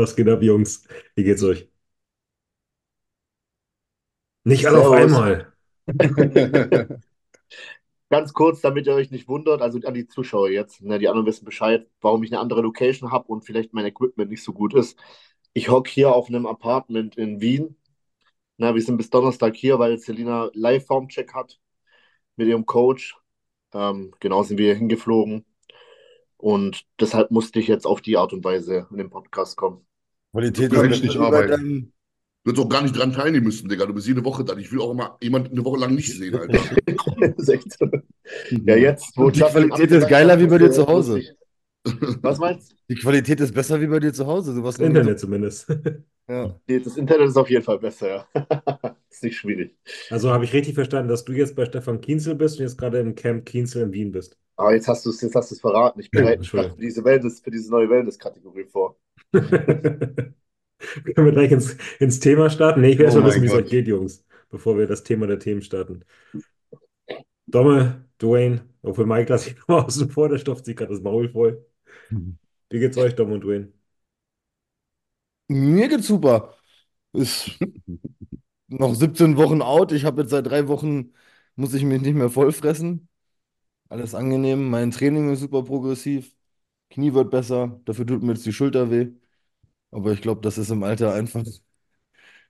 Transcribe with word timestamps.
Was 0.00 0.16
geht 0.16 0.28
ab, 0.28 0.42
Jungs? 0.42 0.82
Wie 1.14 1.24
geht's 1.24 1.42
euch? 1.42 1.68
Nicht 4.44 4.64
alle 4.66 4.78
auf 4.80 4.92
einmal. 4.92 5.52
Ganz 8.08 8.32
kurz, 8.32 8.62
damit 8.62 8.86
ihr 8.86 8.94
euch 8.94 9.10
nicht 9.10 9.28
wundert, 9.28 9.60
also 9.60 9.78
an 9.84 9.92
die 9.92 10.08
Zuschauer 10.08 10.48
jetzt, 10.48 10.80
ne, 10.80 10.98
die 10.98 11.08
anderen 11.08 11.26
wissen 11.26 11.44
Bescheid, 11.44 11.86
warum 12.00 12.22
ich 12.22 12.32
eine 12.32 12.40
andere 12.40 12.62
Location 12.62 13.12
habe 13.12 13.28
und 13.28 13.44
vielleicht 13.44 13.74
mein 13.74 13.84
Equipment 13.84 14.30
nicht 14.30 14.42
so 14.42 14.54
gut 14.54 14.72
ist. 14.72 14.98
Ich 15.52 15.68
hocke 15.68 15.90
hier 15.90 16.14
auf 16.14 16.28
einem 16.28 16.46
Apartment 16.46 17.16
in 17.18 17.42
Wien. 17.42 17.76
Na, 18.56 18.74
wir 18.74 18.82
sind 18.82 18.96
bis 18.96 19.10
Donnerstag 19.10 19.54
hier, 19.54 19.78
weil 19.78 19.98
Selina 19.98 20.50
Live-Formcheck 20.54 21.34
hat 21.34 21.60
mit 22.36 22.48
ihrem 22.48 22.64
Coach. 22.64 23.16
Ähm, 23.74 24.14
genau 24.20 24.42
sind 24.44 24.56
wir 24.58 24.66
hier 24.66 24.76
hingeflogen. 24.76 25.44
Und 26.38 26.86
deshalb 26.98 27.30
musste 27.30 27.60
ich 27.60 27.68
jetzt 27.68 27.86
auf 27.86 28.00
die 28.00 28.16
Art 28.16 28.32
und 28.32 28.44
Weise 28.44 28.86
in 28.90 28.96
den 28.96 29.10
Podcast 29.10 29.56
kommen. 29.58 29.86
Qualität 30.32 30.72
kannst 30.72 30.90
besser 30.90 31.04
nicht 31.04 31.16
arbeiten. 31.18 31.92
Du 32.42 32.50
hättest 32.50 32.64
auch 32.66 32.70
gar 32.70 32.82
nicht 32.82 32.96
dran 32.96 33.12
teilnehmen 33.12 33.44
müssen, 33.46 33.68
Digga. 33.68 33.84
Du 33.84 33.92
bist 33.92 34.06
jede 34.06 34.24
Woche 34.24 34.44
da. 34.44 34.56
Ich 34.56 34.72
will 34.72 34.80
auch 34.80 34.92
immer 34.92 35.18
jemanden 35.20 35.52
eine 35.52 35.64
Woche 35.64 35.78
lang 35.78 35.94
nicht 35.94 36.16
sehen, 36.16 36.34
Alter. 36.34 36.58
Ja, 38.64 38.76
jetzt, 38.76 39.16
wo 39.16 39.30
die 39.30 39.40
Qualität 39.40 39.90
ist 39.90 40.08
geiler 40.08 40.38
wie 40.40 40.46
bei 40.46 40.58
dir 40.58 40.70
zu 40.70 40.86
Hause. 40.86 41.18
ich- 41.18 41.34
Was 42.22 42.38
meinst 42.38 42.70
du? 42.72 42.76
Die 42.88 42.94
Qualität 42.94 43.40
ist 43.40 43.52
besser 43.54 43.80
wie 43.80 43.86
bei 43.86 43.98
dir 44.00 44.12
zu 44.12 44.26
Hause. 44.26 44.54
Du 44.54 44.62
warst 44.62 44.78
Internet 44.80 45.18
zumindest. 45.18 45.66
Ja. 46.30 46.60
Nee, 46.66 46.80
Das 46.80 46.96
Internet 46.96 47.28
ist 47.28 47.36
auf 47.36 47.50
jeden 47.50 47.64
Fall 47.64 47.78
besser, 47.78 48.08
ja. 48.08 48.28
Ist 49.10 49.22
nicht 49.24 49.36
schwierig. 49.38 49.76
Also 50.10 50.30
habe 50.30 50.44
ich 50.44 50.52
richtig 50.52 50.74
verstanden, 50.74 51.08
dass 51.08 51.24
du 51.24 51.32
jetzt 51.32 51.56
bei 51.56 51.64
Stefan 51.64 52.00
Kienzel 52.02 52.34
bist 52.34 52.58
und 52.58 52.64
jetzt 52.64 52.76
gerade 52.76 52.98
im 53.00 53.14
Camp 53.14 53.46
Kienzel 53.46 53.82
in 53.84 53.92
Wien 53.94 54.12
bist. 54.12 54.38
Aber 54.56 54.74
jetzt 54.74 54.86
hast 54.88 55.04
du 55.06 55.10
es, 55.10 55.20
jetzt 55.22 55.34
hast 55.34 55.50
du 55.50 55.54
es 55.56 55.60
verraten. 55.60 55.98
Ich 56.00 56.12
bereite 56.12 56.38
mich 56.40 56.52
gerade 56.52 56.70
für 56.70 56.80
diese 56.82 57.02
Wellness, 57.04 57.40
für 57.40 57.50
diese 57.50 57.70
neue 57.70 57.88
Wellness-Kategorie 57.90 58.64
vor. 58.66 58.96
Können 59.32 60.34
wir 61.26 61.32
gleich 61.32 61.52
ins, 61.52 61.76
ins 61.98 62.20
Thema 62.20 62.50
starten? 62.50 62.80
Nee, 62.80 62.90
ich 62.92 62.98
will 62.98 63.04
Oh 63.04 63.06
erst 63.06 63.16
mal 63.16 63.24
wissen, 63.24 63.42
wie 63.42 63.46
es 63.46 63.54
euch 63.54 63.68
geht, 63.68 63.86
Jungs, 63.88 64.24
bevor 64.50 64.78
wir 64.78 64.86
das 64.86 65.02
Thema 65.04 65.26
der 65.26 65.38
Themen 65.38 65.62
starten. 65.62 66.04
Domme, 67.46 68.08
Dwayne, 68.18 68.60
obwohl 68.82 69.06
Mike 69.06 69.30
lasse 69.32 69.50
ich 69.50 69.56
nochmal 69.58 69.84
außen 69.84 70.10
vor, 70.10 70.28
der 70.28 70.38
stopft 70.38 70.64
sich 70.64 70.76
gerade 70.76 70.92
das 70.92 71.02
Maul 71.02 71.28
voll. 71.30 71.64
Wie 72.70 72.78
geht's 72.80 72.96
euch, 72.98 73.14
Dom 73.14 73.32
und 73.32 73.42
Dwayne? 73.44 73.72
Mir 75.50 75.88
geht's 75.88 76.06
super. 76.06 76.54
Ist 77.12 77.58
noch 78.68 78.94
17 78.94 79.36
Wochen 79.36 79.62
out. 79.62 79.92
Ich 79.92 80.04
habe 80.04 80.22
jetzt 80.22 80.30
seit 80.30 80.46
drei 80.46 80.68
Wochen, 80.68 81.14
muss 81.56 81.74
ich 81.74 81.84
mich 81.84 82.00
nicht 82.02 82.14
mehr 82.14 82.30
voll 82.30 82.52
fressen. 82.52 83.08
Alles 83.88 84.14
angenehm. 84.14 84.70
Mein 84.70 84.90
Training 84.92 85.32
ist 85.32 85.40
super 85.40 85.64
progressiv. 85.64 86.34
Knie 86.90 87.14
wird 87.14 87.30
besser. 87.30 87.80
Dafür 87.86 88.06
tut 88.06 88.22
mir 88.22 88.34
jetzt 88.34 88.46
die 88.46 88.52
Schulter 88.54 88.90
weh. 88.90 89.12
Aber 89.92 90.12
ich 90.12 90.22
glaube, 90.22 90.40
das 90.42 90.58
ist 90.58 90.70
im 90.70 90.84
Alter 90.84 91.14
einfach. 91.14 91.44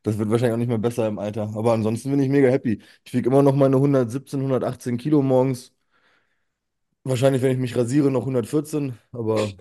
Das 0.03 0.19
wird 0.19 0.31
wahrscheinlich 0.31 0.55
auch 0.55 0.59
nicht 0.59 0.69
mehr 0.69 0.79
besser 0.79 1.07
im 1.09 1.19
Alter. 1.19 1.53
Aber 1.57 1.73
ansonsten 1.73 2.11
bin 2.11 2.21
ich 2.21 2.29
mega 2.29 2.49
happy. 2.49 2.83
Ich 3.05 3.13
wiege 3.15 3.29
immer 3.29 3.43
noch 3.43 3.55
meine 3.55 3.79
117, 3.79 4.41
118 4.43 4.97
Kilo 4.97 5.23
morgens. 5.23 5.73
Wahrscheinlich, 7.05 7.43
wenn 7.43 7.53
ich 7.53 7.59
mich 7.59 7.77
rasiere, 7.77 8.11
noch 8.11 8.27
114. 8.27 8.99
Aber 9.13 9.55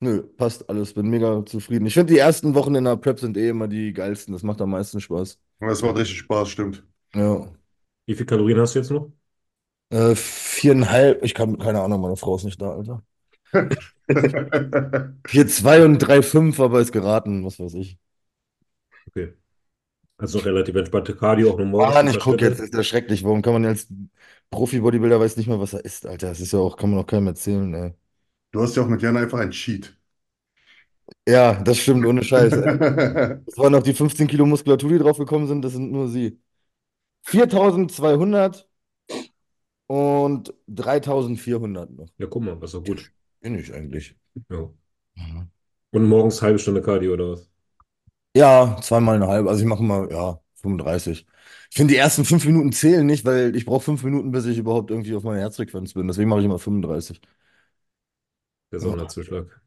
nö, 0.00 0.22
passt 0.36 0.68
alles. 0.68 0.94
Bin 0.94 1.08
mega 1.08 1.44
zufrieden. 1.46 1.86
Ich 1.86 1.94
finde, 1.94 2.12
die 2.12 2.18
ersten 2.18 2.54
Wochen 2.54 2.74
in 2.74 2.84
der 2.84 2.96
Prep 2.96 3.20
sind 3.20 3.36
eh 3.36 3.48
immer 3.48 3.68
die 3.68 3.92
geilsten. 3.92 4.32
Das 4.32 4.42
macht 4.42 4.60
am 4.60 4.70
meisten 4.70 5.00
Spaß. 5.00 5.38
Das 5.60 5.82
macht 5.82 5.96
richtig 5.96 6.18
Spaß, 6.18 6.48
stimmt. 6.48 6.84
Ja. 7.14 7.46
Wie 8.06 8.14
viel 8.14 8.26
Kalorien 8.26 8.58
hast 8.58 8.74
du 8.74 8.78
jetzt 8.80 8.90
noch? 8.90 9.10
Äh, 9.90 10.14
viereinhalb. 10.14 11.22
Ich 11.24 11.34
kann, 11.34 11.58
keine 11.58 11.80
Ahnung, 11.80 12.00
meine 12.00 12.16
Frau 12.16 12.36
ist 12.36 12.44
nicht 12.44 12.60
da, 12.60 12.72
Alter. 12.72 13.02
4,2 15.26 15.84
und 15.84 15.98
3,5, 15.98 16.60
aber 16.60 16.80
ist 16.80 16.92
geraten, 16.92 17.44
was 17.44 17.58
weiß 17.58 17.74
ich. 17.74 17.98
Okay. 19.08 19.32
Also 20.18 20.38
noch 20.38 20.46
relativ 20.46 20.74
entspannte 20.74 21.16
Cardio, 21.16 21.52
auch 21.52 21.56
nur 21.58 21.66
morgens 21.66 21.94
Mann, 21.94 22.08
ein 22.08 22.14
ich 22.14 22.20
gucke 22.20 22.44
jetzt, 22.44 22.58
das 22.58 22.66
ist 22.66 22.74
ja 22.74 22.82
schrecklich. 22.82 23.24
Warum 23.24 23.42
kann 23.42 23.54
man 23.54 23.64
als 23.64 23.88
Profi-Bodybuilder 24.50 25.18
weiß 25.18 25.36
nicht 25.36 25.46
mal, 25.48 25.60
was 25.60 25.72
er 25.72 25.84
isst, 25.84 26.06
Alter? 26.06 26.28
Das 26.28 26.40
ist 26.40 26.52
ja 26.52 26.58
auch, 26.58 26.76
kann 26.76 26.90
man 26.90 26.98
auch 27.00 27.06
keinem 27.06 27.28
erzählen, 27.28 27.72
ey. 27.74 27.94
Du 28.52 28.60
hast 28.62 28.76
ja 28.76 28.82
auch 28.84 28.88
mit 28.88 29.02
Jan 29.02 29.16
einfach 29.16 29.38
einen 29.40 29.50
Cheat. 29.50 29.96
Ja, 31.28 31.54
das 31.62 31.78
stimmt, 31.78 32.04
ohne 32.06 32.22
Scheiß. 32.24 32.52
Das 32.52 33.56
waren 33.58 33.72
noch 33.72 33.82
die 33.82 33.94
15 33.94 34.28
Kilo 34.28 34.46
Muskulatur, 34.46 34.90
die 34.90 34.98
draufgekommen 34.98 35.48
sind, 35.48 35.62
das 35.62 35.72
sind 35.72 35.92
nur 35.92 36.08
sie. 36.08 36.40
4200 37.22 38.68
und 39.86 40.54
3400 40.68 41.90
noch. 41.90 42.08
Ja, 42.18 42.26
guck 42.26 42.42
mal, 42.44 42.56
das 42.58 42.70
ist 42.70 42.80
doch 42.80 42.84
gut. 42.84 43.12
Bin 43.40 43.58
ich 43.58 43.72
eigentlich. 43.74 44.16
Ja. 44.50 44.70
Und 45.92 46.04
morgens 46.08 46.42
halbe 46.42 46.58
Stunde 46.58 46.82
Cardio 46.82 47.12
oder 47.14 47.30
was? 47.32 47.48
Ja, 48.36 48.76
zweimal 48.82 49.16
eine 49.16 49.26
halbe. 49.26 49.50
Also 49.50 49.62
ich 49.62 49.68
mache 49.68 49.80
immer, 49.82 50.08
ja, 50.10 50.40
35. 50.54 51.26
Ich 51.70 51.76
finde, 51.76 51.94
die 51.94 51.98
ersten 51.98 52.24
fünf 52.24 52.44
Minuten 52.44 52.72
zählen 52.72 53.04
nicht, 53.06 53.24
weil 53.24 53.56
ich 53.56 53.64
brauche 53.66 53.80
fünf 53.84 54.02
Minuten, 54.04 54.30
bis 54.30 54.46
ich 54.46 54.58
überhaupt 54.58 54.90
irgendwie 54.90 55.14
auf 55.14 55.24
meiner 55.24 55.40
Herzfrequenz 55.40 55.94
bin. 55.94 56.06
Deswegen 56.06 56.28
mache 56.28 56.40
ich 56.40 56.46
immer 56.46 56.58
35. 56.58 57.20
Der 58.72 58.80
Ja. 58.80 58.96
Saunazuschlag. 58.96 59.60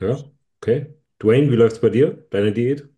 Ja, 0.00 0.18
okay. 0.60 0.94
Dwayne, 1.22 1.50
wie 1.50 1.56
läuft's 1.56 1.80
bei 1.80 1.88
dir? 1.90 2.26
Deine 2.30 2.52
Diät? 2.52 2.88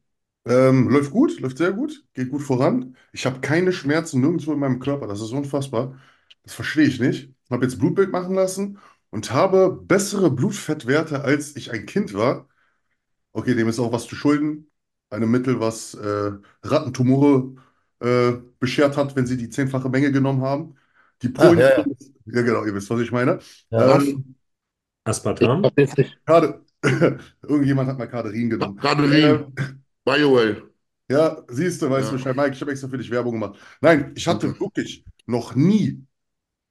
Ähm, 0.45 0.89
läuft 0.89 1.13
gut, 1.13 1.39
läuft 1.41 1.59
sehr 1.59 1.73
gut, 1.73 2.05
geht 2.15 2.31
gut 2.31 2.43
voran. 2.43 2.97
Ich 3.13 3.27
habe 3.27 3.41
keine 3.41 3.73
Schmerzen 3.73 4.21
nirgendwo 4.21 4.53
in 4.53 4.59
meinem 4.59 4.81
Körper. 4.81 5.07
Das 5.07 5.21
ist 5.21 5.31
unfassbar. 5.33 5.99
Das 6.43 6.55
verstehe 6.55 6.87
ich 6.87 6.99
nicht. 7.01 7.33
Habe 7.51 7.65
jetzt 7.65 7.79
Blutbild 7.79 8.11
machen 8.11 8.35
lassen 8.35 8.79
und 9.11 9.33
habe 9.33 9.71
bessere 9.85 10.31
Blutfettwerte, 10.31 11.23
als 11.23 11.55
ich 11.57 11.71
ein 11.71 11.87
Kind 11.87 12.15
war. 12.15 12.49
Okay, 13.33 13.55
dem 13.55 13.69
ist 13.69 13.81
auch 13.81 13.93
was 13.93 14.07
zu 14.07 14.17
schulden. 14.17 14.71
Einem 15.11 15.31
Mittel, 15.31 15.61
was 15.61 15.95
äh, 15.95 16.33
Rattentumore 16.65 17.55
äh, 18.01 18.33
beschert 18.61 18.97
hat, 18.97 19.17
wenn 19.17 19.27
sie 19.27 19.37
die 19.39 19.51
zehnfache 19.51 19.89
Menge 19.91 20.13
genommen 20.13 20.43
haben. 20.43 20.77
Die 21.23 21.31
Ah, 21.37 21.53
Polen, 21.53 21.61
ja, 21.61 21.71
ja. 21.71 21.87
Ja 22.27 22.43
genau, 22.43 22.65
ihr 22.65 22.75
wisst, 22.75 22.91
was 22.91 23.01
ich 23.01 23.13
meine. 23.13 23.39
Ja. 23.71 23.99
Ähm, 23.99 24.37
Aspartam? 25.05 25.63
Das 25.77 25.95
Kade, 26.27 26.65
irgendjemand 27.43 27.89
hat 27.89 27.99
mal 27.99 28.07
Kaderin 28.07 28.51
genommen. 28.51 28.79
Kaderin, 28.81 29.45
Ähm, 29.47 29.55
BioWell. 30.05 30.71
Ja, 31.11 31.43
siehst 31.49 31.83
du, 31.83 31.91
weißt 31.91 32.11
du 32.11 32.15
Ja. 32.15 32.17
Bescheid, 32.17 32.37
Mike, 32.37 32.53
ich 32.55 32.61
habe 32.61 32.71
extra 32.73 32.89
für 32.89 32.99
dich 32.99 33.11
Werbung 33.11 33.33
gemacht. 33.35 33.59
Nein, 33.81 34.13
ich 34.15 34.27
hatte 34.27 34.49
Okay. 34.49 34.61
wirklich 34.61 35.05
noch 35.27 35.55
nie 35.55 36.05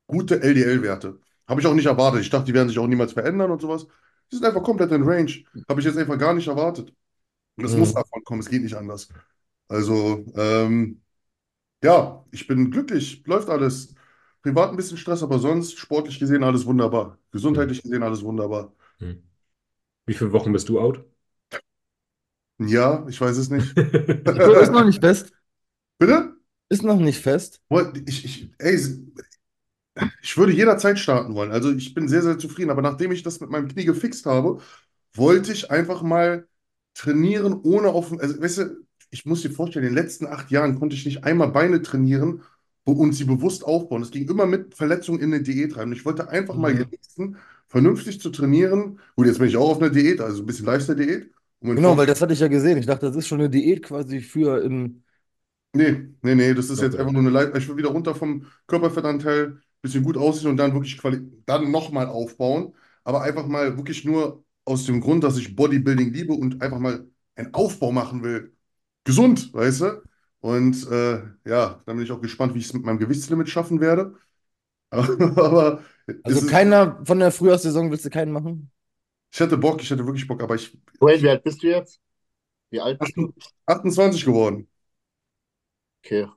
gute 0.07 0.41
LDL-Werte. 0.41 1.19
Habe 1.47 1.61
ich 1.61 1.67
auch 1.67 1.73
nicht 1.73 1.85
erwartet. 1.87 2.21
Ich 2.21 2.29
dachte, 2.29 2.45
die 2.45 2.53
werden 2.53 2.69
sich 2.69 2.79
auch 2.79 2.87
niemals 2.87 3.13
verändern 3.13 3.51
und 3.51 3.61
sowas. 3.61 3.87
Die 4.31 4.35
sind 4.37 4.45
einfach 4.45 4.63
komplett 4.63 4.91
in 4.91 5.03
Range. 5.03 5.31
Habe 5.69 5.81
ich 5.81 5.85
jetzt 5.85 5.97
einfach 5.97 6.17
gar 6.17 6.33
nicht 6.33 6.47
erwartet. 6.47 6.93
Und 7.57 7.65
es 7.65 7.73
Mhm. 7.73 7.77
muss 7.77 7.93
davon 7.93 8.23
kommen, 8.23 8.41
es 8.41 8.49
geht 8.49 8.63
nicht 8.63 8.75
anders. 8.75 9.09
Also, 9.69 10.25
ähm, 10.35 11.01
ja, 11.83 12.25
ich 12.31 12.47
bin 12.47 12.71
glücklich, 12.71 13.23
läuft 13.25 13.49
alles. 13.49 13.95
Privat 14.41 14.71
ein 14.71 14.75
bisschen 14.75 14.97
Stress, 14.97 15.23
aber 15.23 15.39
sonst 15.39 15.77
sportlich 15.77 16.19
gesehen 16.19 16.43
alles 16.43 16.65
wunderbar. 16.65 17.17
Gesundheitlich 17.31 17.83
gesehen 17.83 18.03
alles 18.03 18.23
wunderbar. 18.23 18.73
Hm. 18.99 19.21
Wie 20.05 20.13
viele 20.13 20.31
Wochen 20.33 20.51
bist 20.51 20.69
du 20.69 20.79
out? 20.79 21.05
Ja, 22.59 23.05
ich 23.07 23.19
weiß 23.19 23.37
es 23.37 23.49
nicht. 23.49 23.75
Ist 23.77 24.71
noch 24.71 24.85
nicht 24.85 24.99
fest. 25.01 25.31
Bitte? 25.97 26.35
Ist 26.69 26.83
noch 26.83 26.99
nicht 26.99 27.19
fest. 27.19 27.61
Ich, 28.07 28.25
ich, 28.25 28.49
ey, 28.59 28.79
ich 30.21 30.37
würde 30.37 30.53
jederzeit 30.53 30.99
starten 30.99 31.35
wollen. 31.35 31.51
Also 31.51 31.71
ich 31.71 31.93
bin 31.93 32.07
sehr, 32.07 32.21
sehr 32.21 32.37
zufrieden. 32.37 32.69
Aber 32.71 32.81
nachdem 32.81 33.11
ich 33.11 33.23
das 33.23 33.39
mit 33.39 33.49
meinem 33.49 33.67
Knie 33.67 33.85
gefixt 33.85 34.25
habe, 34.25 34.59
wollte 35.13 35.51
ich 35.51 35.69
einfach 35.71 36.01
mal 36.01 36.47
trainieren, 36.93 37.53
ohne 37.63 37.89
auf. 37.89 38.11
Also, 38.19 38.41
weißt 38.41 38.57
du, 38.59 38.85
ich 39.09 39.25
muss 39.25 39.41
dir 39.41 39.51
vorstellen, 39.51 39.85
in 39.85 39.93
den 39.95 40.03
letzten 40.03 40.27
acht 40.27 40.51
Jahren 40.51 40.79
konnte 40.79 40.95
ich 40.95 41.05
nicht 41.05 41.23
einmal 41.23 41.49
Beine 41.49 41.81
trainieren 41.81 42.43
und 42.85 43.13
sie 43.13 43.25
bewusst 43.25 43.63
aufbauen. 43.65 44.01
Das 44.01 44.11
ging 44.11 44.27
immer 44.29 44.45
mit 44.45 44.75
Verletzungen 44.75 45.19
in 45.19 45.33
eine 45.33 45.43
Diät 45.43 45.77
rein. 45.77 45.89
Und 45.89 45.93
ich 45.93 46.05
wollte 46.05 46.29
einfach 46.29 46.55
mal 46.57 46.73
Mhm. 46.73 46.85
genießen, 46.85 47.37
vernünftig 47.67 48.19
zu 48.21 48.29
trainieren. 48.31 48.99
Gut, 49.15 49.27
jetzt 49.27 49.39
bin 49.39 49.47
ich 49.47 49.57
auch 49.57 49.69
auf 49.71 49.81
einer 49.81 49.89
Diät, 49.91 50.19
also 50.21 50.43
ein 50.43 50.45
bisschen 50.45 50.65
Lifestyle-Diät. 50.65 51.31
Genau, 51.73 51.95
Form- 51.95 51.97
weil 51.97 52.05
das 52.07 52.21
hatte 52.21 52.33
ich 52.33 52.39
ja 52.39 52.47
gesehen. 52.47 52.77
Ich 52.77 52.85
dachte, 52.85 53.05
das 53.07 53.15
ist 53.15 53.27
schon 53.27 53.39
eine 53.39 53.49
Diät 53.49 53.83
quasi 53.83 54.19
für 54.21 54.61
in. 54.63 55.03
Nee, 55.73 56.09
nee, 56.21 56.35
nee, 56.35 56.53
das 56.53 56.69
ist 56.69 56.81
jetzt 56.81 56.95
Okay. 56.95 56.99
einfach 56.99 57.13
nur 57.13 57.21
eine 57.21 57.29
Leistung. 57.29 57.55
Ich 57.57 57.67
will 57.69 57.77
wieder 57.77 57.89
runter 57.89 58.13
vom 58.13 58.45
Körperfettanteil, 58.67 59.61
bisschen 59.81 60.03
gut 60.03 60.17
aussehen 60.17 60.49
und 60.49 60.57
dann 60.57 60.73
wirklich 60.73 60.97
quali 60.97 61.21
dann 61.45 61.71
nochmal 61.71 62.07
aufbauen. 62.07 62.73
Aber 63.03 63.21
einfach 63.21 63.47
mal 63.47 63.77
wirklich 63.77 64.03
nur 64.03 64.43
aus 64.65 64.85
dem 64.85 64.99
Grund, 65.01 65.23
dass 65.23 65.37
ich 65.37 65.55
Bodybuilding 65.55 66.11
liebe 66.13 66.33
und 66.33 66.61
einfach 66.61 66.79
mal 66.79 67.07
einen 67.35 67.53
Aufbau 67.53 67.91
machen 67.91 68.21
will. 68.23 68.53
Gesund, 69.05 69.53
weißt 69.53 69.81
du? 69.81 70.01
Und 70.41 70.87
äh, 70.91 71.21
ja, 71.45 71.81
dann 71.85 71.97
bin 71.97 72.01
ich 72.05 72.11
auch 72.11 72.21
gespannt, 72.21 72.53
wie 72.55 72.59
ich 72.59 72.65
es 72.65 72.73
mit 72.73 72.83
meinem 72.83 72.99
Gewichtslimit 72.99 73.49
schaffen 73.49 73.79
werde. 73.81 74.15
Aber 74.91 75.83
Also 76.23 76.45
keiner 76.45 76.99
von 77.05 77.19
der 77.19 77.31
Frühjahrssaison 77.31 77.91
willst 77.91 78.05
du 78.05 78.09
keinen 78.09 78.31
machen? 78.31 78.71
ich 79.33 79.39
hatte 79.41 79.57
Bock, 79.57 79.81
ich 79.81 79.91
hatte 79.91 80.05
wirklich 80.05 80.27
Bock, 80.27 80.41
aber 80.43 80.55
ich 80.55 80.77
Dwayne, 81.01 81.21
wie 81.21 81.29
alt 81.29 81.43
bist 81.43 81.61
du 81.63 81.67
jetzt? 81.67 81.99
Wie 82.71 82.81
alt 82.81 82.99
bist 82.99 83.19
du? 83.19 83.33
28 83.65 84.25
geworden. 84.25 84.67
Okay. 86.03 86.27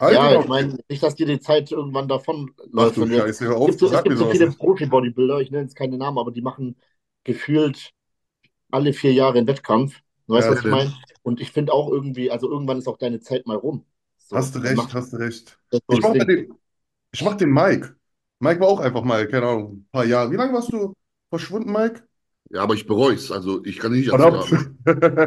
Halt 0.00 0.14
Ja, 0.14 0.34
ich 0.36 0.46
meine, 0.46 0.78
nicht, 0.88 1.02
dass 1.02 1.14
dir 1.14 1.26
die 1.26 1.40
Zeit 1.40 1.70
irgendwann 1.72 2.08
davon 2.08 2.54
Ach 2.76 2.90
läuft. 2.90 3.00
wenn 3.00 3.08
du 3.08 3.16
jetzt- 3.16 3.26
Scheiße, 3.26 3.44
hör 3.46 3.56
Es 3.66 3.78
gibt 3.78 3.82
es 3.82 4.02
gibt 4.02 4.18
so 4.18 4.26
viele. 4.26 4.50
Profi-Bodybuilder, 4.52 5.40
ich 5.40 5.50
nenne 5.50 5.62
jetzt 5.64 5.76
keine 5.76 5.96
Namen, 5.98 6.18
aber 6.18 6.30
die 6.32 6.42
machen 6.42 6.76
gefühlt 7.24 7.92
alle 8.70 8.92
vier 8.94 9.12
Jahre 9.14 9.38
einen 9.38 9.46
Wettkampf. 9.48 10.00
Weißt 10.28 10.48
Ja, 10.48 10.50
du, 10.50 10.54
was 10.54 10.60
ich 10.60 10.68
meine? 10.68 10.92
Und 11.24 11.40
ich 11.40 11.52
finde 11.52 11.74
auch 11.74 11.90
irgendwie, 11.90 12.30
also 12.30 12.50
irgendwann 12.50 12.78
ist 12.78 12.88
auch 12.88 12.98
deine 12.98 13.20
Zeit 13.20 13.46
mal 13.48 13.56
rum. 13.56 13.86
So, 14.18 14.36
Hast 14.36 14.54
du 14.54 14.60
recht, 14.60 14.76
mach 14.76 14.94
hast 14.94 15.12
du 15.12 15.16
recht. 15.16 15.58
Ich 15.88 16.00
mach, 16.00 16.12
den, 16.12 16.54
ich 17.12 17.22
mach 17.24 17.36
den 17.36 17.50
Mike. 17.50 17.96
Mike 18.40 18.60
war 18.60 18.68
auch 18.68 18.80
einfach 18.80 19.04
mal, 19.04 19.28
keine 19.28 19.46
Ahnung, 19.48 19.72
ein 19.78 19.88
paar 19.92 20.04
Jahre. 20.06 20.30
Wie 20.32 20.36
lange 20.36 20.54
warst 20.54 20.72
du 20.72 20.94
verschwunden, 21.30 21.72
Mike? 21.72 22.04
Ja, 22.50 22.62
aber 22.62 22.74
ich 22.74 22.86
bereue 22.86 23.14
es. 23.14 23.32
Also 23.32 23.64
ich 23.64 23.78
kann 23.78 23.92
nicht 23.92 24.08
erzählen. 24.08 24.78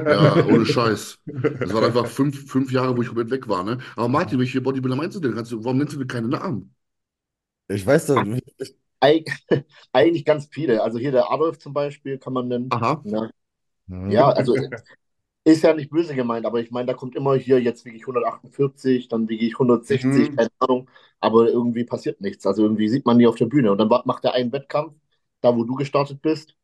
Ja, 0.08 0.46
ohne 0.46 0.66
Scheiß. 0.66 1.20
Das 1.60 1.74
waren 1.74 1.84
einfach 1.86 2.08
fünf, 2.08 2.50
fünf 2.50 2.72
Jahre, 2.72 2.96
wo 2.98 3.02
ich 3.02 3.08
komplett 3.10 3.32
weg 3.32 3.48
war. 3.50 3.64
Ne? 3.64 3.80
Aber 3.96 4.08
Martin, 4.08 4.40
welche 4.40 4.62
Bodybuilder 4.62 4.96
meinst 4.96 5.16
du 5.18 5.20
denn? 5.22 5.36
Du, 5.36 5.64
warum 5.64 5.78
nennst 5.80 5.94
du 5.96 6.00
denn 6.00 6.08
keine 6.08 6.28
Namen? 6.30 6.76
Ich 7.70 7.86
weiß 7.86 8.08
das. 8.08 8.28
Eig 9.00 9.26
eigentlich 9.94 10.26
ganz 10.26 10.48
viele. 10.52 10.82
Also 10.84 11.00
hier 11.00 11.12
der 11.12 11.32
Adolf 11.32 11.60
zum 11.60 11.74
Beispiel 11.74 12.18
kann 12.18 12.34
man 12.34 12.48
nennen. 12.48 12.76
Aha. 12.76 13.02
Ja, 13.04 13.30
Mhm. 13.88 14.12
ja 14.12 14.30
also 14.30 14.56
ist 15.48 15.64
ja 15.64 15.74
nicht 15.74 15.90
böse 15.90 16.16
gemeint, 16.16 16.46
aber 16.46 16.60
ich 16.60 16.72
meine, 16.72 16.88
da 16.88 16.94
kommt 16.94 17.16
immer 17.16 17.36
hier, 17.36 17.62
jetzt 17.62 17.86
wiege 17.86 17.98
ich 17.98 18.06
148, 18.08 19.08
dann 19.08 19.30
wiege 19.30 19.46
ich 19.46 19.58
160, 19.60 20.32
Mhm. 20.32 20.36
keine 20.36 20.50
Ahnung. 20.60 20.90
Aber 21.20 21.48
irgendwie 21.50 21.84
passiert 21.86 22.22
nichts. 22.22 22.46
Also 22.46 22.64
irgendwie 22.64 22.90
sieht 22.90 23.06
man 23.06 23.18
nie 23.18 23.28
auf 23.28 23.36
der 23.36 23.46
Bühne. 23.48 23.72
Und 23.72 23.78
dann 23.80 23.88
macht 24.06 24.26
er 24.26 24.34
einen 24.34 24.52
Wettkampf, 24.52 24.94
da 25.42 25.56
wo 25.56 25.64
du 25.64 25.76
gestartet 25.76 26.22
bist. 26.22 26.56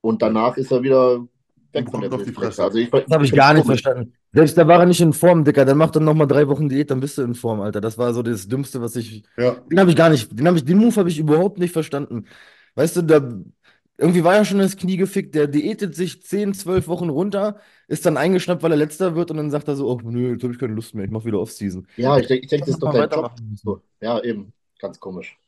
Und 0.00 0.22
danach 0.22 0.56
ist 0.56 0.70
er 0.72 0.82
wieder 0.82 1.26
weg 1.72 1.90
von 1.90 2.00
der 2.00 2.12
auf 2.12 2.22
die. 2.22 2.32
Fresse. 2.32 2.62
Also 2.64 2.78
ich, 2.78 2.90
Das 2.90 3.04
habe 3.10 3.24
ich 3.24 3.32
gar 3.32 3.54
nicht 3.54 3.66
verstanden. 3.66 4.12
Selbst 4.32 4.56
da 4.58 4.66
war 4.68 4.80
er 4.80 4.86
nicht 4.86 5.00
in 5.00 5.12
Form, 5.12 5.44
Dicker. 5.44 5.64
Dann 5.64 5.78
mach 5.78 5.90
dann 5.90 6.04
nochmal 6.04 6.26
drei 6.26 6.46
Wochen 6.48 6.68
Diät, 6.68 6.90
dann 6.90 7.00
bist 7.00 7.18
du 7.18 7.22
in 7.22 7.34
Form, 7.34 7.60
Alter. 7.60 7.80
Das 7.80 7.96
war 7.98 8.12
so 8.14 8.22
das 8.22 8.46
Dümmste, 8.48 8.80
was 8.80 8.96
ich. 8.96 9.24
Ja. 9.36 9.52
Den 9.70 9.80
habe 9.80 9.90
ich 9.90 9.96
gar 9.96 10.10
nicht, 10.10 10.38
den, 10.38 10.46
hab 10.46 10.56
ich, 10.56 10.64
den 10.64 10.78
Move 10.78 10.94
habe 10.96 11.08
ich 11.08 11.18
überhaupt 11.18 11.58
nicht 11.58 11.72
verstanden. 11.72 12.26
Weißt 12.74 12.96
du, 12.96 13.02
da, 13.02 13.20
irgendwie 13.98 14.24
war 14.24 14.34
ja 14.34 14.44
schon 14.44 14.58
das 14.58 14.76
Knie 14.76 14.96
gefickt, 14.96 15.34
der 15.34 15.46
diätet 15.46 15.94
sich 15.94 16.22
10, 16.22 16.54
12 16.54 16.88
Wochen 16.88 17.08
runter, 17.08 17.60
ist 17.88 18.04
dann 18.06 18.16
eingeschnappt, 18.16 18.62
weil 18.62 18.72
er 18.72 18.76
letzter 18.76 19.14
wird 19.14 19.30
und 19.30 19.38
dann 19.38 19.50
sagt 19.50 19.68
er 19.68 19.76
so, 19.76 19.88
oh 19.90 20.00
nö, 20.02 20.32
jetzt 20.32 20.42
habe 20.42 20.52
ich 20.52 20.58
keine 20.58 20.74
Lust 20.74 20.94
mehr, 20.94 21.04
ich 21.04 21.10
mache 21.10 21.24
wieder 21.24 21.40
Off-Season. 21.40 21.86
Ja, 21.96 22.18
ich 22.18 22.26
denke, 22.26 22.44
ich 22.44 22.50
denk, 22.50 22.62
das 22.62 22.70
ist 22.70 22.82
doch 22.82 22.92
dein 22.92 23.08
Job. 23.10 23.32
So, 23.54 23.82
ja, 24.00 24.20
eben. 24.22 24.52
Ganz 24.78 25.00
komisch. 25.00 25.38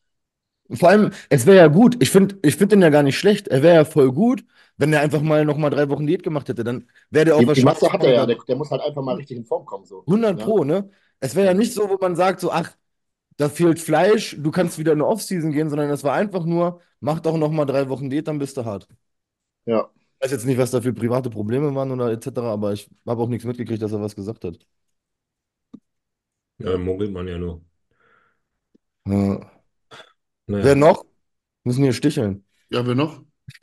Vor 0.71 0.91
allem, 0.91 1.13
es 1.31 1.47
wäre 1.47 1.57
ja 1.57 1.67
gut, 1.69 1.97
ich 2.03 2.11
finde 2.11 2.39
ich 2.43 2.57
find 2.57 2.73
den 2.73 2.83
ja 2.83 2.91
gar 2.91 3.03
nicht 3.03 3.19
schlecht, 3.19 3.49
er 3.49 3.63
wäre 3.63 3.75
ja 3.75 3.85
voll 3.87 4.13
gut, 4.13 4.45
wenn 4.77 4.93
er 4.93 5.01
einfach 5.01 5.23
mal 5.23 5.45
nochmal 5.47 5.71
drei 5.71 5.89
Wochen 5.89 6.07
Diät 6.07 6.23
gemacht 6.23 6.49
hätte, 6.49 6.63
dann 6.63 6.87
wäre 7.11 7.25
der 7.25 7.37
auch 7.37 7.39
Die, 7.39 7.45
die 7.45 7.49
wahrscheinlich 7.49 7.65
Masse 7.65 7.93
hat 7.93 8.05
er 8.05 8.13
ja, 8.13 8.27
der, 8.27 8.37
der 8.47 8.57
muss 8.57 8.71
halt 8.71 8.83
einfach 8.83 9.03
mal 9.03 9.17
richtig 9.17 9.39
in 9.39 9.47
Form 9.47 9.65
kommen. 9.65 9.87
So. 9.87 10.05
100 10.07 10.39
Ja. 10.39 10.45
Pro, 10.45 10.65
ne? 10.65 10.91
Es 11.21 11.35
wäre 11.35 11.47
ja 11.47 11.55
nicht 11.55 11.73
so, 11.73 11.89
wo 11.89 11.97
man 11.99 12.17
sagt, 12.17 12.41
so, 12.41 12.53
ach, 12.53 12.73
da 13.39 13.49
fehlt 13.49 13.79
Fleisch, 13.79 14.37
du 14.39 14.51
kannst 14.51 14.79
wieder 14.79 14.93
in 14.93 14.99
eine 14.99 15.07
Off-Season 15.07 15.53
gehen, 15.53 15.71
sondern 15.71 15.91
es 15.91 16.05
war 16.05 16.15
einfach 16.15 16.45
nur, 16.45 16.81
mach 17.01 17.21
doch 17.21 17.37
noch 17.39 17.51
mal 17.51 17.65
drei 17.65 17.89
Wochen 17.89 18.11
Diät, 18.11 18.29
dann 18.29 18.39
bist 18.39 18.57
du 18.57 18.65
hart. 18.65 18.89
Ja. 19.65 19.89
Ich 20.21 20.25
weiß 20.25 20.33
jetzt 20.33 20.47
nicht, 20.47 20.59
was 20.59 20.73
da 20.73 20.81
für 20.81 20.93
private 20.93 21.31
Probleme 21.31 21.75
waren 21.75 21.93
oder 21.93 22.11
etc., 22.11 22.39
aber 22.39 22.73
ich 22.73 22.91
habe 23.07 23.23
auch 23.23 23.29
nichts 23.29 23.45
mitgekriegt, 23.47 23.81
dass 23.81 23.93
er 23.93 24.01
was 24.01 24.17
gesagt 24.17 24.45
hat. 24.45 24.59
Ja, 26.59 26.77
munkelt 26.77 27.13
man 27.13 27.29
ja 27.29 27.39
nur. 27.39 27.63
Ja. 29.07 29.41
Naja. 30.47 30.65
Wer 30.65 30.75
noch? 30.75 31.05
Müssen 31.65 31.85
hier 31.85 31.93
sticheln. 31.93 32.45
Ja, 32.71 32.87
wer 32.87 32.95
noch? 32.95 33.23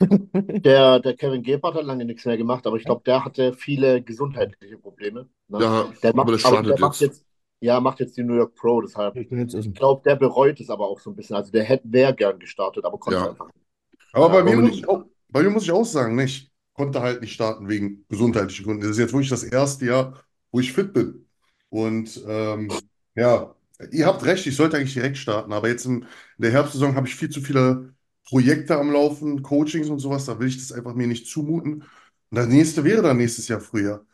Der, 0.64 0.98
der 0.98 1.14
Kevin 1.14 1.42
Gebhardt 1.42 1.76
hat 1.76 1.84
lange 1.84 2.04
nichts 2.04 2.24
mehr 2.24 2.36
gemacht, 2.36 2.66
aber 2.66 2.76
ich 2.76 2.84
glaube, 2.84 3.02
der 3.06 3.24
hatte 3.24 3.52
viele 3.52 4.02
gesundheitliche 4.02 4.78
Probleme. 4.78 5.28
Ne? 5.46 5.60
Ja, 5.60 5.92
der 6.02 6.14
macht, 6.14 6.24
aber 6.24 6.32
das 6.32 6.44
aber 6.44 6.62
der 6.62 6.78
macht 6.80 7.00
jetzt. 7.00 7.24
Jetzt, 7.60 7.66
ja, 7.66 7.80
macht 7.80 8.00
jetzt 8.00 8.16
die 8.16 8.22
New 8.24 8.34
York 8.36 8.54
Pro, 8.54 8.80
deshalb. 8.82 9.16
Ich 9.16 9.30
jetzt 9.30 9.74
glaube, 9.74 10.02
der 10.04 10.16
bereut 10.16 10.60
es 10.60 10.70
aber 10.70 10.88
auch 10.88 11.00
so 11.00 11.10
ein 11.10 11.16
bisschen. 11.16 11.36
Also 11.36 11.52
der 11.52 11.64
hätte 11.64 11.90
wäre 11.92 12.14
gern 12.14 12.38
gestartet, 12.38 12.84
aber 12.84 12.98
konnte 12.98 13.24
Ja. 13.24 13.28
einfach 13.28 13.46
nicht. 13.46 13.66
Aber 14.12 14.28
Ja, 14.28 14.30
bei 14.30 14.44
mir 14.44 14.58
muss 14.58 14.70
nicht? 14.70 14.78
ich 14.78 14.88
auch, 14.88 15.06
bei 15.28 15.42
mir 15.44 15.50
muss 15.50 15.64
ich 15.64 15.72
auch 15.72 15.84
sagen, 15.84 16.16
nicht. 16.16 16.52
Konnte 16.74 17.02
halt 17.02 17.22
nicht 17.22 17.34
starten 17.34 17.68
wegen 17.68 18.06
gesundheitlichen 18.08 18.64
Gründen. 18.64 18.82
Das 18.82 18.92
ist 18.92 18.98
jetzt 18.98 19.12
wirklich 19.12 19.30
das 19.30 19.44
erste 19.44 19.86
Jahr, 19.86 20.24
wo 20.52 20.60
ich 20.60 20.72
fit 20.72 20.92
bin. 20.92 21.26
Und 21.70 22.22
ähm, 22.26 22.88
ja, 23.14 23.54
ihr 23.92 24.06
habt 24.06 24.24
recht, 24.26 24.46
ich 24.46 24.56
sollte 24.56 24.76
eigentlich 24.78 24.94
direkt 24.94 25.18
starten, 25.18 25.52
aber 25.52 25.68
jetzt 25.68 25.86
in 25.86 26.06
der 26.38 26.52
Herbstsaison 26.52 26.96
habe 26.96 27.08
ich 27.08 27.16
viel 27.16 27.30
zu 27.30 27.40
viele 27.42 27.94
Projekte 28.26 28.76
am 28.78 28.92
Laufen, 28.92 29.42
Coachings 29.42 29.88
und 29.90 30.00
sowas, 30.00 30.26
da 30.26 30.38
will 30.40 30.48
ich 30.48 30.58
das 30.58 30.72
einfach 30.72 30.94
mir 30.94 31.06
nicht 31.08 31.28
zumuten. 31.28 31.82
Und 31.84 32.36
das 32.38 32.48
nächste 32.48 32.84
wäre 32.84 33.02
dann 33.02 33.18
nächstes 33.18 33.48
Jahr 33.48 33.60
Frühjahr. 33.60 34.06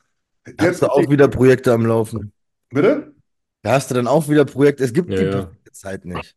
Da 0.56 0.66
hast 0.66 0.80
du 0.82 0.86
auch 0.86 1.10
wieder 1.10 1.28
Projekte 1.28 1.72
am 1.74 1.84
Laufen. 1.84 2.32
Bitte? 2.74 3.14
Da 3.62 3.72
hast 3.74 3.90
du 3.90 3.94
dann 3.94 4.06
auch 4.06 4.28
wieder 4.28 4.44
Projekte. 4.44 4.84
Es 4.84 4.92
gibt 4.92 5.10
Ja, 5.10 5.16
die 5.18 5.24
ja. 5.24 5.50
Zeit 5.72 6.04
nicht. 6.04 6.36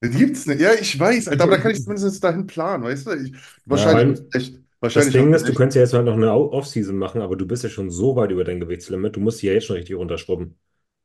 Das 0.00 0.10
gibt's 0.14 0.46
nicht. 0.46 0.60
Ja, 0.60 0.74
ich 0.74 0.98
weiß, 0.98 1.28
Alter, 1.28 1.44
aber 1.44 1.56
da 1.56 1.62
kann 1.62 1.70
ich 1.72 1.82
zumindest 1.82 2.22
dahin 2.22 2.46
planen, 2.46 2.84
weißt 2.84 3.06
du? 3.06 3.10
Ich, 3.12 3.32
wahrscheinlich 3.64 4.18
Ja, 4.18 4.24
du 4.24 4.38
recht. 4.38 4.54
Das 4.56 4.62
Wahrscheinlich 4.80 5.12
Ding 5.14 5.32
ist, 5.32 5.48
du 5.48 5.54
könntest 5.54 5.76
ja 5.76 5.82
jetzt 5.82 5.94
halt 5.94 6.04
noch 6.04 6.12
eine 6.14 6.32
Off-Season 6.32 6.96
machen, 6.96 7.22
aber 7.22 7.34
du 7.36 7.46
bist 7.46 7.64
ja 7.64 7.70
schon 7.70 7.90
so 7.90 8.14
weit 8.14 8.30
über 8.30 8.44
dein 8.44 8.60
Gewichtslimit, 8.60 9.16
du 9.16 9.20
musst 9.20 9.40
die 9.40 9.46
ja 9.46 9.54
jetzt 9.54 9.64
schon 9.66 9.76
richtig 9.76 9.96
runterschrubben. 9.96 10.54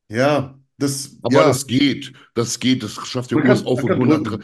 Ja, 0.10 0.60
das, 0.78 1.18
Aber 1.22 1.34
ja, 1.36 1.48
das 1.48 1.68
geht. 1.68 2.12
Das 2.34 2.60
geht. 2.60 2.84
Das 2.84 2.94
schafft 3.08 3.32
der 3.32 3.42
kann- 3.42 3.66
auf 3.66 3.80
kann 3.82 3.92
100. 3.98 4.28
drücken. 4.28 4.44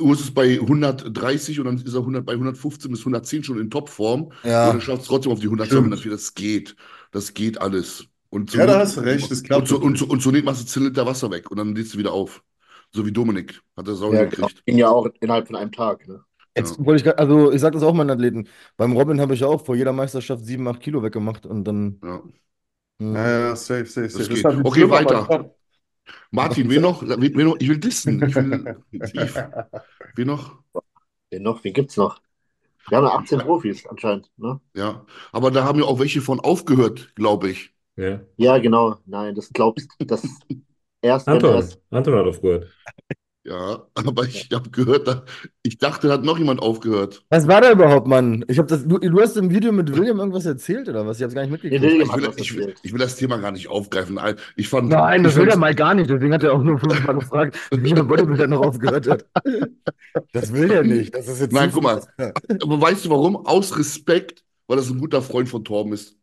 Urs 0.00 0.20
ist 0.20 0.34
bei 0.34 0.58
130 0.60 1.60
und 1.60 1.66
dann 1.66 1.76
ist 1.78 1.94
er 1.94 2.04
100, 2.04 2.26
bei 2.26 2.34
115 2.36 2.90
bis 2.90 3.04
110 3.04 3.44
schon 3.44 3.58
in 3.60 3.70
Topform. 3.70 4.32
Ja. 4.42 4.70
Und 4.70 4.76
er 4.78 4.80
schafft 4.80 5.02
es 5.02 5.08
trotzdem 5.08 5.32
auf 5.32 5.40
die 5.40 5.48
100, 5.48 5.68
Stimmt. 5.68 5.84
104. 5.84 6.10
Das 6.12 6.34
geht. 6.34 6.76
Das 7.12 7.32
geht 7.32 7.60
alles. 7.60 8.06
Und 8.30 8.50
zur 8.50 8.60
Ja, 8.60 8.66
da 8.66 8.78
hast 8.80 8.96
du 8.96 9.00
recht, 9.02 9.30
das 9.30 9.42
klappt 9.42 9.66
Und, 9.66 9.68
so, 9.68 9.78
und, 9.80 9.98
so, 9.98 10.06
und 10.06 10.20
zur 10.22 10.32
Not 10.32 10.44
machst 10.44 10.62
du 10.62 10.66
10 10.66 10.84
Liter 10.84 11.06
Wasser 11.06 11.30
weg 11.30 11.50
und 11.50 11.56
dann 11.58 11.74
lädst 11.74 11.94
du 11.94 11.98
wieder 11.98 12.12
auf. 12.12 12.44
So 12.92 13.06
wie 13.06 13.12
Dominik. 13.12 13.54
Hat 13.76 13.86
er 13.88 13.92
das 13.94 14.02
auch 14.02 14.10
Ja, 14.10 14.24
hingekriegt. 14.28 14.64
ging 14.66 14.78
ja 14.78 14.88
auch 14.90 15.06
innerhalb 15.20 15.46
von 15.46 15.56
einem 15.56 15.72
Tag. 15.72 16.06
Ne? 16.08 16.24
Jetzt 16.56 16.78
wollte 16.84 16.96
ich, 16.98 17.04
grad- 17.04 17.18
also 17.18 17.52
ich 17.52 17.60
sage 17.60 17.74
das 17.74 17.82
auch 17.82 17.94
meinen 17.94 18.10
Athleten. 18.10 18.48
Beim 18.76 18.92
Robin 18.92 19.20
habe 19.20 19.34
ich 19.34 19.44
auch 19.44 19.64
vor 19.64 19.76
jeder 19.76 19.92
Meisterschaft 19.92 20.44
7, 20.44 20.66
8 20.68 20.80
Kilo 20.80 21.02
weggemacht 21.02 21.46
und 21.46 21.64
dann. 21.64 22.02
Ja. 22.02 22.22
hm. 23.00 23.14
Ja, 23.14 23.40
ja, 23.50 23.56
safe, 23.56 23.86
safe, 23.86 24.10
safe. 24.10 24.28
geht. 24.28 24.44
hat 24.44 24.58
die 24.58 24.64
Okay, 24.64 24.80
Firma 24.80 24.96
weiter. 24.98 25.34
Martin, 26.30 26.68
wen 26.70 26.82
noch? 26.82 27.02
Wen, 27.02 27.20
wen 27.36 27.46
noch? 27.46 27.56
Ich 27.60 27.68
will 27.68 27.78
dissen. 27.78 28.24
Ich 28.26 28.38
will 28.38 28.70
tief. 29.04 29.46
Wen 30.16 30.28
noch? 30.28 30.62
Wen 31.30 31.42
noch? 31.42 31.64
Wen 31.64 31.72
gibt's 31.72 31.96
noch? 31.96 32.20
Wir 32.88 32.98
haben 32.98 33.04
ja 33.06 33.14
18 33.14 33.40
Profis 33.40 33.86
anscheinend. 33.86 34.30
Ne? 34.38 34.60
Ja. 34.74 35.04
Aber 35.32 35.50
da 35.50 35.64
haben 35.64 35.78
ja 35.78 35.84
auch 35.86 35.98
welche 35.98 36.20
von 36.22 36.40
aufgehört, 36.40 37.14
glaube 37.14 37.50
ich. 37.50 37.74
Ja. 37.98 38.20
Ja, 38.36 38.58
genau. 38.58 38.96
Nein, 39.06 39.34
das 39.34 39.50
glaubst 39.52 39.88
das 40.06 40.22
erst, 41.02 41.28
Anton, 41.28 41.54
erst. 41.54 41.80
Anton 41.90 42.14
hat 42.14 42.26
aufgehört. 42.26 42.66
Ja, 43.44 43.86
aber 43.94 44.24
ich 44.24 44.48
habe 44.52 44.68
gehört, 44.68 45.08
da, 45.08 45.24
ich 45.62 45.78
dachte, 45.78 46.06
da 46.08 46.14
hat 46.14 46.22
noch 46.22 46.36
jemand 46.38 46.60
aufgehört. 46.60 47.24
Was 47.30 47.48
war 47.48 47.62
da 47.62 47.72
überhaupt, 47.72 48.06
Mann? 48.06 48.44
Ich 48.46 48.58
habe 48.58 48.68
das. 48.68 48.86
Du, 48.86 48.98
du 48.98 49.20
hast 49.20 49.36
im 49.38 49.50
Video 49.50 49.72
mit 49.72 49.96
William 49.96 50.18
irgendwas 50.18 50.44
erzählt 50.44 50.86
oder 50.88 51.06
was? 51.06 51.16
Ich 51.16 51.22
habe 51.22 51.28
es 51.30 51.34
gar 51.34 51.46
nicht 51.46 51.62
Nee, 51.64 51.78
mitgekriegt. 51.78 51.82
William 51.82 52.08
Ich 52.10 52.14
will, 52.14 52.32
ich, 52.36 52.56
will, 52.56 52.74
ich 52.82 52.92
will 52.92 52.98
das 52.98 53.16
Thema 53.16 53.38
gar 53.38 53.52
nicht 53.52 53.68
aufgreifen. 53.68 54.20
Ich 54.56 54.68
fand, 54.68 54.90
Nein, 54.90 55.22
das 55.22 55.32
ich 55.32 55.38
will 55.38 55.46
der 55.46 55.54
fand's- 55.54 55.66
Mike 55.66 55.76
gar 55.76 55.94
nicht. 55.94 56.10
Deswegen 56.10 56.34
hat 56.34 56.42
er 56.42 56.52
auch 56.52 56.62
nur 56.62 56.78
fünfmal 56.78 57.14
gefragt, 57.14 57.58
wie 57.72 57.94
der 57.94 58.02
Bodybuilder 58.02 58.48
noch 58.48 58.60
aufgehört 58.66 59.08
hat. 59.08 59.24
Das 60.32 60.52
will 60.52 60.68
der 60.68 60.84
nicht. 60.84 61.14
Das 61.14 61.26
ist 61.28 61.40
jetzt 61.40 61.52
Nein, 61.52 61.70
guck 61.72 61.82
mal. 61.84 62.02
Aber 62.62 62.80
weißt 62.80 63.06
du 63.06 63.10
warum? 63.10 63.36
Aus 63.46 63.78
Respekt, 63.78 64.44
weil 64.66 64.76
das 64.76 64.90
ein 64.90 64.98
guter 64.98 65.22
Freund 65.22 65.48
von 65.48 65.64
Torben 65.64 65.92
ist. 65.94 66.16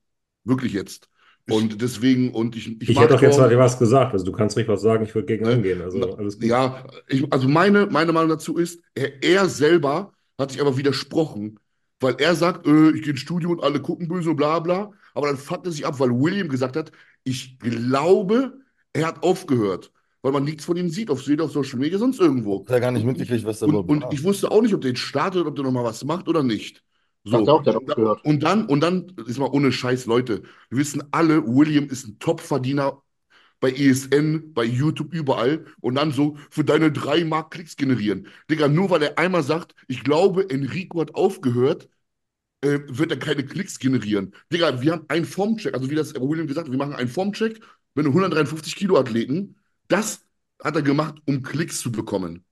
Wirklich 0.44 0.74
jetzt. 0.74 1.10
Und 1.48 1.82
deswegen, 1.82 2.32
und 2.32 2.56
ich, 2.56 2.82
ich 2.82 2.90
Ich 2.90 3.00
hätte 3.00 3.14
doch 3.14 3.22
jetzt 3.22 3.38
mal 3.38 3.58
was 3.58 3.78
gesagt. 3.78 4.14
Also 4.14 4.26
du 4.26 4.32
kannst 4.32 4.58
ruhig 4.58 4.68
was 4.68 4.82
sagen, 4.82 5.04
ich 5.04 5.14
würde 5.14 5.28
gegen 5.28 5.46
Äh, 5.46 5.54
angehen. 5.54 5.82
Also 5.82 6.16
alles 6.18 6.40
gut. 6.40 6.46
Ja, 6.46 6.84
ich, 7.08 7.32
also 7.32 7.48
meine, 7.48 7.86
meine 7.88 8.12
Meinung 8.12 8.30
dazu 8.30 8.58
ist, 8.58 8.82
er, 8.96 9.24
er 9.24 9.48
selber 9.48 10.12
hat 10.40 10.52
sich 10.52 10.62
aber 10.62 10.76
widersprochen, 10.78 11.60
weil 12.00 12.16
er 12.20 12.36
sagt, 12.36 12.66
äh, 12.68 12.90
ich 12.92 13.04
gehe 13.04 13.12
ins 13.12 13.20
Studio 13.22 13.52
und 13.52 13.64
alle 13.64 13.80
gucken 13.82 14.08
böse 14.08 14.32
und 14.32 14.36
bla 14.38 14.60
bla. 14.60 14.92
Aber 15.14 15.28
dann 15.28 15.38
fuckt 15.38 15.66
er 15.66 15.72
sich 15.72 15.86
ab, 15.86 16.00
weil 16.00 16.10
William 16.10 16.50
gesagt 16.50 16.76
hat, 16.76 16.92
ich 17.24 17.58
glaube, 17.60 18.58
er 18.94 19.08
hat 19.08 19.24
aufgehört, 19.24 19.92
weil 20.22 20.32
man 20.32 20.44
nichts 20.44 20.66
von 20.66 20.78
ihm 20.78 20.90
sieht, 20.90 21.10
auf, 21.10 21.20
auf 21.20 21.52
Social 21.52 21.80
Media, 21.80 21.98
sonst 21.98 22.20
irgendwo. 22.20 22.64
Ich 22.66 22.72
habe 22.72 22.82
gar 22.82 22.92
nicht 22.92 23.06
mitgekriegt, 23.06 23.46
was 23.46 23.60
da 23.60 23.68
Und, 23.68 23.88
und 23.90 24.06
ich 24.12 24.24
wusste 24.24 24.52
auch 24.52 24.62
nicht, 24.62 24.74
ob 24.74 24.82
der 24.82 24.92
jetzt 24.92 25.00
startet, 25.02 25.46
ob 25.46 25.56
der 25.56 25.64
nochmal 25.64 25.84
was 25.84 26.04
macht 26.04 26.28
oder 26.28 26.44
nicht. 26.44 26.84
So. 27.26 27.38
Auch, 27.48 27.64
der 27.64 27.76
Und, 27.76 27.90
aufgehört. 27.90 28.24
und 28.24 28.44
dann, 28.44 28.66
und 28.68 28.80
dann, 28.82 29.14
ist 29.26 29.40
mal 29.40 29.50
ohne 29.52 29.72
Scheiß, 29.72 30.06
Leute, 30.06 30.44
wir 30.70 30.78
wissen 30.78 31.04
alle, 31.12 31.46
William 31.46 31.86
ist 31.86 32.08
ein 32.08 32.20
Top-Verdiener 32.20 33.02
bei 33.60 33.72
ESN, 33.72 34.54
bei 34.54 34.64
YouTube, 34.64 35.14
überall. 35.14 35.66
Und 35.82 35.96
dann 35.96 36.12
so 36.12 36.38
für 36.52 36.64
deine 36.64 36.92
drei 36.92 37.24
Mark 37.24 37.52
Klicks 37.52 37.76
generieren. 37.78 38.28
Digga, 38.52 38.68
nur 38.68 38.90
weil 38.90 39.04
er 39.04 39.18
einmal 39.18 39.44
sagt, 39.44 39.74
ich 39.88 40.04
glaube, 40.04 40.50
Enrico 40.50 41.02
hat 41.02 41.16
aufgehört, 41.16 41.90
äh, 42.62 42.80
wird 42.88 43.12
er 43.12 43.20
keine 43.20 43.46
Klicks 43.46 43.80
generieren. 43.80 44.34
Digga, 44.52 44.82
wir 44.82 44.94
haben 44.94 45.06
einen 45.10 45.26
Formcheck, 45.26 45.74
also 45.74 45.90
wie 45.90 45.96
das 45.96 46.14
William 46.16 46.48
gesagt 46.48 46.68
hat, 46.68 46.72
wir 46.72 46.78
machen 46.80 46.94
einen 46.94 47.10
Formcheck, 47.10 47.62
wenn 47.96 48.08
153 48.08 48.76
Kilo 48.76 48.98
Athleten, 48.98 49.56
das 49.88 50.26
hat 50.64 50.76
er 50.76 50.82
gemacht, 50.82 51.16
um 51.26 51.44
Klicks 51.44 51.80
zu 51.80 51.92
bekommen. 51.92 52.46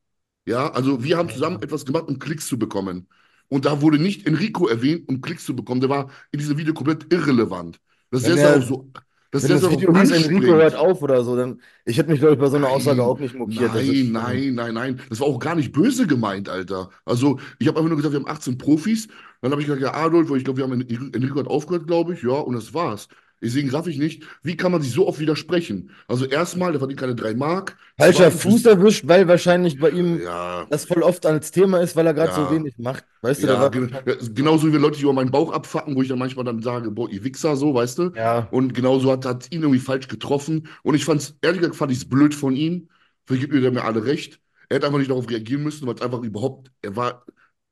Ja, 0.45 0.71
also 0.71 1.03
wir 1.03 1.17
haben 1.17 1.29
zusammen 1.29 1.61
etwas 1.63 1.85
gemacht, 1.85 2.05
um 2.07 2.19
Klicks 2.19 2.47
zu 2.47 2.59
bekommen. 2.59 3.07
Und 3.53 3.65
da 3.65 3.81
wurde 3.83 3.99
nicht 3.99 4.25
Enrico 4.25 4.67
erwähnt, 4.67 5.07
um 5.07 5.21
Klicks 5.21 5.45
zu 5.45 5.55
bekommen. 5.55 5.79
Der 5.79 5.87
war 5.91 6.09
in 6.31 6.39
diesem 6.39 6.57
Video 6.57 6.73
komplett 6.73 7.13
irrelevant. 7.13 7.79
Das 8.09 8.27
ist 8.27 8.35
er- 8.39 8.57
auch 8.57 8.63
so. 8.63 8.89
dass 9.29 9.43
Wenn 9.43 9.51
das 9.51 9.61
so 9.61 9.69
Video 9.69 9.95
hieß, 9.95 10.09
Enrico 10.09 10.53
hört 10.55 10.73
auf 10.73 11.03
oder 11.03 11.23
so, 11.23 11.35
dann. 11.35 11.61
Ich 11.85 11.99
hätte 11.99 12.09
mich, 12.09 12.19
glaube 12.19 12.33
ich, 12.33 12.39
bei 12.39 12.47
so 12.49 12.57
einer 12.57 12.69
Aussage 12.69 13.03
auch 13.03 13.19
nicht 13.19 13.35
mokiert. 13.35 13.75
Das 13.75 13.83
Nein, 13.83 14.11
nein, 14.11 14.55
nein, 14.55 14.73
nein. 14.73 15.01
Das 15.07 15.19
war 15.19 15.27
auch 15.27 15.37
gar 15.37 15.53
nicht 15.53 15.71
böse 15.71 16.07
gemeint, 16.07 16.49
Alter. 16.49 16.89
Also, 17.05 17.39
ich 17.59 17.67
habe 17.67 17.77
einfach 17.77 17.89
nur 17.89 17.97
gesagt, 17.97 18.13
wir 18.13 18.21
haben 18.21 18.27
18 18.27 18.57
Profis. 18.57 19.07
Dann 19.41 19.51
habe 19.51 19.61
ich 19.61 19.67
gesagt, 19.67 19.83
ja, 19.83 19.93
Adolf, 19.93 20.31
ich 20.31 20.43
glaube, 20.43 20.57
wir 20.57 20.63
haben 20.63 20.81
Enrico 20.81 21.39
hat 21.39 21.45
aufgehört, 21.47 21.85
glaube 21.85 22.15
ich. 22.15 22.23
Ja, 22.23 22.31
und 22.39 22.55
das 22.55 22.73
war's. 22.73 23.07
Deswegen 23.43 23.69
raff 23.69 23.87
ich 23.87 23.97
nicht, 23.97 24.23
wie 24.41 24.55
kann 24.55 24.71
man 24.71 24.81
sich 24.81 24.93
so 24.93 25.07
oft 25.07 25.19
widersprechen? 25.19 25.91
Also, 26.07 26.25
erstmal, 26.25 26.71
der 26.71 26.79
verdient 26.79 26.99
keine 26.99 27.13
3 27.13 27.33
Mark. 27.35 27.77
Falscher 27.97 28.31
Fuß 28.31 28.65
erwischt, 28.65 29.03
weil 29.05 29.27
wahrscheinlich 29.27 29.79
bei 29.79 29.89
ihm 29.89 30.21
Ja. 30.21 30.65
das 30.69 30.85
voll 30.85 31.03
oft 31.03 31.25
als 31.25 31.51
Thema 31.51 31.79
ist, 31.81 31.95
weil 31.95 32.07
er 32.07 32.13
gerade 32.13 32.31
Ja. 32.31 32.35
so 32.47 32.55
wenig 32.55 32.75
macht. 32.77 33.03
Weißt 33.21 33.43
du, 33.43 33.47
Ja, 33.47 33.59
war 33.59 33.69
gen 33.69 33.91
ja, 34.05 34.15
genauso 34.33 34.67
wie 34.67 34.73
wenn 34.73 34.81
Leute 34.81 34.95
sich 34.95 35.03
über 35.03 35.13
meinen 35.13 35.31
Bauch 35.31 35.51
abfacken, 35.51 35.95
wo 35.95 36.01
ich 36.01 36.07
dann 36.07 36.19
manchmal 36.19 36.45
dann 36.45 36.61
sage, 36.61 36.89
boah, 36.89 37.09
ihr 37.09 37.23
Wichser, 37.23 37.55
so, 37.55 37.73
weißt 37.73 37.97
du? 37.99 38.11
Ja. 38.15 38.47
Und 38.51 38.73
genauso 38.73 39.11
hat 39.11 39.25
es 39.25 39.51
ihn 39.51 39.61
irgendwie 39.61 39.79
falsch 39.79 40.07
getroffen. 40.07 40.67
Und 40.81 40.95
ich 40.95 41.05
fand's, 41.05 41.35
ehrlich 41.41 41.59
gesagt, 41.59 41.75
fand 41.75 41.91
ich 41.91 41.97
es 41.99 42.09
blöd 42.09 42.33
von 42.33 42.55
ihm. 42.55 42.89
Vergibt 43.25 43.53
mir 43.53 43.71
mir 43.71 43.83
alle 43.83 44.05
recht. 44.05 44.39
Er 44.69 44.77
hätte 44.77 44.87
einfach 44.87 44.99
nicht 44.99 45.11
darauf 45.11 45.29
reagieren 45.29 45.63
müssen, 45.63 45.85
weil 45.85 45.95
es 45.95 46.01
einfach 46.01 46.21
überhaupt, 46.23 46.71
er 46.81 46.95
war, 46.95 47.25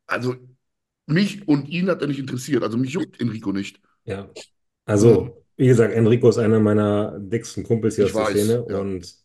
also 0.07 0.35
mich 1.07 1.47
und 1.47 1.67
ihn 1.67 1.89
hat 1.89 2.01
er 2.01 2.07
nicht 2.07 2.19
interessiert. 2.19 2.63
Also 2.63 2.77
mich 2.77 2.91
juckt 2.91 3.19
Enrico 3.19 3.51
nicht. 3.51 3.79
Ja. 4.05 4.29
Also, 4.85 5.40
wie 5.57 5.67
gesagt, 5.67 5.93
Enrico 5.93 6.29
ist 6.29 6.37
einer 6.37 6.59
meiner 6.59 7.19
dicksten 7.19 7.63
Kumpels 7.63 7.95
hier 7.95 8.05
Ich 8.05 8.07
aus 8.07 8.15
der 8.15 8.25
weiß, 8.25 8.25
Szene 8.25 8.63
ja. 8.67 8.81
und 8.81 9.15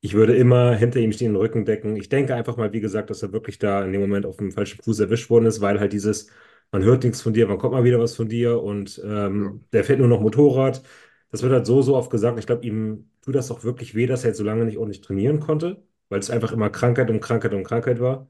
ich 0.00 0.14
würde 0.14 0.36
immer 0.36 0.74
hinter 0.74 1.00
ihm 1.00 1.12
stehen, 1.12 1.32
den 1.32 1.36
Rücken 1.36 1.64
decken. 1.64 1.96
Ich 1.96 2.08
denke 2.08 2.34
einfach 2.34 2.56
mal, 2.56 2.72
wie 2.72 2.80
gesagt, 2.80 3.10
dass 3.10 3.22
er 3.22 3.32
wirklich 3.32 3.58
da 3.58 3.84
in 3.84 3.92
dem 3.92 4.00
Moment 4.00 4.26
auf 4.26 4.36
dem 4.36 4.52
falschen 4.52 4.82
Fuß 4.82 5.00
erwischt 5.00 5.30
worden 5.30 5.46
ist, 5.46 5.60
weil 5.60 5.80
halt 5.80 5.92
dieses, 5.92 6.28
man 6.70 6.82
hört 6.84 7.04
nichts 7.04 7.22
von 7.22 7.32
dir, 7.34 7.48
wann 7.48 7.58
kommt 7.58 7.72
mal 7.74 7.84
wieder 7.84 7.98
was 8.00 8.14
von 8.16 8.28
dir 8.28 8.62
und 8.62 9.00
ähm, 9.04 9.64
der 9.72 9.84
fährt 9.84 9.98
nur 9.98 10.08
noch 10.08 10.20
Motorrad. 10.20 10.82
Das 11.30 11.42
wird 11.42 11.52
halt 11.52 11.66
so, 11.66 11.82
so 11.82 11.96
oft 11.96 12.10
gesagt. 12.10 12.38
Ich 12.38 12.46
glaube, 12.46 12.64
ihm 12.64 13.10
tut 13.22 13.34
das 13.34 13.50
auch 13.50 13.64
wirklich 13.64 13.94
weh, 13.94 14.06
dass 14.06 14.24
er 14.24 14.28
jetzt 14.30 14.38
so 14.38 14.44
lange 14.44 14.64
nicht 14.64 14.78
ordentlich 14.78 15.00
trainieren 15.02 15.40
konnte, 15.40 15.82
weil 16.08 16.20
es 16.20 16.30
einfach 16.30 16.52
immer 16.52 16.70
Krankheit 16.70 17.10
um 17.10 17.20
Krankheit 17.20 17.52
um 17.54 17.64
Krankheit 17.64 18.00
war. 18.00 18.28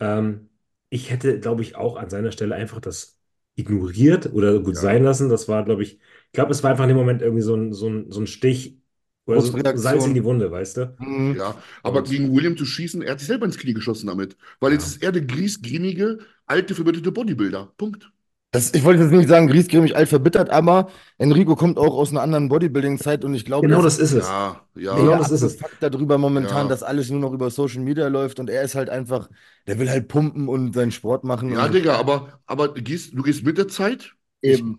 Ähm, 0.00 0.50
ich 0.88 1.10
hätte, 1.10 1.38
glaube 1.40 1.62
ich, 1.62 1.76
auch 1.76 1.96
an 1.96 2.10
seiner 2.10 2.32
Stelle 2.32 2.54
einfach 2.54 2.80
das 2.80 3.18
ignoriert 3.56 4.32
oder 4.32 4.60
gut 4.60 4.76
Ja. 4.76 4.80
sein 4.80 5.02
lassen. 5.04 5.28
Das 5.28 5.48
war, 5.48 5.64
glaube 5.64 5.82
ich, 5.82 6.00
ich 6.30 6.34
glaube, 6.34 6.52
es 6.52 6.62
war 6.62 6.70
einfach 6.70 6.84
in 6.84 6.88
dem 6.90 6.96
Moment 6.96 7.22
irgendwie 7.22 7.42
so 7.42 7.54
ein, 7.56 7.72
so 7.72 7.88
ein, 7.88 8.10
so 8.10 8.20
ein 8.20 8.26
Stich 8.28 8.78
oder 9.26 9.40
so. 9.40 9.58
Salz 9.74 10.06
in 10.06 10.14
die 10.14 10.22
Wunde, 10.24 10.50
weißt 10.50 10.76
du? 10.76 10.94
Mhm. 11.00 11.36
Ja, 11.36 11.56
aber 11.82 11.98
Und- 11.98 12.08
gegen 12.10 12.34
William 12.34 12.56
zu 12.56 12.64
schießen, 12.64 13.02
er 13.02 13.12
hat 13.12 13.18
sich 13.18 13.28
selber 13.28 13.46
ins 13.46 13.58
Knie 13.58 13.74
geschossen 13.74 14.06
damit. 14.06 14.36
Weil 14.60 14.72
jetzt 14.72 14.84
Ja. 14.84 14.88
ist 14.96 15.02
er 15.02 15.12
der 15.12 15.22
griesgrämige, 15.22 16.18
alte, 16.46 16.74
verbitterte 16.76 17.10
Bodybuilder. 17.10 17.72
Punkt. 17.76 18.10
Das, 18.52 18.74
ich 18.74 18.82
wollte 18.82 19.02
jetzt 19.04 19.12
nicht 19.12 19.28
sagen, 19.28 19.46
griesgrämig 19.46 19.94
alt 19.94 20.08
verbittert, 20.08 20.50
aber 20.50 20.90
Enrico 21.18 21.54
kommt 21.54 21.78
auch 21.78 21.94
aus 21.94 22.10
einer 22.10 22.20
anderen 22.22 22.48
Bodybuilding-Zeit 22.48 23.24
und 23.24 23.32
ich 23.34 23.44
glaube, 23.44 23.68
Genau 23.68 23.80
das 23.80 23.98
das 23.98 24.10
ist 24.10 24.18
es. 24.22 24.28
Ja, 24.28 24.60
ja. 24.74 24.96
Genau 24.96 25.18
das 25.18 25.30
ist 25.30 25.42
es. 25.42 25.52
abgefuckt 25.62 25.82
darüber 25.82 26.18
momentan, 26.18 26.64
Ja. 26.64 26.68
dass 26.68 26.82
alles 26.82 27.10
nur 27.10 27.20
noch 27.20 27.32
über 27.32 27.50
Social 27.50 27.80
Media 27.82 28.08
läuft 28.08 28.40
und 28.40 28.50
er 28.50 28.62
ist 28.62 28.74
halt 28.74 28.90
einfach, 28.90 29.30
der 29.68 29.78
will 29.78 29.88
halt 29.88 30.08
pumpen 30.08 30.48
und 30.48 30.74
seinen 30.74 30.90
Sport 30.90 31.22
machen. 31.22 31.52
Ja, 31.52 31.68
Digga, 31.68 31.96
aber, 31.96 32.40
aber 32.46 32.66
du 32.68 32.82
gehst, 32.82 33.12
du 33.16 33.22
gehst 33.22 33.44
mit 33.44 33.56
der 33.58 33.68
Zeit 33.68 34.14
Eben. 34.42 34.78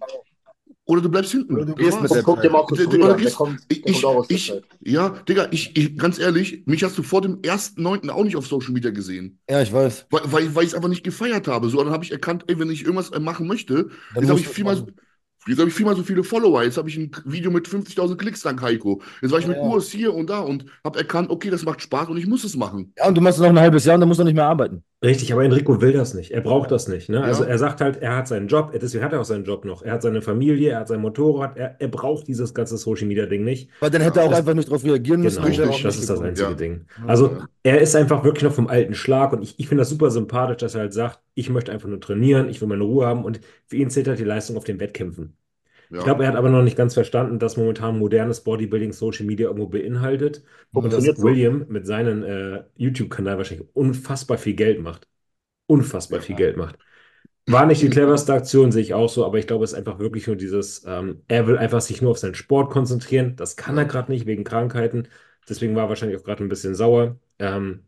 Oder 0.91 1.01
du 1.01 1.09
bleibst 1.09 1.31
hinten. 1.31 1.53
Oder 1.55 1.65
du 1.65 1.75
gehst 1.75 2.01
mit 2.01 2.11
der 2.11 2.23
Markus 2.51 3.33
kommt, 3.33 3.61
Ich, 3.69 3.81
der 3.81 3.93
kommt 3.93 4.05
auch 4.05 4.15
aus 4.17 4.27
der 4.27 4.37
ich, 4.37 4.47
Zeit. 4.47 4.63
ja, 4.81 5.09
Digga, 5.27 5.47
ich, 5.51 5.75
ich, 5.77 5.97
ganz 5.97 6.19
ehrlich, 6.19 6.63
mich 6.65 6.83
hast 6.83 6.97
du 6.97 7.03
vor 7.03 7.21
dem 7.21 7.41
1.9. 7.41 8.09
auch 8.09 8.23
nicht 8.23 8.35
auf 8.35 8.47
Social 8.47 8.71
Media 8.73 8.91
gesehen. 8.91 9.39
ja, 9.49 9.61
ich 9.61 9.71
weiß. 9.71 10.07
Weil, 10.09 10.21
weil, 10.25 10.55
weil 10.55 10.63
ich 10.63 10.69
es 10.69 10.75
einfach 10.75 10.89
nicht 10.89 11.03
gefeiert 11.03 11.47
habe. 11.47 11.69
So, 11.69 11.83
dann 11.83 11.91
habe 11.93 12.03
ich 12.03 12.11
erkannt, 12.11 12.45
ey, 12.47 12.59
wenn 12.59 12.69
ich 12.69 12.81
irgendwas 12.83 13.09
äh, 13.11 13.19
machen 13.19 13.47
möchte, 13.47 13.89
Dann 14.13 14.23
jetzt 14.23 14.29
habe 14.29 14.39
ich 14.39 14.47
viermal, 14.47 14.75
machen. 14.75 14.95
jetzt 15.47 15.59
habe 15.59 15.69
ich 15.69 15.75
viermal 15.75 15.95
so 15.95 16.03
viele 16.03 16.23
Follower. 16.23 16.63
Jetzt 16.63 16.77
habe 16.77 16.89
ich 16.89 16.97
ein 16.97 17.11
Video 17.25 17.51
mit 17.51 17.67
50.000 17.67 18.17
Klicks 18.17 18.41
dank 18.41 18.61
Heiko. 18.61 19.01
Jetzt 19.21 19.31
war 19.31 19.39
ich 19.39 19.47
mit 19.47 19.57
Ja. 19.57 19.63
Urs 19.63 19.89
hier 19.91 20.13
und 20.13 20.29
da 20.29 20.39
und 20.39 20.65
habe 20.83 20.99
erkannt, 20.99 21.29
okay, 21.29 21.49
das 21.49 21.63
macht 21.63 21.81
Spaß 21.81 22.09
und 22.09 22.17
ich 22.17 22.27
muss 22.27 22.43
es 22.43 22.55
machen. 22.55 22.93
Ja, 22.97 23.07
und 23.07 23.15
du 23.15 23.21
machst 23.21 23.39
noch 23.39 23.47
ein 23.47 23.59
halbes 23.59 23.85
Jahr 23.85 23.95
und 23.95 24.01
dann 24.01 24.07
musst 24.09 24.19
du 24.19 24.23
nicht 24.23 24.35
mehr 24.35 24.45
arbeiten. 24.47 24.83
Richtig, 25.03 25.33
aber 25.33 25.43
Enrico 25.43 25.81
will 25.81 25.93
das 25.93 26.13
nicht. 26.13 26.29
Er 26.29 26.41
braucht 26.41 26.69
das 26.69 26.87
nicht. 26.87 27.09
Ne? 27.09 27.23
Also 27.23 27.43
Ja. 27.43 27.49
er 27.49 27.57
sagt 27.57 27.81
halt, 27.81 27.97
er 28.03 28.15
hat 28.17 28.27
seinen 28.27 28.47
Job, 28.47 28.71
deswegen 28.79 29.03
hat 29.03 29.13
er 29.13 29.19
auch 29.21 29.25
seinen 29.25 29.45
Job 29.45 29.65
noch. 29.65 29.81
Er 29.81 29.93
hat 29.93 30.03
seine 30.03 30.21
Familie, 30.21 30.69
er 30.69 30.81
hat 30.81 30.89
sein 30.89 31.01
Motorrad, 31.01 31.57
er, 31.57 31.75
er 31.79 31.87
braucht 31.87 32.27
dieses 32.27 32.53
ganze 32.53 32.77
Social 32.77 33.07
Media 33.07 33.25
Ding 33.25 33.43
nicht. 33.43 33.67
Weil 33.79 33.89
dann 33.89 34.03
hätte 34.03 34.19
er 34.19 34.25
auch 34.25 34.29
das- 34.29 34.39
einfach 34.39 34.53
nicht 34.53 34.67
darauf 34.67 34.83
reagieren 34.83 35.21
müssen. 35.21 35.37
Genau, 35.43 35.47
richtig, 35.63 35.81
das 35.81 35.97
ist 35.97 36.07
das 36.07 36.21
einzige 36.21 36.49
Ja. 36.49 36.55
Ding. 36.55 36.85
Ja. 36.99 37.05
Also 37.07 37.35
er 37.63 37.81
ist 37.81 37.95
einfach 37.95 38.23
wirklich 38.23 38.43
noch 38.43 38.53
vom 38.53 38.67
alten 38.67 38.93
Schlag 38.93 39.33
und 39.33 39.41
ich, 39.41 39.59
ich 39.59 39.67
finde 39.67 39.81
das 39.81 39.89
super 39.89 40.11
sympathisch, 40.11 40.57
dass 40.57 40.75
er 40.75 40.81
halt 40.81 40.93
sagt, 40.93 41.19
ich 41.33 41.49
möchte 41.49 41.71
einfach 41.71 41.89
nur 41.89 41.99
trainieren, 41.99 42.47
ich 42.47 42.61
will 42.61 42.67
meine 42.67 42.83
Ruhe 42.83 43.07
haben 43.07 43.25
und 43.25 43.39
für 43.65 43.77
ihn 43.77 43.89
zählt 43.89 44.07
halt 44.07 44.19
die 44.19 44.23
Leistung 44.23 44.55
auf 44.55 44.65
den 44.65 44.79
Wettkämpfen. 44.79 45.35
Ja. 45.91 45.99
Ich 45.99 46.03
glaube, 46.05 46.23
er 46.23 46.29
hat 46.29 46.35
aber 46.37 46.49
noch 46.49 46.63
nicht 46.63 46.77
ganz 46.77 46.93
verstanden, 46.95 47.37
dass 47.39 47.57
momentan 47.57 47.99
modernes 47.99 48.41
Bodybuilding 48.43 48.91
Social 48.93 49.25
Media 49.25 49.47
irgendwo 49.47 49.67
beinhaltet 49.67 50.43
und 50.73 50.93
dass 50.93 51.05
so. 51.15 51.23
William 51.23 51.65
mit 51.69 51.85
seinem 51.85 52.23
äh, 52.23 52.63
YouTube-Kanal 52.75 53.37
wahrscheinlich 53.37 53.67
unfassbar 53.73 54.37
viel 54.37 54.55
Geld 54.55 54.81
macht. 54.81 55.07
Unfassbar 55.67 56.19
Ja. 56.19 56.25
viel 56.25 56.35
Geld 56.35 56.57
macht. 56.57 56.77
War 57.47 57.65
nicht 57.65 57.81
die 57.81 57.89
cleverste 57.89 58.33
Aktion, 58.33 58.71
sehe 58.71 58.81
ich 58.83 58.93
auch 58.93 59.09
so, 59.09 59.25
aber 59.25 59.37
ich 59.39 59.47
glaube, 59.47 59.65
es 59.65 59.71
ist 59.73 59.77
einfach 59.77 59.99
wirklich 59.99 60.27
nur 60.27 60.35
dieses, 60.35 60.85
ähm, 60.85 61.23
er 61.27 61.47
will 61.47 61.57
einfach 61.57 61.81
sich 61.81 62.01
nur 62.01 62.11
auf 62.11 62.19
seinen 62.19 62.35
Sport 62.35 62.71
konzentrieren. 62.71 63.35
Das 63.35 63.55
kann 63.57 63.77
er 63.77 63.85
gerade 63.85 64.11
nicht 64.11 64.25
wegen 64.27 64.43
Krankheiten. 64.43 65.07
Deswegen 65.49 65.75
war 65.75 65.85
er 65.85 65.89
wahrscheinlich 65.89 66.19
auch 66.19 66.23
gerade 66.23 66.43
ein 66.43 66.49
bisschen 66.49 66.75
sauer. 66.75 67.19
Ähm, 67.39 67.85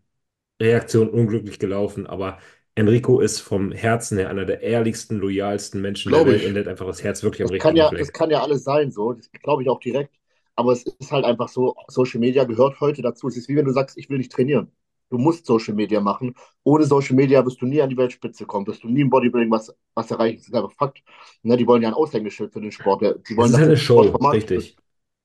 Reaktion 0.62 1.10
unglücklich 1.10 1.60
gelaufen, 1.60 2.08
aber 2.08 2.40
Enrico 2.76 3.20
ist 3.20 3.40
vom 3.40 3.72
Herzen 3.72 4.18
her 4.18 4.30
einer 4.30 4.46
der 4.46 4.62
ehrlichsten, 4.62 5.18
loyalsten 5.20 5.82
Menschen 5.82 6.12
der 6.12 6.20
Glaube 6.20 6.32
Welt 6.32 6.42
ich. 6.42 6.48
und 6.48 6.54
der 6.56 6.64
hat 6.64 6.70
einfach 6.70 6.88
das 6.88 7.04
Herz 7.04 7.22
wirklich 7.24 7.42
am 7.44 7.50
Das 7.50 7.60
kann 7.62 7.74
richtigen 7.74 7.78
ja, 7.78 7.90
Fleck. 7.90 8.00
das 8.00 8.14
kann 8.14 8.30
ja 8.32 8.42
alles 8.42 8.64
sein, 8.64 8.92
so. 8.92 9.14
Das 9.14 9.30
glaube 9.32 9.62
ich 9.64 9.70
auch 9.70 9.80
direkt. 9.80 10.16
Aber 10.56 10.72
es 10.72 10.84
ist 10.84 11.12
halt 11.12 11.26
einfach 11.26 11.50
so, 11.50 11.76
Social 11.88 12.20
Media 12.20 12.44
gehört 12.46 12.80
heute 12.80 13.02
dazu. 13.02 13.28
Es 13.28 13.38
ist 13.38 13.48
wie 13.50 13.56
wenn 13.56 13.66
du 13.66 13.72
sagst, 13.72 13.98
ich 13.98 14.10
will 14.10 14.18
nicht 14.18 14.32
trainieren. 14.32 14.72
Du 15.10 15.18
musst 15.20 15.46
Social 15.46 15.76
Media 15.76 16.02
machen. 16.02 16.34
Ohne 16.64 16.86
Social 16.86 17.16
Media 17.16 17.46
wirst 17.46 17.62
du 17.62 17.68
nie 17.68 17.82
an 17.82 17.90
die 17.90 17.98
Weltspitze 17.98 18.46
kommen, 18.46 18.66
wirst 18.66 18.84
du 18.84 18.88
nie 18.88 19.02
im 19.02 19.10
Bodybuilding 19.12 19.52
was, 19.52 19.72
was 19.94 20.10
erreichen. 20.10 20.38
Das 20.38 20.48
ist 20.48 20.56
einfach 20.56 20.72
Fakt. 20.72 21.04
Ne, 21.44 21.58
die 21.58 21.68
wollen 21.68 21.84
ja 21.84 21.90
ein 21.90 21.94
Aushängeschild 21.94 22.52
für 22.54 22.62
den 22.62 22.72
Sport. 22.72 23.02
Die 23.02 23.38
wollen, 23.38 23.46
ist 23.48 23.54
dass 23.54 23.60
halt 23.60 23.62
eine 23.62 23.70
der 23.70 23.76
Sport 23.78 24.08
Show, 24.20 24.28
richtig. 24.30 24.76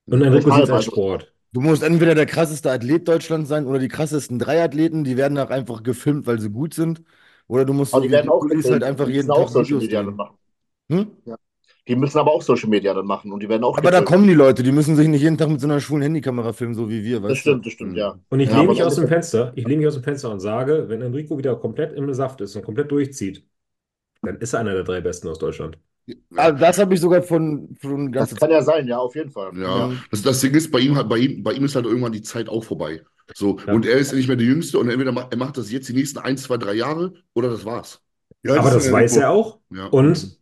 Und 0.07 0.21
Enrico 0.23 0.51
sieht 0.51 0.61
als 0.61 0.71
also- 0.71 0.91
Sport. 0.91 1.33
Du 1.53 1.63
musst 1.63 1.83
entweder 1.83 2.15
der 2.15 2.27
krasseste 2.27 2.71
Athlet 2.71 3.09
Deutschlands 3.09 3.49
sein 3.49 3.65
oder 3.67 3.79
die 3.79 3.89
krassesten 3.89 4.39
drei 4.39 4.63
Athleten, 4.63 5.03
die 5.05 5.17
werden 5.17 5.39
auch 5.39 5.49
einfach 5.49 5.83
gefilmt, 5.83 6.27
weil 6.27 6.39
sie 6.41 6.51
gut 6.51 6.75
sind. 6.75 7.03
Oder 7.49 7.65
du 7.65 7.73
musst 7.75 7.93
Aber 7.93 8.01
so 8.01 8.07
die 8.07 8.11
werden 8.11 8.31
auch 8.31 8.49
Ulis 8.51 8.71
gefilmt. 8.71 8.83
halt 8.83 8.85
einfach 8.85 9.09
die 9.09 9.11
jeden 9.11 9.31
müssen 9.31 9.31
auch 9.31 9.47
Tag 9.47 9.51
Social 9.51 9.77
Videos 9.77 9.79
Media 9.79 10.03
dann 10.03 10.17
machen. 10.17 10.39
Hm? 10.91 11.17
Die 11.89 11.97
müssen 11.97 12.19
aber 12.19 12.31
auch 12.31 12.43
Social 12.43 12.69
Media 12.69 12.95
dann 12.95 13.05
machen 13.07 13.33
und 13.33 13.43
die 13.43 13.49
werden 13.49 13.65
auch 13.65 13.81
Aber 13.81 13.91
da 13.91 14.03
kommen 14.03 14.27
die 14.27 14.35
Leute, 14.35 14.63
die 14.63 14.73
müssen 14.73 14.97
sich 14.97 15.09
nicht 15.09 15.23
jeden 15.23 15.39
Tag 15.39 15.49
mit 15.49 15.61
so 15.61 15.67
einer 15.67 15.81
schwulen 15.81 16.03
Handykamera 16.03 16.53
filmen, 16.53 16.75
so 16.75 16.89
wie 16.91 17.05
wir, 17.05 17.23
weißt 17.23 17.29
Das 17.29 17.39
stimmt, 17.39 17.65
das 17.67 17.75
stimmt, 17.75 17.97
ja. 17.97 18.19
Und 18.29 18.41
ich 18.41 18.51
Ja, 18.51 18.53
lehne 18.53 18.69
mich 18.69 18.83
aus 18.83 18.95
dem 18.97 19.07
Fenster, 19.07 19.53
ich 19.57 19.65
lehne 19.67 19.79
mich 19.79 19.87
aus 19.87 19.95
dem 19.95 20.03
Fenster 20.03 20.31
und 20.33 20.41
sage, 20.41 20.89
wenn 20.89 21.03
Enrico 21.03 21.37
wieder 21.39 21.55
komplett 21.57 21.93
im 21.93 22.13
Saft 22.15 22.41
ist 22.41 22.57
und 22.57 22.65
komplett 22.65 22.91
durchzieht, 22.91 23.47
dann 24.23 24.39
ist 24.41 24.55
er 24.55 24.61
einer 24.61 24.75
der 24.75 24.85
drei 24.85 25.01
Besten 25.03 25.29
aus 25.29 25.39
Deutschland. 25.39 25.79
du? 26.07 26.15
Ah, 26.37 26.53
das 26.53 26.79
habe 26.79 26.95
ich 26.95 27.01
sogar 27.01 27.23
von, 27.23 27.77
von 27.81 28.13
Das 28.13 28.35
kann 28.35 28.51
ja 28.51 28.63
sein, 28.63 28.87
ja, 28.87 28.99
auf 28.99 29.15
jeden 29.15 29.31
Fall. 29.31 29.53
Ja, 29.63 29.89
das, 30.11 30.23
das 30.23 30.41
Ding 30.41 30.55
ist, 30.55 30.71
bei 30.71 30.81
ihm, 30.81 30.97
halt- 30.97 31.09
bei 31.09 31.19
ihm, 31.19 31.43
bei 31.43 31.53
ihm 31.55 31.65
ist 31.65 31.75
halt 31.75 31.87
irgendwann 31.87 32.13
die 32.13 32.23
Zeit 32.23 32.49
auch 32.49 32.65
vorbei. 32.65 33.03
So, 33.35 33.59
Ja. 33.67 33.73
und 33.73 33.87
er 33.87 33.99
ist 33.99 34.11
ja 34.13 34.17
nicht 34.17 34.29
mehr 34.29 34.37
der 34.37 34.47
Jüngste 34.47 34.79
und 34.79 34.89
entweder 34.89 35.13
macht, 35.13 35.33
er 35.33 35.39
macht 35.39 35.57
das 35.57 35.71
jetzt 35.71 35.89
die 35.89 35.93
nächsten 35.93 36.19
ein, 36.19 36.37
zwei, 36.37 36.57
drei 36.57 36.75
Jahre 36.75 37.15
oder 37.35 37.51
das 37.51 37.65
war's. 37.65 38.03
Ja, 38.43 38.59
Aber 38.59 38.71
das 38.71 38.91
weiß 38.91 39.17
er 39.17 39.31
auch. 39.31 39.59
Ja. 39.71 39.87
Und 39.87 40.39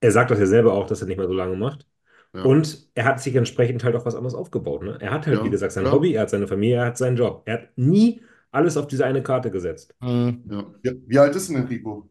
er 0.00 0.12
sagt 0.12 0.30
das 0.30 0.38
ja 0.38 0.46
selber 0.46 0.72
auch, 0.74 0.86
dass 0.86 1.00
er 1.00 1.08
nicht 1.08 1.18
mehr 1.18 1.26
so 1.26 1.32
lange 1.32 1.56
macht. 1.56 1.86
Ja. 2.34 2.42
Und 2.42 2.88
er 2.94 3.04
hat 3.04 3.20
sich 3.20 3.34
entsprechend 3.34 3.82
halt 3.84 3.96
auch 3.96 4.04
was 4.04 4.14
anderes 4.14 4.34
aufgebaut. 4.34 4.82
Ne? 4.82 4.98
Er 5.00 5.10
hat 5.10 5.26
halt, 5.26 5.38
Ja, 5.38 5.44
wie 5.44 5.50
gesagt, 5.50 5.72
sein. 5.72 5.90
Hobby, 5.90 6.12
er 6.12 6.22
hat 6.22 6.30
seine 6.30 6.46
Familie, 6.46 6.76
er 6.76 6.86
hat 6.86 6.98
seinen 6.98 7.16
Job. 7.16 7.42
Er 7.46 7.54
hat 7.54 7.68
nie 7.76 8.22
alles 8.50 8.76
auf 8.76 8.86
diese 8.86 9.04
eine 9.04 9.22
Karte 9.22 9.50
gesetzt. 9.50 9.94
Mhm. 10.00 10.44
Ja. 10.50 10.66
Ja, 10.82 10.92
wie 11.06 11.18
alt 11.18 11.34
ist 11.34 11.48
denn 11.48 11.56
Enrico? 11.56 12.08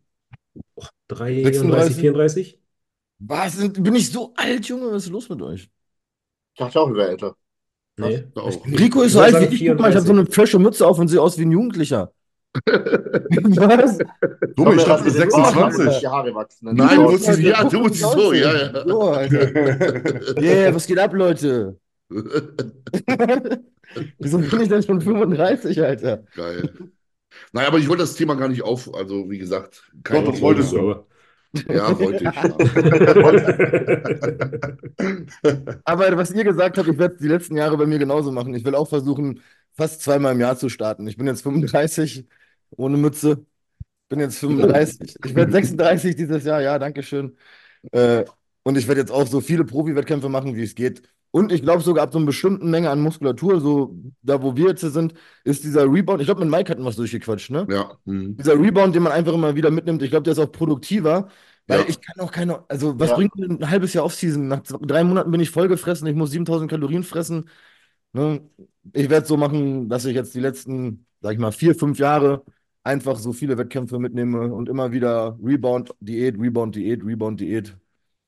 33, 1.08 1.56
36? 1.56 1.96
34? 1.96 2.60
Was? 3.20 3.74
Bin 3.74 3.96
ich 3.96 4.12
so 4.12 4.34
alt, 4.36 4.66
Junge? 4.68 4.92
Was 4.92 5.06
ist 5.06 5.12
los 5.12 5.30
mit 5.30 5.42
euch? 5.42 5.64
Ich 6.54 6.60
dachte 6.60 6.80
auch, 6.80 6.90
ich 6.90 6.96
wäre 6.96 7.10
älter. 7.10 7.36
Nee. 7.98 8.24
Auch. 8.36 8.66
Rico 8.66 9.02
ist 9.02 9.08
Ich 9.08 9.14
so 9.14 9.20
alt 9.22 9.52
wie 9.52 9.56
ich. 9.56 9.68
Guck 9.68 9.80
mal, 9.80 9.90
ich 9.90 9.96
habe 9.96 10.06
so 10.06 10.14
eine 10.14 10.26
fesche 10.26 10.60
Mütze 10.60 10.86
auf 10.88 11.00
und 11.00 11.08
sehe 11.08 11.22
aus 11.22 11.38
wie 11.38 11.44
ein 11.46 11.52
Jugendlicher. 11.52 12.12
Was? 12.66 13.98
Dumme, 14.56 14.76
ich 14.76 14.84
dachte 14.84 15.04
Dass 15.06 15.14
die 15.14 15.20
den 15.20 15.34
Arsch 15.34 15.56
haben 15.56 15.66
und 15.66 15.72
26. 15.74 16.00
Die 16.00 16.08
Haare 16.08 16.34
wachsen. 16.36 16.66
ne? 16.68 16.74
Nein, 16.74 16.96
du 16.98 17.04
musst 17.12 17.26
sie, 17.26 17.48
ja, 17.48 17.64
du 17.64 17.80
musst 17.80 17.96
sie 17.96 18.02
so, 18.02 18.34
ja, 18.34 18.56
ja. 18.56 18.88
So, 18.88 19.02
Alter. 19.12 20.38
Yeah, 20.42 20.74
was 20.74 20.88
geht 20.88 20.98
ab, 21.00 21.14
Leute? 21.14 21.78
Wieso 24.20 24.38
bin 24.40 24.62
ich 24.62 24.70
denn 24.70 24.84
schon 24.84 25.02
35, 25.02 25.82
Alter? 25.82 26.24
Geil. 26.36 26.70
Naja, 27.52 27.68
aber 27.68 27.78
ich 27.80 27.88
wollte 27.90 28.04
das 28.04 28.16
Thema 28.16 28.36
gar 28.36 28.48
nicht 28.48 28.64
auf, 28.64 28.94
also 28.94 29.30
wie 29.30 29.38
gesagt, 29.38 29.92
kein 30.04 30.24
Doch, 30.26 30.32
das 30.32 30.42
wolltest 30.42 30.72
du. 30.74 30.80
aber. 30.80 31.06
Ja, 31.54 31.98
wollte 32.00 32.26
ich. 32.26 32.38
Aber 35.86 36.18
was 36.18 36.32
ihr 36.32 36.44
gesagt 36.44 36.78
habt, 36.78 36.88
ich 36.88 36.98
werde 36.98 37.18
die 37.18 37.28
letzten 37.28 37.58
Jahre 37.58 37.78
bei 37.78 37.86
mir 37.86 38.00
genauso 38.00 38.32
machen. 38.32 38.54
Ich 38.54 38.66
will 38.66 38.76
auch 38.76 38.88
versuchen, 38.90 39.42
fast 39.74 40.02
zweimal 40.02 40.34
im 40.34 40.42
Jahr 40.42 40.58
zu 40.58 40.70
starten. 40.70 41.08
Ich 41.08 41.18
bin 41.18 41.28
jetzt 41.28 41.42
35, 41.44 42.28
ohne 42.72 42.98
Mütze. 42.98 43.46
Bin 44.10 44.20
jetzt 44.20 44.38
35. 44.40 45.16
Ich 45.24 45.36
werde 45.36 45.52
36 45.52 46.16
dieses 46.16 46.44
Jahr, 46.46 46.62
ja, 46.62 46.80
danke 46.80 47.04
schön. 47.04 47.38
Äh, 47.92 48.26
und 48.64 48.78
ich 48.78 48.88
werde 48.88 49.02
jetzt 49.02 49.12
auch 49.12 49.28
so 49.28 49.42
viele 49.42 49.66
Profi-Wettkämpfe 49.66 50.30
machen, 50.30 50.56
wie 50.56 50.64
es 50.64 50.76
geht. 50.76 51.02
Und 51.32 51.52
ich 51.52 51.62
glaube 51.62 51.84
sogar 51.84 52.04
ab 52.06 52.14
so 52.14 52.18
einer 52.20 52.26
bestimmten 52.26 52.70
Menge 52.72 52.90
an 52.90 53.02
Muskulatur, 53.02 53.60
so 53.62 53.96
da 54.22 54.42
wo 54.42 54.56
wir 54.56 54.70
jetzt 54.70 54.82
sind, 54.82 55.14
ist 55.44 55.64
dieser 55.64 55.84
Rebound. 55.92 56.22
Ich 56.22 56.28
glaube, 56.28 56.42
mit 56.42 56.50
Mike 56.50 56.72
hatten 56.72 56.84
wir 56.84 56.90
es 56.90 56.96
durchgequatscht, 56.96 57.52
ne? 57.52 57.68
Ja. 57.70 57.92
Mhm. 58.06 58.38
Dieser 58.38 58.60
Rebound, 58.60 58.96
den 58.96 59.04
man 59.04 59.12
einfach 59.12 59.34
immer 59.34 59.56
wieder 59.56 59.70
mitnimmt, 59.72 60.02
ich 60.02 60.10
glaube, 60.10 60.24
der 60.24 60.34
ist 60.34 60.40
auch 60.40 60.52
produktiver, 60.52 61.28
weil 61.68 61.80
Ja. 61.82 61.86
ich 61.88 62.00
kann 62.02 62.20
auch 62.24 62.32
keine, 62.32 62.64
also 62.70 62.98
was 63.00 63.10
Ja. 63.10 63.16
bringt 63.16 63.36
mir 63.36 63.48
ein 63.50 63.70
halbes 63.70 63.94
Jahr 63.94 64.06
Offseason? 64.06 64.48
Nach 64.48 64.62
drei 64.62 65.04
Monaten 65.04 65.30
bin 65.32 65.42
ich 65.42 65.50
vollgefressen, 65.52 66.08
ich 66.08 66.16
muss 66.16 66.32
7000 66.32 66.70
Kalorien 66.72 67.04
fressen. 67.04 67.50
Ne? 68.14 68.42
Ich 68.94 69.10
werde 69.10 69.24
es 69.24 69.28
so 69.28 69.38
machen, 69.38 69.90
dass 69.90 70.06
ich 70.06 70.16
jetzt 70.16 70.34
die 70.36 70.40
letzten, 70.40 71.06
sag 71.22 71.34
ich 71.34 71.40
mal, 71.40 71.52
vier, 71.52 71.76
fünf 71.76 72.00
Jahre 72.00 72.44
einfach 72.84 73.18
so 73.18 73.34
viele 73.34 73.58
Wettkämpfe 73.58 74.00
mitnehme 74.00 74.54
und 74.54 74.70
immer 74.70 74.92
wieder 74.92 75.38
Rebound, 75.44 75.94
Diät, 76.00 76.36
Rebound, 76.40 76.76
Diät, 76.76 77.04
Rebound, 77.04 77.40
Diät. 77.42 77.78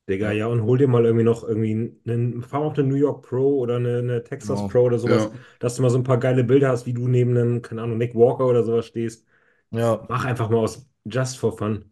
Digga, 0.08 0.32
ja, 0.32 0.46
und 0.48 0.62
hol 0.64 0.76
dir 0.78 0.88
mal 0.88 1.04
irgendwie 1.04 1.24
noch 1.24 1.44
irgendwie 1.44 1.72
einen, 2.10 2.42
fahr 2.42 2.60
mal 2.60 2.66
auf 2.66 2.78
eine 2.78 2.88
New 2.88 2.96
York 2.96 3.22
Pro 3.28 3.58
oder 3.60 3.76
eine, 3.76 3.98
eine 3.98 4.24
Texas 4.24 4.58
Genau. 4.58 4.68
Pro 4.68 4.80
oder 4.82 4.98
sowas, 4.98 5.30
Ja. 5.32 5.38
dass 5.60 5.76
du 5.76 5.82
mal 5.82 5.90
so 5.90 5.98
ein 5.98 6.04
paar 6.04 6.18
geile 6.18 6.42
Bilder 6.42 6.70
hast, 6.70 6.86
wie 6.86 6.92
du 6.94 7.06
neben 7.06 7.36
einem, 7.36 7.62
keine 7.62 7.82
Ahnung, 7.82 7.98
Nick 7.98 8.14
Walker 8.14 8.46
oder 8.46 8.64
sowas 8.64 8.86
stehst. 8.86 9.24
Ja, 9.70 10.04
Mach 10.08 10.24
einfach 10.24 10.50
mal 10.50 10.58
aus, 10.58 10.84
just 11.04 11.38
for 11.38 11.56
fun. 11.56 11.84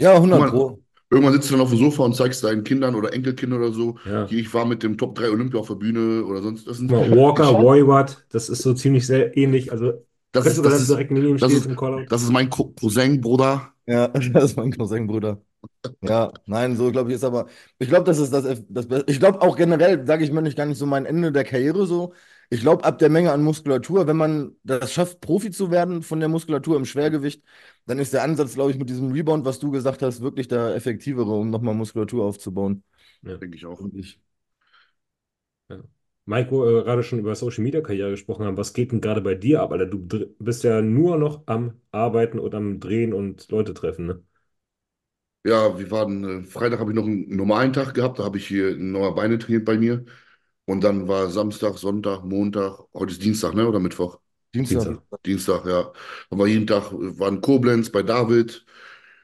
ja 0.00 0.18
100 0.20 0.38
Guck 0.40 0.46
mal, 0.46 0.50
Pro. 0.50 0.82
Irgendwann 1.10 1.32
sitzt 1.34 1.48
du 1.50 1.54
dann 1.54 1.60
auf 1.62 1.70
dem 1.70 1.78
Sofa 1.78 2.04
und 2.04 2.14
zeigst 2.16 2.42
deinen 2.44 2.64
Kindern 2.64 2.94
oder 2.94 3.12
Enkelkindern 3.12 3.60
oder 3.60 3.72
so, 3.72 3.98
Ja. 4.04 4.26
hier, 4.26 4.38
ich 4.40 4.52
war 4.54 4.64
mit 4.66 4.82
dem 4.82 4.96
Top 4.98 5.14
3 5.14 5.30
Olympia 5.30 5.60
auf 5.60 5.68
der 5.68 5.74
Bühne 5.76 6.24
oder 6.24 6.42
sonst. 6.42 6.66
Das 6.66 6.78
sind, 6.78 6.88
Guck 6.88 6.98
mal, 7.08 7.16
Walker, 7.16 7.58
Woiwat, 7.62 8.26
das 8.30 8.48
ist 8.48 8.62
so 8.62 8.74
ziemlich 8.74 9.06
sehr 9.06 9.36
ähnlich. 9.36 9.70
Also, 9.72 10.04
das 10.32 10.46
ist, 10.46 10.64
das 10.64 10.72
dann 10.72 10.82
ist, 10.82 10.88
direkt 10.88 11.10
neben 11.12 11.28
ihm 11.28 11.38
das 11.38 11.52
stehst 11.52 11.66
ist- 11.66 11.70
im 11.70 11.76
Callout? 11.76 12.06
das 12.08 12.22
ist 12.22 12.30
mein 12.32 12.50
Co- 12.50 12.72
Cousin, 12.78 13.20
Bruder. 13.20 13.73
Ja, 13.86 14.08
das 14.08 14.44
ist 14.44 14.56
mein 14.56 14.72
Cousin, 14.72 15.06
Bruder. 15.06 15.42
Ja, 16.02 16.32
nein, 16.46 16.76
so 16.76 16.92
glaube 16.92 17.10
ich 17.10 17.16
ist 17.16 17.24
aber, 17.24 17.48
ich 17.78 17.88
glaube, 17.88 18.04
das 18.06 18.18
ist 18.18 18.32
das, 18.32 18.44
das 18.68 18.88
Beste. 18.88 19.04
Ich 19.10 19.20
glaube 19.20 19.42
auch 19.42 19.56
generell, 19.56 20.06
sage 20.06 20.24
ich 20.24 20.32
mir 20.32 20.42
nicht 20.42 20.56
gar 20.56 20.66
nicht 20.66 20.78
so 20.78 20.86
mein 20.86 21.06
Ende 21.06 21.32
der 21.32 21.44
Karriere 21.44 21.86
so. 21.86 22.14
Ich 22.50 22.60
glaube, 22.62 22.84
ab 22.84 22.98
der 22.98 23.10
Menge 23.10 23.32
an 23.32 23.42
Muskulatur, 23.42 24.06
wenn 24.06 24.16
man 24.18 24.56
das 24.64 24.92
schafft, 24.92 25.20
Profi 25.20 25.50
zu 25.52 25.70
werden 25.70 26.02
von 26.02 26.20
der 26.20 26.28
Muskulatur 26.30 26.76
im 26.76 26.86
Schwergewicht, 26.86 27.42
dann 27.86 27.98
ist 28.00 28.14
der 28.14 28.22
Ansatz, 28.24 28.54
glaube 28.54 28.72
ich, 28.72 28.78
mit 28.78 28.90
diesem 28.90 29.12
Rebound, 29.12 29.44
was 29.46 29.58
du 29.60 29.70
gesagt 29.72 30.02
hast, 30.02 30.22
wirklich 30.22 30.48
der 30.48 30.74
effektivere, 30.76 31.32
um 31.32 31.50
nochmal 31.50 31.74
Muskulatur 31.74 32.24
aufzubauen. 32.26 32.84
Denke 33.22 33.56
ich 33.56 33.66
auch. 33.66 33.80
Und 33.80 33.94
ich. 33.96 34.20
Mike, 36.26 36.50
wo 36.50 36.64
wir 36.66 36.84
gerade 36.84 37.02
schon 37.02 37.18
über 37.18 37.34
Social 37.34 37.62
Media 37.64 37.80
Karriere 37.82 38.10
gesprochen 38.10 38.44
haben, 38.46 38.56
was 38.58 38.72
geht 38.74 38.92
denn 38.92 39.00
gerade 39.00 39.20
bei 39.22 39.34
dir 39.34 39.60
ab? 39.62 39.72
Alter, 39.72 39.86
du 39.86 39.98
bist 40.38 40.62
ja 40.64 40.80
nur 40.82 41.16
noch 41.18 41.42
am 41.46 41.80
Arbeiten 41.92 42.38
und 42.38 42.54
am 42.54 42.80
Drehen 42.80 43.12
und 43.14 43.50
Leute 43.50 43.74
treffen, 43.74 44.06
ne? 44.06 44.22
Ja, 45.46 45.78
wir 45.78 45.90
waren, 45.90 46.24
äh, 46.44 46.46
Freitag 46.46 46.80
habe 46.80 46.90
ich 46.92 46.96
noch 46.96 47.04
einen 47.04 47.36
normalen 47.36 47.72
Tag 47.74 47.92
gehabt, 47.94 48.18
da 48.18 48.24
habe 48.24 48.38
ich 48.38 48.46
hier 48.46 48.76
neue 48.76 49.12
Beine 49.12 49.38
trainiert 49.38 49.64
bei 49.66 49.76
mir. 49.76 50.04
Und 50.66 50.82
dann 50.84 51.08
war 51.08 51.30
Samstag, 51.30 51.76
Sonntag, 51.78 52.24
Montag, 52.24 52.80
heute 52.94 53.12
ist 53.12 53.22
Dienstag, 53.22 53.54
ne? 53.54 53.68
Oder 53.68 53.80
Mittwoch? 53.80 54.20
Dienstag. 54.54 54.88
Dienstag. 54.88 55.20
Dienstag, 55.26 55.66
ja. 55.66 55.92
Dann 56.30 56.38
war 56.38 56.46
jeden 56.46 56.66
Tag, 56.66 56.92
äh, 56.92 57.18
war 57.18 57.28
in 57.28 57.40
Koblenz 57.42 57.90
bei 57.90 58.02
David, 58.02 58.64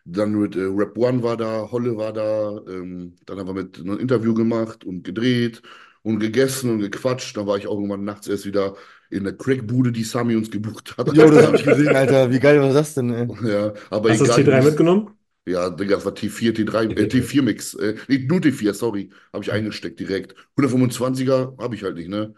dann 0.04 0.33
mit 0.35 0.57
äh, 0.57 0.61
Rap 0.64 0.97
One 0.99 1.23
war 1.23 1.37
da, 1.38 1.71
Holle 1.73 1.97
war 1.97 2.12
da, 2.12 2.61
ähm, 2.69 3.16
dann 3.26 3.38
haben 3.38 3.47
wir 3.49 3.54
mit 3.54 3.78
ein 3.78 3.99
Interview 3.99 4.35
gemacht 4.35 4.85
und 4.85 5.04
gedreht 5.04 5.62
und 6.02 6.19
gegessen 6.21 6.71
und 6.71 6.80
gequatscht. 6.80 7.37
Dann 7.37 7.47
war 7.47 7.57
ich 7.59 7.66
auch 7.66 7.75
irgendwann 7.75 8.04
nachts 8.04 8.28
erst 8.28 8.47
wieder 8.47 8.76
in 9.11 9.25
der 9.25 9.37
Crackbude, 9.37 9.92
die 9.92 10.04
Sami 10.04 10.37
uns 10.37 10.51
gebucht 10.51 10.96
hat. 10.98 11.12
Jo, 11.12 11.31
das 11.31 11.44
habe 11.46 11.57
ich 11.57 11.64
gesehen, 11.64 11.94
Alter. 11.96 12.31
Wie 12.31 12.38
geil 12.40 12.61
war 12.61 12.72
das 12.72 12.94
denn, 12.94 13.12
ey? 13.12 13.29
Ja, 13.42 13.72
aber 13.90 14.11
Hast 14.11 14.20
du 14.20 14.24
das 14.27 14.35
egal, 14.35 14.44
T3 14.44 14.62
wie- 14.62 14.62
mitgenommen? 14.62 15.16
Ja, 15.46 15.70
Digga, 15.70 15.96
das 15.96 16.05
war 16.05 16.14
T4, 16.14 16.55
T3, 16.55 16.85
äh, 16.85 17.09
T4-Mix. 17.09 17.74
Äh, 17.74 17.96
nee, 18.09 18.18
nur 18.29 18.40
T4, 18.42 18.74
sorry. 18.74 19.11
Habe 19.33 19.44
ich 19.44 19.53
eingesteckt 19.53 20.01
direkt. 20.01 20.35
125er 20.57 21.57
habe 21.59 21.74
ich 21.74 21.85
halt 21.85 21.96
nicht, 21.96 22.09
ne? 22.09 22.35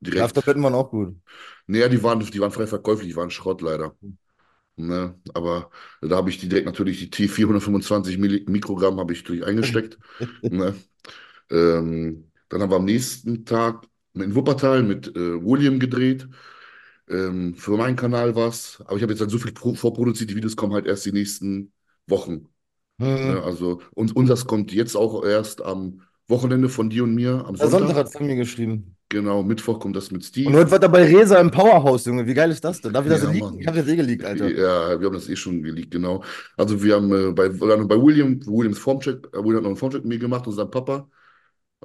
Direkt. 0.00 0.24
Afterbetten 0.24 0.62
waren 0.62 0.74
auch 0.74 0.90
gut. 0.90 1.16
Naja, 1.66 1.88
die 1.88 2.02
waren, 2.02 2.20
die 2.20 2.40
waren 2.40 2.50
frei 2.52 2.66
verkäuflich, 2.66 3.08
die 3.10 3.16
waren 3.16 3.30
Schrott 3.30 3.62
leider. 3.62 3.96
Ne? 4.76 5.20
Aber 5.34 5.70
da 6.02 6.16
habe 6.16 6.30
ich 6.30 6.38
die 6.38 6.48
direkt 6.48 6.66
natürlich 6.66 6.98
die 7.00 7.10
T425 7.10 8.18
Milli 8.18 8.44
Mikrogramm 8.48 9.00
habe 9.00 9.12
ich 9.12 9.20
natürlich 9.22 9.44
eingesteckt. 9.46 9.98
ne? 10.48 10.74
ähm, 11.50 12.29
dann 12.50 12.62
haben 12.62 12.70
wir 12.70 12.76
am 12.76 12.84
nächsten 12.86 13.46
Tag 13.46 13.86
in 14.14 14.34
Wuppertal 14.34 14.82
mit 14.82 15.08
äh, 15.16 15.44
William 15.44 15.80
gedreht. 15.80 16.28
Ähm, 17.08 17.54
für 17.56 17.76
meinen 17.76 17.96
Kanal 17.96 18.36
was. 18.36 18.82
Aber 18.86 18.96
ich 18.96 19.02
habe 19.02 19.12
jetzt 19.12 19.20
halt 19.20 19.30
so 19.30 19.38
viel 19.38 19.52
pro 19.52 19.74
vorproduziert, 19.74 20.30
die 20.30 20.36
Videos 20.36 20.56
kommen 20.56 20.74
halt 20.74 20.86
erst 20.86 21.06
die 21.06 21.12
nächsten 21.12 21.72
Wochen. 22.06 22.48
Ne? 22.98 23.06
Mhm. 23.06 23.38
Also, 23.44 23.82
und 23.94 24.14
unseres 24.16 24.46
kommt 24.46 24.72
jetzt 24.72 24.96
auch 24.96 25.24
erst 25.24 25.62
am 25.62 26.02
Wochenende 26.28 26.68
von 26.68 26.90
dir 26.90 27.04
und 27.04 27.14
mir, 27.14 27.44
am 27.46 27.56
Sonntag 27.56 27.70
Sonntag. 27.80 27.96
hat 27.96 28.06
es 28.08 28.20
mir 28.20 28.36
geschrieben. 28.36 28.96
Genau, 29.08 29.42
Mittwoch 29.42 29.80
kommt 29.80 29.96
das 29.96 30.12
mit 30.12 30.22
Und 30.22 30.26
Steve. 30.28 30.52
heute 30.54 30.70
war 30.70 30.82
er 30.82 30.88
bei 30.88 31.04
Resa 31.04 31.40
im 31.40 31.50
Powerhouse, 31.50 32.04
Junge. 32.04 32.26
Wie 32.26 32.34
geil 32.34 32.50
ist 32.50 32.64
das 32.64 32.80
denn? 32.80 32.92
Darf 32.92 33.04
ich 33.04 33.10
das 33.10 33.22
Ja, 33.22 33.26
so 33.26 33.32
leaken? 33.32 33.60
Ich 33.60 33.66
habe 33.66 33.78
das 33.78 33.88
eh 33.88 33.96
geleakt, 33.96 34.24
Alter. 34.24 34.48
Ja, 34.48 35.00
wir 35.00 35.06
haben 35.06 35.14
das 35.14 35.28
eh 35.28 35.34
schon 35.36 35.62
geleakt, 35.62 35.90
genau. 35.90 36.22
Also 36.56 36.80
wir 36.82 36.94
haben 36.94 37.12
äh, 37.12 37.32
bei, 37.32 37.48
bei 37.48 38.00
William, 38.00 38.40
Williams 38.46 38.78
Formcheck, 38.78 39.26
äh, 39.34 39.38
William 39.38 39.56
hat 39.56 39.62
noch 39.62 39.70
einen 39.70 39.76
Formcheck 39.76 40.02
mit 40.04 40.08
mir 40.10 40.18
gemacht 40.20 40.46
und 40.46 40.52
sein 40.52 40.70
Papa. 40.70 41.08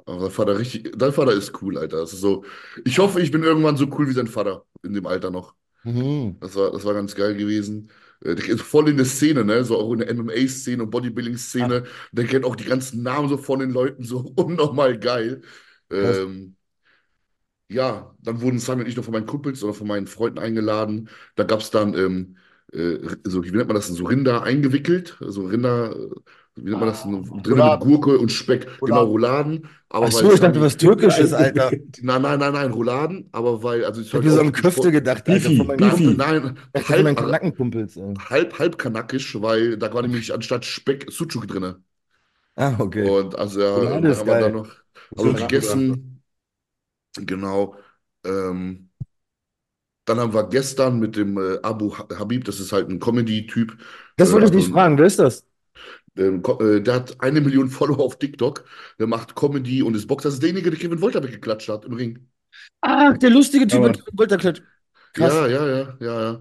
Aber 0.06 0.20
sein 0.20 0.30
Vater 0.30 0.58
richtig, 0.58 0.92
dein 0.96 1.12
Vater 1.12 1.32
ist 1.32 1.60
cool, 1.62 1.76
Alter. 1.78 1.98
Das 1.98 2.12
ist 2.12 2.20
so, 2.20 2.44
ich 2.84 2.98
hoffe, 2.98 3.20
ich 3.20 3.30
bin 3.32 3.42
irgendwann 3.42 3.76
so 3.76 3.86
cool 3.98 4.08
wie 4.08 4.12
sein 4.12 4.28
Vater 4.28 4.64
in 4.82 4.94
dem 4.94 5.06
Alter 5.06 5.30
noch. 5.30 5.54
Mhm. 5.82 6.38
Das 6.40 6.54
war, 6.54 6.70
das 6.72 6.84
war 6.84 6.94
ganz 6.94 7.14
geil 7.14 7.36
gewesen. 7.36 7.90
Äh, 8.24 8.36
voll 8.56 8.88
in 8.88 8.96
der 8.96 9.06
Szene, 9.06 9.44
ne? 9.44 9.64
So 9.64 9.78
auch 9.78 9.92
in 9.92 9.98
der 10.00 10.10
MMA-Szene 10.10 10.82
und 10.84 10.90
Bodybuilding-Szene. 10.90 11.84
Der 12.12 12.24
kennt 12.26 12.44
auch 12.44 12.56
die 12.56 12.64
ganzen 12.64 13.02
Namen 13.02 13.28
so 13.28 13.36
von 13.36 13.58
den 13.60 13.70
Leuten, 13.70 14.04
so 14.04 14.18
unnormal 14.36 14.98
geil. 14.98 15.42
Ähm, 15.90 16.56
ja, 17.68 18.14
dann 18.22 18.40
wurden 18.40 18.58
Simon 18.58 18.82
und 18.82 18.88
ich 18.88 18.96
noch 18.96 19.04
von 19.04 19.12
meinen 19.12 19.26
Kumpels 19.26 19.62
oder 19.64 19.74
von 19.74 19.86
meinen 19.88 20.06
Freunden 20.06 20.38
eingeladen. 20.38 21.08
Da 21.34 21.44
gab 21.44 21.60
es 21.60 21.70
dann, 21.70 21.94
ähm, 21.94 22.36
äh, 22.72 22.98
so, 23.24 23.44
wie 23.44 23.50
nennt 23.50 23.66
man 23.68 23.74
das 23.76 23.86
denn, 23.88 23.96
so 23.96 24.04
Rinder 24.06 24.42
eingewickelt. 24.42 25.16
Also 25.20 25.46
Rinder, 25.46 25.94
äh, 25.96 26.10
wie 26.56 26.70
nennt 26.70 26.80
man 26.80 26.88
das 26.88 27.02
denn? 27.02 27.22
Drin 27.42 27.42
mit 27.42 27.54
Rouladen. 27.54 27.80
Gurke 27.80 28.18
und 28.18 28.30
Speck. 28.32 28.66
Genau, 28.84 29.04
Rouladen. 29.04 29.06
Rouladen. 29.06 29.68
Aber 29.88 30.06
Ach 30.06 30.12
weil 30.12 30.22
so, 30.22 30.32
ich 30.32 30.40
dachte, 30.40 30.54
Sami- 30.54 30.60
was 30.60 30.76
Türkisches, 30.76 31.32
Alter. 31.32 31.70
Nein, 32.02 32.22
nein, 32.22 32.38
nein, 32.38 32.52
nein, 32.52 32.70
Rouladen. 32.72 33.28
Aber 33.32 33.62
weil, 33.62 33.84
also 33.84 34.00
ich 34.00 34.08
Ich 34.08 34.14
habe 34.14 34.24
mir 34.24 34.32
so 34.32 34.40
an 34.40 34.52
Köfte 34.52 34.90
gedacht, 34.92 35.28
Alter, 35.28 35.50
von 35.50 35.66
meinen, 35.66 35.78
Beefy. 35.78 36.14
Nein, 36.16 36.58
Ich 36.74 36.88
meinen 36.88 37.16
halb, 37.16 37.16
Kanackenkumpels. 37.16 37.96
ey. 37.96 38.14
halb, 38.30 38.58
halb 38.58 38.78
kanakisch, 38.78 39.40
weil 39.40 39.76
da 39.78 39.92
war 39.92 40.02
nämlich 40.02 40.32
anstatt 40.34 40.64
Speck 40.64 41.06
Sucuk 41.10 41.46
drin. 41.48 41.76
Ah, 42.56 42.76
okay. 42.80 43.06
Und 43.08 43.38
also 43.38 43.60
ja, 43.60 43.76
Roulade 43.76 44.08
ist 44.08 44.18
haben 44.18 44.26
wir 44.26 44.34
geil. 44.34 44.42
dann 44.44 44.52
noch 44.52 44.68
also 45.16 45.32
gegessen. 45.34 46.22
Genau. 47.18 47.76
Ähm, 48.24 48.90
dann 50.04 50.20
haben 50.20 50.32
wir 50.34 50.48
gestern 50.48 50.98
mit 51.00 51.16
dem 51.16 51.36
äh, 51.38 51.58
Abu 51.62 51.96
Ha- 51.98 52.06
Habib, 52.18 52.44
das 52.44 52.60
ist 52.60 52.72
halt 52.72 52.88
ein 52.90 53.00
Comedy-Typ. 53.00 53.76
Das 54.16 54.32
wollte 54.32 54.46
ich 54.46 54.52
äh, 54.52 54.56
dich 54.64 54.68
fragen. 54.68 54.98
Wer 54.98 55.06
ist 55.06 55.18
das? 55.18 55.44
Ähm, 56.16 56.42
äh, 56.60 56.80
der 56.80 56.94
hat 56.94 57.20
eine 57.20 57.40
Million 57.40 57.68
Follower 57.68 58.00
auf 58.04 58.18
TikTok. 58.18 58.64
Der 58.98 59.06
macht 59.06 59.34
Comedy 59.36 59.82
und 59.82 59.94
ist 59.94 60.06
Boxer. 60.06 60.28
Das 60.28 60.34
ist 60.34 60.42
derjenige, 60.42 60.70
der 60.70 60.78
Kevin 60.78 61.00
Wolter 61.00 61.22
weggeklatscht 61.22 61.68
hat 61.68 61.84
im 61.84 61.92
Ring. 61.94 62.28
Ach, 62.80 63.16
der 63.18 63.30
lustige 63.30 63.66
Typ 63.66 63.78
Aber- 63.80 63.88
mit 63.88 64.02
Volterklatsch. 64.16 64.62
Krass. 65.12 65.32
Ja, 65.32 65.46
ja, 65.46 65.66
ja, 65.66 65.96
ja, 66.00 66.22
ja. 66.22 66.40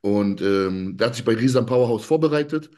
Und 0.00 0.40
ähm, 0.42 0.96
der 0.96 1.08
hat 1.08 1.14
sich 1.16 1.24
bei 1.24 1.34
Resa 1.34 1.60
im 1.60 1.66
Powerhouse 1.66 2.04
vorbereitet. 2.04 2.68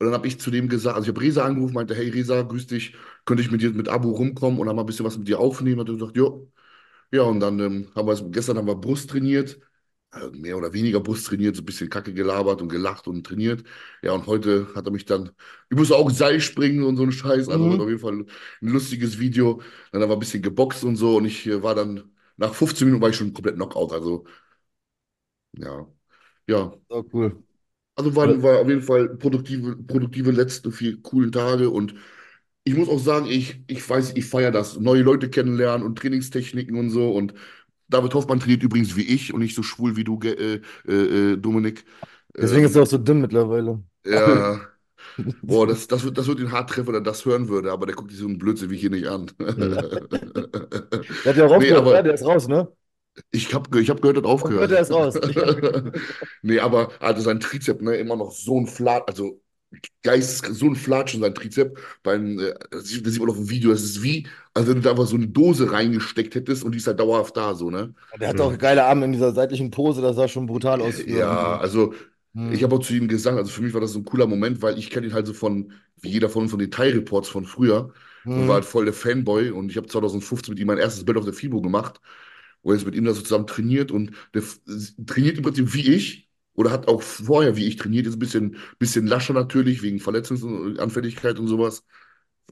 Und 0.00 0.06
dann 0.06 0.14
habe 0.14 0.28
ich 0.28 0.38
zu 0.40 0.50
dem 0.50 0.68
gesagt, 0.68 0.94
also 0.96 1.06
ich 1.10 1.14
habe 1.16 1.20
Resa 1.24 1.44
angerufen, 1.44 1.74
meinte, 1.74 1.94
hey 1.94 2.08
Resa, 2.08 2.42
grüß 2.42 2.68
dich, 2.68 2.94
könnte 3.24 3.42
ich 3.42 3.50
mit 3.50 3.60
dir 3.62 3.70
mit 3.72 3.88
Abu 3.88 4.10
rumkommen 4.12 4.60
und 4.60 4.66
dann 4.66 4.76
mal 4.76 4.82
ein 4.82 4.86
bisschen 4.86 5.04
was 5.06 5.18
mit 5.18 5.26
dir 5.28 5.40
aufnehmen? 5.40 5.80
Hat 5.80 5.88
er 5.88 5.94
gesagt, 5.94 6.16
jo. 6.16 6.50
Ja, 7.12 7.22
und 7.22 7.40
dann 7.40 7.58
ähm, 7.60 7.88
haben 7.96 8.06
wir 8.08 8.12
es- 8.12 8.24
gestern 8.30 8.58
haben 8.58 8.66
wir 8.68 8.76
Brust 8.76 9.10
trainiert, 9.10 9.58
mehr 10.32 10.56
oder 10.56 10.72
weniger 10.72 11.00
Brust 11.00 11.26
trainiert, 11.26 11.56
so 11.56 11.62
ein 11.62 11.66
bisschen 11.66 11.90
Kacke 11.90 12.14
gelabert 12.14 12.62
und 12.62 12.68
gelacht 12.68 13.06
und 13.08 13.24
trainiert. 13.26 13.64
Ja, 14.02 14.12
und 14.12 14.26
heute 14.26 14.68
hat 14.74 14.86
er 14.86 14.92
mich 14.92 15.04
dann, 15.04 15.30
ich 15.70 15.76
muss 15.76 15.92
auch 15.92 16.10
Seil 16.10 16.40
springen 16.40 16.82
und 16.84 16.96
so 16.96 17.02
ein 17.04 17.12
Scheiß, 17.12 17.48
also 17.48 17.70
Mhm. 17.70 17.78
auf 17.78 17.88
jeden 17.88 18.00
Fall 18.00 18.14
ein 18.14 18.26
lustiges 18.60 19.18
Video. 19.18 19.60
Dann 19.92 20.02
haben 20.02 20.10
wir 20.10 20.16
ein 20.16 20.20
bisschen 20.20 20.42
geboxt 20.42 20.84
und 20.84 20.96
so 20.96 21.16
und 21.16 21.26
ich 21.26 21.46
äh, 21.46 21.62
war 21.62 21.74
dann, 21.74 22.10
nach 22.36 22.54
15 22.54 22.86
Minuten 22.86 23.02
war 23.02 23.10
ich 23.10 23.16
schon 23.16 23.32
komplett 23.34 23.56
Knockout, 23.56 23.92
also 23.92 24.24
ja. 25.52 25.86
Ja, 26.48 26.72
So 26.90 27.02
cool. 27.12 27.42
also 27.96 28.14
waren, 28.16 28.42
war 28.42 28.60
auf 28.60 28.68
jeden 28.68 28.82
Fall 28.82 29.08
produktive, 29.16 29.76
produktive 29.76 30.30
letzte 30.30 30.70
vier 30.72 31.00
coolen 31.02 31.32
Tage 31.32 31.70
und 31.70 31.94
ich 32.64 32.74
muss 32.76 32.88
auch 32.88 32.98
sagen, 32.98 33.26
ich, 33.26 33.62
ich 33.66 33.88
weiß, 33.88 34.12
ich 34.16 34.26
feiere 34.26 34.50
das. 34.52 34.78
Neue 34.78 35.02
Leute 35.02 35.30
kennenlernen 35.30 35.86
und 35.86 35.98
Trainingstechniken 35.98 36.76
und 36.78 36.90
so. 36.90 37.12
Und 37.12 37.32
David 37.88 38.14
Hoffmann 38.14 38.40
trainiert 38.40 38.62
übrigens 38.62 38.96
wie 38.96 39.02
ich 39.02 39.32
und 39.32 39.40
nicht 39.40 39.54
so 39.54 39.62
schwul 39.62 39.96
wie 39.96 40.04
du, 40.04 40.18
äh, 40.22 40.60
äh, 40.86 40.92
äh, 40.92 41.36
Dominik. 41.36 41.84
Deswegen 42.36 42.64
ist 42.66 42.76
er 42.76 42.82
auch 42.82 42.86
so 42.86 42.98
dünn 42.98 43.20
mittlerweile. 43.20 43.82
Ja. 44.04 44.60
Boah, 45.42 45.66
das, 45.66 45.88
das, 45.88 46.04
wird, 46.04 46.16
das 46.18 46.26
wird 46.28 46.38
ihn 46.40 46.52
hart 46.52 46.70
treffen, 46.70 46.88
wenn 46.88 46.94
er 46.94 47.00
das 47.00 47.24
hören 47.24 47.48
würde, 47.48 47.72
aber 47.72 47.86
der 47.86 47.96
guckt 47.96 48.10
sich 48.10 48.20
so 48.20 48.26
einen 48.26 48.38
Blödsinn 48.38 48.70
wie 48.70 48.76
hier 48.76 48.90
nicht 48.90 49.08
an. 49.08 49.30
Der 49.38 51.32
hat 51.32 51.36
ja 51.36 51.46
auch 51.46 51.58
Nee, 51.58 51.72
aber- 51.72 51.90
oder? 51.90 52.02
Der 52.02 52.14
ist 52.14 52.24
raus, 52.24 52.48
ne? 52.48 52.68
Ich 53.32 53.52
habe 53.52 53.80
ich 53.80 53.90
hab 53.90 54.00
gehört, 54.00 54.16
er 54.18 54.22
hat 54.22 54.28
aufgehört. 54.30 54.70
Der 54.70 54.80
ist 54.80 54.92
raus. 54.92 55.14
Nee, 56.42 56.60
aber 56.60 56.90
also 57.00 57.20
sein 57.22 57.40
Trizep, 57.40 57.82
ne, 57.82 57.96
immer 57.96 58.16
noch 58.16 58.30
so 58.30 58.60
ein 58.60 58.66
Flat, 58.66 59.08
also 59.08 59.40
geistes, 60.02 60.58
so 60.58 60.66
ein 60.66 60.76
Flatsch 60.76 61.14
in 61.14 61.20
sein 61.20 61.34
Trizep. 61.34 61.78
Beim, 62.02 62.38
äh, 62.38 62.54
das 62.70 62.88
sieht 62.88 63.20
man 63.20 63.30
auf 63.30 63.36
dem 63.36 63.50
Video, 63.50 63.70
das 63.70 63.82
ist 63.82 64.02
wie, 64.02 64.26
als 64.54 64.66
wenn 64.68 64.76
du 64.76 64.80
da 64.82 64.90
einfach 64.90 65.06
so 65.06 65.16
eine 65.16 65.28
Dose 65.28 65.70
reingesteckt 65.70 66.34
hättest 66.34 66.64
und 66.64 66.72
die 66.72 66.78
ist 66.78 66.86
halt 66.86 67.00
dauerhaft 67.00 67.36
da, 67.36 67.54
so, 67.54 67.70
ne? 67.70 67.94
Der 68.20 68.28
hat 68.28 68.40
auch 68.40 68.56
geile 68.58 68.84
Arme 68.84 69.04
in 69.06 69.12
dieser 69.12 69.32
seitlichen 69.32 69.70
Pose, 69.70 70.02
das 70.02 70.16
sah 70.16 70.28
schon 70.28 70.46
brutal 70.46 70.82
aus. 70.82 71.02
Ja, 71.06 71.56
also 71.58 71.94
Hm. 72.34 72.48
ich 72.48 72.62
habe 72.62 72.74
auch 72.76 72.80
zu 72.80 72.94
ihm 72.94 73.08
gesagt, 73.08 73.36
also 73.36 73.50
für 73.50 73.62
mich 73.62 73.74
war 73.74 73.80
das 73.80 73.92
so 73.92 73.98
ein 73.98 74.04
cooler 74.04 74.26
Moment, 74.26 74.62
weil 74.62 74.78
ich 74.78 74.90
kenne 74.90 75.06
ihn 75.08 75.12
halt 75.12 75.26
so 75.26 75.32
von, 75.34 75.72
wie 76.00 76.10
jeder 76.10 76.28
von 76.28 76.42
uns, 76.42 76.50
von 76.52 76.60
den 76.60 76.70
Teilreports 76.70 77.28
von 77.28 77.44
früher 77.46 77.92
und 78.32 78.46
Hm. 78.46 78.48
war 78.48 78.54
halt 78.56 78.64
voll 78.64 78.84
der 78.84 78.94
Fanboy 78.94 79.50
und 79.50 79.70
ich 79.70 79.76
habe 79.76 79.88
2015 79.88 80.52
mit 80.54 80.60
ihm 80.60 80.66
mein 80.68 80.78
erstes 80.78 81.04
Bild 81.04 81.18
auf 81.18 81.24
der 81.24 81.34
FIBO 81.34 81.60
gemacht 81.60 82.00
und 82.62 82.74
jetzt 82.74 82.86
mit 82.86 82.94
ihm 82.94 83.04
da 83.04 83.12
so 83.14 83.22
zusammen 83.22 83.46
trainiert 83.46 83.90
und 83.90 84.12
der 84.34 84.42
trainiert 85.06 85.36
im 85.38 85.42
Prinzip 85.44 85.74
wie 85.74 85.94
ich 85.94 86.27
oder 86.58 86.70
hat 86.72 86.88
auch 86.88 87.02
vorher 87.02 87.56
wie 87.56 87.66
ich 87.68 87.76
trainiert, 87.76 88.06
ist 88.06 88.16
ein 88.16 88.18
bisschen, 88.18 88.56
bisschen 88.78 89.06
lascher 89.06 89.34
natürlich, 89.34 89.82
wegen 89.82 90.00
Verletzungsanfälligkeit 90.00 91.38
und 91.38 91.48
sowas. 91.48 91.84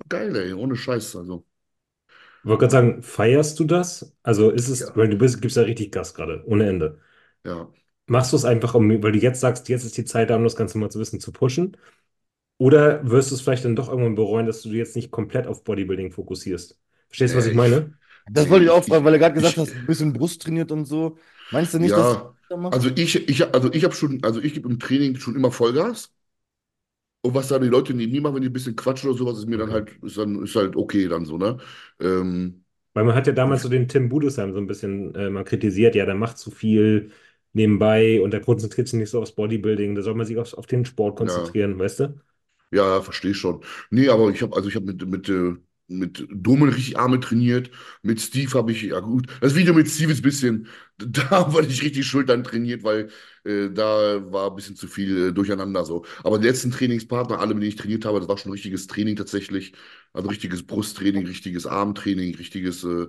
Geil, 0.08 0.34
ey, 0.36 0.52
ohne 0.54 0.76
Scheiß, 0.76 1.16
also. 1.16 1.44
Ich 2.42 2.48
wollte 2.48 2.60
gerade 2.60 2.72
sagen, 2.72 3.02
feierst 3.02 3.58
du 3.58 3.64
das? 3.64 4.14
Also 4.22 4.50
ist 4.50 4.68
es, 4.68 4.80
Ja. 4.80 4.96
weil 4.96 5.08
du 5.08 5.16
bist, 5.18 5.40
gibst 5.42 5.56
ja 5.56 5.64
richtig 5.64 5.92
Gas 5.92 6.14
gerade, 6.14 6.42
ohne 6.46 6.68
Ende. 6.68 7.00
Ja. 7.44 7.68
Machst 8.08 8.32
du 8.32 8.36
es 8.36 8.44
einfach, 8.44 8.74
um, 8.74 8.88
weil 9.02 9.12
du 9.12 9.18
jetzt 9.18 9.40
sagst, 9.40 9.68
jetzt 9.68 9.84
ist 9.84 9.96
die 9.96 10.04
Zeit 10.04 10.30
da, 10.30 10.36
um 10.36 10.44
das 10.44 10.54
Ganze 10.56 10.78
mal 10.78 10.90
zu 10.90 11.00
wissen, 11.00 11.18
zu 11.20 11.32
pushen? 11.32 11.76
Oder 12.58 13.08
wirst 13.10 13.30
du 13.30 13.36
es 13.36 13.42
vielleicht 13.42 13.64
dann 13.64 13.76
doch 13.76 13.88
irgendwann 13.88 14.14
bereuen, 14.16 14.46
dass 14.46 14.62
du 14.62 14.70
jetzt 14.70 14.96
nicht 14.96 15.10
komplett 15.12 15.46
auf 15.46 15.64
Bodybuilding 15.64 16.12
fokussierst? 16.12 16.80
Verstehst 17.08 17.34
du, 17.34 17.38
was 17.38 17.46
Nee, 17.46 17.50
ich 17.52 17.56
meine? 17.56 17.98
Das 18.30 18.48
wollte 18.50 18.64
ich 18.66 18.70
auch 18.70 18.82
Ich- 18.82 18.88
fragen, 18.88 19.04
weil 19.04 19.12
du 19.14 19.18
gerade 19.18 19.34
gesagt 19.34 19.54
ich- 19.54 19.60
hast, 19.62 19.74
ein 19.74 19.86
bisschen 19.86 20.12
Brust 20.12 20.42
trainiert 20.42 20.72
und 20.72 20.84
so. 20.86 21.18
Meinst 21.50 21.74
du 21.74 21.78
nicht, 21.78 21.96
dass 21.96 22.08
Ja, 22.08 22.14
da 22.14 22.20
macht? 22.24 22.35
Also 22.70 22.90
ich, 22.90 23.28
ich, 23.28 23.54
also 23.54 23.72
ich 23.72 23.84
habe 23.84 23.94
schon, 23.94 24.22
also 24.24 24.40
ich 24.40 24.54
gebe 24.54 24.68
im 24.68 24.78
Training 24.78 25.16
schon 25.16 25.36
immer 25.36 25.52
Vollgas. 25.52 26.12
Und 27.22 27.34
was 27.34 27.48
dann 27.48 27.62
die 27.62 27.68
Leute 27.68 27.92
nie, 27.94 28.06
nie 28.06 28.20
machen, 28.20 28.36
wenn 28.36 28.42
die 28.42 28.48
ein 28.48 28.52
bisschen 28.52 28.76
quatschen 28.76 29.10
oder 29.10 29.18
sowas, 29.18 29.38
ist 29.38 29.48
mir 29.48 29.58
dann 29.58 29.70
Okay. 29.70 29.72
halt, 29.72 29.90
ist 30.02 30.16
dann, 30.16 30.42
ist 30.44 30.54
halt 30.54 30.76
okay 30.76 31.08
dann 31.08 31.24
so, 31.24 31.36
ne? 31.38 31.58
Ähm, 32.00 32.64
Weil 32.94 33.04
man 33.04 33.14
hat 33.14 33.26
ja 33.26 33.32
damals 33.32 33.62
so 33.62 33.68
den 33.68 33.88
Tim 33.88 34.08
Budesheim 34.08 34.52
so 34.52 34.58
ein 34.58 34.66
bisschen 34.66 35.14
äh, 35.14 35.28
mal 35.30 35.44
kritisiert, 35.44 35.94
ja, 35.94 36.06
der 36.06 36.14
macht 36.14 36.38
zu 36.38 36.50
viel 36.50 37.10
nebenbei 37.52 38.20
und 38.22 38.30
der 38.32 38.40
konzentriert 38.40 38.88
sich 38.88 38.98
nicht 38.98 39.10
so 39.10 39.20
aufs 39.20 39.32
Bodybuilding, 39.34 39.94
da 39.94 40.02
soll 40.02 40.14
man 40.14 40.26
sich 40.26 40.38
auf, 40.38 40.54
auf 40.54 40.66
den 40.66 40.84
Sport 40.84 41.16
konzentrieren, 41.16 41.78
weißt 41.78 42.00
du? 42.00 42.20
Ja, 42.70 43.00
verstehe 43.02 43.30
ich 43.30 43.36
schon. 43.38 43.64
Nee, 43.90 44.08
aber 44.08 44.30
ich 44.30 44.42
habe 44.42 44.56
also 44.56 44.68
ich 44.68 44.74
habe 44.76 44.86
mit 44.86 45.06
mit 45.06 45.28
äh, 45.28 45.54
mit 45.88 46.26
Domen 46.30 46.68
richtig 46.68 46.98
Arme 46.98 47.20
trainiert, 47.20 47.70
mit 48.02 48.20
Steve 48.20 48.52
habe 48.58 48.72
ich 48.72 48.82
ja 48.82 49.00
gut. 49.00 49.26
Das 49.40 49.54
Video 49.54 49.72
mit 49.74 49.88
Steve 49.88 50.12
ist 50.12 50.18
ein 50.20 50.22
bisschen 50.22 50.68
da 50.98 51.52
war 51.52 51.62
ich 51.62 51.82
richtig 51.82 52.06
Schultern 52.06 52.42
trainiert, 52.44 52.82
weil 52.84 53.10
äh, 53.44 53.68
da 53.70 54.32
war 54.32 54.50
ein 54.50 54.56
bisschen 54.56 54.76
zu 54.76 54.88
viel 54.88 55.28
äh, 55.28 55.32
durcheinander 55.32 55.84
so. 55.84 56.04
Aber 56.24 56.38
die 56.38 56.46
letzten 56.46 56.70
Trainingspartner, 56.70 57.38
alle 57.38 57.54
mit 57.54 57.62
denen 57.62 57.68
ich 57.70 57.76
trainiert 57.76 58.04
habe, 58.04 58.18
das 58.20 58.28
war 58.28 58.38
schon 58.38 58.52
richtiges 58.52 58.86
Training 58.86 59.16
tatsächlich, 59.16 59.72
also 60.12 60.28
richtiges 60.28 60.66
Brusttraining, 60.66 61.26
richtiges 61.26 61.66
Armtraining, 61.66 62.34
richtiges 62.36 62.82
äh, 62.84 63.06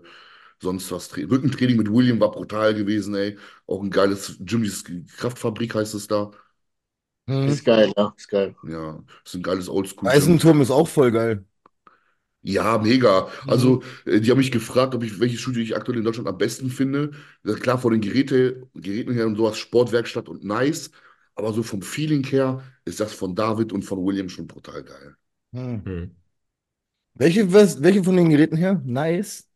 sonst 0.61 0.91
was 0.91 1.07
Tra 1.09 1.21
Rückentraining 1.21 1.77
mit 1.77 1.91
William 1.91 2.19
war 2.19 2.31
brutal 2.31 2.73
gewesen, 2.75 3.15
ey. 3.15 3.37
Auch 3.67 3.81
ein 3.83 3.89
geiles 3.91 4.37
Gym, 4.39 4.63
dieses 4.63 4.83
Kraftfabrik 5.17 5.75
heißt 5.75 5.93
es 5.93 6.07
da. 6.07 6.31
Hm. 7.27 7.47
Ist 7.47 7.63
geil, 7.65 7.93
ja, 7.97 8.13
ist 8.17 8.27
geil. 8.29 8.55
Ja, 8.63 9.03
ist 9.25 9.35
ein 9.35 9.43
geiles 9.43 9.69
Oldschool. 9.69 10.09
Eisenturm 10.09 10.61
ist 10.61 10.71
auch 10.71 10.87
voll 10.87 11.11
geil. 11.11 11.45
Ja, 12.49 12.77
mega. 12.77 13.27
Also, 13.45 13.81
Mhm. 14.05 14.11
äh, 14.13 14.19
die 14.21 14.31
haben 14.31 14.37
mich 14.37 14.51
gefragt, 14.51 14.95
ob 14.95 15.03
ich, 15.03 15.19
welches 15.19 15.41
Studio 15.41 15.61
ich 15.61 15.75
aktuell 15.75 15.97
in 15.97 16.03
Deutschland 16.05 16.29
am 16.29 16.37
besten 16.37 16.69
finde. 16.69 17.11
Ja, 17.43 17.55
klar, 17.55 17.77
von 17.79 17.91
den 17.91 18.01
Geräte, 18.01 18.67
Geräten 18.73 19.13
her 19.13 19.27
und 19.27 19.35
sowas, 19.35 19.57
Sportwerkstatt 19.57 20.29
und 20.29 20.43
nice. 20.45 20.91
Aber 21.35 21.51
so 21.53 21.61
vom 21.63 21.81
Feeling 21.81 22.23
her 22.25 22.63
ist 22.85 22.99
das 22.99 23.13
von 23.13 23.35
David 23.35 23.73
und 23.73 23.83
von 23.83 24.03
William 24.05 24.29
schon 24.29 24.47
brutal 24.47 24.83
geil. 24.83 25.15
Hm. 25.53 25.81
Hm. 25.85 26.11
Welche, 27.15 27.51
was, 27.51 27.81
welche 27.81 28.03
von 28.03 28.15
den 28.15 28.29
Geräten 28.29 28.55
her? 28.57 28.81
Nice. 28.85 29.47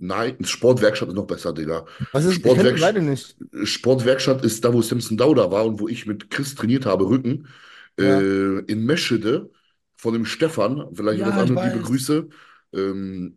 Nein, 0.00 0.36
Sportwerkstatt 0.44 1.08
ist 1.08 1.14
noch 1.14 1.26
besser, 1.26 1.52
Digga. 1.52 1.84
Was 2.12 2.24
ist, 2.24 2.36
ich 2.36 2.42
kenne 2.42 2.54
Sportwerk- 2.54 2.76
die 2.76 2.80
beide 2.80 3.02
nicht. 3.02 3.36
Sportwerkstatt 3.64 4.44
ist 4.44 4.64
da, 4.64 4.72
wo 4.72 4.80
Simpson 4.80 5.16
Dauda 5.16 5.50
war 5.50 5.64
und 5.66 5.80
wo 5.80 5.88
ich 5.88 6.06
mit 6.06 6.30
Chris 6.30 6.54
trainiert 6.54 6.86
habe, 6.86 7.08
Rücken, 7.08 7.48
Ja. 7.98 8.20
äh, 8.20 8.58
in 8.60 8.84
Meschede 8.86 9.50
von 9.98 10.14
dem 10.14 10.26
Stefan, 10.26 10.88
vielleicht 10.94 11.24
Ja, 11.24 11.26
was 11.26 11.38
an 11.38 11.50
ich 11.50 11.50
und 11.50 11.60
liebe. 11.60 11.82
Grüße. 11.82 12.30
Ähm, 12.74 13.36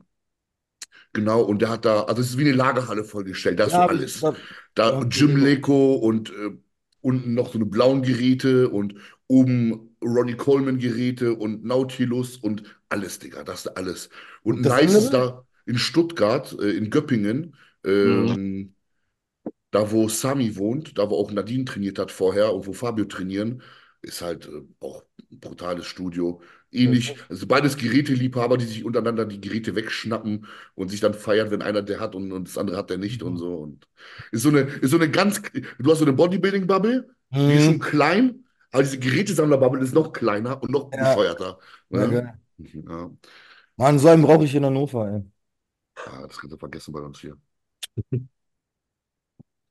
genau, 1.14 1.42
und 1.42 1.62
der 1.62 1.70
hat 1.70 1.86
da, 1.86 2.04
also 2.04 2.22
es 2.22 2.30
ist 2.32 2.38
wie 2.38 2.42
eine 2.44 2.54
Lagerhalle 2.54 3.04
vollgestellt, 3.04 3.60
da 3.60 3.66
ist 3.66 3.76
so 3.76 3.84
Ja, 3.84 3.88
alles. 3.88 4.26
da- 4.26 4.38
Da 4.76 5.02
Okay. 5.02 5.10
Jim 5.12 5.36
Leko 5.38 5.96
und 5.96 6.30
äh, 6.32 6.52
unten 7.02 7.34
noch 7.34 7.52
so 7.52 7.58
eine 7.58 7.66
blauen 7.66 8.04
Geräte 8.04 8.70
und 8.70 8.96
oben 9.28 9.96
Ronnie 10.04 10.36
Coleman 10.36 10.78
Geräte 10.80 11.34
und 11.36 11.64
Nautilus 11.66 12.38
und 12.38 12.64
alles, 12.90 13.20
Digga, 13.20 13.44
das 13.44 13.62
ist 13.66 13.78
alles. 13.78 14.10
Und 14.44 14.62
Und 14.62 14.66
das 14.66 14.78
nice 14.78 14.98
ist 14.98 15.14
andere? 15.14 15.14
da 15.14 15.46
in 15.66 15.78
Stuttgart, 15.78 16.54
äh, 16.60 16.72
in 16.72 16.90
Göppingen, 16.90 17.56
ähm, 17.86 18.76
da 19.72 19.92
wo 19.92 20.08
Sami 20.10 20.56
wohnt, 20.58 20.98
da 20.98 21.10
wo 21.10 21.16
auch 21.18 21.32
Nadine 21.32 21.66
trainiert 21.66 22.00
hat 22.00 22.12
vorher 22.12 22.54
und 22.54 22.68
wo 22.68 22.74
Fabio 22.74 23.06
trainieren, 23.06 23.62
ist 24.02 24.22
halt 24.22 24.48
äh, 24.48 24.62
auch 24.80 25.04
ein 25.32 25.40
brutales 25.40 25.86
Studio. 25.88 26.42
Ähnlich, 26.72 27.16
also 27.30 27.48
beides 27.48 27.76
Geräteliebhaber, 27.78 28.58
die 28.58 28.66
sich 28.66 28.86
untereinander 28.86 29.26
die 29.26 29.42
Geräte 29.42 29.76
wegschnappen 29.76 30.48
und 30.76 30.90
sich 30.90 31.02
dann 31.02 31.14
feiern, 31.14 31.52
wenn 31.52 31.62
einer 31.62 31.82
der 31.82 32.00
hat 32.00 32.16
und, 32.16 32.32
und 32.32 32.48
das 32.48 32.58
andere 32.58 32.78
hat 32.78 32.90
der 32.90 32.98
nicht 32.98 33.24
und 33.24 33.38
so. 33.38 33.56
Und 33.58 33.88
ist 34.32 34.44
so 34.44 34.50
eine, 34.50 34.62
ist 34.62 34.92
so 34.92 34.98
eine 34.98 35.10
ganz, 35.12 35.42
du 35.80 35.92
hast 35.92 36.00
so 36.00 36.06
eine 36.06 36.14
Bodybuilding-Bubble, 36.14 37.10
die 37.46 37.56
ist 37.56 37.64
schon 37.64 37.76
Hm. 37.76 37.80
klein, 37.80 38.46
aber 38.72 38.84
diese 38.84 39.00
Gerätesammler-Bubble 39.00 39.82
ist 39.84 39.94
noch 39.94 40.14
kleiner 40.14 40.62
und 40.64 40.72
noch 40.72 40.92
Ja. 40.94 41.00
bescheuerter. 41.00 41.60
Ja, 41.92 42.08
Ne? 42.08 42.22
Ja. 42.58 43.12
Mann, 43.78 44.00
so 44.00 44.08
einen 44.10 44.22
brauche 44.24 44.46
ich 44.46 44.56
in 44.56 44.64
Hannover, 44.66 45.10
ey. 45.12 45.24
Ah, 46.06 46.28
das 46.28 46.38
kannst 46.40 46.54
du 46.54 46.58
vergessen 46.60 46.92
bei 46.94 47.00
uns 47.02 47.20
hier. 47.22 47.38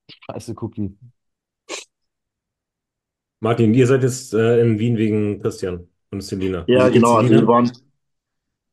Scheiße 0.09 0.55
Cookie. 0.55 0.97
Martin, 3.41 3.75
ihr 3.75 3.87
seid 3.87 4.03
jetzt 4.03 4.35
äh, 4.35 4.61
in 4.61 4.79
Wien 4.79 4.97
wegen 4.99 5.41
Christian 5.41 5.89
und 6.11 6.21
Selina. 6.23 6.63
Ja, 6.67 6.89
geht's 6.89 6.95
genau. 6.95 7.17
Also 7.17 7.31
wir 7.35 7.47
waren. 7.47 7.71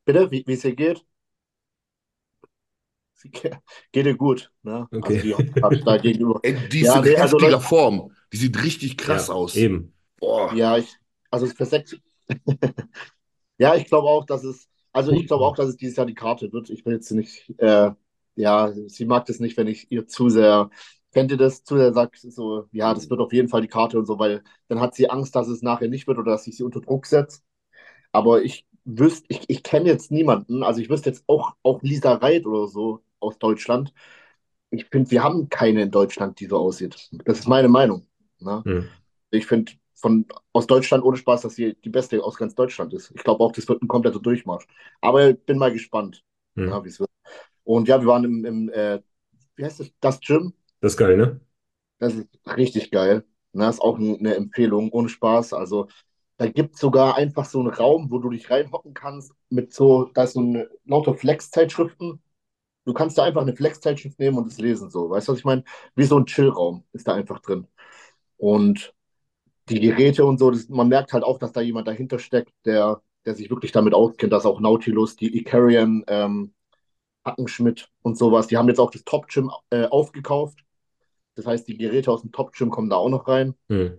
Bitte, 0.05 0.31
wie 0.31 0.43
wie 0.47 0.53
es 0.53 0.65
ihr 0.65 0.75
geht? 0.75 1.05
Sie 3.13 3.29
ge- 3.29 3.57
Geht 3.91 4.05
ihr 4.05 4.15
gut, 4.17 4.51
ne? 4.63 4.89
Okay. 4.93 5.01
Also 5.01 5.21
die 5.21 5.35
hat 5.35 5.81
da 5.85 5.97
gegenüber. 5.97 6.41
Die 6.71 6.81
Ja, 6.81 6.93
ist 6.93 6.95
in 6.95 7.03
nee, 7.03 7.15
also 7.17 7.37
heftiger 7.39 7.59
Form. 7.61 8.11
Die 8.33 8.37
sieht 8.37 8.63
richtig 8.63 8.97
krass 8.97 9.29
Ja, 9.29 9.35
aus. 9.35 9.55
Eben. 9.55 9.93
Boah. 10.19 10.53
Ja, 10.55 10.77
ich, 10.77 10.95
also 11.31 11.45
es 11.45 11.55
perfekt. 11.55 11.99
Ja, 13.59 13.75
ich 13.75 13.85
glaube 13.87 14.07
auch, 14.09 14.25
dass 14.25 14.43
es, 14.43 14.69
also 14.93 15.11
ich 15.11 15.27
glaube 15.27 15.45
auch, 15.45 15.55
dass 15.55 15.69
es 15.69 15.77
dieses 15.77 15.95
Jahr 15.97 16.05
die 16.05 16.13
Karte 16.15 16.51
wird. 16.53 16.69
Ich 16.69 16.85
will 16.85 16.93
jetzt 16.93 17.11
nicht, 17.11 17.53
äh, 17.59 17.91
ja, 18.35 18.71
sie 18.87 19.05
mag 19.05 19.25
das 19.25 19.39
nicht, 19.39 19.57
wenn 19.57 19.67
ich 19.67 19.91
ihr 19.91 20.07
zu 20.07 20.29
sehr, 20.29 20.69
kennt 21.17 21.31
ihr 21.31 21.37
das, 21.37 21.63
zu 21.63 21.77
sehr 21.77 21.93
sagt, 21.93 22.19
so, 22.19 22.67
ja, 22.71 22.93
das 22.93 23.09
wird 23.09 23.19
auf 23.19 23.33
jeden 23.33 23.49
Fall 23.49 23.61
die 23.61 23.67
Karte 23.67 23.97
und 23.97 24.05
so, 24.05 24.19
weil 24.19 24.43
dann 24.67 24.79
hat 24.79 24.95
sie 24.95 25.09
Angst, 25.09 25.35
dass 25.35 25.47
es 25.47 25.63
nachher 25.63 25.87
nicht 25.89 26.07
wird 26.07 26.19
oder 26.19 26.31
dass 26.31 26.45
ich 26.47 26.57
sie 26.57 26.63
unter 26.63 26.81
Druck 26.81 27.07
setze. 27.07 27.41
Aber 28.11 28.43
ich 28.43 28.65
wüsste, 28.85 29.25
ich, 29.29 29.41
ich 29.47 29.63
kenne 29.63 29.89
jetzt 29.89 30.11
niemanden, 30.11 30.63
also 30.63 30.81
ich 30.81 30.89
wüsste 30.89 31.09
jetzt 31.09 31.23
auch, 31.27 31.55
auch 31.63 31.81
Lisa 31.81 32.13
Reit 32.13 32.45
oder 32.45 32.67
so 32.67 33.01
aus 33.19 33.39
Deutschland. 33.39 33.93
Ich 34.69 34.85
finde, 34.85 35.11
wir 35.11 35.23
haben 35.23 35.49
keine 35.49 35.81
in 35.83 35.91
Deutschland, 35.91 36.39
die 36.39 36.45
so 36.45 36.57
aussieht. 36.57 37.09
Das 37.25 37.39
ist 37.39 37.47
meine 37.47 37.69
Meinung. 37.69 38.05
Ne? 38.39 38.63
Hm. 38.65 38.89
Ich 39.31 39.47
finde 39.47 39.73
von 39.95 40.25
aus 40.53 40.67
Deutschland 40.67 41.03
ohne 41.03 41.17
Spaß, 41.17 41.41
dass 41.41 41.55
sie 41.55 41.75
die 41.83 41.89
beste 41.89 42.23
aus 42.23 42.37
ganz 42.37 42.55
Deutschland 42.55 42.93
ist. 42.93 43.11
Ich 43.15 43.23
glaube 43.23 43.43
auch, 43.43 43.51
das 43.51 43.67
wird 43.67 43.81
ein 43.81 43.87
kompletter 43.87 44.19
Durchmarsch. 44.19 44.67
Aber 45.01 45.29
ich 45.29 45.39
bin 45.45 45.57
mal 45.57 45.71
gespannt, 45.71 46.23
Hm. 46.55 46.69
ja, 46.69 46.83
wie 46.83 46.89
es 46.89 46.99
wird. 46.99 47.09
Und 47.63 47.87
ja, 47.87 47.99
wir 48.01 48.07
waren 48.07 48.23
im, 48.23 48.45
im 48.45 48.69
äh, 48.69 49.01
wie 49.55 49.65
heißt 49.65 49.79
das, 49.79 49.91
das 49.99 50.19
Gym. 50.21 50.53
Das 50.81 50.93
ist 50.93 50.97
geil, 50.97 51.17
ne? 51.17 51.39
Das 51.99 52.13
ist 52.15 52.27
richtig 52.45 52.91
geil. 52.91 53.25
Ne, 53.53 53.69
ist 53.69 53.81
auch 53.81 53.97
ein- 53.97 54.19
eine 54.19 54.35
Empfehlung, 54.35 54.91
ohne 54.91 55.09
Spaß. 55.09 55.53
Also 55.53 55.87
da 56.37 56.47
gibt 56.47 56.75
es 56.75 56.81
sogar 56.81 57.15
einfach 57.15 57.45
so 57.45 57.59
einen 57.59 57.69
Raum, 57.69 58.11
wo 58.11 58.19
du 58.19 58.29
dich 58.29 58.49
reinhocken 58.51 58.93
kannst 58.93 59.33
mit 59.49 59.73
so, 59.73 60.05
da 60.13 60.23
ist 60.23 60.33
so 60.33 60.41
eine 60.41 60.69
lauter 60.85 61.15
Flex-Zeitschriften. 61.15 62.21
Du 62.85 62.93
kannst 62.93 63.17
da 63.17 63.23
einfach 63.25 63.41
eine 63.43 63.55
Flex-Zeitschrift 63.55 64.19
nehmen 64.19 64.37
und 64.37 64.47
es 64.47 64.59
lesen 64.59 64.89
so. 64.91 65.09
Weißt 65.09 65.27
du, 65.27 65.33
was 65.33 65.39
ich 65.39 65.45
meine? 65.45 65.63
Wie 65.95 66.05
so 66.05 66.17
ein 66.19 66.25
Chillraum 66.27 66.85
ist 66.93 67.07
da 67.07 67.15
einfach 67.15 67.39
drin. 67.41 67.67
Und 68.37 68.93
die 69.69 69.79
Geräte 69.81 70.25
und 70.25 70.39
so, 70.39 70.51
das, 70.51 70.69
man 70.69 70.89
merkt 70.89 71.13
halt 71.13 71.23
auch, 71.23 71.39
dass 71.39 71.53
da 71.53 71.61
jemand 71.61 71.87
dahinter 71.87 72.19
steckt, 72.19 72.53
der, 72.65 73.01
der 73.25 73.35
sich 73.35 73.49
wirklich 73.49 73.71
damit 73.73 73.93
auskennt, 73.93 74.33
dass 74.33 74.45
auch 74.45 74.59
Nautilus, 74.61 75.15
die 75.17 75.37
Icarian, 75.39 76.03
ähm, 76.07 76.53
Hackenschmidt 77.25 77.89
und 78.03 78.17
sowas, 78.17 78.47
die 78.47 78.57
haben 78.57 78.69
jetzt 78.69 78.79
auch 78.79 78.91
das 78.91 79.03
Top 79.05 79.27
Gym 79.29 79.51
äh, 79.71 79.85
aufgekauft. 79.87 80.59
Das 81.37 81.47
heißt, 81.47 81.67
die 81.69 81.77
Geräte 81.77 82.11
aus 82.11 82.23
dem 82.23 82.33
Top 82.33 82.53
Gym 82.53 82.71
kommen 82.71 82.89
da 82.91 82.97
auch 82.97 83.09
noch 83.09 83.27
rein. 83.29 83.55
Hm. 83.69 83.97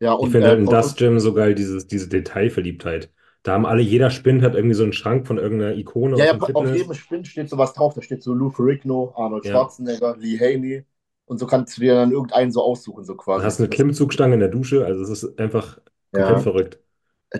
Ja, 0.00 0.12
Ich 0.20 0.30
und 0.30 0.30
finde 0.30 0.48
halt 0.50 0.58
äh, 0.58 0.60
in 0.60 0.68
von 0.68 0.68
das 0.68 0.96
Gym 0.96 1.18
so 1.20 1.32
geil, 1.34 1.54
dieses, 1.54 1.86
diese 1.88 2.08
Detailverliebtheit. 2.08 3.12
Da 3.42 3.52
haben 3.52 3.66
alle, 3.66 3.82
jeder 3.82 4.10
Spind 4.10 4.42
hat 4.42 4.54
irgendwie 4.54 4.74
so 4.74 4.82
einen 4.84 4.92
Schrank 4.92 5.26
von 5.26 5.38
irgendeiner 5.38 5.76
Ikone 5.76 6.16
ja, 6.16 6.24
ja, 6.26 6.38
auf 6.52 6.72
jedem 6.72 6.94
Spind 6.94 7.26
steht 7.28 7.48
sowas 7.50 7.72
drauf. 7.74 7.94
Da 7.94 8.02
steht 8.02 8.22
so 8.22 8.34
Lou 8.34 8.50
Ferrigno, 8.50 9.12
Arnold 9.16 9.44
Ja. 9.44 9.46
Schwarzenegger, 9.46 10.16
Lee 10.16 10.38
Haney. 10.38 10.84
Und 11.26 11.38
so 11.38 11.46
kannst 11.46 11.76
du 11.76 11.80
dir 11.82 11.94
dann 11.94 12.10
irgendeinen 12.12 12.50
so 12.52 12.62
aussuchen, 12.62 13.04
so 13.04 13.14
Du 13.34 13.42
quasi. 13.42 13.42
hast 13.42 13.58
eine 13.60 13.68
Klimmzugstange 13.70 14.34
in 14.34 14.40
der 14.40 14.48
Dusche, 14.50 14.84
also 14.84 15.02
es 15.02 15.08
ist 15.22 15.38
einfach 15.40 15.78
Komplett 16.12 16.40
Ja. 16.40 16.42
verrückt. 16.42 16.78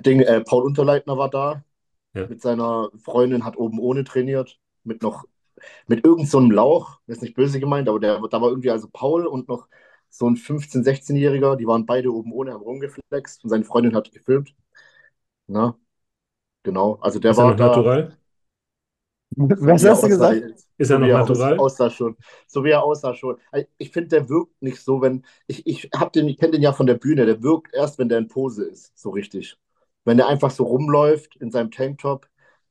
Ding, 0.05 0.21
äh, 0.21 0.42
Paul 0.42 0.64
Unterleitner 0.64 1.18
war 1.18 1.31
da 1.31 1.64
Ja. 2.14 2.29
mit 2.29 2.42
seiner 2.42 2.90
Freundin, 2.99 3.44
hat 3.44 3.57
oben 3.59 3.81
ohne 3.81 4.05
trainiert, 4.05 4.61
mit 4.85 5.03
noch, 5.03 5.25
mit 5.87 6.05
irgend 6.05 6.29
so 6.29 6.38
einem 6.38 6.51
Lauch, 6.51 7.01
das 7.07 7.18
ist 7.18 7.23
nicht 7.23 7.35
böse 7.35 7.61
gemeint, 7.61 7.88
aber 7.88 8.01
der, 8.01 8.21
da 8.29 8.40
war 8.40 8.49
irgendwie 8.51 8.71
also 8.71 8.88
Paul 8.92 9.27
und 9.27 9.49
noch 9.49 9.68
so 10.11 10.29
ein 10.29 10.37
15-, 10.37 10.85
16-Jähriger, 10.85 11.57
die 11.57 11.66
waren 11.66 11.87
beide 11.87 12.12
oben 12.12 12.33
ohne, 12.33 12.53
haben 12.53 12.62
rumgeflext 12.62 13.44
und 13.44 13.51
seine 13.51 13.64
Freundin 13.64 13.94
hat 13.94 14.11
gefilmt. 14.12 14.55
Na, 15.49 15.79
genau, 16.64 16.97
also 17.03 17.18
der 17.21 17.37
Ist 17.37 17.38
er 17.38 17.44
war 17.44 17.55
noch 17.55 17.57
da. 17.57 17.59
natural? 17.59 18.18
Was 19.37 19.85
er 19.85 19.90
hast 19.90 20.03
du 20.03 20.09
gesagt? 20.09 20.42
jetzt. 20.49 20.68
Ist 20.79 20.90
er 20.90 20.99
So 20.99 21.01
noch 21.01 21.09
er 21.09 21.18
natural? 21.18 21.59
aussah 21.59 21.90
schon. 21.90 22.16
So 22.47 22.64
wie 22.64 22.71
er 22.71 22.83
aussah 22.83 23.14
schon. 23.14 23.37
Ich 23.79 23.90
finde, 23.92 24.09
der 24.09 24.29
wirkt 24.29 24.61
nicht 24.62 24.81
so, 24.83 25.01
wenn. 25.03 25.25
Ich, 25.47 25.66
ich 25.66 25.90
hab 25.94 26.12
den, 26.12 26.29
ich 26.29 26.38
kenne 26.38 26.53
den 26.53 26.62
ja 26.62 26.73
von 26.73 26.87
der 26.87 26.94
Bühne, 26.94 27.27
der 27.27 27.42
wirkt 27.42 27.75
erst, 27.75 27.99
wenn 27.99 28.09
der 28.09 28.18
in 28.18 28.29
Pose 28.29 28.64
ist, 28.64 28.97
so 28.99 29.11
richtig. 29.11 29.57
Wenn 30.05 30.16
der 30.16 30.29
einfach 30.29 30.51
so 30.51 30.64
rumläuft 30.64 31.37
in 31.37 31.51
seinem 31.51 31.71
Tanktop, 31.71 32.29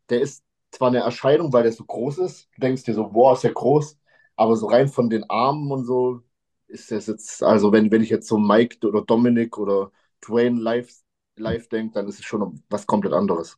der 0.10 0.22
ist 0.22 0.44
zwar 0.72 0.90
eine 0.90 1.00
Erscheinung, 1.00 1.54
weil 1.54 1.64
der 1.64 1.72
so 1.72 1.86
groß 1.86 2.20
ist. 2.20 2.50
Du 2.56 2.62
denkst 2.62 2.84
dir 2.84 2.94
so, 2.94 3.08
boah, 3.10 3.34
ist 3.34 3.44
der 3.44 3.54
groß, 3.54 3.98
aber 4.36 4.56
so 4.56 4.68
rein 4.68 4.88
von 4.88 5.10
den 5.10 5.30
Armen 5.30 5.72
und 5.72 5.86
so 5.86 6.22
ist 6.68 6.92
das 6.92 7.08
jetzt, 7.08 7.44
also 7.44 7.72
wenn, 7.72 7.92
wenn 7.92 8.02
ich 8.04 8.10
jetzt 8.10 8.28
so 8.28 8.38
Mike 8.38 8.86
oder 8.88 9.02
Dominik 9.04 9.58
oder 9.58 9.92
Dwayne 10.26 10.60
live, 10.62 10.90
live 11.38 11.68
denke, 11.70 11.94
dann 11.94 12.08
ist 12.08 12.20
es 12.20 12.26
schon 12.26 12.64
was 12.70 12.86
komplett 12.86 13.14
anderes 13.14 13.58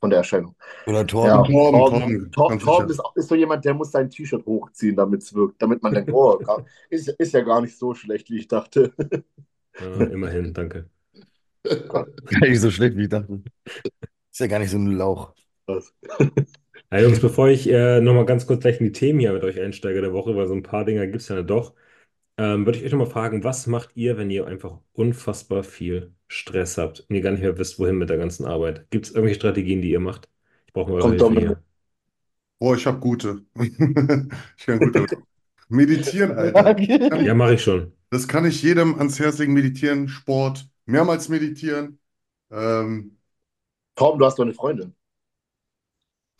von 0.00 0.10
der 0.10 0.18
Erscheinung. 0.18 0.56
Oder 0.86 1.06
Ja, 1.20 1.42
Torben. 1.42 1.44
Torben, 1.44 1.84
Torben, 1.84 2.30
Torben, 2.32 2.60
Torben 2.60 2.88
sicher. 2.88 2.90
ist, 2.90 3.02
ist 3.16 3.28
so 3.28 3.34
jemand, 3.34 3.64
der 3.64 3.74
muss 3.74 3.92
sein 3.92 4.10
T-Shirt 4.10 4.46
hochziehen, 4.46 4.96
damit 4.96 5.22
es 5.22 5.34
wirkt, 5.34 5.62
damit 5.62 5.82
man 5.82 5.94
denkt, 5.94 6.10
oh, 6.12 6.38
gar, 6.40 6.64
ist, 6.90 7.08
ist 7.08 7.32
ja 7.34 7.40
gar 7.42 7.60
nicht 7.62 7.78
so 7.78 7.94
schlecht, 7.94 8.30
wie 8.30 8.38
ich 8.38 8.48
dachte. 8.48 8.94
Ja, 9.78 10.06
immerhin, 10.08 10.52
danke. 10.54 10.90
Gar 12.26 12.48
nicht 12.48 12.60
so 12.60 12.70
schlecht, 12.70 12.96
wie 12.96 13.04
ich 13.04 13.08
dachte. 13.08 13.42
Ist 14.32 14.40
ja 14.40 14.48
gar 14.48 14.58
nicht 14.60 14.70
so 14.70 14.78
ein 14.78 14.92
Lauch. 14.98 15.34
Ja, 16.90 17.00
Jungs, 17.00 17.20
bevor 17.20 17.48
ich 17.48 17.68
äh, 17.68 18.00
nochmal 18.00 18.24
ganz 18.26 18.46
kurz 18.46 18.60
gleich 18.60 18.78
in 18.80 18.86
die 18.86 18.92
Themen 18.92 19.18
hier 19.18 19.32
mit 19.32 19.42
euch 19.44 19.60
einsteige 19.60 20.00
der 20.00 20.12
Woche, 20.12 20.36
weil 20.36 20.46
so 20.46 20.54
ein 20.54 20.62
paar 20.62 20.84
Dinger 20.84 21.06
gibt 21.06 21.22
es 21.22 21.28
ja 21.28 21.42
doch, 21.42 21.74
ähm, 22.38 22.66
würde 22.66 22.78
ich 22.78 22.84
euch 22.84 22.92
nochmal 22.92 23.08
fragen, 23.08 23.44
was 23.44 23.66
macht 23.66 23.90
ihr, 23.96 24.18
wenn 24.18 24.30
ihr 24.30 24.46
einfach 24.46 24.78
unfassbar 24.92 25.64
viel 25.64 26.14
Stress 26.28 26.78
habt 26.78 27.00
und 27.08 27.14
ihr 27.16 27.22
gar 27.22 27.32
nicht 27.32 27.42
mehr 27.42 27.58
wisst, 27.58 27.78
wohin 27.78 27.96
mit 27.98 28.10
der 28.10 28.18
ganzen 28.18 28.46
Arbeit? 28.46 28.90
Gibt 28.90 29.06
es 29.06 29.12
irgendwelche 29.12 29.40
Strategien, 29.40 29.82
die 29.82 29.90
ihr 29.90 30.00
macht? 30.00 30.28
Ich 30.66 30.72
brauche 30.72 30.90
mal 30.90 30.96
eure 31.02 31.04
Kommt 31.04 31.20
Hilfe 31.20 31.40
hier. 31.40 31.62
Boah, 32.60 32.76
ich 32.76 32.86
habe 32.86 32.98
gute. 32.98 33.44
Ich 34.56 34.66
kann 34.66 34.80
gut 34.80 34.94
damit. 34.94 35.10
Meditieren, 35.68 36.32
Alter. 36.38 37.20
Ja, 37.22 37.34
mache 37.34 37.54
ich 37.54 37.62
schon. 37.62 37.92
Das 38.10 38.28
kann 38.28 38.44
ich 38.44 38.62
jedem 38.62 38.96
ans 38.98 39.18
Herz 39.18 39.38
legen. 39.38 39.54
Meditieren, 39.54 40.08
Sport, 40.08 40.68
mehrmals 40.86 41.28
meditieren. 41.28 41.98
Ähm, 42.50 43.18
Torben, 43.96 44.18
du 44.20 44.26
hast 44.26 44.38
doch 44.38 44.44
eine 44.44 44.54
Freundin. 44.54 44.94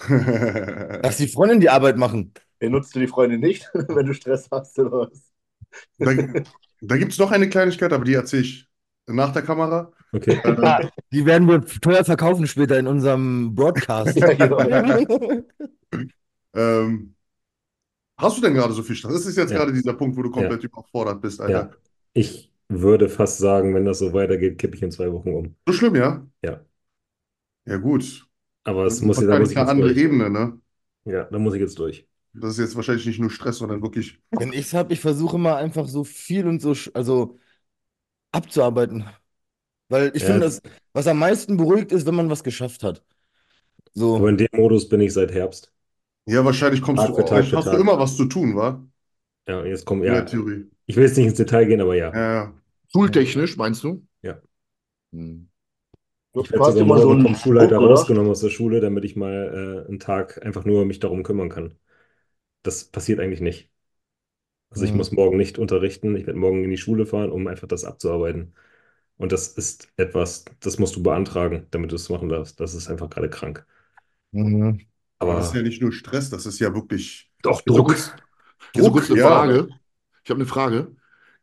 Lass 0.09 1.17
die 1.19 1.29
Freundin 1.29 1.61
die 1.61 1.71
Arbeit 1.71 1.97
machen. 1.97 2.33
Benutzt 2.59 2.95
du 2.95 3.01
die 3.01 3.07
Freundin 3.07 3.41
nicht, 3.41 3.69
wenn 3.75 4.07
du 4.07 4.15
Stress 4.15 4.49
hast 4.51 4.79
oder 4.79 5.11
was? 5.11 5.33
da 5.99 6.13
da 6.81 6.97
gibt 6.97 7.13
es 7.13 7.19
noch 7.19 7.31
eine 7.31 7.49
Kleinigkeit, 7.49 7.93
aber 7.93 8.05
die 8.05 8.15
erzähle 8.15 8.43
ich 8.43 8.69
nach 9.07 9.33
der 9.33 9.43
Kamera. 9.43 9.93
Okay. 10.13 10.39
Äh, 10.45 10.89
Die 11.13 11.27
werden 11.27 11.49
wir 11.49 11.61
teuer 11.81 12.05
verkaufen 12.05 12.47
später 12.47 12.79
in 12.79 12.87
unserem 12.87 13.55
Broadcast. 13.55 14.17
Ja, 14.21 14.33
genau. 14.35 14.59
ähm, 16.55 17.15
hast 18.19 18.37
du 18.39 18.43
denn 18.43 18.55
gerade 18.55 18.73
so 18.73 18.83
viel 18.83 18.97
Stress? 18.97 19.13
Das 19.15 19.27
ist 19.27 19.37
jetzt 19.37 19.51
Ja. 19.51 19.59
gerade 19.59 19.73
dieser 19.73 19.95
Punkt, 19.95 20.17
wo 20.17 20.23
du 20.23 20.31
komplett 20.31 20.65
überfordert 20.65 21.21
bist, 21.21 21.41
Ja. 21.41 21.47
Alter. 21.47 21.77
Ich 22.13 22.51
würde 22.69 23.09
fast 23.09 23.39
sagen, 23.39 23.75
wenn 23.75 23.85
das 23.85 23.99
so 23.99 24.13
weitergeht, 24.13 24.59
kippe 24.59 24.77
ich 24.77 24.83
in 24.83 24.91
zwei 24.91 25.13
Wochen 25.13 25.31
um. 25.35 25.57
So 25.67 25.73
schlimm, 25.75 25.97
ja? 25.97 26.27
Ja. 26.43 26.61
Ja, 27.67 27.77
gut. 27.79 28.27
Aber 28.64 28.87
es 28.87 29.00
muss, 29.03 29.18
da 29.18 29.38
muss 29.38 29.50
ich 29.50 29.59
eine 29.59 29.68
andere 29.68 29.88
durch. 29.88 29.98
Ebene, 29.98 30.31
ne? 30.31 30.61
Ja, 31.05 31.24
da 31.24 31.38
muss 31.38 31.55
ich 31.55 31.61
jetzt 31.61 31.79
durch. 31.79 32.07
Das 32.33 32.53
ist 32.53 32.59
jetzt 32.59 32.77
wahrscheinlich 32.77 33.07
nicht 33.07 33.20
nur 33.20 33.31
Stress, 33.31 33.59
sondern 33.59 33.83
wirklich. 33.83 34.18
Wenn 34.31 34.53
ich 34.53 34.61
es 34.66 34.72
habe, 34.74 34.92
ich 34.92 35.00
versuche 35.00 35.37
immer 35.37 35.57
einfach 35.57 35.87
so 35.87 36.03
viel 36.05 36.46
und 36.48 36.61
so, 36.61 36.74
also 36.94 37.38
abzuarbeiten. 38.33 39.07
Weil 39.88 40.12
ich 40.14 40.22
Ja. 40.22 40.29
finde, 40.29 40.42
das, 40.42 40.62
was 40.92 41.07
am 41.07 41.18
meisten 41.18 41.57
beruhigt 41.57 41.92
ist, 41.92 42.07
wenn 42.07 42.14
man 42.14 42.31
was 42.31 42.44
geschafft 42.44 42.83
hat. 42.83 43.05
So. 43.94 44.16
Aber 44.16 44.29
in 44.31 44.37
dem 44.38 44.48
Modus 44.55 44.88
bin 44.88 45.00
ich 45.00 45.12
seit 45.12 45.33
Herbst. 45.33 45.72
Ja, 46.27 46.44
wahrscheinlich 46.44 46.81
kommst 46.83 47.05
Tag 47.05 47.16
du, 47.16 47.22
Tag 47.22 47.44
hast 47.53 47.66
du 47.66 47.70
Tag. 47.70 47.81
immer 47.81 47.98
was 47.98 48.16
zu 48.16 48.24
tun, 48.27 48.57
wa? 48.57 48.83
Ja, 49.46 49.64
jetzt 49.64 49.85
kommen, 49.85 50.03
In 50.03 50.09
ja, 50.09 50.14
der 50.14 50.27
Theorie. 50.27 50.70
ich 50.87 50.96
will 50.96 51.05
jetzt 51.05 51.16
nicht 51.16 51.27
ins 51.27 51.37
Detail 51.37 51.66
gehen, 51.66 51.81
aber 51.81 51.94
ja. 51.96 52.12
Ja, 52.12 52.33
ja. 52.35 52.55
Schultechnisch, 52.92 53.57
meinst 53.59 53.85
du? 53.85 54.07
Ja. 54.22 54.40
Hm. 55.12 55.48
Ich 56.42 56.53
werde 56.53 56.64
sogar 56.66 56.83
immer 56.83 56.99
so 56.99 57.11
morgen 57.11 57.18
einen 57.18 57.29
vom 57.29 57.35
Schulleiter 57.37 57.79
Druck, 57.79 57.81
rausgenommen 57.81 58.31
aus 58.31 58.40
der 58.40 58.51
Schule, 58.51 58.81
damit 58.81 59.05
ich 59.05 59.16
mal 59.16 59.85
äh, 59.87 59.88
einen 59.88 60.01
Tag 60.01 60.44
einfach 60.44 60.64
nur 60.64 60.85
mich 60.85 60.99
darum 61.01 61.23
kümmern 61.23 61.49
kann. 61.49 61.79
Das 62.62 62.85
passiert 62.87 63.20
eigentlich 63.20 63.40
nicht. 63.42 63.70
Also 64.70 64.85
ich 64.85 64.92
Mhm. 64.92 64.94
muss 64.94 65.12
morgen 65.12 65.37
nicht 65.38 65.59
unterrichten. 65.59 66.16
Ich 66.16 66.27
werde 66.27 66.38
morgen 66.38 66.64
in 66.64 66.70
die 66.70 66.77
Schule 66.79 67.07
fahren, 67.07 67.31
um 67.31 67.47
einfach 67.47 67.68
das 67.68 67.85
abzuarbeiten. 67.85 68.55
Und 69.16 69.33
das 69.33 69.49
ist 69.49 69.88
etwas, 69.97 70.44
das 70.61 70.79
musst 70.79 70.97
du 70.97 71.03
beantragen, 71.03 71.66
damit 71.70 71.92
du 71.92 71.97
es 71.97 72.09
machen 72.11 72.29
darfst. 72.29 72.61
Das 72.61 72.75
ist 72.75 72.88
einfach 72.90 73.11
gerade 73.11 73.31
krank. 73.31 73.66
Mhm. 74.33 74.79
Aber 75.18 75.35
das 75.35 75.49
ist 75.49 75.55
ja 75.55 75.62
nicht 75.62 75.81
nur 75.83 75.92
Stress, 75.92 76.31
das 76.31 76.47
ist 76.47 76.59
ja 76.61 76.75
wirklich 76.75 77.31
doch 77.42 77.62
Jetzt 77.64 77.77
so 77.77 77.85
Druck. 77.85 77.97
so 78.77 78.90
kurz 78.92 79.11
eine 79.11 79.18
ja. 79.18 79.18
Frage. 79.18 79.68
Ich 80.25 80.31
habe 80.31 80.40
eine 80.40 80.47
Frage. 80.49 80.97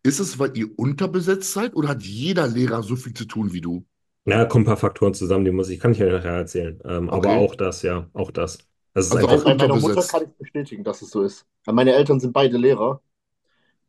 Ist 0.03 0.19
es, 0.19 0.39
weil 0.39 0.57
ihr 0.57 0.77
unterbesetzt 0.79 1.53
seid 1.53 1.75
oder 1.75 1.89
hat 1.89 2.03
jeder 2.03 2.47
Lehrer 2.47 2.83
so 2.83 2.95
viel 2.95 3.13
zu 3.13 3.25
tun 3.25 3.53
wie 3.53 3.61
du? 3.61 3.85
Ja, 4.25 4.45
kommen 4.45 4.63
ein 4.63 4.67
paar 4.67 4.77
Faktoren 4.77 5.13
zusammen, 5.15 5.45
die 5.45 5.51
muss 5.51 5.69
ich, 5.69 5.79
kann 5.79 5.91
ich 5.93 5.97
ja 5.99 6.05
nachher 6.11 6.33
erzählen. 6.33 6.79
Ähm, 6.85 7.09
aber 7.09 7.31
Okay. 7.31 7.37
auch 7.37 7.55
das, 7.55 7.81
ja, 7.81 8.09
auch 8.13 8.29
das. 8.31 8.59
Das 8.93 9.07
ist 9.07 9.15
Also 9.15 9.17
einfach, 9.17 9.43
auch 9.43 9.43
Bei 9.43 9.53
meiner 9.55 9.75
Mutter 9.75 10.03
kann 10.05 10.23
ich 10.23 10.37
bestätigen, 10.37 10.83
dass 10.83 11.01
es 11.01 11.09
so 11.11 11.21
ist. 11.23 11.45
Weil 11.65 11.75
Meine 11.75 11.93
Eltern 11.93 12.19
sind 12.19 12.33
beide 12.33 12.57
Lehrer. 12.57 13.01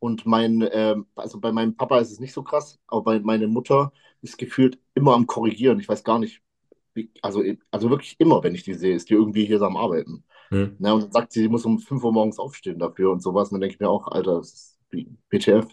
Und 0.00 0.26
mein, 0.26 0.68
ähm, 0.72 1.06
also 1.16 1.40
bei 1.40 1.52
meinem 1.52 1.76
Papa 1.76 2.00
ist 2.00 2.12
es 2.12 2.20
nicht 2.20 2.32
so 2.34 2.42
krass, 2.44 2.78
aber 2.88 3.02
bei 3.04 3.20
meiner 3.20 3.48
Mutter 3.48 3.92
ist 4.22 4.38
gefühlt 4.38 4.78
immer 4.94 5.14
am 5.14 5.26
Korrigieren. 5.26 5.80
Ich 5.80 5.88
weiß 5.88 6.04
gar 6.04 6.18
nicht, 6.20 6.42
wie, 6.94 7.10
also, 7.22 7.42
also 7.72 7.90
wirklich 7.90 8.16
immer, 8.20 8.42
wenn 8.44 8.54
ich 8.54 8.64
die 8.64 8.74
sehe, 8.74 8.94
ist 8.96 9.10
die 9.10 9.14
irgendwie 9.14 9.46
hier 9.46 9.58
so 9.60 9.66
am 9.66 9.76
Arbeiten. 9.78 10.24
hm, 10.50 10.76
Na, 10.78 10.94
und 10.94 11.02
dann 11.04 11.12
sagt 11.12 11.32
sie, 11.32 11.40
sie 11.42 11.48
muss 11.48 11.66
um 11.66 11.78
5 11.80 12.04
Uhr 12.04 12.12
morgens 12.12 12.38
aufstehen 12.40 12.78
dafür 12.80 13.12
und 13.12 13.22
sowas. 13.22 13.48
Und 13.50 13.54
dann 13.56 13.62
denke 13.62 13.74
ich 13.76 13.80
mir 13.80 13.90
auch, 13.90 14.08
Alter, 14.08 14.36
das 14.38 14.52
ist 14.54 14.80
wie 14.90 15.04
BTF. 15.30 15.68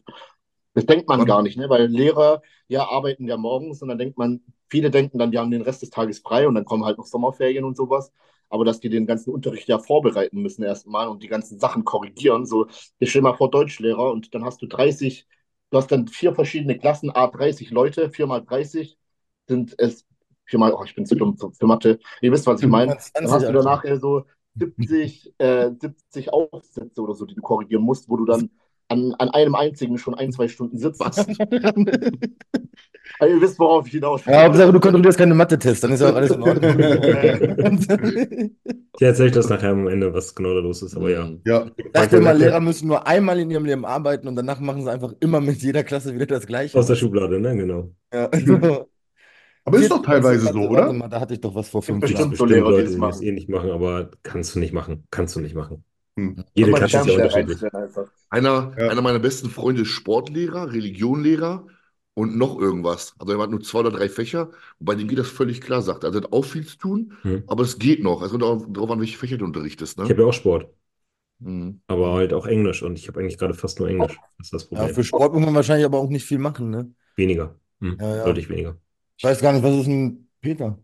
Das 0.79 0.85
denkt 0.85 1.09
man 1.09 1.25
gar 1.25 1.41
nicht, 1.41 1.57
ne? 1.57 1.69
Weil 1.69 1.87
Lehrer 1.87 2.41
ja 2.69 2.87
arbeiten 2.87 3.27
ja 3.27 3.35
morgens 3.35 3.81
und 3.81 3.89
dann 3.89 3.97
denkt 3.97 4.17
man, 4.17 4.41
viele 4.69 4.89
denken 4.89 5.19
dann, 5.19 5.29
die 5.29 5.37
haben 5.37 5.51
den 5.51 5.61
Rest 5.61 5.81
des 5.81 5.89
Tages 5.89 6.19
frei 6.19 6.47
und 6.47 6.55
dann 6.55 6.63
kommen 6.63 6.85
halt 6.85 6.97
noch 6.97 7.05
Sommerferien 7.05 7.65
und 7.65 7.75
sowas. 7.75 8.13
Aber 8.47 8.63
dass 8.63 8.79
die 8.79 8.87
den 8.87 9.05
ganzen 9.05 9.33
Unterricht 9.33 9.67
ja 9.67 9.77
vorbereiten 9.77 10.41
müssen 10.41 10.63
erstmal 10.63 11.09
und 11.09 11.21
die 11.21 11.27
ganzen 11.27 11.59
Sachen 11.59 11.83
korrigieren. 11.83 12.45
So, 12.45 12.67
ich 12.97 13.09
stell 13.09 13.21
mal 13.21 13.33
vor, 13.35 13.51
Deutschlehrer 13.51 14.09
und 14.09 14.33
dann 14.33 14.45
hast 14.45 14.61
du 14.61 14.67
30, 14.67 15.27
du 15.69 15.77
hast 15.77 15.91
dann 15.91 16.07
vier 16.07 16.33
verschiedene 16.33 16.77
Klassen, 16.77 17.09
A 17.11 17.27
30 17.27 17.71
Leute, 17.71 18.09
vier 18.09 18.25
mal 18.25 18.39
30 18.39 18.97
sind 19.49 19.75
es, 19.77 20.05
viermal, 20.45 20.73
oh, 20.73 20.83
ich 20.85 20.95
bin 20.95 21.05
zu 21.05 21.15
dumm 21.15 21.37
für 21.37 21.67
Mathe. 21.67 21.99
Ihr 22.21 22.31
wisst, 22.31 22.47
was 22.47 22.61
ich 22.61 22.69
meine. 22.69 22.97
Dann 23.13 23.29
hast 23.29 23.49
du 23.49 23.51
danach 23.51 23.83
so 23.99 24.23
70, 24.55 25.33
äh, 25.39 25.71
70 25.77 26.31
Aufsätze 26.31 27.01
oder 27.01 27.15
so, 27.15 27.25
die 27.25 27.35
du 27.35 27.41
korrigieren 27.41 27.83
musst, 27.83 28.07
wo 28.07 28.15
du 28.15 28.23
dann 28.23 28.49
an, 28.89 29.15
an 29.19 29.29
einem 29.29 29.55
einzigen 29.55 29.97
schon 29.97 30.15
ein, 30.15 30.31
zwei 30.31 30.47
Stunden 30.47 30.77
sitzt. 30.77 30.99
Was? 30.99 31.25
Also, 33.19 33.35
ihr 33.35 33.41
wisst, 33.41 33.59
worauf 33.59 33.85
ich 33.87 33.93
hinaus 33.93 34.25
will. 34.25 34.33
Ja, 34.33 34.43
Hauptsache, 34.45 34.71
du 34.71 34.79
kontrollierst 34.79 35.17
keine 35.17 35.33
Mathe-Tests, 35.33 35.81
dann 35.81 35.91
ist 35.91 35.99
ja 35.99 36.11
auch 36.11 36.15
alles 36.15 36.31
in 36.31 36.41
Ordnung. 36.41 36.77
ich 38.95 39.01
erzähle 39.01 39.27
euch 39.27 39.33
das 39.33 39.49
nachher 39.49 39.71
am 39.71 39.87
Ende, 39.87 40.13
was 40.13 40.35
genau 40.35 40.53
da 40.53 40.59
los 40.59 40.81
ist. 40.83 40.95
Aber 40.95 41.09
ja. 41.09 41.29
Ja, 41.45 41.65
Ich 41.75 41.91
dachte 41.91 42.17
immer, 42.17 42.33
Lehrer 42.33 42.59
müssen 42.61 42.87
nur 42.87 43.07
einmal 43.07 43.39
in 43.39 43.49
ihrem 43.51 43.65
Leben 43.65 43.83
arbeiten 43.83 44.27
und 44.27 44.35
danach 44.35 44.59
machen 44.59 44.83
sie 44.83 44.91
einfach 44.91 45.13
immer 45.19 45.41
mit 45.41 45.61
jeder 45.61 45.83
Klasse 45.83 46.13
wieder 46.13 46.27
das 46.27 46.45
Gleiche. 46.47 46.77
Aus 46.77 46.87
der 46.87 46.95
Schublade, 46.95 47.39
ne? 47.41 47.55
Genau. 47.57 47.91
Ja. 48.13 48.29
aber 49.65 49.77
ist 49.77 49.91
doch 49.91 50.01
teilweise 50.03 50.47
so, 50.47 50.69
Warte 50.69 50.69
oder? 50.69 50.93
mal, 50.93 51.09
da 51.09 51.19
hatte 51.19 51.33
ich 51.33 51.41
doch 51.41 51.55
was 51.55 51.67
vor 51.67 51.81
fünf 51.81 52.07
Jahren. 52.07 52.31
bestimmt 52.31 52.37
so 52.37 52.45
bestimmt 52.45 52.51
Lehrer, 52.51 52.71
die 52.71 52.71
Leute, 52.71 52.83
das 52.83 52.95
die 52.95 53.01
das 53.01 53.19
machen. 53.19 53.23
eh 53.23 53.31
nicht 53.31 53.49
machen, 53.49 53.71
aber 53.71 54.11
kannst 54.23 54.55
du 54.55 54.59
nicht 54.59 54.73
machen. 54.73 55.03
Kannst 55.11 55.35
du 55.35 55.41
nicht 55.41 55.55
machen. 55.55 55.83
Hm. 56.17 56.43
Jede 56.53 56.73
Klasse 56.73 56.97
ist 56.97 57.07
ja 57.07 57.13
unterschiedlich. 57.15 57.59
Einer, 58.29 58.73
Ja. 58.77 58.89
einer 58.91 59.01
meiner 59.01 59.19
besten 59.19 59.49
Freunde 59.49 59.83
ist 59.83 59.89
Sportlehrer, 59.89 60.71
Religionlehrer 60.73 61.65
und 62.13 62.37
noch 62.37 62.59
irgendwas. 62.59 63.15
Also 63.19 63.33
er 63.33 63.39
hat 63.39 63.49
nur 63.49 63.61
zwei 63.61 63.79
oder 63.79 63.91
drei 63.91 64.09
Fächer 64.09 64.51
bei 64.79 64.95
dem 64.95 65.07
geht 65.07 65.19
das 65.19 65.29
völlig 65.29 65.61
klar, 65.61 65.81
sagt 65.81 66.03
er. 66.03 66.07
Also 66.07 66.19
er 66.19 66.23
hat 66.25 66.33
auch 66.33 66.45
viel 66.45 66.65
zu 66.65 66.77
tun, 66.77 67.13
Hm. 67.23 67.43
aber 67.47 67.63
es 67.63 67.79
geht 67.79 68.03
noch. 68.03 68.21
Es 68.21 68.31
kommt 68.31 68.43
auch 68.43 68.65
darauf 68.69 68.91
an, 68.91 68.99
welche 68.99 69.17
Fächer 69.17 69.37
du 69.37 69.45
unterrichtest. 69.45 69.97
Ich 69.97 70.03
Ne? 70.03 70.09
habe 70.09 70.21
ja 70.21 70.27
auch 70.27 70.33
Sport, 70.33 70.67
Hm. 71.41 71.79
aber 71.87 72.13
halt 72.13 72.33
auch 72.33 72.45
Englisch 72.47 72.83
und 72.83 72.97
ich 72.97 73.07
habe 73.07 73.19
eigentlich 73.19 73.37
gerade 73.37 73.53
fast 73.53 73.79
nur 73.79 73.89
Englisch. 73.89 74.17
Das 74.37 74.47
ist 74.47 74.53
das 74.53 74.65
Ja, 74.71 74.77
Problem. 74.77 74.95
für 74.95 75.03
Sport 75.03 75.33
muss 75.33 75.43
man 75.45 75.55
wahrscheinlich 75.55 75.85
aber 75.85 75.99
auch 75.99 76.09
nicht 76.09 76.25
viel 76.25 76.37
machen, 76.39 76.69
ne? 76.69 76.93
Weniger. 77.15 77.59
Hm. 77.81 77.97
Ja, 77.99 78.15
ja. 78.15 78.23
Deutlich 78.25 78.49
weniger. 78.49 78.77
Ich 79.17 79.23
weiß 79.25 79.41
gar 79.41 79.53
nicht, 79.53 79.63
was 79.63 79.75
ist 79.75 79.87
ein 79.87 80.29
Peter? 80.41 80.79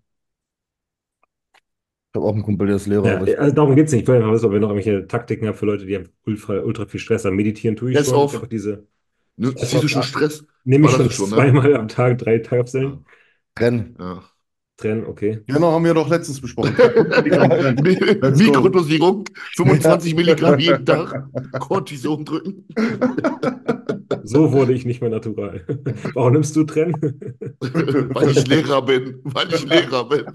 Ich 2.16 2.18
habe 2.18 2.28
auch 2.30 2.34
einen 2.34 2.44
Kumpel, 2.44 2.68
der 2.68 2.78
ist 2.78 2.88
Lehrer. 2.88 3.06
Ja, 3.06 3.22
ich- 3.26 3.38
also 3.38 3.54
darum 3.54 3.76
geht 3.76 3.88
es 3.88 3.92
nicht. 3.92 4.04
Ich 4.04 4.08
will 4.08 4.16
einfach 4.16 4.32
wissen, 4.32 4.46
ob 4.46 4.54
ihr 4.54 4.62
noch 4.62 4.70
irgendwelche 4.70 5.06
Taktiken 5.06 5.48
habt 5.50 5.58
für 5.60 5.66
Leute, 5.66 5.86
die 5.86 5.96
haben 5.98 6.08
ultra, 6.26 6.60
ultra 6.62 6.86
viel 6.86 7.02
Stress 7.02 7.26
haben. 7.26 7.36
Meditieren 7.36 7.76
tue 7.76 7.90
ich 7.92 7.98
Yes, 7.98 8.06
schon. 8.08 8.16
auf. 8.16 8.34
Einfach 8.34 8.48
diese, 8.48 8.88
Ne? 9.36 9.52
Das 9.52 9.70
Ziehst 9.70 9.84
du 9.84 9.88
schon 9.90 10.04
Stress? 10.04 10.46
Nehme 10.64 10.86
ich 10.88 10.94
schon 10.94 11.10
schon, 11.12 11.30
ne? 11.30 11.36
zweimal 11.36 11.76
am 11.76 11.90
Tag 11.90 12.20
drei 12.20 12.40
Kapseln. 12.40 13.00
Rennen. 13.60 13.98
Ja. 14.00 14.24
Trennen, 14.78 15.06
okay. 15.06 15.42
Genau, 15.48 15.72
haben 15.74 15.84
wir 15.84 15.94
doch 15.94 16.10
letztens 16.10 16.40
besprochen. 16.40 16.74
Mikrodosierung, 17.84 19.26
25 19.58 20.16
Milligramm 20.16 20.58
jeden 20.60 20.86
Tag, 20.86 21.28
Cortison 21.60 22.24
drücken. 22.24 22.66
So 24.24 24.52
wurde 24.52 24.74
ich 24.74 24.86
nicht 24.86 25.00
mehr 25.02 25.10
natural. 25.10 25.66
Warum 26.14 26.34
nimmst 26.34 26.56
du 26.56 26.64
Trennen? 26.66 26.94
Weil 27.60 28.32
ich 28.32 28.48
Lehrer 28.48 28.82
bin. 28.82 29.20
Weil 29.24 29.54
ich 29.54 29.66
Lehrer 29.66 30.10
bin. 30.10 30.26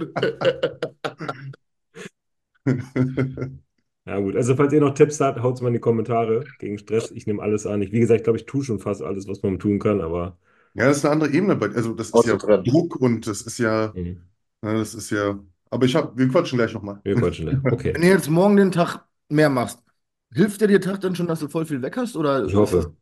Ja, 4.06 4.18
gut. 4.18 4.34
Also, 4.34 4.56
falls 4.56 4.72
ihr 4.72 4.80
noch 4.80 4.94
Tipps 4.94 5.20
habt, 5.20 5.40
haut 5.42 5.54
es 5.56 5.60
mal 5.60 5.68
in 5.68 5.74
die 5.74 5.80
Kommentare 5.80 6.44
gegen 6.58 6.78
Stress. 6.78 7.10
Ich 7.10 7.26
nehme 7.26 7.42
alles 7.42 7.66
an. 7.66 7.82
Ich, 7.82 7.92
wie 7.92 8.00
gesagt, 8.00 8.20
ich 8.20 8.24
glaube, 8.24 8.38
ich 8.38 8.46
tue 8.46 8.64
schon 8.64 8.80
fast 8.80 9.02
alles, 9.02 9.28
was 9.28 9.42
man 9.42 9.58
tun 9.58 9.78
kann, 9.78 10.00
aber 10.00 10.38
Ja, 10.74 10.86
das 10.86 10.98
ist 10.98 11.04
eine 11.04 11.12
andere 11.12 11.30
Ebene. 11.30 11.58
Also, 11.74 11.94
das 11.94 12.08
ist 12.08 12.14
ja 12.14 12.18
Auszutrennen. 12.18 12.64
Druck 12.64 12.96
und 12.96 13.26
das 13.26 13.42
ist 13.42 13.58
ja, 13.58 13.92
hm, 13.94 14.22
ja, 14.62 14.72
das 14.72 14.94
ist 14.94 15.10
ja. 15.10 15.38
Aber 15.68 15.86
ich 15.86 15.94
habe, 15.94 16.16
wir 16.16 16.28
quatschen 16.28 16.58
gleich 16.58 16.72
nochmal. 16.72 17.00
wir 17.04 17.14
quatschen 17.14 17.46
da. 17.46 17.72
Okay. 17.72 17.92
Wenn 17.94 18.02
du 18.02 18.08
jetzt 18.08 18.28
morgen 18.30 18.56
den 18.56 18.72
Tag 18.72 19.04
mehr 19.28 19.50
machst, 19.50 19.78
hilft 20.32 20.60
dir 20.60 20.66
der 20.66 20.80
Tag 20.80 21.00
dann 21.02 21.14
schon, 21.14 21.26
dass 21.26 21.40
du 21.40 21.48
voll 21.48 21.66
viel 21.66 21.82
weg 21.82 21.96
hast? 21.96 22.16
Oder 22.16 22.44
Ich 22.46 22.54
hoffe. 22.54 22.94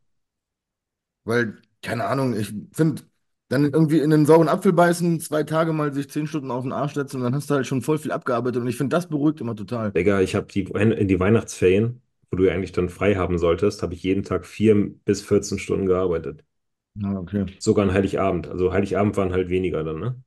Weil, 1.23 1.57
keine 1.81 2.05
Ahnung, 2.05 2.35
ich 2.37 2.53
finde, 2.73 3.03
dann 3.49 3.65
irgendwie 3.65 3.99
in 3.99 4.09
den 4.11 4.25
sauren 4.25 4.47
Apfel 4.49 4.73
beißen, 4.73 5.19
zwei 5.19 5.43
Tage 5.43 5.73
mal 5.73 5.93
sich 5.93 6.09
zehn 6.09 6.27
Stunden 6.27 6.51
auf 6.51 6.63
den 6.63 6.71
Arsch 6.71 6.93
setzen 6.93 7.17
und 7.17 7.23
dann 7.23 7.35
hast 7.35 7.49
du 7.49 7.55
halt 7.55 7.67
schon 7.67 7.81
voll 7.81 7.97
viel 7.97 8.11
abgearbeitet. 8.11 8.61
Und 8.61 8.67
ich 8.67 8.77
finde, 8.77 8.95
das 8.95 9.07
beruhigt 9.09 9.41
immer 9.41 9.55
total. 9.55 9.95
Digga, 9.95 10.21
ich 10.21 10.33
habe 10.35 10.47
die, 10.47 10.61
in 10.63 11.07
die 11.07 11.19
Weihnachtsferien, 11.19 12.01
wo 12.31 12.37
du 12.37 12.45
ja 12.47 12.53
eigentlich 12.53 12.71
dann 12.71 12.89
frei 12.89 13.15
haben 13.15 13.37
solltest, 13.37 13.83
habe 13.83 13.93
ich 13.93 14.01
jeden 14.03 14.23
Tag 14.23 14.45
vier 14.47 14.75
bis 15.05 15.21
14 15.21 15.59
Stunden 15.59 15.85
gearbeitet. 15.85 16.43
Ja, 16.95 17.17
okay. 17.19 17.45
Sogar 17.57 17.85
an 17.85 17.93
Heiligabend. 17.93 18.47
Also 18.47 18.71
Heiligabend 18.73 19.17
waren 19.17 19.33
halt 19.33 19.49
weniger 19.49 19.83
dann, 19.83 19.99
ne? 19.99 20.23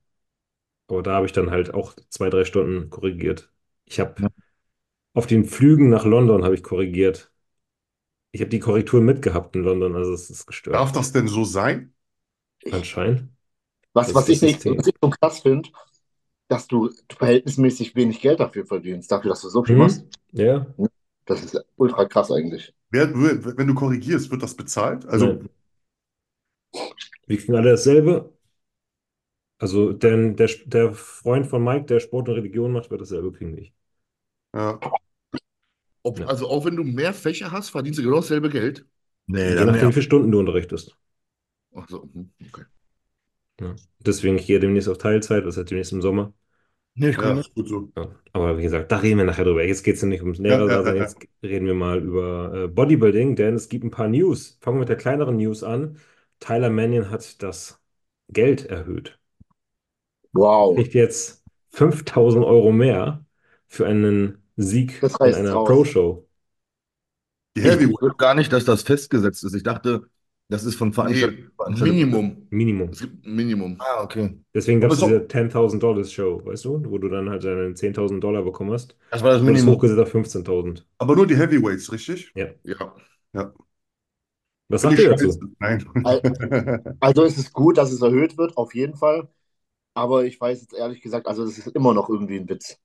Aber 0.87 1.03
da 1.03 1.15
habe 1.15 1.25
ich 1.27 1.31
dann 1.33 1.51
halt 1.51 1.73
auch 1.73 1.95
zwei, 2.09 2.29
drei 2.29 2.45
Stunden 2.45 2.89
korrigiert. 2.89 3.51
Ich 3.85 3.99
habe 3.99 4.15
Ja. 4.17 4.29
auf 5.13 5.27
den 5.27 5.45
Flügen 5.45 5.89
nach 5.89 6.05
London 6.05 6.43
habe 6.45 6.55
ich 6.55 6.63
korrigiert. 6.63 7.31
Ich 8.31 8.41
habe 8.41 8.49
die 8.49 8.59
Korrektur 8.59 9.01
mitgehabt 9.01 9.55
in 9.55 9.63
London, 9.63 9.95
also 9.95 10.13
es 10.13 10.29
ist 10.29 10.45
gestört. 10.45 10.77
Darf 10.79 10.91
das 10.91 11.11
denn 11.13 11.27
so 11.29 11.45
sein? 11.45 11.92
Anscheinend. 12.71 13.29
Was, 13.93 14.13
was 14.15 14.29
ich 14.29 14.41
nicht 14.41 14.65
was 14.65 14.87
ich 14.87 14.95
so 15.01 15.09
krass 15.09 15.39
finde, 15.41 15.69
dass 16.49 16.67
du 16.67 16.91
verhältnismäßig 17.17 17.95
wenig 17.95 18.21
Geld 18.21 18.39
dafür 18.41 18.65
verdienst, 18.65 19.11
dafür, 19.11 19.31
dass 19.31 19.41
du 19.41 19.49
so 19.49 19.63
viel 19.65 19.75
Mhm. 19.75 19.77
machst. 19.77 20.05
Ja, 20.33 20.65
Das 21.25 21.43
ist 21.43 21.57
ultra 21.75 22.05
krass 22.05 22.31
eigentlich. 22.31 22.73
Wer, 22.91 23.13
wenn 23.13 23.67
du 23.67 23.73
korrigierst, 23.73 24.31
wird 24.31 24.41
das 24.43 24.55
bezahlt? 24.55 25.05
Also, 25.05 25.27
Nein. 25.27 25.49
Wir 27.27 27.37
kriegen 27.37 27.55
alle 27.55 27.71
dasselbe. 27.71 28.31
Also 29.57 29.93
denn 29.93 30.35
der, 30.35 30.47
der 30.65 30.93
Freund 30.93 31.47
von 31.47 31.63
Mike, 31.63 31.85
der 31.85 31.99
Sport 31.99 32.29
und 32.29 32.35
Religion 32.35 32.71
macht, 32.71 32.91
wird 32.91 33.01
dasselbe 33.01 33.31
kriegen 33.31 33.57
wie 33.57 33.61
ich. 33.61 33.73
ja. 34.53 34.79
Ob, 36.03 36.19
Ja. 36.19 36.27
also 36.27 36.49
auch 36.49 36.65
wenn 36.65 36.75
du 36.75 36.83
mehr 36.83 37.13
Fächer 37.13 37.51
hast, 37.51 37.69
verdienst 37.69 37.99
du 37.99 38.03
genau 38.03 38.17
dasselbe 38.17 38.49
Geld. 38.49 38.85
Nee, 39.27 39.53
Je 39.53 39.55
dann 39.55 39.67
nachdem, 39.67 39.89
wie 39.89 39.93
viele 39.93 40.03
Stunden 40.03 40.31
du 40.31 40.39
unterrichtest. 40.39 40.97
Ach 41.75 41.87
so, 41.89 42.03
hm, 42.13 42.31
okay. 42.47 42.63
Ja. 43.59 43.75
Deswegen 43.99 44.37
ich 44.37 44.47
gehe 44.47 44.59
demnächst 44.59 44.89
auf 44.89 44.97
Teilzeit, 44.97 45.45
das 45.45 45.57
ist 45.57 45.69
demnächst 45.69 45.91
im 45.93 46.01
Sommer. 46.01 46.33
Nee, 46.95 47.09
ich 47.09 47.17
Ja, 47.17 47.23
kann 47.23 47.37
nicht. 47.37 47.49
ist 47.49 47.53
gut 47.55 47.67
so. 47.69 47.91
Ja. 47.97 48.15
Aber 48.33 48.57
wie 48.57 48.63
gesagt, 48.63 48.91
da 48.91 48.97
reden 48.97 49.19
wir 49.19 49.25
nachher 49.25 49.45
drüber. 49.45 49.65
Jetzt 49.65 49.83
geht 49.83 49.95
es 49.95 50.01
ja 50.01 50.07
nicht 50.07 50.21
ums 50.23 50.39
Lehrerdasein, 50.39 50.95
ja, 50.95 51.03
ja. 51.03 51.13
jetzt 51.13 51.17
reden 51.43 51.67
wir 51.67 51.73
mal 51.75 51.99
über 52.03 52.65
äh, 52.65 52.67
Bodybuilding, 52.67 53.35
denn 53.35 53.55
es 53.55 53.69
gibt 53.69 53.83
ein 53.85 53.91
paar 53.91 54.07
News. 54.09 54.57
Fangen 54.61 54.77
wir 54.77 54.81
mit 54.81 54.89
der 54.89 54.97
kleineren 54.97 55.37
News 55.37 55.63
an. 55.63 55.99
Tyler 56.39 56.69
Mannion 56.69 57.09
hat 57.11 57.41
das 57.43 57.81
Geld 58.29 58.65
erhöht. 58.67 59.19
Wow. 60.33 60.75
Kriegt 60.75 60.93
jetzt 60.93 61.43
5000 61.69 62.43
Euro 62.45 62.71
mehr 62.71 63.25
für 63.67 63.85
einen 63.87 64.43
Sieg 64.55 65.01
Das 65.01 65.13
in 65.19 65.33
einer. 65.33 65.63
Pro-Show. 65.63 66.27
Die 67.55 67.61
Ich 67.61 67.87
wusste 67.89 68.15
gar 68.17 68.33
nicht, 68.35 68.51
dass 68.53 68.65
das 68.65 68.83
festgesetzt 68.83 69.43
ist. 69.43 69.53
Ich 69.55 69.63
dachte, 69.63 70.09
das 70.49 70.63
ist 70.65 70.75
von 70.75 70.93
Veranstaltung 70.93 71.37
Nee, 71.37 71.45
zu 71.47 71.55
Veranstaltung. 71.55 71.95
Minimum. 71.95 72.47
Minimum. 72.49 72.89
Es 72.89 72.99
gibt 73.01 73.25
ein 73.25 73.35
Minimum. 73.35 73.77
Ah, 73.79 74.03
okay. 74.03 74.39
Deswegen 74.53 74.81
gab 74.81 74.91
es 74.91 74.99
diese 74.99 75.27
10.000 75.27 75.81
Dollars 75.83 76.11
Show, 76.11 76.45
weißt 76.45 76.65
du, 76.65 76.83
wo 76.89 76.97
du 76.99 77.09
dann 77.09 77.29
halt 77.29 77.43
deine 77.43 77.73
10.000 77.73 78.23
Dollar 78.23 78.43
bekommen 78.43 78.71
hast. 78.71 78.95
Das 79.09 79.23
war 79.23 79.31
das 79.31 79.41
Und 79.45 79.53
das 79.53 79.65
Minimum. 79.65 79.75
hochgesetzt 79.75 79.99
auf 80.01 80.09
15.000. 80.11 80.85
Aber 80.97 81.15
nur 81.15 81.27
die 81.27 81.37
Heavyweights, 81.37 81.91
richtig? 81.91 82.33
Ja. 82.35 83.53
Was 84.69 84.81
Finde 84.81 84.95
sagt 84.95 84.99
ihr 84.99 85.03
ich 85.03 85.07
dazu? 85.09 85.39
scheiße. 85.39 85.39
Nein. 85.59 85.85
Also 86.99 87.23
es 87.23 87.37
ist 87.37 87.53
gut, 87.53 87.77
dass 87.77 87.91
es 87.91 88.01
erhöht 88.01 88.37
wird, 88.37 88.57
auf 88.57 88.73
jeden 88.75 88.95
Fall. 88.95 89.29
Aber 89.95 90.25
ich 90.25 90.39
weiß 90.41 90.61
jetzt 90.61 90.73
ehrlich 90.73 91.01
gesagt, 91.01 91.27
also 91.27 91.45
das 91.45 91.57
ist 91.59 91.67
immer 91.69 91.93
noch 91.93 92.09
irgendwie 92.09 92.37
ein 92.37 92.49
Witz, 92.49 92.79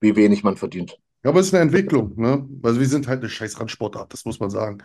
wie 0.00 0.16
wenig 0.16 0.44
man 0.44 0.56
verdient. 0.56 0.98
Ja, 1.24 1.30
aber 1.30 1.40
es 1.40 1.46
ist 1.46 1.54
eine 1.54 1.62
Entwicklung, 1.62 2.14
ne? 2.20 2.46
Also 2.62 2.80
wir 2.80 2.86
sind 2.86 3.08
halt 3.08 3.20
eine 3.20 3.30
scheiß 3.30 3.58
Randsportart, 3.58 4.12
das 4.12 4.24
muss 4.26 4.40
man 4.40 4.50
sagen. 4.50 4.82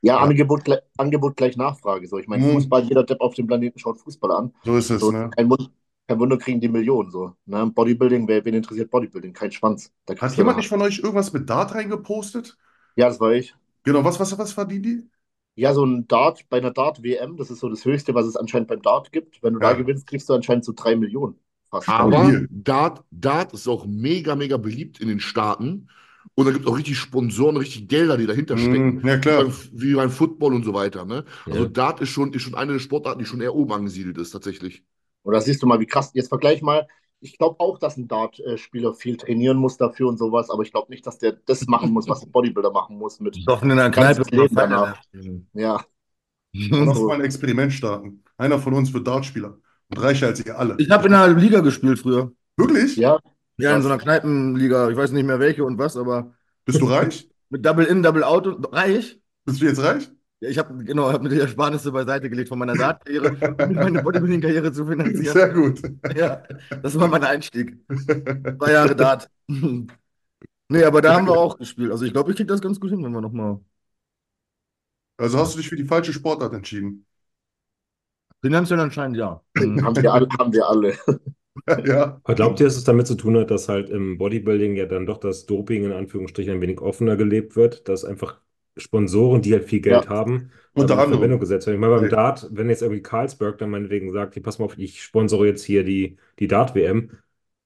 Ja, 0.00 0.16
Ja. 0.16 0.22
Angebot, 0.22 0.62
Angebot 0.96 1.36
gleich 1.36 1.56
Nachfrage. 1.56 2.06
So, 2.06 2.18
ich 2.18 2.28
meine, 2.28 2.44
Mhm. 2.44 2.54
Fußball, 2.54 2.84
jeder 2.84 3.04
Depp 3.04 3.20
auf 3.20 3.34
dem 3.34 3.46
Planeten 3.46 3.78
schaut 3.78 3.98
Fußball 3.98 4.30
an. 4.32 4.54
So 4.64 4.76
ist 4.76 4.90
es, 4.90 5.00
So, 5.00 5.10
ne? 5.10 5.30
kein, 5.30 5.50
Wunder, 5.50 5.66
kein 6.06 6.18
Wunder 6.18 6.38
kriegen 6.38 6.60
die 6.60 6.68
Millionen 6.68 7.10
so. 7.10 7.32
Ne? 7.46 7.66
Bodybuilding, 7.74 8.28
wer, 8.28 8.44
wen 8.44 8.54
interessiert 8.54 8.90
Bodybuilding? 8.90 9.32
Kein 9.32 9.52
Schwanz. 9.52 9.92
Da 10.06 10.16
Hat 10.16 10.36
jemand 10.36 10.58
nicht 10.58 10.68
von 10.68 10.82
euch 10.82 10.98
irgendwas 10.98 11.32
mit 11.32 11.48
Dart 11.50 11.74
reingepostet? 11.74 12.56
Ja, 12.96 13.08
das 13.08 13.20
war 13.20 13.32
ich. 13.32 13.54
Genau, 13.84 14.04
was, 14.04 14.18
was, 14.20 14.36
was 14.38 14.52
verdienen 14.52 14.82
die? 14.82 15.10
Ja, 15.54 15.74
so 15.74 15.84
ein 15.84 16.06
Dart, 16.06 16.48
bei 16.48 16.58
einer 16.58 16.70
Dart-WM, 16.70 17.36
das 17.36 17.50
ist 17.50 17.58
so 17.60 17.68
das 17.68 17.84
Höchste, 17.84 18.14
was 18.14 18.26
es 18.26 18.36
anscheinend 18.36 18.68
beim 18.68 18.80
Dart 18.82 19.10
gibt. 19.10 19.42
Wenn 19.42 19.54
du 19.54 19.60
da 19.60 19.70
Ja. 19.72 19.76
gewinnst, 19.76 20.06
kriegst 20.06 20.28
du 20.28 20.34
anscheinend 20.34 20.64
so 20.64 20.72
drei 20.74 20.94
Millionen. 20.94 21.36
Fast. 21.70 21.88
Aber. 21.88 22.32
Dart, 22.50 23.04
Dart 23.10 23.52
ist 23.54 23.66
auch 23.68 23.84
mega, 23.86 24.36
mega 24.36 24.56
beliebt 24.56 25.00
in 25.00 25.08
den 25.08 25.20
Staaten. 25.20 25.88
Und 26.34 26.46
da 26.46 26.52
gibt 26.52 26.64
es 26.64 26.70
auch 26.70 26.76
richtig 26.76 26.98
Sponsoren, 26.98 27.56
richtig 27.56 27.88
Gelder, 27.88 28.16
die 28.16 28.26
dahinter 28.26 28.56
stecken. 28.56 28.96
Mhm, 28.96 29.06
ja, 29.06 29.16
Wie 29.16 29.20
klar. 29.20 29.44
beim, 29.44 29.52
wie 29.72 29.94
beim 29.94 30.10
Football 30.10 30.54
und 30.54 30.64
so 30.64 30.72
weiter. 30.74 31.04
Ne? 31.04 31.24
Also 31.46 31.64
Ja. 31.64 31.68
Dart 31.68 32.00
ist 32.00 32.10
schon, 32.10 32.32
ist 32.32 32.42
schon 32.42 32.54
eine 32.54 32.74
der 32.74 32.78
Sportarten, 32.80 33.18
die 33.18 33.26
schon 33.26 33.40
eher 33.40 33.54
oben 33.54 33.72
angesiedelt 33.72 34.18
ist, 34.18 34.30
tatsächlich. 34.30 34.84
Und 35.22 35.34
da 35.34 35.40
siehst 35.40 35.62
du 35.62 35.66
mal, 35.66 35.80
wie 35.80 35.86
krass. 35.86 36.10
Jetzt 36.14 36.28
vergleich 36.28 36.62
mal. 36.62 36.86
Ich 37.20 37.36
glaube 37.36 37.58
auch, 37.58 37.78
dass 37.80 37.96
ein 37.96 38.06
Dart-Spieler 38.06 38.94
viel 38.94 39.16
trainieren 39.16 39.56
muss 39.56 39.76
dafür 39.76 40.08
und 40.08 40.18
sowas, 40.18 40.50
aber 40.50 40.62
ich 40.62 40.70
glaube 40.70 40.92
nicht, 40.92 41.04
dass 41.04 41.18
der 41.18 41.32
das 41.32 41.66
machen 41.66 41.90
muss, 41.90 42.08
was 42.08 42.22
ein 42.22 42.30
Bodybuilder 42.30 42.70
machen 42.70 42.96
muss 42.96 43.18
mit. 43.18 43.36
Doch 43.44 43.60
in 43.62 43.72
einer 43.72 43.90
Kneipe. 43.90 44.22
Leben 44.30 44.54
danach. 44.54 45.00
Ja, 45.52 45.84
Lass 46.52 46.96
uns 46.96 47.00
mal 47.00 47.14
ein 47.16 47.24
Experiment 47.24 47.72
starten. 47.72 48.22
Einer 48.36 48.58
von 48.58 48.72
uns 48.74 48.92
wird 48.92 49.06
Dartspieler. 49.06 49.58
Und 49.90 50.02
reicher 50.02 50.26
als 50.28 50.44
ihr 50.44 50.58
alle. 50.58 50.76
Ich 50.78 50.90
habe 50.90 51.08
in 51.08 51.14
einer 51.14 51.34
Liga 51.34 51.60
gespielt 51.60 51.98
früher. 51.98 52.32
Wirklich? 52.56 52.96
ja. 52.96 53.18
Ja, 53.58 53.76
in 53.76 53.82
so 53.82 53.88
einer 53.88 53.98
Kneipenliga. 53.98 54.88
Ich 54.90 54.96
weiß 54.96 55.12
nicht 55.12 55.24
mehr 55.24 55.40
welche 55.40 55.64
und 55.64 55.78
was, 55.78 55.96
aber 55.96 56.32
Bist 56.64 56.80
du 56.80 56.86
reich? 56.90 57.28
mit 57.50 57.64
Double 57.64 57.84
In, 57.86 58.02
Double 58.02 58.22
Out 58.24 58.46
und 58.46 58.72
reich. 58.72 59.20
Bist 59.44 59.60
du 59.60 59.66
jetzt 59.66 59.82
reich? 59.82 60.10
Ja, 60.40 60.48
ich 60.50 60.58
habe 60.58 60.84
genau, 60.84 61.12
hab 61.12 61.20
mir 61.22 61.30
die 61.30 61.40
Ersparnisse 61.40 61.90
beiseite 61.90 62.30
gelegt 62.30 62.48
von 62.48 62.58
meiner 62.58 62.74
Dart-Karriere, 62.74 63.30
um 63.68 63.74
meine 63.74 64.02
Bodybuilding-Karriere 64.02 64.72
zu 64.72 64.86
finanzieren. 64.86 65.32
Sehr 65.32 65.48
gut. 65.48 65.82
Ja, 66.16 66.42
das 66.82 66.98
war 66.98 67.08
mein 67.08 67.24
Einstieg. 67.24 67.76
Zwei 67.88 68.72
Jahre 68.72 68.94
Dart. 68.94 69.28
Nee, 70.70 70.84
aber 70.84 71.00
da 71.00 71.14
haben 71.14 71.26
wir 71.26 71.32
auch 71.32 71.56
gespielt. 71.56 71.90
Also 71.90 72.04
ich 72.04 72.12
glaube, 72.12 72.30
ich 72.30 72.36
kriege 72.36 72.46
das 72.46 72.60
ganz 72.60 72.78
gut 72.78 72.90
hin, 72.90 73.02
wenn 73.02 73.12
wir 73.12 73.22
nochmal. 73.22 73.58
Also 75.16 75.38
hast 75.38 75.54
du 75.54 75.58
dich 75.58 75.68
für 75.68 75.76
die 75.76 75.84
falsche 75.84 76.12
Sportart 76.12 76.52
entschieden. 76.52 77.06
Finanziell 78.40 78.80
anscheinend 78.80 79.16
ja. 79.16 79.40
Haben 79.56 79.96
wir 79.96 80.12
alle. 80.12 80.28
Haben 80.38 80.52
wir 80.52 80.68
alle. 80.68 80.96
ja. 81.84 82.20
Glaubt 82.34 82.60
ihr, 82.60 82.66
dass 82.66 82.76
es 82.76 82.84
damit 82.84 83.06
zu 83.06 83.14
tun 83.16 83.36
hat, 83.38 83.50
dass 83.50 83.68
halt 83.68 83.90
im 83.90 84.18
Bodybuilding 84.18 84.76
ja 84.76 84.86
dann 84.86 85.06
doch 85.06 85.18
das 85.18 85.46
Doping 85.46 85.84
in 85.84 85.92
Anführungsstrichen 85.92 86.52
ein 86.54 86.60
wenig 86.60 86.80
offener 86.80 87.16
gelebt 87.16 87.56
wird, 87.56 87.88
dass 87.88 88.04
einfach 88.04 88.40
Sponsoren, 88.76 89.42
die 89.42 89.52
halt 89.54 89.64
viel 89.64 89.80
Geld 89.80 90.04
Ja. 90.04 90.10
haben, 90.10 90.50
Unter 90.74 90.98
anderem. 90.98 91.18
Verbindung 91.20 91.40
gesetzt 91.40 91.66
werden. 91.66 91.76
Ich 91.76 91.80
meine, 91.80 91.94
beim 91.96 92.04
Ja. 92.04 92.10
Dart, 92.10 92.48
wenn 92.52 92.68
jetzt 92.70 92.82
irgendwie 92.82 93.02
Carlsberg 93.02 93.58
dann 93.58 93.70
meinetwegen 93.70 94.12
sagt, 94.12 94.34
hier, 94.34 94.42
pass 94.42 94.58
mal 94.58 94.66
auf, 94.66 94.78
ich 94.78 95.02
sponsere 95.02 95.46
jetzt 95.46 95.64
hier 95.64 95.84
die, 95.84 96.16
die 96.38 96.46
Dart-WM. 96.48 97.10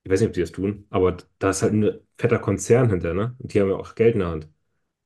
Ich 0.05 0.11
weiß 0.11 0.21
nicht, 0.21 0.29
ob 0.29 0.35
die 0.35 0.41
das 0.41 0.53
tun, 0.53 0.87
aber 0.91 1.17
da 1.39 1.51
ist 1.51 1.63
halt 1.63 1.73
ein 1.75 2.01
fetter 2.19 2.39
Konzern 2.39 2.91
hinter, 2.91 3.15
ne? 3.15 3.37
Und 3.39 3.53
die 3.55 3.61
haben 3.61 3.69
ja 3.69 3.77
auch 3.77 3.95
Geld 3.95 4.15
in 4.15 4.21
der 4.21 4.29
Hand. 4.31 4.49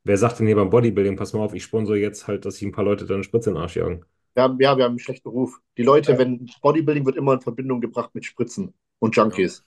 Wer 0.04 0.18
sagt 0.18 0.38
denn 0.40 0.46
hier 0.46 0.56
beim 0.56 0.70
Bodybuilding, 0.70 1.16
pass 1.16 1.32
mal 1.34 1.40
auf, 1.44 1.54
ich 1.54 1.64
sponsere 1.64 1.98
jetzt 1.98 2.28
halt, 2.28 2.44
dass 2.46 2.56
sich 2.56 2.64
ein 2.68 2.72
paar 2.72 2.84
Leute 2.84 3.06
dann 3.06 3.16
eine 3.16 3.24
Spritze 3.24 3.50
in 3.50 3.56
den 3.56 3.62
Arsch 3.62 3.76
jagen? 3.76 4.04
Wir 4.36 4.44
haben, 4.44 4.60
ja, 4.60 4.76
wir 4.76 4.84
haben 4.84 4.92
einen 4.92 4.98
schlechten 5.00 5.28
Ruf. 5.30 5.60
Die 5.78 5.82
Leute, 5.82 6.12
Ja. 6.12 6.18
wenn 6.18 6.48
Bodybuilding 6.62 7.06
wird 7.06 7.16
immer 7.16 7.34
in 7.34 7.40
Verbindung 7.42 7.80
gebracht 7.80 8.14
mit 8.14 8.26
Spritzen 8.26 8.74
und 9.00 9.16
Junkies. 9.16 9.64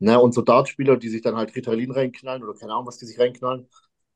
Ne, 0.00 0.20
und 0.20 0.32
so 0.34 0.42
Dartspieler, 0.42 0.96
die 0.96 1.08
sich 1.10 1.22
dann 1.22 1.36
halt 1.36 1.54
Ritalin 1.56 1.92
reinknallen 1.92 2.42
oder 2.44 2.54
keine 2.58 2.72
Ahnung, 2.74 2.86
was 2.86 2.98
die 2.98 3.06
sich 3.06 3.18
reinknallen, 3.20 3.68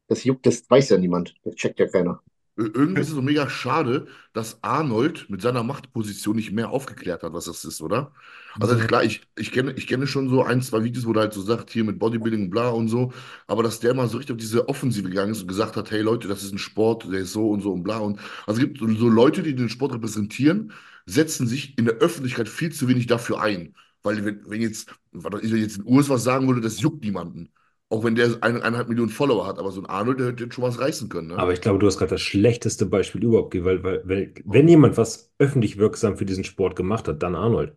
das 0.09 0.25
juckt, 0.25 0.47
das 0.47 0.69
weiß 0.71 0.91
ja 0.91 0.99
niemand. 0.99 1.35
Das 1.45 1.57
checkt 1.57 1.81
ja 1.81 1.89
keiner. 1.89 2.23
Ir- 2.57 2.75
Irgendwie 2.75 3.03
ist 3.03 3.09
es 3.09 3.15
so 3.15 3.23
mega 3.23 3.49
schade, 3.51 4.07
dass 4.33 4.63
Arnold 4.63 5.29
mit 5.29 5.43
seiner 5.43 5.63
Machtposition 5.63 6.37
nicht 6.37 6.53
mehr 6.53 6.71
aufgeklärt 6.71 7.23
hat, 7.23 7.33
was 7.33 7.45
das 7.47 7.65
ist, 7.65 7.83
oder? 7.83 8.13
Also 8.59 8.77
klar, 8.77 9.05
ich, 9.05 9.21
ich 9.37 9.53
kenne, 9.53 9.73
ich 9.73 9.87
kenne 9.87 10.07
schon 10.07 10.31
so 10.31 10.43
ein, 10.43 10.63
zwei 10.63 10.83
Videos, 10.83 11.05
wo 11.07 11.13
er 11.13 11.21
halt 11.21 11.35
so 11.35 11.43
sagt, 11.43 11.71
hier 11.71 11.85
mit 11.85 11.99
Bodybuilding, 11.99 12.49
bla 12.49 12.71
und 12.71 12.89
so, 12.89 13.13
aber 13.47 13.63
dass 13.63 13.81
der 13.81 13.93
mal 13.95 14.09
so 14.09 14.17
richtig 14.17 14.33
auf 14.35 14.41
diese 14.41 14.69
Offensive 14.71 15.09
gegangen 15.09 15.33
ist 15.33 15.43
und 15.43 15.49
gesagt 15.49 15.77
hat, 15.77 15.91
hey 15.91 16.01
Leute, 16.01 16.29
das 16.29 16.43
ist 16.43 16.53
ein 16.53 16.59
Sport, 16.59 17.05
der 17.13 17.21
ist 17.21 17.33
so 17.33 17.51
und 17.51 17.61
so 17.61 17.73
und 17.73 17.83
bla 17.83 17.99
und 17.99 18.19
also 18.47 18.61
es 18.63 18.67
gibt 18.67 18.79
so 18.81 19.09
Leute, 19.11 19.43
die 19.43 19.55
den 19.55 19.69
Sport 19.69 19.93
repräsentieren, 19.93 20.73
setzen 21.05 21.47
sich 21.47 21.77
in 21.79 21.85
der 21.85 21.97
Öffentlichkeit 21.97 22.49
viel 22.49 22.73
zu 22.73 22.89
wenig 22.89 23.07
dafür 23.07 23.41
ein, 23.43 23.75
weil 24.03 24.25
wenn, 24.25 24.41
wenn 24.51 24.63
jetzt, 24.63 24.91
wenn 25.13 25.57
jetzt 25.57 25.77
in 25.79 25.85
US 25.87 26.09
was 26.09 26.25
sagen 26.25 26.47
würde, 26.49 26.61
das 26.63 26.81
juckt 26.81 27.05
niemanden. 27.05 27.51
Auch 27.89 28.05
wenn 28.05 28.15
der 28.17 28.27
eine, 28.43 28.63
eineinhalb 28.63 28.89
Millionen 28.89 29.11
Follower 29.11 29.47
hat, 29.47 29.59
aber 29.59 29.73
so 29.73 29.81
ein 29.81 29.87
Arnold, 29.87 30.21
der 30.21 30.29
hätte 30.29 30.51
schon 30.53 30.65
was 30.65 30.79
reißen 30.81 31.09
können, 31.09 31.29
ne? 31.29 31.45
Aber 31.45 31.53
ich 31.53 31.61
glaube, 31.61 31.79
du 31.79 31.87
hast 31.87 31.99
gerade 31.99 32.11
das 32.13 32.23
schlechteste 32.23 32.87
Beispiel 32.87 33.23
überhaupt 33.25 33.51
gegeben, 33.51 33.67
weil, 33.67 33.85
weil, 33.85 34.09
weil 34.09 34.35
wenn 34.45 34.69
jemand 34.69 34.97
was 34.97 35.33
öffentlich 35.39 35.77
wirksam 35.79 36.17
für 36.17 36.25
diesen 36.25 36.45
Sport 36.45 36.77
gemacht 36.77 37.09
hat, 37.09 37.23
dann 37.23 37.35
Arnold. 37.35 37.77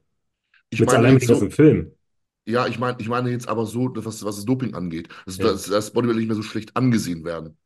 Ich 0.70 0.84
Mit 0.84 0.93
meine 0.93 0.95
allein 0.95 1.16
mit 1.16 1.22
jetzt 1.22 1.28
dem 1.28 1.28
so, 1.28 1.51
Film. 1.51 1.93
ja, 2.47 2.68
ich 2.68 2.80
meine, 2.80 2.97
ich 3.01 3.10
meine 3.10 3.32
jetzt 3.32 3.47
aber 3.47 3.66
so, 3.66 3.89
was, 3.95 4.24
was 4.26 4.38
das 4.38 4.45
Doping 4.45 4.76
angeht, 4.76 5.10
dass, 5.26 5.38
Ja. 5.38 5.53
dass, 5.53 5.66
dass 5.66 5.91
Bodybuilder 5.93 6.20
nicht 6.20 6.28
mehr 6.30 6.36
so 6.38 6.43
schlecht 6.43 6.76
angesehen 6.78 7.26
werden. 7.26 7.57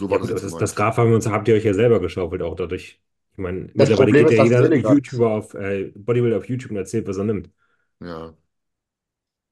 So 0.00 0.10
Ja, 0.10 0.10
war 0.10 0.18
gut, 0.18 0.30
das 0.30 0.32
das, 0.32 0.42
jetzt 0.42 0.42
gemeint. 0.42 0.70
das 0.70 0.74
Graf 0.74 0.96
haben 0.98 1.08
wir 1.10 1.14
uns, 1.16 1.26
habt 1.26 1.48
ihr 1.48 1.54
euch 1.54 1.64
ja 1.64 1.74
selber 1.74 2.00
geschaufelt 2.00 2.42
auch 2.42 2.54
dadurch. 2.56 3.00
Ich 3.32 3.38
meine, 3.38 3.70
Das 3.76 3.90
mittlerweile 3.92 4.12
geht 4.12 4.30
ist, 4.30 4.30
ja 4.30 4.36
jeder. 4.38 4.70
YouTuber 4.74 5.30
auf, 5.30 5.54
äh, 5.54 5.92
Bodybuilder 5.94 6.36
auf 6.38 6.48
YouTube 6.48 6.70
und 6.72 6.76
erzählt, 6.76 7.06
was 7.08 7.16
er 7.16 7.24
nimmt. 7.24 7.50
Ja. 8.00 8.34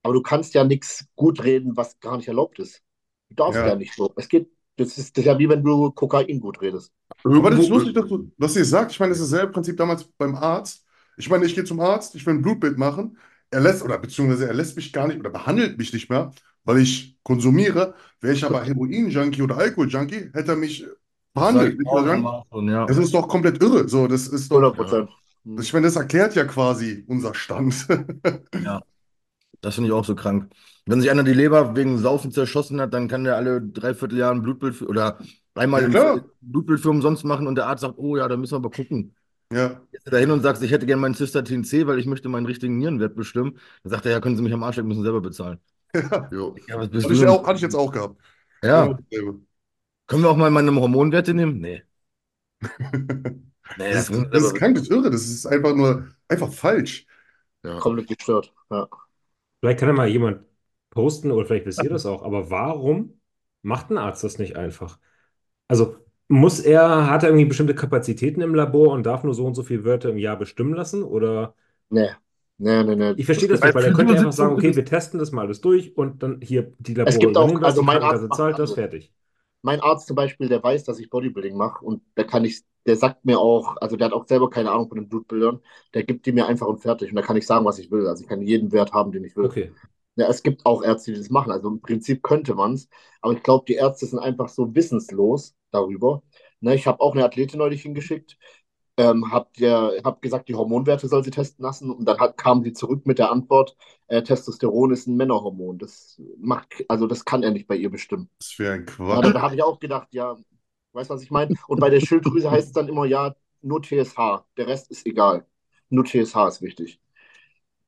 Aber 0.02 0.14
du 0.14 0.22
kannst 0.22 0.54
ja 0.54 0.64
nichts 0.64 1.06
gut 1.16 1.42
reden, 1.42 1.76
was 1.76 1.98
gar 2.00 2.16
nicht 2.16 2.28
erlaubt 2.28 2.58
ist. 2.58 2.82
Du 3.28 3.36
darfst 3.36 3.60
Ja. 3.60 3.68
ja, 3.68 3.74
nicht 3.74 3.94
so. 3.94 4.12
Es 4.16 4.28
geht, 4.28 4.50
das 4.76 4.98
ist, 4.98 5.16
das 5.16 5.22
ist 5.22 5.26
ja 5.26 5.38
wie 5.38 5.48
wenn 5.48 5.62
du 5.62 5.90
Kokain 5.92 6.40
gut 6.40 6.60
redest. 6.60 6.92
Aber 7.22 7.50
das 7.50 7.60
ist 7.60 7.68
lustig, 7.68 7.94
dass 7.94 8.08
du, 8.08 8.30
was 8.38 8.56
ihr 8.56 8.64
sagt. 8.64 8.92
Ich 8.92 9.00
meine, 9.00 9.10
das 9.10 9.20
ist 9.20 9.32
dasselbe 9.32 9.52
Prinzip 9.52 9.76
damals 9.76 10.04
beim 10.16 10.34
Arzt. 10.34 10.84
Ich 11.16 11.28
meine, 11.28 11.44
ich 11.44 11.54
gehe 11.54 11.64
zum 11.64 11.80
Arzt, 11.80 12.14
ich 12.14 12.24
will 12.26 12.34
ein 12.34 12.42
Blutbild 12.42 12.78
machen. 12.78 13.18
Er 13.50 13.60
lässt, 13.60 13.82
oder 13.82 13.98
beziehungsweise 13.98 14.46
er 14.46 14.54
lässt 14.54 14.76
mich 14.76 14.92
gar 14.92 15.08
nicht 15.08 15.18
oder 15.18 15.30
behandelt 15.30 15.76
mich 15.76 15.92
nicht 15.92 16.08
mehr, 16.08 16.32
weil 16.64 16.78
ich 16.78 17.18
konsumiere. 17.22 17.94
Wäre 18.20 18.34
ich 18.34 18.44
aber 18.44 18.64
Heroin-Junkie 18.64 19.42
oder 19.42 19.56
Alkohol-Junkie, 19.58 20.30
hätte 20.32 20.52
er 20.52 20.56
mich 20.56 20.86
behandelt. 21.34 21.78
Schon, 21.86 22.68
ja. 22.68 22.86
Das 22.86 22.96
ist 22.96 23.12
doch 23.12 23.28
komplett 23.28 23.62
irre. 23.62 23.88
So, 23.88 24.06
das 24.06 24.28
ist 24.28 24.50
100 24.50 24.72
doch, 24.72 24.76
Prozent. 24.76 25.10
ich 25.60 25.72
meine, 25.72 25.86
das 25.86 25.96
erklärt 25.96 26.34
ja 26.36 26.44
quasi 26.44 27.04
unser 27.08 27.34
Stand. 27.34 27.86
Ja, 28.64 28.80
das 29.60 29.74
finde 29.74 29.88
ich 29.88 29.92
auch 29.94 30.04
so 30.04 30.14
krank. 30.14 30.52
Wenn 30.86 31.00
sich 31.00 31.10
einer 31.10 31.22
die 31.24 31.32
Leber 31.34 31.76
wegen 31.76 31.98
Saufen 31.98 32.32
zerschossen 32.32 32.80
hat, 32.80 32.94
dann 32.94 33.08
kann 33.08 33.24
der 33.24 33.36
alle 33.36 33.60
dreiviertel 33.62 34.18
Jahre 34.18 34.34
ein 34.34 34.42
Blutbild 34.42 34.74
für, 34.76 34.86
oder 34.88 35.18
einmal 35.54 35.82
Ja, 35.82 35.86
im 35.86 35.92
klar. 35.92 36.24
Blutbild 36.40 36.80
für 36.80 36.90
umsonst 36.90 37.24
machen 37.24 37.46
und 37.46 37.54
der 37.56 37.66
Arzt 37.66 37.82
sagt, 37.82 37.98
oh 37.98 38.16
ja, 38.16 38.28
da 38.28 38.36
müssen 38.36 38.52
wir 38.52 38.56
aber 38.56 38.70
gucken. 38.70 39.14
Ja, 39.52 39.80
Gehst 39.92 40.06
du 40.06 40.10
da 40.10 40.18
hin 40.18 40.30
und 40.30 40.42
sagst, 40.42 40.62
ich 40.62 40.70
hätte 40.72 40.86
gerne 40.86 41.00
meinen 41.02 41.14
Cystatin 41.14 41.64
C, 41.64 41.86
weil 41.86 41.98
ich 41.98 42.06
möchte 42.06 42.28
meinen 42.28 42.46
richtigen 42.46 42.78
Nierenwert 42.78 43.16
bestimmen. 43.16 43.58
Dann 43.82 43.90
sagt 43.90 44.06
er, 44.06 44.12
ja, 44.12 44.20
können 44.20 44.36
Sie 44.36 44.42
mich 44.42 44.52
am 44.52 44.62
Arsch 44.62 44.76
lecken, 44.76 44.88
müssen 44.88 45.02
selber 45.04 45.20
bezahlen. 45.20 45.58
Jo. 46.30 46.56
Ja, 46.68 46.78
was 46.78 46.88
bist 46.90 47.04
hatte 47.04 47.14
ich, 47.14 47.20
du? 47.20 47.28
auch, 47.28 47.46
hatte 47.46 47.56
ich 47.56 47.62
jetzt 47.62 47.74
auch 47.74 47.92
gehabt. 47.92 48.20
Ja, 48.62 48.98
Dasselbe. 49.10 49.40
können 50.06 50.22
wir 50.22 50.30
auch 50.30 50.36
mal 50.36 50.50
meine 50.50 50.74
Hormonwerte 50.74 51.34
nehmen? 51.34 51.60
Nee. 51.60 51.82
Nee, 53.76 53.92
Das 53.94 54.10
ist, 54.10 54.26
das 54.32 54.42
ist 54.44 54.54
krank, 54.54 54.74
das 54.76 54.84
ist 54.84 54.90
irre. 54.90 55.10
Das 55.10 55.22
ist 55.22 55.46
einfach 55.46 55.74
nur, 55.74 56.08
einfach 56.28 56.52
falsch. 56.52 57.06
Ja. 57.64 57.78
Komplett 57.80 58.08
gestört. 58.08 58.52
Ja. 58.70 58.88
Vielleicht 59.60 59.78
kann 59.80 59.88
ja 59.88 59.94
mal 59.94 60.08
jemand 60.08 60.42
posten 60.90 61.30
oder 61.30 61.46
vielleicht 61.46 61.66
wisst 61.66 61.82
ihr 61.82 61.90
das 61.90 62.06
auch, 62.06 62.22
aber 62.22 62.50
warum 62.50 63.20
macht 63.62 63.90
ein 63.90 63.98
Arzt 63.98 64.24
das 64.24 64.38
nicht 64.38 64.56
einfach? 64.56 64.98
Also 65.68 65.96
muss 66.28 66.60
er, 66.60 67.08
hat 67.10 67.22
er 67.24 67.30
irgendwie 67.30 67.46
bestimmte 67.46 67.74
Kapazitäten 67.74 68.40
im 68.42 68.54
Labor 68.54 68.92
und 68.94 69.04
darf 69.04 69.24
nur 69.24 69.34
so 69.34 69.46
und 69.46 69.54
so 69.54 69.62
viele 69.64 69.84
Wörter 69.84 70.10
im 70.10 70.18
Jahr 70.18 70.38
bestimmen 70.38 70.74
lassen? 70.74 71.02
Oder 71.02 71.54
Nee. 71.90 72.10
Nee, 72.58 72.82
nee, 72.84 72.94
nee. 72.96 73.10
ich 73.16 73.24
verstehe 73.26 73.48
das 73.48 73.60
Bei 73.60 73.66
nicht, 73.68 73.74
weil 73.74 73.84
er 73.84 73.92
könnte 73.92 74.12
einfach 74.14 74.32
sagen, 74.32 74.54
okay, 74.54 74.76
wir 74.76 74.84
testen 74.84 75.18
das 75.18 75.32
mal 75.32 75.46
alles 75.46 75.60
durch 75.60 75.96
und 75.96 76.22
dann 76.22 76.40
hier 76.42 76.72
die 76.78 76.94
Es 77.04 77.14
Labore 77.14 77.20
gibt 77.20 77.36
auch- 77.36 77.50
das, 77.52 77.62
also 77.64 77.80
die 77.80 77.86
mein 77.86 78.02
Arzt 78.02 78.22
zahlt 78.34 78.52
macht 78.52 78.60
das, 78.60 78.70
alles. 78.70 78.74
fertig. 78.74 79.12
Mein 79.62 79.80
Arzt 79.80 80.06
zum 80.06 80.16
Beispiel, 80.16 80.48
der 80.48 80.62
weiß, 80.62 80.84
dass 80.84 80.98
ich 80.98 81.10
Bodybuilding 81.10 81.56
mache 81.56 81.84
und 81.84 82.02
der 82.16 82.26
kann 82.26 82.44
ich, 82.44 82.62
der 82.86 82.96
sagt 82.96 83.24
mir 83.24 83.38
auch, 83.38 83.76
also 83.78 83.96
der 83.96 84.06
hat 84.06 84.14
auch 84.14 84.26
selber 84.26 84.48
keine 84.50 84.70
Ahnung 84.70 84.88
von 84.88 84.98
den 84.98 85.08
Blutbildern, 85.08 85.60
der 85.94 86.04
gibt 86.04 86.26
die 86.26 86.32
mir 86.32 86.46
einfach 86.46 86.66
und 86.66 86.78
fertig 86.80 87.10
und 87.10 87.16
da 87.16 87.22
kann 87.22 87.36
ich 87.36 87.46
sagen, 87.46 87.64
was 87.66 87.78
ich 87.78 87.90
will. 87.90 88.06
Also 88.06 88.22
ich 88.22 88.28
kann 88.28 88.42
jeden 88.42 88.72
Wert 88.72 88.92
haben, 88.92 89.12
den 89.12 89.24
ich 89.24 89.36
will. 89.36 89.46
Okay. 89.46 89.72
Ja, 90.16 90.28
es 90.28 90.42
gibt 90.42 90.66
auch 90.66 90.82
Ärzte, 90.82 91.12
die 91.12 91.18
das 91.18 91.30
machen. 91.30 91.52
Also 91.52 91.68
im 91.68 91.80
Prinzip 91.80 92.22
könnte 92.22 92.54
man 92.54 92.74
es. 92.74 92.88
Aber 93.20 93.32
ich 93.32 93.42
glaube, 93.42 93.64
die 93.66 93.74
Ärzte 93.74 94.06
sind 94.06 94.18
einfach 94.18 94.48
so 94.48 94.74
wissenslos 94.74 95.54
darüber. 95.70 96.22
Ne, 96.60 96.74
ich 96.74 96.86
habe 96.86 97.00
auch 97.00 97.14
eine 97.14 97.24
Athletin 97.24 97.58
neulich 97.58 97.82
hingeschickt, 97.82 98.36
ähm, 98.96 99.30
habe 99.32 99.50
hab 100.04 100.22
gesagt, 100.22 100.48
die 100.48 100.54
Hormonwerte 100.54 101.08
soll 101.08 101.24
sie 101.24 101.30
testen 101.30 101.64
lassen. 101.64 101.90
Und 101.90 102.04
dann 102.06 102.18
hat, 102.18 102.36
kam 102.38 102.62
sie 102.64 102.72
zurück 102.72 103.06
mit 103.06 103.18
der 103.18 103.30
Antwort, 103.32 103.76
äh, 104.08 104.22
Testosteron 104.22 104.92
ist 104.92 105.06
ein 105.06 105.16
Männerhormon. 105.16 105.78
Das 105.78 106.20
macht, 106.38 106.84
also 106.88 107.06
das 107.06 107.24
kann 107.24 107.42
er 107.42 107.50
nicht 107.52 107.66
bei 107.68 107.76
ihr 107.76 107.90
bestimmen. 107.90 108.30
Das 108.38 108.58
wäre 108.58 108.74
ein 108.74 108.86
Ja, 109.12 109.20
Quatsch. 109.20 109.32
da 109.32 109.42
habe 109.42 109.54
ich 109.54 109.62
auch 109.62 109.80
gedacht, 109.80 110.08
ja, 110.12 110.36
weißt 110.92 111.10
du, 111.10 111.14
was 111.14 111.22
ich 111.22 111.30
meine? 111.30 111.52
Und 111.68 111.80
bei 111.80 111.90
der 111.90 112.00
Schilddrüse 112.00 112.50
heißt 112.50 112.68
es 112.68 112.72
dann 112.72 112.88
immer, 112.88 113.04
ja, 113.06 113.34
nur 113.62 113.82
TSH. 113.82 114.46
Der 114.56 114.66
Rest 114.68 114.90
ist 114.90 115.06
egal. 115.06 115.46
Nur 115.90 116.04
TSH 116.04 116.48
ist 116.48 116.62
wichtig. 116.62 117.00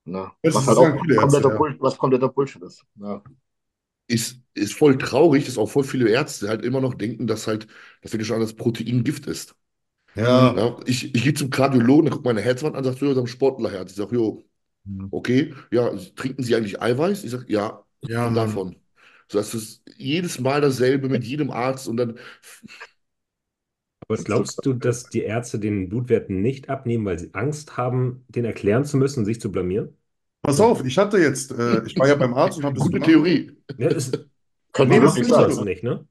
Na, 0.05 0.37
Das 0.43 0.55
was 0.55 0.67
halt 0.69 0.79
sagen 0.79 0.99
auch 0.99 1.05
Ärzte, 1.11 1.15
kompletter, 1.17 1.51
ja. 1.51 1.59
Bull 1.59 1.77
was 1.81 1.99
kompletter 1.99 2.29
Bullshit 2.29 2.63
ist. 2.63 2.85
Ja. 2.97 3.23
Ist, 4.09 4.41
ist 4.55 4.75
voll 4.75 4.99
traurig, 4.99 5.47
dass 5.47 5.59
auch 5.59 5.71
voll 5.71 5.85
viele 5.85 6.09
Ärzte 6.11 6.49
halt 6.49 6.65
immer 6.65 6.81
noch 6.81 6.95
denken, 6.95 7.27
dass 7.27 7.47
halt, 7.47 7.67
dass 8.03 8.13
wirklich 8.13 8.29
schon 8.29 8.41
das 8.41 8.55
Protein 8.55 9.05
Gift 9.05 9.27
ist. 9.27 9.57
Ja. 10.15 10.57
Ja, 10.57 10.77
ich, 10.87 11.15
ich 11.15 11.23
gehe 11.25 11.35
zum 11.35 11.51
Kardiologen, 11.51 12.05
der 12.07 12.13
guckt 12.13 12.25
meine 12.25 12.41
Herzwand 12.41 12.77
an, 12.77 12.85
sagt, 12.85 12.99
so, 12.99 13.13
Sie 13.13 13.19
haben 13.19 13.27
Sportlerherz. 13.27 13.91
Ich 13.93 13.97
sage, 13.97 14.15
jo, 14.17 14.45
Mhm. 14.85 15.13
okay, 15.13 15.55
ja, 15.73 15.91
trinken 16.17 16.43
Sie 16.45 16.57
eigentlich 16.57 16.81
Eiweiß? 16.83 17.25
Ich 17.25 17.33
sage, 17.33 17.47
ja, 17.49 17.85
Ja, 18.03 18.31
davon. 18.31 18.77
So, 19.29 19.39
das 19.39 19.55
ist 19.55 19.83
jedes 19.97 20.41
Mal 20.41 20.61
dasselbe 20.63 21.09
mit 21.11 21.25
jedem 21.25 21.51
Arzt 21.51 21.89
und 21.89 21.97
dann, 21.99 22.19
Aber 24.07 24.19
glaubst 24.23 24.65
du, 24.65 24.75
dass 24.75 25.09
die 25.09 25.23
Ärzte 25.23 25.59
den 25.59 25.89
Blutwert 25.89 26.31
nicht 26.31 26.69
abnehmen, 26.69 27.05
weil 27.05 27.19
sie 27.19 27.35
Angst 27.35 27.77
haben, 27.77 28.25
den 28.29 28.45
erklären 28.45 28.85
zu 28.85 28.97
müssen 28.97 29.21
und 29.21 29.25
sich 29.25 29.41
zu 29.41 29.51
blamieren? 29.51 29.97
Pass 30.43 30.61
auf, 30.61 30.85
ich 30.85 30.99
hatte 30.99 31.19
jetzt, 31.19 31.53
äh, 31.53 31.85
ich 31.87 31.97
war 31.99 32.09
ja 32.09 32.17
beim 32.17 32.35
Arzt 32.35 32.59
und 32.59 32.65
habe 32.65 32.75
das 32.75 32.91
gute 32.91 33.01
gemacht. 33.01 33.13
Theorie. 33.13 33.57
Ja, 33.77 33.91
Nee, 34.87 35.01
man 35.01 35.01
das 35.01 35.17
wirklich 35.17 35.29
ist 35.29 35.39
das 35.39 35.61
nicht, 35.61 35.83
ne? 35.85 36.09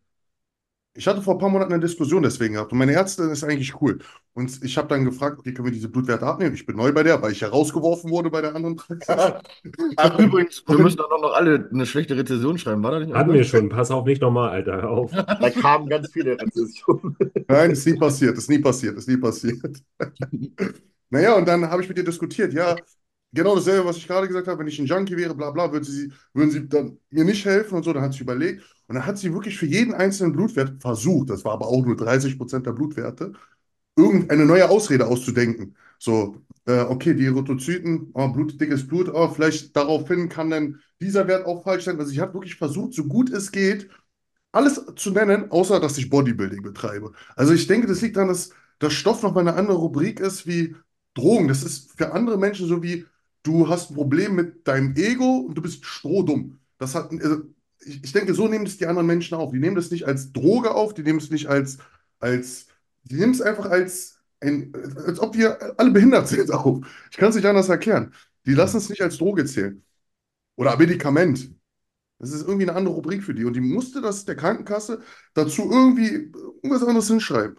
Ich 0.94 1.08
hatte 1.08 1.22
vor 1.22 1.36
ein 1.36 1.39
paar 1.39 1.50
Monaten 1.50 1.72
eine 1.72 1.82
Diskussion 1.82 2.22
deswegen 2.22 2.56
gehabt 2.56 2.74
und 2.74 2.78
meine 2.78 2.92
Ärztin 2.92 3.30
ist 3.30 3.46
eigentlich 3.46 3.82
cool. 3.82 4.00
Und 4.34 4.62
ich 4.62 4.78
habe 4.78 4.89
dann 4.89 5.06
gefragt, 5.06 5.39
okay, 5.39 5.54
können 5.54 5.68
wir 5.68 5.72
diese 5.72 5.88
Blutwerte 5.88 6.26
abnehmen? 6.26 6.54
Ich 6.54 6.66
bin 6.66 6.76
neu 6.76 6.92
bei 6.92 7.04
der, 7.04 7.22
weil 7.22 7.32
ich 7.32 7.39
ja 7.39 7.48
rausgeworfen 7.48 8.12
wurde 8.12 8.30
bei 8.30 8.42
der 8.42 8.54
anderen 8.56 8.76
Praxis. 8.76 9.16
Übrigens, 10.18 10.64
wir 10.68 10.78
müssen 10.80 10.98
doch 10.98 11.10
noch 11.10 11.34
alle 11.34 11.70
eine 11.72 11.86
schlechte 11.86 12.18
Rezession 12.18 12.58
schreiben, 12.58 12.84
war 12.84 12.92
das 12.92 13.08
nicht? 13.08 13.16
Hatten 13.16 13.32
wir 13.32 13.44
schon. 13.46 13.70
Pass 13.70 13.89
auf, 13.89 14.06
nicht 14.06 14.22
nochmal, 14.22 14.50
Alter. 14.50 14.89
Auf. 14.89 15.12
Da 15.12 15.50
kamen 15.50 15.88
ganz 15.88 16.12
viele 16.12 16.34
Rezessionen. 16.39 17.16
Nein, 17.48 17.72
ist 17.72 17.88
nie 17.88 17.98
passiert, 17.98 18.38
ist 18.38 18.50
nie 18.50 18.60
passiert, 18.60 18.98
ist 18.98 19.08
nie 19.08 19.18
passiert. 19.18 19.82
Naja, 21.14 21.36
und 21.36 21.46
dann 21.46 21.70
habe 21.70 21.82
ich 21.82 21.89
mit 21.89 21.98
ihr 21.98 22.06
diskutiert, 22.06 22.54
ja, 22.54 22.78
genau 23.34 23.56
dasselbe, 23.56 23.86
was 23.86 23.98
ich 23.98 24.08
gerade 24.08 24.28
gesagt 24.28 24.48
habe, 24.48 24.60
wenn 24.60 24.68
ich 24.68 24.80
ein 24.80 24.86
Junkie 24.86 25.18
wäre, 25.18 25.36
bla 25.36 25.52
bla, 25.52 25.72
würden 25.72 25.84
sie, 25.84 26.12
würden 26.34 26.52
sie 26.52 26.68
dann 26.68 26.98
mir 27.10 27.24
nicht 27.24 27.46
helfen 27.46 27.76
und 27.76 27.84
so, 27.84 27.94
dann 27.94 28.04
hat 28.04 28.14
sie 28.14 28.22
überlegt. 28.22 28.64
Und 28.88 28.96
dann 28.96 29.06
hat 29.06 29.18
sie 29.18 29.34
wirklich 29.34 29.58
für 29.58 29.66
jeden 29.66 29.94
einzelnen 29.94 30.34
Blutwert 30.34 30.82
versucht, 30.82 31.30
das 31.30 31.46
war 31.46 31.54
aber 31.54 31.68
auch 31.68 31.86
nur 31.86 31.96
30 31.96 32.38
Prozent 32.38 32.66
der 32.66 32.74
Blutwerte, 32.74 33.34
irgendeine 33.96 34.46
neue 34.46 34.70
Ausrede 34.70 35.08
auszudenken. 35.08 35.76
So, 36.00 36.38
äh, 36.66 36.82
okay, 36.82 37.14
die 37.14 37.26
Erythrozyten, 37.26 38.10
oh, 38.14 38.28
Blut, 38.30 38.60
dickes 38.60 38.88
Blut, 38.88 39.10
oh, 39.14 39.28
vielleicht 39.30 39.76
daraufhin 39.76 40.30
kann 40.30 40.50
dann 40.50 40.80
dieser 41.02 41.28
Wert 41.28 41.46
auch 41.46 41.64
falsch 41.64 41.86
sein. 41.86 42.00
Also 42.00 42.12
ich 42.12 42.20
habe 42.20 42.34
wirklich 42.34 42.56
versucht, 42.56 42.94
so 42.94 43.06
gut 43.06 43.30
es 43.32 43.52
geht, 43.52 43.90
alles 44.52 44.82
zu 44.96 45.12
nennen, 45.12 45.52
außer 45.52 45.80
dass 45.80 45.98
ich 45.98 46.10
Bodybuilding 46.10 46.62
betreibe. 46.64 47.14
Also 47.36 47.54
ich 47.54 47.68
denke, 47.68 47.88
das 47.88 48.02
liegt 48.02 48.18
daran, 48.18 48.30
dass 48.30 48.52
der 48.82 48.90
Stoff 48.90 49.24
nochmal 49.24 49.48
eine 49.48 49.58
andere 49.58 49.78
Rubrik 49.78 50.20
ist 50.20 50.48
wie 50.48 50.76
Drogen. 51.14 51.48
Das 51.48 51.64
ist 51.64 51.98
für 51.98 52.14
andere 52.14 52.38
Menschen 52.38 52.68
so 52.68 52.84
wie, 52.84 53.06
du 53.44 53.68
hast 53.70 53.92
ein 53.92 53.96
Problem 53.96 54.36
mit 54.36 54.68
deinem 54.68 54.96
Ego 54.96 55.38
und 55.38 55.56
du 55.56 55.62
bist 55.62 55.86
strohdumm. 55.86 56.60
Das 56.78 56.96
hat, 56.96 57.12
also 57.12 57.44
ich, 57.80 58.04
ich 58.04 58.12
denke, 58.12 58.34
so 58.34 58.48
nehmen 58.48 58.66
das 58.66 58.78
die 58.78 58.86
anderen 58.86 59.08
Menschen 59.08 59.36
auf. 59.36 59.52
Die 59.52 59.60
nehmen 59.60 59.76
das 59.76 59.92
nicht 59.92 60.06
als 60.06 60.32
Droge 60.32 60.74
auf, 60.74 60.94
die 60.94 61.04
nehmen 61.04 61.20
es 61.20 61.32
nicht 61.32 61.48
als, 61.48 61.78
als, 62.20 62.68
die 63.04 63.16
nehmen 63.16 63.34
es 63.34 63.42
einfach 63.42 63.66
als, 63.66 64.20
ein, 64.39 64.74
als 65.06 65.20
ob 65.20 65.36
wir 65.36 65.80
alle 65.80 65.92
behindert 65.92 66.28
sind 66.28 66.52
auf. 66.52 66.86
Ich 67.10 67.18
kann 67.18 67.30
es 67.30 67.36
nicht 67.36 67.46
anders 67.46 67.70
erklären. 67.70 68.14
Die 68.46 68.54
lassen 68.54 68.78
es 68.78 68.89
nicht 68.89 69.02
als 69.02 69.18
Droge 69.18 69.46
zählen. 69.46 69.84
Oder 70.56 70.78
Medikament. 70.78 71.52
Das 72.20 72.32
ist 72.32 72.42
irgendwie 72.42 72.70
eine 72.70 72.78
andere 72.78 72.96
Rubrik 72.96 73.24
für 73.24 73.34
die. 73.34 73.46
Und 73.46 73.54
die 73.54 73.62
musste 73.62 74.02
das 74.02 74.26
der 74.26 74.36
Krankenkasse 74.36 75.02
dazu 75.34 75.72
irgendwie 75.72 76.32
irgendwas 76.62 76.84
anderes 76.84 77.08
hinschreiben. 77.08 77.58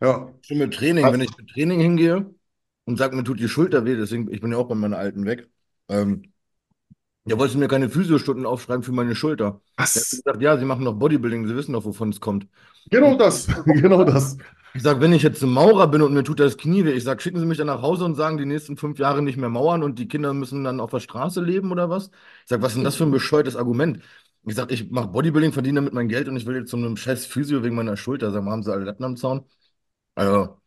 Ja. 0.00 0.32
Schon 0.42 0.58
mit 0.58 0.74
Training, 0.74 1.04
wenn 1.04 1.20
ich 1.20 1.36
mit 1.36 1.48
Training 1.48 1.80
hingehe 1.80 2.34
und 2.88 2.96
sage, 2.98 3.16
mir 3.16 3.24
tut 3.24 3.40
die 3.40 3.48
Schulter 3.48 3.84
weh, 3.84 3.96
deswegen, 3.96 4.32
ich 4.32 4.40
bin 4.40 4.52
ja 4.52 4.58
auch 4.58 4.68
bei 4.68 4.74
meiner 4.74 4.98
alten 4.98 5.24
weg. 5.26 5.48
Ähm, 5.88 6.32
Der 7.24 7.38
wollte 7.38 7.58
mir 7.58 7.68
keine 7.68 7.90
Physiostunden 7.90 8.46
aufschreiben 8.46 8.82
für 8.82 8.92
meine 8.92 9.14
Schulter. 9.14 9.60
Der 9.94 10.02
hat 10.02 10.10
Was? 10.10 10.10
gesagt, 10.10 10.42
ja, 10.42 10.56
Sie 10.58 10.64
machen 10.64 10.84
doch 10.84 10.94
Bodybuilding, 10.98 11.46
Sie 11.46 11.54
wissen 11.56 11.72
doch, 11.74 11.84
wovon 11.84 12.10
es 12.10 12.20
kommt. 12.20 12.46
Genau 12.90 13.16
das. 13.16 13.46
Genau 13.66 14.04
das. 14.04 14.36
Ich 14.74 14.82
sage, 14.82 15.00
wenn 15.00 15.12
ich 15.12 15.22
jetzt 15.22 15.42
ein 15.42 15.50
Maurer 15.50 15.88
bin 15.88 16.02
und 16.02 16.12
mir 16.14 16.22
tut 16.22 16.38
das 16.40 16.56
Knie 16.56 16.84
weh, 16.84 16.92
ich 16.92 17.02
sage, 17.04 17.20
schicken 17.22 17.40
Sie 17.40 17.46
mich 17.46 17.58
dann 17.58 17.66
nach 17.66 17.82
Hause 17.82 18.04
und 18.04 18.14
sagen, 18.14 18.36
die 18.38 18.44
nächsten 18.44 18.76
fünf 18.76 18.98
Jahre 18.98 19.22
nicht 19.22 19.36
mehr 19.36 19.48
mauern 19.48 19.82
und 19.82 19.98
die 19.98 20.06
Kinder 20.08 20.32
müssen 20.34 20.62
dann 20.64 20.78
auf 20.80 20.90
der 20.90 21.00
Straße 21.00 21.40
leben 21.42 21.72
oder 21.72 21.90
was? 21.90 22.08
Ich 22.42 22.48
sage, 22.48 22.62
was 22.62 22.72
ist 22.72 22.76
denn 22.76 22.84
das 22.84 22.96
für 22.96 23.04
ein 23.04 23.10
bescheuertes 23.10 23.56
Argument? 23.56 24.00
Ich 24.44 24.54
sage, 24.54 24.74
ich 24.74 24.90
mache 24.90 25.08
Bodybuilding, 25.08 25.52
verdiene 25.52 25.76
damit 25.80 25.94
mein 25.94 26.08
Geld 26.08 26.28
und 26.28 26.36
ich 26.36 26.46
will 26.46 26.56
jetzt 26.56 26.70
zu 26.70 26.76
einem 26.76 26.96
scheiß 26.96 27.26
Physio 27.26 27.62
wegen 27.64 27.74
meiner 27.76 27.96
Schulter. 27.96 28.30
Sag 28.30 28.44
mal, 28.44 28.52
haben 28.52 28.62
Sie 28.62 28.72
alle 28.72 28.84
Latten 28.84 29.04
am 29.04 29.16
Zaun? 29.16 29.44
Also, 30.16 30.60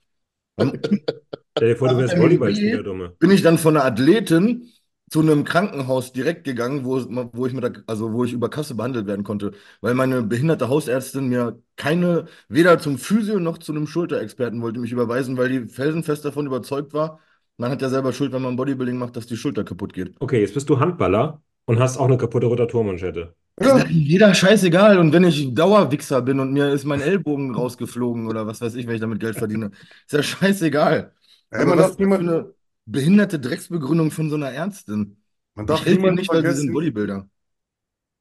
Stell 1.58 1.70
dir 1.70 1.76
vor, 1.76 1.90
du 1.90 1.98
wärst 1.98 2.18
Volleyballspieler, 2.18 2.84
Dumme. 2.84 3.14
bin 3.20 3.32
ich 3.32 3.42
dann 3.42 3.58
von 3.58 3.76
einer 3.76 3.86
Athletin 3.86 4.70
zu 5.10 5.20
einem 5.20 5.44
Krankenhaus 5.44 6.14
direkt 6.14 6.46
gegangen, 6.46 6.86
wo, 6.86 7.02
wo 7.34 7.46
ich 7.46 7.54
mit 7.54 7.64
der, 7.64 7.84
also 7.88 8.14
wo 8.14 8.24
ich 8.24 8.32
über 8.32 8.50
Kasse 8.50 8.76
behandelt 8.76 9.08
werden 9.08 9.24
konnte, 9.26 9.52
weil 9.82 9.94
meine 9.94 10.24
behinderte 10.24 10.70
Hausärztin 10.70 11.28
mir 11.28 11.62
keine, 11.76 12.26
weder 12.48 12.80
zum 12.80 12.98
Physio 12.98 13.40
noch 13.40 13.58
zu 13.58 13.74
einem 13.74 13.88
Schulterexperten 13.88 14.62
wollte 14.62 14.80
mich 14.80 14.92
überweisen, 14.94 15.36
weil 15.38 15.50
die 15.50 15.68
felsenfest 15.68 16.24
davon 16.24 16.46
überzeugt 16.46 16.94
war, 16.94 17.20
man 17.58 17.72
hat 17.72 17.82
ja 17.82 17.90
selber 17.90 18.14
Schuld, 18.14 18.32
wenn 18.32 18.42
man 18.42 18.56
Bodybuilding 18.56 18.98
macht, 18.98 19.18
dass 19.18 19.28
die 19.28 19.36
Schulter 19.38 19.64
kaputt 19.66 19.94
geht. 19.94 20.16
Okay, 20.20 20.40
jetzt 20.40 20.54
bist 20.54 20.70
du 20.70 20.80
Handballer 20.80 21.42
und 21.66 21.80
hast 21.80 21.98
auch 21.98 22.06
eine 22.06 22.18
kaputte 22.18 22.48
Rotatormanschette. 22.48 23.36
Ja, 23.62 23.86
Jeder 23.88 24.34
scheißegal. 24.34 24.98
Und 24.98 25.14
wenn 25.14 25.24
ich 25.24 25.54
Dauerwichser 25.54 26.22
bin 26.22 26.40
und 26.40 26.54
mir 26.54 26.70
ist 26.70 26.86
mein 26.86 27.02
Ellbogen 27.02 27.54
rausgeflogen 27.54 28.28
oder 28.28 28.48
was 28.48 28.62
weiß 28.62 28.76
ich, 28.76 28.88
wenn 28.88 28.96
ich 28.96 29.02
damit 29.02 29.20
Geld 29.20 29.38
verdiene, 29.38 29.72
ist 30.08 30.14
ja 30.14 30.24
scheißegal. 30.24 31.14
Aber 31.56 31.76
man, 31.76 31.78
was 31.78 31.98
darf 31.98 31.98
niemand, 31.98 32.28
eine 32.28 32.54
behinderte 32.86 33.40
Drecksbegründung 33.40 34.12
von 34.12 34.30
so 34.30 34.36
einer 34.36 34.52
Ärztin? 34.52 35.18
man 35.56 35.66
Ich 35.70 35.82
darf 35.82 35.88
niemals 35.88 36.16
nicht, 36.16 36.34
weil 36.34 36.46
sie 36.46 36.56
sind 36.56 36.72
vergessen, 36.72 36.72
Bodybuilder. 36.72 37.30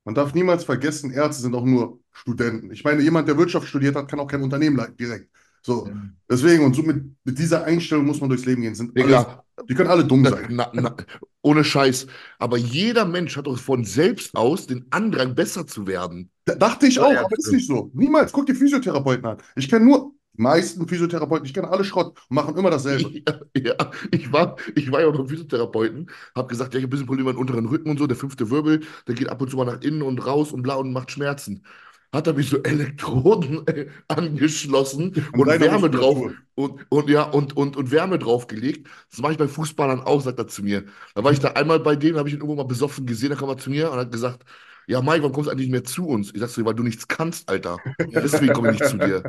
man 0.05 0.15
darf 0.15 0.35
niemals 0.35 0.65
vergessen, 0.65 1.11
Ärzte 1.13 1.43
sind 1.43 1.55
auch 1.55 1.65
nur 1.65 2.01
Studenten. 2.13 2.71
Ich 2.73 2.85
meine, 2.85 3.03
jemand, 3.03 3.29
der 3.29 3.37
Wirtschaft 3.39 3.67
studiert 3.69 3.97
hat, 3.97 4.09
kann 4.09 4.21
auch 4.21 4.27
kein 4.27 4.43
Unternehmen 4.43 4.77
leiten 4.77 4.97
direkt. 4.97 5.31
So, 5.63 5.93
deswegen 6.29 6.65
und 6.65 6.75
so 6.75 6.83
mit, 6.83 7.05
mit 7.25 7.39
dieser 7.39 7.65
Einstellung 7.65 8.07
muss 8.07 8.21
man 8.21 8.31
durchs 8.31 8.47
Leben 8.47 8.63
gehen. 8.63 8.75
Sind 8.75 8.99
alles, 8.99 9.27
die 9.69 9.75
können 9.75 9.91
alle 9.91 10.05
dumm 10.07 10.23
na, 10.23 10.31
sein. 10.31 10.49
na, 10.49 10.71
na, 10.75 10.97
ohne 11.43 11.65
Scheiß. 11.65 12.07
Aber 12.39 12.57
jeder 12.57 13.05
Mensch 13.05 13.37
hat 13.37 13.47
doch 13.47 13.59
von 13.59 13.85
selbst 13.85 14.35
aus 14.37 14.67
den 14.67 14.87
Andrang, 14.91 15.35
besser 15.35 15.67
zu 15.67 15.87
werden. 15.87 16.31
Da 16.47 16.55
dachte 16.55 16.87
ich 16.87 16.97
Ja, 16.97 17.03
auch, 17.03 17.13
ja, 17.13 17.21
aber 17.21 17.37
ist 17.39 17.53
nicht 17.53 17.67
so. 17.67 17.91
Niemals. 17.95 18.33
Guck 18.33 18.47
die 18.47 18.55
Physiotherapeuten 18.55 19.27
an. 19.27 19.39
Ich 19.55 19.69
kenne 19.69 19.85
nur 19.85 20.15
meisten 20.41 20.87
Physiotherapeuten, 20.89 21.47
ich 21.47 21.55
kenne 21.55 21.69
alle 21.71 21.85
Schrott 21.85 22.19
und 22.29 22.35
machen 22.35 22.57
immer 22.57 22.71
dasselbe. 22.71 23.11
Ja, 23.57 23.75
ja, 23.75 23.91
ich 24.11 24.33
war, 24.33 24.57
ich 24.75 24.91
war 24.91 25.01
ja 25.01 25.09
auch 25.09 25.15
noch 25.15 25.29
Physiotherapeuten, 25.29 26.11
habe 26.35 26.49
gesagt, 26.49 26.75
ja, 26.75 26.79
ich 26.79 26.85
habe 26.85 26.89
ein 26.89 26.91
bisschen 26.91 27.07
Probleme 27.07 27.29
mit 27.31 27.37
dem 27.37 27.41
unteren 27.41 27.67
Rücken 27.67 27.91
und 27.91 27.99
so, 27.99 28.07
der 28.07 28.17
fünfte 28.17 28.51
Wirbel, 28.51 28.81
der 29.07 29.15
geht 29.15 29.29
ab 29.29 29.41
und 29.43 29.51
zu 29.51 29.57
mal 29.57 29.65
nach 29.67 29.81
innen 29.83 30.03
und 30.03 30.25
raus 30.27 30.53
und 30.53 30.63
bla 30.63 30.75
und 30.77 30.93
macht 30.93 31.11
Schmerzen. 31.11 31.65
Hat 32.13 32.27
er 32.27 32.35
mich 32.35 32.49
so 32.51 32.59
Elektroden 32.63 33.67
äh, 33.69 33.89
angeschlossen 34.09 35.15
An 35.33 35.41
und 35.41 35.49
deiner 35.49 35.61
Wärme 35.67 35.91
drauf 35.91 36.19
und, 36.55 36.87
und 36.89 37.09
ja 37.11 37.23
und, 37.25 37.57
und, 37.57 37.77
und 37.77 37.91
Wärme 37.93 38.19
draufgelegt. 38.19 38.89
Das 39.11 39.21
mache 39.21 39.33
ich 39.33 39.39
bei 39.39 39.49
Fußballern 39.49 40.01
auch, 40.01 40.21
sagt 40.21 40.39
er 40.39 40.49
zu 40.49 40.63
mir. 40.63 40.85
Da 41.15 41.23
war 41.25 41.33
ich 41.33 41.39
da 41.41 41.49
einmal 41.53 41.81
bei 41.81 41.97
denen, 41.97 42.19
habe 42.19 42.29
ich 42.29 42.35
ihn 42.35 42.41
irgendwo 42.41 42.57
mal 42.57 42.65
besoffen 42.67 43.07
gesehen, 43.07 43.31
da 43.31 43.37
kam 43.37 43.49
er 43.49 43.59
zu 43.59 43.71
mir 43.71 43.91
und 43.93 43.99
hat 43.99 44.11
gesagt, 44.13 44.45
ja, 44.87 45.01
Mike, 45.03 45.23
warum 45.23 45.33
kommst 45.33 45.49
du 45.49 45.53
eigentlich 45.53 45.67
nicht 45.69 45.73
mehr 45.73 45.85
zu 45.85 46.07
uns? 46.09 46.33
Ich 46.35 46.41
sag 46.41 46.49
so, 46.51 46.65
weil 46.65 46.75
du 46.75 46.83
nichts 46.83 47.09
kannst, 47.09 47.49
Alter. 47.49 47.85
Deswegen 48.07 48.53
komme 48.53 48.69
ich 48.69 48.73
nicht 48.73 48.87
zu 48.87 48.99
dir. 48.99 49.29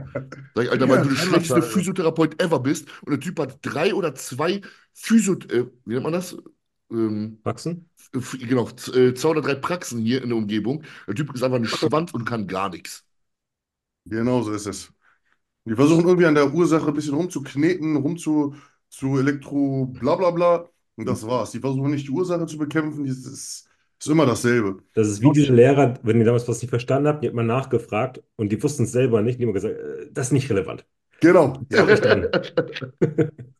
Sag 0.56 0.66
ich, 0.66 0.72
Alter, 0.72 0.89
weil 0.89 0.99
Ja, 0.99 1.02
du 1.02 1.16
der 1.16 1.16
schlechteste 1.16 1.62
sein. 1.62 1.64
Physiotherapeut 1.64 2.41
ever 2.41 2.60
bist 2.60 2.88
und 3.04 3.12
der 3.12 3.20
Typ 3.20 3.39
hat 3.39 3.60
drei 3.64 3.93
oder 3.95 4.16
zwei 4.16 4.62
Physio, 4.93 5.36
äh, 5.49 5.68
wie 5.86 5.93
nennt 5.93 6.04
man 6.04 6.14
das? 6.14 6.38
Ähm, 6.91 7.43
f- 8.16 8.38
genau, 8.39 8.68
äh, 8.95 9.14
zwei 9.16 9.30
oder 9.30 9.41
drei 9.41 9.56
Praxen 9.56 10.02
hier 10.02 10.22
in 10.24 10.30
der 10.30 10.38
Umgebung. 10.38 10.84
Der 11.08 11.16
Typ 11.16 11.34
ist 11.36 11.43
einfach 11.43 11.58
ein 11.58 11.66
Schwanz 11.66 12.12
und 12.14 12.26
kann 12.26 12.47
gar 12.47 12.70
nichts. 12.70 13.06
Genau 14.06 14.41
so 14.41 14.52
ist 14.54 14.66
es. 14.68 14.93
Die 15.66 15.76
versuchen 15.76 16.08
irgendwie 16.08 16.28
an 16.28 16.36
der 16.36 16.54
Ursache 16.54 16.88
ein 16.89 16.95
bisschen 16.95 17.16
rumzukneten, 17.16 17.97
rumzu 17.97 18.56
zu 18.89 19.20
Elektro, 19.20 19.88
bla 19.88 20.18
bla 20.18 20.32
bla. 20.32 20.70
Und 20.97 21.08
das 21.08 21.28
war's. 21.28 21.52
Die 21.54 21.62
versuchen 21.62 21.91
nicht 21.91 22.08
die 22.08 22.12
Ursache 22.12 22.47
zu 22.47 22.58
bekämpfen, 22.60 23.06
das 23.08 23.20
ist, 23.20 23.70
ist 24.06 24.12
immer 24.12 24.26
dasselbe. 24.26 24.84
Das 24.93 25.08
ist 25.08 25.22
wie 25.22 25.32
diese 25.32 25.54
Lehrer, 25.54 25.99
wenn 26.04 26.20
ihr 26.20 26.26
damals 26.26 26.47
was 26.49 26.62
nicht 26.62 26.70
verstanden 26.70 27.08
habt, 27.08 27.24
die 27.24 27.28
hat 27.28 27.34
man 27.36 27.47
nachgefragt 27.47 28.22
und 28.36 28.52
die 28.52 28.62
wussten 28.62 28.84
es 28.84 28.91
selber 28.91 29.22
nicht. 29.22 29.39
Die 29.39 29.45
haben 29.45 29.54
gesagt, 29.54 29.76
äh, 29.76 30.08
das 30.12 30.28
ist 30.28 30.34
nicht 30.34 30.49
relevant. 30.49 30.86
Genau. 31.22 31.54
Ja. 31.70 31.86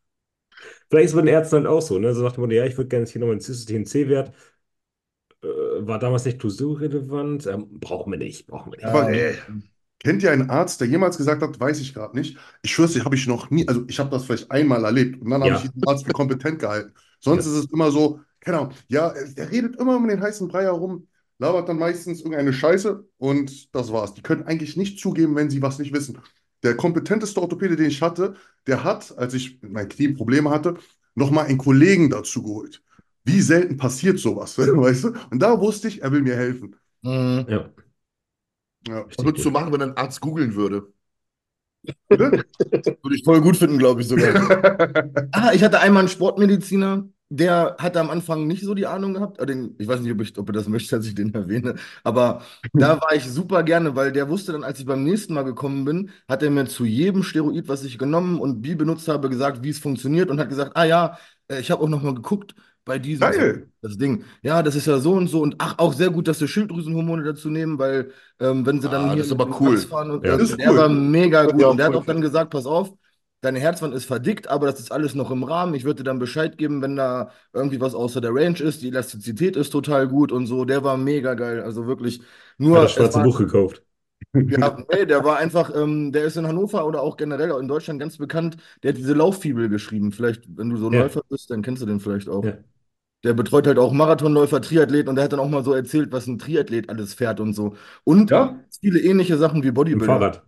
Vielleicht 0.90 1.06
ist 1.06 1.12
es 1.12 1.16
bei 1.16 1.22
den 1.22 1.28
Ärzten 1.34 1.56
halt 1.58 1.68
auch 1.68 1.82
so, 1.82 2.00
ne? 2.00 2.14
So 2.14 2.22
sagt 2.22 2.38
man, 2.38 2.52
ja, 2.52 2.66
ich 2.66 2.78
würde 2.78 2.90
gerne 2.90 3.04
jetzt 3.04 3.12
hier 3.12 3.22
nochmal 3.22 3.34
einen 3.34 3.42
Cystatin 3.42 3.86
C-Wert. 3.86 4.34
Äh, 5.44 5.48
war 5.48 6.00
damals 6.00 6.26
nicht 6.26 6.40
klausurrelevant. 6.40 7.48
Ähm, 7.48 7.80
brauchen 7.80 8.12
wir 8.12 8.18
nicht, 8.20 8.48
brauchen 8.48 8.72
wir 8.72 8.78
nicht. 8.78 8.86
Aber 8.86 9.10
ey. 9.12 9.36
kennt 10.00 10.24
ihr 10.24 10.32
einen 10.32 10.50
Arzt, 10.50 10.82
der 10.82 10.88
jemals 10.88 11.18
gesagt 11.18 11.42
hat, 11.42 11.60
weiß 11.60 11.80
ich 11.80 11.94
gerade 11.94 12.16
nicht? 12.18 12.38
Ich 12.62 12.72
schwör's 12.74 12.94
dir, 12.94 13.06
habe 13.06 13.16
ich 13.16 13.28
noch 13.28 13.50
nie, 13.52 13.68
also 13.68 13.84
ich 13.88 14.00
habe 14.00 14.10
das 14.10 14.26
vielleicht 14.26 14.52
einmal 14.52 14.84
erlebt 14.86 15.22
und 15.22 15.30
dann 15.30 15.42
habe 15.44 15.52
Ja. 15.52 15.58
ich 15.58 15.62
diesen 15.64 15.88
Arzt 15.88 16.06
für 16.06 16.12
kompetent 16.14 16.60
gehalten. 16.60 16.94
Sonst 17.20 17.46
Ja. 17.46 17.52
ist 17.52 17.66
es 17.66 17.72
immer 17.72 17.92
so, 17.92 18.20
keine 18.42 18.58
Ahnung, 18.60 18.74
ja, 18.88 19.14
der 19.38 19.52
redet 19.52 19.78
immer 19.78 19.96
um 19.98 20.08
den 20.08 20.22
heißen 20.22 20.48
Brei 20.48 20.64
herum, 20.64 21.08
labert 21.40 21.70
dann 21.70 21.80
meistens 21.80 22.20
irgendeine 22.20 22.54
Scheiße 22.54 23.08
und 23.18 23.74
das 23.76 23.92
war's. 23.92 24.14
Die 24.14 24.22
können 24.22 24.44
eigentlich 24.44 24.78
nicht 24.78 25.00
zugeben, 25.00 25.36
wenn 25.36 25.50
sie 25.50 25.62
was 25.62 25.80
nicht 25.80 25.94
wissen. 25.94 26.20
Der 26.64 26.76
kompetenteste 26.76 27.42
Orthopäde, 27.42 27.76
den 27.76 27.88
ich 27.88 28.02
hatte, 28.02 28.36
der 28.68 28.84
hat, 28.84 29.18
als 29.18 29.34
ich 29.34 29.62
mit 29.62 29.72
meinen 29.72 29.90
Knien 29.90 30.16
Probleme 30.16 30.50
hatte, 30.50 30.76
nochmal 31.16 31.46
einen 31.46 31.58
Kollegen 31.58 32.10
dazu 32.10 32.44
geholt. 32.44 32.84
Wie 33.24 33.42
selten 33.42 33.78
passiert 33.78 34.20
sowas, 34.20 34.58
weißt 34.58 35.04
du? 35.06 35.14
Und 35.32 35.40
da 35.40 35.60
wusste 35.60 35.88
ich, 35.88 36.02
er 36.02 36.12
will 36.12 36.22
mir 36.22 36.36
helfen. 36.36 36.76
Mhm. 37.02 37.46
Ja. 37.48 37.70
Ja. 38.88 39.06
Was 39.08 39.24
würdest 39.24 39.46
du 39.46 39.52
machen, 39.52 39.72
wenn 39.74 39.82
ein 39.82 39.98
Arzt 39.98 40.22
googeln 40.22 40.56
würde? 40.56 40.92
Würde 42.10 43.16
ich 43.16 43.24
voll 43.24 43.42
gut 43.42 43.58
finden, 43.58 43.78
glaube 43.78 44.02
ich 44.02 44.08
sogar. 44.08 44.34
Ah, 45.32 45.52
ich 45.54 45.64
hatte 45.64 45.80
einmal 45.80 46.02
einen 46.02 46.10
Sportmediziner, 46.10 47.08
der 47.32 47.76
hatte 47.80 48.00
am 48.00 48.10
Anfang 48.10 48.46
nicht 48.48 48.64
so 48.64 48.74
die 48.76 48.86
Ahnung 48.88 49.14
gehabt. 49.14 49.40
Den, 49.48 49.76
ich 49.80 49.88
weiß 49.88 50.02
nicht, 50.02 50.12
ob, 50.12 50.22
ich, 50.22 50.38
ob 50.38 50.50
er 50.50 50.54
das 50.54 50.68
möchte, 50.68 50.96
dass 50.98 51.06
ich 51.06 51.16
den 51.16 51.34
erwähne. 51.34 51.76
Aber 52.04 52.42
da 52.76 53.00
war 53.02 53.14
ich 53.16 53.26
super 53.30 53.64
gerne, 53.64 53.96
weil 53.96 54.12
der 54.12 54.30
wusste 54.30 54.52
dann, 54.52 54.64
als 54.64 54.80
ich 54.80 54.86
beim 54.86 55.04
nächsten 55.04 55.34
Mal 55.34 55.44
gekommen 55.44 55.86
bin, 55.86 56.10
hat 56.28 56.44
er 56.44 56.50
mir 56.52 56.66
zu 56.66 56.86
jedem 56.86 57.24
Steroid, 57.24 57.68
was 57.68 57.84
ich 57.84 57.98
genommen 57.98 58.40
und 58.40 58.64
wie 58.66 58.76
benutzt 58.76 59.08
habe, 59.08 59.30
gesagt, 59.30 59.64
wie 59.64 59.70
es 59.70 59.80
funktioniert 59.80 60.30
und 60.30 60.40
hat 60.40 60.50
gesagt, 60.50 60.72
ah 60.76 60.84
ja, 60.86 61.18
äh, 61.48 61.60
ich 61.60 61.72
habe 61.72 61.82
auch 61.84 61.90
noch 61.90 62.02
mal 62.04 62.16
geguckt 62.16 62.56
bei 62.86 63.00
diesem 63.00 63.32
Geil. 63.32 63.70
das 63.82 63.98
Ding. 63.98 64.24
Ja, 64.44 64.62
das 64.64 64.76
ist 64.76 64.88
ja 64.88 65.00
so 65.00 65.14
und 65.14 65.28
so 65.28 65.42
und 65.42 65.56
ach, 65.60 65.76
auch 65.80 65.94
sehr 65.94 66.10
gut, 66.12 66.28
dass 66.28 66.40
sie 66.40 66.48
Schilddrüsenhormone 66.48 67.24
dazu 67.24 67.50
nehmen, 67.50 67.80
weil 67.80 68.12
ähm, 68.40 68.66
wenn 68.66 68.82
sie 68.82 68.90
dann 68.90 69.10
Ah, 69.10 69.10
hier 69.10 69.24
das 69.24 69.32
ist 69.32 69.32
aber 69.32 69.60
cool. 69.60 69.78
Fahren 69.90 70.12
und 70.12 70.28
Ja. 70.28 70.34
äh, 70.34 70.38
Das 70.38 70.50
ist 70.52 70.58
der 70.58 70.68
cool. 70.68 70.76
war 70.76 70.90
mega 70.90 71.46
gut 71.46 71.62
ist 71.62 71.68
und 71.68 71.78
der 71.78 71.88
hat 71.88 71.96
auch 71.96 72.06
dann 72.06 72.22
gesagt, 72.22 72.52
pass 72.52 72.66
auf, 72.66 72.92
deine 73.42 73.60
Herzwand 73.60 73.94
ist 73.94 74.06
verdickt, 74.06 74.48
aber 74.48 74.68
das 74.68 74.80
ist 74.80 74.92
alles 74.92 75.16
noch 75.16 75.32
im 75.32 75.44
Rahmen. 75.44 75.74
Ich 75.76 75.84
würde 75.84 75.98
dir 75.98 76.04
dann 76.06 76.20
Bescheid 76.20 76.58
geben, 76.58 76.82
wenn 76.82 76.96
da 76.96 77.32
irgendwie 77.54 77.82
was 77.82 77.96
außer 77.96 78.22
der 78.22 78.34
Range 78.34 78.60
ist. 78.60 78.82
Die 78.82 78.88
Elastizität 78.90 79.56
ist 79.56 79.72
total 79.72 80.08
gut 80.08 80.32
und 80.32 80.48
so. 80.48 80.66
Der 80.66 80.84
war 80.84 80.98
mega 80.98 81.34
geil. 81.34 81.62
Also 81.62 81.88
wirklich 81.88 82.22
nur. 82.58 82.78
Hat 82.80 82.84
das 82.84 82.92
schwarze 82.94 83.20
war, 83.20 83.24
Buch 83.24 83.38
gekauft. 83.38 83.84
ja, 84.48 84.78
nee, 84.92 85.06
der 85.06 85.24
war 85.24 85.38
einfach, 85.38 85.74
ähm, 85.76 86.12
der 86.12 86.26
ist 86.26 86.36
in 86.38 86.48
Hannover 86.48 86.86
oder 86.86 87.02
auch 87.02 87.18
generell 87.18 87.52
in 87.60 87.68
Deutschland 87.68 88.00
ganz 88.00 88.18
bekannt. 88.18 88.58
Der 88.84 88.92
hat 88.92 88.98
diese 88.98 89.14
Lauffibel 89.14 89.70
geschrieben. 89.70 90.12
Vielleicht, 90.12 90.44
wenn 90.58 90.70
du 90.70 90.78
so 90.78 90.90
Ja. 90.90 91.00
Läufer 91.00 91.22
bist, 91.30 91.50
dann 91.52 91.62
kennst 91.62 91.82
du 91.82 91.86
den 91.86 92.00
vielleicht 92.00 92.30
auch. 92.30 92.50
Ja. 92.50 92.64
Der 93.24 93.34
betreut 93.34 93.68
halt 93.68 93.80
auch 93.80 93.94
Marathonläufer, 93.94 94.62
Triathleten 94.62 95.10
und 95.10 95.16
der 95.18 95.26
hat 95.26 95.34
dann 95.34 95.40
auch 95.42 95.50
mal 95.50 95.64
so 95.64 95.74
erzählt, 95.74 96.12
was 96.12 96.28
ein 96.28 96.40
Triathlet 96.40 96.90
alles 96.90 97.14
fährt 97.16 97.40
und 97.40 97.54
so. 97.54 97.76
Und 98.04 98.32
Ja? 98.32 98.66
viele 98.82 99.00
ähnliche 99.02 99.38
Sachen 99.38 99.64
wie 99.64 99.72
Im 99.90 100.02
Bodybuilder. 100.02 100.02
Fahrrad. 100.02 100.44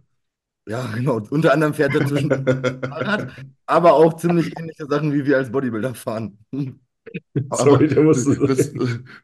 Ja, 0.68 0.88
genau. 0.96 1.22
Unter 1.30 1.54
anderem 1.54 1.74
fährt 1.74 1.96
er 1.96 2.06
zwischen 2.06 2.32
Fahrrad, 2.90 3.28
aber 3.66 3.94
auch 3.94 4.16
ziemlich 4.16 4.58
ähnliche 4.60 4.86
Sachen, 4.88 5.14
wie 5.14 5.26
wir 5.26 5.38
als 5.38 5.52
Bodybuilder 5.52 5.96
fahren. 5.96 6.38
Sorry, 7.52 7.88
der 7.88 8.04
das, 8.04 8.74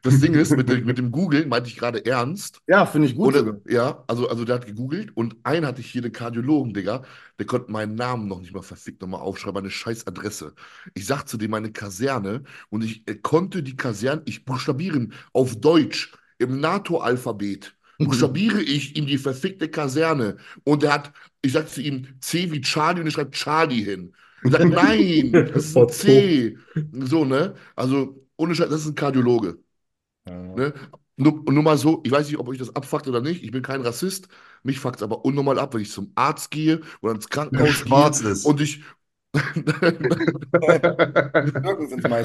das 0.02 0.20
Ding 0.20 0.34
ist, 0.34 0.56
mit, 0.56 0.68
dem- 0.68 0.84
mit 0.84 0.98
dem 0.98 1.10
Googlen 1.10 1.48
meinte 1.48 1.68
ich 1.68 1.76
gerade 1.76 2.04
ernst. 2.04 2.60
Ja, 2.66 2.86
finde 2.86 3.08
ich 3.08 3.16
gut 3.16 3.34
äh, 3.34 3.72
ja, 3.72 4.04
also, 4.06 4.28
also 4.28 4.44
der 4.44 4.56
hat 4.56 4.66
gegoogelt 4.66 5.16
und 5.16 5.36
einen 5.44 5.66
hatte 5.66 5.80
ich 5.80 5.90
hier, 5.90 6.02
den 6.02 6.12
Kardiologen, 6.12 6.72
Digga, 6.74 7.02
der 7.38 7.46
konnte 7.46 7.72
meinen 7.72 7.94
Namen 7.96 8.28
noch 8.28 8.40
nicht 8.40 8.54
mal 8.54 8.62
verfickt 8.62 9.00
nochmal 9.02 9.20
aufschreiben, 9.20 9.54
meine 9.54 9.70
scheiß 9.70 10.06
Adresse. 10.06 10.54
Ich 10.94 11.06
sag 11.06 11.24
zu 11.26 11.36
dem 11.38 11.50
meine 11.50 11.72
Kaserne 11.72 12.44
und 12.70 12.84
ich 12.84 13.06
äh, 13.08 13.16
konnte 13.16 13.62
die 13.62 13.76
Kaserne, 13.76 14.22
ich 14.26 14.44
buchstabieren 14.44 15.12
auf 15.32 15.56
Deutsch 15.60 16.12
im 16.38 16.60
NATO-Alphabet. 16.60 17.74
Buchstabiere 18.02 18.62
ich 18.62 18.96
ihm 18.96 19.06
die 19.06 19.18
verfickte 19.18 19.68
Kaserne 19.68 20.38
und 20.64 20.82
er 20.84 20.94
hat, 20.94 21.12
ich 21.42 21.52
sag 21.52 21.68
zu 21.68 21.82
ihm 21.82 22.08
C 22.20 22.50
wie 22.52 22.60
Charlie 22.60 23.00
und 23.00 23.06
er 23.06 23.12
schreibt 23.12 23.34
Charlie 23.34 23.82
hin. 23.84 24.14
Ich 24.42 24.52
sag, 24.52 24.64
nein, 24.64 25.44
das 25.52 25.66
ist 25.66 25.76
ein. 25.78 25.88
C. 25.88 26.56
So, 26.92 27.24
ne? 27.24 27.54
Also, 27.76 28.26
ohne 28.36 28.54
Scheiß, 28.54 28.70
das 28.70 28.82
ist 28.82 28.88
ein 28.88 28.94
Kardiologe. 28.94 29.58
Ne? 30.54 30.74
Nur, 31.16 31.44
nur 31.50 31.62
mal 31.62 31.76
so, 31.76 32.00
ich 32.04 32.10
weiß 32.12 32.28
nicht, 32.28 32.38
ob 32.38 32.48
euch 32.48 32.58
das 32.58 32.74
abfuckt 32.74 33.06
oder 33.08 33.20
nicht. 33.20 33.42
Ich 33.44 33.50
bin 33.50 33.62
kein 33.62 33.82
Rassist. 33.82 34.28
Mich 34.62 34.78
fuckt 34.80 34.96
es 34.96 35.02
aber 35.02 35.24
unnormal 35.24 35.58
ab, 35.58 35.74
wenn 35.74 35.82
ich 35.82 35.90
zum 35.90 36.12
Arzt 36.14 36.50
gehe 36.50 36.80
oder 37.02 37.14
ins 37.14 37.28
Krankenhaus 37.28 37.76
schwarz 37.76 38.20
gehe 38.22 38.32
ist. 38.32 38.44
und 38.44 38.60
ich. 38.60 38.82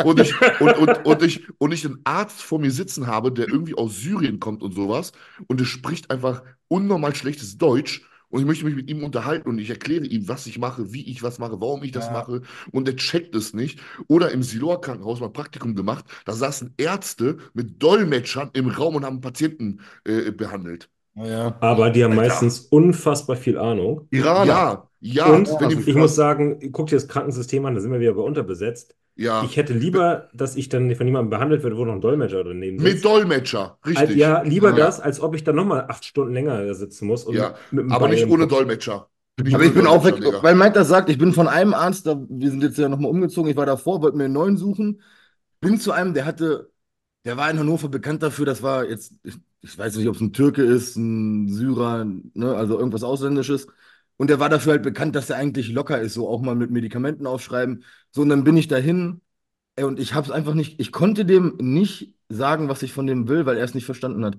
Und 0.03 0.19
ich, 0.19 0.39
und, 0.57 0.77
und, 0.77 1.05
und, 1.05 1.21
ich, 1.23 1.47
und 1.59 1.71
ich 1.71 1.85
einen 1.85 1.99
Arzt 2.03 2.41
vor 2.41 2.59
mir 2.59 2.71
sitzen 2.71 3.07
habe, 3.07 3.31
der 3.31 3.49
irgendwie 3.49 3.75
aus 3.75 3.97
Syrien 3.99 4.39
kommt 4.39 4.63
und 4.63 4.73
sowas 4.73 5.11
und 5.47 5.59
der 5.59 5.65
spricht 5.65 6.09
einfach 6.11 6.43
unnormal 6.67 7.15
schlechtes 7.15 7.57
Deutsch 7.57 8.03
und 8.29 8.39
ich 8.41 8.45
möchte 8.47 8.65
mich 8.65 8.75
mit 8.75 8.89
ihm 8.89 9.03
unterhalten 9.03 9.47
und 9.49 9.59
ich 9.59 9.69
erkläre 9.69 10.05
ihm, 10.05 10.27
was 10.27 10.47
ich 10.47 10.57
mache, 10.57 10.91
wie 10.93 11.09
ich 11.09 11.21
was 11.23 11.37
mache, 11.39 11.61
warum 11.61 11.83
ich 11.83 11.91
das 11.91 12.05
Ja. 12.05 12.11
mache 12.11 12.41
und 12.71 12.87
er 12.87 12.95
checkt 12.95 13.35
es 13.35 13.53
nicht. 13.53 13.79
Oder 14.07 14.31
im 14.31 14.41
Silor-Krankenhaus 14.43 15.19
mal 15.19 15.27
ein 15.27 15.33
Praktikum 15.33 15.75
gemacht, 15.75 16.05
da 16.25 16.33
saßen 16.33 16.73
Ärzte 16.77 17.37
mit 17.53 17.81
Dolmetschern 17.81 18.49
im 18.53 18.67
Raum 18.69 18.95
und 18.95 19.05
haben 19.05 19.21
Patienten 19.21 19.81
äh, 20.05 20.31
behandelt. 20.31 20.89
Ja. 21.15 21.55
Aber 21.61 21.89
die 21.91 22.03
haben 22.03 22.11
Alter. 22.11 22.21
meistens 22.23 22.59
unfassbar 22.59 23.35
viel 23.37 23.57
Ahnung. 23.57 24.07
Iraner. 24.11 24.45
Ja, 24.45 24.89
ja, 24.99 25.25
Und 25.27 25.47
die, 25.61 25.89
ich 25.89 25.95
muss 25.95 26.15
sagen, 26.15 26.71
guck 26.71 26.87
dir 26.87 26.95
das 26.95 27.07
Krankensystem 27.07 27.65
an, 27.65 27.75
da 27.75 27.81
sind 27.81 27.91
wir 27.91 27.99
wieder 27.99 28.13
bei 28.13 28.21
unterbesetzt. 28.21 28.95
ja, 29.15 29.43
Ich 29.43 29.55
hätte 29.55 29.73
lieber, 29.73 30.29
dass 30.33 30.55
ich 30.55 30.67
dann 30.69 30.93
von 30.95 31.05
jemandem 31.07 31.29
behandelt 31.29 31.63
werde, 31.63 31.77
wo 31.77 31.85
noch 31.85 31.93
ein 31.93 32.01
Dolmetscher 32.01 32.43
daneben 32.43 32.77
mit 32.77 32.87
sitzt. 32.93 33.05
Dolmetscher, 33.05 33.77
Als, 33.81 33.99
richtig. 34.01 34.17
ja, 34.17 34.41
lieber 34.41 34.69
Ja. 34.71 34.75
das, 34.75 34.99
als 34.99 35.19
ob 35.21 35.35
ich 35.35 35.43
dann 35.43 35.55
nochmal 35.55 35.85
acht 35.87 36.03
Stunden 36.05 36.33
länger 36.33 36.73
sitzen 36.73 37.07
muss. 37.07 37.23
Und 37.23 37.35
Ja, 37.35 37.55
mit 37.71 37.89
Aber 37.91 38.07
Bein 38.07 38.11
nicht 38.11 38.25
ohne. 38.27 38.47
Dolmetscher. 38.47 39.09
Aber 39.51 39.63
ohne 39.63 39.65
ich 39.65 39.73
bin 39.73 39.87
auch 39.87 40.03
weg, 40.03 40.15
Dolmetscher, 40.15 40.31
Digga. 40.31 40.43
weil 40.43 40.55
Mike 40.55 40.73
das 40.73 40.87
sagt, 40.87 41.09
ich 41.09 41.17
bin 41.17 41.33
von 41.33 41.47
einem 41.47 41.73
Arzt, 41.73 42.07
da, 42.07 42.19
wir 42.29 42.49
sind 42.49 42.63
jetzt 42.63 42.77
ja 42.77 42.89
nochmal 42.89 43.11
umgezogen, 43.11 43.49
ich 43.49 43.57
war 43.57 43.65
davor, 43.65 44.01
wollte 44.01 44.17
mir 44.17 44.25
einen 44.25 44.33
neuen 44.33 44.57
suchen, 44.57 45.01
bin 45.61 45.79
zu 45.79 45.91
einem, 45.91 46.13
der 46.13 46.25
hatte, 46.25 46.71
der 47.25 47.37
war 47.37 47.49
in 47.51 47.59
Hannover 47.59 47.89
bekannt 47.89 48.23
dafür, 48.23 48.45
das 48.45 48.63
war 48.63 48.85
jetzt, 48.89 49.13
ich, 49.23 49.35
ich 49.65 49.77
weiß 49.77 49.95
nicht, 49.97 50.07
ob 50.07 50.15
es 50.15 50.21
ein 50.21 50.33
Türke 50.33 50.63
ist, 50.63 50.95
ein 50.95 51.49
Syrer, 51.49 52.05
ne, 52.05 52.55
also 52.55 52.77
irgendwas 52.79 53.03
Ausländisches. 53.03 53.67
Und 54.17 54.29
der 54.29 54.39
war 54.39 54.49
dafür 54.49 54.73
halt 54.73 54.83
bekannt, 54.83 55.15
dass 55.15 55.29
er 55.29 55.37
eigentlich 55.37 55.69
locker 55.71 55.99
ist, 55.99 56.13
so 56.13 56.29
auch 56.29 56.41
mal 56.41 56.55
mit 56.55 56.71
Medikamenten 56.71 57.27
aufschreiben. 57.27 57.83
So, 58.11 58.21
und 58.21 58.29
dann 58.29 58.43
bin 58.43 58.57
ich 58.57 58.67
dahin, 58.67 59.21
ey, 59.75 59.85
und 59.85 59.99
ich 59.99 60.13
habe 60.13 60.25
es 60.27 60.31
einfach 60.31 60.53
nicht, 60.53 60.79
ich 60.79 60.91
konnte 60.91 61.25
dem 61.25 61.57
nicht 61.59 62.15
sagen, 62.29 62.69
was 62.69 62.83
ich 62.83 62.93
von 62.93 63.07
dem 63.07 63.27
will, 63.27 63.45
weil 63.45 63.57
er 63.57 63.65
es 63.65 63.73
nicht 63.73 63.85
verstanden 63.85 64.25
hat. 64.25 64.37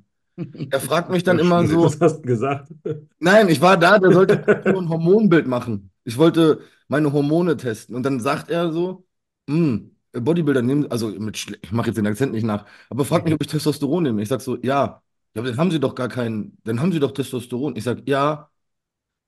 Er 0.71 0.81
fragt 0.81 1.11
mich 1.11 1.25
dann 1.25 1.39
immer 1.41 1.67
so, 1.67 1.85
Was 1.85 2.01
hast 2.01 2.19
du 2.19 2.23
gesagt? 2.23 2.71
Nein, 3.19 3.49
ich 3.49 3.61
war 3.61 3.77
da, 3.77 3.99
der 3.99 4.13
sollte 4.13 4.45
nur 4.65 4.83
ein 4.83 4.89
Hormonbild 4.89 5.47
machen. 5.47 5.91
Ich 6.05 6.19
wollte 6.19 6.61
meine 6.89 7.13
Hormone 7.13 7.57
testen. 7.57 7.95
Und 7.97 8.03
dann 8.05 8.21
sagt 8.21 8.51
er 8.51 8.73
so, 8.73 9.07
hm, 9.49 9.97
Bodybuilder 10.13 10.63
nehmen, 10.63 10.91
also 10.91 11.09
mit, 11.09 11.37
ich 11.63 11.73
mache 11.73 11.89
jetzt 11.89 11.97
den 11.97 12.07
Akzent 12.07 12.33
nicht 12.33 12.45
nach, 12.45 12.67
aber 12.91 13.05
fragt 13.05 13.25
mich, 13.25 13.35
ob 13.35 13.43
ich 13.43 13.49
Testosteron 13.49 14.03
nehme. 14.05 14.23
Ich 14.23 14.29
sag 14.29 14.41
so, 14.41 14.57
ja. 14.63 15.03
Ja, 15.37 15.43
aber 15.43 15.51
dann 15.51 15.59
haben 15.59 15.71
Sie 15.71 15.81
doch 15.81 15.95
gar 15.95 16.09
keinen, 16.09 16.59
dann 16.65 16.81
haben 16.81 16.93
Sie 16.93 17.01
doch 17.01 17.13
Testosteron. 17.13 17.77
Ich 17.77 17.85
sag, 17.85 18.09
ja. 18.09 18.51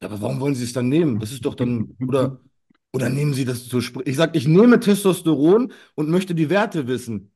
Ja, 0.02 0.09
aber 0.09 0.20
warum 0.22 0.40
wollen 0.40 0.54
Sie 0.54 0.64
es 0.64 0.72
dann 0.72 0.88
nehmen? 0.88 1.20
Das 1.20 1.32
ist 1.32 1.44
doch 1.44 1.54
dann, 1.54 1.96
oder, 2.06 2.40
oder 2.92 3.11
nehmen 3.11 3.34
Sie 3.34 3.44
das 3.44 3.68
zu 3.68 3.80
Spr 3.80 4.02
Ich 4.06 4.16
sag, 4.16 4.36
ich 4.36 4.48
nehme 4.48 4.80
Testosteron 4.80 5.72
und 5.96 6.11
möchte 6.11 6.34
die 6.34 6.50
Werte 6.50 6.86
wissen. 6.88 7.32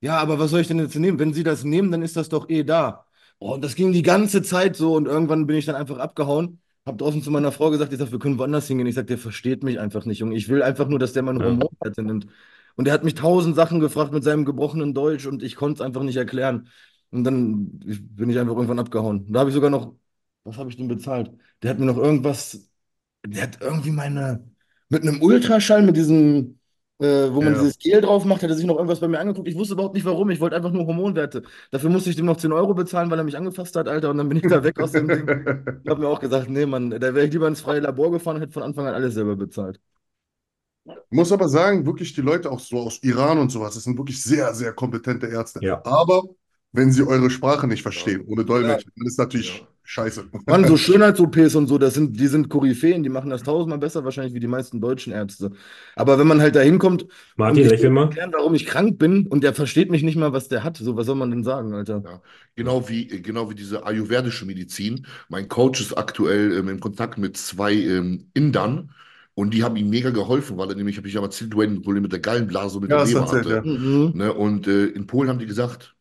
Ja, 0.00 0.18
aber 0.18 0.38
was 0.38 0.50
soll 0.50 0.60
ich 0.60 0.68
denn 0.68 0.78
jetzt 0.78 0.96
nehmen? 0.96 1.18
Wenn 1.18 1.34
Sie 1.34 1.44
das 1.44 1.64
nehmen, 1.64 1.90
dann 1.92 2.02
ist 2.02 2.16
das 2.16 2.28
doch 2.28 2.48
eh 2.50 2.64
da. 2.64 3.06
Oh, 3.38 3.54
und 3.54 3.62
das 3.64 3.74
ging 3.76 3.92
die 3.92 4.02
ganze 4.02 4.42
Zeit 4.42 4.76
so 4.76 4.94
und 4.96 5.06
irgendwann 5.06 5.46
bin 5.46 5.56
ich 5.56 5.66
dann 5.66 5.76
einfach 5.76 5.98
abgehauen. 5.98 6.60
Hab 6.86 6.98
draußen 6.98 7.22
zu 7.22 7.30
meiner 7.30 7.52
Frau 7.52 7.70
gesagt, 7.70 7.92
ich 7.92 7.98
sag, 7.98 8.12
wir 8.12 8.18
können 8.20 8.38
woanders 8.38 8.68
hingehen. 8.68 8.86
Ich 8.88 8.94
sag, 8.94 9.08
der 9.08 9.18
versteht 9.18 9.64
mich 9.64 9.80
einfach 9.80 10.04
nicht, 10.06 10.20
Junge. 10.20 10.36
Ich 10.36 10.48
will 10.48 10.62
einfach 10.62 10.88
nur, 10.88 10.98
dass 10.98 11.12
der 11.14 11.22
meine 11.22 11.40
Ja. 11.40 11.46
Hormonwerte 11.46 12.02
nimmt. 12.02 12.26
Und 12.76 12.86
er 12.88 12.94
hat 12.94 13.04
mich 13.04 13.14
tausend 13.14 13.56
Sachen 13.56 13.80
gefragt 13.80 14.12
mit 14.12 14.24
seinem 14.24 14.44
gebrochenen 14.44 14.94
Deutsch 14.94 15.26
und 15.26 15.42
ich 15.42 15.56
konnte 15.56 15.76
es 15.76 15.80
einfach 15.86 16.02
nicht 16.02 16.16
erklären. 16.16 16.68
Und 17.16 17.24
dann 17.24 17.78
bin 17.80 18.30
ich 18.30 18.38
einfach 18.38 18.54
irgendwann 18.54 18.78
abgehauen. 18.78 19.32
Da 19.32 19.40
habe 19.40 19.50
ich 19.50 19.54
sogar 19.54 19.70
noch, 19.70 19.94
was 20.44 20.56
habe 20.58 20.70
ich 20.70 20.76
denn 20.76 20.88
bezahlt? 20.88 21.30
Der 21.62 21.70
hat 21.70 21.78
mir 21.78 21.86
noch 21.86 21.96
irgendwas, 21.96 22.68
der 23.26 23.42
hat 23.44 23.60
irgendwie 23.60 23.90
meine, 23.90 24.44
mit 24.88 25.02
einem 25.02 25.22
Ultraschall, 25.22 25.82
mit 25.82 25.96
diesem, 25.96 26.58
äh, 27.00 27.30
wo 27.32 27.42
man 27.42 27.54
Ja. 27.54 27.60
dieses 27.60 27.78
Gel 27.78 28.00
drauf 28.00 28.24
macht, 28.24 28.42
hat 28.42 28.50
er 28.50 28.56
sich 28.56 28.66
noch 28.66 28.76
irgendwas 28.76 29.00
bei 29.00 29.08
mir 29.08 29.18
angeguckt. 29.20 29.48
Ich 29.48 29.56
wusste 29.56 29.74
überhaupt 29.74 29.94
nicht 29.94 30.04
warum. 30.06 30.30
Ich 30.30 30.40
wollte 30.40 30.56
einfach 30.56 30.72
nur 30.72 30.86
Hormonwerte. 30.86 31.42
Dafür 31.70 31.90
musste 31.90 32.10
ich 32.10 32.16
dem 32.16 32.26
noch 32.26 32.36
10 32.38 32.52
Euro 32.52 32.74
bezahlen, 32.74 33.10
weil 33.10 33.18
er 33.18 33.24
mich 33.24 33.36
angefasst 33.36 33.76
hat, 33.76 33.88
Alter. 33.88 34.10
Und 34.10 34.18
dann 34.18 34.28
bin 34.28 34.38
ich 34.38 34.46
da 34.46 34.62
weg 34.64 34.78
aus 34.80 34.94
dem 34.94 35.10
Ding. 35.10 35.32
Ich 35.82 35.90
habe 35.90 36.00
mir 36.00 36.08
auch 36.08 36.20
gesagt, 36.20 36.48
nee, 36.50 36.66
Mann, 36.66 36.90
da 36.90 37.00
wäre 37.14 37.26
ich 37.26 37.32
lieber 37.32 37.48
ins 37.48 37.60
freie 37.60 37.80
Labor 37.80 38.10
gefahren 38.12 38.36
und 38.36 38.42
hätte 38.42 38.52
von 38.52 38.62
Anfang 38.64 38.86
an 38.86 38.94
alles 38.94 39.14
selber 39.14 39.36
bezahlt. 39.36 39.80
Ich 41.10 41.16
muss 41.16 41.32
aber 41.32 41.48
sagen, 41.48 41.84
wirklich 41.86 42.14
die 42.14 42.20
Leute 42.20 42.50
auch 42.50 42.60
so 42.60 42.78
aus 42.78 43.02
Iran 43.02 43.38
und 43.38 43.50
sowas, 43.50 43.74
das 43.74 43.84
sind 43.84 43.96
wirklich 43.98 44.22
sehr, 44.22 44.54
sehr 44.54 44.72
kompetente 44.72 45.26
Ärzte. 45.26 45.60
Ja. 45.60 45.82
Aber 45.84 46.22
wenn 46.76 46.92
sie 46.92 47.02
eure 47.06 47.30
Sprache 47.30 47.66
nicht 47.66 47.82
verstehen, 47.82 48.22
ohne 48.26 48.44
Dolmetscher, 48.44 48.90
dann 48.96 49.06
ist 49.06 49.18
natürlich 49.18 49.62
Ja. 49.62 49.68
scheiße. 49.84 50.28
Mann, 50.48 50.64
so 50.64 50.76
Schönheits-OPs 50.76 51.54
und 51.56 51.66
so, 51.66 51.76
das 51.78 51.94
sind, 51.94 52.18
die 52.20 52.26
sind 52.28 52.48
Koryphäen, 52.48 53.02
die 53.02 53.08
machen 53.08 53.30
das 53.30 53.42
tausendmal 53.42 53.78
besser 53.78 54.04
wahrscheinlich 54.04 54.34
wie 54.34 54.40
die 54.40 54.46
meisten 54.46 54.80
deutschen 54.80 55.12
Ärzte. 55.12 55.50
Aber 55.96 56.18
wenn 56.18 56.26
man 56.28 56.40
halt 56.40 56.54
da 56.56 56.60
hinkommt 56.60 57.06
Martin, 57.36 57.64
ich 57.70 57.82
mal. 57.90 58.04
erklären, 58.04 58.32
warum 58.32 58.54
ich 58.54 58.66
krank 58.66 58.98
bin 58.98 59.26
und 59.26 59.42
der 59.42 59.54
versteht 59.54 59.90
mich 59.90 60.02
nicht 60.02 60.16
mal, 60.16 60.32
was 60.32 60.48
der 60.48 60.62
hat, 60.64 60.76
so 60.76 60.96
was 60.96 61.06
soll 61.06 61.16
man 61.16 61.30
denn 61.30 61.44
sagen, 61.44 61.74
Alter? 61.74 62.04
Ja, 62.04 62.20
genau 62.54 62.88
wie, 62.88 63.06
genau 63.22 63.50
wie 63.50 63.54
diese 63.54 63.84
ayurvedische 63.84 64.46
Medizin. 64.46 65.06
Mein 65.28 65.48
Coach 65.48 65.80
ist 65.80 65.96
aktuell 65.96 66.52
ähm, 66.58 66.68
in 66.68 66.80
Kontakt 66.80 67.18
mit 67.18 67.36
zwei 67.36 67.72
ähm, 67.74 68.30
Indern 68.34 68.92
und 69.34 69.52
die 69.54 69.64
haben 69.64 69.76
ihm 69.76 69.90
mega 69.90 70.10
geholfen, 70.10 70.56
weil 70.56 70.68
er 70.70 70.76
nämlich, 70.76 70.96
habe 70.96 71.08
ich 71.08 71.14
ja 71.14 71.20
mal 71.20 71.26
erzählt, 71.26 71.52
Dwayne 71.52 71.74
ein 71.74 71.82
Problem 71.82 72.02
mit 72.02 72.12
der 72.12 72.20
Gallenblase 72.20 72.76
und 72.78 72.82
mit 72.84 72.90
Ja, 72.90 72.98
der 72.98 73.00
Leber 73.00 73.28
hatte. 73.30 73.50
ja. 73.50 73.62
Mhm. 73.62 74.12
Ne? 74.12 74.32
Und 74.32 74.66
äh, 74.68 74.86
in 74.86 75.06
Polen 75.06 75.28
haben 75.28 75.38
die 75.40 75.46
gesagt, 75.46 75.95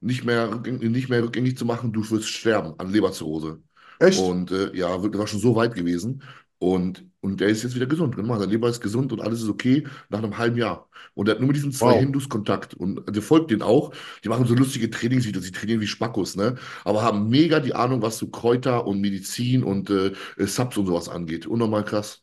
nicht 0.00 0.24
mehr, 0.24 0.50
rückgängig- 0.50 0.88
nicht 0.90 1.08
mehr 1.08 1.22
rückgängig 1.22 1.56
zu 1.58 1.64
machen, 1.64 1.92
du 1.92 2.08
wirst 2.10 2.28
sterben 2.28 2.74
an 2.78 2.90
Leberzirrhose. 2.90 3.60
Echt? 3.98 4.18
Und 4.18 4.50
äh, 4.50 4.74
ja, 4.76 4.96
das 4.98 5.18
war 5.18 5.26
schon 5.26 5.40
so 5.40 5.56
weit 5.56 5.74
gewesen. 5.74 6.22
Und, 6.58 7.04
und 7.20 7.40
der 7.40 7.48
ist 7.48 7.62
jetzt 7.64 7.74
wieder 7.74 7.86
gesund. 7.86 8.16
Genau, 8.16 8.38
Seine 8.38 8.50
Leber 8.50 8.68
ist 8.70 8.80
gesund 8.80 9.12
und 9.12 9.20
alles 9.20 9.42
ist 9.42 9.48
okay 9.48 9.86
nach 10.08 10.18
einem 10.20 10.38
halben 10.38 10.56
Jahr. 10.56 10.88
Und 11.14 11.28
er 11.28 11.32
hat 11.34 11.40
nur 11.40 11.48
mit 11.48 11.56
diesen 11.56 11.72
zwei 11.72 11.92
Wow. 11.92 12.00
Hindus 12.00 12.28
Kontakt. 12.30 12.72
Und 12.74 13.02
der 13.14 13.22
folgt 13.22 13.50
denen 13.50 13.60
auch. 13.62 13.92
Die 14.24 14.28
machen 14.30 14.46
so 14.46 14.54
lustige 14.54 14.88
Trainingsvideos, 14.90 15.44
die 15.44 15.52
trainieren 15.52 15.80
wie 15.82 15.86
Spackos, 15.86 16.34
ne? 16.36 16.56
Aber 16.84 17.02
haben 17.02 17.28
mega 17.28 17.60
die 17.60 17.74
Ahnung, 17.74 18.00
was 18.02 18.16
so 18.18 18.28
Kräuter 18.28 18.86
und 18.86 19.00
Medizin 19.00 19.64
und 19.64 19.90
äh, 19.90 20.12
Subs 20.38 20.76
und 20.78 20.86
sowas 20.86 21.08
angeht. 21.10 21.46
Unnormal 21.46 21.84
krass. 21.84 22.22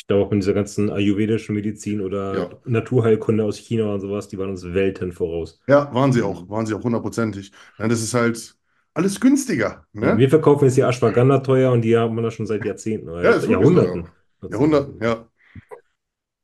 Ich 0.00 0.06
glaube 0.06 0.24
auch 0.24 0.32
in 0.32 0.40
dieser 0.40 0.54
ganzen 0.54 0.88
ayurvedischen 0.90 1.54
Medizin 1.54 2.00
oder 2.00 2.34
Ja. 2.34 2.50
Naturheilkunde 2.64 3.44
aus 3.44 3.58
China 3.58 3.92
und 3.92 4.00
sowas, 4.00 4.28
die 4.28 4.38
waren 4.38 4.48
uns 4.48 4.64
Welten 4.64 5.12
voraus. 5.12 5.60
Ja, 5.68 5.92
waren 5.94 6.10
sie 6.10 6.22
auch. 6.22 6.48
Waren 6.48 6.64
sie 6.64 6.72
auch 6.72 6.82
hundertprozentig. 6.82 7.52
Ja, 7.78 7.86
das 7.86 8.00
ist 8.00 8.14
halt 8.14 8.56
alles 8.94 9.20
günstiger. 9.20 9.84
Ne? 9.92 10.16
Wir 10.16 10.30
verkaufen 10.30 10.64
jetzt 10.64 10.78
die 10.78 10.80
Ashwagandha 10.80 11.40
teuer 11.40 11.70
und 11.70 11.82
die 11.82 11.98
haben 11.98 12.16
wir 12.16 12.22
da 12.22 12.30
schon 12.30 12.46
seit 12.46 12.64
Jahrzehnten 12.64 13.10
oder 13.10 13.22
Ja, 13.22 13.36
Jahrhunderten. 13.46 14.08
Jahrhundert, 14.50 15.02
ja. 15.02 15.28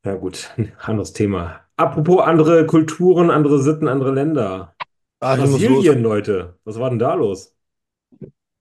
Ja, 0.05 0.15
gut, 0.17 0.51
anderes 0.79 1.15
Thema. 1.15 1.63
Apropos 1.77 2.21
andere 2.21 2.67
Kulturen, 2.67 3.31
andere 3.31 3.63
Sitten, 3.63 3.89
andere 3.89 4.13
Länder. 4.13 4.75
Los. 5.23 5.39
Brasilien, 5.39 6.03
Leute, 6.03 6.59
was 6.65 6.79
war 6.79 6.91
denn 6.91 6.99
da 6.99 7.15
los? 7.15 7.57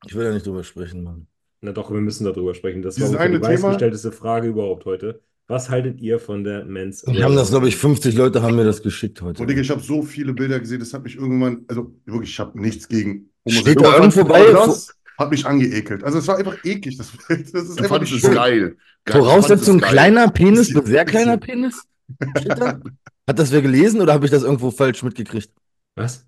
Ich 0.05 0.15
will 0.15 0.25
ja 0.25 0.31
nicht 0.31 0.47
drüber 0.47 0.63
sprechen, 0.63 1.03
Mann. 1.03 1.27
Na 1.61 1.71
doch, 1.71 1.91
wir 1.91 2.01
müssen 2.01 2.25
darüber 2.25 2.53
sprechen. 2.53 2.81
Das 2.81 2.95
Dieses 2.95 3.13
war 3.13 3.27
die 3.27 3.39
meistgestellteste 3.39 4.11
Frage 4.11 4.49
überhaupt 4.49 4.85
heute. 4.85 5.21
Was 5.47 5.69
haltet 5.69 6.01
ihr 6.01 6.19
von 6.19 6.43
der 6.43 6.65
Men's 6.65 7.03
Die 7.03 7.23
haben 7.23 7.35
das, 7.35 7.51
glaube 7.51 7.67
ich, 7.67 7.75
50 7.77 8.15
Leute 8.15 8.41
haben 8.41 8.55
mir 8.55 8.63
das 8.63 8.81
geschickt 8.81 9.21
heute. 9.21 9.43
Und 9.43 9.49
ich 9.51 9.69
habe 9.69 9.81
so 9.81 10.01
viele 10.01 10.33
Bilder 10.33 10.59
gesehen, 10.59 10.79
das 10.79 10.91
hat 10.93 11.03
mich 11.03 11.15
irgendwann, 11.15 11.65
also 11.67 11.93
wirklich, 12.05 12.31
ich 12.31 12.39
habe 12.39 12.59
nichts 12.59 12.87
gegen 12.87 13.29
Steht 13.47 13.79
da 13.79 13.97
irgendwo 13.97 14.23
bei, 14.23 14.43
Das 14.51 14.95
hat 15.19 15.29
mich 15.29 15.45
angeekelt. 15.45 16.03
Also 16.03 16.17
es 16.17 16.27
war 16.27 16.37
einfach 16.37 16.57
eklig. 16.65 16.97
Das, 16.97 17.11
das 17.29 17.39
ist 17.39 17.79
Du 17.79 17.83
einfach 17.83 17.99
nicht 17.99 18.19
schön. 18.19 18.33
geil. 18.33 18.77
Voraussetzung 19.07 19.77
geil. 19.77 19.91
kleiner 19.91 20.29
Penis 20.29 20.67
sehr 20.85 21.05
kleiner. 21.05 21.37
Penis? 21.37 21.83
Da? 22.43 22.79
Hat 23.27 23.39
das 23.39 23.51
wer 23.51 23.61
gelesen 23.61 24.01
oder 24.01 24.13
habe 24.13 24.25
ich 24.25 24.31
das 24.31 24.43
irgendwo 24.43 24.71
falsch 24.71 25.03
mitgekriegt? 25.03 25.51
Was? 25.95 26.25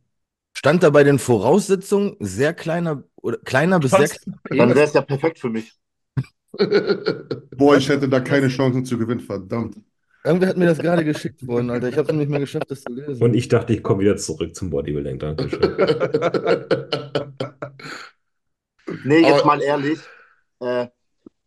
Stand 0.55 0.83
da 0.83 0.89
bei 0.91 1.03
den 1.03 1.19
Voraussetzungen 1.19 2.15
sehr 2.19 2.53
kleiner 2.53 3.03
oder 3.21 3.37
kleiner 3.37 3.79
bis 3.79 3.91
sehr 3.91 4.07
kleiner 4.07 4.67
Dann 4.67 4.75
wäre 4.75 4.87
es 4.87 4.93
ja 4.93 5.01
perfekt 5.01 5.39
für 5.39 5.49
mich. 5.49 5.73
Boah, 7.57 7.77
ich 7.77 7.87
hätte 7.89 8.07
da 8.09 8.19
keine 8.19 8.47
Chancen 8.47 8.85
zu 8.85 8.97
gewinnen, 8.97 9.19
verdammt. 9.19 9.77
Irgendwer 10.23 10.49
hat 10.49 10.57
mir 10.57 10.65
das 10.65 10.79
gerade 10.79 11.05
geschickt 11.05 11.41
vorhin, 11.45 11.69
Alter. 11.69 11.89
Ich 11.89 11.97
habe 11.97 12.09
es 12.09 12.15
nicht 12.15 12.29
mehr 12.29 12.39
geschafft, 12.39 12.69
das 12.69 12.83
zu 12.83 12.91
lesen. 12.91 13.21
Und 13.23 13.33
ich 13.33 13.47
dachte, 13.47 13.73
ich 13.73 13.83
komme 13.83 14.01
wieder 14.01 14.17
zurück 14.17 14.55
zum 14.55 14.69
Bodybuilding. 14.69 15.19
Dankeschön. 15.19 15.61
Nee, 19.03 19.19
jetzt 19.19 19.39
Aber- 19.41 19.45
mal 19.45 19.61
ehrlich. 19.61 19.99
Äh, 20.59 20.87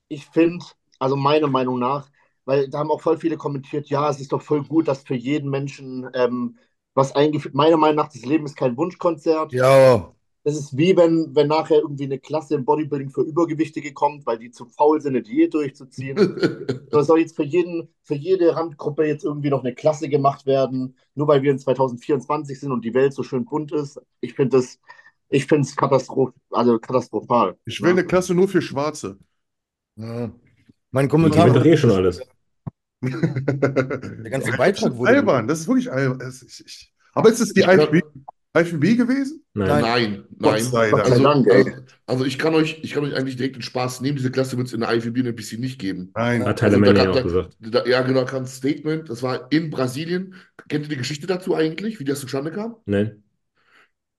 ich 0.09 0.27
finde, 0.27 0.64
also 0.99 1.16
meiner 1.16 1.47
Meinung 1.47 1.79
nach, 1.79 2.11
weil 2.45 2.68
da 2.68 2.79
haben 2.79 2.91
auch 2.91 3.01
voll 3.01 3.18
viele 3.18 3.37
kommentiert, 3.37 3.89
ja, 3.89 4.11
es 4.11 4.21
ist 4.21 4.33
doch 4.33 4.43
voll 4.43 4.62
gut, 4.64 4.89
dass 4.89 5.03
für 5.05 5.14
jeden 5.14 5.51
Menschen 5.51 6.09
ähm, 6.14 6.59
was 6.95 7.14
eingeführt. 7.14 7.55
Meiner 7.55 7.77
Meinung 7.77 7.97
nach, 7.97 8.12
das 8.12 8.25
Leben 8.25 8.45
ist 8.45 8.57
kein 8.57 8.77
Wunschkonzert. 8.77 9.53
Ja, 9.53 10.12
Es 10.43 10.57
ist 10.57 10.76
wie 10.76 10.97
wenn, 10.97 11.34
wenn 11.34 11.49
nachher 11.49 11.78
irgendwie 11.80 12.05
eine 12.05 12.18
Klasse 12.18 12.55
im 12.55 12.64
Bodybuilding 12.64 13.11
für 13.11 13.22
Übergewichtige 13.22 13.93
kommt, 13.93 14.24
weil 14.26 14.38
die 14.38 14.51
zu 14.51 14.64
faul 14.66 15.01
sind, 15.01 15.14
eine 15.14 15.22
Diät 15.22 15.55
durchzuziehen. 15.55 16.16
Da 16.91 17.05
soll 17.05 17.20
jetzt 17.20 17.36
für 17.36 17.45
jeden, 17.45 17.88
für 18.03 18.16
jede 18.16 18.57
Randgruppe 18.57 19.05
jetzt 19.07 19.24
irgendwie 19.24 19.49
noch 19.51 19.62
eine 19.62 19.72
Klasse 19.74 20.09
gemacht 20.09 20.45
werden, 20.45 20.97
nur 21.14 21.28
weil 21.28 21.43
wir 21.43 21.53
in 21.53 21.59
2024 21.61 22.59
sind 22.59 22.72
und 22.72 22.84
die 22.84 22.95
Welt 22.95 23.14
so 23.14 23.22
schön 23.22 23.45
bunt 23.45 23.70
ist. 23.70 24.01
Ich 24.20 24.34
finde 24.34 24.57
das, 24.57 24.80
ich 25.28 25.47
finde 25.47 25.68
es 25.68 25.76
katastroph 25.76 26.32
also 26.51 26.80
katastrophal. 26.80 27.57
Ich 27.64 27.80
will 27.80 27.91
eine 27.91 28.05
Klasse 28.05 28.34
nur 28.34 28.49
für 28.49 28.61
Schwarze. 28.61 29.18
ja. 29.97 30.32
Mein 30.91 31.09
Kommentar 31.09 31.49
doch 31.51 31.64
eh 31.64 31.76
schon 31.76 31.93
alles. 31.93 32.20
Der 33.03 34.30
ganze 34.30 34.51
Beitrag 34.53 34.74
das 34.74 34.93
ist 34.93 34.99
wurde. 34.99 35.11
albern, 35.11 35.49
das 35.49 35.61
ist 35.61 35.68
wirklich 35.68 35.93
albern. 35.93 36.20
Es 36.20 36.43
ist- 36.43 36.61
ich, 36.66 36.93
aber 37.12 37.30
ist 37.30 37.41
es 37.41 37.53
die 37.55 37.61
Ich 37.61 37.68
kann- 38.53 38.64
IFB, 38.64 38.84
IFB 38.84 38.96
gewesen? 38.96 39.44
Nein. 39.55 39.82
Nein, 39.82 40.24
nein. 40.38 40.64
Dank, 41.22 41.46
ey. 41.48 41.57
Also, 41.59 41.72
also 42.07 42.24
ich 42.24 42.38
kann 42.38 42.55
euch, 42.55 42.80
ich 42.82 42.92
kann 42.92 43.05
euch 43.05 43.14
eigentlich 43.14 43.36
direkt 43.36 43.57
den 43.57 43.62
Spaß 43.62 44.01
nehmen. 44.01 44.16
Diese 44.16 44.30
Klasse 44.30 44.57
wird 44.57 44.66
es 44.68 44.72
in 44.72 44.80
der 44.80 44.92
IFBB 44.92 45.20
und 45.20 45.26
NPC 45.26 45.59
nicht 45.59 45.78
geben. 45.78 46.11
Nein. 46.14 46.44
Hat 46.44 46.62
Also, 46.62 46.80
da 46.80 47.11
auch 47.11 47.22
gesagt. 47.22 47.57
Da, 47.61 47.84
ja, 47.86 48.03
genau, 48.03 48.24
kam 48.24 48.42
ein 48.42 48.46
Statement. 48.46 49.09
Das 49.09 49.22
war 49.22 49.51
in 49.53 49.70
Brasilien. 49.70 50.34
Kennt 50.68 50.84
ihr 50.86 50.88
die 50.90 50.96
Geschichte 50.96 51.26
dazu 51.26 51.55
eigentlich, 51.55 52.01
wie 52.01 52.05
das 52.05 52.20
zustande 52.20 52.51
kam? 52.51 52.76
Nein. 52.86 53.22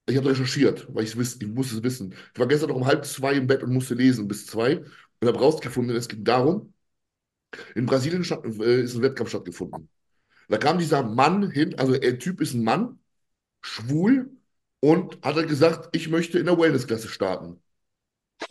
Ich 0.06 0.16
habe 0.16 0.30
recherchiert, 0.30 0.88
weil 0.92 1.04
ich, 1.04 1.16
wiss, 1.16 1.38
ich 1.40 1.46
musste 1.48 1.76
es 1.76 1.82
wissen. 1.82 2.14
Ich 2.34 2.40
war 2.40 2.48
gestern 2.48 2.70
noch 2.70 2.76
um 2.76 2.86
halb 2.86 3.04
zwei 3.04 3.34
im 3.34 3.46
Bett 3.46 3.62
und 3.62 3.72
musste 3.72 3.94
lesen 3.94 4.26
bis 4.26 4.46
zwei 4.46 4.78
und 4.78 5.28
habe 5.28 5.38
rausgefunden, 5.38 5.94
es 5.94 6.08
ging 6.08 6.24
darum, 6.24 6.72
in 7.74 7.86
Brasilien 7.86 8.22
äh, 8.60 8.80
ist 8.82 8.96
ein 8.96 9.02
Wettkampf 9.02 9.30
stattgefunden. 9.30 9.88
Da 10.48 10.58
kam 10.58 10.78
dieser 10.78 11.02
Mann 11.04 11.50
hin, 11.50 11.78
also 11.78 11.96
der 11.96 12.18
Typ 12.18 12.40
ist 12.40 12.54
ein 12.54 12.64
Mann, 12.64 12.98
schwul 13.62 14.30
und 14.80 15.18
hat 15.22 15.36
er 15.36 15.44
gesagt, 15.44 15.94
ich 15.96 16.08
möchte 16.08 16.38
in 16.38 16.46
der 16.46 16.58
Wellness-Klasse 16.58 17.08
starten. 17.08 17.60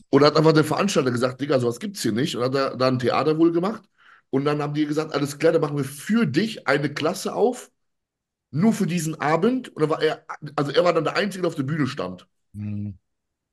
Und 0.09 0.23
hat 0.23 0.37
einfach 0.37 0.53
der 0.53 0.63
Veranstalter 0.63 1.11
gesagt, 1.11 1.41
Digga, 1.41 1.59
sowas 1.59 1.79
gibt's 1.79 2.01
hier 2.01 2.13
nicht. 2.13 2.35
Und 2.35 2.43
hat 2.43 2.55
er 2.55 2.77
da 2.77 2.87
ein 2.87 2.99
Theater 2.99 3.37
wohl 3.37 3.51
gemacht. 3.51 3.83
Und 4.29 4.45
dann 4.45 4.61
haben 4.61 4.73
die 4.73 4.85
gesagt, 4.85 5.13
alles 5.13 5.37
klar, 5.37 5.51
dann 5.51 5.61
machen 5.61 5.77
wir 5.77 5.83
für 5.83 6.25
dich 6.25 6.67
eine 6.67 6.93
Klasse 6.93 7.35
auf, 7.35 7.69
nur 8.51 8.73
für 8.73 8.87
diesen 8.87 9.19
Abend. 9.19 9.69
Und 9.69 9.81
dann 9.81 9.89
war 9.89 10.01
er, 10.01 10.25
also 10.55 10.71
er 10.71 10.83
war 10.83 10.93
dann 10.93 11.03
der 11.03 11.17
Einzige, 11.17 11.41
der 11.41 11.49
auf 11.49 11.55
der 11.55 11.63
Bühne 11.63 11.87
stand. 11.87 12.27
Hm. 12.53 12.97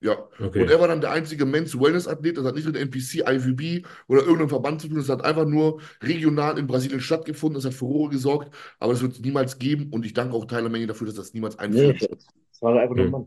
Ja. 0.00 0.16
Okay. 0.38 0.62
Und 0.62 0.70
er 0.70 0.78
war 0.80 0.88
dann 0.88 1.00
der 1.00 1.10
einzige 1.10 1.44
Men's 1.44 1.78
Wellness-Athlet. 1.78 2.36
Das 2.38 2.44
hat 2.44 2.54
nicht 2.54 2.66
mit 2.66 2.76
NPC, 2.76 3.28
IFBB 3.28 3.84
oder 4.06 4.20
irgendeinem 4.20 4.48
Verband 4.48 4.80
zu 4.80 4.88
tun. 4.88 4.98
Das 4.98 5.08
hat 5.08 5.24
einfach 5.24 5.46
nur 5.46 5.80
regional 6.02 6.56
in 6.58 6.66
Brasilien 6.68 7.00
stattgefunden. 7.00 7.54
Das 7.56 7.64
hat 7.64 7.74
Furore 7.74 8.10
gesorgt. 8.10 8.54
Aber 8.78 8.92
das 8.92 9.02
wird 9.02 9.12
es 9.12 9.20
niemals 9.20 9.58
geben. 9.58 9.88
Und 9.90 10.06
ich 10.06 10.12
danke 10.14 10.34
auch 10.36 10.44
Tyler 10.46 10.68
Manning 10.68 10.86
dafür, 10.88 11.06
dass 11.08 11.16
das 11.16 11.34
niemals 11.34 11.56
Nee, 11.56 11.64
einführt. 11.64 12.02
das 12.02 12.62
war 12.62 12.78
einfach 12.78 12.94
nur 12.94 13.06
ein. 13.06 13.10
Mann. 13.10 13.26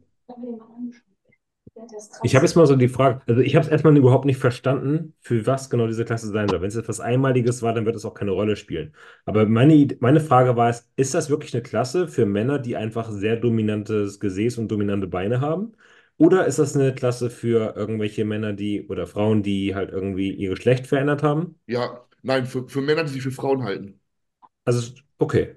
Ich 2.23 2.35
habe 2.35 2.45
jetzt 2.45 2.55
mal 2.55 2.65
so 2.67 2.75
die 2.75 2.87
Frage, 2.87 3.21
also 3.27 3.41
ich 3.41 3.55
habe 3.55 3.65
es 3.65 3.71
erstmal 3.71 3.95
überhaupt 3.97 4.25
nicht 4.25 4.37
verstanden, 4.37 5.13
für 5.19 5.45
was 5.47 5.69
genau 5.69 5.87
diese 5.87 6.05
Klasse 6.05 6.27
sein 6.27 6.47
soll. 6.47 6.61
Wenn 6.61 6.67
es 6.67 6.75
etwas 6.75 6.99
Einmaliges 6.99 7.61
war, 7.63 7.73
dann 7.73 7.85
wird 7.85 7.95
es 7.95 8.05
auch 8.05 8.13
keine 8.13 8.31
Rolle 8.31 8.55
spielen. 8.55 8.93
Aber 9.25 9.45
meine, 9.47 9.87
meine 9.99 10.19
Frage 10.19 10.55
war 10.55 10.69
es, 10.69 10.89
ist 10.95 11.13
das 11.13 11.29
wirklich 11.29 11.53
eine 11.53 11.63
Klasse 11.63 12.07
für 12.07 12.25
Männer, 12.25 12.59
die 12.59 12.75
einfach 12.75 13.09
sehr 13.09 13.35
dominantes 13.37 14.19
Gesäß 14.19 14.57
und 14.57 14.69
dominante 14.71 15.07
Beine 15.07 15.41
haben? 15.41 15.73
Oder 16.21 16.45
ist 16.45 16.59
das 16.59 16.75
eine 16.75 16.93
Klasse 16.93 17.31
für 17.31 17.75
irgendwelche 17.75 18.25
Männer, 18.25 18.53
die 18.53 18.85
oder 18.87 19.07
Frauen, 19.07 19.41
die 19.41 19.73
halt 19.73 19.89
irgendwie 19.89 20.31
ihr 20.31 20.51
Geschlecht 20.51 20.85
verändert 20.85 21.23
haben? 21.23 21.55
Ja, 21.65 22.05
nein, 22.21 22.45
für, 22.45 22.67
für 22.69 22.79
Männer, 22.79 23.03
die 23.05 23.09
sich 23.09 23.23
für 23.23 23.31
Frauen 23.31 23.63
halten. 23.63 23.99
Also, 24.63 24.93
okay. 25.17 25.55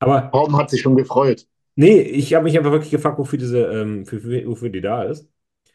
Aber 0.00 0.22
Baum 0.22 0.56
hat 0.56 0.68
sich 0.68 0.80
schon 0.80 0.96
gefreut. 0.96 1.46
Nee, 1.76 2.00
ich 2.00 2.34
habe 2.34 2.42
mich 2.42 2.58
einfach 2.58 2.72
wirklich 2.72 2.90
gefragt, 2.90 3.20
wofür 3.20 3.38
diese, 3.38 3.66
ähm, 3.66 4.04
für, 4.04 4.18
für, 4.18 4.44
wofür 4.48 4.68
die 4.68 4.80
da 4.80 5.04
ist. 5.04 5.30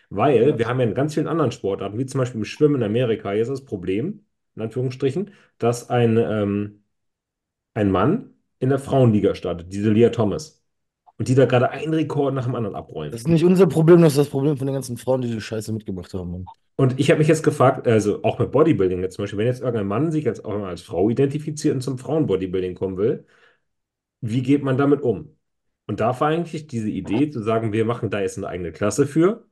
Weil 0.10 0.60
wir 0.60 0.68
haben 0.68 0.82
ja 0.82 0.86
in 0.86 0.94
ganz 0.94 1.14
vielen 1.14 1.28
anderen 1.28 1.54
Sportarten, 1.54 1.98
wie 1.98 2.06
zum 2.06 2.20
Beispiel 2.20 2.40
im 2.40 2.46
Schwimmen 2.46 2.76
in 2.76 2.84
Amerika, 2.84 3.32
jetzt 3.32 3.48
ist 3.48 3.62
das 3.62 3.66
Problem, 3.66 4.26
in 4.58 4.64
Anführungsstrichen, 4.64 5.32
dass 5.60 5.90
ein, 5.90 6.18
ähm, 6.18 6.84
ein 7.74 7.90
Mann 7.92 8.34
in 8.60 8.70
der 8.70 8.80
Frauenliga 8.80 9.36
startet, 9.36 9.72
diese 9.72 9.92
Lia 9.92 10.10
Thomas. 10.10 10.67
Und 11.18 11.28
die 11.28 11.36
da 11.36 11.46
gerade 11.46 11.72
einen 11.72 11.94
Rekord 11.94 12.36
nach 12.36 12.46
dem 12.46 12.56
anderen 12.56 12.76
abräumt. 12.76 13.14
Das 13.14 13.22
ist 13.22 13.28
nicht 13.28 13.44
unser 13.44 13.68
Problem, 13.68 14.02
das 14.02 14.14
ist 14.14 14.20
das 14.20 14.30
Problem 14.30 14.56
von 14.56 14.68
den 14.68 14.76
ganzen 14.76 14.98
Frauen, 14.98 15.22
die 15.22 15.32
die 15.32 15.42
Scheiße 15.42 15.74
mitgemacht 15.74 16.14
haben. 16.14 16.32
Mann. 16.32 16.46
Und 16.76 17.00
ich 17.00 17.10
habe 17.10 17.18
mich 17.18 17.28
jetzt 17.28 17.42
gefragt, 17.42 17.88
also 17.88 18.24
auch 18.24 18.38
mit 18.38 18.52
Bodybuilding 18.52 19.02
jetzt 19.02 19.16
zum 19.16 19.24
Beispiel, 19.24 19.40
wenn 19.40 19.48
jetzt 19.48 19.62
irgendein 19.62 19.88
Mann 19.88 20.12
sich 20.12 20.24
jetzt 20.24 20.46
auch 20.46 20.56
mal 20.56 20.70
als 20.70 20.84
Frau 20.84 21.10
identifiziert 21.10 21.74
und 21.74 21.82
zum 21.82 21.98
Frauenbodybuilding 21.98 22.76
kommen 22.76 22.98
will, 22.98 23.26
wie 24.22 24.44
geht 24.44 24.64
man 24.64 24.78
damit 24.78 25.02
um? 25.02 25.36
Und 25.88 26.00
da 26.00 26.20
war 26.20 26.28
eigentlich 26.28 26.68
diese 26.68 26.90
Idee 26.90 27.30
zu 27.32 27.42
sagen, 27.42 27.74
wir 27.74 27.86
machen 27.86 28.10
da 28.10 28.20
jetzt 28.20 28.38
eine 28.38 28.48
eigene 28.48 28.72
Klasse 28.72 29.08
für. 29.08 29.48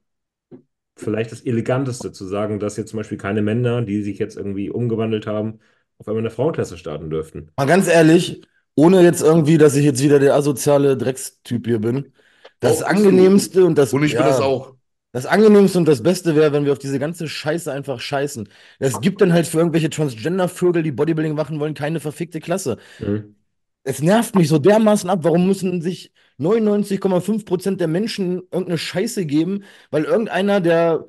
Vielleicht 0.97 1.31
das 1.31 1.41
Eleganteste 1.41 2.11
zu 2.11 2.25
sagen, 2.25 2.59
dass 2.59 2.77
jetzt 2.77 2.91
zum 2.91 2.97
Beispiel 2.97 3.17
keine 3.17 3.41
Männer, 3.41 3.81
die 3.81 4.03
sich 4.03 4.19
jetzt 4.19 4.37
irgendwie 4.37 4.69
umgewandelt 4.69 5.27
haben, 5.27 5.59
auf 5.97 6.07
einmal 6.07 6.21
eine 6.21 6.29
Frauenklasse 6.29 6.77
starten 6.77 7.09
dürften. 7.09 7.51
Mal 7.57 7.65
ganz 7.65 7.87
ehrlich, 7.87 8.41
ohne 8.75 9.01
jetzt 9.03 9.21
irgendwie, 9.21 9.57
dass 9.57 9.75
ich 9.75 9.85
jetzt 9.85 10.01
wieder 10.03 10.19
der 10.19 10.35
asoziale 10.35 10.97
Dreckstyp 10.97 11.65
hier 11.65 11.79
bin. 11.79 12.13
Das 12.59 12.79
du. 12.79 12.85
angenehmste 12.85 13.65
und 13.65 13.77
das, 13.77 13.93
Und 13.93 14.03
ich 14.03 14.15
bin 14.17 14.25
ja, 14.25 14.29
das 14.29 14.39
auch. 14.39 14.75
das 15.11 15.25
angenehmste 15.25 15.77
und 15.77 15.87
das 15.87 16.03
Beste 16.03 16.35
wäre, 16.35 16.53
wenn 16.53 16.65
wir 16.65 16.71
auf 16.73 16.79
diese 16.79 16.99
ganze 16.99 17.27
Scheiße 17.29 17.71
einfach 17.71 17.99
scheißen. 17.99 18.49
Es 18.79 19.01
gibt 19.01 19.21
dann 19.21 19.33
halt 19.33 19.47
für 19.47 19.59
irgendwelche 19.59 19.89
Transgender-Vögel, 19.89 20.83
die 20.83 20.91
Bodybuilding 20.91 21.35
machen 21.35 21.59
wollen, 21.59 21.73
keine 21.73 21.99
verfickte 21.99 22.39
Klasse. 22.39 22.77
Mhm. 22.99 23.35
Es 23.83 24.01
nervt 24.01 24.35
mich 24.35 24.47
so 24.47 24.57
dermaßen 24.57 25.09
ab, 25.09 25.19
warum 25.23 25.45
müssen 25.47 25.81
sich 25.81 26.11
99,5% 26.37 27.79
der 27.79 27.87
Menschen 27.87 28.37
irgendeine 28.51 28.77
Scheiße 28.77 29.25
geben, 29.25 29.63
weil 29.91 30.03
irgendeiner, 30.05 30.61
der. 30.61 31.07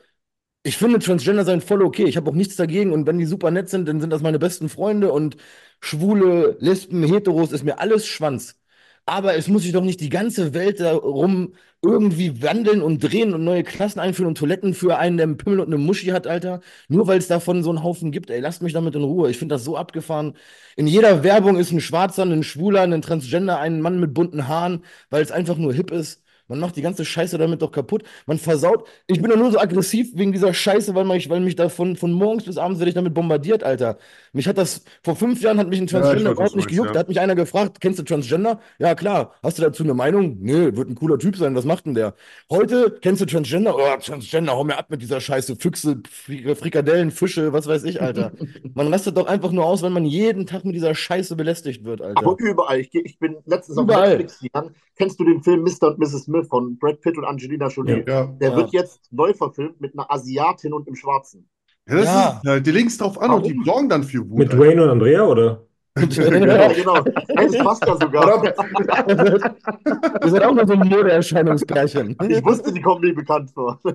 Ich 0.66 0.76
finde 0.78 0.98
Transgender 0.98 1.44
sein 1.44 1.60
voll 1.60 1.80
okay. 1.82 2.04
Ich 2.06 2.16
habe 2.16 2.28
auch 2.28 2.34
nichts 2.34 2.56
dagegen. 2.56 2.92
Und 2.92 3.06
wenn 3.06 3.18
die 3.18 3.24
super 3.26 3.52
nett 3.52 3.68
sind, 3.68 3.86
dann 3.88 4.00
sind 4.00 4.10
das 4.10 4.20
meine 4.22 4.40
besten 4.40 4.68
Freunde. 4.68 5.12
Und 5.12 5.36
Schwule, 5.80 6.56
Lesben, 6.58 7.04
Heteros 7.04 7.52
ist 7.52 7.62
mir 7.64 7.78
alles 7.78 8.06
Schwanz. 8.06 8.56
Aber 9.04 9.36
es 9.36 9.46
muss 9.46 9.62
sich 9.62 9.70
doch 9.72 9.84
nicht 9.84 10.00
die 10.00 10.08
ganze 10.08 10.54
Welt 10.54 10.80
darum 10.80 11.54
irgendwie 11.82 12.42
wandeln 12.42 12.82
und 12.82 12.98
drehen 12.98 13.32
und 13.32 13.44
neue 13.44 13.62
Klassen 13.62 14.00
einführen 14.00 14.26
und 14.28 14.38
Toiletten 14.38 14.74
für 14.74 14.98
einen, 14.98 15.16
der 15.18 15.24
einen 15.24 15.36
Pimmel 15.36 15.60
und 15.60 15.68
eine 15.68 15.78
Muschi 15.78 16.08
hat, 16.08 16.26
Alter. 16.26 16.60
Nur 16.88 17.06
weil 17.06 17.18
es 17.18 17.28
davon 17.28 17.62
so 17.62 17.70
einen 17.70 17.84
Haufen 17.84 18.10
gibt. 18.10 18.30
Ey, 18.30 18.40
lasst 18.40 18.62
mich 18.62 18.72
damit 18.72 18.96
in 18.96 19.04
Ruhe. 19.04 19.30
Ich 19.30 19.38
finde 19.38 19.54
das 19.54 19.62
so 19.64 19.76
abgefahren. 19.76 20.34
In 20.76 20.88
jeder 20.88 21.22
Werbung 21.22 21.56
ist 21.56 21.70
ein 21.70 21.80
Schwarzer, 21.80 22.24
ein 22.24 22.42
Schwuler, 22.42 22.82
ein 22.82 23.02
Transgender, 23.02 23.60
ein 23.60 23.80
Mann 23.80 24.00
mit 24.00 24.14
bunten 24.14 24.48
Haaren, 24.48 24.84
weil 25.10 25.22
es 25.22 25.30
einfach 25.30 25.56
nur 25.58 25.72
hip 25.72 25.92
ist. 25.92 26.22
Man 26.48 26.60
macht 26.60 26.76
die 26.76 26.82
ganze 26.82 27.04
Scheiße 27.04 27.38
damit 27.38 27.62
doch 27.62 27.72
kaputt. 27.72 28.04
Man 28.26 28.38
versaut. 28.38 28.86
Ich 29.06 29.20
bin 29.20 29.30
doch 29.30 29.36
nur 29.36 29.50
so 29.52 29.58
aggressiv 29.58 30.10
wegen 30.14 30.32
dieser 30.32 30.54
Scheiße, 30.54 30.94
weil 30.94 31.04
mich, 31.04 31.28
weil 31.28 31.40
mich 31.40 31.56
da 31.56 31.68
von, 31.68 31.96
von 31.96 32.12
morgens 32.12 32.44
bis 32.44 32.56
abends 32.56 32.78
werde 32.78 32.90
ich 32.90 32.94
damit 32.94 33.14
bombardiert, 33.14 33.62
Alter. 33.64 33.98
Mich 34.36 34.46
hat 34.46 34.58
das, 34.58 34.84
vor 35.02 35.16
fünf 35.16 35.40
Jahren 35.40 35.58
hat 35.58 35.68
mich 35.68 35.80
ein 35.80 35.86
Ja, 35.86 35.98
Transgender 35.98 36.30
was 36.30 36.34
überhaupt 36.36 36.56
nicht 36.56 36.68
gejuckt. 36.68 36.88
ja. 36.88 36.92
Da 36.92 37.00
hat 37.00 37.08
mich 37.08 37.18
einer 37.20 37.34
gefragt, 37.34 37.80
kennst 37.80 37.98
du 37.98 38.02
Transgender? 38.02 38.60
Ja, 38.78 38.94
klar. 38.94 39.32
Hast 39.42 39.56
du 39.56 39.62
dazu 39.62 39.82
eine 39.82 39.94
Meinung? 39.94 40.36
Nee, 40.40 40.76
wird 40.76 40.90
ein 40.90 40.94
cooler 40.94 41.18
Typ 41.18 41.36
sein. 41.36 41.54
Was 41.54 41.64
macht 41.64 41.86
denn 41.86 41.94
der? 41.94 42.14
Heute, 42.50 42.98
kennst 43.00 43.22
du 43.22 43.26
Transgender? 43.26 43.74
Oh, 43.74 43.96
Transgender, 43.98 44.52
hau 44.52 44.62
mir 44.62 44.76
ab 44.78 44.90
mit 44.90 45.00
dieser 45.00 45.22
Scheiße. 45.22 45.56
Füchse, 45.56 46.02
Fri- 46.08 46.54
Frikadellen, 46.54 47.10
Fische, 47.10 47.52
was 47.54 47.66
weiß 47.66 47.84
ich, 47.84 48.02
Alter. 48.02 48.32
Man 48.74 48.92
rastet 48.92 49.16
doch 49.16 49.26
einfach 49.26 49.52
nur 49.52 49.64
aus, 49.64 49.82
wenn 49.82 49.92
man 49.94 50.04
jeden 50.04 50.46
Tag 50.46 50.66
mit 50.66 50.74
dieser 50.74 50.94
Scheiße 50.94 51.34
belästigt 51.34 51.84
wird, 51.84 52.02
Alter. 52.02 52.18
Aber 52.18 52.36
überall. 52.38 52.80
Ich, 52.80 52.94
ich 52.94 53.18
bin 53.18 53.36
letztens 53.46 53.78
auf 53.78 53.84
Überall. 53.84 54.08
Netflix 54.10 54.40
gegangen. 54.40 54.74
Kennst 54.96 55.18
du 55.18 55.24
den 55.24 55.42
Film 55.42 55.62
Mr. 55.62 55.88
und 55.88 55.98
Mrs. 55.98 56.24
Smith 56.24 56.46
von 56.48 56.78
Brad 56.78 57.00
Pitt 57.00 57.16
und 57.16 57.24
Angelina 57.24 57.68
Jolie? 57.68 58.04
Ja. 58.06 58.26
Der 58.26 58.50
Ja. 58.50 58.56
wird 58.56 58.72
jetzt 58.72 59.10
neu 59.12 59.32
verfilmt 59.32 59.80
mit 59.80 59.94
einer 59.94 60.10
Asiatin 60.10 60.72
und 60.74 60.86
im 60.88 60.94
Schwarzen. 60.94 61.48
Ja, 61.88 61.96
das 61.96 62.04
Ja. 62.04 62.40
ist, 62.42 62.48
halt, 62.48 62.66
die 62.66 62.70
links 62.72 62.98
drauf 62.98 63.20
an 63.20 63.30
und 63.30 63.46
die 63.46 63.52
Warum? 63.52 63.64
sorgen 63.64 63.88
dann 63.88 64.04
für 64.04 64.28
Wut. 64.28 64.38
Mit 64.38 64.50
Alter. 64.50 64.56
Dwayne 64.64 64.82
und 64.82 64.90
Andrea, 64.90 65.22
oder? 65.24 65.62
Ja, 65.98 66.72
genau. 66.72 67.02
Nein, 67.34 67.52
das 67.52 67.64
passt 67.64 67.86
ja 67.86 67.96
sogar. 67.96 68.44
Ihr 68.44 70.30
seid 70.30 70.42
auch 70.44 70.54
nur 70.54 70.66
so 70.66 70.74
ein 70.74 70.88
Modeerscheinungspärchen. 70.88 72.16
Ich 72.28 72.44
wusste, 72.44 72.72
die 72.72 72.82
kommen 72.82 73.00
mir 73.00 73.14
bekannt 73.14 73.50
vor. 73.52 73.80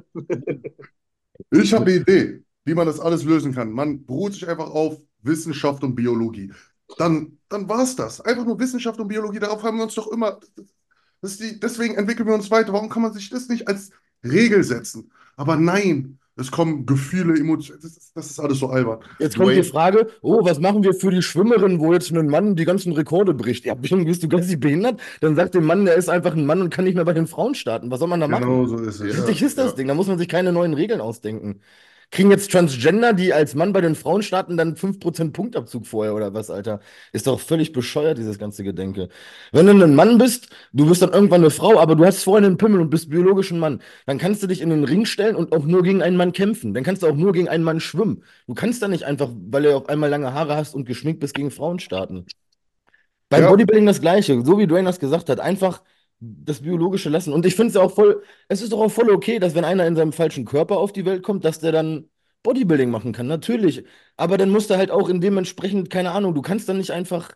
Ich 1.50 1.74
habe 1.74 1.86
eine 1.86 1.96
Idee, 1.96 2.44
wie 2.66 2.76
man 2.76 2.86
das 2.86 3.00
alles 3.00 3.24
lösen 3.24 3.54
kann. 3.54 3.72
Man 3.72 4.06
beruht 4.06 4.34
sich 4.34 4.48
einfach 4.48 4.70
auf 4.70 4.98
Wissenschaft 5.24 5.84
und 5.84 5.96
Biologie. 5.96 6.52
Dann, 6.98 7.40
dann 7.50 7.68
war 7.68 7.82
es 7.82 7.96
das. 7.96 8.22
Einfach 8.22 8.46
nur 8.46 8.60
Wissenschaft 8.60 9.00
und 9.00 9.08
Biologie. 9.08 9.40
Darauf 9.40 9.64
haben 9.64 9.78
wir 9.78 9.84
uns 9.84 9.96
doch 9.96 10.08
immer. 10.12 10.40
Das 11.22 11.32
ist 11.32 11.40
die, 11.42 11.60
deswegen 11.60 11.96
entwickeln 11.96 12.28
wir 12.28 12.36
uns 12.36 12.52
weiter. 12.52 12.74
Warum 12.74 12.90
kann 12.90 13.02
man 13.02 13.14
sich 13.14 13.30
das 13.30 13.48
nicht 13.48 13.68
als 13.68 13.90
Regel 14.24 14.64
setzen? 14.64 15.12
Aber 15.36 15.56
nein, 15.56 16.20
es 16.38 16.50
kommen 16.50 16.86
Gefühle, 16.86 17.38
Emotionen. 17.38 17.82
Das 17.82 17.92
ist, 17.92 18.12
das 18.16 18.32
ist 18.32 18.40
alles 18.40 18.60
so 18.60 18.68
albern. 18.68 19.00
Jetzt 19.20 19.38
kommt 19.38 19.52
die 19.52 19.64
Frage, 19.64 20.08
oh, 20.22 20.44
was 20.44 20.60
machen 20.60 20.84
wir 20.84 20.94
für 20.94 21.12
die 21.12 21.22
Schwimmerin, 21.22 21.80
wo 21.80 21.94
jetzt 21.94 22.12
ein 22.12 22.28
Mann 22.28 22.56
die 22.56 22.66
ganzen 22.66 22.94
Rekorde 22.94 23.34
bricht? 23.34 23.66
Ja, 23.66 23.74
bist 23.76 24.24
du 24.24 24.28
geistig 24.30 24.60
behindert? 24.60 25.00
Dann 25.20 25.36
sagt 25.36 25.56
der 25.56 25.62
Mann, 25.62 25.86
der 25.86 25.96
ist 25.96 26.10
einfach 26.10 26.34
ein 26.34 26.46
Mann 26.46 26.62
und 26.62 26.70
kann 26.70 26.86
nicht 26.86 26.96
mehr 26.96 27.06
bei 27.06 27.14
den 27.14 27.28
Frauen 27.28 27.54
starten. 27.54 27.92
Was 27.92 28.00
soll 28.00 28.08
man 28.08 28.20
da 28.20 28.28
machen? 28.28 28.44
Genau 28.44 28.66
so 28.66 28.78
ist 28.78 29.02
es. 29.02 29.16
Ja. 29.16 29.24
Richtig 29.24 29.42
ist 29.42 29.58
das 29.58 29.72
ja. 29.72 29.76
Ding, 29.78 29.88
da 29.88 29.94
muss 29.94 30.08
man 30.08 30.18
sich 30.18 30.30
keine 30.30 30.52
neuen 30.52 30.74
Regeln 30.74 31.02
ausdenken. 31.02 31.62
Kriegen 32.12 32.30
jetzt 32.30 32.52
Transgender, 32.52 33.14
die 33.14 33.34
als 33.34 33.56
Mann 33.56 33.72
bei 33.72 33.80
den 33.82 33.96
Frauen 33.96 34.22
starten, 34.22 34.58
dann 34.58 34.76
5% 34.76 35.32
Punktabzug 35.34 35.88
vorher 35.88 36.14
oder 36.14 36.34
was, 36.34 36.50
Alter? 36.50 36.82
Ist 37.14 37.26
doch 37.28 37.40
völlig 37.40 37.72
bescheuert, 37.72 38.18
dieses 38.18 38.38
ganze 38.38 38.64
Gedenke. 38.66 39.08
Wenn 39.54 39.66
du 39.66 39.72
ein 39.84 39.96
Mann 39.96 40.18
bist, 40.18 40.50
du 40.74 40.88
bist 40.88 41.02
dann 41.02 41.12
irgendwann 41.14 41.42
eine 41.42 41.50
Frau, 41.52 41.80
aber 41.80 41.96
du 41.96 42.06
hast 42.06 42.24
vorher 42.24 42.46
einen 42.46 42.58
Pimmel 42.58 42.82
und 42.82 42.90
bist 42.90 43.10
biologisch 43.10 43.52
ein 43.52 43.60
Mann, 43.60 43.82
dann 44.06 44.18
kannst 44.18 44.44
du 44.44 44.48
dich 44.48 44.62
in 44.62 44.70
den 44.70 44.84
Ring 44.84 45.06
stellen 45.06 45.36
und 45.38 45.54
auch 45.54 45.64
nur 45.66 45.84
gegen 45.84 46.02
einen 46.02 46.18
Mann 46.18 46.34
kämpfen. 46.34 46.74
Dann 46.74 46.84
kannst 46.84 47.02
du 47.04 47.08
auch 47.08 47.16
nur 47.16 47.32
gegen 47.32 47.48
einen 47.48 47.64
Mann 47.64 47.80
schwimmen. 47.80 48.24
Du 48.48 48.54
kannst 48.56 48.82
da 48.82 48.88
nicht 48.90 49.06
einfach, 49.06 49.30
weil 49.34 49.64
du 49.64 49.76
auf 49.78 49.88
einmal 49.90 50.10
lange 50.10 50.34
Haare 50.34 50.56
hast 50.58 50.76
und 50.76 50.86
geschminkt 50.86 51.22
bist, 51.22 51.34
gegen 51.34 51.52
Frauen 51.52 51.80
starten. 51.80 52.26
Beim 53.30 53.44
Ja. 53.44 53.50
Bodybuilding 53.50 53.86
das 53.86 54.02
Gleiche, 54.02 54.42
so 54.44 54.58
wie 54.60 54.68
Dwayne 54.68 54.86
das 54.88 55.00
gesagt 55.00 55.30
hat, 55.30 55.40
einfach 55.40 55.82
das 56.22 56.62
Biologische 56.62 57.10
lassen. 57.10 57.34
Und 57.34 57.46
ich 57.48 57.56
finde 57.56 57.70
es 57.70 57.76
ja 57.76 57.82
auch 57.82 57.94
voll, 57.94 58.24
es 58.48 58.62
ist 58.62 58.72
doch 58.74 58.80
auch 58.82 58.92
voll 58.92 59.10
okay, 59.12 59.40
dass 59.40 59.56
wenn 59.56 59.66
einer 59.66 59.88
in 59.88 59.96
seinem 59.96 60.14
falschen 60.14 60.46
Körper 60.46 60.78
auf 60.78 60.94
die 60.94 61.06
Welt 61.06 61.24
kommt, 61.24 61.46
dass 61.46 61.60
der 61.60 61.72
dann 61.74 62.10
Bodybuilding 62.44 62.90
machen 62.92 63.14
kann, 63.14 63.28
natürlich. 63.28 63.86
Aber 64.18 64.38
dann 64.38 64.50
musst 64.52 64.70
du 64.70 64.78
halt 64.78 64.92
auch 64.92 65.10
in 65.10 65.22
dementsprechend, 65.22 65.90
keine 65.90 66.12
Ahnung, 66.12 66.34
du 66.36 66.42
kannst 66.42 66.70
dann 66.70 66.78
nicht 66.78 66.92
einfach. 66.92 67.32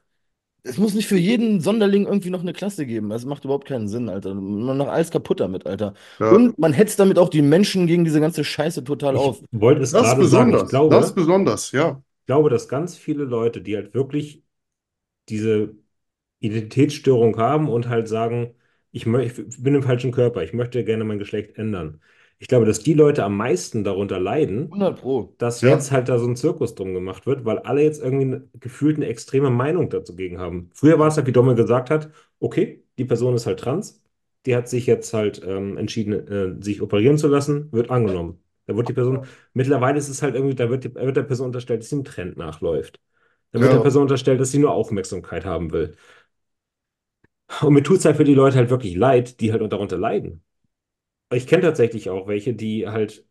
Es 0.63 0.77
muss 0.79 0.95
nicht 0.95 1.07
für 1.07 1.17
jeden 1.17 1.61
Sonderling 1.61 2.05
irgendwie 2.07 2.31
noch 2.31 2.41
eine 2.41 2.53
Klasse 2.53 2.86
geben. 2.88 3.09
Das 3.09 3.25
macht 3.25 3.45
überhaupt 3.45 3.67
keinen 3.67 3.88
Sinn, 3.88 4.09
Alter. 4.09 4.33
Man 4.33 4.77
macht 4.77 4.89
alles 4.89 5.11
kaputt 5.11 5.39
damit, 5.39 5.65
Alter. 5.67 5.93
Ja. 6.19 6.31
Und 6.31 6.57
man 6.59 6.73
hetzt 6.73 6.99
damit 6.99 7.19
auch 7.19 7.29
die 7.29 7.43
Menschen 7.43 7.88
gegen 7.88 8.03
diese 8.05 8.19
ganze 8.19 8.43
Scheiße 8.43 8.83
total 8.83 9.15
auf. 9.17 9.43
Ich 9.51 9.61
wollte 9.61 9.81
es 9.81 9.91
Das 9.91 10.07
ist 10.09 10.17
gerade 10.17 10.25
sagen. 10.27 10.53
Ich 10.55 10.57
besonders. 10.57 10.69
glaube, 10.69 10.95
Das 10.95 11.07
ist 11.07 11.15
besonders, 11.15 11.71
ja. 11.71 12.01
ich 12.21 12.25
glaube, 12.25 12.49
dass 12.49 12.67
ganz 12.67 12.97
viele 12.97 13.23
Leute, 13.25 13.61
die 13.61 13.75
halt 13.75 13.93
wirklich 13.93 14.43
diese 15.29 15.75
Identitätsstörung 16.39 17.38
haben 17.38 17.69
und 17.69 17.89
halt 17.89 18.07
sagen, 18.07 18.55
ich, 18.96 19.06
ich 19.08 19.64
bin 19.64 19.76
im 19.76 19.84
falschen 19.84 20.12
Körper, 20.12 20.43
ich 20.43 20.54
möchte 20.54 20.84
gerne 20.84 21.04
mein 21.04 21.20
Geschlecht 21.20 21.58
ändern. 21.58 22.02
Ich 22.39 22.48
glaube, 22.48 22.66
dass 22.66 22.80
die 22.80 22.93
Leute 22.93 23.24
am 23.24 23.38
meisten 23.38 23.84
darunter 23.84 24.20
leiden, 24.20 24.70
100 24.72 25.00
Pro. 25.00 25.34
dass 25.38 25.62
Ja. 25.62 25.70
jetzt 25.72 25.91
halt 25.91 26.10
da 26.10 26.18
so 26.20 26.28
ein 26.28 26.36
Zirkus 26.36 26.76
drum 26.76 26.93
gemacht 26.93 27.26
wird, 27.26 27.46
weil 27.46 27.60
alle 27.60 27.82
jetzt 27.84 28.02
irgendwie 28.02 28.26
eine, 28.26 28.50
gefühlt 28.60 28.98
eine 28.98 29.08
extreme 29.08 29.50
Meinung 29.50 29.89
dazu 29.89 30.16
gegen 30.16 30.39
haben. 30.39 30.70
Früher 30.74 31.00
war 31.00 31.08
es 31.08 31.18
halt, 31.18 31.28
wie 31.28 31.32
Domme 31.32 31.56
gesagt 31.56 31.89
hat, 31.89 32.10
okay, 32.39 32.84
die 32.98 33.06
Person 33.06 33.36
ist 33.36 33.46
halt 33.46 33.60
trans, 33.60 34.02
die 34.46 34.56
hat 34.56 34.70
sich 34.70 34.86
jetzt 34.86 35.14
halt 35.14 35.41
ähm, 35.46 35.78
entschieden, 35.78 36.28
äh, 36.60 36.64
sich 36.64 36.82
operieren 36.82 37.18
zu 37.18 37.28
lassen, 37.28 37.72
wird 37.72 37.89
angenommen. 37.89 38.39
Da 38.68 38.76
wird 38.76 38.89
die 38.89 38.93
Person, 38.93 39.26
mittlerweile 39.54 39.98
ist 39.98 40.10
es 40.10 40.22
halt 40.22 40.36
irgendwie, 40.36 40.56
da 40.56 40.70
wird, 40.70 40.84
die, 40.84 40.96
wird 40.96 41.16
der 41.18 41.24
Person 41.24 41.48
unterstellt, 41.48 41.82
dass 41.82 41.89
sie 41.89 41.96
dem 41.98 42.04
Trend 42.06 42.38
nachläuft. 42.38 43.00
Da 43.52 43.60
wird 43.62 43.72
Ja. 43.72 43.78
der 43.78 43.82
Person 43.84 44.04
unterstellt, 44.04 44.39
dass 44.41 44.52
sie 44.52 44.60
nur 44.60 44.72
Aufmerksamkeit 44.72 45.46
haben 45.46 45.72
will. 45.72 45.96
Und 47.62 47.74
mir 47.74 47.84
tut 47.84 47.98
es 48.00 48.06
halt 48.06 48.18
für 48.18 48.24
die 48.24 48.34
Leute 48.34 48.58
halt 48.58 48.70
wirklich 48.70 48.96
leid, 48.96 49.39
die 49.39 49.52
halt 49.52 49.62
darunter 49.72 49.98
leiden. 49.98 50.43
Ich 51.34 51.48
kenne 51.48 51.64
tatsächlich 51.64 52.10
auch 52.10 52.28
welche, 52.28 52.54
die 52.56 52.88
halt 52.89 53.26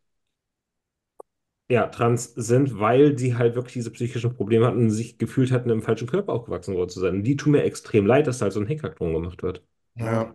ja, 1.69 1.87
trans 1.89 2.33
sind, 2.35 2.79
weil 2.79 3.19
sie 3.19 3.37
halt 3.37 3.55
wirklich 3.55 3.75
diese 3.75 3.91
psychischen 3.91 4.35
Probleme 4.35 4.67
hatten 4.67 4.79
und 4.79 4.91
sich 4.91 5.19
gefühlt 5.19 5.51
hatten, 5.53 5.71
im 5.71 5.83
falschen 5.83 6.07
Körper 6.09 6.33
aufgewachsen 6.33 6.75
worden 6.75 6.91
zu 6.91 7.01
sein. 7.01 7.17
Und 7.17 7.23
die 7.25 7.37
tun 7.37 7.53
mir 7.53 7.63
extrem 7.65 8.07
leid, 8.07 8.27
dass 8.27 8.39
da 8.39 8.45
halt 8.45 8.53
so 8.55 8.61
ein 8.61 8.67
Hickhack 8.67 8.97
drum 8.97 9.13
gemacht 9.15 9.43
wird. 9.43 9.63
Ja. 9.95 10.35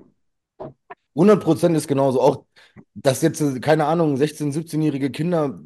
100 1.16 1.44
Prozent 1.44 1.76
ist 1.78 1.88
genauso. 1.88 2.22
Auch, 2.22 2.46
dass 2.94 3.22
jetzt, 3.22 3.62
keine 3.62 3.86
Ahnung, 3.86 4.16
16-, 4.18 4.52
17-jährige 4.54 5.12
Kinder 5.12 5.62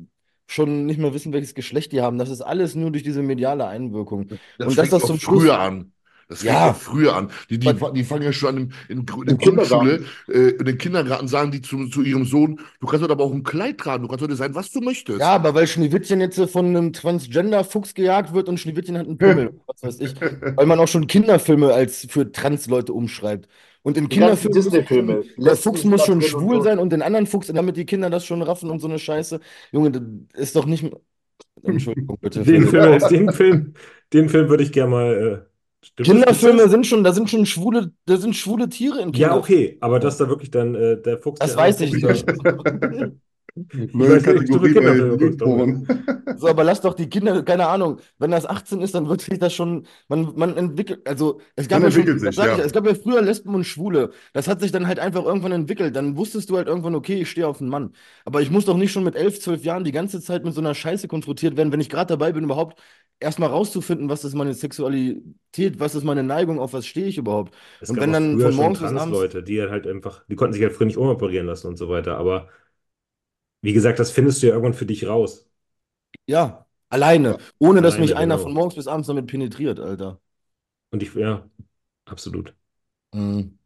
schon 0.48 0.86
nicht 0.86 1.00
mehr 1.00 1.14
wissen, 1.14 1.34
welches 1.34 1.54
Geschlecht 1.56 1.92
die 1.92 2.02
haben. 2.02 2.18
Das 2.18 2.30
ist 2.30 2.42
alles 2.42 2.76
nur 2.76 2.92
durch 2.92 3.04
diese 3.04 3.22
mediale 3.24 3.66
Einwirkung. 3.68 4.30
Das 4.58 4.68
Und 4.68 4.78
dass 4.78 4.90
fängt 4.90 4.94
das 4.94 5.06
zum 5.06 5.20
Schluss- 5.20 5.44
früher 5.44 5.60
an. 5.60 5.93
Das 6.34 6.42
fängt 6.44 6.54
Ja. 6.56 6.74
früher 6.74 7.16
an. 7.16 7.30
Die, 7.50 7.60
die, 7.60 7.74
die 7.94 8.04
fangen 8.04 8.24
ja 8.24 8.34
schon 8.34 8.50
an 8.50 8.58
in, 8.58 8.72
in, 8.90 9.00
in 9.00 9.06
der 9.06 9.16
Im 9.34 9.38
Grundschule, 9.38 10.00
Kindergarten. 10.00 10.06
äh, 10.28 10.50
in 10.58 10.66
den 10.66 10.78
Kindergarten 10.78 11.28
sagen 11.28 11.52
die 11.52 11.62
zu, 11.62 11.88
zu 11.90 12.02
ihrem 12.02 12.26
Sohn, 12.26 12.60
du 12.80 12.88
kannst 12.88 13.04
heute 13.04 13.14
aber 13.14 13.24
auch 13.24 13.34
ein 13.34 13.44
Kleid 13.44 13.78
tragen, 13.78 14.04
du 14.04 14.10
kannst 14.10 14.24
heute 14.24 14.36
sein, 14.36 14.56
was 14.56 14.72
du 14.72 14.82
möchtest. 14.82 15.20
Ja, 15.20 15.34
aber 15.36 15.54
weil 15.54 15.68
Schneewittchen 15.68 16.20
jetzt 16.22 16.38
äh, 16.38 16.48
von 16.48 16.66
einem 16.66 16.94
Transgender-Fuchs 16.94 17.94
gejagt 17.94 18.34
wird 18.34 18.50
und 18.50 18.60
Schneewittchen 18.60 18.98
hat 18.98 19.08
einen 19.08 19.18
Pimmel, 19.18 19.60
was 19.68 19.84
weiß 19.84 20.00
ich. 20.00 20.16
Weil 20.56 20.66
man 20.66 20.80
auch 20.80 20.88
schon 20.88 21.08
Kinderfilme 21.08 21.74
als 21.74 22.08
für 22.10 22.32
Trans-Leute 22.32 22.94
umschreibt. 22.94 23.48
Und 23.84 23.98
in 23.98 24.08
Kinderfilmen 24.10 24.64
der 25.38 25.56
Fuchs 25.58 25.84
muss 25.84 26.06
schon 26.06 26.22
schwul 26.22 26.56
und 26.58 26.64
sein 26.64 26.80
und 26.80 26.92
den 26.92 27.02
anderen 27.02 27.28
Fuchs, 27.28 27.48
damit 27.48 27.76
die 27.78 27.86
Kinder 27.86 28.10
das 28.10 28.26
schon 28.26 28.42
raffen 28.42 28.70
und 28.70 28.80
so 28.80 28.88
eine 28.88 28.98
Scheiße. 29.00 29.40
Junge, 29.72 29.92
das 29.92 30.02
ist 30.34 30.56
doch 30.56 30.66
nicht. 30.66 30.86
Entschuldigung, 31.64 32.18
bitte. 32.22 32.44
Den 32.44 32.68
Film, 32.68 33.00
den 33.10 33.32
Film, 33.32 33.74
den 34.14 34.30
Film 34.30 34.50
würde 34.50 34.64
ich 34.64 34.72
gerne 34.72 34.92
mal. 34.92 35.50
Kinderfilme 35.98 36.70
sind 36.70 36.86
schon, 36.88 37.04
da 37.04 37.14
sind 37.14 37.30
schon 37.30 37.46
schwule, 37.46 37.92
da 38.06 38.18
sind 38.18 38.36
schwule 38.36 38.70
Tiere 38.70 39.02
in 39.02 39.12
Ja, 39.14 39.28
Kinderfilmen. 39.28 39.44
okay, 39.44 39.78
aber 39.82 40.00
dass 40.00 40.18
da 40.18 40.28
wirklich 40.28 40.52
dann 40.52 40.76
äh, 40.76 41.02
der 41.02 41.18
Fuchs. 41.20 41.40
Das 41.40 41.56
weiß 41.56 41.82
ich 41.82 41.94
nicht. 42.04 42.26
Neue 43.56 44.20
Kategorie 44.22 44.74
du 44.74 44.82
bei 44.82 44.96
Jugendporn. 44.96 45.88
So, 46.36 46.48
aber 46.48 46.64
lass 46.64 46.82
doch 46.82 46.96
die 46.96 47.08
Kinder, 47.10 47.44
keine 47.44 47.68
Ahnung, 47.68 48.00
wenn 48.18 48.32
das 48.32 48.46
18 48.48 48.82
ist, 48.82 48.96
dann 48.96 49.08
wird 49.08 49.22
sich 49.22 49.38
das 49.38 49.54
schon, 49.54 49.86
man, 50.08 50.34
man 50.36 50.58
entwickelt, 50.58 51.08
also 51.08 51.40
es 51.56 51.68
gab 51.68 51.82
Man 51.82 51.92
ja 51.92 51.92
schon, 51.92 52.20
sich, 52.20 52.36
sag 52.36 52.52
ich, 52.54 52.58
ja. 52.58 52.64
es 52.66 52.74
gab 52.74 52.86
ja 52.88 52.96
früher 52.96 53.22
Lesben 53.22 53.54
und 53.54 53.64
Schwule. 53.66 54.12
Das 54.34 54.48
hat 54.48 54.60
sich 54.60 54.72
dann 54.72 54.88
halt 54.88 55.00
einfach 55.00 55.24
irgendwann 55.24 55.52
entwickelt. 55.52 55.96
Dann 55.96 56.18
wusstest 56.18 56.50
du 56.50 56.58
halt 56.58 56.68
irgendwann, 56.68 56.96
okay, 56.96 57.22
ich 57.22 57.30
stehe 57.30 57.48
auf 57.48 57.62
einen 57.62 57.70
Mann. 57.70 57.94
Aber 58.26 58.42
ich 58.42 58.50
muss 58.50 58.66
doch 58.66 58.76
nicht 58.78 58.92
schon 58.92 59.04
mit 59.04 59.16
11, 59.16 59.40
12 59.42 59.64
Jahren 59.64 59.84
die 59.84 59.92
ganze 59.92 60.22
Zeit 60.22 60.44
mit 60.44 60.54
so 60.56 60.62
einer 60.62 60.74
Scheiße 60.74 61.08
konfrontiert 61.08 61.56
werden, 61.56 61.72
wenn 61.72 61.80
ich 61.82 61.90
gerade 61.90 62.08
dabei 62.08 62.32
bin, 62.32 62.46
überhaupt 62.46 62.82
erstmal 63.20 63.50
rauszufinden, 63.50 64.10
was 64.10 64.26
ist 64.26 64.34
meine 64.34 64.54
Sexualität, 64.56 65.80
was 65.80 65.96
ist 65.96 66.04
meine 66.04 66.24
Neigung, 66.24 66.60
auf 66.60 66.74
was 66.74 66.86
stehe 66.88 67.06
ich 67.08 67.18
überhaupt. 67.18 67.54
Es 67.80 67.90
Und 67.90 67.96
gab 67.96 68.04
wenn 68.06 68.10
auch 68.10 68.14
dann 68.14 68.34
früher 68.34 68.46
von 68.46 68.54
schon 68.54 68.56
morgens 68.56 68.80
bis 68.80 68.94
abends- 68.94 69.04
Trans-Leute, 69.04 69.44
die 69.44 69.62
halt 69.62 69.88
einfach, 69.88 70.26
die 70.28 70.36
konnten 70.36 70.54
sich 70.54 70.64
halt 70.64 70.74
früher 70.74 70.88
nicht 70.88 70.98
umoperieren 70.98 71.48
lassen 71.48 71.68
und 71.68 71.78
so 71.78 71.90
weiter. 71.90 72.18
Aber 72.18 72.50
wie 73.64 73.74
gesagt, 73.74 74.00
das 74.00 74.12
findest 74.12 74.44
du 74.44 74.48
ja 74.48 74.54
irgendwann 74.54 74.76
für 74.76 74.86
dich 74.86 75.08
raus. 75.08 75.50
Ja, 76.26 76.66
alleine, 76.90 77.38
ohne 77.60 77.82
dass 77.82 77.96
Alleine, 77.96 78.02
mich 78.06 78.16
einer 78.18 78.36
genau. 78.36 78.44
von 78.44 78.54
morgens 78.54 78.76
bis 78.76 78.88
abends 78.88 79.08
damit 79.08 79.28
penetriert, 79.28 79.80
Alter. 79.80 80.20
Und 80.92 81.04
ich, 81.04 81.14
ja, 81.16 81.50
absolut. 82.06 82.56
Mhm. 83.14 83.58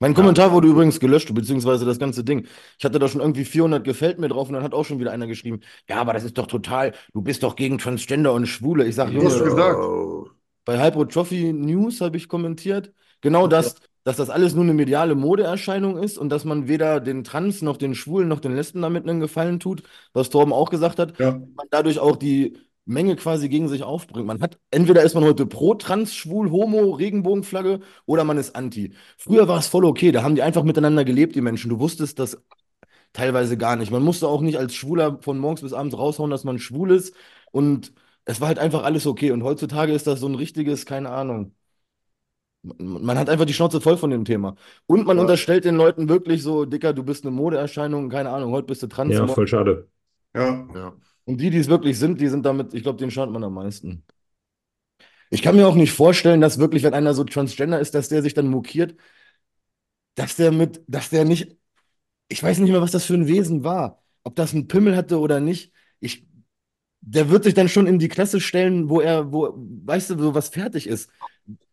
Mein 0.00 0.14
Kommentar 0.14 0.52
wurde 0.52 0.68
übrigens 0.68 1.00
gelöscht, 1.00 1.32
beziehungsweise 1.34 1.84
das 1.86 1.98
ganze 1.98 2.24
Ding. 2.24 2.46
Ich 2.78 2.84
hatte 2.84 2.98
da 2.98 3.08
schon 3.08 3.20
irgendwie 3.20 3.44
400 3.44 3.84
gefällt 3.84 4.18
mir 4.18 4.28
drauf 4.28 4.48
und 4.48 4.54
dann 4.54 4.62
hat 4.62 4.74
auch 4.74 4.84
schon 4.84 4.98
wieder 4.98 5.12
einer 5.12 5.26
geschrieben, 5.26 5.60
ja, 5.88 5.96
aber 5.96 6.12
das 6.12 6.24
ist 6.24 6.36
doch 6.36 6.46
total, 6.46 6.92
du 7.14 7.22
bist 7.22 7.42
doch 7.42 7.56
gegen 7.56 7.78
Transgender 7.78 8.32
und 8.34 8.46
Schwule. 8.46 8.86
Ich 8.86 8.96
sag, 8.96 9.10
Du 9.12 9.24
hast 9.24 9.38
Junge, 9.38 9.50
gesagt. 9.50 9.78
Bei 10.64 10.82
Hypro 10.82 11.04
Trophy 11.04 11.52
News 11.52 12.00
habe 12.00 12.16
ich 12.16 12.28
kommentiert, 12.28 12.92
genau 13.20 13.46
das, 13.46 13.76
dass 14.04 14.16
das 14.16 14.30
alles 14.30 14.54
nur 14.54 14.64
eine 14.64 14.74
mediale 14.74 15.14
Modeerscheinung 15.14 15.96
ist 15.98 16.18
und 16.18 16.28
dass 16.30 16.44
man 16.44 16.68
weder 16.68 17.00
den 17.00 17.24
Trans 17.24 17.62
noch 17.62 17.76
den 17.76 17.94
Schwulen 17.94 18.28
noch 18.28 18.40
den 18.40 18.54
Lesben 18.54 18.82
damit 18.82 19.08
einen 19.08 19.20
Gefallen 19.20 19.60
tut, 19.60 19.82
was 20.12 20.30
Torben 20.30 20.52
auch 20.52 20.70
gesagt 20.70 20.98
hat, 20.98 21.14
Ja. 21.18 21.32
man 21.32 21.66
dadurch 21.70 21.98
auch 21.98 22.16
die 22.16 22.58
Menge 22.86 23.16
quasi 23.16 23.48
gegen 23.48 23.68
sich 23.68 23.82
aufbringt. 23.82 24.26
Man 24.26 24.42
hat, 24.42 24.58
entweder 24.70 25.02
ist 25.02 25.14
man 25.14 25.24
heute 25.24 25.46
pro, 25.46 25.74
trans, 25.74 26.14
schwul, 26.14 26.50
homo, 26.50 26.90
Regenbogenflagge 26.90 27.80
oder 28.04 28.24
man 28.24 28.36
ist 28.36 28.54
anti. 28.54 28.92
Früher 29.16 29.48
war 29.48 29.58
es 29.58 29.66
voll 29.68 29.86
okay, 29.86 30.12
da 30.12 30.22
haben 30.22 30.34
die 30.34 30.42
einfach 30.42 30.64
miteinander 30.64 31.04
gelebt, 31.04 31.34
die 31.34 31.40
Menschen. 31.40 31.70
Du 31.70 31.78
wusstest 31.80 32.18
das 32.18 32.36
teilweise 33.12 33.56
gar 33.56 33.76
nicht. 33.76 33.90
Man 33.92 34.02
musste 34.02 34.28
auch 34.28 34.40
nicht 34.40 34.58
als 34.58 34.74
Schwuler 34.74 35.18
von 35.22 35.38
morgens 35.38 35.62
bis 35.62 35.72
abends 35.72 35.96
raushauen, 35.96 36.30
dass 36.30 36.44
man 36.44 36.58
schwul 36.58 36.90
ist 36.92 37.14
und 37.52 37.92
es 38.24 38.40
war 38.40 38.48
halt 38.48 38.58
einfach 38.58 38.84
alles 38.84 39.06
okay. 39.06 39.30
Und 39.32 39.42
heutzutage 39.42 39.92
ist 39.92 40.06
das 40.06 40.20
so 40.20 40.26
ein 40.28 40.34
richtiges, 40.34 40.86
keine 40.86 41.10
Ahnung. 41.10 41.54
Man 42.78 43.18
hat 43.18 43.28
einfach 43.28 43.44
die 43.44 43.52
Schnauze 43.52 43.80
voll 43.80 43.96
von 43.98 44.10
dem 44.10 44.24
Thema. 44.24 44.56
Und 44.86 45.06
man 45.06 45.16
Ja. 45.16 45.22
unterstellt 45.22 45.64
den 45.64 45.76
Leuten 45.76 46.08
wirklich 46.08 46.42
so, 46.42 46.64
Dicker, 46.64 46.92
du 46.94 47.02
bist 47.02 47.24
eine 47.24 47.30
Modeerscheinung, 47.30 48.08
keine 48.08 48.30
Ahnung, 48.30 48.52
heute 48.52 48.66
bist 48.66 48.82
du 48.82 48.86
trans. 48.86 49.12
Ja, 49.12 49.26
voll 49.26 49.46
schade. 49.46 49.88
Ja. 50.34 50.66
Ja. 50.74 50.92
und 51.26 51.40
die, 51.40 51.50
die 51.50 51.58
es 51.58 51.68
wirklich 51.68 51.98
sind, 51.98 52.20
die 52.20 52.28
sind 52.28 52.44
damit, 52.44 52.74
ich 52.74 52.82
glaube, 52.82 52.98
denen 52.98 53.10
schadet 53.10 53.32
man 53.32 53.44
am 53.44 53.54
meisten. 53.54 54.04
Ich 55.30 55.42
kann 55.42 55.56
mir 55.56 55.66
auch 55.66 55.74
nicht 55.74 55.92
vorstellen, 55.92 56.40
dass 56.40 56.58
wirklich, 56.58 56.82
wenn 56.82 56.94
einer 56.94 57.14
so 57.14 57.24
transgender 57.24 57.80
ist, 57.80 57.94
dass 57.94 58.08
der 58.08 58.22
sich 58.22 58.34
dann 58.34 58.48
mokiert, 58.48 58.94
dass 60.14 60.36
der 60.36 60.52
mit, 60.52 60.82
dass 60.86 61.10
der 61.10 61.24
nicht, 61.24 61.56
ich 62.28 62.42
weiß 62.42 62.58
nicht 62.58 62.70
mehr, 62.70 62.82
was 62.82 62.92
das 62.92 63.04
für 63.04 63.14
ein 63.14 63.26
Wesen 63.26 63.64
war. 63.64 64.02
Ob 64.22 64.36
das 64.36 64.54
einen 64.54 64.68
Pimmel 64.68 64.96
hatte 64.96 65.18
oder 65.18 65.40
nicht. 65.40 65.72
Ich, 66.00 66.26
der 67.06 67.28
wird 67.28 67.44
sich 67.44 67.54
dann 67.54 67.68
schon 67.68 67.86
in 67.86 67.98
die 67.98 68.08
Klasse 68.08 68.40
stellen, 68.40 68.88
wo 68.88 69.00
er, 69.00 69.30
wo, 69.30 69.54
weißt 69.56 70.10
du, 70.10 70.18
so 70.18 70.34
was 70.34 70.48
fertig 70.48 70.86
ist. 70.86 71.10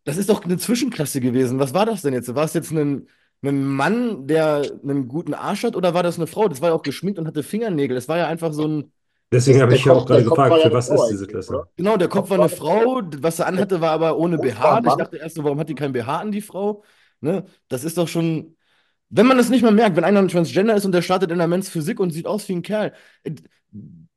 Das 0.03 0.17
ist 0.17 0.29
doch 0.29 0.43
eine 0.43 0.57
Zwischenklasse 0.57 1.21
gewesen. 1.21 1.59
Was 1.59 1.73
war 1.73 1.85
das 1.85 2.01
denn 2.01 2.13
jetzt? 2.13 2.33
War 2.35 2.43
es 2.43 2.53
jetzt 2.53 2.71
ein, 2.71 3.07
ein 3.41 3.63
Mann, 3.65 4.27
der 4.27 4.69
einen 4.83 5.07
guten 5.07 5.33
Arsch 5.33 5.63
hat, 5.63 5.75
oder 5.75 5.93
war 5.93 6.03
das 6.03 6.17
eine 6.17 6.27
Frau? 6.27 6.49
Das 6.49 6.61
war 6.61 6.69
ja 6.69 6.75
auch 6.75 6.81
geschminkt 6.81 7.17
und 7.17 7.27
hatte 7.27 7.43
Fingernägel. 7.43 7.95
Das 7.95 8.09
war 8.09 8.17
ja 8.17 8.27
einfach 8.27 8.51
so 8.51 8.67
ein. 8.67 8.91
Deswegen 9.31 9.61
habe 9.61 9.73
ich 9.73 9.85
ja 9.85 9.93
auch 9.93 10.05
gerade 10.05 10.25
gefragt, 10.25 10.61
für 10.61 10.73
was 10.73 10.89
ist 10.89 11.07
diese 11.09 11.27
Klasse? 11.27 11.53
oder? 11.53 11.69
Genau, 11.77 11.95
der 11.95 12.09
Kopf 12.09 12.29
war 12.29 12.37
eine 12.37 12.49
Frau, 12.49 13.01
was 13.19 13.39
er 13.39 13.47
anhatte, 13.47 13.79
war 13.79 13.91
aber 13.91 14.17
ohne 14.17 14.37
BH. 14.37 14.79
Ich 14.79 14.95
dachte 14.95 15.17
erst 15.17 15.35
so, 15.35 15.45
warum 15.45 15.57
hat 15.59 15.69
die 15.69 15.75
kein 15.75 15.93
BH 15.93 16.19
an, 16.19 16.31
die 16.33 16.41
Frau? 16.41 16.83
Ne? 17.21 17.45
Das 17.69 17.85
ist 17.85 17.97
doch 17.97 18.09
schon. 18.09 18.57
Wenn 19.09 19.27
man 19.27 19.37
das 19.37 19.49
nicht 19.49 19.61
mal 19.61 19.71
merkt, 19.71 19.95
wenn 19.95 20.03
einer 20.03 20.19
ein 20.19 20.27
Transgender 20.27 20.75
ist 20.75 20.85
und 20.85 20.93
der 20.93 21.01
startet 21.01 21.31
in 21.31 21.37
der 21.37 21.47
Men's 21.47 21.69
Physik 21.69 21.99
und 21.99 22.11
sieht 22.11 22.27
aus 22.27 22.47
wie 22.49 22.53
ein 22.53 22.61
Kerl, 22.61 22.93
äh, 23.23 23.31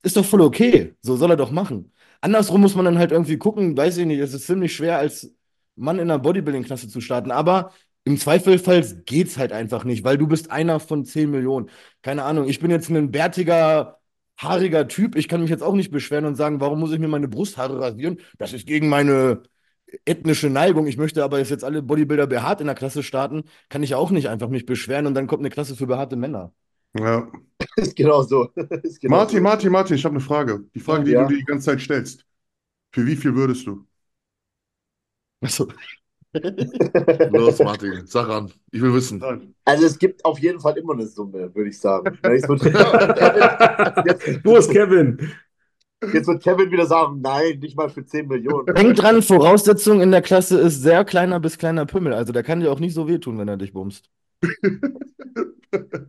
ist 0.04 0.16
doch 0.16 0.24
voll 0.24 0.40
okay. 0.42 0.94
So 1.02 1.16
soll 1.16 1.30
er 1.30 1.36
doch 1.36 1.50
machen. 1.50 1.92
Andersrum 2.20 2.60
muss 2.60 2.74
man 2.74 2.84
dann 2.84 2.98
halt 2.98 3.12
irgendwie 3.12 3.36
gucken, 3.38 3.76
weiß 3.76 3.98
ich 3.98 4.06
nicht, 4.06 4.20
es 4.20 4.34
ist 4.34 4.46
ziemlich 4.46 4.74
schwer, 4.74 4.98
als 4.98 5.34
Mann 5.76 5.96
in 5.98 6.10
einer 6.10 6.18
Bodybuilding-Klasse 6.18 6.88
zu 6.88 7.00
starten, 7.00 7.30
aber 7.30 7.72
im 8.04 8.18
Zweifelfall 8.18 8.82
geht's 9.06 9.38
halt 9.38 9.52
einfach 9.52 9.84
nicht, 9.84 10.04
weil 10.04 10.18
du 10.18 10.26
bist 10.26 10.50
einer 10.50 10.80
von 10.80 11.04
10 11.04 11.30
Millionen. 11.30 11.70
Keine 12.02 12.24
Ahnung, 12.24 12.48
ich 12.48 12.60
bin 12.60 12.70
jetzt 12.70 12.88
ein 12.90 13.10
bärtiger, 13.10 13.98
haariger 14.38 14.88
Typ, 14.88 15.16
ich 15.16 15.28
kann 15.28 15.40
mich 15.40 15.50
jetzt 15.50 15.62
auch 15.62 15.74
nicht 15.74 15.90
beschweren 15.90 16.24
und 16.26 16.34
sagen, 16.36 16.60
warum 16.60 16.80
muss 16.80 16.92
ich 16.92 16.98
mir 16.98 17.08
meine 17.08 17.28
Brusthaare 17.28 17.80
rasieren? 17.80 18.20
Das 18.38 18.52
ist 18.52 18.66
gegen 18.66 18.88
meine 18.88 19.42
ethnische 20.04 20.50
Neigung. 20.50 20.86
Ich 20.86 20.96
möchte 20.96 21.24
aber 21.24 21.38
jetzt 21.40 21.64
alle 21.64 21.82
Bodybuilder 21.82 22.26
behaart 22.26 22.60
in 22.60 22.66
der 22.66 22.74
Klasse 22.74 23.02
starten, 23.02 23.44
kann 23.68 23.82
ich 23.82 23.94
auch 23.94 24.10
nicht 24.10 24.28
einfach 24.28 24.48
mich 24.48 24.66
beschweren 24.66 25.06
und 25.06 25.14
dann 25.14 25.26
kommt 25.26 25.40
eine 25.42 25.50
Klasse 25.50 25.76
für 25.76 25.86
behaarte 25.86 26.16
Männer. 26.16 26.52
Ja. 26.98 27.28
Ist 27.76 27.96
genau 27.96 28.22
so. 28.22 28.50
Ist 28.82 29.00
genau 29.00 29.16
Martin, 29.16 29.38
so. 29.38 29.42
Martin, 29.42 29.72
Martin, 29.72 29.96
ich 29.96 30.04
habe 30.04 30.14
eine 30.14 30.20
Frage. 30.20 30.64
Die 30.74 30.80
Frage, 30.80 31.04
die 31.04 31.12
Ja. 31.12 31.22
du 31.22 31.28
dir 31.28 31.38
die 31.38 31.44
ganze 31.44 31.66
Zeit 31.66 31.80
stellst. 31.80 32.24
Für 32.92 33.06
wie 33.06 33.16
viel 33.16 33.34
würdest 33.34 33.66
du? 33.66 33.86
Achso. 35.42 35.68
Los, 37.30 37.60
Martin, 37.60 38.06
sag 38.06 38.28
an. 38.28 38.52
Ich 38.72 38.82
will 38.82 38.92
wissen. 38.92 39.22
Also 39.64 39.86
es 39.86 39.98
gibt 39.98 40.24
auf 40.24 40.38
jeden 40.40 40.58
Fall 40.58 40.76
immer 40.76 40.94
eine 40.94 41.06
Summe, 41.06 41.54
würde 41.54 41.70
ich 41.70 41.78
sagen. 41.78 42.18
Wenn 42.22 42.34
ich 42.36 42.42
so 42.44 42.56
Kevin, 42.56 44.04
jetzt, 44.06 44.44
Wo 44.44 44.56
ist 44.56 44.70
Kevin? 44.70 45.32
jetzt 46.12 46.26
wird 46.26 46.42
Kevin 46.42 46.70
wieder 46.72 46.86
sagen, 46.86 47.20
nein, 47.20 47.60
nicht 47.60 47.76
mal 47.76 47.88
für 47.88 48.04
10 48.04 48.26
Millionen. 48.26 48.66
Denk 48.74 48.96
dran, 48.96 49.22
Voraussetzung 49.22 50.00
in 50.00 50.10
der 50.10 50.22
Klasse 50.22 50.58
ist 50.60 50.82
sehr 50.82 51.04
kleiner 51.04 51.38
bis 51.38 51.56
kleiner 51.56 51.86
Pimmel. 51.86 52.12
Also 52.14 52.32
der 52.32 52.42
kann 52.42 52.60
dir 52.60 52.72
auch 52.72 52.80
nicht 52.80 52.94
so 52.94 53.06
wehtun, 53.06 53.38
wenn 53.38 53.48
er 53.48 53.56
dich 53.56 53.72
bumst. 53.72 54.10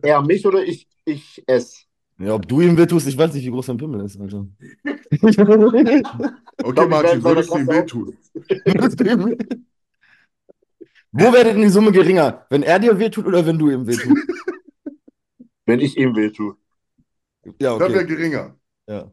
Er 0.02 0.22
mich 0.22 0.46
oder 0.46 0.62
ich, 0.62 0.88
ich 1.04 1.42
es. 1.46 1.86
Ja, 2.18 2.34
ob 2.34 2.48
du 2.48 2.60
ihm 2.60 2.76
wehtust, 2.76 3.06
ich 3.06 3.16
weiß 3.18 3.34
nicht, 3.34 3.44
wie 3.44 3.50
groß 3.50 3.66
dein 3.66 3.76
Pimmel 3.76 4.04
ist, 4.04 4.18
Alter. 4.20 4.46
Okay, 6.62 6.72
glaub, 6.72 6.86
ich 6.86 6.90
Martin, 6.90 7.22
würdest 7.22 7.50
du 7.50 7.58
ihm 7.58 7.68
wehtun? 7.68 8.16
Wo 11.12 11.32
wäre 11.32 11.44
denn 11.44 11.60
die 11.62 11.68
Summe 11.68 11.92
geringer? 11.92 12.46
Wenn 12.50 12.62
er 12.62 12.78
dir 12.78 12.98
wehtut 12.98 13.26
oder 13.26 13.44
wenn 13.46 13.58
du 13.58 13.70
ihm 13.70 13.86
wehtust? 13.86 14.08
Wenn 15.66 15.80
ich 15.80 15.96
ihm 15.96 16.14
will 16.14 16.32
tue. 16.32 16.56
Ja, 17.60 17.76
Das 17.78 17.90
wäre 17.92 18.04
okay. 18.04 18.06
geringer. 18.06 18.56
Ja. 18.88 19.10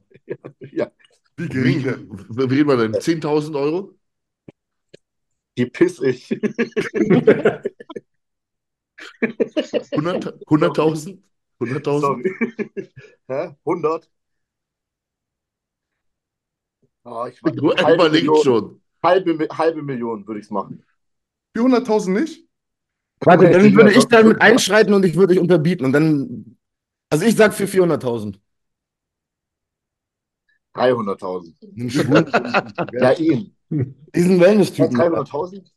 Ja, 0.72 0.92
Wie 1.36 1.50
gering 1.50 1.84
denn? 1.84 2.10
Wie 2.30 2.44
reden 2.44 2.68
wir 2.70 2.78
denn? 2.78 2.94
10.000 2.94 3.56
Euro? 3.56 3.96
die 5.58 5.66
piss 5.68 6.00
ich. 6.02 6.30
100 9.24 10.48
100.000? 10.48 11.20
100.000? 11.60 12.00
Sorry. 12.02 12.24
Hä? 13.28 13.56
100? 13.66 14.10
Oh, 17.06 17.26
ich 17.30 17.40
Du 17.42 17.72
halbe 17.76 17.94
überlegst 17.96 18.26
Million, 18.26 18.44
schon. 18.44 18.82
halbe, 19.04 19.48
halbe 19.52 19.82
Million 19.82 20.28
würde 20.28 20.40
ich 20.40 20.46
es 20.46 20.52
machen. 20.52 20.84
400.000 21.56 22.14
nicht? 22.14 22.48
Warte, 23.22 23.50
dann 23.50 23.74
würde 23.76 23.92
ich 23.92 24.04
doch. 24.04 24.10
damit 24.10 24.42
einschreiten 24.42 24.94
und 24.94 25.06
ich 25.06 25.16
würde 25.16 25.34
dich 25.34 25.42
unterbieten. 25.42 25.86
Und 25.86 25.94
dann. 25.94 26.58
Also 27.10 27.26
ich 27.26 27.36
sag 27.36 27.54
für 27.54 27.68
400.000. 27.68 28.40
300.000. 30.74 31.54
Ja, 32.94 33.12
ihn. 33.14 33.56
Diesen 34.16 34.40
Wellness-Typen. 34.40 34.96
300.000? 34.98 35.72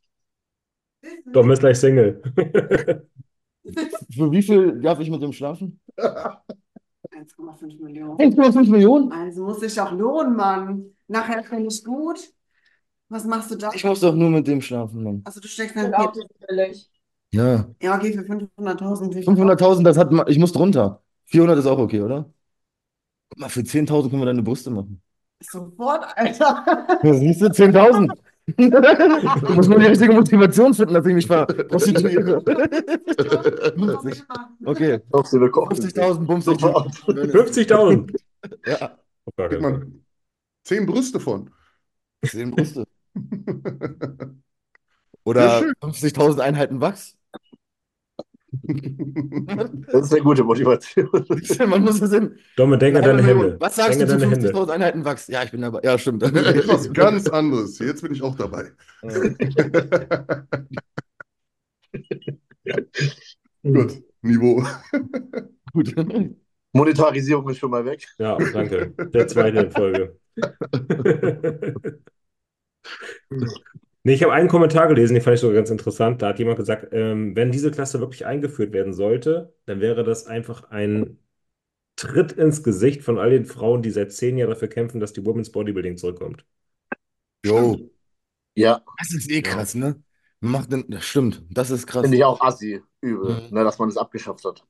Dom 1.32 1.50
ist 1.50 1.60
gleich 1.60 1.78
Single. 1.78 2.22
Für 4.14 4.30
wie 4.30 4.42
viel 4.42 4.80
darf 4.80 5.00
ich 5.00 5.10
mit 5.10 5.22
dem 5.22 5.32
schlafen? 5.32 5.80
1,5 5.98 7.82
Millionen. 7.82 8.18
1,5 8.18 8.70
Millionen? 8.70 9.12
Also 9.12 9.44
muss 9.44 9.60
sich 9.60 9.80
auch 9.80 9.92
lohnen, 9.92 10.36
Mann. 10.36 10.86
Nachher 11.08 11.42
finde 11.44 11.68
ich 11.68 11.82
gut. 11.84 12.32
Was 13.08 13.24
machst 13.24 13.50
du 13.50 13.56
da? 13.56 13.70
Ich 13.72 13.84
muss 13.84 14.00
doch 14.00 14.14
nur 14.14 14.30
mit 14.30 14.46
dem 14.46 14.60
schlafen, 14.60 15.02
Mann. 15.02 15.22
Also 15.24 15.40
du 15.40 15.48
steckst 15.48 15.76
dein. 15.76 15.92
Geld 15.92 16.28
billig. 16.48 16.90
Ja. 17.32 17.66
Ja, 17.80 17.96
okay, 17.96 18.12
für 18.12 18.22
500.000. 18.22 19.14
wie 19.14 19.22
viel? 19.22 19.28
500.000, 19.28 19.82
das 19.84 19.96
hat. 19.96 20.10
Ich 20.28 20.38
muss 20.38 20.52
drunter. 20.52 21.02
400 21.26 21.58
ist 21.58 21.66
auch 21.66 21.78
okay, 21.78 22.00
oder? 22.00 22.30
Guck 23.30 23.40
mal, 23.40 23.48
für 23.48 23.60
10.000 23.60 24.10
können 24.10 24.22
wir 24.22 24.26
deine 24.26 24.42
Brüste 24.42 24.70
machen. 24.70 25.02
Sofort, 25.40 26.04
Alter. 26.16 26.98
Ja, 27.02 27.14
siehst 27.14 27.42
du, 27.42 27.46
10.000. 27.46 28.10
Du 28.46 29.54
musst 29.54 29.68
nur 29.68 29.80
die 29.80 29.86
richtige 29.86 30.12
Motivation 30.12 30.72
finden, 30.72 30.94
dass 30.94 31.04
ich 31.06 31.14
mich 31.14 31.28
prostituiere. 31.28 32.42
Okay. 34.64 35.00
Auf 35.10 35.26
so 35.26 35.38
eine 35.38 35.50
Koch 35.50 35.68
50.000 35.70 36.24
Bums 36.24 36.46
ich 36.46 36.60
Sofort. 36.60 36.94
50.000. 37.06 38.16
Ja, 38.66 38.96
Kriegt 39.36 39.60
man 39.60 40.04
10 40.64 40.86
Brüste 40.86 41.18
von. 41.18 41.50
10 42.24 42.52
Brüste. 42.52 42.86
Oder 45.24 45.58
schön. 45.58 45.74
50.000 45.82 46.38
Einheiten 46.40 46.80
Wachs. 46.80 47.16
Das 49.92 50.06
ist 50.06 50.12
eine 50.12 50.22
gute 50.22 50.44
Motivation. 50.44 51.08
Man 51.68 51.82
muss 51.82 52.00
es 52.00 52.12
in. 52.12 52.38
Domme, 52.56 52.78
denk 52.78 52.96
an 52.96 53.04
Eine 53.04 53.22
deine. 53.22 53.28
Hände. 53.28 53.56
Was 53.60 53.76
sagst 53.76 54.00
Denk 54.00 54.10
du 54.10 54.14
zu 54.14 54.20
deine 54.20 54.32
Hände. 54.32 54.52
50.000 54.52 54.70
Einheiten 54.70 55.04
Wachs? 55.04 55.28
Ja, 55.28 55.42
ich 55.42 55.50
bin 55.50 55.60
dabei. 55.60 55.80
Ja, 55.82 55.98
stimmt. 55.98 56.22
Etwas 56.22 56.92
ganz 56.92 57.28
anderes. 57.28 57.78
Jetzt 57.78 58.02
bin 58.02 58.12
ich 58.12 58.22
auch 58.22 58.34
dabei. 58.34 58.70
Gut, 63.62 64.02
Niveau. 64.22 64.64
Gut. 65.72 65.94
Monetarisierung 66.72 67.48
ist 67.50 67.58
schon 67.58 67.70
mal 67.70 67.84
weg. 67.84 68.06
Ja, 68.18 68.36
danke. 68.36 68.92
Der 69.12 69.28
zweite 69.28 69.60
in 69.60 69.70
Folge. 69.70 70.16
Nee, 74.06 74.14
ich 74.14 74.22
habe 74.22 74.32
einen 74.32 74.48
Kommentar 74.48 74.86
gelesen, 74.88 75.14
den 75.14 75.22
fand 75.22 75.34
ich 75.34 75.40
sogar 75.40 75.56
ganz 75.56 75.70
interessant. 75.70 76.22
Da 76.22 76.28
hat 76.28 76.38
jemand 76.38 76.58
gesagt, 76.58 76.88
ähm, 76.92 77.34
wenn 77.34 77.50
diese 77.50 77.70
Klasse 77.72 77.98
wirklich 78.00 78.24
eingeführt 78.24 78.72
werden 78.72 78.92
sollte, 78.92 79.54
dann 79.66 79.80
wäre 79.80 80.04
das 80.04 80.26
einfach 80.26 80.70
ein 80.70 81.18
Tritt 81.96 82.32
ins 82.32 82.62
Gesicht 82.64 83.02
von 83.02 83.18
all 83.18 83.30
den 83.30 83.46
Frauen, 83.46 83.82
die 83.82 83.90
seit 83.90 84.12
zehn 84.12 84.38
Jahren 84.38 84.50
dafür 84.50 84.68
kämpfen, 84.68 85.00
dass 85.00 85.12
die 85.14 85.24
Women's 85.26 85.52
Bodybuilding 85.52 85.96
zurückkommt. 85.98 86.44
Jo. 87.44 87.88
Ja, 88.54 88.84
Das 88.98 89.12
ist 89.14 89.30
eh 89.30 89.42
krass, 89.42 89.74
ne? 89.74 90.02
Man 90.40 90.52
Macht 90.52 90.72
denn, 90.72 90.84
das 90.88 91.04
stimmt, 91.06 91.42
das 91.50 91.70
ist 91.70 91.86
krass. 91.86 92.10
finde 92.10 92.16
ich 92.18 92.24
auch 92.24 92.40
assi, 92.40 92.82
übel, 93.00 93.42
Mhm. 93.42 93.50
ne, 93.50 93.64
dass 93.64 93.78
man 93.78 93.88
es 93.88 93.96
abgeschafft 93.96 94.44
hat. 94.44 94.64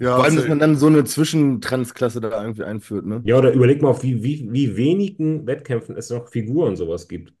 Ja, 0.00 0.16
Vor 0.16 0.24
allem, 0.24 0.36
dass 0.36 0.46
safe. 0.46 0.48
man 0.48 0.58
dann 0.58 0.76
so 0.76 0.86
eine 0.86 1.04
Zwischentransklasse 1.04 2.20
da 2.20 2.40
irgendwie 2.42 2.64
einführt, 2.64 3.06
ne? 3.06 3.24
Ja, 3.24 3.36
oder 3.38 3.52
überleg 3.52 3.80
mal, 3.82 3.90
auf 3.90 4.02
wie, 4.02 4.22
wie, 4.24 4.52
wie 4.52 4.76
wenigen 4.76 5.46
Wettkämpfen 5.46 5.96
es 5.96 6.10
noch 6.10 6.28
Figuren 6.28 6.70
und 6.70 6.76
sowas 6.76 7.06
gibt. 7.08 7.32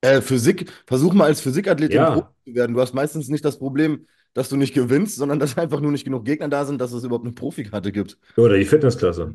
Äh, 0.00 0.20
Physik, 0.20 0.70
versuch 0.86 1.14
mal 1.14 1.24
als 1.24 1.40
Physikathletin 1.40 1.96
Ja. 1.96 2.10
Profi 2.10 2.28
zu 2.44 2.54
werden. 2.54 2.74
Du 2.74 2.80
hast 2.80 2.94
meistens 2.94 3.28
nicht 3.28 3.44
das 3.44 3.58
Problem, 3.58 4.06
dass 4.34 4.48
du 4.48 4.56
nicht 4.56 4.74
gewinnst, 4.74 5.16
sondern 5.16 5.38
dass 5.38 5.56
einfach 5.56 5.80
nur 5.80 5.92
nicht 5.92 6.04
genug 6.04 6.24
Gegner 6.24 6.48
da 6.48 6.64
sind, 6.64 6.80
dass 6.80 6.92
es 6.92 7.04
überhaupt 7.04 7.24
eine 7.24 7.34
Profikarte 7.34 7.92
gibt. 7.92 8.18
Oder 8.36 8.58
die 8.58 8.64
Fitnessklasse. 8.64 9.34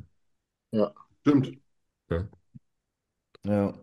Stimmt. 1.21 1.51
Ja. 2.09 2.27
Ja, 3.43 3.73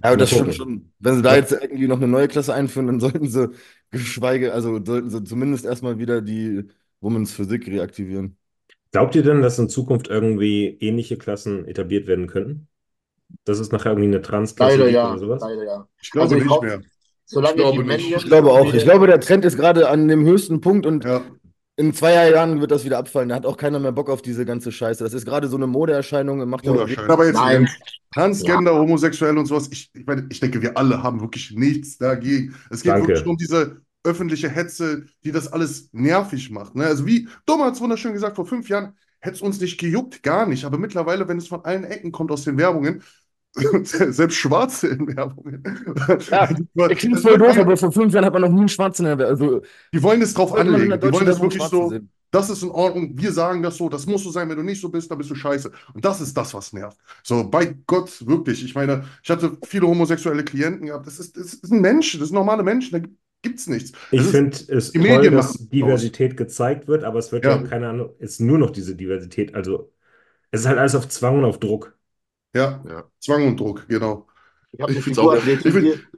aber 0.00 0.16
das 0.16 0.30
stimmt 0.30 0.54
schon. 0.54 0.92
Wenn 0.98 1.16
sie 1.16 1.22
da 1.22 1.36
jetzt 1.36 1.52
irgendwie 1.52 1.88
noch 1.88 1.96
eine 1.96 2.08
neue 2.08 2.28
Klasse 2.28 2.54
einführen, 2.54 2.86
dann 2.86 3.00
sollten 3.00 3.28
sie 3.28 3.50
geschweige, 3.90 4.52
also 4.52 4.80
sollten 4.84 5.10
sie 5.10 5.24
zumindest 5.24 5.64
erstmal 5.64 5.98
wieder 5.98 6.20
die 6.22 6.64
Women's 7.00 7.32
Physik 7.32 7.66
reaktivieren. 7.66 8.36
Glaubt 8.92 9.14
ihr 9.14 9.22
denn, 9.22 9.42
dass 9.42 9.58
in 9.58 9.68
Zukunft 9.68 10.08
irgendwie 10.08 10.76
ähnliche 10.80 11.16
Klassen 11.16 11.66
etabliert 11.66 12.06
werden 12.06 12.26
könnten? 12.26 12.68
Dass 13.44 13.58
es 13.58 13.72
nachher 13.72 13.92
irgendwie 13.92 14.08
eine 14.08 14.22
Trans-Klasse 14.22 14.76
Leider 14.76 14.90
ja, 14.90 15.10
oder 15.10 15.18
sowas? 15.18 15.42
leider 15.42 15.64
ja. 15.64 15.86
Ich 16.00 16.10
glaube 16.10 16.24
Also 16.24 16.36
ich 16.36 16.42
nicht 16.42 16.50
hoffe- 16.52 16.66
mehr. 16.66 16.80
Solange 17.24 17.54
Ich 17.54 17.60
glaube 17.62 17.82
die 17.84 17.88
nicht. 17.88 18.16
Ich 18.16 18.24
glaube 18.26 18.50
auch. 18.52 18.74
Ich 18.74 18.84
glaube, 18.84 19.06
der 19.06 19.20
Trend 19.20 19.44
ist 19.44 19.56
gerade 19.56 19.88
an 19.88 20.06
dem 20.08 20.24
höchsten 20.24 20.60
Punkt 20.60 20.84
und 20.86 21.04
Ja. 21.04 21.22
in 21.76 21.94
zwei 21.94 22.28
Jahren 22.30 22.60
wird 22.60 22.70
das 22.70 22.84
wieder 22.84 22.98
abfallen. 22.98 23.30
Da 23.30 23.36
hat 23.36 23.46
auch 23.46 23.56
keiner 23.56 23.78
mehr 23.78 23.92
Bock 23.92 24.10
auf 24.10 24.20
diese 24.22 24.44
ganze 24.44 24.70
Scheiße. 24.70 25.02
Das 25.02 25.14
ist 25.14 25.24
gerade 25.24 25.48
so 25.48 25.56
eine 25.56 25.66
Modeerscheinung. 25.66 26.46
Macht 26.48 26.66
ja 26.66 26.72
Wunderschön. 26.72 27.08
Aber 27.10 27.24
jetzt 27.26 27.36
Nein. 27.36 27.68
Transgender, 28.12 28.74
homosexuell 28.74 29.38
und 29.38 29.46
sowas, 29.46 29.68
ich, 29.72 29.90
ich, 29.94 30.04
meine, 30.06 30.26
ich 30.30 30.40
denke, 30.40 30.60
wir 30.60 30.76
alle 30.76 31.02
haben 31.02 31.20
wirklich 31.20 31.52
nichts 31.52 31.96
dagegen. 31.96 32.54
Es 32.70 32.82
geht 32.82 32.92
Danke. 32.92 33.08
wirklich 33.08 33.26
um 33.26 33.36
diese 33.38 33.80
öffentliche 34.04 34.48
Hetze, 34.50 35.04
die 35.24 35.32
das 35.32 35.50
alles 35.50 35.88
nervig 35.92 36.50
macht. 36.50 36.74
Ne? 36.74 36.84
Also 36.84 37.06
wie 37.06 37.28
Dom 37.46 37.62
hat 37.62 37.74
es 37.74 37.80
wunderschön 37.80 38.12
gesagt, 38.12 38.36
vor 38.36 38.44
fünf 38.46 38.68
Jahren 38.68 38.94
hätte 39.20 39.36
es 39.36 39.42
uns 39.42 39.60
nicht 39.60 39.78
gejuckt, 39.78 40.22
gar 40.24 40.46
nicht. 40.46 40.64
Aber 40.64 40.76
mittlerweile, 40.76 41.28
wenn 41.28 41.38
es 41.38 41.46
von 41.46 41.64
allen 41.64 41.84
Ecken 41.84 42.10
kommt 42.12 42.32
aus 42.32 42.42
den 42.44 42.58
Werbungen, 42.58 43.02
selbst 43.54 44.36
Schwarze 44.36 44.88
in 44.88 45.06
Werbungen. 45.14 45.62
Ja, 46.30 46.48
Der 46.88 46.96
klingt 46.96 47.20
voll 47.20 47.38
doof, 47.38 47.58
aber 47.58 47.76
vor 47.76 47.92
fünf 47.92 48.12
Jahren 48.14 48.24
hat 48.24 48.32
man 48.32 48.42
noch 48.42 48.48
nie 48.50 48.60
einen 48.60 48.68
Schwarzen 48.68 49.06
in 49.06 49.18
der 49.18 49.26
Also, 49.28 49.62
Die 49.92 50.02
wollen 50.02 50.22
es 50.22 50.34
drauf 50.34 50.54
anlegen. 50.54 50.98
Die 51.00 51.12
wollen 51.12 51.28
es 51.28 51.38
Werbung 51.38 51.42
wirklich 51.42 51.64
so, 51.64 51.88
sehen. 51.88 52.10
das 52.30 52.48
ist 52.50 52.62
in 52.62 52.70
Ordnung, 52.70 53.12
wir 53.18 53.32
sagen 53.32 53.62
das 53.62 53.76
so, 53.76 53.88
das 53.88 54.06
muss 54.06 54.22
so 54.24 54.30
sein, 54.30 54.48
wenn 54.48 54.56
du 54.56 54.62
nicht 54.62 54.80
so 54.80 54.88
bist, 54.88 55.10
dann 55.10 55.18
bist 55.18 55.30
du 55.30 55.34
scheiße. 55.34 55.70
Und 55.94 56.04
das 56.04 56.20
ist 56.20 56.34
das, 56.36 56.54
was 56.54 56.72
nervt. 56.72 56.98
So, 57.22 57.44
bei 57.48 57.76
Gott, 57.86 58.26
wirklich. 58.26 58.64
Ich 58.64 58.74
meine, 58.74 59.04
ich 59.22 59.30
hatte 59.30 59.58
viele 59.66 59.86
homosexuelle 59.86 60.44
Klienten 60.44 60.86
gehabt. 60.86 61.06
Das 61.06 61.18
ist, 61.18 61.36
das 61.36 61.54
ist 61.54 61.70
ein 61.72 61.80
Mensch, 61.80 62.12
das 62.18 62.28
sind 62.28 62.34
normale 62.36 62.62
Menschen, 62.62 63.02
da 63.02 63.08
gibt's 63.42 63.66
nichts. 63.66 63.92
Ich 64.10 64.20
Das 64.20 64.30
finde 64.30 64.56
es 64.68 64.92
die 64.92 65.00
toll, 65.00 65.02
Medien 65.02 65.32
dass 65.32 65.68
Diversität 65.68 66.36
gezeigt 66.36 66.86
wird, 66.88 67.04
aber 67.04 67.18
es 67.18 67.32
wird 67.32 67.46
ja, 67.46 67.56
Ja. 67.56 67.62
keine 67.62 67.88
Ahnung, 67.88 68.14
ist 68.18 68.40
nur 68.40 68.58
noch 68.58 68.70
diese 68.70 68.94
Diversität. 68.96 69.54
Also, 69.54 69.92
es 70.50 70.62
ist 70.62 70.66
halt 70.68 70.78
alles 70.78 70.94
auf 70.96 71.08
Zwang 71.08 71.38
und 71.40 71.44
auf 71.46 71.60
Druck. 71.60 71.98
Ja, 72.54 72.82
Ja. 72.88 73.04
Zwang 73.20 73.46
und 73.48 73.58
Druck, 73.60 73.86
genau. 73.88 74.26
Ich 74.72 74.96
Ich 74.96 75.04
find's 75.04 75.18
auch- 75.18 75.34
Figurathletin 75.34 75.66
ich 75.68 75.94
find-. 75.94 76.08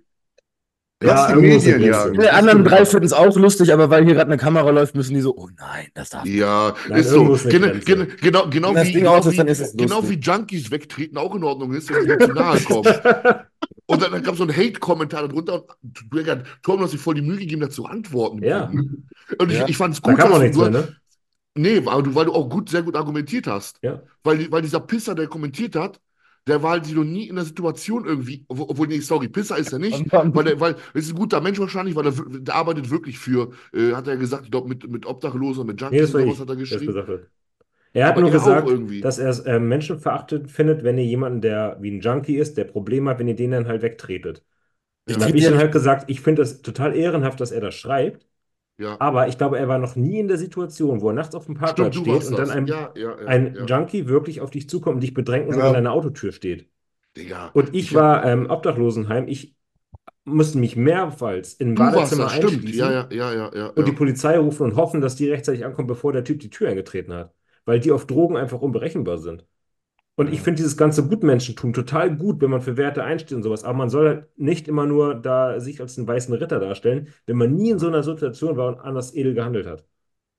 Lass 1.02 1.26
die 1.26 1.32
irgendwo 1.34 1.56
ist 1.56 1.66
Medien. 1.66 1.90
Grenze. 1.92 2.12
Die 2.12 2.28
anderen 2.30 2.64
drei 2.64 2.86
finden 2.86 3.04
es 3.04 3.12
auch 3.12 3.36
lustig, 3.36 3.72
aber 3.72 3.90
weil 3.90 4.04
hier 4.04 4.14
gerade 4.14 4.30
eine 4.30 4.40
Kamera 4.40 4.70
läuft, 4.70 4.94
müssen 4.94 5.12
die 5.14 5.20
so, 5.20 5.36
oh 5.36 5.48
nein, 5.58 5.88
das 5.92 6.08
darf 6.10 6.24
nicht. 6.24 6.34
Ja, 6.36 6.74
Nein, 6.88 7.00
ist 7.00 7.10
so. 7.10 7.36
Gen 7.48 7.80
gen 7.84 8.12
genau, 8.22 8.48
genau 8.48 8.68
Wenn 8.68 8.74
das 8.76 8.86
wie, 8.88 8.92
Ding 8.92 9.00
genau 9.02 9.16
aus 9.16 9.26
ist, 9.26 9.32
wie, 9.32 9.36
dann 9.36 9.48
ist 9.48 9.60
es 9.60 9.76
genau 9.76 10.08
wie 10.08 10.14
Junkies 10.14 10.70
wegtreten 10.70 11.18
auch 11.18 11.34
in 11.34 11.44
Ordnung 11.44 11.74
ist, 11.74 11.90
wenn 11.92 12.08
sie 12.08 12.26
zu 12.26 12.32
nahe 12.32 12.58
kommen. 12.60 12.84
Und 13.86 14.00
dann, 14.02 14.12
dann 14.12 14.22
gab 14.22 14.32
es 14.32 14.38
so 14.38 14.44
einen 14.44 14.56
Hate-Kommentar 14.56 15.28
darunter. 15.28 15.64
Und 15.82 16.00
du, 16.10 16.16
Digga, 16.16 16.42
Tom 16.62 16.80
hat 16.80 16.88
sich 16.88 17.00
voll 17.00 17.16
die 17.16 17.22
Mühe 17.22 17.36
gegeben, 17.38 17.60
dazu 17.60 17.84
antworten. 17.84 18.42
Ja. 18.42 18.70
Und 19.38 19.52
ich, 19.52 19.58
Ja. 19.58 19.68
ich 19.68 19.76
fand 19.76 19.92
es 19.94 20.00
Da 20.00 20.10
gut, 20.10 20.18
kann 20.18 20.30
man 20.30 20.40
dass 20.40 20.56
nichts 20.56 20.56
mehr, 20.56 20.70
ne? 20.70 20.96
nee, 21.54 21.82
aber 21.84 22.02
du, 22.02 22.14
weil 22.14 22.24
du 22.24 22.32
auch 22.32 22.48
gut, 22.48 22.70
sehr 22.70 22.82
gut 22.82 22.96
argumentiert 22.96 23.46
hast. 23.46 23.76
Ja. 23.82 24.00
Weil, 24.22 24.50
weil 24.50 24.62
dieser 24.62 24.80
Pisser, 24.80 25.14
der 25.14 25.26
kommentiert 25.26 25.76
hat, 25.76 26.00
der 26.46 26.62
war 26.62 26.72
halt 26.72 26.92
noch 26.94 27.04
nie 27.04 27.28
in 27.28 27.36
der 27.36 27.44
Situation 27.44 28.04
irgendwie, 28.04 28.44
obwohl, 28.48 28.86
nee, 28.88 29.00
sorry, 29.00 29.28
Pisser 29.28 29.56
ist 29.56 29.72
er 29.72 29.78
nicht, 29.78 30.04
weil 30.32 30.46
er, 30.48 30.60
weil, 30.60 30.76
ist 30.94 31.10
ein 31.10 31.16
guter 31.16 31.40
Mensch 31.40 31.58
wahrscheinlich, 31.58 31.96
weil 31.96 32.06
er, 32.06 32.12
der 32.12 32.54
arbeitet 32.54 32.90
wirklich 32.90 33.18
für, 33.18 33.52
äh, 33.72 33.92
hat 33.94 34.06
er 34.08 34.16
gesagt, 34.16 34.44
ich 34.44 34.50
glaube, 34.50 34.68
mit, 34.68 34.88
mit 34.88 35.06
Obdachlosen, 35.06 35.66
mit 35.66 35.80
Nee, 35.90 36.00
Junkies 36.00 36.10
ich, 36.10 36.12
sowas 36.12 36.40
hat 36.40 36.48
er 36.50 36.56
geschrieben. 36.56 36.94
Er 37.92 38.06
hat 38.06 38.14
Aber 38.14 38.22
nur 38.22 38.30
gesagt, 38.30 38.68
dass 39.00 39.18
er 39.18 39.28
es 39.30 39.40
äh, 39.40 39.60
menschenverachtend 39.60 40.50
findet, 40.50 40.82
wenn 40.84 40.98
ihr 40.98 41.04
jemanden, 41.04 41.40
der 41.40 41.76
wie 41.80 41.90
ein 41.90 42.00
Junkie 42.00 42.36
ist, 42.36 42.56
der 42.56 42.64
Probleme 42.64 43.10
hat, 43.10 43.18
wenn 43.18 43.28
ihr 43.28 43.36
den 43.36 43.52
dann 43.52 43.68
halt 43.68 43.82
wegtretet. 43.82 44.44
Ich 45.06 45.20
habe 45.20 45.36
ich 45.38 45.44
ja 45.44 45.50
dann 45.50 45.58
halt 45.58 45.72
gesagt, 45.72 46.10
ich 46.10 46.20
finde 46.20 46.42
das 46.42 46.62
total 46.62 46.96
ehrenhaft, 46.96 47.40
dass 47.40 47.52
er 47.52 47.60
das 47.60 47.74
schreibt, 47.74 48.26
Ja, 48.76 48.96
aber 49.00 49.28
ich 49.28 49.38
glaube, 49.38 49.58
er 49.58 49.68
war 49.68 49.78
noch 49.78 49.94
nie 49.96 50.18
in 50.18 50.28
der 50.28 50.36
Situation, 50.38 51.00
wo 51.00 51.08
er 51.08 51.14
nachts 51.14 51.34
auf 51.34 51.46
dem 51.46 51.54
Parkplatz 51.54 51.94
stimmt, 51.94 52.08
steht 52.08 52.24
und 52.26 52.32
dann 52.38 52.46
das. 52.46 52.50
ein, 52.50 52.66
Ja, 52.66 52.92
ja, 52.96 53.14
ein. 53.16 53.66
Junkie 53.66 54.08
wirklich 54.08 54.40
auf 54.40 54.50
dich 54.50 54.68
zukommt 54.68 54.96
und 54.96 55.00
dich 55.02 55.14
bedrängt 55.14 55.48
und 55.48 55.60
an 55.60 55.72
deiner 55.72 55.92
Autotür 55.92 56.32
steht. 56.32 56.68
Digga. 57.16 57.50
Und 57.54 57.68
ich 57.68 57.86
Ich 57.86 57.94
war 57.94 58.24
ähm, 58.24 58.50
Obdachlosenheim, 58.50 59.28
ich 59.28 59.54
musste 60.24 60.58
mich 60.58 60.76
mehrmals 60.76 61.54
im 61.54 61.76
Du 61.76 61.82
warst 61.82 61.94
Badezimmer 61.94 62.30
einschließen 62.30 62.78
Ja, 62.78 62.90
ja, 62.90 63.08
ja, 63.10 63.32
ja, 63.34 63.50
ja. 63.54 63.66
und 63.68 63.86
die. 63.86 63.92
Polizei 63.92 64.38
rufen 64.38 64.64
und 64.64 64.76
hoffen, 64.76 65.00
dass 65.00 65.16
die 65.16 65.28
rechtzeitig 65.30 65.64
ankommt, 65.64 65.88
bevor 65.88 66.12
der 66.12 66.24
Typ 66.24 66.40
die 66.40 66.50
Tür 66.50 66.68
eingetreten 66.68 67.12
hat. 67.12 67.32
Weil 67.64 67.80
die 67.80 67.92
auf 67.92 68.06
Drogen 68.06 68.36
einfach 68.36 68.60
unberechenbar 68.60 69.18
sind. 69.18 69.46
Und 70.16 70.32
ich 70.32 70.40
finde 70.42 70.58
dieses 70.58 70.76
ganze 70.76 71.06
Gutmenschentum 71.08 71.72
total 71.72 72.16
gut, 72.16 72.40
wenn 72.40 72.50
man 72.50 72.60
für 72.62 72.76
Werte 72.76 73.02
einsteht 73.04 73.32
und 73.36 73.42
sowas. 73.42 73.64
Aber 73.64 73.74
man 73.78 73.90
soll 73.90 74.08
halt 74.08 74.38
nicht 74.38 74.68
immer 74.68 74.86
nur 74.86 75.14
da 75.16 75.58
sich 75.60 75.80
als 75.80 75.98
einen 75.98 76.06
weißen 76.06 76.32
Ritter 76.34 76.60
darstellen, 76.60 77.08
wenn 77.26 77.36
man 77.36 77.54
nie 77.54 77.70
in 77.70 77.78
so 77.80 77.88
einer 77.88 78.02
Situation 78.04 78.56
war 78.56 78.68
und 78.68 78.78
anders 78.80 79.14
edel 79.14 79.34
gehandelt 79.34 79.66
hat. 79.66 79.84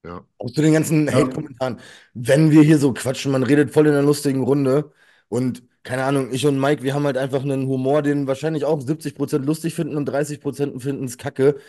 ja. 0.04 0.26
Auch 0.38 0.52
zu 0.52 0.62
den 0.62 0.74
ganzen 0.74 1.12
Hate-Kommentaren. 1.14 1.80
Wenn 2.14 2.52
wir 2.52 2.62
hier 2.64 2.78
so 2.78 2.94
quatschen, 2.94 3.32
man 3.32 3.44
redet 3.44 3.72
voll 3.72 3.88
in 3.88 3.94
einer 3.94 4.04
lustigen 4.04 4.44
Runde 4.44 4.92
und 5.30 5.64
keine 5.84 6.04
Ahnung, 6.04 6.32
ich 6.34 6.46
und 6.48 6.60
Mike, 6.60 6.82
wir 6.84 6.94
haben 6.96 7.06
halt 7.06 7.18
einfach 7.18 7.44
einen 7.44 7.68
Humor, 7.68 8.02
den 8.02 8.26
wahrscheinlich 8.28 8.66
auch 8.66 8.82
70% 8.82 9.46
lustig 9.46 9.76
finden 9.76 9.98
und 9.98 10.06
30% 10.06 10.80
finden 10.82 11.06
es 11.06 11.18
kacke. 11.18 11.60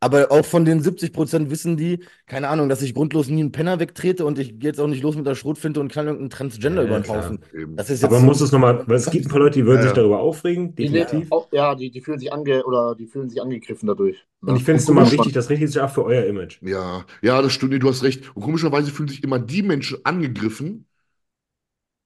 Aber 0.00 0.30
auch 0.30 0.44
von 0.44 0.64
den 0.64 0.82
70% 0.82 1.50
wissen 1.50 1.76
die, 1.76 2.00
keine 2.26 2.48
Ahnung, 2.48 2.68
dass 2.68 2.82
ich 2.82 2.92
grundlos 2.94 3.28
nie 3.28 3.40
einen 3.40 3.52
Penner 3.52 3.80
wegtrete 3.80 4.26
und 4.26 4.38
ich 4.38 4.58
gehe 4.58 4.70
jetzt 4.70 4.80
auch 4.80 4.86
nicht 4.86 5.02
los 5.02 5.16
mit 5.16 5.26
der 5.26 5.34
Schrotfinte 5.34 5.80
und 5.80 5.90
kann 5.90 6.06
irgendeinen 6.06 6.30
Transgender 6.30 6.82
Ja, 6.82 6.88
über 6.88 7.00
den. 7.00 7.08
Haufen. 7.08 7.40
Das 7.76 7.88
ist 7.90 8.02
Aber 8.02 8.12
jetzt 8.12 8.20
man 8.20 8.20
so- 8.22 8.26
muss 8.26 8.40
es 8.40 8.52
nochmal, 8.52 8.84
weil 8.86 8.96
es 8.96 9.10
gibt 9.10 9.26
ein 9.26 9.28
paar 9.30 9.38
Leute, 9.40 9.58
die 9.58 9.64
würden 9.66 9.78
Ja, 9.80 9.82
sich 9.84 9.92
darüber 9.92 10.20
aufregen, 10.20 10.74
Die, 10.76 10.84
definitiv. 10.90 11.32
auch, 11.32 11.48
ja, 11.52 11.74
die, 11.74 11.90
die 11.90 12.00
fühlen 12.00 12.18
sich 12.18 12.32
ange 12.32 12.64
oder 12.64 12.94
die 12.94 13.06
fühlen 13.06 13.30
sich 13.30 13.40
angegriffen 13.40 13.86
dadurch. 13.86 14.26
Und 14.42 14.56
ich 14.56 14.64
finde 14.64 14.80
es 14.82 14.88
nochmal 14.88 15.10
wichtig, 15.10 15.32
das 15.32 15.48
richtig 15.48 15.70
zu 15.72 15.82
auch 15.82 15.90
für 15.90 16.04
euer 16.04 16.24
Image. 16.26 16.58
Ja, 16.62 17.06
ja, 17.22 17.40
das 17.40 17.52
stimmt, 17.52 17.72
nee, 17.72 17.78
du 17.78 17.88
hast 17.88 18.02
recht. 18.02 18.34
Und 18.36 18.42
komischerweise 18.42 18.90
fühlen 18.90 19.08
sich 19.08 19.22
immer 19.24 19.38
die 19.38 19.62
Menschen 19.62 19.98
angegriffen. 20.04 20.86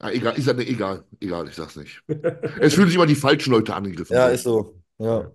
Ah, 0.00 0.10
egal, 0.12 0.38
ist 0.38 0.46
ja 0.46 0.52
ne, 0.52 0.64
egal, 0.66 1.04
egal, 1.20 1.48
ich 1.48 1.54
sag's 1.56 1.74
nicht. 1.76 2.02
Es 2.60 2.74
fühlen 2.74 2.86
sich 2.86 2.94
immer 2.94 3.06
die 3.06 3.16
falschen 3.16 3.50
Leute 3.52 3.74
angegriffen. 3.74 4.14
Ja, 4.16 4.28
ist 4.28 4.44
so. 4.44 4.74
Ja. 4.98 5.32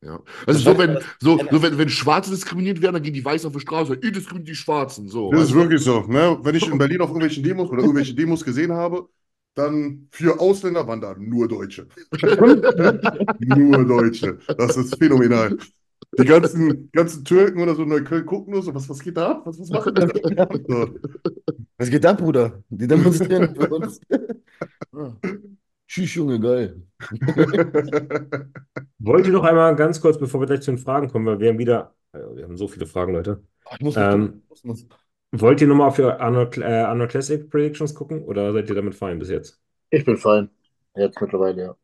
Ja. 0.00 0.20
Also 0.46 0.60
so, 0.60 0.78
wenn, 0.78 0.98
so, 1.18 1.38
so 1.50 1.62
wenn, 1.62 1.76
wenn 1.76 1.88
Schwarze 1.88 2.30
diskriminiert 2.30 2.80
werden, 2.80 2.94
dann 2.94 3.02
gehen 3.02 3.14
die 3.14 3.24
Weißen 3.24 3.48
auf 3.48 3.54
die 3.54 3.60
Straße, 3.60 3.98
ihr 4.00 4.12
diskriminiert 4.12 4.48
die 4.48 4.54
Schwarzen. 4.54 5.08
So. 5.08 5.30
Das 5.32 5.44
ist 5.44 5.52
du? 5.52 5.56
wirklich 5.56 5.82
so. 5.82 6.00
Ne? 6.02 6.38
Wenn 6.42 6.54
ich 6.54 6.66
in 6.70 6.78
Berlin 6.78 7.00
auf 7.00 7.08
irgendwelchen 7.08 7.42
Demos 7.42 7.68
oder 7.70 7.80
irgendwelche 7.80 8.14
Demos 8.14 8.44
gesehen 8.44 8.72
habe, 8.72 9.08
dann 9.54 10.06
für 10.10 10.38
Ausländer 10.38 10.86
waren 10.86 11.00
da 11.00 11.16
nur 11.18 11.48
Deutsche. 11.48 11.88
nur 13.40 13.84
Deutsche. 13.84 14.38
Das 14.56 14.76
ist 14.76 14.96
phänomenal. 14.96 15.56
Die 16.16 16.24
ganzen, 16.24 16.90
ganzen 16.92 17.24
Türken 17.24 17.60
oder 17.60 17.74
so 17.74 17.82
in 17.82 17.88
Neukölln 17.88 18.24
gucken 18.24 18.54
nur 18.54 18.62
so, 18.62 18.74
was, 18.74 18.88
was 18.88 19.00
geht 19.00 19.16
da 19.16 19.32
ab? 19.32 19.42
Was, 19.44 19.58
was 19.58 19.68
machen 19.68 19.94
die 19.94 20.34
da? 20.34 20.48
Was 21.80 21.90
geht 21.90 22.04
ab, 22.04 22.18
Bruder? 22.18 22.60
Die 22.70 22.88
demonstrieren 22.88 23.54
für 23.54 23.68
uns. 23.68 24.00
Tschüss, 25.88 26.14
Junge, 26.14 26.38
geil. 26.38 26.82
Wollt 28.98 29.26
ihr 29.26 29.32
noch 29.32 29.44
einmal 29.44 29.74
ganz 29.74 30.00
kurz, 30.00 30.18
bevor 30.18 30.40
wir 30.40 30.46
gleich 30.46 30.60
zu 30.60 30.70
den 30.70 30.78
Fragen 30.78 31.08
kommen, 31.08 31.24
weil 31.26 31.40
wir 31.40 31.48
haben 31.48 31.58
wieder, 31.58 31.94
äh, 32.12 32.18
wir 32.34 32.44
haben 32.44 32.56
so 32.56 32.68
viele 32.68 32.86
Fragen, 32.86 33.14
Leute. 33.14 33.42
Ich 33.74 33.80
muss 33.80 33.96
Ähm, 33.96 34.42
ich 34.54 34.64
muss- 34.64 34.86
Wollt 35.32 35.60
ihr 35.60 35.66
nochmal 35.66 35.92
für 35.92 36.20
Arnold, 36.20 36.56
äh, 36.58 36.64
Arnold 36.64 37.10
Classic 37.10 37.48
Predictions 37.50 37.94
gucken 37.94 38.22
oder 38.24 38.52
seid 38.52 38.68
ihr 38.68 38.74
damit 38.74 38.94
fein 38.94 39.18
bis 39.18 39.28
jetzt? 39.30 39.60
Ich 39.90 40.04
bin 40.04 40.16
fein. 40.16 40.50
Jetzt 40.94 41.20
mittlerweile, 41.20 41.62
ja. 41.62 41.76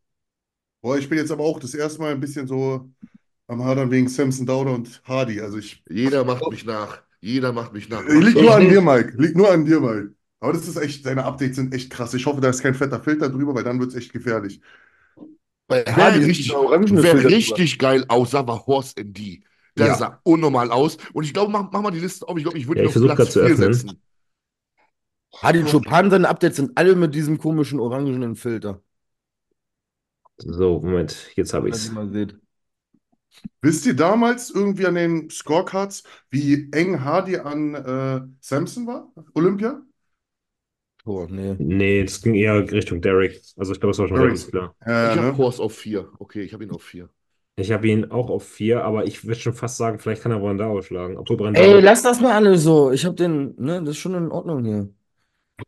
Boah, 0.82 0.98
ich 0.98 1.08
bin 1.08 1.18
jetzt 1.18 1.30
aber 1.30 1.44
auch 1.44 1.58
das 1.58 1.74
erste 1.74 2.00
Mal 2.00 2.12
ein 2.12 2.20
bisschen 2.20 2.46
so 2.46 2.90
am 3.46 3.64
Hadern 3.64 3.90
wegen 3.90 4.08
Samson 4.08 4.46
Dauder 4.46 4.72
und 4.72 5.02
Hardy. 5.04 5.40
Also 5.40 5.58
ich, 5.58 5.82
Jeder 5.88 6.24
macht 6.24 6.50
mich 6.50 6.64
nach. 6.64 7.02
Jeder 7.20 7.52
macht 7.52 7.72
mich 7.72 7.88
nach. 7.88 8.04
liegt 8.06 8.36
Ich 8.36 8.42
nur 8.42 8.54
an 8.54 8.68
dir, 8.68 8.80
Mike. 8.82 9.14
Liegt 9.16 9.36
nur 9.36 9.50
an 9.50 9.64
dir, 9.64 9.80
Mike. 9.80 10.14
Aber 10.40 10.52
das 10.52 10.68
ist 10.68 10.76
echt, 10.76 11.06
deine 11.06 11.24
Updates 11.24 11.56
sind 11.56 11.74
echt 11.74 11.90
krass. 11.90 12.14
Ich 12.14 12.26
hoffe, 12.26 12.40
da 12.40 12.50
ist 12.50 12.62
kein 12.62 12.74
fetter 12.74 13.02
Filter 13.02 13.30
drüber, 13.30 13.54
weil 13.54 13.64
dann 13.64 13.80
wird 13.80 13.90
es 13.90 13.96
echt 13.96 14.12
gefährlich. 14.12 14.60
Bei 15.66 15.82
ist 16.16 16.26
richtig, 16.26 16.62
wer 16.90 17.24
richtig 17.24 17.78
geil 17.78 18.04
aussah, 18.08 18.46
war 18.46 18.66
Horst 18.66 18.98
ND. 18.98 19.42
Der 19.78 19.86
Ja. 19.86 19.94
sah 19.94 20.20
unnormal 20.24 20.70
aus. 20.70 20.98
Und 21.12 21.24
ich 21.24 21.32
glaube, 21.34 21.50
mach, 21.52 21.70
mach 21.72 21.82
mal 21.82 21.90
die 21.90 22.00
Liste 22.00 22.28
auf. 22.28 22.36
Ich 22.36 22.44
glaube, 22.44 22.58
ich 22.58 22.68
würde 22.68 22.80
Ja, 22.80 22.82
ihn 22.82 22.86
ich 22.86 22.92
auf 22.92 23.00
Platz 23.02 23.14
grad 23.14 23.32
zu 23.32 23.40
4 23.40 23.56
öffnen. 23.56 23.56
setzen. 23.56 24.00
Hardy 25.42 25.64
Chopin, 25.64 26.10
seine 26.10 26.28
Updates 26.28 26.56
sind 26.56 26.72
alle 26.76 26.96
mit 26.96 27.14
diesem 27.14 27.38
komischen 27.38 27.78
orangenen 27.80 28.34
Filter. 28.36 28.82
So, 30.38 30.80
Moment, 30.80 31.30
jetzt 31.36 31.54
habe 31.54 31.68
mal 31.90 32.08
seht. 32.08 32.36
Wisst 33.62 33.86
ihr 33.86 33.96
damals 33.96 34.50
irgendwie 34.50 34.86
an 34.86 34.94
den 34.94 35.30
Scorecards, 35.30 36.04
wie 36.30 36.68
eng 36.72 37.02
Hardy 37.02 37.38
an 37.38 37.74
äh, 37.74 38.20
Samson 38.40 38.86
war? 38.86 39.12
Olympia? 39.34 39.82
Oh, 41.06 41.26
nee. 41.30 41.58
Nee, 41.58 42.02
das 42.04 42.20
ging 42.22 42.34
eher 42.34 42.70
Richtung 42.70 43.00
Derek. 43.00 43.40
Also 43.56 43.72
ich 43.72 43.80
glaube, 43.80 43.92
es 43.92 43.98
war 43.98 44.08
schon 44.08 44.16
Derek. 44.16 44.20
relativ 44.20 44.50
klar. 44.50 44.74
Ja, 44.86 44.92
Ich 45.02 45.16
habe 45.16 45.36
ne? 45.36 45.36
Horst 45.36 45.60
auf 45.60 45.74
4. 45.76 46.10
Okay, 46.18 46.42
ich 46.42 46.52
habe 46.54 46.64
ihn 46.64 46.70
auf 46.70 46.82
4. 46.82 47.10
Ich 47.56 47.72
habe 47.72 47.88
ihn 47.88 48.10
auch 48.12 48.30
auf 48.30 48.46
vier, 48.48 48.84
aber 48.84 49.06
ich 49.06 49.24
würde 49.24 49.40
schon 49.40 49.54
fast 49.54 49.76
sagen, 49.76 49.98
vielleicht 49.98 50.22
kann 50.22 50.32
er 50.32 50.38
Brandao 50.40 50.82
schlagen. 50.82 51.16
Obwohl 51.16 51.36
Brandao. 51.36 51.66
Ey, 51.66 51.80
lass 51.80 52.02
das 52.02 52.20
mal 52.20 52.32
alle 52.32 52.58
so. 52.58 52.90
Ich 52.92 53.04
hab 53.04 53.16
den, 53.16 53.54
ne, 53.58 53.80
das 53.80 53.90
ist 53.90 53.98
schon 53.98 54.14
in 54.14 54.30
Ordnung 54.30 54.64
hier. 54.64 54.92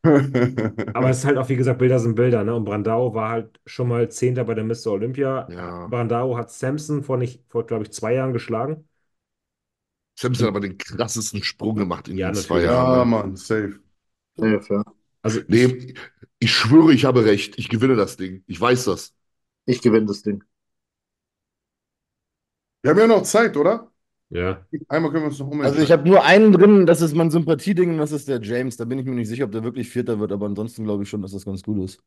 Aber 0.93 1.11
es 1.11 1.19
ist 1.19 1.25
halt 1.27 1.37
auch, 1.39 1.49
wie 1.49 1.57
gesagt, 1.57 1.79
Bilder 1.79 1.99
sind 1.99 2.15
Bilder, 2.15 2.43
ne? 2.45 2.55
Und 2.55 2.65
Brandao 2.65 3.15
war 3.15 3.31
halt 3.31 3.61
schon 3.67 3.89
mal 3.89 4.11
Zehnter 4.11 4.45
bei 4.45 4.55
der 4.55 4.65
Mr. 4.65 4.93
Olympia. 4.93 5.55
Ja. 5.55 5.91
Brandao 5.91 6.37
hat 6.39 6.51
Samson 6.51 7.03
vor 7.05 7.19
nicht, 7.19 7.45
vor, 7.49 7.67
glaube 7.67 7.85
ich, 7.85 7.93
zwei 7.93 8.15
Jahren 8.15 8.33
geschlagen. 8.33 8.89
Samson 10.19 10.45
hat 10.47 10.49
aber 10.51 10.61
den 10.61 10.77
krassesten 10.79 11.43
Sprung 11.43 11.77
gemacht 11.77 12.09
in 12.09 12.19
Ja, 12.19 12.25
den 12.25 12.35
zwei 12.35 12.63
natürlich. 12.63 12.65
Ja, 12.65 12.85
Jahren. 12.85 13.07
ne? 13.07 13.07
Mann, 13.07 13.37
safe. 13.37 13.81
Safe, 14.39 14.67
ja. 14.75 14.96
Also 15.27 15.41
ich, 15.41 15.49
Nee, 15.49 15.95
ich 16.39 16.53
schwöre, 16.53 16.93
ich 16.93 17.05
habe 17.05 17.25
recht. 17.25 17.59
Ich 17.59 17.69
gewinne 17.69 17.97
das 17.97 18.17
Ding. 18.17 18.45
Ich 18.47 18.61
weiß 18.61 18.85
das. 18.85 19.15
Ich 19.65 19.83
gewinne 19.83 20.07
das 20.07 20.23
Ding. 20.23 20.45
Wir 22.83 22.93
haben 22.93 22.99
ja 22.99 23.07
noch 23.09 23.23
Zeit, 23.25 23.57
oder? 23.57 23.91
ja. 24.31 24.65
Einmal 24.89 25.11
können 25.11 25.25
wir 25.25 25.29
uns 25.29 25.39
noch 25.41 25.49
umentscheiden. 25.49 25.73
Also 25.81 25.83
ich 25.83 25.91
habe 25.91 26.09
nur 26.09 26.25
einen 26.25 26.53
drin, 26.53 26.87
das 26.87 27.01
ist 27.01 27.15
mein 27.15 27.31
Sympathieding, 27.31 27.91
und 27.91 27.99
das 27.99 28.13
ist 28.13 28.29
der 28.29 28.41
James. 28.41 28.77
Da 28.77 28.85
bin 28.85 28.99
ich 29.01 29.07
mir 29.07 29.15
nicht 29.15 29.29
sicher, 29.29 29.45
ob 29.45 29.53
der 29.53 29.65
wirklich 29.65 29.89
Vierter 29.89 30.21
wird, 30.21 30.31
aber 30.31 30.47
ansonsten 30.47 30.85
glaube 30.85 31.03
ich 31.03 31.09
schon, 31.09 31.23
dass 31.23 31.33
das 31.33 31.45
ganz 31.45 31.63
gut 31.63 31.85
ist. 31.85 32.01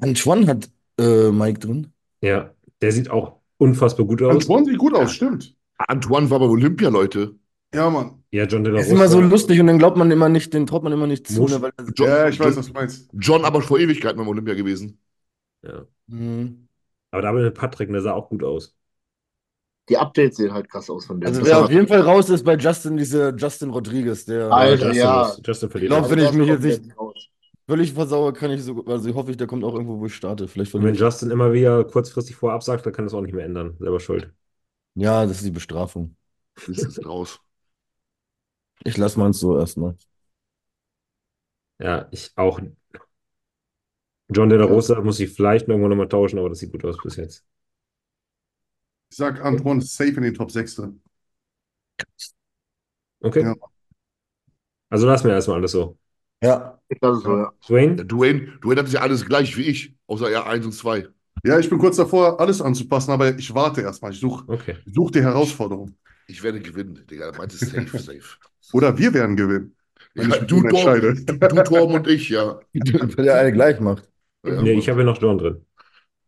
Antoine 0.00 0.46
hat 0.48 0.68
äh, 0.98 1.30
Mike 1.30 1.60
drin. 1.60 1.92
Ja, 2.22 2.52
der 2.80 2.90
sieht 2.92 3.10
auch 3.10 3.36
unfassbar 3.58 4.06
gut 4.06 4.22
aus. 4.22 4.34
Antoine 4.34 4.66
sieht 4.66 4.78
gut 4.78 4.94
aus, 4.94 5.12
stimmt. 5.12 5.54
Antoine 5.78 6.28
war 6.30 6.40
bei 6.40 6.46
Olympia, 6.46 6.88
Leute. 6.88 7.36
Ja, 7.74 7.88
Mann. 7.88 8.22
Ja, 8.32 8.44
John 8.44 8.64
De 8.64 8.72
La 8.72 8.78
Der 8.78 8.86
ist 8.86 8.92
immer 8.92 9.08
so 9.08 9.18
Rosa. 9.18 9.28
lustig 9.28 9.60
und 9.60 9.66
den 9.68 9.78
glaubt 9.78 9.96
man 9.96 10.10
immer 10.10 10.28
nicht, 10.28 10.52
den 10.54 10.66
traut 10.66 10.82
man 10.82 10.92
immer 10.92 11.06
nicht 11.06 11.26
zu, 11.26 11.40
Muss- 11.42 11.52
ne, 11.52 11.62
weil 11.62 11.72
er, 11.76 11.84
John, 11.94 12.08
Ja, 12.08 12.28
ich 12.28 12.38
weiß, 12.40 12.46
John, 12.48 12.56
was 12.56 12.66
du 12.66 12.72
meinst. 12.72 13.10
John 13.14 13.44
aber 13.44 13.62
vor 13.62 13.78
Ewigkeiten 13.78 14.18
beim 14.18 14.28
Olympia 14.28 14.54
gewesen. 14.54 14.98
Ja. 15.62 15.86
Mhm. 16.08 16.68
Aber 17.12 17.22
da 17.22 17.32
mit 17.32 17.54
Patrick, 17.54 17.90
der 17.90 18.02
sah 18.02 18.12
auch 18.12 18.28
gut 18.28 18.42
aus. 18.42 18.74
Die 19.88 19.96
Updates 19.96 20.36
sehen 20.36 20.52
halt 20.52 20.68
krass 20.70 20.88
aus 20.90 21.06
von 21.06 21.20
dem. 21.20 21.26
Also 21.28 21.40
Das 21.40 21.48
wer 21.48 21.64
auf 21.64 21.70
jeden 21.70 21.88
Fall 21.88 22.00
raus 22.00 22.28
ist 22.30 22.44
bei 22.44 22.56
Justin, 22.56 22.96
diese 22.96 23.34
Justin 23.36 23.70
Rodriguez, 23.70 24.24
der 24.24 24.52
Alter, 24.52 24.86
Justin, 24.86 25.02
ja. 25.02 25.28
ist- 25.28 25.40
Justin 25.46 25.70
verliert. 25.70 25.90
glaub, 25.90 26.04
auch. 26.04 26.10
wenn 26.10 26.18
ich 26.20 26.24
das 26.26 26.34
mich 26.34 26.48
jetzt 26.48 26.62
nicht- 26.62 26.82
völlig 27.68 27.92
versauere, 27.92 28.32
kann 28.32 28.50
ich 28.50 28.62
so, 28.64 28.84
also 28.86 29.14
hoffe 29.14 29.30
ich, 29.32 29.36
der 29.36 29.46
kommt 29.46 29.62
auch 29.64 29.74
irgendwo, 29.74 29.98
wo 30.00 30.06
ich 30.06 30.14
starte. 30.14 30.48
Vielleicht 30.48 30.74
Und 30.74 30.82
wenn 30.84 30.94
ich. 30.94 31.00
Justin 31.00 31.30
immer 31.30 31.52
wieder 31.52 31.84
kurzfristig 31.84 32.34
vorher 32.36 32.54
absagt, 32.56 32.84
dann 32.86 32.92
kann 32.92 33.04
das 33.04 33.14
auch 33.14 33.20
nicht 33.20 33.34
mehr 33.34 33.44
ändern. 33.44 33.76
Selber 33.78 34.00
schuld. 34.00 34.32
Ja, 34.96 35.24
das 35.24 35.36
ist 35.38 35.44
die 35.46 35.50
Bestrafung. 35.52 36.16
Ist 36.66 36.84
es 36.84 37.04
raus. 37.04 37.40
Ich 38.84 38.96
lasse 38.98 39.18
mal 39.18 39.32
so 39.32 39.58
erstmal. 39.58 39.96
Ja, 41.78 42.08
ich 42.12 42.32
auch. 42.36 42.60
John 44.30 44.48
De 44.48 44.56
La 44.58 44.64
Rosa 44.64 45.00
muss 45.02 45.20
ich 45.20 45.30
vielleicht 45.34 45.68
irgendwann 45.68 45.90
nochmal 45.90 46.08
tauschen, 46.08 46.38
aber 46.38 46.48
das 46.48 46.60
sieht 46.60 46.72
gut 46.72 46.84
aus 46.86 46.96
bis 47.02 47.16
jetzt. 47.16 47.44
Ich 49.10 49.16
sag, 49.18 49.40
Antoine 49.44 49.80
ist 49.82 49.94
safe 49.96 50.10
in 50.16 50.22
den 50.22 50.34
Top 50.34 50.50
6 50.50 50.74
drin. 50.74 51.00
Okay. 53.24 53.40
Ja. 53.42 53.54
Also 54.88 55.06
lassen 55.06 55.26
wir 55.28 55.34
erstmal 55.34 55.58
alles 55.58 55.72
so. 55.72 55.98
Ja. 56.42 56.80
Ich 56.88 56.98
lasse 57.00 57.18
es 57.18 57.22
so, 57.24 57.36
ja. 57.36 57.52
Dwayne? 57.68 57.96
Dwayne, 58.04 58.58
Dwayne 58.62 58.80
hat 58.82 58.88
ja 58.92 59.00
alles 59.00 59.24
gleich 59.26 59.56
wie 59.56 59.62
ich, 59.62 59.94
außer 60.06 60.30
er 60.30 60.46
1 60.46 60.64
und 60.66 60.72
2. 60.72 61.06
Ja, 61.44 61.58
ich 61.58 61.68
bin 61.70 61.78
kurz 61.78 61.96
davor, 61.96 62.40
alles 62.40 62.60
anzupassen, 62.60 63.12
aber 63.12 63.36
ich 63.38 63.54
warte 63.54 63.80
erstmal. 63.82 64.12
Ich 64.12 64.20
suche 64.20 64.44
Okay. 64.48 64.76
such 64.86 65.10
die 65.12 65.22
Herausforderung. 65.22 65.94
Ich 66.26 66.42
werde 66.42 66.60
gewinnen, 66.60 67.06
Digga. 67.08 67.32
Meint 67.36 67.52
es 67.54 67.60
safe, 67.60 67.98
safe. 67.98 68.36
Oder 68.72 68.96
wir 68.98 69.12
werden 69.14 69.36
gewinnen. 69.36 69.76
Wenn 70.14 70.30
Ja, 70.30 70.38
du, 70.38 70.62
Torben, 70.62 71.24
du, 71.26 71.38
du, 71.38 71.62
Torben 71.64 71.94
und 71.94 72.08
ich, 72.08 72.28
ja. 72.30 72.60
Weil 72.72 73.24
der 73.24 73.38
eine 73.38 73.52
gleich 73.52 73.80
macht. 73.80 74.08
Ja, 74.44 74.60
Nee, 74.62 74.72
ich 74.72 74.88
habe 74.88 75.00
hier 75.00 75.04
noch 75.06 75.20
John 75.20 75.38
drin. 75.38 75.64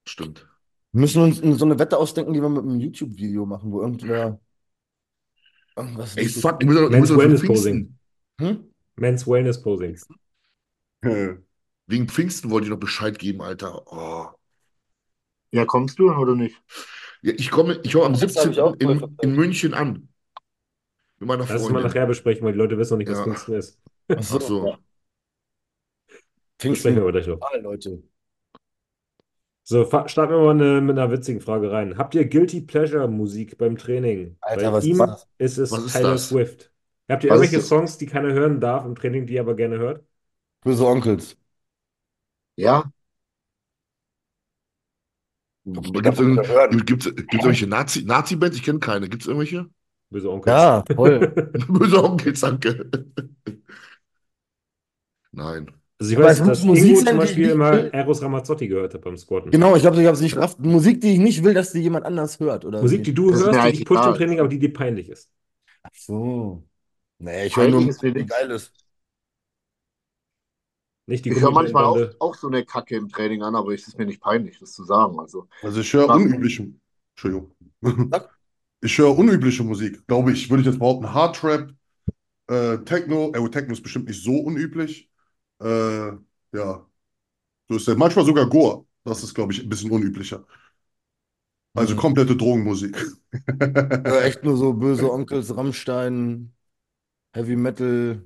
Stimmt. 0.06 0.47
Wir 0.93 1.01
müssen 1.01 1.23
uns 1.23 1.59
so 1.59 1.64
eine 1.64 1.78
Wette 1.78 1.97
ausdenken, 1.97 2.32
die 2.32 2.43
wir 2.43 2.48
mit 2.48 2.62
einem 2.62 2.78
YouTube-Video 2.78 3.47
machen, 3.47 3.73
wo 3.73 3.81
irgendwer 3.81 4.39
irgendwas 5.77 6.16
Ey, 6.16 6.28
fuck, 6.28 6.59
ich 6.60 6.66
muss 6.66 6.77
doch, 6.77 6.85
ich 6.85 6.90
Men's 6.90 7.10
muss 7.10 7.19
Wellness 7.19 7.40
Pfingsten. 7.40 7.98
Posing. 8.39 8.51
Hm? 8.51 8.64
Men's 8.97 9.27
Wellness 9.27 9.62
Posing. 9.62 9.98
Wegen 11.86 12.09
Pfingsten 12.09 12.51
wollte 12.51 12.66
ich 12.66 12.70
noch 12.70 12.78
Bescheid 12.78 13.19
geben, 13.19 13.43
Alter. 13.43 13.82
Oh. 13.86 14.27
Ja, 15.52 15.64
kommst 15.64 15.98
du 15.98 16.10
oder 16.12 16.35
nicht? 16.35 16.56
Ja, 17.23 17.32
ich 17.36 17.51
komme, 17.51 17.81
ich 17.82 17.93
komme 17.93 18.06
am 18.06 18.12
Das 18.12 18.23
hab 18.23 18.31
17. 18.31 18.52
ich 18.52 18.60
auch 18.60 18.77
voll 18.81 18.93
in, 18.93 19.16
in 19.23 19.35
München 19.35 19.74
an. 19.74 20.09
Mit 21.23 21.28
meiner 21.28 21.47
Lass 21.47 21.62
es 21.62 21.70
mal 21.70 21.82
Freundin. 21.82 21.82
nachher 21.82 22.07
besprechen, 22.07 22.44
weil 22.44 22.53
die 22.53 22.59
Leute 22.59 22.77
wissen 22.78 22.94
noch 22.94 22.99
nicht, 22.99 23.09
was 23.11 23.19
Ja. 23.19 23.24
Pfingsten 23.24 23.55
ist. 23.55 23.81
Ach 24.09 24.23
so, 24.24 24.39
Ach 24.39 24.40
so. 24.40 24.66
ja. 24.66 24.78
Besprechen 24.78 24.82
Pfingsten, 26.59 26.97
wir 26.97 27.03
aber 27.03 27.12
gleich 27.12 27.27
noch. 27.28 27.40
Ah, 27.40 27.57
Leute. 27.59 28.03
So, 29.65 29.85
starten 29.86 30.32
wir 30.32 30.39
mal 30.40 30.51
eine, 30.51 30.81
mit 30.81 30.99
einer 30.99 31.11
witzigen 31.12 31.40
Frage 31.40 31.70
rein. 31.70 31.97
Habt 31.97 32.15
ihr 32.15 32.24
Guilty 32.28 32.62
Pleasure 32.62 33.09
Musik 33.09 33.59
beim 33.59 33.77
Training? 33.78 34.36
Alter, 34.40 34.66
Bei 34.66 34.73
was 34.73 34.85
ist 34.85 34.90
ihm 34.90 34.99
das? 34.99 35.28
ist 35.39 35.59
es 35.59 35.70
Was 35.70 35.85
ist 35.85 35.93
Taylor 35.93 36.12
das? 36.12 36.28
Swift. 36.28 36.73
Habt 37.09 37.24
ihr 37.24 37.31
Was 37.31 37.40
irgendwelche? 37.40 37.66
Songs, 37.66 37.99
die 37.99 38.07
keiner 38.07 38.32
hören 38.32 38.61
darf 38.61 38.85
im 38.85 38.94
Training, 38.97 39.27
die 39.27 39.35
ihr 39.35 39.40
aber 39.40 39.55
gerne 39.55 39.78
hört? 39.78 40.05
Böse 40.65 40.85
Onkels. 40.86 41.36
Ja, 42.57 42.93
Gibt 45.65 47.07
es 47.07 47.12
irgendwelche 47.12 47.66
Nazi, 47.66 48.03
Nazi-Bands? 48.05 48.57
Ich 48.57 48.62
kenne 48.65 48.81
keine. 48.81 49.09
Gibt 49.09 49.23
es 49.23 49.28
irgendwelche? 49.28 49.69
Böse 50.13 50.31
Onkels. 50.31 50.57
Ja, 50.57 50.85
voll. 50.95 51.19
Böse 51.69 52.05
Onkels, 52.05 52.41
danke. 52.41 52.91
Nein. 55.33 55.71
Also 55.99 56.13
ich 56.13 56.19
Aber 56.19 56.27
weiß, 56.27 56.43
dass 56.45 56.65
Musik 56.65 56.89
Ingo 56.89 56.97
sein, 56.97 57.07
zum 57.07 57.07
die 57.07 57.13
ich 57.13 57.19
Beispiel 57.21 57.45
nicht 57.45 57.53
immer. 57.55 57.95
Eros 57.95 58.23
Ramazzotti 58.23 58.69
gehört 58.69 58.95
hat 58.95 59.03
beim 59.03 59.17
Squatten. 59.17 59.51
Genau, 59.51 59.77
ich 59.77 59.83
glaube, 59.83 60.01
ich 60.01 60.07
habe 60.07 60.15
es 60.17 60.21
nicht 60.21 60.35
gerafft. 60.35 60.59
Musik, 60.59 61.01
die 61.01 61.15
ich 61.15 61.19
nicht 61.21 61.45
will, 61.45 61.55
dass 61.55 61.73
die 61.73 61.81
jemand 61.81 62.05
anders 62.07 62.41
hört, 62.41 62.65
oder 62.65 62.83
Musik, 62.83 63.05
die 63.05 63.15
du 63.15 63.31
Das 63.31 63.41
hörst, 63.41 63.65
die 63.65 63.73
dich 63.73 63.85
pusht 63.85 64.05
im. 64.05 64.15
Training, 64.15 64.41
aber 64.41 64.49
die 64.49 64.59
dir 64.59 64.73
peinlich 64.73 65.09
ist. 65.09 65.31
Ach 65.83 65.91
so. 65.95 66.65
Nee, 67.19 67.47
ich 67.47 67.57
höre 67.57 67.69
nur 67.69 67.83
Musik, 67.83 68.15
die 68.15 68.27
geil 68.27 68.51
ist. 68.51 68.73
Nicht 71.07 71.25
die 71.25 71.31
ich 71.31 71.41
höre 71.41 71.51
manchmal 71.51 71.85
auch, 71.85 71.99
auch 72.21 72.35
so 72.35 72.47
eine 72.49 72.65
Kacke 72.65 72.97
im 72.97 73.09
Training 73.09 73.43
an, 73.43 73.55
aber 73.55 73.73
es 73.75 73.87
ist 73.89 73.99
mir 73.99 74.07
nicht 74.07 74.21
peinlich, 74.21 74.59
das 74.59 74.73
zu 74.73 74.85
sagen. 74.85 75.19
Also, 75.21 75.49
Also 75.63 75.81
ich 75.81 75.93
höre 75.93 76.09
Ja. 76.09 76.15
unübliche, 76.17 76.69
Entschuldigung. 77.15 77.55
Sag. 78.11 78.41
Ich 78.85 78.99
höre 78.99 79.17
unübliche 79.17 79.63
Musik, 79.63 80.07
glaube 80.07 80.33
ich, 80.33 80.51
würde 80.51 80.63
ich 80.63 80.67
jetzt 80.67 80.79
behaupten, 80.79 81.13
Hardtrap, 81.15 81.73
äh, 82.49 82.79
Techno, 82.81 83.33
äh, 83.35 83.51
Techno 83.51 83.73
ist 83.75 83.83
bestimmt 83.83 84.09
nicht 84.09 84.23
so 84.23 84.37
unüblich. 84.39 85.11
Äh, 85.61 85.67
ja, 86.53 86.87
so 87.69 87.77
ist 87.77 87.89
der. 87.89 87.97
Manchmal 87.97 88.25
sogar 88.27 88.49
Goa, 88.49 88.85
das 89.05 89.23
ist, 89.25 89.35
glaube 89.35 89.53
ich, 89.53 89.63
ein 89.63 89.69
bisschen 89.71 89.91
unüblicher. 89.91 90.47
Also 91.75 91.95
Mhm. 91.95 91.99
komplette 91.99 92.37
Drogenmusik. 92.37 92.97
Ich 93.33 94.13
höre 94.13 94.25
echt 94.25 94.45
nur 94.45 94.57
so 94.57 94.73
böse 94.75 95.11
Onkels, 95.11 95.57
Rammstein, 95.57 96.53
Heavy 97.35 97.57
Metal. 97.57 98.23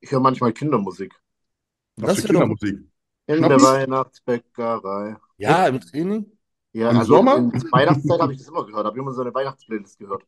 ich 0.00 0.10
höre 0.10 0.20
manchmal 0.20 0.52
Kindermusik. 0.52 1.14
Was 1.96 2.08
Das 2.16 2.16
für 2.20 2.28
doch- 2.28 2.40
Kindermusik. 2.40 2.78
In 3.26 3.42
der 3.42 3.60
Weihnachtsbäckerei. 3.62 5.16
Ja, 5.38 5.66
im 5.68 5.80
Training? 5.80 6.26
Ja, 6.72 6.90
Im 6.90 6.98
also 6.98 7.16
Sommer? 7.16 7.36
in 7.36 7.50
der 7.50 7.62
Weihnachtszeit 7.72 8.20
habe 8.20 8.32
ich 8.32 8.38
das 8.38 8.48
immer 8.48 8.64
gehört, 8.66 8.86
habe 8.86 8.98
immer 8.98 9.12
so 9.12 9.20
eine 9.22 9.34
Weihnachtsplaylist 9.34 9.98
gehört. 9.98 10.24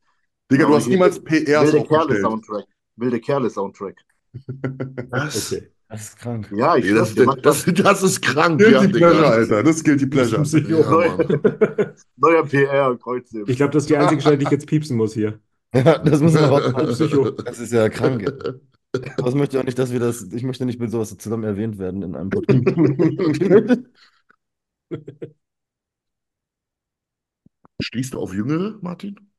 Digga, 0.51 0.67
du 0.67 0.71
Ja, 0.73 0.77
hast 0.77 0.89
niemals 0.89 1.23
PRs 1.25 1.73
Wilde 1.73 1.87
Kerle. 1.89 2.21
Soundtrack. 2.21 2.65
Wilde 2.97 3.21
Kerle 3.21 3.51
Soundtrack. 3.51 3.97
Was? 5.11 5.53
Okay. 5.53 5.69
Das 5.89 6.03
ist 6.03 6.19
krank. 6.19 6.51
Ja, 6.57 6.77
ich 6.77 6.85
Nee, 6.87 6.93
das, 6.95 7.15
das, 7.15 7.27
manchmal 7.27 7.43
das 7.75 8.03
ist 8.03 8.23
krank, 8.23 8.61
ja, 8.61 8.81
Guilty 8.81 8.89
Pleasure, 8.89 9.15
Digga. 9.17 9.31
Alter. 9.31 9.63
Das 9.63 9.77
ist 9.77 9.85
Guilty 9.85 10.07
Pleasure. 10.07 10.43
Ja, 10.69 11.95
neuer 12.17 12.45
PR, 12.47 12.97
Kreuzheben. 12.97 13.49
Ich 13.49 13.57
glaube, 13.57 13.73
das 13.73 13.85
ist 13.85 13.91
die 13.91 13.97
einzige 13.97 14.21
Stelle, 14.21 14.39
die 14.39 14.45
ich 14.45 14.51
jetzt 14.51 14.67
piepsen 14.67 14.97
muss 14.97 15.15
hier. 15.15 15.39
Ja, 15.75 15.99
das 15.99 16.21
wir 16.21 16.41
rausmachen. 16.41 16.89
Psycho. 16.89 17.31
Das 17.31 17.59
ist 17.59 17.73
ja 17.73 17.89
krank. 17.89 18.33
ich 18.95 19.35
möchte 19.35 19.61
auch 19.61 19.65
nicht, 19.65 19.79
dass 19.79 19.93
wir 19.93 20.01
das, 20.01 20.23
ich 20.33 20.43
möchte 20.43 20.65
nicht 20.67 20.81
mit 20.81 20.91
sowas 20.91 21.17
zusammen 21.17 21.45
erwähnt 21.45 21.79
werden 21.79 22.03
in 22.03 22.15
einem 22.17 22.31
Podcast. 22.31 22.65
Schließt 27.85 28.15
du 28.15 28.21
auf 28.21 28.33
Jüngere, 28.35 28.79
Martin? 28.83 29.31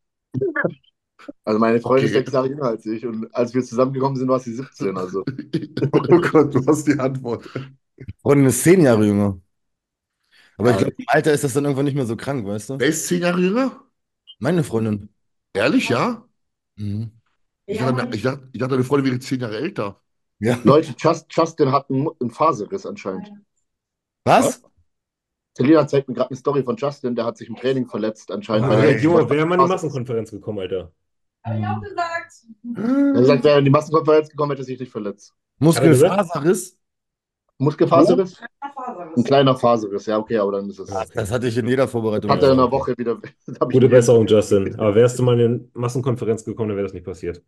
Also 1.44 1.60
meine 1.60 1.80
Freundin 1.80 2.06
Okay. 2.06 2.06
ist 2.06 2.14
sechs 2.14 2.32
Jahre 2.32 2.48
jünger 2.48 2.66
als 2.66 2.86
ich 2.86 3.06
und 3.06 3.34
als 3.36 3.54
wir 3.54 3.64
zusammengekommen 3.64 4.18
sind, 4.18 4.28
war 4.28 4.40
sie 4.40 4.54
17. 4.54 4.98
Also 4.98 5.24
Oh 5.94 6.20
Gott, 6.20 6.54
du 6.56 6.66
hast 6.68 6.86
die 6.88 7.00
Antwort. 7.00 7.50
Freundin 8.22 8.48
ist 8.48 8.64
zehn 8.64 8.82
Jahre 8.82 9.06
jünger. 9.06 9.40
Aber 10.58 10.72
ich 10.72 10.78
Ja. 10.78 10.80
glaube, 10.80 10.94
im 10.98 11.06
Alter 11.08 11.34
ist 11.34 11.44
das 11.44 11.54
dann 11.54 11.66
irgendwann 11.66 11.86
nicht 11.86 11.96
mehr 11.96 12.06
so 12.06 12.16
krank, 12.18 12.46
weißt 12.46 12.70
du? 12.70 12.80
Wer 12.80 12.88
ist 12.90 13.08
zehn 13.08 13.22
Jahre 13.22 13.42
jünger? 13.42 13.82
Meine 14.40 14.64
Freundin. 14.64 15.10
Ehrlich, 15.54 15.90
ja? 15.90 16.28
Mhm. 16.78 17.12
Ich 17.68 17.80
dachte, 17.80 18.10
ich 18.16 18.22
dachte, 18.24 18.50
ich 18.54 18.60
dachte, 18.60 18.72
deine 18.74 18.84
Freundin 18.84 19.12
wäre 19.12 19.20
zehn 19.20 19.40
Jahre 19.42 19.58
älter. 19.58 20.02
Ja. 20.40 20.60
Leute, 20.64 20.96
Just, 20.98 21.28
Justin 21.32 21.72
hat 21.74 21.90
einen, 21.90 22.10
einen 22.22 22.32
Faserriss 22.32 22.86
anscheinend. 22.86 23.32
Was? 24.26 24.62
Selina 25.57 25.88
zeigt 25.88 26.10
mir 26.10 26.15
gerade 26.15 26.32
eine 26.32 26.38
Story 26.38 26.64
von 26.64 26.76
Justin, 26.76 27.15
der 27.15 27.26
hat 27.26 27.38
sich 27.38 27.48
im 27.48 27.56
Training 27.56 27.88
verletzt 27.88 28.30
anscheinend. 28.30 28.69
Hey, 28.72 28.98
Junge, 28.99 29.30
wer 29.30 29.45
mal 29.45 29.56
in 29.56 29.61
die 29.61 29.68
Massenkonferenz 29.68 30.32
gekommen, 30.32 30.60
Alter? 30.60 30.91
Hab 31.44 31.57
ich 31.57 31.65
auch 31.65 31.82
gesagt. 31.82 32.34
Er 32.76 33.07
hat 33.07 33.14
gesagt, 33.15 33.44
wäre 33.45 33.56
er 33.56 33.60
in 33.60 33.65
die 33.65 33.72
Massenkonferenz 33.72 34.30
gekommen, 34.30 34.52
hätte 34.52 34.64
er 34.64 34.65
sich 34.65 34.80
nicht 34.80 34.91
verletzt. 34.91 35.34
Muskelfaserriss? 35.60 36.77
Muskelfaserriss? 37.57 38.38
Faserriss. 38.76 39.18
Ein 39.18 39.23
kleiner 39.23 39.56
Faserriss, 39.56 40.06
ja, 40.07 40.18
okay, 40.18 40.38
aber 40.38 40.52
dann 40.53 40.69
ist 40.69 40.80
es. 40.80 40.91
Ach, 40.91 41.06
das 41.06 41.32
hatte 41.32 41.48
ich 41.48 41.57
in 41.57 41.68
jeder 41.68 41.88
Vorbereitung. 41.88 42.30
Hat 42.30 42.44
er 42.44 42.52
in 42.52 42.60
einer 42.60 42.69
Woche 42.69 42.94
wieder. 42.98 43.18
Gute 43.60 43.88
Besserung, 43.88 44.27
Justin. 44.27 44.77
Aber 44.77 44.94
wärst 44.94 45.18
du 45.18 45.23
mal 45.23 45.40
in 45.40 45.45
eine 45.45 45.69
Massenkonferenz 45.73 46.44
gekommen, 46.44 46.69
dann 46.69 46.77
wäre 46.77 46.88
das 46.88 46.94
nicht 46.94 47.06
passiert. 47.06 47.41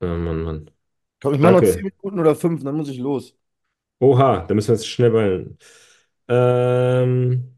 Oh 0.00 0.06
Mann, 0.06 0.42
Mann. 0.42 0.70
Komm, 1.22 1.34
ich 1.34 1.40
mache 1.40 1.52
noch 1.52 1.60
Danke. 1.60 1.74
zehn 1.74 1.84
Minuten 1.84 2.20
oder 2.20 2.34
fünf, 2.34 2.64
dann 2.64 2.76
muss 2.76 2.88
ich 2.88 2.98
los. 2.98 3.36
Oha, 4.00 4.44
da 4.46 4.54
müssen 4.54 4.68
wir 4.68 4.74
jetzt 4.76 4.88
schnell 4.88 5.12
weilen. 5.12 5.58
Ähm, 6.28 7.56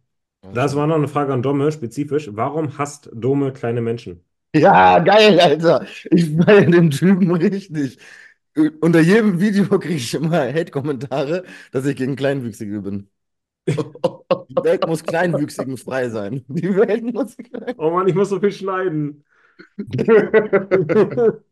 das 0.52 0.74
war 0.76 0.86
noch 0.86 0.96
eine 0.96 1.08
Frage 1.08 1.32
an 1.32 1.42
Dome, 1.42 1.70
spezifisch. 1.72 2.30
Warum 2.32 2.78
hasst 2.78 3.10
Dome 3.12 3.52
kleine 3.52 3.80
Menschen? 3.82 4.24
Ja, 4.54 4.98
geil, 4.98 5.38
Alter. 5.40 5.86
Ich 6.10 6.30
feiere 6.36 6.66
den 6.70 6.90
Typen 6.90 7.30
richtig. 7.30 7.98
Unter 8.80 9.00
jedem 9.00 9.40
Video 9.40 9.64
kriege 9.78 9.94
ich 9.94 10.14
immer 10.14 10.52
Hate-Kommentare, 10.52 11.44
dass 11.72 11.86
ich 11.86 11.96
gegen 11.96 12.16
Kleinwüchsige 12.16 12.80
bin. 12.80 13.08
Die 14.48 14.64
Welt 14.64 14.86
muss 14.86 15.04
Kleinwüchsigen 15.04 15.76
frei 15.76 16.08
sein. 16.08 16.44
Die 16.48 16.74
Welt 16.76 17.04
muss 17.04 17.36
klein. 17.36 17.74
Oh 17.78 17.90
Mann, 17.90 18.08
ich 18.08 18.14
muss 18.14 18.28
so 18.30 18.40
viel 18.40 18.52
schneiden. 18.52 19.24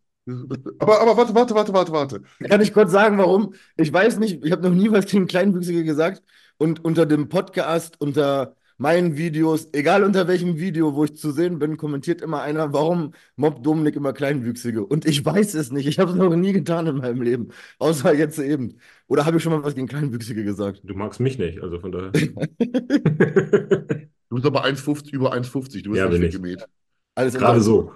Aber, 0.79 1.01
aber 1.01 1.17
warte, 1.17 1.35
warte, 1.35 1.55
warte, 1.55 1.73
warte, 1.73 1.93
warte. 1.93 2.23
Kann 2.49 2.61
ich 2.61 2.73
kurz 2.73 2.91
sagen, 2.93 3.19
warum? 3.19 3.55
Ich 3.77 3.93
weiß 3.93 4.19
nicht, 4.19 4.45
ich 4.45 4.53
habe 4.53 4.63
noch 4.69 4.75
nie 4.75 4.91
was 4.91 5.07
gegen 5.07 5.27
Kleinwüchsige 5.27 5.85
gesagt. 5.85 6.23
Und 6.59 6.85
unter 6.85 7.07
dem 7.07 7.29
Podcast, 7.29 8.01
unter 8.01 8.55
meinen 8.77 9.17
Videos, 9.17 9.69
egal 9.73 10.05
unter 10.05 10.29
welchem 10.29 10.59
Video, 10.59 10.95
wo 10.95 11.05
ich 11.05 11.17
zu 11.17 11.31
sehen 11.33 11.59
bin, 11.59 11.77
kommentiert 11.77 12.21
immer 12.21 12.43
einer, 12.43 12.73
warum 12.73 13.13
mobbt 13.37 13.65
Dominik 13.67 13.97
immer 13.97 14.13
Kleinwüchsige? 14.13 14.85
Und 14.85 15.05
ich 15.07 15.25
weiß 15.25 15.55
es 15.55 15.73
nicht. 15.73 15.87
Ich 15.87 15.99
habe 15.99 16.11
es 16.13 16.17
noch 16.17 16.35
nie 16.37 16.53
getan 16.53 16.87
in 16.87 16.97
meinem 16.99 17.23
Leben. 17.23 17.49
Außer 17.79 18.15
jetzt 18.15 18.39
eben. 18.39 18.79
Oder 19.07 19.25
habe 19.27 19.39
ich 19.39 19.43
schon 19.43 19.53
mal 19.53 19.65
was 19.65 19.75
gegen 19.75 19.89
Kleinwüchsige 19.89 20.45
gesagt? 20.45 20.81
Du 20.85 20.95
magst 20.95 21.21
mich 21.21 21.39
nicht, 21.39 21.61
also 21.63 21.81
von 21.81 21.93
daher. 21.93 22.13
Du 24.31 24.35
bist 24.37 24.47
aber 24.47 24.65
1,50, 24.65 25.11
über 25.15 25.33
1,50. 25.33 25.85
Du 25.85 25.91
bist 25.91 26.01
Ja, 26.03 26.09
nicht 26.09 26.21
bin 26.21 26.29
ich. 26.29 26.35
gemäht. 26.35 26.67
Alles 27.15 27.35
Gerade 27.35 27.63
so. 27.63 27.93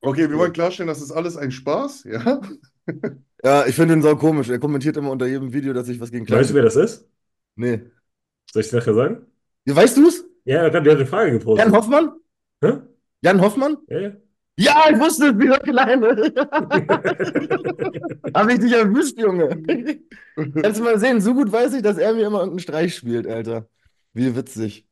Okay, 0.00 0.30
wir 0.30 0.38
wollen 0.38 0.52
klarstellen, 0.52 0.88
das 0.88 1.00
ist 1.00 1.10
alles 1.10 1.36
ein 1.36 1.50
Spaß, 1.50 2.04
ja? 2.04 2.40
Ja, 3.42 3.66
ich 3.66 3.74
finde 3.74 3.94
ihn 3.94 4.02
sau 4.02 4.16
komisch. 4.16 4.48
Er 4.48 4.58
kommentiert 4.58 4.96
immer 4.96 5.10
unter 5.10 5.26
jedem 5.26 5.52
Video, 5.52 5.72
dass 5.72 5.88
ich 5.88 6.00
was 6.00 6.10
gegen 6.10 6.28
Weißt 6.28 6.50
du, 6.50 6.54
wer 6.54 6.62
das 6.62 6.76
ist? 6.76 7.08
Nee. 7.54 7.80
Soll 8.50 8.60
ich 8.60 8.66
es 8.68 8.72
nachher 8.72 8.94
sagen? 8.94 9.26
Ja, 9.66 9.76
weißt 9.76 9.96
du 9.96 10.08
es? 10.08 10.24
Ja, 10.44 10.58
er 10.58 10.64
hat 10.66 10.74
der 10.74 10.92
hat 10.92 10.98
eine 10.98 11.06
Frage 11.06 11.32
gepostet. 11.32 11.64
Jan 11.66 11.74
Hoffmann? 11.74 12.12
Hä? 12.62 12.72
Jan 13.22 13.40
Hoffmann? 13.40 13.76
Ja, 13.88 13.98
ja. 14.00 14.12
Ja, 14.58 14.84
ich 14.90 14.98
wusste 14.98 15.26
es, 15.26 15.38
dieser 15.38 15.58
Kleine. 15.58 16.06
Habe 18.34 18.52
ich 18.54 18.58
dich 18.58 18.72
erwischt, 18.72 19.20
Junge. 19.20 19.62
Kannst 20.62 20.80
du 20.80 20.84
mal 20.84 20.98
sehen, 20.98 21.20
so 21.20 21.34
gut 21.34 21.52
weiß 21.52 21.74
ich, 21.74 21.82
dass 21.82 21.98
er 21.98 22.14
mir 22.14 22.26
immer 22.26 22.38
irgendeinen 22.38 22.60
Streich 22.60 22.94
spielt, 22.96 23.26
Alter. 23.26 23.68
Wie 24.14 24.34
witzig. 24.34 24.86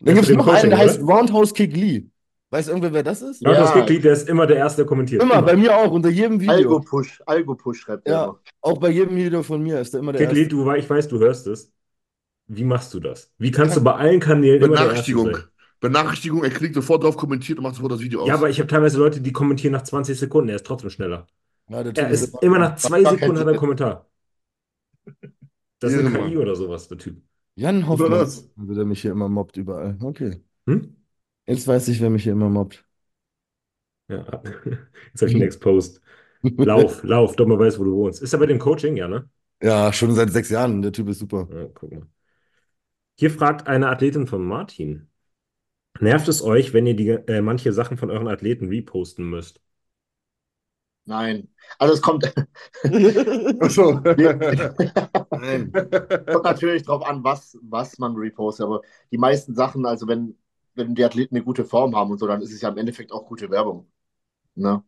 Dann 0.00 0.16
gibt 0.16 0.28
es 0.28 0.34
noch 0.34 0.48
einen, 0.48 0.70
der 0.70 0.78
heißt? 0.80 1.00
Roundhouse 1.00 1.54
Kick 1.54 1.76
Lee. 1.76 2.08
Weiß 2.54 2.68
irgendwer, 2.68 2.92
wer 2.92 3.02
das 3.02 3.20
ist? 3.20 3.42
Ja. 3.42 3.50
Ja. 3.52 3.74
Das 3.74 3.86
der 3.86 4.12
ist 4.12 4.28
immer 4.28 4.46
der 4.46 4.58
Erste, 4.58 4.82
der 4.82 4.86
kommentiert. 4.86 5.20
Immer, 5.20 5.42
bei 5.42 5.56
mir 5.56 5.76
auch, 5.76 5.90
unter 5.90 6.08
jedem 6.08 6.38
Video. 6.38 6.52
Algo-Push, 6.52 7.20
Algo-Push 7.26 7.80
schreibt 7.80 8.06
er 8.06 8.12
Ja, 8.12 8.24
immer. 8.26 8.38
auch 8.60 8.78
bei 8.78 8.90
jedem 8.90 9.16
Video 9.16 9.42
von 9.42 9.60
mir 9.60 9.80
ist 9.80 9.92
er 9.92 9.98
immer 9.98 10.12
der 10.12 10.20
Kicklied, 10.20 10.52
Erste. 10.52 10.64
du, 10.64 10.72
ich 10.72 10.88
weiß, 10.88 11.08
du 11.08 11.18
hörst 11.18 11.48
es. 11.48 11.72
Wie 12.46 12.62
machst 12.62 12.94
du 12.94 13.00
das? 13.00 13.32
Wie 13.38 13.50
kannst 13.50 13.76
du 13.76 13.82
bei 13.82 13.94
allen 13.94 14.20
Kanälen 14.20 14.62
immer 14.62 14.76
der 14.76 14.86
Erste 14.94 15.12
Benachrichtigung. 15.12 15.34
sein? 15.34 15.44
Benachrichtigung, 15.80 16.44
er 16.44 16.50
klickt 16.50 16.76
sofort 16.76 17.02
drauf, 17.02 17.16
kommentiert 17.16 17.58
und 17.58 17.64
macht 17.64 17.74
sofort 17.74 17.90
das 17.90 18.00
Video 18.00 18.20
aus. 18.20 18.28
Ja, 18.28 18.34
aber 18.34 18.48
ich 18.48 18.60
habe 18.60 18.68
teilweise 18.68 18.98
Leute, 18.98 19.20
die 19.20 19.32
kommentieren 19.32 19.72
nach 19.72 19.82
20 19.82 20.16
Sekunden. 20.16 20.48
Er 20.48 20.54
ist 20.54 20.66
trotzdem 20.66 20.90
schneller. 20.90 21.26
Ja, 21.68 21.82
der 21.82 21.92
Typ 21.92 22.04
Er 22.04 22.10
ist 22.10 22.40
immer 22.40 22.60
nach 22.60 22.76
zwei 22.76 23.02
Sekunden 23.02 23.36
hat 23.36 23.46
er 23.46 23.48
einen. 23.48 23.58
Kommentar. 23.58 24.06
Das 25.80 25.92
ist 25.92 25.98
eine. 25.98 26.28
KI 26.28 26.36
oder 26.36 26.54
sowas, 26.54 26.86
der 26.86 26.98
Typ. 26.98 27.20
Jan 27.56 27.86
Hoffmann, 27.86 28.12
das? 28.12 28.48
also 28.56 28.74
der 28.74 28.84
mich 28.84 29.02
hier 29.02 29.10
immer 29.10 29.28
mobbt 29.28 29.56
überall. 29.56 29.98
Okay. 30.00 30.40
Hm? 30.66 30.96
Jetzt 31.46 31.66
weiß 31.66 31.88
ich, 31.88 32.00
wer 32.00 32.10
mich 32.10 32.22
hier 32.24 32.32
immer 32.32 32.48
mobbt. 32.48 32.84
Ja. 34.08 34.42
Jetzt 35.12 35.20
habe 35.22 35.30
ich 35.30 35.34
ihn 35.34 35.42
exposed. 35.42 36.00
Lauf, 36.42 37.02
lauf, 37.04 37.36
doch 37.36 37.46
mal 37.46 37.58
weiß, 37.58 37.78
wo 37.78 37.84
du 37.84 37.92
wohnst. 37.92 38.22
Ist 38.22 38.32
er 38.32 38.38
bei 38.38 38.46
dem 38.46 38.58
Coaching, 38.58 38.96
ja, 38.96 39.08
ne? 39.08 39.28
Ja, 39.62 39.92
schon 39.92 40.14
seit 40.14 40.30
sechs 40.30 40.50
Jahren. 40.50 40.82
Der 40.82 40.92
Typ 40.92 41.08
ist 41.08 41.18
super. 41.20 41.48
Ja, 41.50 41.66
guck 41.74 41.92
mal. 41.92 42.06
Hier 43.16 43.30
fragt 43.30 43.66
eine 43.66 43.88
Athletin 43.88 44.26
von 44.28 44.44
Martin. 44.44 45.08
Nervt 46.00 46.28
es 46.28 46.42
euch, 46.42 46.72
wenn 46.74 46.86
ihr 46.86 46.96
die, 46.96 47.08
äh, 47.10 47.42
manche 47.42 47.72
Sachen 47.72 47.96
von 47.96 48.10
euren 48.10 48.28
Athleten 48.28 48.68
reposten 48.68 49.28
müsst? 49.28 49.60
Nein. 51.06 51.48
Also 51.78 51.94
es 51.94 52.00
kommt, 52.02 52.24
Achso. 53.60 54.00
Nein. 55.34 55.70
kommt 55.72 56.44
natürlich 56.44 56.84
drauf 56.84 57.04
an, 57.04 57.22
was, 57.24 57.58
was 57.62 57.98
man 57.98 58.14
repostet. 58.16 58.64
Aber 58.64 58.80
die 59.10 59.18
meisten 59.18 59.54
Sachen, 59.54 59.84
also 59.86 60.08
wenn, 60.08 60.36
wenn 60.74 60.94
die 60.94 61.04
Athleten 61.04 61.36
eine 61.36 61.44
gute 61.44 61.64
Form 61.64 61.96
haben 61.96 62.10
und 62.10 62.18
so, 62.18 62.26
dann 62.26 62.42
ist 62.42 62.52
es 62.52 62.60
ja 62.60 62.68
im 62.68 62.78
Endeffekt 62.78 63.12
auch 63.12 63.26
gute 63.26 63.50
Werbung. 63.50 63.86
Ne? 64.54 64.82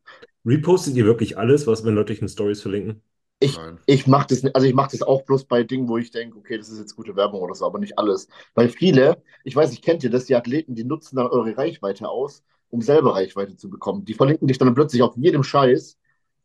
Repostet 0.45 0.95
ihr 0.97 1.05
wirklich 1.05 1.39
alles, 1.39 1.67
was 1.67 1.85
wenn 1.85 1.95
Leute 1.95 2.13
euch 2.13 2.21
in 2.23 2.29
Stories 2.29 2.63
verlinken? 2.63 3.03
Nein. 3.43 3.79
Ich 3.87 4.07
mache 4.07 4.29
das, 4.29 4.45
also 4.55 4.67
ich 4.67 4.75
mache 4.75 4.93
das 4.93 5.03
auch 5.03 5.23
bloß 5.23 5.45
bei 5.45 5.63
Dingen, 5.63 5.89
wo 5.89 5.99
ich 5.99 6.11
denke, 6.11 6.39
okay, 6.39 6.57
das 6.57 6.71
ist 6.71 6.79
jetzt 6.79 6.97
gute 6.97 7.17
Werbung 7.17 7.41
oder 7.43 7.55
so, 7.55 7.67
aber 7.67 7.79
nicht 7.79 7.99
alles. 7.99 8.29
Weil 8.55 8.69
viele, 8.71 9.23
ich 9.45 9.55
weiß 9.55 9.71
nicht, 9.71 9.85
kennt 9.85 10.03
ihr 10.05 10.11
das, 10.11 10.25
die 10.25 10.35
Athleten, 10.35 10.75
die 10.75 10.85
nutzen 10.85 11.17
dann 11.17 11.27
eure 11.27 11.57
Reichweite 11.57 12.09
aus, 12.09 12.43
um 12.71 12.81
selber 12.81 13.15
Reichweite 13.15 13.57
zu 13.57 13.69
bekommen. 13.69 14.05
Die 14.05 14.15
verlinken 14.15 14.49
dich 14.49 14.59
dann 14.59 14.75
plötzlich 14.75 15.03
auf 15.03 15.17
jedem 15.17 15.43
Scheiß 15.43 15.99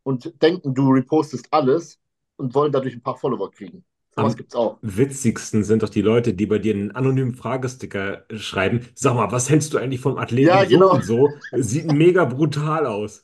und 0.04 0.42
denken, 0.42 0.74
du 0.74 0.90
repostest 0.92 1.48
alles 1.52 2.00
und 2.36 2.54
wollen 2.56 2.72
dadurch 2.72 2.96
ein 2.96 3.04
paar 3.04 3.18
Follower 3.18 3.52
kriegen. 3.52 3.86
Sowas 4.16 4.34
Am- 4.34 4.36
gibt's 4.36 4.56
auch. 4.56 4.78
Witzigsten 4.82 5.64
sind 5.64 5.84
doch 5.84 5.90
die 5.90 6.02
Leute, 6.02 6.34
die 6.34 6.46
bei 6.46 6.60
dir 6.60 6.74
einen 6.74 6.92
anonymen 6.92 7.34
Fragesticker 7.36 8.26
schreiben. 8.36 8.82
Sag 8.96 9.16
mal, 9.16 9.32
was 9.32 9.50
hältst 9.50 9.74
du 9.74 9.78
eigentlich 9.78 10.02
vom 10.02 10.18
Athleten 10.18 10.48
Ja, 10.50 10.64
so 10.64 10.70
genau. 10.70 10.94
und 10.96 11.04
so? 11.04 11.30
Sieht 11.54 11.92
mega 11.92 12.26
brutal 12.26 12.86
aus. 12.88 13.24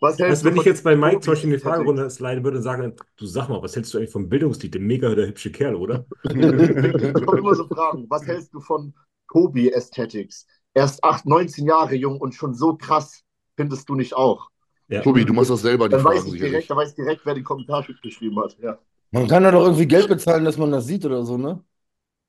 Was 0.00 0.18
hältst 0.18 0.30
Als 0.30 0.40
du 0.42 0.46
wenn 0.46 0.56
ich 0.56 0.64
jetzt 0.64 0.84
bei 0.84 0.94
Mike 0.96 1.20
zum 1.20 1.32
Beispiel 1.32 1.50
in 1.50 1.56
die 1.56 1.62
Fragerunde 1.62 2.08
sliden 2.10 2.44
würde 2.44 2.58
und 2.58 2.62
sagen, 2.62 2.94
du 3.16 3.26
sag 3.26 3.48
mal, 3.48 3.62
was 3.62 3.74
hältst 3.74 3.92
du 3.94 3.98
eigentlich 3.98 4.10
vom 4.12 4.28
Bildungstitel? 4.28 4.78
Mega 4.78 5.14
der 5.14 5.26
hübsche 5.28 5.50
Kerl, 5.50 5.74
oder? 5.74 6.04
Da 6.22 6.32
kommen 6.32 7.38
immer 7.38 7.54
so 7.54 7.66
Fragen. 7.66 8.06
Was 8.08 8.26
hältst 8.26 8.52
du 8.54 8.60
von 8.60 8.94
Kobe 9.26 9.72
Aesthetics? 9.74 10.46
Erst 10.74 11.02
8, 11.02 11.24
19 11.26 11.66
Jahre 11.66 11.94
jung 11.94 12.20
und 12.20 12.34
schon 12.34 12.54
so 12.54 12.76
krass, 12.76 13.22
findest 13.56 13.88
du 13.88 13.94
nicht 13.94 14.14
auch? 14.14 14.50
Ja. 14.88 15.00
Tobi, 15.00 15.24
du 15.24 15.32
machst 15.32 15.50
das 15.50 15.62
selber, 15.62 15.88
die 15.88 15.92
Dann 15.96 16.04
weiß 16.04 16.18
Fragen 16.20 16.26
ich 16.26 16.32
sicherlich. 16.32 16.50
direkt, 16.52 16.70
dann 16.70 16.76
weiß 16.76 16.90
ich 16.90 16.94
direkt, 16.96 17.20
wer 17.24 17.34
den 17.34 17.44
Kommentar 17.44 17.84
geschrieben 18.02 18.38
hat. 18.40 18.56
Ja. 18.60 18.78
Man 19.20 19.28
kann 19.28 19.42
da 19.42 19.50
doch 19.50 19.64
irgendwie 19.64 19.86
Geld 19.86 20.08
bezahlen, 20.08 20.44
dass 20.44 20.58
man 20.58 20.70
das 20.70 20.86
sieht 20.86 21.04
oder 21.04 21.24
so, 21.24 21.36
ne? 21.38 21.64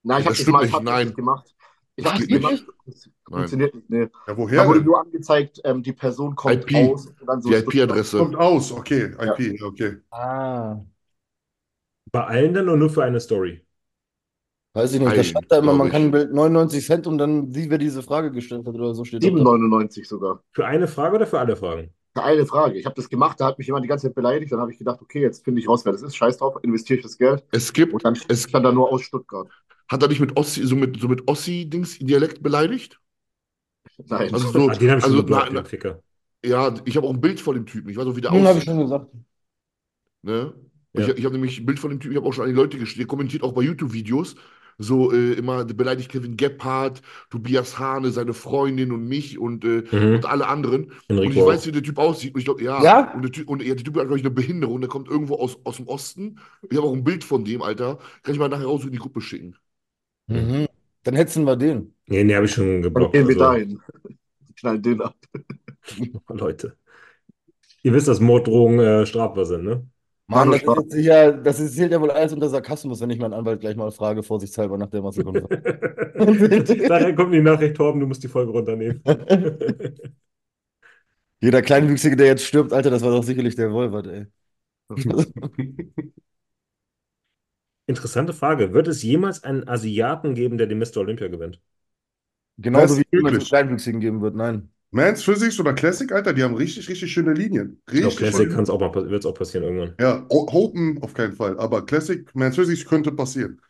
Nein, 0.03 0.22
ich 0.22 0.26
habe 0.27 0.35
Das 0.38 0.47
mal 0.47 0.61
nicht, 0.61 0.72
tatsächlich 0.73 0.85
nein. 0.85 1.15
gemacht. 1.15 1.55
Ich 1.95 2.05
habe 2.05 2.18
das 2.18 2.27
Geht 2.27 2.41
gemacht. 2.41 2.65
Das 2.85 3.09
Nein. 3.30 3.49
funktioniert 3.49 3.76
nicht. 3.76 3.89
Nee. 3.89 4.07
Ja, 4.27 4.38
Da 4.55 4.65
woher 4.65 4.65
wurde 4.68 4.80
denn? 4.80 4.85
nur 4.85 5.01
angezeigt, 5.01 5.61
ähm, 5.64 5.84
die 5.84 5.93
Person 5.93 6.35
kommt 6.35 6.65
IP. 6.65 6.73
aus 6.73 7.07
und 7.07 7.26
dann 7.27 7.41
so 7.41 7.49
Die. 7.49 7.55
IP-Adresse. 7.55 8.18
Kommt 8.19 8.35
aus, 8.35 8.72
okay, 8.72 9.14
Ja. 9.19 9.34
IP, 9.39 9.61
okay. 9.64 9.97
Ah. 10.11 10.81
Bei 12.11 12.26
allen 12.26 12.53
dann 12.53 12.68
oder 12.68 12.76
nur 12.77 12.89
für 12.89 13.03
eine 13.05 13.19
Story? 13.22 13.65
Weiß 14.73 14.93
ich 14.93 14.99
nicht. 15.01 15.18
Da 15.18 15.23
stand 15.23 15.51
da 15.51 15.57
immer, 15.59 15.73
man 15.73 15.88
ich. 15.88 15.93
kann 15.93 16.03
ein 16.03 16.11
Bild 16.11 16.34
99 16.34 16.85
Cent 16.85 17.07
und 17.07 17.18
dann 17.18 17.51
sie, 17.51 17.69
wer 17.69 17.77
diese 17.77 18.03
Frage 18.03 18.31
gestellt 18.31 18.65
hat 18.68 18.76
oder 18.76 18.93
so 18.95 19.03
steht. 19.05 19.23
doch 19.23 19.35
da. 19.35 19.45
7,99 19.45 20.05
sogar. 20.05 20.43
Für 20.51 20.65
eine 20.68 20.88
Frage 20.89 21.15
oder 21.15 21.27
für 21.27 21.39
alle 21.39 21.55
Fragen? 21.55 21.93
Eine 22.18 22.45
Frage. 22.45 22.77
Ich 22.80 22.85
habe 22.85 22.95
das 22.95 23.10
gemacht, 23.10 23.39
da 23.39 23.48
hat 23.48 23.57
mich 23.57 23.68
jemand 23.68 23.84
die 23.85 23.89
ganze 23.89 24.07
Zeit 24.07 24.15
beleidigt. 24.15 24.52
Dann 24.52 24.60
habe 24.60 24.72
ich 24.72 24.77
gedacht, 24.77 25.02
okay, 25.02 25.22
jetzt 25.22 25.44
finde 25.44 25.61
ich 25.61 25.68
raus, 25.68 25.85
wer 25.85 25.91
das 25.94 26.02
ist. 26.02 26.15
Scheiß 26.15 26.38
drauf, 26.38 26.57
investiere 26.64 26.98
ich 26.99 27.03
das 27.03 27.18
Geld. 27.18 27.44
Es 27.52 27.73
gibt, 27.73 27.94
Und 27.94 28.06
dann 28.06 28.15
es 28.27 28.48
stand 28.48 28.65
da 28.65 28.72
nur 28.72 28.91
aus 28.91 29.02
Stuttgart. 29.03 29.49
hat 29.89 30.02
er 30.02 30.07
dich 30.10 30.19
mit 30.22 30.38
Ossi, 30.38 30.64
so 30.65 30.76
mit, 30.77 30.99
so 30.99 31.07
mit 31.10 31.27
Ossi-Dings-Dialekt 31.27 32.41
beleidigt? 32.44 32.99
Nein. 34.10 34.31
Also 34.31 34.52
so, 34.52 34.69
Ah, 34.69 34.76
den 34.76 34.89
habe 34.89 34.99
ich 34.99 35.06
schon 35.06 35.15
also, 35.15 35.18
geblockt, 35.18 35.52
na, 35.52 35.64
Ficker. 35.64 36.02
ja, 36.45 36.73
ich 36.85 36.98
habe 36.98 37.07
auch 37.07 37.14
ein 37.14 37.22
Bild 37.22 37.39
von 37.41 37.56
dem 37.56 37.65
Typen. 37.65 37.89
Ich 37.89 37.98
weiß 37.98 38.07
auch, 38.07 38.15
wie 38.15 38.22
der 38.22 38.31
Hm, 38.31 38.45
habe 38.48 38.60
ich 38.60 38.64
aussieht. 38.64 38.65
schon 38.65 38.80
gesagt. 38.80 39.11
Ne? 40.22 40.53
Ja. 40.94 41.07
Ich, 41.07 41.07
ich 41.07 41.26
habe 41.26 41.34
nämlich 41.35 41.60
ein 41.60 41.65
Bild 41.65 41.80
von 41.80 41.89
dem 41.91 41.99
Typen, 41.99 42.14
ich 42.14 42.18
habe 42.18 42.27
auch 42.27 42.34
schon 42.34 42.45
an 42.45 42.49
die 42.49 42.56
Leute 42.56 42.77
geschrieben, 42.80 42.99
der 43.02 43.07
kommentiert 43.07 43.44
auch 43.44 43.53
bei 43.53 43.61
YouTube-Videos. 43.61 44.35
So 44.80 45.12
äh, 45.12 45.34
immer 45.34 45.66
beleidigt 45.66 46.12
Kevin 46.12 46.38
Gebhardt, 46.38 47.02
Tobias 47.32 47.80
Hane, 47.80 48.12
seine 48.12 48.34
Freundin 48.34 48.91
und 48.91 49.08
mich 49.08 49.40
und, 49.40 49.66
äh, 49.66 49.84
Mhm. 49.91 50.16
und 50.16 50.26
alle 50.26 50.48
anderen. 50.48 50.91
Und 51.10 51.18
ich 51.18 51.26
Enrico 51.26 51.48
weiß, 51.48 51.66
wie 51.68 51.72
der 51.72 51.84
Typ 51.84 51.98
aussieht. 51.98 52.34
Und 52.36 52.40
ich 52.40 52.45
glaube, 52.45 52.64
ja. 52.64 52.84
Ja? 52.84 53.14
Und 53.14 53.24
der 53.24 53.32
Typ, 53.32 53.49
und 53.49 53.62
ja, 53.64 53.74
der 53.76 53.84
Typ 53.84 53.95
hat, 53.95 54.04
glaube 54.04 54.18
ich, 54.20 54.24
eine 54.26 54.34
Behinderung. 54.34 54.80
Der 54.82 54.90
kommt 54.90 55.08
irgendwo 55.08 55.36
aus, 55.36 55.58
aus 55.64 55.78
dem 55.78 55.88
Osten. 55.88 56.40
Ich 56.70 56.78
habe 56.78 56.88
auch 56.88 56.94
ein 56.94 57.04
Bild 57.04 57.24
von 57.24 57.44
dem, 57.44 57.62
Alter. 57.64 57.98
Kann 58.24 58.34
ich 58.34 58.40
mal 58.40 58.49
nachher 58.49 58.66
raus 58.66 58.84
in 58.86 58.91
die 58.91 58.99
Gruppe 58.99 59.22
schicken. 59.22 59.56
Mhm. 60.28 60.68
Dann 61.04 61.16
hetzen 61.16 61.45
wir 61.45 61.56
den. 61.56 61.95
Nee, 62.08 62.24
den 62.24 62.36
habe 62.36 62.45
ich 62.45 62.52
schon 62.52 62.82
Dann 62.82 62.82
geblockt. 62.82 63.14
gehen 63.14 63.28
wir 63.28 63.36
Also, 63.36 63.40
dahin. 63.40 63.80
Knallen 64.58 64.82
den 64.82 65.02
ab. 65.02 65.16
Leute. 66.30 66.78
Ihr 67.84 67.94
wisst, 67.94 68.08
dass 68.08 68.20
Morddrohungen 68.20 68.80
äh, 68.80 69.06
strafbar 69.06 69.45
sind, 69.45 69.64
ne? 69.64 69.88
Mann, 70.30 70.52
das, 70.52 70.62
ist 70.62 70.91
sicher, 70.91 71.32
das 71.32 71.60
ist, 71.60 71.76
zählt 71.76 71.91
ja 71.94 72.02
wohl 72.02 72.12
alles 72.12 72.34
unter 72.34 72.49
Sarkasmus, 72.49 72.99
wenn 72.99 73.10
ich 73.10 73.20
meinen 73.20 73.34
Anwalt 73.34 73.62
gleich 73.62 73.78
mal 73.78 73.91
frage, 73.91 74.24
vorsichtshalber 74.24 74.78
nach 74.78 74.90
der 74.90 75.02
Masse 75.02 75.24
Daher 75.24 77.16
kommt 77.16 77.34
die 77.34 77.41
Nachricht, 77.41 77.78
Torben, 77.78 78.02
du 78.02 78.08
musst 78.08 78.24
die 78.24 78.28
Folge 78.28 78.52
runternehmen. 78.52 79.02
Jeder 81.40 81.62
Kleinwüchsige, 81.62 82.18
der 82.18 82.28
jetzt 82.28 82.44
stirbt, 82.44 82.74
Alter, 82.74 82.90
das 82.90 83.04
war 83.04 83.12
doch 83.12 83.24
sicherlich 83.24 83.56
der 83.56 83.72
Wolvert, 83.72 84.08
ey. 84.08 84.26
Interessante 87.86 88.34
Frage. 88.34 88.74
Wird 88.74 88.90
es 88.90 89.02
jemals 89.04 89.45
einen 89.45 89.68
Asiaten 89.68 90.36
geben, 90.36 90.58
der 90.58 90.68
den 90.68 90.80
Mr. 90.80 90.98
Olympia 90.98 91.30
gewinnt? 91.30 91.62
Genauso 92.58 92.98
wie 92.98 93.06
es 93.12 93.24
einen. 93.24 93.40
Kleinwüchsigen 93.40 94.02
geben 94.02 94.22
wird, 94.22 94.36
nein. 94.36 94.70
Mans 94.91 95.23
Physics 95.23 95.59
oder 95.59 95.73
Classic, 95.73 96.11
Alter, 96.11 96.34
die 96.34 96.43
haben 96.43 96.55
richtig, 96.55 96.88
richtig 96.89 97.11
schöne 97.11 97.34
Linien. 97.34 97.81
Ich 97.91 97.99
glaube, 98.01 98.15
Richtig 98.15 98.18
Classic 98.18 98.49
kann 98.49 98.64
es 98.64 98.69
auch 98.69 98.80
mal, 98.80 98.93
wird 98.93 99.19
es 99.23 99.26
auch 99.26 99.34
passieren 99.34 99.64
irgendwann. 99.65 99.95
Ja, 99.99 100.26
O- 100.30 100.47
Open 100.51 101.01
auf 101.01 101.14
keinen 101.14 101.34
Fall, 101.34 101.59
aber 101.59 101.85
Classic, 101.85 102.34
Mans 102.35 102.55
Physics 102.55 102.85
könnte 102.85 103.11
passieren. 103.11 103.61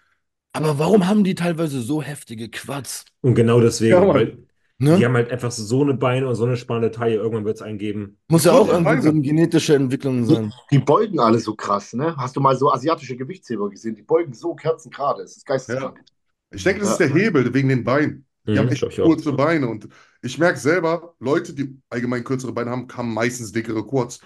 Aber 0.54 0.80
warum 0.80 1.08
haben 1.08 1.24
die 1.24 1.36
teilweise 1.36 1.82
so 1.82 2.02
heftige 2.02 2.50
Quads? 2.50 3.06
Und 3.22 3.36
genau 3.36 3.60
deswegen, 3.62 3.94
Ja, 3.94 4.14
weil 4.14 4.38
Ne? 4.80 4.98
die 4.98 5.06
haben 5.06 5.16
halt 5.16 5.32
einfach 5.32 5.52
so 5.52 5.82
eine 5.82 5.94
Beine 5.96 6.28
und 6.28 6.36
so 6.36 6.46
eine 6.46 6.58
spannende 6.58 6.92
Taille. 6.92 7.16
Irgendwann 7.16 7.46
wird 7.46 7.56
es 7.58 7.62
einen 7.62 7.78
geben. 7.78 8.20
Muss 8.30 8.44
ja 8.46 8.54
Ja, 8.54 8.60
auch 8.60 8.68
irgendwie 8.70 9.02
so 9.02 9.10
eine 9.10 9.22
genetische 9.22 9.76
Entwicklung 9.76 10.26
sein. 10.26 10.54
Die 10.72 10.80
beugen 10.80 11.20
alle 11.20 11.40
so 11.40 11.56
krass, 11.56 11.94
ne? 11.94 12.16
Hast 12.18 12.36
du 12.36 12.42
mal 12.42 12.56
so 12.58 12.72
asiatische 12.72 13.16
Gewichtsheber 13.18 13.70
gesehen? 13.70 13.96
Die 13.96 14.04
beugen 14.04 14.34
so 14.34 14.54
kerzengerade. 14.56 15.22
Das 15.24 15.38
ist 15.38 15.46
geisteskrank. 15.46 16.04
Ich 16.52 16.64
denke, 16.64 16.82
das 16.82 16.92
ist 16.92 17.00
der 17.00 17.10
Hebel 17.14 17.54
wegen 17.54 17.70
den 17.70 17.84
Beinen. 17.86 18.27
Die 18.48 18.54
Mhm, 18.54 18.58
haben 18.60 18.70
echt 18.70 19.02
kurze 19.02 19.34
Beine 19.34 19.68
und 19.68 19.88
ich 20.22 20.38
merke 20.38 20.60
selber, 20.60 21.16
Leute, 21.20 21.54
die 21.54 21.80
allgemein 21.90 22.24
kürzere 22.24 22.54
Beine 22.54 22.72
haben, 22.72 22.88
haben 22.94 23.14
meistens 23.14 23.52
dickere 23.52 23.86
Quads. 23.86 24.20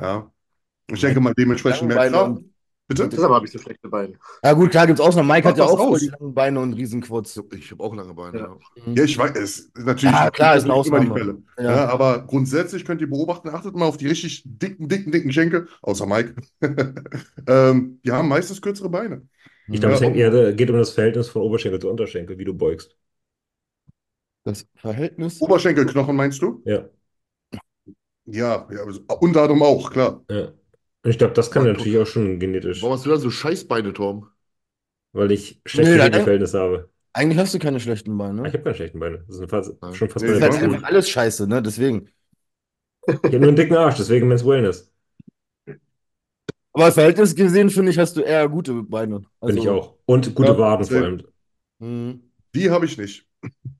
Ja. 0.00 0.30
Ich 0.88 1.00
denke 1.00 1.20
mal 1.20 1.34
dementsprechend 1.34 1.88
mehr 1.88 1.96
Beine 1.96 2.44
Bitte? 2.86 3.08
Deshalb 3.08 3.32
habe 3.32 3.46
ich 3.46 3.52
so 3.52 3.58
schlechte 3.58 3.88
Beine. 3.88 4.12
Ja 4.44 4.52
gut, 4.52 4.70
klar 4.70 4.86
gibt's 4.86 5.00
Ausnahmen. 5.00 5.26
Mike 5.28 5.48
hat 5.48 5.56
ja 5.56 5.64
auch 5.64 5.78
voll 5.78 5.98
die 5.98 6.08
langen 6.08 6.34
Beine 6.34 6.60
und 6.60 6.74
Riesenquads. 6.74 7.40
Ich 7.56 7.70
habe 7.70 7.82
auch 7.82 7.94
lange 7.94 8.12
Beine. 8.12 8.38
Ja. 8.40 8.56
Ja. 8.94 9.04
Ich 9.04 9.16
weiß, 9.16 9.30
es 9.36 9.58
ist 9.60 9.78
natürlich 9.78 10.14
Ja, 10.14 10.30
klar, 10.30 10.56
ist 10.56 10.64
eine 10.64 10.74
nicht 10.74 10.86
immer 10.86 11.00
die 11.00 11.06
Ausnahme. 11.06 11.18
Fälle. 11.18 11.42
Ja. 11.58 11.64
Ja. 11.76 11.88
aber 11.88 12.26
grundsätzlich 12.26 12.84
könnt 12.84 13.00
ihr 13.00 13.08
beobachten, 13.08 13.48
achtet 13.48 13.74
mal 13.74 13.86
auf 13.86 13.96
die 13.96 14.06
richtig 14.06 14.42
dicken, 14.44 14.86
dicken, 14.88 15.12
dicken 15.12 15.32
Schenkel, 15.32 15.66
außer 15.80 16.04
Mike. 16.04 16.34
ähm, 17.48 18.00
die 18.04 18.12
haben 18.12 18.28
meistens 18.28 18.60
kürzere 18.60 18.90
Beine. 18.90 19.26
Ich 19.70 19.80
glaube, 19.80 19.94
es 19.94 20.00
Ja. 20.00 20.06
hängt 20.06 20.16
eher, 20.16 20.52
geht 20.52 20.68
um 20.70 20.76
das 20.76 20.90
Verhältnis 20.90 21.28
von 21.30 21.40
Oberschenkel 21.40 21.80
zu 21.80 21.88
Unterschenkel, 21.90 22.36
wie 22.38 22.44
du 22.44 22.52
beugst. 22.52 22.94
Das 24.44 24.66
Verhältnis. 24.74 25.44
Oberschenkelknochen 25.44 26.16
meinst 26.16 26.42
du? 26.42 26.64
Ja, 26.64 26.88
Ja, 28.26 28.66
ja 28.70 28.80
also 28.84 29.00
unter 29.20 29.42
anderem 29.42 29.62
auch, 29.62 29.90
klar. 29.90 30.22
ja. 30.30 30.48
Und 31.04 31.10
ich 31.10 31.18
glaube, 31.18 31.32
das 31.34 31.50
kann 31.50 31.62
Ja, 31.62 31.66
natürlich 31.66 31.98
auch 31.98 32.06
schon 32.06 32.38
genetisch, 32.40 32.80
Warum 32.80 32.94
hast 32.94 33.04
du 33.04 33.10
da 33.10 33.16
so 33.16 33.30
Scheißbeine, 33.30 33.92
Tom? 33.94 34.30
weil 35.12 35.32
ich 35.32 35.60
schlechte 35.66 35.98
Nee, 35.98 35.98
Hebelverhältnisse 35.98 36.60
habe. 36.60 36.90
Eigentlich 37.12 37.38
hast 37.40 37.54
du 37.54 37.58
keine 37.58 37.80
schlechten 37.80 38.16
Beine. 38.18 38.42
Ah, 38.42 38.48
Ich 38.48 38.52
Ne? 38.52 38.54
habe 38.54 38.62
keine 38.64 38.76
schlechten 38.76 39.00
Beine. 39.00 39.24
Das 39.26 39.36
sind 39.36 39.50
fast, 39.50 39.72
Nein. 39.80 39.92
schon 39.92 40.08
fast 40.10 40.26
Nee, 40.26 40.28
Das 40.28 40.36
ist 40.38 40.42
halt 40.42 40.54
einfach 40.56 40.82
alles 40.84 41.08
scheiße, 41.08 41.46
ne? 41.46 41.62
Deswegen. 41.62 42.10
Ich 43.26 43.34
habe 43.34 43.40
nur 43.40 43.48
einen 43.48 43.56
dicken 43.56 43.76
Arsch, 43.76 43.96
deswegen 43.96 44.28
Men's 44.28 44.44
Wellness. 44.46 44.90
Aber 46.72 46.90
Verhältnis 46.92 47.34
gesehen, 47.34 47.70
finde 47.70 47.90
ich, 47.92 47.98
hast 47.98 48.16
du 48.16 48.20
eher 48.22 48.48
gute 48.48 48.82
Beine. 48.82 49.24
Bin 49.46 49.56
Also, 49.56 49.56
ich 49.56 49.70
auch. 49.70 49.96
Und 50.04 50.34
gute 50.34 50.58
Ja, 50.58 50.58
Waden 50.58 50.86
vor 50.86 51.00
allem. 51.00 51.22
Mh, 51.78 52.18
Die 52.54 52.70
habe 52.70 52.86
ich 52.86 52.98
nicht. 52.98 53.28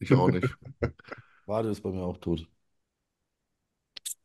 Ich 0.01 0.13
auch 0.13 0.29
nicht. 0.31 0.49
Wade 1.47 1.71
ist 1.71 1.83
bei 1.83 1.91
mir 1.91 2.03
auch 2.03 2.19
tot. 2.19 2.49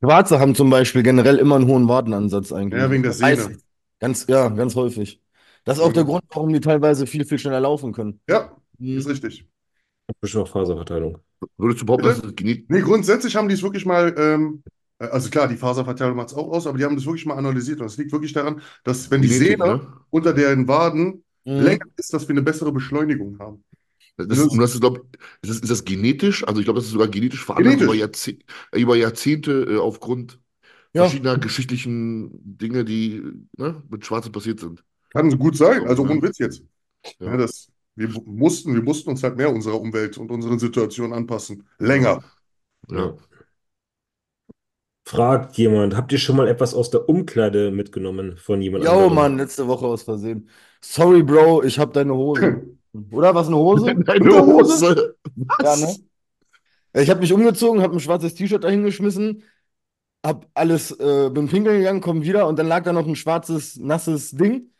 Schwarze 0.03 0.39
haben 0.39 0.55
zum 0.55 0.69
Beispiel 0.69 1.03
generell 1.03 1.37
immer 1.37 1.55
einen 1.55 1.67
hohen 1.67 1.87
Wadenansatz 1.87 2.51
eigentlich. 2.51 2.81
Ja, 2.81 2.91
wegen 2.91 3.03
der 3.03 3.11
Sehne. 3.13 3.51
ich. 3.53 3.63
Ganz, 3.99 4.27
ja, 4.27 4.47
ganz 4.49 4.75
häufig. 4.75 5.21
Das 5.65 5.77
ist 5.77 5.83
auch 5.83 5.91
der. 5.93 6.05
Grund, 6.05 6.23
warum 6.29 6.53
die 6.53 6.61
teilweise 6.61 7.05
viel, 7.05 7.25
viel 7.25 7.37
schneller 7.39 7.59
laufen 7.59 7.91
können. 7.91 8.21
Ja, 8.27 8.55
Mhm. 8.77 8.97
ist 8.97 9.07
richtig. 9.09 9.45
Bestimmt 10.21 10.45
auch 10.45 10.47
Faserverteilung. 10.49 11.19
Würdest 11.57 11.81
du 11.81 11.85
behaupten, 11.85 12.07
Bitte? 12.07 12.21
dass 12.21 12.29
es 12.29 12.35
Genet 12.35 12.69
Nee, 12.69 12.81
grundsätzlich 12.81 13.35
haben 13.35 13.47
die 13.47 13.55
es 13.55 13.61
wirklich 13.63 13.85
mal, 13.85 14.13
ähm, 14.17 14.63
äh, 14.99 15.05
also 15.05 15.29
klar, 15.29 15.47
die 15.47 15.55
Faserverteilung 15.57 16.15
macht 16.15 16.29
es 16.29 16.33
auch 16.33 16.49
aus, 16.49 16.67
aber 16.67 16.77
die 16.77 16.83
haben 16.85 16.95
das 16.95 17.05
wirklich 17.05 17.25
mal 17.25 17.35
analysiert. 17.37 17.79
Und 17.81 17.87
es 17.87 17.97
liegt 17.97 18.11
wirklich 18.11 18.33
daran, 18.33 18.61
dass 18.83 19.11
wenn 19.11 19.21
die 19.21 19.27
Genetik, 19.27 19.59
Sehne 19.59 19.65
ne? 19.65 19.93
unter 20.09 20.33
den 20.33 20.67
Waden 20.67 21.23
Mhm. 21.45 21.63
länger 21.63 21.85
ist, 21.97 22.13
dass 22.13 22.27
wir 22.27 22.33
eine 22.33 22.41
bessere 22.41 22.71
Beschleunigung 22.71 23.37
haben. 23.39 23.63
Das, 24.27 24.27
Das 24.27 24.37
ist- 24.39 24.57
das 24.57 24.73
ist, 24.75 24.81
glaub, 24.81 24.97
ist, 25.41 25.49
das, 25.51 25.57
ist 25.59 25.69
das 25.69 25.85
genetisch? 25.85 26.45
Also 26.47 26.59
ich 26.59 26.65
glaube, 26.65 26.79
das 26.79 26.87
ist 26.87 26.91
sogar 26.93 27.07
genetisch 27.07 27.43
veranlagt 27.45 27.81
über, 27.81 27.95
Jahrzeh 27.95 28.39
über 28.73 28.95
Jahrzehnte 28.95 29.63
äh, 29.69 29.77
aufgrund 29.77 30.39
Ja. 30.93 31.03
verschiedener 31.03 31.37
geschichtlichen 31.37 32.31
Dinge, 32.57 32.85
die 32.85 33.23
ne, 33.57 33.83
mit 33.89 34.05
Schwarzen 34.05 34.31
passiert 34.31 34.59
sind. 34.59 34.83
Kann 35.11 35.37
gut 35.39 35.57
sein, 35.57 35.81
So, 35.81 35.87
also 35.87 36.03
ja. 36.03 36.09
ohne 36.11 36.21
Witz 36.21 36.37
jetzt. 36.39 36.63
Ja. 37.19 37.27
Ja, 37.31 37.37
das, 37.37 37.71
wir 37.95 38.09
mussten, 38.25 38.75
wir 38.75 38.83
mussten 38.83 39.09
uns 39.09 39.23
halt 39.23 39.37
mehr 39.37 39.51
unserer 39.53 39.79
Umwelt 39.81 40.17
und 40.17 40.31
unseren 40.31 40.59
Situationen 40.59 41.13
anpassen. 41.13 41.67
Länger. 41.79 42.23
Ja. 42.89 43.15
Fragt 45.05 45.57
jemand, 45.57 45.93
habt 45.97 46.11
ihr 46.13 46.19
schon 46.19 46.37
mal 46.37 46.47
etwas 46.47 46.73
aus 46.73 46.89
der 46.89 47.09
Umkleide 47.09 47.69
mitgenommen 47.71 48.37
von 48.37 48.61
jemand 48.61 48.85
Jo, 48.85 48.91
anderem? 48.91 49.13
Mann, 49.13 49.37
letzte 49.37 49.67
Woche 49.67 49.85
aus 49.85 50.03
Versehen. 50.03 50.49
Sorry, 50.81 51.23
Bro, 51.23 51.63
ich 51.63 51.79
hab 51.79 51.93
deine 51.93 52.13
Hose. 52.15 52.61
Oder 53.11 53.35
was, 53.35 53.47
eine 53.47 53.57
Hose? 53.57 53.95
Deine 54.05 54.45
Hose. 54.45 55.15
Ja, 55.61 55.75
ne? 55.75 55.95
Ich 56.93 57.09
habe 57.09 57.19
mich 57.21 57.33
umgezogen, 57.33 57.81
habe 57.81 57.95
ein 57.95 57.99
schwarzes 57.99 58.33
T-Shirt 58.35 58.63
dahingeschmissen, 58.63 59.43
hab 60.25 60.47
alles, 60.53 60.91
äh, 60.99 61.29
bin 61.31 61.47
pinkeln 61.49 61.79
gegangen, 61.79 62.01
komm 62.01 62.23
wieder 62.23 62.47
und 62.47 62.59
dann 62.59 62.67
lag 62.67 62.83
da 62.83 62.93
noch 62.93 63.07
ein 63.07 63.15
schwarzes, 63.15 63.77
nasses 63.77 64.31
Ding. 64.31 64.71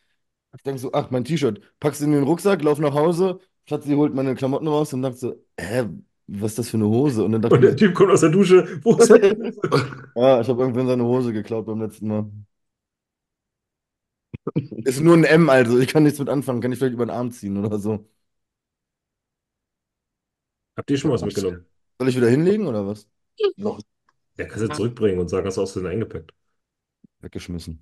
Ich 0.55 0.63
denke 0.63 0.79
so, 0.81 0.91
ach, 0.93 1.11
mein 1.11 1.25
T-Shirt. 1.25 1.61
Pack's 1.79 2.01
in 2.01 2.11
den 2.11 2.23
Rucksack, 2.23 2.63
lauf 2.63 2.79
nach 2.79 2.93
Hause. 2.95 3.39
Schatzi 3.67 3.93
holt 3.95 4.15
meine 4.15 4.35
Klamotten 4.35 4.67
raus 4.67 4.93
und 4.93 5.03
dachte 5.03 5.17
so, 5.17 5.45
hä, 5.59 5.85
was 6.27 6.51
ist 6.53 6.59
das 6.59 6.69
für 6.71 6.77
eine 6.77 6.87
Hose? 6.87 7.23
Und 7.25 7.33
dann 7.33 7.41
dachte 7.43 7.55
Und 7.55 7.61
der 7.61 7.71
ich, 7.71 7.75
Typ 7.75 7.93
kommt 7.95 8.11
aus 8.11 8.21
der 8.21 8.29
Dusche. 8.31 8.79
Wo 8.83 8.95
ist 8.97 9.09
Hose? 9.11 9.19
ja, 10.15 10.41
ich 10.41 10.47
habe 10.49 10.61
irgendwann 10.61 10.87
seine 10.87 11.03
Hose 11.03 11.33
geklaut 11.33 11.65
beim 11.65 11.81
letzten 11.81 12.07
Mal. 12.07 12.31
Ist 14.55 15.01
nur 15.01 15.15
ein 15.15 15.23
M, 15.23 15.49
also 15.49 15.79
ich 15.79 15.87
kann 15.87 16.03
nichts 16.03 16.19
mit 16.19 16.29
anfangen. 16.29 16.61
Kann 16.61 16.71
ich 16.71 16.79
vielleicht 16.79 16.93
über 16.93 17.05
den 17.05 17.11
Arm 17.11 17.31
ziehen 17.31 17.63
oder 17.63 17.77
so. 17.79 18.05
Habt 20.77 20.89
ihr 20.91 20.97
schon 20.97 21.11
was 21.11 21.21
mitgenommen? 21.21 21.65
Soll 21.99 22.09
ich 22.09 22.15
wieder 22.15 22.29
hinlegen 22.29 22.67
oder 22.67 22.87
was? 22.87 23.07
Noch 23.57 23.81
Ja, 24.37 24.45
kannst 24.45 24.63
du 24.63 24.69
zurückbringen 24.69 25.19
und 25.19 25.29
sagen, 25.29 25.45
hast 25.45 25.57
du 25.57 25.61
aus 25.61 25.73
Versehen 25.73 25.91
eingepackt. 25.91 26.33
Weggeschmissen. 27.21 27.81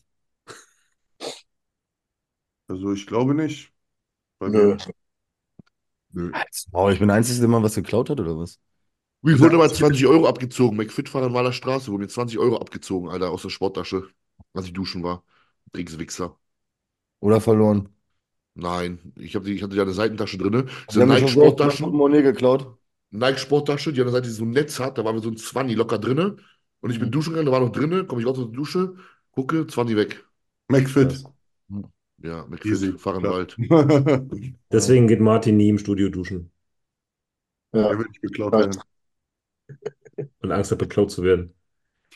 Also 2.68 2.94
ich 2.94 3.06
glaube 3.08 3.34
nicht. 3.36 3.74
Bei 4.40 4.50
Nö. 4.50 4.76
mir. 4.76 4.78
Nö. 6.14 6.32
Oh, 6.74 6.90
ich 6.90 7.00
bin 7.00 7.08
der 7.08 7.18
Einzige, 7.18 7.40
der 7.40 7.48
mal 7.50 7.64
was 7.64 7.76
geklaut 7.76 8.10
hat 8.10 8.20
oder 8.20 8.38
was? 8.38 8.60
Mir 9.22 9.40
wurde 9.40 9.58
mal 9.58 9.72
20 9.72 10.06
Euro 10.08 10.28
abgezogen. 10.28 10.78
McFit 10.78 11.14
war 11.14 11.24
an 11.24 11.34
Waler 11.34 11.54
Straße, 11.54 11.92
wurde 11.92 12.04
mir 12.04 12.08
20 12.10 12.40
Euro 12.40 12.58
abgezogen, 12.58 13.10
Alter, 13.10 13.32
aus 13.32 13.42
der 13.42 13.50
Sporttasche, 13.50 14.08
als 14.54 14.66
ich 14.68 14.74
duschen 14.74 15.04
war. 15.04 15.24
Dreckswichser. 15.74 16.38
Oder 17.20 17.42
verloren? 17.42 17.90
Nein, 18.56 19.14
ich, 19.16 19.36
hab 19.36 19.44
die, 19.44 19.54
ich 19.54 19.62
hatte 19.64 19.76
ja 19.76 19.84
eine 19.84 19.94
Seitentasche 19.94 20.38
drin. 20.38 20.68
Die 20.68 20.72
Diese 20.90 21.06
Nike-Sporttasche. 21.06 21.84
Portemonnaie 21.84 22.24
geklaut. 22.24 22.78
Nike-Sporttasche, 23.12 23.94
die 23.94 24.02
an 24.02 24.08
der 24.08 24.14
Seite 24.14 24.30
so 24.32 24.44
ein 24.46 24.50
Netz 24.52 24.80
hat, 24.80 24.98
da 24.98 25.06
war 25.06 25.14
mir 25.14 25.22
so 25.22 25.30
ein 25.30 25.38
20 25.38 25.78
locker 25.78 26.00
drinne. 26.00 26.38
Und 26.82 26.90
ich 26.92 27.00
bin 27.00 27.10
Mhm. 27.10 27.12
duschen 27.12 27.32
gegangen, 27.34 27.46
da 27.48 27.52
war 27.52 27.60
noch 27.60 27.72
drinne, 27.72 28.06
komme 28.06 28.22
ich 28.22 28.28
raus 28.28 28.38
aus 28.40 28.46
der 28.46 28.54
Dusche, 28.54 28.96
gucke, 29.32 29.68
20 29.68 29.96
weg. 29.96 30.26
McFit. 30.70 31.24
Ja, 32.24 32.46
McFit, 32.48 32.72
Easy. 32.72 32.94
fahr 32.98 33.16
in 33.16 33.22
den 33.22 33.24
Klar. 33.24 33.34
Wald. 33.34 33.58
Deswegen 34.72 35.08
geht 35.08 35.20
Martin 35.20 35.58
nie 35.58 35.70
im 35.70 35.78
Studio 35.78 36.10
duschen 36.10 36.52
Ja. 37.74 37.90
Der 37.90 38.00
will 38.00 38.08
nicht 38.08 38.22
geklaut 38.22 38.54
werden. 38.54 38.82
und 40.42 40.52
Angst 40.52 40.72
hat, 40.72 40.80
beklaut 40.80 41.12
zu 41.12 41.24
werden. 41.24 41.54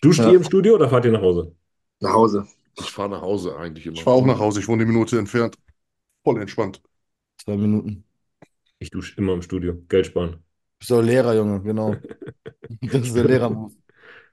Duscht 0.02 0.19
Ja. 0.19 0.30
ihr 0.30 0.38
im 0.38 0.44
Studio 0.44 0.76
oder 0.76 0.90
fahrt 0.90 1.06
ihr 1.06 1.11
nach 1.11 1.22
Hause? 1.22 1.56
Nach 2.02 2.14
Hause. 2.14 2.48
Ich 2.80 2.91
fahre 2.91 3.10
nach 3.10 3.22
Hause 3.22 3.57
eigentlich 3.57 3.85
immer. 3.85 3.95
Ich 3.95 4.03
fahre 4.03 4.18
auch 4.18 4.26
nach 4.26 4.39
Hause, 4.39 4.60
ich 4.60 4.68
wohne 4.68 4.84
eine 4.84 4.91
Minute 4.91 5.18
entfernt. 5.18 5.56
Voll 6.23 6.41
entspannt. 6.41 6.81
Zwei 7.38 7.57
Minuten. 7.57 8.03
Ich 8.80 8.89
dusche 8.89 9.15
immer 9.18 9.34
im 9.34 9.41
Studio. 9.41 9.76
Geld 9.89 10.07
sparen. 10.07 10.43
Bist 10.80 10.91
doch 10.91 11.02
Lehrer, 11.02 11.35
Junge, 11.35 11.61
genau. 11.61 11.95
Das 12.81 13.02
ist 13.07 13.15
der 13.15 13.26
Lehrer-Move. 13.26 13.73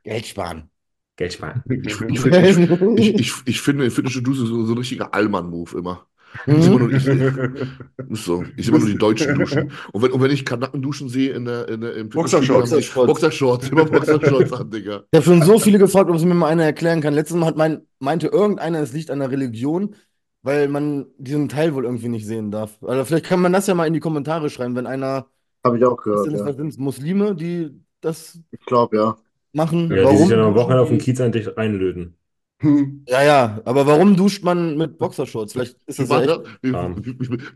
Geld 0.03 0.27
sparen. 0.27 0.71
Geld 1.17 1.35
sparen. 1.35 1.63
Ich, 1.69 2.01
ich, 2.01 2.01
ich, 2.01 3.15
ich, 3.15 3.19
ich, 3.19 3.47
ich 3.47 3.61
finde 3.61 3.91
Dusche 3.91 4.47
so, 4.47 4.65
so 4.65 4.73
ein 4.73 4.79
richtiger 4.79 5.13
Allmann-Move 5.13 5.79
immer. 5.79 6.08
Ich 6.47 6.63
sehe 6.63 6.75
immer 6.75 6.79
nur, 6.79 6.93
ich, 6.93 7.05
so. 8.21 8.45
Ich 8.57 8.67
sehe 8.67 8.75
immer 8.75 8.79
nur 8.85 8.89
die 8.89 8.99
deutschen 8.99 9.35
Duschen. 9.39 9.73
Und 9.93 10.03
wenn, 10.03 10.13
und 10.13 10.23
wenn 10.23 10.31
ich 10.31 10.45
Kanackenduschen 10.45 11.09
sehe 11.09 11.33
in 11.33 11.45
der, 11.45 11.69
in 11.69 11.81
der, 11.81 11.95
im 11.95 12.09
Boxershorts. 12.09 12.71
Die 12.71 12.91
Boxershorts, 12.95 13.69
immer 13.71 13.85
Boxershorts 13.85 14.53
an, 14.53 14.71
Digga. 14.71 15.05
Ich 15.11 15.17
habe 15.17 15.25
schon 15.25 15.43
so 15.43 15.59
viele 15.59 15.79
gefragt, 15.79 16.11
ob 16.11 16.17
es 16.17 16.25
mir 16.25 16.35
mal 16.35 16.49
einer 16.49 16.65
erklären 16.65 17.01
kann. 17.01 17.15
Letztes 17.15 17.37
Mal 17.37 17.47
hat 17.47 17.57
mein, 17.57 17.83
meinte 17.99 18.29
irgendeiner, 18.29 18.81
es 18.81 18.93
liegt 18.93 19.11
an 19.11 19.21
der 19.21 19.31
Religion, 19.31 19.95
weil 20.43 20.69
man 20.69 21.07
diesen 21.19 21.49
Teil 21.49 21.75
wohl 21.75 21.85
irgendwie 21.85 22.09
nicht 22.09 22.27
sehen 22.27 22.51
darf. 22.51 22.83
Also 22.83 23.05
vielleicht 23.05 23.27
kann 23.27 23.41
man 23.41 23.53
das 23.53 23.67
ja 23.67 23.75
mal 23.75 23.87
in 23.87 23.95
die 23.95 24.01
Kommentare 24.01 24.51
schreiben, 24.51 24.77
wenn 24.77 24.87
einer, 24.87 25.27
Habe 25.65 25.79
ich 25.79 25.85
auch 25.85 25.97
gehört, 25.97 26.25
sind, 26.25 26.37
ja. 26.37 26.83
Muslime, 26.83 27.35
die 27.35 27.71
das 28.01 28.39
Ich 28.51 28.65
glaube, 28.65 28.97
ja. 28.97 29.17
machen. 29.53 29.91
Ja, 29.91 29.97
die 29.97 30.05
Warum 30.05 30.19
sich 30.19 30.29
dann 30.29 30.41
am 30.41 30.55
Wochenende 30.55 30.83
auf 30.83 30.89
duschen 30.89 30.99
Kiez 30.99 31.21
eigentlich 31.21 31.57
reinlöten. 31.57 32.15
Hm. 32.61 33.05
Ja, 33.07 33.23
ja, 33.23 33.61
aber 33.65 33.87
warum 33.87 34.17
duscht 34.17 34.43
man 34.43 34.77
mit 34.77 34.99
Boxershorts? 34.99 35.53
Vielleicht 35.53 35.77
ist 35.87 35.99
das 36.01 36.09
ja 36.09 36.21
echt. 36.21 36.31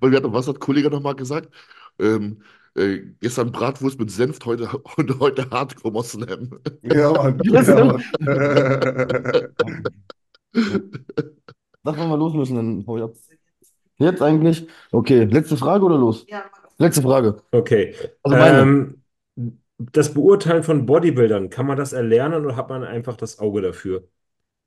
Weil 0.01 0.11
wir 0.11 0.19
hatten, 0.19 0.33
was 0.33 0.47
hat 0.47 0.61
Kollege 0.61 0.91
nochmal 0.91 1.17
gesagt? 1.17 1.49
Ähm, 1.99 2.43
äh, 2.75 3.01
gestern 3.21 3.53
Bratwurst 3.53 3.99
mit 3.99 4.11
Senf, 4.11 4.39
heute, 4.45 4.69
und 4.97 5.19
heute 5.21 5.51
Hardcore 5.51 5.93
Moslem. 5.93 6.59
Ja, 6.83 7.13
Mann. 7.13 7.41
Was 7.51 7.67
Ja? 7.67 7.85
Mann. 7.85 8.03
Sag, 11.85 11.97
wir 11.97 12.17
los 12.17 12.35
müssen, 12.35 12.57
dann 12.57 12.85
hau 12.87 12.97
ich 12.97 13.03
ab. 13.03 13.13
Jetzt 13.99 14.23
eigentlich? 14.23 14.67
Okay, 14.91 15.25
letzte 15.25 15.57
Frage 15.57 15.85
oder 15.85 15.99
los? 15.99 16.25
Ja, 16.29 16.45
Letzte 16.79 17.03
Frage. 17.03 17.37
Okay. 17.53 17.95
Also 18.23 18.37
meine. 18.37 18.61
Ähm, 18.61 18.99
das 19.79 20.15
Beurteilen 20.15 20.63
von 20.63 20.87
Bodybuildern, 20.87 21.51
kann 21.51 21.67
man 21.67 21.77
das 21.77 21.93
erlernen 21.93 22.45
oder 22.45 22.57
hat 22.57 22.69
man 22.69 22.85
einfach 22.85 23.17
das 23.17 23.39
Auge 23.41 23.63
dafür? 23.63 24.05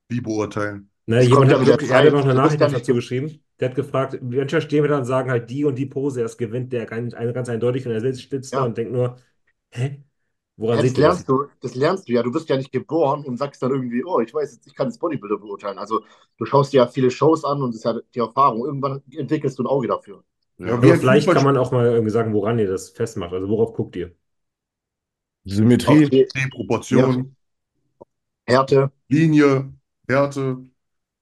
Wie 0.08 0.20
beurteilen? 0.20 0.90
Ne, 1.06 1.16
Das 1.16 1.28
jemand 1.28 1.50
ja 1.52 1.58
hat 1.58 1.66
er 1.68 1.68
ja 1.68 1.76
Zeit. 1.86 2.12
noch 2.12 2.24
eine 2.24 2.34
Nachricht 2.34 2.60
ja 2.60 2.68
dazu 2.68 2.94
geschrieben. 2.94 3.40
Der 3.60 3.68
hat 3.70 3.76
gefragt, 3.76 4.18
manchmal 4.22 4.60
stehen 4.62 4.82
wir 4.82 4.88
da 4.90 4.98
und 4.98 5.04
sagen 5.04 5.30
halt 5.30 5.48
die 5.50 5.64
und 5.64 5.76
die 5.76 5.86
Pose, 5.86 6.22
das 6.22 6.36
gewinnt 6.36 6.72
der 6.72 6.84
ganz, 6.86 7.14
ganz 7.14 7.48
eindeutig 7.48 7.86
und 7.86 7.92
er 7.92 8.00
sitzt 8.00 8.28
sitzt 8.30 8.54
da 8.56 8.58
Ja. 8.58 8.64
und 8.64 8.76
denkt 8.76 8.92
nur, 8.92 9.16
hä? 9.70 10.02
Woran 10.56 10.78
Ja, 10.78 10.82
das 10.82 10.96
lernst 10.96 11.28
du, 11.28 11.46
das 11.60 11.74
lernst 11.74 12.08
du 12.08 12.12
ja. 12.12 12.22
Du 12.22 12.32
wirst 12.34 12.48
ja 12.48 12.56
nicht 12.56 12.72
geboren 12.72 13.24
und 13.24 13.36
sagst 13.36 13.62
dann 13.62 13.70
irgendwie, 13.72 14.04
oh, 14.04 14.20
ich 14.20 14.32
weiß 14.34 14.54
jetzt, 14.54 14.66
ich 14.66 14.74
kann 14.74 14.88
das 14.88 14.98
Bodybuilder 14.98 15.38
beurteilen. 15.38 15.78
Also 15.78 16.02
du 16.38 16.44
schaust 16.46 16.72
dir 16.72 16.78
ja 16.78 16.86
viele 16.88 17.10
Shows 17.10 17.44
an 17.44 17.62
und 17.62 17.70
das 17.70 17.76
ist 17.78 17.84
ja 17.84 18.00
die 18.14 18.18
Erfahrung. 18.20 18.64
Irgendwann 18.66 19.02
entwickelst 19.12 19.58
du 19.58 19.62
ein 19.64 19.66
Auge 19.66 19.88
dafür. 19.88 20.24
Ja, 20.58 20.66
Ja. 20.68 20.74
Aber 20.74 20.96
vielleicht 20.96 21.30
kann 21.30 21.44
man 21.44 21.56
auch 21.56 21.72
mal 21.72 21.86
irgendwie 21.86 22.10
sagen, 22.10 22.32
woran 22.34 22.58
ihr 22.58 22.68
das 22.68 22.90
festmacht. 22.90 23.32
Also 23.32 23.48
worauf 23.48 23.72
guckt 23.74 23.96
ihr? 23.96 24.14
Symmetrie. 25.46 26.10
die 26.10 26.26
Die 26.34 26.50
Proportion, 26.50 27.36
Härte. 28.48 28.90
Linie, 29.08 29.72
Härte. 30.08 30.58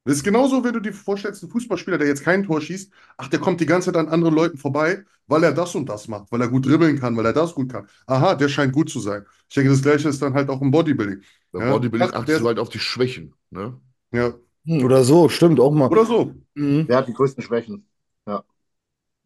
Das 0.04 0.16
ist 0.16 0.24
genauso, 0.24 0.64
wenn 0.64 0.74
du 0.74 0.80
dir 0.80 0.92
vorstellst, 0.92 1.42
ein 1.44 1.50
Fußballspieler, 1.50 1.98
der 1.98 2.08
jetzt 2.08 2.24
kein 2.24 2.44
Tor 2.44 2.60
schießt, 2.60 2.92
ach, 3.18 3.28
der 3.28 3.40
kommt 3.40 3.60
die 3.60 3.66
ganze 3.66 3.86
Zeit 3.92 3.96
an 3.98 4.08
anderen 4.08 4.34
Leuten 4.34 4.58
vorbei, 4.58 5.04
weil 5.28 5.44
er 5.44 5.52
das 5.52 5.74
und 5.74 5.88
das 5.88 6.08
macht, 6.08 6.32
weil 6.32 6.40
er 6.42 6.48
gut 6.48 6.66
dribbeln 6.66 6.98
kann, 7.00 7.16
weil 7.16 7.26
er 7.26 7.32
das 7.32 7.54
gut 7.54 7.72
kann. 7.72 7.88
Aha, 8.06 8.34
der 8.34 8.48
scheint 8.48 8.72
gut 8.72 8.90
zu 8.90 9.00
sein. 9.00 9.24
Ich 9.48 9.54
denke, 9.54 9.70
das 9.70 9.82
Gleiche 9.82 10.08
ist 10.10 10.22
dann 10.22 10.34
halt 10.34 10.50
auch 10.50 10.60
im 10.62 10.70
Bodybuilding. 10.70 11.22
Beim 11.52 11.62
Ja, 11.62 11.72
Bodybuilding 11.72 12.08
ach, 12.10 12.14
achtest 12.14 12.28
der- 12.28 12.40
du 12.40 12.46
halt 12.48 12.58
auf 12.58 12.68
die 12.70 12.78
Schwächen. 12.80 13.34
Ne? 13.50 13.80
Ja, 14.12 14.34
Oder 14.66 15.04
so, 15.04 15.28
stimmt 15.28 15.60
auch 15.60 15.72
mal. 15.72 15.88
oder 15.88 16.04
so. 16.06 16.34
Mhm. 16.54 16.84
Wer 16.88 16.96
hat 16.98 17.08
die 17.08 17.12
größten 17.14 17.42
Schwächen? 17.42 17.86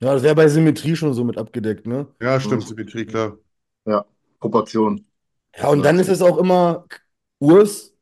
Ja, 0.01 0.15
das 0.15 0.23
wäre 0.23 0.35
bei 0.35 0.49
Symmetrie 0.49 0.95
schon 0.97 1.13
so 1.15 1.25
mit 1.25 1.39
abgedeckt, 1.39 1.87
ne? 1.87 2.07
Ja, 2.21 2.39
stimmt, 2.41 2.63
Mhm. 2.63 2.67
Symmetrie, 2.69 3.05
klar. 3.07 3.37
Proportion. 4.41 5.05
Ja, 5.57 5.69
und 5.69 5.83
dann 5.85 5.99
ist 5.99 6.09
es 6.09 6.23
auch 6.23 6.39
immer 6.39 6.87
Urs. 7.39 7.93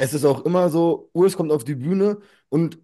Es 0.00 0.14
ist 0.14 0.24
auch 0.24 0.44
immer 0.44 0.70
so, 0.70 1.10
Urs 1.12 1.36
kommt 1.36 1.52
auf 1.52 1.64
die 1.64 1.74
Bühne 1.74 2.18
und 2.48 2.78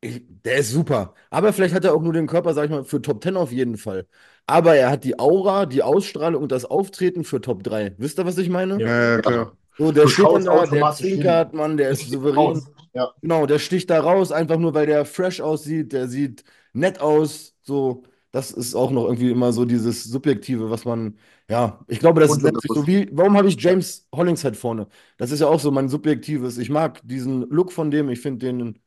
ich, 0.00 0.22
der 0.44 0.58
ist 0.58 0.70
super. 0.70 1.14
Aber 1.28 1.52
vielleicht 1.52 1.74
hat 1.74 1.84
er 1.84 1.94
auch 1.94 2.02
nur 2.02 2.12
den 2.12 2.26
Körper, 2.26 2.54
sag 2.54 2.64
ich 2.64 2.70
mal, 2.70 2.84
für 2.84 3.02
Top 3.02 3.22
10 3.22 3.36
auf 3.36 3.52
jeden 3.52 3.76
Fall. 3.76 4.06
Aber 4.46 4.74
er 4.74 4.90
hat 4.90 5.04
die 5.04 5.18
Aura, 5.18 5.66
die 5.66 5.82
Ausstrahlung 5.82 6.42
und 6.42 6.52
das 6.52 6.64
Auftreten 6.64 7.24
für 7.24 7.40
Top 7.40 7.62
3. 7.62 7.94
Wisst 7.98 8.18
ihr, 8.18 8.26
was 8.26 8.38
ich 8.38 8.48
meine? 8.48 8.80
Ja. 8.80 9.16
Ja, 9.16 9.20
klar. 9.20 9.56
So, 9.76 9.92
der 9.92 10.04
Du 10.04 10.08
steht 10.08 10.26
dann 10.26 10.44
da, 10.44 10.66
der 10.66 10.92
zwinkert, 10.92 11.54
Mann, 11.54 11.76
der 11.76 11.90
ist 11.90 12.08
souverän. 12.10 12.62
Ja. 12.92 13.12
Genau, 13.20 13.46
der 13.46 13.58
sticht 13.58 13.90
da 13.90 14.00
raus, 14.00 14.32
einfach 14.32 14.58
nur, 14.58 14.74
weil 14.74 14.86
der 14.86 15.04
fresh 15.04 15.40
aussieht, 15.40 15.92
der 15.92 16.08
sieht 16.08 16.44
nett 16.72 17.00
aus. 17.00 17.54
So, 17.62 18.02
das 18.32 18.50
ist 18.50 18.74
auch 18.74 18.90
noch 18.90 19.04
irgendwie 19.06 19.30
immer 19.30 19.52
so 19.52 19.64
dieses 19.64 20.04
Subjektive, 20.04 20.70
was 20.70 20.84
man, 20.84 21.18
ja, 21.50 21.84
ich 21.88 22.00
glaube, 22.00 22.20
das 22.20 22.36
ist 22.36 22.42
letztlich 22.42 22.72
so 22.72 22.86
wie, 22.86 23.08
warum 23.12 23.36
habe 23.36 23.48
ich 23.48 23.60
James 23.62 24.08
Hollingshead 24.14 24.56
vorne? 24.56 24.88
Das 25.18 25.32
ist 25.32 25.40
ja 25.40 25.48
auch 25.48 25.60
so 25.60 25.70
mein 25.72 25.88
Subjektives. 25.88 26.58
Ich 26.58 26.70
mag 26.70 27.00
diesen 27.04 27.42
Look 27.50 27.72
von 27.72 27.90
dem, 27.90 28.08
ich 28.10 28.20
finde 28.20 28.46
den 28.46 28.80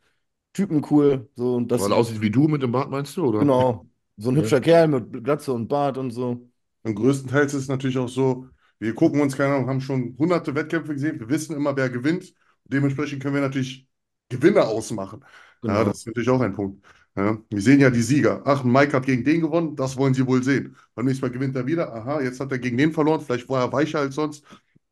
Typen 0.54 0.86
cool. 0.92 1.30
So, 1.36 1.56
und 1.56 1.70
das, 1.72 1.86
Weil 1.86 1.92
er 1.92 1.98
aussieht 1.98 2.22
wie 2.22 2.32
du 2.32 2.48
mit 2.48 2.62
dem 2.64 2.72
Bart, 2.72 2.90
meinst 2.90 3.16
du? 3.18 3.26
Oder? 3.28 3.54
genau, 3.54 3.88
so 4.18 4.30
ein 4.30 4.36
Ja. 4.36 4.38
hübscher 4.38 4.62
Kerl 4.62 4.88
mit 4.88 5.24
Glatze 5.24 5.54
und 5.54 5.68
Bart 5.68 5.98
und 5.98 6.12
so. 6.12 6.50
Und 6.84 6.96
größtenteils 6.96 7.54
ist 7.54 7.64
es 7.64 7.68
natürlich 7.70 7.98
auch 7.98 8.10
so, 8.10 8.48
wir 8.80 8.94
gucken 8.96 9.22
uns, 9.22 9.38
keine 9.38 9.56
Ahnung, 9.56 9.70
haben 9.70 9.82
schon 9.82 10.16
hunderte 10.18 10.56
Wettkämpfe 10.56 10.94
gesehen, 10.94 11.20
wir 11.20 11.30
wissen 11.30 11.56
immer, 11.56 11.76
wer 11.78 11.90
gewinnt. 11.90 12.34
Dementsprechend 12.66 13.22
können 13.22 13.36
wir 13.36 13.42
natürlich 13.42 13.88
Gewinner 14.30 14.68
ausmachen. 14.68 15.24
Ja, 15.66 15.84
Genau. 15.84 15.86
das 15.86 16.00
ist 16.00 16.08
natürlich 16.08 16.30
auch 16.30 16.42
ein 16.42 16.54
Punkt. 16.54 16.86
Ja, 17.16 17.38
wir 17.50 17.62
sehen 17.62 17.80
ja 17.80 17.90
die 17.92 18.02
Sieger. 18.02 18.42
Ach, 18.46 18.64
Mike 18.64 18.94
hat 18.94 19.06
gegen 19.06 19.24
den 19.24 19.42
gewonnen, 19.42 19.76
das 19.76 19.98
wollen 19.98 20.14
sie 20.16 20.26
wohl 20.26 20.42
sehen. 20.44 20.76
Beim 20.96 21.06
nächsten 21.06 21.26
Mal 21.26 21.32
gewinnt 21.32 21.56
er 21.56 21.66
wieder. 21.68 21.94
Aha, 21.94 22.22
jetzt 22.22 22.40
hat 22.40 22.52
er 22.52 22.58
gegen 22.60 22.78
den 22.78 22.92
verloren, 22.92 23.22
vielleicht 23.22 23.48
war 23.50 23.62
er 23.62 23.72
weicher 23.72 24.00
als 24.00 24.16
sonst. 24.16 24.44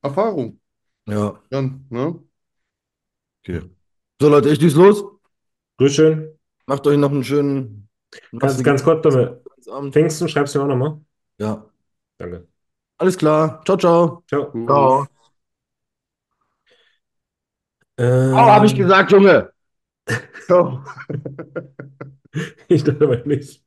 Erfahrung. 0.03 0.59
Ja, 1.05 1.41
Dann, 1.49 1.85
ne? 1.89 2.21
okay. 3.43 3.61
So, 4.21 4.29
Leute, 4.29 4.49
ich 4.49 4.59
düse 4.59 4.77
los. 4.77 5.03
Grüß 5.77 5.93
schön. 5.95 6.39
Macht 6.65 6.87
euch 6.87 6.97
noch 6.97 7.11
einen 7.11 7.23
schönen 7.23 7.89
Ganz, 8.39 8.61
ganz 8.63 8.83
kurz, 8.83 9.03
damit. 9.03 9.41
Abend. 9.69 9.93
Pfingsten, 9.93 10.27
schreibst 10.27 10.55
du 10.55 10.59
mir 10.59 10.65
auch 10.65 10.69
nochmal? 10.69 10.99
Ja, 11.37 11.65
Danke. 12.17 12.47
alles 12.97 13.17
klar. 13.17 13.61
Ciao, 13.65 13.77
ciao. 13.77 14.23
Ciao. 14.27 14.61
Ciao. 14.65 15.07
Ähm, 17.97 18.33
Oh, 18.33 18.37
habe 18.37 18.65
ich 18.65 18.75
gesagt, 18.75 19.11
Junge. 19.11 19.50
Ciao. 20.47 20.83
Ich 22.67 22.83
dachte 22.83 23.03
aber 23.05 23.25
nicht. 23.25 23.63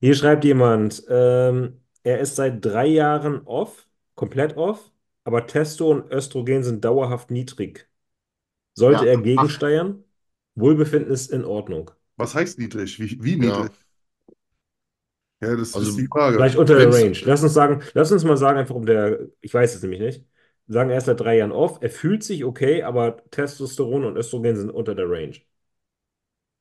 Hier 0.00 0.14
schreibt 0.14 0.44
jemand, 0.44 1.04
ähm, 1.08 1.80
er 2.02 2.20
ist 2.20 2.36
seit 2.36 2.64
drei 2.64 2.86
Jahren 2.86 3.42
off, 3.46 3.88
komplett 4.14 4.56
off, 4.56 4.90
aber 5.24 5.46
Testo 5.46 5.90
und 5.90 6.10
Östrogen 6.12 6.62
sind 6.64 6.84
dauerhaft 6.84 7.30
niedrig. 7.30 7.88
Sollte 8.74 9.06
Ja. 9.06 9.08
er 9.08 9.18
gegensteuern? 9.18 10.04
Wohlbefinden 10.56 11.12
ist 11.12 11.30
in 11.32 11.44
Ordnung. 11.44 11.90
Was 12.16 12.34
heißt 12.34 12.58
niedrig? 12.58 12.98
Wie, 13.00 13.22
wie 13.22 13.36
Ja. 13.38 13.70
niedrig? 13.70 13.72
Ja, 15.40 15.56
das 15.56 15.70
Also, 15.70 15.80
ist 15.80 15.96
die 15.98 16.06
Frage. 16.06 16.44
Vielleicht 16.44 16.56
unter 16.56 16.76
der 16.76 16.92
Range. 16.92 17.18
Lass 17.24 17.42
uns 17.42 17.54
sagen, 17.54 17.82
lass 17.94 18.12
uns 18.12 18.24
mal 18.24 18.36
sagen, 18.36 18.58
einfach 18.58 18.74
um 18.74 18.86
der, 18.86 19.20
ich 19.40 19.52
weiß 19.54 19.74
es 19.74 19.82
nämlich 19.82 20.00
nicht. 20.00 20.24
Sagen, 20.72 20.90
er 20.90 20.98
ist 20.98 21.04
seit 21.06 21.20
drei 21.20 21.36
Jahren 21.38 21.52
off, 21.52 21.78
er 21.82 21.90
fühlt 21.90 22.22
sich 22.24 22.44
okay, 22.44 22.82
aber 22.82 23.18
Testosteron 23.30 24.04
und 24.04 24.16
Östrogen 24.16 24.56
sind 24.56 24.70
unter 24.70 24.94
der 24.94 25.08
Range. 25.10 25.36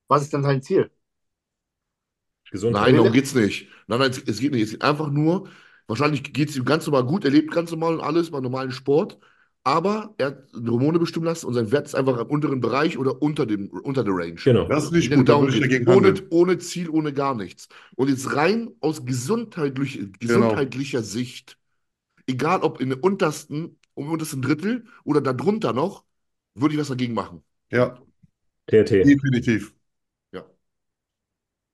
Was 0.07 0.21
ist 0.23 0.33
denn 0.33 0.43
sein 0.43 0.61
Ziel? 0.61 0.91
Gesundheit. 2.51 2.87
Nein, 2.87 2.95
darum 2.95 3.11
geht's 3.11 3.33
nicht. 3.35 3.67
Nein, 3.87 3.99
nein, 3.99 4.11
es, 4.11 4.19
es 4.19 4.39
geht 4.39 4.51
nicht. 4.53 4.63
Es 4.63 4.71
geht 4.71 4.81
einfach 4.83 5.09
nur, 5.09 5.49
wahrscheinlich 5.87 6.23
geht's 6.33 6.55
ihm 6.55 6.65
ganz 6.65 6.85
normal 6.87 7.05
gut, 7.05 7.25
er 7.25 7.31
lebt 7.31 7.51
ganz 7.51 7.71
normal 7.71 7.95
und 7.95 8.01
alles, 8.01 8.31
beim 8.31 8.43
normalen 8.43 8.71
Sport, 8.71 9.19
aber 9.63 10.13
er 10.17 10.27
hat 10.27 10.43
Hormone 10.53 10.99
bestimmen 10.99 11.25
lassen 11.25 11.45
und 11.47 11.53
sein 11.53 11.71
Wert 11.71 11.85
ist 11.87 11.95
einfach 11.95 12.17
im 12.19 12.27
unteren 12.27 12.61
Bereich 12.61 12.97
oder 12.97 13.21
unter 13.21 13.45
dem, 13.45 13.69
unter 13.69 14.03
der 14.03 14.13
Range. 14.13 14.39
Genau. 14.43 14.65
Das 14.65 14.85
ist 14.85 14.91
nicht 14.91 15.13
gut, 15.13 15.29
da 15.29 15.33
darum 15.33 15.47
dagegen 15.47 15.87
Ohne, 15.87 16.13
ohne 16.29 16.57
Ziel, 16.59 16.89
ohne 16.89 17.13
gar 17.13 17.35
nichts. 17.35 17.67
Und 17.95 18.09
jetzt 18.09 18.35
rein 18.35 18.71
aus 18.79 19.05
gesundheitlich, 19.05 19.99
Genau. 19.99 20.19
gesundheitlicher 20.19 21.03
Sicht, 21.03 21.57
egal 22.27 22.61
ob 22.61 22.81
in 22.81 22.89
der 22.89 23.03
untersten, 23.03 23.77
im 23.95 24.09
untersten 24.11 24.41
Drittel 24.41 24.85
oder 25.03 25.21
darunter 25.21 25.73
noch, 25.73 26.05
würde 26.55 26.75
ich 26.75 26.79
was 26.81 26.89
dagegen 26.89 27.13
machen. 27.13 27.43
Ja, 27.69 27.97
TRT. 28.67 28.93
definitiv. 29.03 29.73
Ja. 30.31 30.45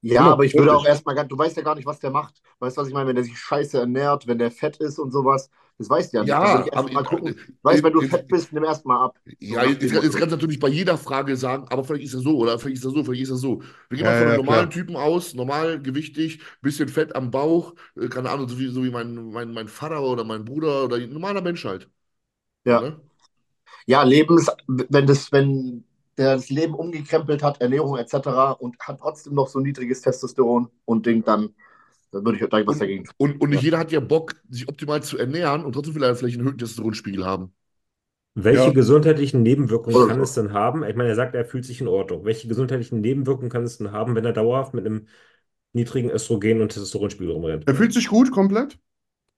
Ja, 0.01 0.21
Genau, 0.21 0.31
aber 0.33 0.45
ich 0.45 0.55
würde 0.55 0.73
auch 0.75 0.85
erstmal, 0.85 1.15
du 1.27 1.37
weißt 1.37 1.57
ja 1.57 1.63
gar 1.63 1.75
nicht, 1.75 1.85
was 1.85 1.99
der 1.99 2.11
macht. 2.11 2.41
Weißt 2.59 2.77
du, 2.77 2.81
was 2.81 2.87
ich 2.87 2.93
meine? 2.93 3.07
Wenn 3.09 3.15
der 3.15 3.25
sich 3.25 3.37
scheiße 3.37 3.79
ernährt, 3.79 4.27
wenn 4.27 4.37
der 4.37 4.51
fett 4.51 4.77
ist 4.77 4.99
und 4.99 5.11
sowas. 5.11 5.49
Das 5.77 5.89
weißt 5.89 6.13
du 6.13 6.17
ja 6.17 6.23
nicht. 6.23 6.29
Ja, 6.29 6.65
ich 6.65 6.73
aber 6.77 6.91
mal 6.91 7.01
ich- 7.03 7.07
gucken. 7.09 7.35
Weißt 7.61 7.79
du, 7.79 7.83
wenn 7.83 7.93
du 7.93 8.01
ich- 8.01 8.09
fett 8.09 8.27
bist, 8.27 8.53
nimm 8.53 8.63
erstmal 8.63 8.97
ab. 9.05 9.17
Ja, 9.39 9.63
So 9.63 9.69
jetzt, 9.69 9.81
jetzt 9.83 10.15
kannst 10.17 10.31
du 10.31 10.35
natürlich 10.37 10.59
bei 10.59 10.69
jeder 10.69 10.97
Frage 10.97 11.35
sagen, 11.35 11.67
aber 11.69 11.83
vielleicht 11.83 12.05
ist 12.05 12.13
er 12.13 12.21
so 12.21 12.37
oder 12.37 12.57
vielleicht 12.59 12.77
ist 12.77 12.85
er 12.85 12.91
so, 12.91 13.03
vielleicht 13.03 13.23
ist 13.23 13.29
er 13.31 13.35
so. 13.37 13.61
Wir 13.89 13.97
gehen 13.97 14.05
Ja, 14.05 14.11
mal 14.11 14.17
von 14.17 14.27
ja, 14.27 14.29
einem 14.29 14.37
normalen 14.37 14.69
klar. 14.69 14.69
Typen 14.69 14.95
aus, 14.95 15.33
normal 15.33 15.81
gewichtig, 15.81 16.41
bisschen 16.61 16.87
Fett 16.89 17.15
am 17.15 17.29
Bauch, 17.31 17.75
äh, 17.95 18.07
keine 18.07 18.29
Ahnung, 18.29 18.47
so 18.47 18.57
wie, 18.59 18.67
so 18.69 18.83
wie 18.83 18.89
mein, 18.91 19.15
mein, 19.31 19.51
mein 19.53 19.67
Vater 19.67 20.01
oder 20.01 20.23
mein 20.23 20.45
Bruder 20.45 20.85
oder 20.85 20.95
ein 20.97 21.09
normaler 21.11 21.41
Mensch 21.41 21.65
halt. 21.65 21.89
Ja. 22.67 22.81
Ne? 22.81 23.01
Ja, 23.85 24.03
Lebens, 24.03 24.49
wenn 24.67 25.07
das, 25.07 25.31
wenn 25.31 25.83
der 26.17 26.35
das 26.35 26.49
Leben 26.49 26.73
umgekrempelt 26.75 27.43
hat, 27.43 27.61
Ernährung 27.61 27.97
etc. 27.97 28.51
und 28.51 28.77
hat 28.79 28.99
trotzdem 28.99 29.33
noch 29.35 29.47
so 29.47 29.59
niedriges 29.59 30.01
Testosteron 30.01 30.69
und 30.85 31.05
Ding, 31.05 31.23
dann, 31.23 31.53
dann 32.11 32.25
würde 32.25 32.39
ich 32.43 32.49
da 32.49 32.65
was 32.67 32.79
dagegen 32.79 33.05
tun. 33.05 33.13
Und, 33.17 33.41
und 33.41 33.49
nicht 33.49 33.59
Ja. 33.59 33.65
jeder 33.65 33.77
hat 33.79 33.91
ja 33.91 33.99
Bock, 33.99 34.35
sich 34.49 34.67
optimal 34.67 35.03
zu 35.03 35.17
ernähren 35.17 35.63
und 35.65 35.73
trotzdem 35.73 35.95
will 35.95 36.03
er 36.03 36.15
vielleicht 36.15 36.35
einen 36.37 36.45
höheren 36.45 36.57
Testosteronspiegel 36.57 37.25
haben. 37.25 37.53
Welche 38.35 38.57
Ja. 38.57 38.73
gesundheitlichen 38.73 39.41
Nebenwirkungen 39.41 39.95
Oder 39.95 40.07
kann 40.07 40.17
so. 40.17 40.23
es 40.23 40.33
denn 40.33 40.53
haben? 40.53 40.83
Ich 40.83 40.95
meine, 40.95 41.09
er 41.09 41.15
sagt, 41.15 41.33
er 41.35 41.43
fühlt 41.45 41.65
sich 41.65 41.81
in 41.81 41.87
Ordnung. 41.87 42.23
Welche 42.23 42.47
gesundheitlichen 42.47 43.01
Nebenwirkungen 43.01 43.49
kann 43.49 43.63
es 43.63 43.77
denn 43.79 43.91
haben, 43.91 44.15
wenn 44.15 44.25
er 44.25 44.33
dauerhaft 44.33 44.73
mit 44.75 44.85
einem 44.85 45.07
niedrigen 45.73 46.11
Östrogen- 46.11 46.61
und 46.61 46.69
Testosteronspiegel 46.69 47.31
rumrennt? 47.33 47.67
Er 47.67 47.75
fühlt 47.75 47.93
sich 47.93 48.07
gut, 48.07 48.31
komplett. 48.31 48.79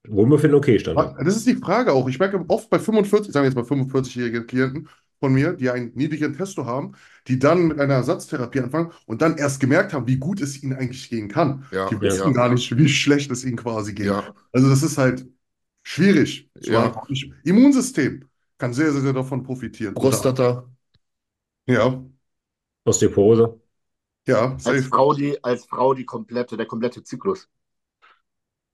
Wohlbefinden 0.08 0.56
okay 0.58 0.78
stand 0.78 0.98
da. 0.98 1.14
Das 1.22 1.36
ist 1.36 1.46
die 1.46 1.54
Frage 1.56 1.92
auch. 1.92 2.08
Ich 2.08 2.18
merke 2.18 2.44
oft 2.48 2.70
bei 2.70 2.78
45, 2.78 3.32
sagen 3.32 3.44
wir 3.44 3.48
jetzt 3.48 3.56
mal 3.56 3.64
45-jährigen 3.64 4.46
Klienten 4.46 4.88
von 5.20 5.32
mir, 5.34 5.52
die 5.52 5.68
einen 5.68 5.92
niedrigen 5.94 6.34
Testo 6.34 6.64
haben, 6.64 6.92
die 7.28 7.38
dann 7.38 7.68
mit 7.68 7.78
einer 7.78 7.94
Ersatztherapie 7.94 8.60
anfangen 8.60 8.92
und 9.06 9.20
dann 9.20 9.36
erst 9.36 9.60
gemerkt 9.60 9.92
haben, 9.92 10.06
wie 10.06 10.16
gut 10.16 10.40
es 10.40 10.62
ihnen 10.62 10.72
eigentlich 10.72 11.10
gehen 11.10 11.28
kann. 11.28 11.64
Ja, 11.70 11.88
Die 11.90 12.00
wissen 12.00 12.28
ja. 12.28 12.30
gar 12.32 12.48
nicht, 12.48 12.76
wie 12.76 12.88
schlecht 12.88 13.30
es 13.30 13.44
ihnen 13.44 13.56
quasi 13.56 13.92
geht. 13.92 14.06
Ja, 14.06 14.34
Also 14.52 14.70
das 14.70 14.82
ist 14.82 14.96
halt 14.96 15.26
schwierig. 15.82 16.48
Immunsystem 17.44 18.24
kann 18.56 18.72
sehr, 18.72 18.92
sehr, 18.92 19.02
sehr 19.02 19.12
davon 19.12 19.42
profitieren. 19.42 19.94
Prostata. 19.94 20.64
Ja, 21.66 22.02
Osteoporose. 22.84 23.58
ja, 24.26 24.56
Als. 24.64 24.86
Frau 24.86 25.12
die, 25.14 25.42
als 25.44 25.64
Frau 25.66 25.94
die 25.94 26.04
komplette, 26.04 26.56
der 26.56 26.66
komplette 26.66 27.02
Zyklus. 27.02 27.48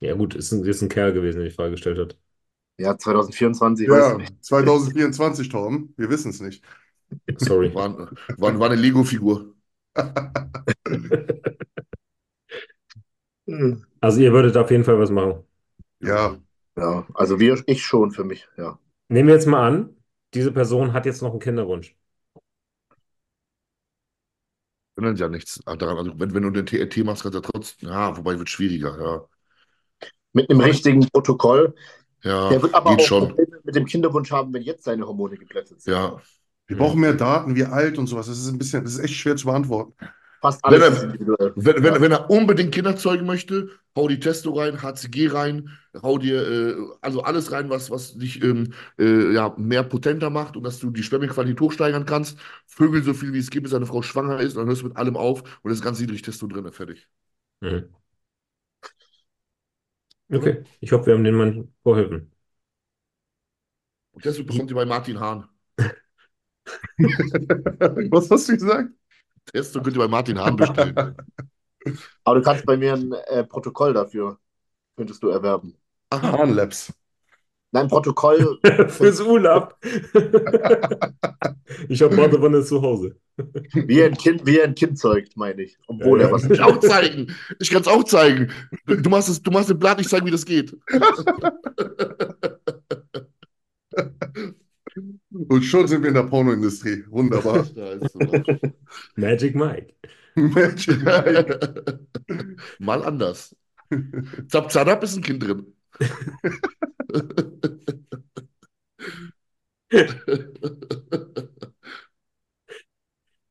Ja, 0.01 0.15
gut, 0.15 0.35
ist 0.35 0.53
ein, 0.53 0.65
ist 0.65 0.81
ein 0.83 0.89
Kerl 0.89 1.13
gewesen, 1.13 1.39
der 1.41 1.49
die 1.49 1.55
Frage 1.55 1.73
gestellt 1.73 1.99
hat. 1.99 2.17
Ja, 2.79 2.97
2024, 2.99 3.89
weiß 3.89 4.09
ich 4.09 4.15
Ja, 4.15 4.17
nicht. 4.17 4.35
2024, 4.45 5.49
Torben. 5.49 5.95
Wir 5.97 6.11
wissen 6.11 6.31
es 6.31 6.41
nicht. 6.41 6.63
Sorry. 7.39 7.75
War, 7.75 8.11
war, 8.37 8.59
war 8.59 8.67
eine 8.71 8.77
Lego-Figur. 8.81 9.55
Also 14.01 14.21
ihr 14.21 14.33
würdet 14.33 14.57
auf 14.57 14.71
jeden 14.71 14.85
Fall 14.85 14.99
was 14.99 15.11
machen. 15.11 15.45
Ja, 16.01 16.39
Ja, 16.77 17.07
also 17.15 17.39
wir, 17.39 17.63
ich 17.67 17.83
schon 17.85 18.11
für 18.13 18.25
mich, 18.25 18.49
ja. 18.57 18.79
Nehmen 19.09 19.27
wir 19.29 19.35
jetzt 19.35 19.47
mal 19.47 19.67
an, 19.67 19.97
diese 20.35 20.53
Person 20.53 20.93
hat 20.93 21.07
jetzt 21.07 21.21
noch 21.23 21.31
einen 21.33 21.41
Kinderwunsch. 21.41 21.97
Ändert 24.97 25.19
ja 25.19 25.29
nichts 25.29 25.61
daran. 25.65 25.97
Also 25.99 26.19
wenn, 26.19 26.33
wenn 26.35 26.43
du 26.43 26.51
den 26.51 26.67
TRT 26.67 27.05
machst, 27.05 27.23
kannst 27.23 27.35
du 27.35 27.39
ja 27.43 27.51
trotzdem, 27.51 27.89
ja, 27.91 28.17
wobei 28.17 28.39
wird 28.39 28.49
schwieriger, 28.51 28.99
ja. 29.01 29.29
Mit 30.37 30.51
einem 30.51 30.61
richtigen 30.61 31.01
Protokoll. 31.09 31.75
Ja, 32.23 32.51
Der 32.51 32.63
wird 32.63 32.75
aber 32.75 32.91
geht 32.91 33.01
auch 33.01 33.07
schon. 33.09 33.29
Probleme 33.29 33.59
mit 33.65 33.75
dem 33.75 33.87
Kinderwunsch 33.87 34.31
haben, 34.31 34.53
wenn 34.55 34.63
jetzt 34.63 34.85
seine 34.85 35.07
Hormone 35.07 35.37
geplättet 35.37 35.81
sind. 35.81 35.93
Ja. 35.95 36.21
wir 36.67 36.77
brauchen 36.77 37.01
mehr 37.01 37.15
Daten, 37.15 37.55
wie 37.57 37.65
alt 37.65 37.97
und 37.99 38.07
sowas. 38.07 38.27
Das 38.27 38.39
ist 38.39 38.49
ein 38.49 38.59
bisschen, 38.59 38.85
das 38.85 38.95
ist 38.95 38.99
echt 39.05 39.15
schwer 39.15 39.37
zu 39.37 39.47
beantworten. 39.47 39.95
Fast 40.43 40.61
Wenn 40.65 40.83
alles 40.83 40.89
er- 40.89 40.97
ist 40.97 41.03
individuell. 41.05 41.53
Wenn, 41.57 41.77
wenn, 41.83 41.95
Ja. 41.95 42.01
wenn 42.03 42.13
er 42.13 42.31
unbedingt 42.31 42.75
Kinder 42.75 42.97
zeugen 42.97 43.25
möchte, 43.27 43.71
hau 43.97 44.09
die 44.09 44.21
Testo 44.21 44.51
rein, 44.53 44.83
HCG 44.83 45.29
rein, 45.29 45.71
hau 46.03 46.19
dir 46.19 46.47
äh, 46.47 46.75
also 47.01 47.23
alles 47.23 47.51
rein, 47.53 47.71
was, 47.71 47.91
was 47.91 48.19
dich 48.19 48.43
ähm, 48.43 48.73
äh, 48.99 49.33
ja, 49.33 49.55
mehr 49.57 49.83
potenter 49.85 50.29
macht 50.29 50.57
und 50.57 50.65
dass 50.65 50.79
du 50.79 50.91
die 50.91 51.03
Spermienqualität 51.03 51.61
hochsteigern 51.61 52.05
kannst. 52.05 52.39
Vögel 52.67 53.03
so 53.03 53.15
viel 53.15 53.33
wie 53.33 53.39
es 53.39 53.49
geht, 53.51 53.63
bis 53.63 53.73
deine 53.73 53.87
Frau 53.87 54.03
schwanger 54.03 54.41
ist, 54.41 54.55
und 54.57 54.61
dann 54.63 54.69
hörst 54.69 54.83
du 54.83 54.89
mit 54.89 54.97
allem 54.99 55.17
auf 55.17 55.41
und 55.63 55.71
das 55.71 55.79
ist 55.79 55.85
ganz 55.85 55.99
niedrig 56.01 56.21
Testo 56.23 56.47
drin, 56.47 56.71
fertig. 56.73 57.09
Mhm. 57.63 57.85
Okay, 60.33 60.65
ich 60.81 60.93
hoffe, 60.93 61.07
wir 61.07 61.15
haben 61.15 61.25
den 61.25 61.37
Mann 61.37 61.75
vorhelfen. 61.83 62.33
Und 64.13 64.23
Testo 64.23 64.45
bekommt 64.45 64.71
ihr 64.71 64.77
bei 64.77 64.85
Martin 64.85 65.21
Hahn. 65.21 65.49
Was 68.11 68.31
hast 68.31 68.49
du 68.49 68.55
gesagt? 68.55 68.91
Testo 69.47 69.83
könnt 69.83 69.97
ihr 69.97 70.01
bei 70.01 70.09
Martin 70.09 70.39
Hahn 70.39 70.57
bestellen. 70.57 71.17
Aber 72.25 72.37
du 72.37 72.43
kannst 72.43 72.67
bei 72.67 72.77
mir 72.77 72.95
ein 72.95 73.13
äh, 73.13 73.45
Protokoll 73.45 73.93
dafür, 73.95 74.39
könntest 74.97 75.23
du 75.23 75.29
erwerben. 75.29 75.77
Aha. 76.11 76.33
Harnlabs. 76.33 76.93
Nein, 77.77 77.89
Protokoll, 77.89 78.59
Fürs 78.89 79.21
Urlaub. 79.21 79.77
Ich 81.89 82.01
habe 82.01 82.17
Badewanne 82.17 82.63
zu 82.63 82.81
Hause. 82.81 83.17
wie 83.75 84.03
ein 84.03 84.17
Kind, 84.17 84.47
wie 84.47 84.63
ein 84.63 84.75
Kind 84.75 84.99
zeugt, 84.99 85.37
meine 85.37 85.63
ich. 85.63 85.77
Obwohl 85.89 86.21
Ja, 86.21 86.29
er 86.29 86.33
was 86.33 86.45
Ich 86.45 86.61
auch 86.61 86.79
zeigen. 86.81 87.35
Ich 87.61 87.71
kann 87.71 87.83
es 87.83 87.89
auch 87.89 88.05
zeigen. 88.05 88.51
Du 88.87 89.11
machst 89.11 89.29
es, 89.29 89.43
du 89.43 89.51
machst 89.51 89.69
den 89.69 89.79
Blatt, 89.79 90.01
ich 90.01 90.09
zeige, 90.09 90.25
wie 90.25 90.31
das 90.31 90.47
geht. 90.47 90.75
Und 95.31 95.63
schon 95.63 95.87
sind 95.87 96.03
wir 96.03 96.09
in 96.09 96.15
der 96.15 96.23
Pornoindustrie. 96.23 97.05
Wunderbar. 97.11 97.65
Scheiße. 97.67 98.19
Magic 99.17 99.55
Mike. 99.55 99.93
Magic. 100.35 101.03
Mal 102.79 103.05
anders. 103.05 103.55
Zap 104.49 104.73
Zadap 104.73 105.03
ist 105.03 105.17
ein 105.17 105.23
Kind 105.23 105.43
drin. 105.43 105.67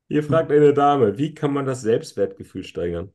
Hier 0.08 0.24
fragt 0.24 0.52
eine 0.52 0.74
Dame, 0.74 1.20
wie 1.20 1.36
kann 1.36 1.54
man 1.54 1.68
das 1.68 1.82
Selbstwertgefühl 1.82 2.64
steigern? 2.64 3.14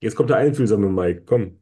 Jetzt 0.00 0.16
kommt 0.16 0.30
der 0.30 0.38
einfühlsame 0.38 0.88
Mike, 0.88 1.22
komm. 1.24 1.60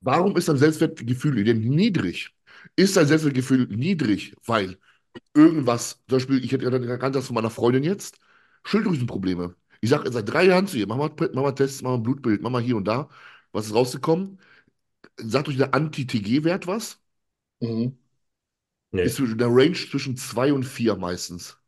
Warum 0.00 0.36
ist 0.36 0.48
dein 0.48 0.56
Selbstwertgefühl 0.58 1.44
denn 1.44 1.60
niedrig? 1.60 2.34
Ist 2.76 2.96
dein 2.96 3.06
Selbstwertgefühl 3.06 3.66
niedrig, 3.68 4.34
weil 4.46 4.78
irgendwas, 5.34 6.00
zum 6.08 6.18
Beispiel, 6.18 6.44
ich 6.44 6.52
hätte 6.52 6.70
ganz 6.98 7.14
das 7.16 7.26
von 7.26 7.34
meiner 7.34 7.50
Freundin 7.50 7.84
jetzt, 7.84 8.18
Schilddrüsenprobleme. 8.64 9.56
Ich 9.80 9.90
sage 9.90 10.10
seit 10.12 10.28
drei 10.30 10.44
Jahren 10.46 10.66
zu 10.68 10.78
ihr, 10.78 10.86
mach 10.88 10.96
mal, 10.96 11.10
mach 11.34 11.42
mal 11.42 11.52
Tests, 11.52 11.82
mach 11.82 11.90
mal 11.92 11.96
ein 11.98 12.02
Blutbild, 12.02 12.42
mach 12.42 12.50
mal 12.50 12.62
hier 12.62 12.76
und 12.76 12.86
da. 12.86 13.08
Was 13.52 13.66
ist 13.66 13.74
rausgekommen? 13.74 14.40
Sagt 15.18 15.48
euch 15.48 15.56
der 15.58 15.74
Anti-TG-Wert 15.74 16.66
was? 16.68 17.00
Mhm. 17.60 17.98
Nee. 18.92 19.08
Ist 19.08 19.16
zwischen 19.16 19.38
der 19.38 19.48
Range 19.50 19.74
zwischen 19.74 20.16
2 20.16 20.52
und 20.52 20.62
4 20.62 20.94
meistens. 20.94 21.58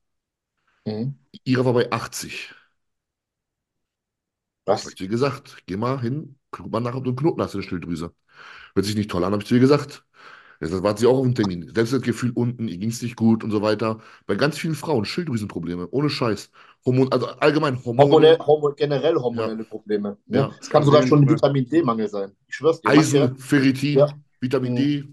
Mhm. 0.86 1.15
Ihre 1.44 1.66
war 1.66 1.74
bei 1.74 1.93
80. 1.93 2.55
Hab 4.82 4.85
Was? 4.85 4.86
ich 4.89 4.97
zu 4.97 5.05
ihr 5.05 5.11
gesagt, 5.11 5.65
geh 5.66 5.77
mal 5.77 6.01
hin, 6.01 6.39
guck 6.51 6.70
mal 6.70 6.81
nach, 6.81 6.94
ob 6.94 7.05
du 7.05 7.11
einen 7.11 7.16
Knoten 7.16 7.43
hast 7.43 7.55
in 7.55 7.61
der 7.61 7.69
Schilddrüse. 7.69 8.15
Hört 8.74 8.86
sich 8.86 8.97
nicht 8.97 9.11
toll 9.11 9.24
an, 9.24 9.32
habe 9.32 9.43
ich 9.43 9.48
zu 9.48 9.55
ihr 9.55 9.61
gesagt. 9.61 10.05
Jetzt 10.61 10.82
war 10.82 10.97
sie 10.97 11.07
auch 11.07 11.19
auf 11.19 11.24
dem 11.24 11.35
Termin. 11.35 11.73
Selbstwertgefühl 11.74 12.32
unten, 12.35 12.69
ihr 12.69 12.77
ging 12.77 12.91
es 12.91 13.01
nicht 13.01 13.16
gut 13.16 13.43
und 13.43 13.51
so 13.51 13.62
weiter. 13.62 14.01
Bei 14.27 14.35
ganz 14.35 14.59
vielen 14.59 14.74
Frauen 14.74 15.07
Schilddrüsenprobleme, 15.07 15.89
ohne 15.91 16.11
Scheiß. 16.11 16.51
Hormon, 16.85 17.11
also 17.11 17.28
allgemein 17.28 17.82
Hormone, 17.82 18.11
Hormone, 18.12 18.39
Hormon, 18.39 18.74
generell 18.77 19.15
hormonelle 19.15 19.65
Probleme. 19.65 20.19
Ne? 20.27 20.39
Ja. 20.39 20.51
Es 20.61 20.69
kann 20.69 20.82
sogar 20.82 21.07
schon 21.07 21.23
ein. 21.23 21.28
Vitamin 21.28 21.66
D-Mangel 21.69 22.09
sein. 22.09 22.32
Ich 22.47 22.57
schwör's 22.57 22.81
dir. 22.81 22.91
Eisen, 22.91 23.37
Ferritin, 23.37 23.99
Ja. 23.99 24.09
Vitamin 24.41 24.73
Mhm. 24.74 24.77
D. 24.77 25.05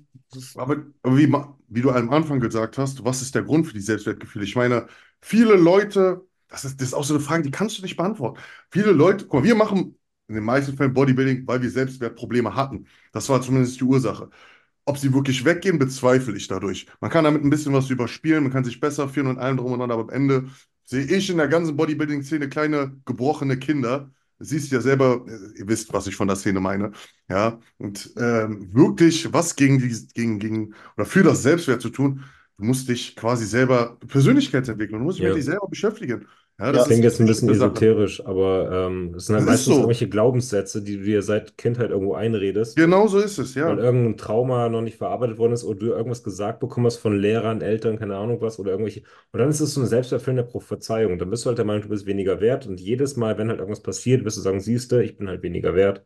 Aber, 0.55 0.77
aber 1.03 1.17
wie, 1.17 1.33
wie 1.69 1.81
du 1.81 1.91
am 1.91 2.09
Anfang 2.09 2.39
gesagt 2.41 2.77
hast, 2.77 3.03
was 3.05 3.21
ist 3.21 3.33
der 3.33 3.43
Grund 3.43 3.65
für 3.67 3.73
die 3.73 3.79
Selbstwertgefühle? 3.79 4.43
Ich 4.45 4.55
meine, 4.55 4.87
viele 5.21 5.55
Leute, 5.55 6.25
das 6.49 6.65
ist, 6.65 6.81
das 6.81 6.89
ist 6.89 6.93
auch 6.93 7.03
so 7.05 7.13
eine 7.13 7.23
Frage, 7.23 7.43
die 7.43 7.51
kannst 7.51 7.77
du 7.77 7.81
nicht 7.81 7.95
beantworten. 7.95 8.39
Viele 8.71 8.91
Leute, 8.91 9.25
guck 9.25 9.41
mal, 9.41 9.43
wir 9.47 9.55
machen 9.55 9.97
in 10.27 10.35
den 10.35 10.43
meisten 10.43 10.75
Fällen 10.75 10.93
Bodybuilding, 10.93 11.47
weil 11.47 11.61
wir 11.61 11.69
Selbstwertprobleme 11.69 12.53
hatten. 12.55 12.87
Das 13.13 13.29
war 13.29 13.41
zumindest 13.41 13.79
die 13.79 13.85
Ursache. 13.85 14.29
Ob 14.87 14.97
sie 14.97 15.13
wirklich 15.13 15.43
weggehen, 15.43 15.79
bezweifle 15.79 16.37
ich 16.37 16.47
dadurch. 16.47 16.87
Man 17.01 17.11
kann 17.11 17.25
damit 17.25 17.43
ein 17.43 17.49
bisschen 17.49 17.73
was 17.73 17.89
überspielen, 17.89 18.43
man 18.43 18.53
kann 18.53 18.63
sich 18.63 18.79
besser 18.79 19.09
fühlen 19.09 19.27
und 19.27 19.37
allem 19.37 19.57
drum 19.57 19.73
und 19.73 19.79
dran, 19.79 19.91
aber 19.91 20.03
am 20.03 20.09
Ende 20.09 20.49
sehe 20.85 21.05
ich 21.05 21.29
in 21.29 21.37
der 21.37 21.49
ganzen 21.49 21.75
Bodybuilding-Szene 21.75 22.47
kleine 22.49 22.95
gebrochene 23.05 23.57
Kinder. 23.59 24.11
Siehst 24.39 24.71
ja 24.71 24.79
selber, 24.81 25.25
ihr 25.57 25.67
wisst, 25.67 25.91
was 25.93 26.07
ich 26.07 26.15
von 26.15 26.27
der 26.27 26.37
Szene 26.37 26.61
meine. 26.61 26.91
Ja, 27.29 27.59
und 27.77 28.13
ähm, 28.17 28.73
wirklich 28.73 29.33
was 29.33 29.55
gegen 29.55 29.79
die, 29.79 30.07
gegen, 30.13 30.39
gegen, 30.39 30.73
oder 30.95 31.05
für 31.05 31.23
das 31.23 31.43
Selbstwert 31.43 31.81
zu 31.81 31.89
tun, 31.89 32.23
du 32.57 32.63
musst 32.65 32.87
dich 32.87 33.15
quasi 33.15 33.45
selber 33.45 33.97
Persönlichkeitsentwicklung, 34.07 34.99
du 35.01 35.05
musst 35.05 35.17
dich 35.17 35.23
Ja. 35.23 35.29
mit 35.29 35.37
dich 35.37 35.45
selber 35.45 35.67
beschäftigen. 35.67 36.27
Ja, 36.59 36.71
Das 36.71 36.85
Das 36.85 36.87
klingt 36.87 37.03
jetzt 37.03 37.19
ein 37.19 37.27
bisschen 37.27 37.49
Sache. 37.53 37.87
esoterisch, 37.89 38.25
aber 38.25 38.71
ähm, 38.87 39.13
es 39.15 39.27
sind 39.27 39.35
halt 39.35 39.45
Das 39.45 39.49
ist 39.49 39.65
meistens 39.65 39.77
so. 39.77 39.77
irgendwelche 39.77 40.09
Glaubenssätze, 40.09 40.83
die 40.83 40.97
du 40.97 41.03
dir 41.03 41.21
seit 41.21 41.57
Kindheit 41.57 41.91
irgendwo 41.91 42.15
einredest, 42.15 42.83
Genau 42.83 43.07
so 43.07 43.19
ist 43.19 43.37
es, 43.39 43.55
ja. 43.55 43.67
weil 43.67 43.79
irgendein 43.79 44.17
Trauma 44.17 44.69
noch 44.69 44.81
nicht 44.81 44.97
verarbeitet 44.97 45.37
worden 45.39 45.53
ist 45.53 45.63
oder 45.65 45.79
du 45.79 45.87
irgendwas 45.87 46.23
gesagt 46.23 46.59
bekommen 46.61 46.87
hast 46.87 46.97
von 46.97 47.17
Lehrern, 47.19 47.61
Eltern, 47.61 47.99
keine 47.99 48.17
Ahnung 48.17 48.41
was, 48.41 48.59
oder 48.59 48.71
irgendwelche. 48.71 49.01
Und 49.33 49.39
dann 49.41 49.49
ist 49.49 49.61
es 49.61 49.73
so 49.75 49.81
eine 49.81 49.89
selbsterfüllende 49.89 50.45
Prophezeiung. 50.49 51.17
Dann 51.19 51.29
bist 51.31 51.45
du 51.45 51.49
halt 51.49 51.57
der 51.59 51.65
Meinung, 51.65 51.83
du 51.83 51.89
bist 51.89 52.05
weniger 52.07 52.41
wert. 52.41 52.67
Und 52.67 52.79
jedes 52.81 53.17
Mal, 53.17 53.37
wenn 53.37 53.49
halt 53.49 53.59
irgendwas 53.59 53.83
passiert, 53.83 54.25
wirst 54.25 54.37
du 54.37 54.41
sagen, 54.41 54.61
siehste, 54.61 55.03
ich 55.03 55.17
bin 55.17 55.27
halt 55.29 55.43
weniger 55.43 55.75
wert. 55.75 56.05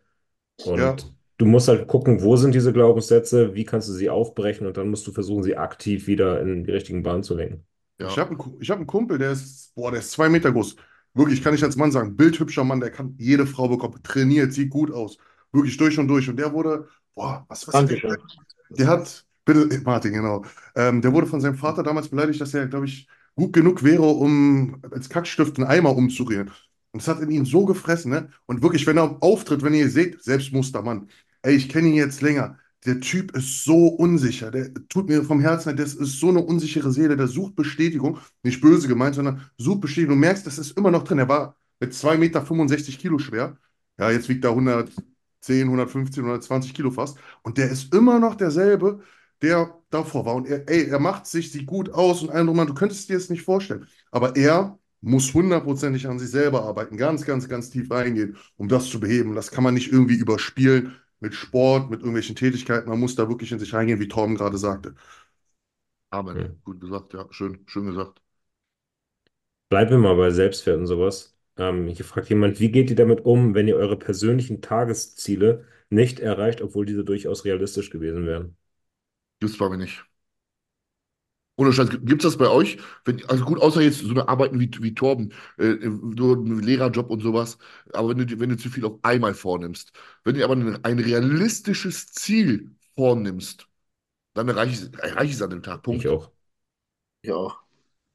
Und 0.63 0.95
Ja. 0.97 1.11
du 1.37 1.45
musst 1.45 1.67
halt 1.69 1.87
gucken, 1.87 2.21
wo 2.23 2.35
sind 2.37 2.55
diese 2.55 2.73
Glaubenssätze, 2.73 3.55
wie 3.55 3.65
kannst 3.65 3.89
du 3.89 3.93
sie 3.93 4.09
aufbrechen 4.09 4.67
und 4.67 4.77
dann 4.77 4.89
musst 4.89 5.07
du 5.07 5.11
versuchen, 5.13 5.43
sie 5.43 5.57
aktiv 5.57 6.07
wieder 6.07 6.41
in 6.41 6.63
die 6.65 6.71
richtigen 6.71 7.03
Bahnen 7.03 7.23
zu 7.23 7.35
lenken. 7.35 7.65
Ja. 8.01 8.07
Ich 8.07 8.17
habe 8.17 8.31
einen, 8.31 8.39
hab 8.39 8.77
einen 8.77 8.87
Kumpel, 8.87 9.17
der 9.17 9.31
ist, 9.31 9.73
boah, 9.75 9.91
der 9.91 9.99
ist 10.01 10.11
zwei 10.11 10.29
Meter 10.29 10.51
groß. 10.51 10.75
Wirklich, 11.13 11.43
kann 11.43 11.53
ich 11.53 11.63
als 11.63 11.75
Mann 11.75 11.91
sagen, 11.91 12.15
bildhübscher 12.15 12.63
Mann, 12.63 12.79
der 12.79 12.91
kann 12.91 13.15
jede 13.17 13.45
Frau 13.45 13.67
bekommen, 13.67 14.01
trainiert, 14.03 14.53
sieht 14.53 14.69
gut 14.69 14.91
aus. 14.91 15.17
Wirklich 15.51 15.75
durch 15.77 15.99
und 15.99 16.07
durch. 16.07 16.29
Und 16.29 16.37
der 16.37 16.53
wurde, 16.53 16.87
boah, 17.15 17.45
was, 17.49 17.67
was 17.67 17.75
hat 17.75 17.89
der 17.89 17.99
Dankeschön. 17.99 18.17
Der 18.69 18.87
hat, 18.87 19.25
bitte, 19.45 19.81
Martin, 19.85 20.13
genau. 20.13 20.45
Ähm, 20.75 21.01
der 21.01 21.11
wurde 21.13 21.27
von 21.27 21.41
seinem 21.41 21.55
Vater 21.55 21.83
damals 21.83 22.09
beleidigt, 22.09 22.39
dass 22.39 22.53
er, 22.53 22.67
glaube 22.67 22.85
ich, 22.85 23.07
gut 23.35 23.53
genug 23.53 23.83
wäre, 23.83 24.03
um 24.03 24.81
als 24.91 25.09
Kackstift 25.09 25.57
einen 25.57 25.67
Eimer 25.67 25.95
umzurühren. 25.95 26.49
Und 26.93 27.01
das 27.01 27.07
hat 27.07 27.21
in 27.21 27.31
ihn 27.31 27.45
so 27.45 27.65
gefressen, 27.65 28.11
ne? 28.11 28.29
Und 28.45 28.61
wirklich, 28.61 28.85
wenn 28.85 28.97
er 28.97 29.17
auftritt, 29.21 29.63
wenn 29.63 29.73
ihr 29.73 29.89
seht, 29.89 30.21
Selbstmustermann, 30.23 31.09
ey, 31.41 31.55
ich 31.55 31.69
kenne 31.69 31.87
ihn 31.89 31.95
jetzt 31.95 32.21
länger. 32.21 32.57
Der 32.85 32.99
Typ 32.99 33.35
ist 33.37 33.63
so 33.63 33.87
unsicher. 33.87 34.49
Der 34.49 34.73
tut 34.89 35.07
mir 35.07 35.23
vom 35.23 35.39
Herzen, 35.39 35.69
leid, 35.69 35.79
das 35.79 35.93
ist 35.93 36.19
so 36.19 36.29
eine 36.29 36.39
unsichere 36.39 36.91
Seele. 36.91 37.15
Der 37.15 37.27
sucht 37.27 37.55
Bestätigung, 37.55 38.17
nicht 38.43 38.59
böse 38.61 38.87
gemeint, 38.87 39.15
sondern 39.15 39.41
sucht 39.57 39.81
Bestätigung. 39.81 40.15
Du 40.15 40.19
merkst, 40.19 40.47
das 40.47 40.57
ist 40.57 40.77
immer 40.77 40.89
noch 40.89 41.03
drin. 41.03 41.19
Er 41.19 41.29
war 41.29 41.55
mit 41.79 41.93
2,65 41.93 42.17
Meter 42.17 42.41
Kilo 42.97 43.19
schwer. 43.19 43.57
Ja, 43.99 44.09
jetzt 44.09 44.29
wiegt 44.29 44.43
er 44.45 44.51
110, 44.51 45.63
115, 45.65 46.23
120 46.23 46.73
Kilo 46.73 46.89
fast. 46.89 47.17
Und 47.43 47.57
der 47.59 47.69
ist 47.69 47.93
immer 47.93 48.19
noch 48.19 48.33
derselbe, 48.35 49.01
der 49.43 49.75
davor 49.91 50.25
war. 50.25 50.35
Und 50.35 50.47
er, 50.47 50.67
ey, 50.67 50.87
er 50.87 50.99
macht 50.99 51.27
sich, 51.27 51.51
sieht 51.51 51.67
gut 51.67 51.91
aus 51.91 52.23
und 52.23 52.31
allem 52.31 52.47
drum. 52.47 52.65
Du 52.65 52.73
könntest 52.73 53.09
dir 53.09 53.13
das 53.15 53.29
nicht 53.29 53.43
vorstellen. 53.43 53.87
Aber 54.09 54.35
er 54.35 54.79
muss 55.01 55.33
hundertprozentig 55.33 56.07
an 56.07 56.19
sich 56.19 56.29
selber 56.29 56.63
arbeiten, 56.63 56.97
ganz, 56.97 57.25
ganz, 57.25 57.47
ganz 57.47 57.69
tief 57.69 57.91
reingehen, 57.91 58.37
um 58.57 58.67
das 58.67 58.87
zu 58.89 58.99
beheben. 58.99 59.35
Das 59.35 59.51
kann 59.51 59.63
man 59.63 59.73
nicht 59.73 59.91
irgendwie 59.91 60.15
überspielen 60.15 60.95
mit 61.21 61.35
Sport, 61.35 61.89
mit 61.91 62.01
irgendwelchen 62.01 62.35
Tätigkeiten. 62.37 62.89
Man 62.89 62.99
muss 62.99 63.15
da 63.15 63.29
wirklich 63.29 63.51
in 63.53 63.59
sich 63.59 63.73
reingehen, 63.73 64.01
wie 64.01 64.09
Torben 64.09 64.35
gerade 64.35 64.57
sagte. 64.59 64.95
Amen. 66.09 66.45
Mhm. 66.45 66.61
Gut 66.63 66.79
gesagt, 66.79 67.13
ja. 67.13 67.27
Schön, 67.31 67.65
schön 67.67 67.87
gesagt. 67.87 68.21
Bleiben 69.69 69.89
wir 69.91 69.97
mal 69.97 70.15
bei 70.17 70.29
Selbstwert 70.31 70.77
und 70.77 70.85
sowas. 70.87 71.35
Ähm, 71.57 71.87
hier 71.87 72.05
fragt 72.05 72.29
jemand, 72.29 72.59
wie 72.59 72.71
geht 72.71 72.89
ihr 72.91 72.95
damit 72.95 73.25
um, 73.25 73.55
wenn 73.55 73.67
ihr 73.67 73.75
eure 73.77 73.97
persönlichen 73.97 74.61
Tagesziele 74.61 75.65
nicht 75.89 76.19
erreicht, 76.19 76.61
obwohl 76.61 76.85
diese 76.85 77.03
durchaus 77.03 77.43
realistisch 77.45 77.89
gewesen 77.89 78.25
wären? 78.27 78.55
Gibt's 79.39 79.57
bei 79.57 79.67
mir 79.69 79.77
nicht. 79.77 80.05
Ohne 81.57 81.73
Scheiß, 81.73 81.89
gibt's 82.05 82.23
das 82.23 82.37
bei 82.37 82.47
euch? 82.49 82.77
Wenn, 83.05 83.23
also 83.29 83.45
gut, 83.45 83.61
außer 83.61 83.81
jetzt 83.81 83.99
so 83.99 84.09
eine 84.11 84.27
Arbeiten 84.27 84.59
wie, 84.59 84.71
wie 84.81 84.93
Torben, 84.95 85.33
äh, 85.57 85.75
so 86.17 86.33
ein 86.33 86.59
Lehrerjob 86.59 87.09
und 87.09 87.21
sowas, 87.21 87.57
aber 87.93 88.09
wenn 88.09 88.25
du, 88.27 88.39
wenn 88.39 88.49
du 88.49 88.57
zu 88.57 88.69
viel 88.69 88.85
auf 88.85 88.99
einmal 89.03 89.33
vornimmst, 89.33 89.91
wenn 90.23 90.35
du 90.35 90.43
aber 90.43 90.55
ein, 90.55 90.83
ein 90.83 90.99
realistisches 90.99 92.07
Ziel 92.13 92.71
vornimmst, 92.95 93.67
dann 94.35 94.49
erreiche 94.49 94.87
ich, 94.91 94.99
erreiche 95.03 95.25
ich 95.27 95.33
es 95.35 95.41
an 95.43 95.51
dem 95.51 95.63
Tag. 95.63 95.83
Punkt. 95.83 96.01
Ich 96.03 96.07
auch. 96.09 96.31
Auch. 97.29 97.61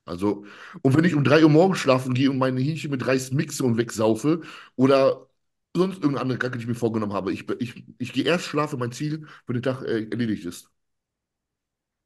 Also, 0.07 0.47
und 0.83 0.97
wenn 0.97 1.05
ich 1.05 1.15
um 1.15 1.25
3 1.25 1.45
Uhr 1.45 1.51
morgens 1.51 1.79
schlafen 1.81 2.15
gehe 2.15 2.31
und 2.31 2.39
meine 2.39 2.61
Hähnchen 2.61 2.91
mit 2.91 3.07
Reis 3.07 3.33
mixe 3.33 3.65
und 3.65 3.77
wegsaufe 3.79 4.43
oder 4.77 5.29
sonst 5.77 5.97
irgendeine 5.97 6.21
andere 6.23 6.39
Kacke, 6.39 6.59
die 6.59 6.63
ich 6.65 6.69
mir 6.69 6.75
vorgenommen 6.77 7.13
habe, 7.15 7.33
ich, 7.33 7.49
ich, 7.61 7.85
ich 7.99 8.13
gehe 8.13 8.25
erst 8.25 8.47
schlafen, 8.47 8.79
mein 8.81 8.93
Ziel 8.93 9.27
für 9.47 9.55
den 9.55 9.63
Tag 9.63 9.83
äh, 9.83 10.05
erledigt 10.11 10.45
ist. 10.47 10.71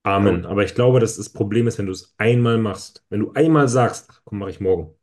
Amen. 0.02 0.46
Aber 0.46 0.64
ich 0.64 0.74
glaube, 0.74 0.98
dass 1.00 1.16
das 1.16 1.28
Problem 1.30 1.66
ist, 1.66 1.78
wenn 1.78 1.86
du 1.86 1.92
es 1.92 2.14
einmal 2.16 2.56
machst. 2.58 3.04
Wenn 3.10 3.20
du 3.20 3.32
einmal 3.32 3.68
sagst, 3.68 4.08
ach, 4.10 4.20
komm, 4.24 4.38
mache 4.38 4.50
ich 4.50 4.60
morgen, 4.60 4.94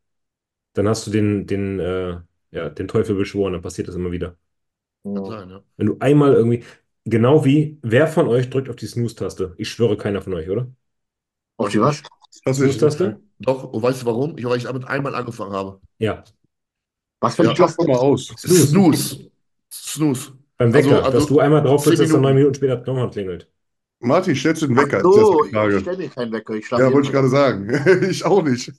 dann 0.74 0.88
hast 0.88 1.06
du 1.06 1.12
den, 1.12 1.46
den, 1.46 1.80
äh, 1.80 2.18
ja, 2.52 2.70
den 2.70 2.88
Teufel 2.88 3.16
beschworen, 3.16 3.54
dann 3.54 3.62
passiert 3.62 3.88
das 3.88 3.96
immer 3.96 4.12
wieder. 4.12 4.36
Kann 5.04 5.16
Ja. 5.16 5.26
sein, 5.26 5.50
ja. 5.50 5.64
Wenn 5.78 5.88
du 5.88 5.98
einmal 6.00 6.34
irgendwie, 6.34 6.64
genau 7.06 7.46
wie, 7.46 7.78
wer 7.84 8.08
von 8.08 8.28
euch 8.28 8.50
drückt 8.50 8.70
auf 8.70 8.76
die 8.76 8.88
Snooze-Taste? 8.88 9.54
Ich 9.58 9.70
schwöre, 9.70 9.98
keiner 9.98 10.22
von 10.22 10.34
euch, 10.34 10.50
oder? 10.50 10.68
Auf 11.58 11.70
die 11.70 11.80
was? 11.80 12.02
Das 12.46 12.60
ist 12.60 12.64
Snooze-Taste? 12.80 13.20
Doch, 13.40 13.66
und 13.66 13.82
weißt 13.84 14.02
du 14.02 14.06
warum? 14.08 14.38
Ich, 14.38 14.46
weil 14.46 14.58
ich 14.58 14.64
damit 14.64 14.86
einmal 14.86 15.14
angefangen 15.14 15.54
habe. 15.54 15.80
Ja. 16.00 16.24
Was 17.20 17.36
für 17.36 17.44
Ja. 17.44 17.54
Klapp 17.54 17.70
Taste? 17.70 17.88
mal 17.88 17.98
aus. 17.98 18.28
Snooze. 18.28 18.68
Snooze. 18.68 19.32
Snooze. 19.72 20.32
Beim 20.58 20.74
Also- 20.74 20.90
Wecker, 20.90 21.04
also 21.06 21.18
dass 21.20 21.28
du 21.28 21.40
einmal 21.40 21.62
drauf 21.62 21.84
drückst, 21.84 22.02
dass 22.02 22.10
dann 22.10 22.22
neun 22.22 22.36
Minuten. 22.36 22.60
Minuten 22.60 22.76
später 22.78 22.92
nochmal 22.92 23.10
klingelt. 23.12 23.48
Martin, 24.00 24.36
stellst 24.36 24.62
du 24.62 24.68
den 24.68 24.78
Wecker? 24.78 25.00
Ach 25.00 25.04
so, 25.04 25.46
ich 25.46 25.80
stelle 25.82 25.98
mir 25.98 26.10
keinen 26.10 26.32
Wecker. 26.32 26.54
Ich 26.56 26.68
schlafe 26.68 26.84
Ja, 26.84 26.94
wollte 26.94 27.08
ich 27.08 27.12
gerade 27.14 27.30
sagen. 27.30 27.70
Ich 28.10 28.26
auch 28.26 28.44
nicht. 28.44 28.72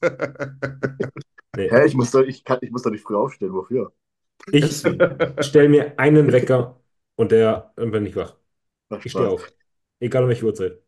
Nee. 1.57 1.71
Hä, 1.71 1.87
ich 1.87 1.95
muss 1.95 2.11
doch, 2.11 2.23
ich 2.23 2.45
kann, 2.45 2.59
ich 2.63 2.71
muss 2.71 2.83
doch 2.83 2.91
nicht 2.91 3.03
früh 3.05 3.17
aufstehen. 3.17 3.53
Wofür? 3.53 3.93
Ich 4.51 4.81
stelle 5.41 5.69
mir 5.69 5.99
einen 5.99 6.33
Wecker 6.33 6.81
und 7.17 7.33
der, 7.33 7.73
dann 7.77 7.91
bin 7.91 8.07
ich 8.07 8.17
wach. 8.17 8.37
Ach, 8.91 9.05
Ich 9.05 9.13
stehe 9.13 9.29
auf. 9.29 9.53
Egal 10.01 10.25
um 10.25 10.29
welche 10.31 10.45
Uhrzeit. 10.47 10.81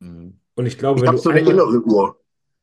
Mhm. 0.00 0.40
Und 0.54 0.66
ich 0.66 0.78
glaube, 0.78 1.00
Ich 1.00 1.02
wenn 1.02 1.08
habe 1.08 1.16
du 1.16 1.22
so 1.22 1.30
eine 1.30 1.40
einmal. 1.40 1.54
innere 1.54 1.80
Uhr. 1.84 2.20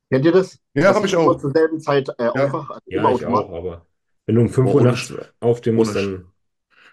Kennt 0.09 0.25
ihr 0.25 0.31
das? 0.31 0.59
Ja, 0.73 0.93
habe 0.93 1.07
ich 1.07 1.15
auch. 1.15 1.41
zur 1.41 1.51
selben 1.51 1.79
Zeit 1.79 2.09
äh, 2.17 2.27
Ja. 2.35 2.45
aufwache. 2.45 2.75
Also 2.75 2.83
Ja, 2.85 3.11
ich 3.11 3.25
auch, 3.25 3.51
aber 3.51 3.85
wenn 4.25 4.35
du 4.35 4.41
um 4.41 4.49
5 4.49 4.69
Oh, 4.69 4.75
Uhr 4.75 4.81
nachts 4.81 5.13
aufstehen 5.39 5.75
musst, 5.75 5.95
dann. 5.95 6.31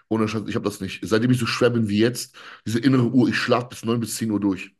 Ohne 0.09 0.27
Scheiß, 0.27 0.43
ich 0.47 0.55
habe 0.55 0.65
das 0.65 0.81
nicht. 0.81 0.99
Seitdem 1.03 1.31
ich 1.31 1.39
so 1.39 1.45
schwer 1.45 1.69
bin 1.69 1.89
wie 1.89 1.99
jetzt, 1.99 2.35
diese 2.65 2.79
innere 2.79 3.07
Uhr, 3.07 3.27
ich 3.29 3.37
schlafe 3.37 3.67
bis 3.69 3.85
9 3.85 3.99
bis 3.99 4.15
10 4.15 4.31
Uhr 4.31 4.39
durch. 4.39 4.71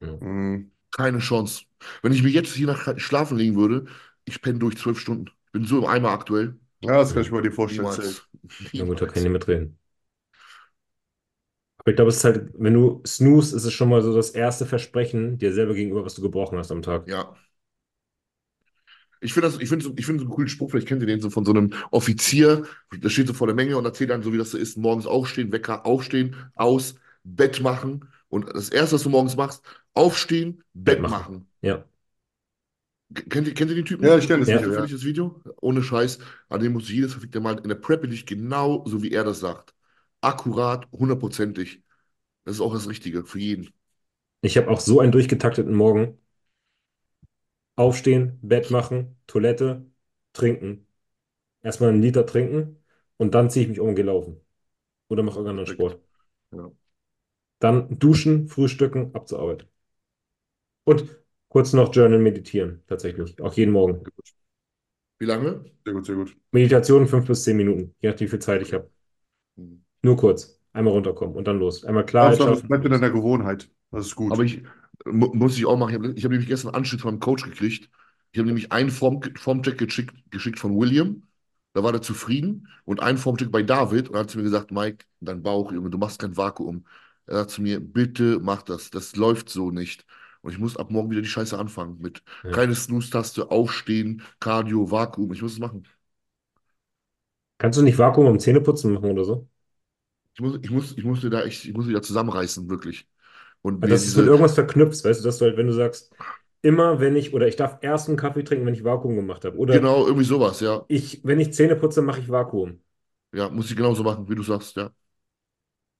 Mhm. 0.00 0.70
Keine 0.90 1.18
Chance. 1.18 1.64
Wenn 2.02 2.12
ich 2.12 2.22
mir 2.22 2.30
jetzt 2.30 2.54
hier 2.54 2.66
nach 2.66 2.98
schlafen 2.98 3.36
legen 3.36 3.56
würde, 3.56 3.86
ich 4.24 4.40
penne 4.40 4.58
durch 4.58 4.76
12 4.76 4.98
Stunden. 4.98 5.30
Ich 5.46 5.52
bin 5.52 5.64
so 5.64 5.78
im 5.78 5.86
Eimer 5.86 6.10
aktuell. 6.10 6.58
Ja, 6.82 6.98
das 6.98 7.12
kann 7.12 7.22
ich 7.22 7.30
mir 7.30 7.42
dir 7.42 7.52
vorstellen. 7.52 7.88
Niemals. 7.88 8.22
Na 8.74 8.84
gut, 8.84 9.00
da 9.00 9.06
kann 9.06 9.16
ich 9.16 9.22
nicht 9.24 9.32
mitreden. 9.32 9.78
Aber 11.78 11.90
ich 11.90 11.96
glaube, 11.96 12.08
es 12.10 12.16
ist 12.18 12.24
halt, 12.24 12.50
wenn 12.54 12.74
du 12.74 13.02
snooze, 13.06 13.54
ist 13.54 13.64
es 13.64 13.72
schon 13.72 13.88
mal 13.88 14.02
so 14.02 14.14
das 14.14 14.30
erste 14.30 14.64
Versprechen 14.64 15.38
dir 15.38 15.52
selber 15.52 15.74
gegenüber, 15.74 16.04
was 16.04 16.14
du 16.14 16.22
gebrochen 16.22 16.58
hast 16.58 16.70
am 16.72 16.82
Tag. 16.82 17.08
Ja. 17.08 17.36
Ich 19.24 19.32
finde 19.32 19.48
das, 19.48 19.58
ich 19.60 19.68
finde 19.68 19.84
so, 19.84 19.94
ich 19.96 20.06
finde 20.06 20.20
so 20.20 20.26
einen 20.26 20.34
coolen 20.34 20.48
Spruch, 20.48 20.70
vielleicht 20.70 20.86
kennt 20.86 21.00
ihr 21.02 21.06
den 21.06 21.20
so 21.20 21.30
von 21.30 21.44
so 21.44 21.52
einem 21.52 21.72
Offizier, 21.90 22.64
der 22.92 23.08
steht 23.08 23.26
so 23.26 23.34
vor 23.34 23.46
der 23.46 23.56
Menge 23.56 23.76
und 23.76 23.84
erzählt 23.84 24.10
dann 24.10 24.22
so, 24.22 24.32
wie 24.32 24.38
das 24.38 24.50
so 24.50 24.58
ist, 24.58 24.76
morgens 24.76 25.06
aufstehen, 25.06 25.50
Wecker 25.50 25.86
aufstehen, 25.86 26.36
aus, 26.54 26.96
Bett 27.24 27.60
machen 27.62 28.06
Und 28.28 28.54
das 28.54 28.68
Erste, 28.68 28.96
was 28.96 29.02
du 29.02 29.10
morgens 29.10 29.36
machst, 29.36 29.62
aufstehen, 29.94 30.62
Bett 30.74 31.00
machen. 31.00 31.12
machen. 31.12 31.46
Ja. 31.62 31.84
Kennt 33.14 33.46
ihr, 33.46 33.54
kennt 33.54 33.70
ihr 33.70 33.76
den 33.76 33.84
Typen? 33.84 34.04
Ja, 34.04 34.18
ich 34.18 34.26
kenn 34.26 34.40
das 34.40 34.48
Kennt 34.48 34.62
Video, 34.62 34.74
ja. 34.74 34.86
das 34.86 35.04
Video? 35.04 35.40
Ohne 35.60 35.82
Scheiß. 35.82 36.18
An 36.48 36.60
dem 36.60 36.72
muss 36.72 36.90
jedes 36.90 37.12
verfickte 37.12 37.40
Mal 37.40 37.58
in 37.58 37.68
der 37.68 37.76
Prep 37.76 38.02
bin 38.02 38.12
ich 38.12 38.26
genau 38.26 38.84
so, 38.86 39.02
wie 39.02 39.12
er 39.12 39.24
das 39.24 39.40
sagt. 39.40 39.74
Akkurat, 40.20 40.88
hundertprozentig. 40.92 41.82
Das 42.44 42.56
ist 42.56 42.60
auch 42.60 42.74
das 42.74 42.88
Richtige 42.88 43.24
für 43.24 43.38
jeden. 43.38 43.70
Ich 44.42 44.56
habe 44.56 44.68
auch 44.68 44.80
so 44.80 45.00
einen 45.00 45.12
durchgetakteten 45.12 45.74
Morgen. 45.74 46.18
Aufstehen, 47.76 48.38
Bett 48.42 48.70
machen, 48.70 49.16
Toilette, 49.26 49.84
trinken. 50.32 50.86
Erstmal 51.62 51.90
einen 51.90 52.02
Liter 52.02 52.26
trinken 52.26 52.78
und 53.16 53.34
dann 53.34 53.50
ziehe 53.50 53.64
ich 53.64 53.68
mich 53.68 53.80
um 53.80 53.88
und 53.88 53.94
gehe 53.94 54.04
laufen. 54.04 54.40
Oder 55.08 55.22
mache 55.22 55.40
irgendeinen. 55.40 55.66
Sport. 55.66 56.00
Ja. 56.52 56.70
Dann 57.58 57.98
duschen, 57.98 58.48
frühstücken, 58.48 59.14
ab 59.14 59.28
zur 59.28 59.40
Arbeit. 59.40 59.66
Und 60.84 61.06
kurz 61.48 61.72
noch 61.72 61.94
Journal 61.94 62.18
meditieren, 62.18 62.82
tatsächlich. 62.86 63.40
Auch 63.40 63.54
jeden 63.54 63.72
Morgen. 63.72 64.04
Wie 65.18 65.24
lange? 65.24 65.64
Sehr 65.84 65.94
gut, 65.94 66.06
sehr 66.06 66.16
gut. 66.16 66.36
Meditation 66.52 67.06
fünf 67.06 67.26
bis 67.26 67.44
zehn 67.44 67.56
Minuten, 67.56 67.94
je 68.00 68.10
nachdem, 68.10 68.26
wie 68.26 68.30
viel 68.30 68.38
Zeit 68.38 68.62
ich 68.62 68.72
habe. 68.72 68.90
Hm. 69.56 69.84
Nur 70.02 70.16
kurz. 70.16 70.60
Einmal 70.72 70.92
runterkommen 70.92 71.36
und 71.36 71.46
dann 71.46 71.58
los. 71.58 71.84
Einmal 71.84 72.04
Klarheit 72.04 72.32
Hauptsache, 72.32 72.50
es 72.50 72.58
schaffen. 72.58 72.68
bleibt 72.68 72.84
in 72.84 72.90
deiner 72.90 73.10
Gewohnheit. 73.10 73.70
Das 73.92 74.06
ist 74.06 74.16
gut. 74.16 74.32
Aber 74.32 74.42
ich 74.42 74.62
mu 75.04 75.28
muss 75.34 75.56
ich 75.56 75.66
auch 75.66 75.76
machen. 75.76 75.90
Ich 75.92 75.96
habe 75.96 76.08
hab 76.22 76.30
nämlich 76.30 76.48
gestern 76.48 76.68
einen 76.70 76.76
Anschluss 76.78 77.02
von 77.02 77.12
meinem 77.12 77.20
Coach 77.20 77.44
gekriegt. 77.44 77.90
Ich 78.32 78.38
habe 78.38 78.46
nämlich 78.46 78.72
einen 78.72 78.90
Form, 78.90 79.20
Formcheck 79.36 79.78
geschickt, 79.78 80.14
geschickt 80.30 80.58
von 80.58 80.76
William. 80.78 81.22
Da 81.72 81.82
war 81.82 81.92
er 81.92 82.02
zufrieden. 82.02 82.68
Und 82.84 83.00
einen 83.02 83.18
Formcheck 83.18 83.50
bei 83.50 83.62
David. 83.62 84.08
Und 84.08 84.14
er 84.16 84.20
hat 84.20 84.30
zu 84.30 84.38
mir 84.38 84.44
gesagt, 84.44 84.70
Mike, 84.70 85.04
dein 85.20 85.42
Bauch, 85.42 85.72
Junge, 85.72 85.90
du 85.90 85.98
machst 85.98 86.18
kein 86.20 86.36
Vakuum. 86.36 86.86
Er 87.26 87.36
sagt 87.38 87.50
zu 87.50 87.62
mir, 87.62 87.80
bitte 87.80 88.38
mach 88.42 88.62
das. 88.62 88.90
Das 88.90 89.16
läuft 89.16 89.48
so 89.50 89.70
nicht. 89.70 90.04
Und 90.42 90.52
ich 90.52 90.58
muss 90.58 90.76
ab 90.76 90.90
morgen 90.90 91.10
wieder 91.10 91.22
die 91.22 91.28
Scheiße 91.28 91.58
anfangen. 91.58 91.98
Mit 92.00 92.22
Ja. 92.42 92.50
keine 92.50 92.74
Snooze-Taste, 92.74 93.50
Aufstehen, 93.50 94.22
Cardio, 94.40 94.90
Vakuum. 94.90 95.32
Ich 95.32 95.42
muss 95.42 95.52
es 95.54 95.58
machen. 95.58 95.86
Kannst 97.58 97.78
du 97.78 97.82
nicht 97.82 97.98
Vakuum 97.98 98.26
am 98.28 98.38
Zähneputzen 98.40 98.92
machen 98.92 99.10
oder 99.10 99.24
so? 99.24 99.48
Ich 100.34 100.40
muss, 100.40 100.56
ich 100.62 100.70
muss, 100.70 100.96
ich 100.98 101.04
muss 101.04 101.20
da 101.22 101.42
echt, 101.44 101.64
ich 101.64 101.72
muss 101.74 101.86
da 101.90 102.02
zusammenreißen, 102.02 102.68
wirklich. 102.68 103.08
Und 103.64 103.80
mir 103.80 103.88
dass 103.88 104.02
du 104.02 104.08
es 104.08 104.16
mit 104.16 104.26
irgendwas 104.26 104.54
verknüpfst, 104.54 105.04
weißt 105.04 105.20
du, 105.20 105.24
dass 105.24 105.38
du 105.38 105.46
halt, 105.46 105.56
wenn 105.56 105.66
du 105.66 105.72
sagst, 105.72 106.14
immer 106.60 107.00
wenn 107.00 107.16
ich, 107.16 107.32
oder 107.32 107.48
ich 107.48 107.56
darf 107.56 107.78
erst 107.80 108.08
einen 108.08 108.18
Kaffee 108.18 108.44
trinken, 108.44 108.66
wenn 108.66 108.74
ich 108.74 108.84
Vakuum 108.84 109.16
gemacht 109.16 109.46
habe. 109.46 109.56
Oder 109.56 109.72
genau, 109.72 110.04
irgendwie 110.06 110.26
sowas, 110.26 110.60
ja. 110.60 110.84
ich, 110.88 111.22
wenn 111.24 111.40
ich 111.40 111.54
Zähne 111.54 111.74
putze, 111.74 112.02
mache 112.02 112.20
ich 112.20 112.28
Vakuum. 112.28 112.80
Ja, 113.34 113.48
muss 113.48 113.70
ich 113.70 113.76
genauso 113.76 114.02
machen, 114.02 114.28
wie 114.28 114.34
du 114.34 114.42
sagst, 114.42 114.76
ja. 114.76 114.90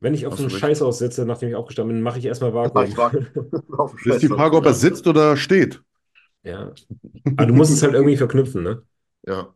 Wenn 0.00 0.12
ich 0.12 0.26
auf 0.26 0.34
Hast 0.34 0.40
so 0.40 0.44
einen. 0.44 0.50
Scheiß 0.50 0.82
aussitze, 0.82 1.24
nachdem 1.24 1.48
ich 1.48 1.54
aufgestanden 1.54 1.96
bin, 1.96 2.02
mache 2.02 2.18
ich 2.18 2.26
erstmal 2.26 2.52
Vakuum. 2.52 2.84
ich 2.84 4.06
ist 4.06 4.22
die 4.22 4.28
Frage, 4.28 4.56
ob 4.58 4.66
er 4.66 4.74
sitzt 4.74 5.06
oder 5.06 5.38
steht. 5.38 5.82
Ja. 6.42 6.74
Aber 7.36 7.46
du 7.46 7.54
musst 7.54 7.72
es 7.72 7.82
halt 7.82 7.94
irgendwie 7.94 8.18
verknüpfen, 8.18 8.62
ne? 8.62 8.82
Ja. 9.26 9.54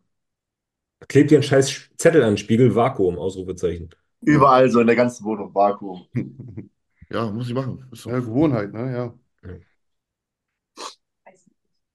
Klebt 1.07 1.29
dir 1.29 1.35
einen 1.35 1.43
scheiß 1.43 1.91
Zettel 1.95 2.23
an 2.23 2.31
den 2.31 2.37
Spiegel, 2.37 2.73
Vakuum, 2.73 3.19
Ausrufezeichen. 3.19 3.91
Überall 4.21 4.71
so 4.71 4.79
in 4.79 4.87
der 4.87 4.95
ganzen 4.95 5.23
Wohnung 5.25 5.53
Vakuum. 5.53 6.07
Ja, 7.09 7.31
muss 7.31 7.47
ich 7.47 7.53
machen. 7.53 7.87
Ist 7.91 8.01
so. 8.03 8.09
Ja, 8.11 8.19
Gewohnheit, 8.19 8.73
ne? 8.73 8.91
Ja. 8.93 9.13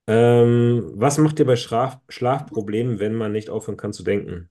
Ähm, 0.06 0.92
was 0.96 1.18
macht 1.18 1.38
ihr 1.38 1.44
bei 1.46 1.56
Schlaf 1.56 1.98
Schlafproblemen, 2.08 2.98
wenn 3.00 3.14
man 3.14 3.32
nicht 3.32 3.50
aufhören 3.50 3.76
kann 3.78 3.92
zu 3.92 4.02
denken? 4.02 4.50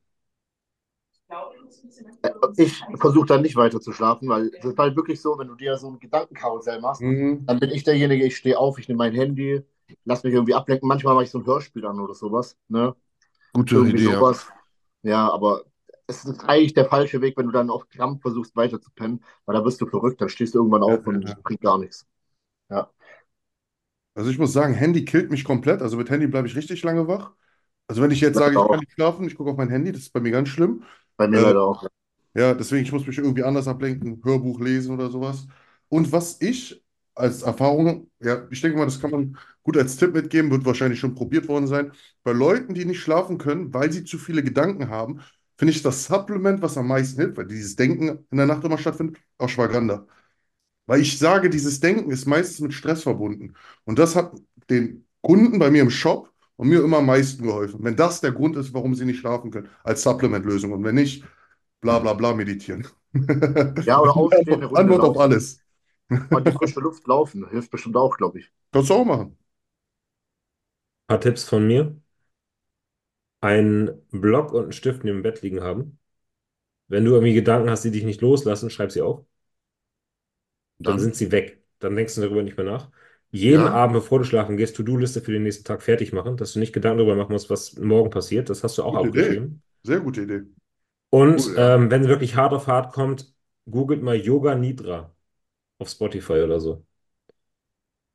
Ich 2.57 2.83
versuche 2.99 3.25
dann 3.27 3.41
nicht 3.41 3.55
weiter 3.55 3.79
zu 3.81 3.91
schlafen, 3.91 4.29
weil 4.29 4.51
es 4.57 4.65
ist 4.65 4.77
halt 4.77 4.95
wirklich 4.95 5.21
so, 5.21 5.37
wenn 5.37 5.47
du 5.47 5.55
dir 5.55 5.77
so 5.77 5.89
ein 5.89 5.99
Gedankenkarussell 5.99 6.79
machst, 6.81 7.05
Mhm. 7.05 7.45
dann 7.45 7.59
bin 7.59 7.69
ich 7.71 7.83
derjenige, 7.83 8.25
ich 8.25 8.37
stehe 8.37 8.57
auf, 8.57 8.77
ich 8.79 8.87
nehme 8.87 8.99
mein 8.99 9.13
Handy, 9.13 9.61
lass 10.05 10.23
mich 10.23 10.33
irgendwie 10.33 10.53
ablenken. 10.53 10.87
Manchmal 10.87 11.13
mache 11.15 11.25
ich 11.25 11.31
so 11.31 11.39
ein 11.39 11.45
Hörspiel 11.45 11.85
an 11.85 11.99
oder 11.99 12.13
sowas. 12.13 12.57
Ne? 12.67 12.95
Gute 13.53 13.75
Irgendwie 13.75 13.97
Idee, 13.97 14.09
ja. 14.11 14.21
sowas. 14.21 14.47
Ja, 15.03 15.29
aber 15.31 15.63
es 16.17 16.25
ist 16.25 16.43
eigentlich 16.45 16.73
der 16.73 16.85
falsche 16.85 17.21
Weg, 17.21 17.37
wenn 17.37 17.45
du 17.47 17.51
dann 17.51 17.69
auf 17.69 17.87
Krampf 17.89 18.21
versuchst 18.21 18.55
weiter 18.55 18.81
zu 18.81 18.91
pennen, 18.91 19.23
weil 19.45 19.55
da 19.55 19.65
wirst 19.65 19.81
du 19.81 19.85
verrückt, 19.87 20.21
dann 20.21 20.29
stehst 20.29 20.53
du 20.55 20.59
irgendwann 20.59 20.83
Ja, 20.85 20.95
auf 20.95 21.05
und 21.07 21.25
ja, 21.25 21.37
ja. 21.43 21.43
bringt 21.43 21.61
gar 21.61 21.77
nichts. 21.77 22.05
Ja. 22.69 22.91
Also 24.15 24.29
ich 24.29 24.37
muss 24.37 24.53
sagen, 24.53 24.73
Handy 24.73 25.05
killt 25.05 25.31
mich 25.31 25.43
komplett. 25.43 25.81
Also 25.81 25.97
mit 25.97 26.09
Handy 26.09 26.27
bleibe 26.27 26.47
ich 26.47 26.55
richtig 26.55 26.83
lange 26.83 27.07
wach. 27.07 27.31
Also 27.87 28.01
wenn 28.01 28.11
ich 28.11 28.21
jetzt 28.21 28.37
sage, 28.37 28.55
ich 28.55 28.67
auch. 28.67 28.69
kann 28.69 28.79
nicht 28.79 28.91
schlafen, 28.93 29.27
ich 29.27 29.35
gucke 29.35 29.51
auf 29.51 29.57
mein 29.57 29.69
Handy, 29.69 29.91
das 29.91 30.01
ist 30.03 30.13
bei 30.13 30.19
mir 30.21 30.31
ganz 30.31 30.49
schlimm. 30.49 30.83
Bei 31.17 31.27
mir 31.27 31.41
Äh, 31.41 31.41
leider 31.41 31.63
auch. 31.63 31.87
Ja, 32.35 32.53
deswegen, 32.55 32.83
ich 32.85 32.91
muss 32.91 33.07
mich 33.07 33.17
irgendwie 33.19 33.43
anders 33.43 33.67
ablenken, 33.67 34.21
Hörbuch 34.23 34.59
lesen 34.61 34.93
oder 34.93 35.09
sowas. 35.11 35.47
Und 35.89 36.11
was 36.13 36.41
ich 36.41 36.83
als 37.15 37.43
Erfahrung, 37.43 38.09
ja, 38.21 38.47
ich 38.51 38.61
denke 38.61 38.77
mal, 38.77 38.85
das 38.85 39.01
kann 39.01 39.11
man 39.11 39.37
gut 39.63 39.77
als 39.77 39.97
Tipp 39.97 40.13
mitgeben, 40.13 40.51
wird 40.51 40.65
wahrscheinlich 40.65 40.99
schon 40.99 41.15
probiert 41.15 41.47
worden 41.49 41.67
sein. 41.67 41.91
Bei 42.23 42.31
Leuten, 42.33 42.73
die 42.75 42.85
nicht 42.85 43.01
schlafen 43.01 43.37
können, 43.39 43.73
weil 43.73 43.91
sie 43.91 44.03
zu 44.05 44.17
viele 44.19 44.43
Gedanken 44.43 44.89
haben, 44.89 45.21
finde 45.63 45.77
ich 45.77 45.81
das 45.81 46.03
Supplement, 46.03 46.61
was 46.61 46.77
am 46.77 46.87
meisten 46.89 47.21
hilft, 47.21 47.37
weil 47.37 47.47
dieses 47.47 47.77
Denken 47.77 48.27
in 48.29 48.37
der 48.37 48.45
Nacht 48.47 48.65
immer 48.65 48.77
stattfindet, 48.77 49.17
Ashwagandha. 49.37 50.05
Weil 50.87 51.01
ich 51.01 51.17
sage, 51.17 51.49
dieses 51.49 51.79
Denken 51.79 52.11
ist 52.11 52.25
meistens 52.27 52.59
mit 52.59 52.73
Stress 52.73 53.03
verbunden. 53.03 53.53
Und 53.85 53.97
das 53.97 54.17
hat 54.17 54.33
den 54.69 55.07
Kunden 55.21 55.59
bei 55.59 55.71
mir 55.71 55.83
im 55.83 55.89
Shop 55.89 56.33
und 56.57 56.67
mir 56.67 56.83
immer 56.83 56.97
am 56.97 57.05
meisten 57.05 57.43
geholfen. 57.45 57.79
Wenn 57.83 57.95
das 57.95 58.21
der 58.21 58.33
Grund 58.33 58.57
ist, 58.57 58.73
warum 58.73 58.95
sie 58.95 59.05
nicht 59.05 59.19
schlafen 59.21 59.51
können, 59.51 59.69
als 59.85 60.03
Supplementlösung. 60.03 60.73
Und 60.73 60.83
wenn 60.83 60.95
nicht, 60.95 61.23
bla 61.81 61.99
bla 61.99 62.13
bla 62.13 62.33
meditieren. 62.33 62.87
Ja, 63.85 64.01
oder 64.01 64.17
aufstehen, 64.17 64.55
eine 64.55 64.65
Runde 64.67 64.79
Antwort 64.79 65.03
auf 65.03 65.17
alles. 65.19 65.61
Und 66.09 66.45
die 66.47 66.51
frische 66.51 66.81
Luft 66.81 67.07
laufen, 67.07 67.49
hilft 67.49 67.71
bestimmt 67.71 67.97
auch, 67.97 68.17
glaube 68.17 68.39
ich. 68.39 68.51
Kannst 68.73 68.89
du 68.89 68.95
auch 68.95 69.05
machen. 69.05 69.37
paar 71.07 71.21
Tipps 71.21 71.43
von 71.45 71.65
mir. 71.67 72.02
Einen 73.43 74.01
Block 74.11 74.53
und 74.53 74.63
einen 74.63 74.71
Stift 74.73 75.03
neben 75.03 75.17
dem 75.19 75.23
Bett 75.23 75.41
liegen 75.43 75.61
haben. 75.61 75.99
Wenn 76.89 77.05
du 77.05 77.11
irgendwie 77.13 77.33
Gedanken 77.35 77.69
hast, 77.71 77.83
die 77.85 77.91
dich 77.91 78.03
nicht 78.05 78.21
loslassen, 78.21 78.69
schreib 78.71 78.91
sie 78.91 79.01
auf. 79.03 79.25
Dann 80.79 80.97
Dann, 80.97 80.99
sind 80.99 81.15
sie 81.15 81.31
weg. 81.31 81.63
Dann 81.79 81.95
denkst 81.95 82.15
du 82.15 82.21
darüber 82.21 82.43
nicht 82.43 82.57
mehr 82.57 82.65
nach. 82.65 82.89
Jeden 83.31 83.67
Ja. 83.67 83.67
Abend, 83.67 83.93
bevor 83.95 84.19
du 84.19 84.25
schlafen 84.25 84.57
gehst, 84.57 84.75
To-Do-Liste 84.75 85.21
für 85.21 85.31
den 85.31 85.43
nächsten 85.43 85.63
Tag 85.65 85.81
fertig 85.81 86.13
machen, 86.13 86.37
dass 86.37 86.53
du 86.53 86.59
nicht 86.59 86.73
Gedanken 86.73 86.99
darüber 86.99 87.15
machen 87.15 87.31
musst, 87.33 87.49
was 87.49 87.75
morgen 87.77 88.09
passiert. 88.11 88.49
Das 88.49 88.63
hast 88.63 88.77
du 88.77 88.83
auch 88.83 88.93
Gute 88.93 89.07
Idee. 89.09 89.39
aufgeschrieben. 89.39 89.63
Sehr 89.83 89.99
gute 89.99 90.21
Idee. 90.23 90.43
Und 91.09 91.49
Cool, 91.49 91.55
ähm, 91.55 91.89
wenn 91.91 92.01
es 92.03 92.07
wirklich 92.09 92.35
hart 92.35 92.53
auf 92.53 92.67
hart 92.67 92.91
kommt, 92.93 93.33
googelt 93.69 94.01
mal 94.01 94.15
Yoga 94.17 94.55
Nidra 94.55 95.15
auf 95.79 95.89
Spotify 95.89 96.41
oder 96.43 96.59
so. 96.61 96.85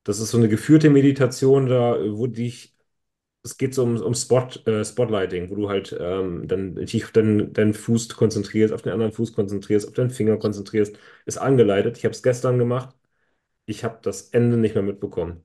Das 0.05 0.21
ist 0.21 0.31
so 0.31 0.39
eine 0.39 0.49
geführte 0.49 0.91
Meditation, 0.91 1.67
da, 1.67 1.97
wo 2.17 2.27
dich, 2.27 2.77
es 3.49 3.57
geht 3.59 3.75
so 3.75 3.83
um, 3.83 4.01
um 4.01 4.15
Spot, 4.15 4.47
äh, 4.67 4.85
Spotlighting, 4.85 5.51
wo 5.51 5.55
du 5.57 5.69
halt 5.69 5.97
ähm, 5.99 6.47
dann 6.47 6.77
tief 6.87 7.11
deinen, 7.13 7.53
deinen 7.53 7.75
Fuß 7.75 8.11
konzentrierst, 8.11 8.75
auf 8.75 8.83
den 8.83 8.93
anderen 8.93 9.13
Fuß 9.13 9.33
konzentrierst, 9.33 9.89
auf 9.89 9.95
deinen 9.95 10.11
Finger 10.11 10.37
konzentrierst. 10.39 10.99
Ist 11.27 11.39
angeleitet. 11.39 11.97
Ich 11.99 12.05
habe 12.05 12.13
es 12.15 12.23
gestern 12.23 12.59
gemacht. 12.59 12.95
Ich 13.67 13.85
habe 13.85 13.99
das 14.03 14.31
Ende 14.31 14.57
nicht 14.57 14.75
mehr 14.75 14.85
mitbekommen. 14.85 15.45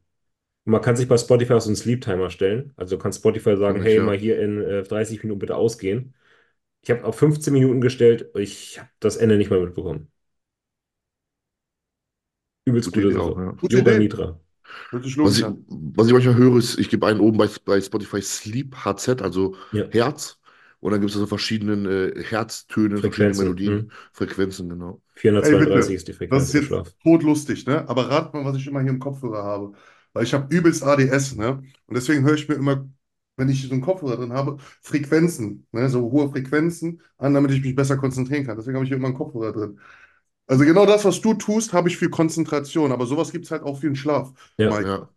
Und 0.65 0.71
man 0.71 0.81
kann 0.81 0.95
sich 0.95 1.07
bei 1.07 1.17
Spotify 1.17 1.53
auch 1.53 1.61
so 1.61 1.69
einen 1.69 1.75
Sleep-Timer 1.77 2.29
stellen. 2.29 2.73
Also 2.77 2.97
du 2.97 3.01
kannst 3.01 3.19
Spotify 3.19 3.57
sagen, 3.57 3.79
ich, 3.79 3.85
hey, 3.85 3.97
ja. 3.97 4.03
mal 4.03 4.17
hier 4.17 4.39
in 4.41 4.61
äh, 4.61 4.83
30 4.83 5.23
Minuten 5.23 5.39
bitte 5.39 5.55
ausgehen. 5.55 6.15
Ich 6.81 6.91
habe 6.91 7.05
auf 7.05 7.17
15 7.17 7.53
Minuten 7.53 7.81
gestellt. 7.81 8.29
Ich 8.35 8.79
habe 8.79 8.89
das 8.99 9.17
Ende 9.17 9.37
nicht 9.37 9.49
mehr 9.51 9.59
mitbekommen. 9.59 10.11
Übelst 12.65 12.93
Gute 12.93 13.01
gute 13.03 13.13
Sache. 13.15 13.31
auch, 13.31 13.37
ja. 13.37 13.51
Gute 13.51 13.77
Yoga 13.77 13.91
Idee. 13.91 13.99
Nidra. 13.99 14.39
Hört 14.91 15.03
sich 15.03 15.17
Was 15.21 15.37
ich, 15.37 15.45
was 15.67 16.07
ich 16.07 16.13
manchmal 16.13 16.35
höre, 16.35 16.57
ist, 16.57 16.77
ich 16.79 16.89
gebe 16.89 17.07
einen 17.07 17.19
oben 17.19 17.37
bei, 17.37 17.47
bei 17.65 17.81
Spotify 17.81 18.21
Sleep 18.21 18.75
HZ, 18.85 19.21
also 19.21 19.55
Ja. 19.71 19.85
Herz. 19.89 20.39
Und 20.79 20.91
dann 20.91 20.99
gibt 20.99 21.11
es 21.11 21.15
also 21.15 21.27
verschiedene 21.27 21.89
äh, 21.89 22.23
Herztöne, 22.23 23.01
verschiedene 23.01 23.35
Frequenzen. 23.35 23.37
Melodien, 23.37 23.73
Mhm. 23.85 23.91
Frequenzen, 24.11 24.69
genau. 24.69 25.01
432 25.15 25.95
Ey, 25.95 25.95
ist 25.95 26.07
die 26.07 26.13
Das 26.29 26.43
Frequenz 26.43 26.47
ist 26.47 26.53
für 26.53 26.61
jetzt 26.61 26.67
Schlaf. 26.67 26.93
todlustig, 27.03 27.65
ne? 27.67 27.87
Aber 27.87 28.09
rat 28.09 28.33
mal, 28.33 28.45
was 28.45 28.57
ich 28.57 28.67
immer 28.67 28.81
hier 28.81 28.89
im 28.91 28.99
Kopfhörer 28.99 29.43
habe. 29.43 29.73
Weil 30.13 30.23
ich 30.23 30.33
habe 30.33 30.53
übelst 30.55 30.83
ADS, 30.83 31.35
ne? 31.35 31.63
Und 31.87 31.95
deswegen 31.95 32.23
höre 32.23 32.35
ich 32.35 32.47
mir 32.49 32.55
immer, 32.55 32.87
wenn 33.37 33.49
ich 33.49 33.63
so 33.67 33.71
einen 33.73 33.81
Kopfhörer 33.81 34.17
drin 34.17 34.33
habe, 34.33 34.57
Frequenzen, 34.81 35.67
ne? 35.71 35.89
So 35.89 36.11
hohe 36.11 36.29
Frequenzen 36.29 37.01
an, 37.17 37.33
damit 37.33 37.51
ich 37.51 37.61
mich 37.63 37.75
besser 37.75 37.97
konzentrieren 37.97 38.45
kann. 38.45 38.57
Deswegen 38.57 38.75
habe 38.75 38.85
ich 38.85 38.89
hier 38.89 38.97
immer 38.97 39.07
einen 39.07 39.17
Kopfhörer 39.17 39.51
drin. 39.53 39.79
Also 40.47 40.65
genau 40.65 40.85
das, 40.85 41.05
was 41.05 41.21
du 41.21 41.33
tust, 41.33 41.73
habe 41.73 41.89
ich 41.89 41.97
für 41.97 42.09
Konzentration. 42.09 42.91
Aber 42.91 43.05
sowas 43.05 43.31
gibt 43.31 43.45
es 43.45 43.51
halt 43.51 43.63
auch 43.63 43.79
für 43.79 43.87
den 43.87 43.95
Schlaf, 43.95 44.33
Ja. 44.57 44.69
Mike. 44.69 44.87
Ja. 44.87 45.09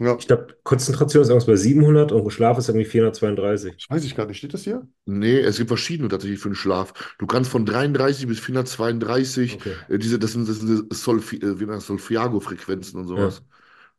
Ja. 0.00 0.16
Ich 0.18 0.26
glaube, 0.26 0.56
Konzentration 0.64 1.22
ist 1.22 1.28
irgendwas 1.28 1.46
bei 1.46 1.56
700 1.56 2.10
und 2.10 2.28
Schlaf 2.32 2.58
ist 2.58 2.68
irgendwie 2.68 2.84
432. 2.84 3.76
Das 3.76 3.90
weiß 3.96 4.04
ich 4.04 4.16
gar 4.16 4.26
nicht. 4.26 4.38
Steht 4.38 4.52
das 4.52 4.64
hier? 4.64 4.86
Nee, 5.06 5.38
es 5.38 5.58
gibt 5.58 5.68
verschiedene 5.68 6.08
tatsächlich 6.08 6.40
für 6.40 6.48
den 6.48 6.56
Schlaf. 6.56 6.92
Du 7.18 7.26
kannst 7.26 7.50
von 7.50 7.64
33 7.64 8.26
bis 8.26 8.40
432, 8.40 9.54
Okay. 9.56 9.74
äh, 9.88 9.98
diese, 9.98 10.18
das 10.18 10.32
sind, 10.32 10.48
das 10.48 10.58
sind 10.58 10.92
Solfi, 10.92 11.36
äh, 11.36 11.60
wie 11.60 11.64
nennt 11.64 11.76
das, 11.76 11.86
Solfeago-Frequenzen 11.86 13.00
und 13.00 13.06
sowas. 13.06 13.42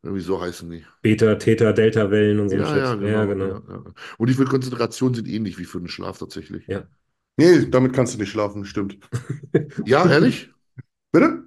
Irgendwie 0.03 0.21
so 0.21 0.39
heißen 0.41 0.69
die. 0.69 0.85
Beta, 1.01 1.35
Theta, 1.35 1.71
Delta-Wellen 1.71 2.39
und 2.39 2.49
so 2.49 2.57
Ja, 2.57 2.77
ja, 2.77 2.95
genau. 2.95 3.07
Ja, 3.07 3.25
genau. 3.25 3.45
Ja, 3.45 3.61
ja. 3.69 3.83
Und 4.17 4.29
die 4.29 4.33
für 4.33 4.45
Konzentration 4.45 5.13
sind 5.13 5.27
ähnlich 5.27 5.57
wie 5.57 5.65
für 5.65 5.79
den 5.79 5.87
Schlaf 5.87 6.19
tatsächlich. 6.19 6.67
Ja. 6.67 6.83
Nee, 7.37 7.65
damit 7.69 7.93
kannst 7.93 8.13
du 8.13 8.19
nicht 8.19 8.29
schlafen, 8.31 8.65
stimmt. 8.65 8.97
Ja, 9.85 10.07
ehrlich? 10.09 10.49
Bitte? 11.15 11.43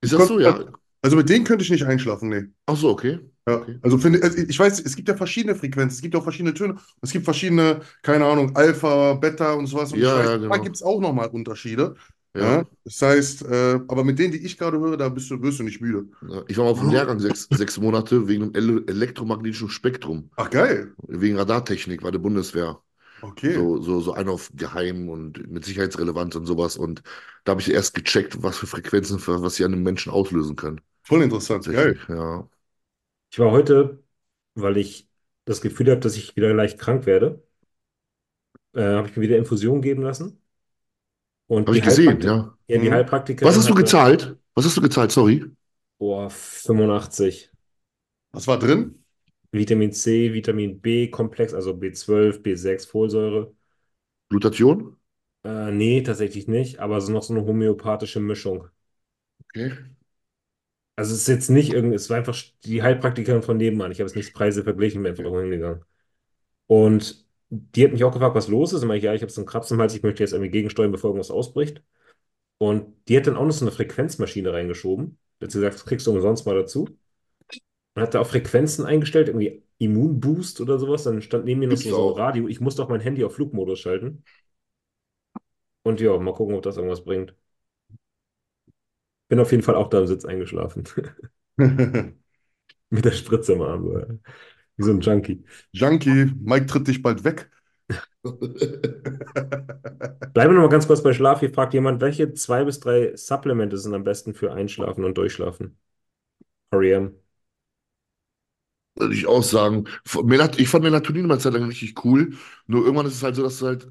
Ist 0.00 0.12
das 0.12 0.28
so? 0.28 0.40
Ja. 0.40 0.64
Also 1.02 1.16
mit 1.16 1.28
denen 1.28 1.44
könnte 1.44 1.64
ich 1.64 1.70
nicht 1.70 1.84
einschlafen, 1.84 2.28
nee. 2.28 2.44
Ach 2.66 2.76
so, 2.76 2.90
okay. 2.90 3.20
Ja, 3.48 3.58
Okay. 3.58 3.78
also 3.82 3.96
finde 3.98 4.20
also 4.24 4.38
ich 4.38 4.58
weiß, 4.58 4.80
es 4.80 4.96
gibt 4.96 5.08
ja 5.08 5.16
verschiedene 5.16 5.54
Frequenzen, 5.54 5.94
es 5.96 6.02
gibt 6.02 6.16
auch 6.16 6.24
verschiedene 6.24 6.52
Töne, 6.52 6.74
es 7.00 7.12
gibt 7.12 7.24
verschiedene, 7.24 7.80
keine 8.02 8.24
Ahnung, 8.26 8.56
Alpha, 8.56 9.14
Beta 9.14 9.52
und 9.52 9.66
sowas. 9.68 9.92
Und 9.92 10.00
Ja, 10.00 10.16
weiß, 10.18 10.26
ja, 10.26 10.32
da 10.32 10.36
genau. 10.38 10.62
gibt 10.64 10.76
es 10.76 10.82
auch 10.82 11.00
nochmal 11.00 11.28
Unterschiede. 11.28 11.94
Ja. 12.36 12.42
Ja. 12.42 12.64
Das 12.84 13.00
heißt, 13.00 13.42
äh, 13.46 13.80
aber 13.88 14.02
mit 14.04 14.18
denen, 14.18 14.32
die 14.32 14.44
ich 14.44 14.58
gerade 14.58 14.78
höre, 14.78 14.96
da 14.96 15.08
bist 15.08 15.30
du, 15.30 15.40
wirst 15.40 15.60
du 15.60 15.62
nicht 15.62 15.80
müde. 15.80 16.06
Ich 16.48 16.58
war 16.58 16.64
mal 16.64 16.72
auf 16.72 16.80
dem 16.80 16.90
Lehrgang 16.90 17.20
sechs, 17.20 17.48
sechs 17.50 17.78
Monate 17.78 18.26
wegen 18.28 18.52
dem 18.52 18.54
ele 18.54 18.84
elektromagnetischen 18.88 19.70
Spektrum. 19.70 20.28
Ach, 20.36 20.50
geil. 20.50 20.92
Wegen 21.06 21.36
Radartechnik 21.38 22.02
bei 22.02 22.10
der 22.10 22.18
Bundeswehr. 22.18 22.80
Okay. 23.22 23.54
So, 23.54 23.80
so, 23.82 24.00
so 24.00 24.12
ein 24.14 24.28
auf 24.28 24.50
geheim 24.54 25.08
und 25.08 25.50
mit 25.50 25.64
Sicherheitsrelevanz 25.64 26.34
und 26.36 26.46
sowas. 26.46 26.76
Und 26.76 27.02
da 27.44 27.52
habe 27.52 27.60
ich 27.60 27.70
erst 27.70 27.94
gecheckt, 27.94 28.42
was 28.42 28.58
für 28.58 28.66
Frequenzen, 28.66 29.18
für, 29.18 29.42
was 29.42 29.56
sie 29.56 29.64
an 29.64 29.72
einem 29.72 29.82
Menschen 29.82 30.12
auslösen 30.12 30.56
können. 30.56 30.80
Voll 31.02 31.22
interessant. 31.22 31.64
Geil. 31.64 31.98
Ja. 32.08 32.48
Ich 33.30 33.38
war 33.38 33.50
heute, 33.52 34.02
weil 34.54 34.76
ich 34.76 35.08
das 35.44 35.60
Gefühl 35.60 35.90
habe, 35.90 36.00
dass 36.00 36.16
ich 36.16 36.36
wieder 36.36 36.52
leicht 36.54 36.78
krank 36.78 37.06
werde, 37.06 37.42
äh, 38.74 38.82
habe 38.82 39.08
ich 39.08 39.16
mir 39.16 39.22
wieder 39.22 39.36
Infusion 39.38 39.82
geben 39.82 40.02
lassen. 40.02 40.40
Und 41.46 41.66
Habe 41.68 41.78
ich 41.78 41.84
gesehen, 41.84 42.20
ja. 42.20 42.56
Ja, 42.68 42.78
die 42.78 42.88
Mhm. 42.88 42.92
Heilpraktikerin 42.94 43.48
Was 43.48 43.56
hast 43.56 43.66
du 43.68 43.74
hatte- 43.74 43.82
gezahlt? 43.82 44.36
Was 44.54 44.64
hast 44.64 44.76
du 44.76 44.80
gezahlt? 44.80 45.12
Sorry. 45.12 45.44
Boah, 45.98 46.28
85. 46.30 47.50
Was 48.32 48.46
war 48.46 48.58
drin? 48.58 49.04
Vitamin 49.58 49.92
C, 49.92 50.32
Vitamin 50.32 50.80
B-Komplex, 50.80 51.54
also 51.54 51.74
B12, 51.74 52.42
B6, 52.42 52.86
Folsäure. 52.86 53.54
Glutation? 54.30 54.96
Äh, 55.44 55.70
nee, 55.72 56.02
tatsächlich 56.02 56.46
nicht, 56.48 56.78
aber 56.80 57.00
so 57.00 57.10
noch 57.12 57.22
so 57.22 57.32
eine 57.34 57.46
homöopathische 57.46 58.20
Mischung. 58.20 58.68
Okay. 59.54 59.72
Also 60.96 61.14
es 61.14 61.22
ist 61.22 61.28
jetzt 61.28 61.50
nicht 61.50 61.72
irgendwie, 61.72 61.96
es 61.96 62.08
war 62.10 62.16
einfach 62.18 62.36
die 62.64 62.82
Heilpraktikerin 62.82 63.42
von 63.42 63.56
nebenan. 63.58 63.92
Ich 63.92 63.98
habe 64.00 64.06
es 64.06 64.14
nicht 64.14 64.32
Preise 64.34 64.64
verglichen, 64.64 65.02
bin 65.02 65.10
einfach 65.10 65.24
irgendwo 65.24 65.42
hingegangen. 65.42 65.84
Und 66.66 67.26
die 67.50 67.84
hat 67.84 67.92
mich 67.92 68.04
auch 68.04 68.12
gefragt, 68.12 68.36
was 68.36 68.48
los 68.48 68.72
ist. 68.72 68.84
Und 68.84 68.92
ich, 68.92 69.04
ja, 69.04 69.14
ich 69.14 69.22
habe 69.22 69.32
so 69.32 69.40
einen 69.42 69.48
Kratzen 69.48 69.76
im 69.76 69.82
Hals, 69.82 69.94
ich 69.94 70.02
möchte 70.02 70.22
jetzt 70.22 70.32
irgendwie 70.32 70.50
gegensteuern, 70.50 70.92
bevor 70.92 71.10
irgendwas 71.10 71.30
ausbricht. 71.32 71.82
Und 72.58 72.94
die 73.08 73.16
hat 73.18 73.26
dann 73.26 73.36
auch 73.36 73.44
noch 73.46 73.52
so 73.52 73.64
eine 73.64 73.72
Frequenzmaschine 73.72 74.52
reingeschoben. 74.52 75.18
Sie 75.40 75.46
gesagt, 75.48 75.74
das 75.76 75.86
kriegst 75.86 76.06
du 76.06 76.12
umsonst 76.12 76.46
mal 76.46 76.56
dazu. 76.56 76.88
Und 77.96 78.02
hat 78.02 78.12
da 78.12 78.20
auch 78.20 78.26
Frequenzen 78.26 78.84
eingestellt, 78.84 79.28
irgendwie 79.28 79.62
Immunboost 79.78 80.60
oder 80.60 80.78
sowas. 80.78 81.04
Dann 81.04 81.22
stand 81.22 81.46
neben 81.46 81.60
mir 81.60 81.68
noch 81.68 81.78
so, 81.78 81.88
so. 81.88 82.08
Radio. 82.10 82.46
Ich 82.46 82.60
musste 82.60 82.82
auch 82.82 82.90
mein 82.90 83.00
Handy 83.00 83.24
auf 83.24 83.34
Flugmodus 83.34 83.80
schalten. 83.80 84.22
Und 85.82 85.98
ja, 86.02 86.14
mal 86.18 86.34
gucken, 86.34 86.54
ob 86.54 86.62
das 86.62 86.76
irgendwas 86.76 87.02
bringt. 87.02 87.34
Bin 89.28 89.40
auf 89.40 89.50
jeden 89.50 89.62
Fall 89.62 89.76
auch 89.76 89.88
da 89.88 90.00
im 90.00 90.06
Sitz 90.06 90.26
eingeschlafen. 90.26 90.84
Mit 91.56 93.04
der 93.04 93.12
Spritze 93.12 93.54
im 93.54 93.62
Arm. 93.62 94.20
Wie 94.76 94.82
so 94.82 94.90
ein 94.90 95.00
Junkie. 95.00 95.42
Junkie, 95.72 96.30
Mike 96.38 96.66
tritt 96.66 96.88
dich 96.88 97.00
bald 97.00 97.24
weg. 97.24 97.50
Bleiben 100.34 100.52
wir 100.52 100.52
noch 100.52 100.62
mal 100.62 100.68
ganz 100.68 100.86
kurz 100.86 101.02
bei 101.02 101.14
Schlaf. 101.14 101.40
Hier 101.40 101.54
fragt 101.54 101.72
jemand, 101.72 102.02
welche 102.02 102.34
zwei 102.34 102.64
bis 102.64 102.78
drei 102.78 103.16
Supplemente 103.16 103.78
sind 103.78 103.94
am 103.94 104.04
besten 104.04 104.34
für 104.34 104.52
Einschlafen 104.52 105.02
und 105.02 105.16
Durchschlafen? 105.16 105.78
REM. 106.72 107.25
Würde 108.96 109.14
ich 109.14 109.26
auch 109.26 109.42
sagen. 109.42 109.84
Melat 110.24 110.58
ich 110.58 110.68
fand 110.68 110.84
Melatonin 110.84 111.26
mal 111.26 111.38
Zeit 111.40 111.52
lang 111.52 111.64
richtig 111.64 112.04
cool. 112.04 112.34
Nur 112.66 112.82
irgendwann 112.84 113.06
ist 113.06 113.14
es 113.14 113.22
halt 113.22 113.36
so, 113.36 113.42
dass 113.42 113.58
du 113.58 113.66
halt, 113.66 113.88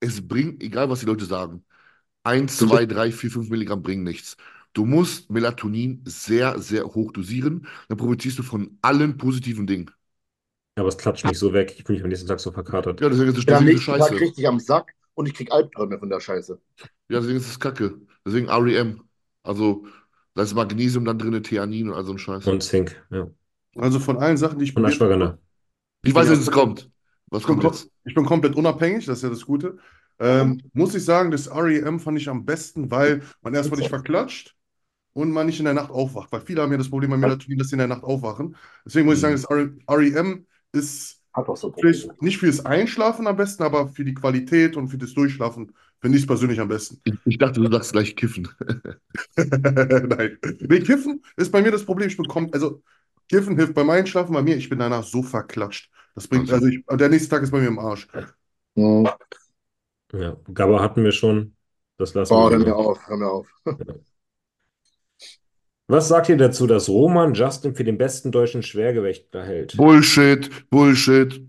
es 0.00 0.26
bringt, 0.26 0.62
egal 0.62 0.90
was 0.90 1.00
die 1.00 1.06
Leute 1.06 1.24
sagen, 1.24 1.64
1, 2.24 2.58
2, 2.58 2.86
3, 2.86 3.12
4, 3.12 3.30
5 3.30 3.50
Milligramm 3.50 3.82
bringen 3.82 4.04
nichts. 4.04 4.36
Du 4.74 4.86
musst 4.86 5.30
Melatonin 5.30 6.02
sehr, 6.06 6.60
sehr 6.60 6.84
hoch 6.86 7.12
dosieren. 7.12 7.66
Dann 7.88 7.98
profitierst 7.98 8.38
du 8.38 8.42
von 8.42 8.78
allen 8.82 9.18
positiven 9.18 9.66
Dingen. 9.66 9.90
Aber 10.76 10.88
es 10.88 10.96
klatscht 10.96 11.24
mich 11.24 11.38
so 11.38 11.52
weg. 11.52 11.74
Ich 11.76 11.84
bin 11.84 11.94
nicht 11.94 12.02
am 12.02 12.08
nächsten 12.08 12.28
Tag 12.28 12.40
so 12.40 12.50
verkatert. 12.50 13.00
Ja, 13.00 13.08
deswegen 13.08 13.30
ist 13.30 13.38
es 13.38 13.46
Ja, 13.46 13.58
am 13.58 13.64
nächsten 13.64 13.92
es 13.92 13.98
Tag 13.98 14.10
scheiße. 14.10 14.20
richtig 14.20 14.48
am 14.48 14.58
Sack 14.58 14.94
und 15.14 15.26
ich 15.26 15.34
krieg 15.34 15.52
Albträume 15.52 15.98
von 15.98 16.08
der 16.08 16.20
Scheiße. 16.20 16.58
Ja, 17.08 17.20
deswegen 17.20 17.36
ist 17.38 17.48
es 17.48 17.60
kacke. 17.60 18.00
Deswegen 18.24 18.48
REM. 18.48 19.02
Also, 19.42 19.86
da 20.34 20.42
ist 20.42 20.54
Magnesium 20.54 21.04
dann 21.04 21.18
drin, 21.18 21.42
Theanin 21.42 21.88
und 21.90 21.94
all 21.94 22.04
so 22.04 22.12
ein 22.12 22.18
Scheiß. 22.18 22.44
Und 22.44 22.62
Zink. 22.62 23.04
Ja. 23.10 23.28
Also 23.76 24.00
von 24.00 24.18
allen 24.18 24.36
Sachen, 24.36 24.58
die 24.58 24.64
ich 24.64 24.74
Und 24.74 24.84
probiert 24.84 24.94
Ashwagandha. 24.94 25.38
Ich 26.04 26.14
weiß, 26.14 26.28
dass 26.28 26.38
es 26.38 26.50
kommt. 26.50 26.90
Was 27.28 27.42
Ich 27.42 27.46
bin, 27.46 27.56
kommt 27.56 27.62
kom 27.62 27.72
jetzt? 27.72 27.90
ich 28.04 28.14
bin 28.14 28.24
komplett 28.24 28.54
unabhängig, 28.56 29.06
das 29.06 29.18
ist 29.18 29.22
ja 29.24 29.30
das 29.30 29.46
Gute. 29.46 29.78
Ähm, 30.18 30.60
muss 30.72 30.94
ich 30.94 31.04
sagen, 31.04 31.30
das 31.30 31.48
REM 31.50 31.98
fand 32.00 32.18
ich 32.18 32.28
am 32.28 32.44
besten, 32.44 32.90
weil 32.90 33.22
man 33.42 33.54
erstmal 33.54 33.78
nicht 33.80 33.88
verklatscht 33.88 34.54
und 35.14 35.32
man 35.32 35.46
nicht 35.46 35.58
in 35.60 35.66
der 35.66 35.74
Nacht 35.74 35.90
aufwacht. 35.90 36.32
Weil 36.32 36.42
viele 36.42 36.62
haben 36.62 36.72
ja 36.72 36.78
das 36.78 36.90
Problem 36.90 37.10
bei 37.10 37.16
Melatonin, 37.16 37.58
dass 37.58 37.68
sie 37.68 37.74
in 37.74 37.78
der 37.80 37.88
Nacht 37.88 38.04
aufwachen. 38.04 38.56
Deswegen 38.86 39.06
muss 39.06 39.16
ich 39.16 39.20
sagen, 39.22 39.34
das 39.34 39.50
REM 39.50 40.46
ist 40.72 41.22
Hat 41.34 41.48
auch 41.48 41.56
so 41.56 41.72
vielleicht 41.78 42.22
nicht 42.22 42.38
fürs 42.38 42.64
Einschlafen 42.66 43.26
am 43.26 43.36
besten, 43.36 43.62
aber 43.64 43.88
für 43.88 44.04
die 44.04 44.14
Qualität 44.14 44.76
und 44.76 44.88
für 44.88 44.98
das 44.98 45.14
Durchschlafen 45.14 45.74
finde 46.00 46.18
ich 46.18 46.24
es 46.24 46.28
persönlich 46.28 46.60
am 46.60 46.68
besten. 46.68 47.02
Ich, 47.04 47.14
ich 47.24 47.38
dachte, 47.38 47.60
du 47.60 47.70
sagst 47.70 47.92
gleich 47.92 48.16
kiffen. 48.16 48.48
Nein. 49.36 50.38
Nee, 50.60 50.80
Kiffen 50.80 51.22
ist 51.36 51.52
bei 51.52 51.62
mir 51.62 51.70
das 51.70 51.84
Problem. 51.84 52.08
Ich 52.08 52.16
bekomme, 52.16 52.48
also 52.52 52.82
Kiffen 53.32 53.56
hilft 53.56 53.72
beim 53.72 53.88
Einschlafen 53.88 54.34
bei 54.34 54.42
mir. 54.42 54.56
Ich 54.56 54.68
bin 54.68 54.78
danach 54.78 55.04
so 55.04 55.22
verklatscht. 55.22 55.90
Das 56.14 56.28
bringt, 56.28 56.52
Also. 56.52 56.66
ich, 56.66 56.84
der 56.86 57.08
nächste 57.08 57.30
Tag 57.30 57.42
ist 57.42 57.50
bei 57.50 57.60
mir 57.60 57.68
im 57.68 57.78
Arsch. 57.78 58.06
Mhm. 58.74 59.08
Ja. 60.12 60.36
GABA 60.52 60.80
hatten 60.80 61.02
wir 61.02 61.12
schon. 61.12 61.56
Das 61.96 62.12
lassen 62.12 62.34
Oh, 62.34 62.50
wir 62.50 62.58
hör 62.58 62.64
mir 62.66 62.76
auf, 62.76 63.08
hör 63.08 63.16
mir 63.16 63.30
auf. 63.30 63.48
Was 65.86 66.08
sagt 66.08 66.28
ihr 66.28 66.36
dazu, 66.36 66.66
dass 66.66 66.88
Roman 66.90 67.32
Justin 67.32 67.74
für 67.74 67.84
den 67.84 67.96
besten 67.96 68.30
deutschen 68.32 68.62
Schwergewichtler 68.62 69.44
hält? 69.44 69.76
Bullshit, 69.78 70.68
Bullshit. 70.68 71.42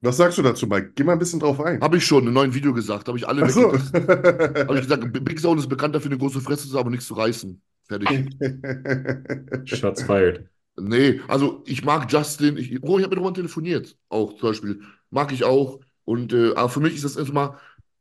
Was 0.00 0.16
sagst 0.16 0.38
du 0.38 0.42
dazu, 0.42 0.66
Mike? 0.66 0.92
Geh 0.94 1.02
mal 1.02 1.12
ein 1.14 1.18
bisschen 1.18 1.40
drauf 1.40 1.60
ein. 1.60 1.80
Habe 1.80 1.96
ich 1.96 2.06
schon 2.06 2.20
in 2.22 2.28
einem 2.28 2.34
neuen 2.34 2.54
Video 2.54 2.72
gesagt. 2.72 3.08
Habe 3.08 3.18
ich 3.18 3.26
alle 3.26 3.42
Ach 3.42 3.50
so. 3.50 3.72
Habe 3.72 4.74
ich 4.76 4.82
gesagt, 4.82 5.24
Big 5.24 5.40
Zone 5.40 5.60
ist 5.60 5.68
bekannt 5.68 5.94
dafür, 5.94 6.10
eine 6.10 6.18
große 6.18 6.40
Fresse 6.40 6.68
zu 6.68 6.74
haben, 6.74 6.80
aber 6.80 6.90
nichts 6.90 7.06
zu 7.06 7.14
reißen. 7.14 7.60
Fertig. 7.88 8.30
Shots 9.64 10.02
fired. 10.02 10.48
Nee, 10.88 11.20
also 11.28 11.62
ich 11.66 11.84
mag 11.84 12.10
Justin. 12.12 12.56
Ich, 12.56 12.82
oh, 12.82 12.98
ich 12.98 13.04
habe 13.04 13.14
mit 13.14 13.18
Roman 13.18 13.34
telefoniert. 13.34 13.96
Auch 14.08 14.32
zum 14.36 14.50
Beispiel. 14.50 14.82
Mag 15.10 15.32
ich 15.32 15.44
auch. 15.44 15.80
Und 16.04 16.32
äh, 16.32 16.54
aber 16.54 16.68
für 16.68 16.80
mich 16.80 16.94
ist 16.94 17.04
das 17.04 17.16
erstmal, 17.16 17.58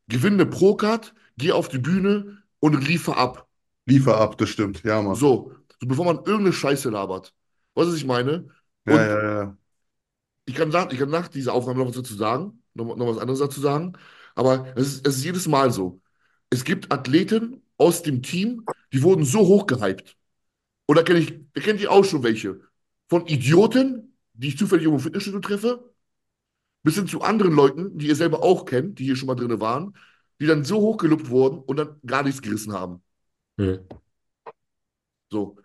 gewinne 0.07 0.35
eine 0.43 0.45
Pro-Card, 0.45 1.13
geh 1.37 1.51
auf 1.51 1.69
die 1.69 1.77
Bühne 1.79 2.43
und 2.59 2.87
liefer 2.87 3.17
ab. 3.17 3.47
Liefer 3.85 4.17
ab, 4.19 4.37
das 4.37 4.49
stimmt. 4.49 4.83
Ja, 4.83 5.01
Mann. 5.01 5.15
So, 5.15 5.53
so 5.79 5.87
bevor 5.87 6.05
man 6.05 6.17
irgendeine 6.17 6.53
Scheiße 6.53 6.89
labert. 6.89 7.33
Weißt 7.75 7.87
du, 7.87 7.91
was 7.91 7.97
ich 7.97 8.05
meine? 8.05 8.49
Ja, 8.85 8.93
Und 8.93 8.99
ja, 8.99 9.23
ja. 9.23 9.57
ich 10.45 10.55
kann, 10.55 10.69
nach, 10.69 10.91
ich 10.91 10.99
kann 10.99 11.09
nach 11.09 11.27
dieser 11.27 11.53
Aufnahme 11.53 11.79
noch 11.79 11.87
was 11.87 11.95
dazu 11.95 12.15
sagen, 12.15 12.63
noch, 12.73 12.95
noch 12.95 13.07
was 13.07 13.17
anderes 13.17 13.39
dazu 13.39 13.61
sagen, 13.61 13.93
aber 14.35 14.67
es 14.75 14.87
ist, 14.87 15.07
es 15.07 15.17
ist 15.17 15.23
jedes 15.25 15.47
Mal 15.47 15.71
so. 15.71 16.01
Es 16.49 16.63
gibt 16.63 16.91
Athleten 16.91 17.61
aus 17.77 18.01
dem 18.01 18.23
Team, 18.23 18.65
die 18.91 19.03
wurden 19.03 19.23
so 19.25 19.39
hoch 19.39 19.67
gehypt. 19.67 20.15
Und 20.87 20.97
da 20.97 21.03
kenne 21.03 21.19
ich, 21.19 21.33
da 21.53 21.61
kennt 21.61 21.81
ihr 21.81 21.91
auch 21.91 22.05
schon 22.05 22.23
welche. 22.23 22.61
Von 23.09 23.25
Idioten, 23.27 24.15
die 24.33 24.49
ich 24.49 24.57
zufällig 24.57 24.85
im 24.85 24.99
Fitnessstudio 24.99 25.39
treffe, 25.41 25.93
bis 26.83 26.95
hin 26.95 27.07
zu 27.07 27.21
anderen 27.21 27.53
Leuten, 27.53 27.97
die 27.97 28.07
ihr 28.07 28.15
selber 28.15 28.43
auch 28.43 28.65
kennt, 28.65 28.99
die 28.99 29.03
hier 29.05 29.15
schon 29.15 29.27
mal 29.27 29.35
drin 29.35 29.59
waren, 29.59 29.95
die 30.39 30.45
dann 30.45 30.63
so 30.63 30.79
hochgelobt 30.79 31.29
wurden 31.29 31.59
und 31.59 31.77
dann 31.77 31.97
gar 32.05 32.23
nichts 32.23 32.41
gerissen 32.41 32.71
haben. 32.73 33.01
Hm. 33.57 33.79
So. 35.31 35.57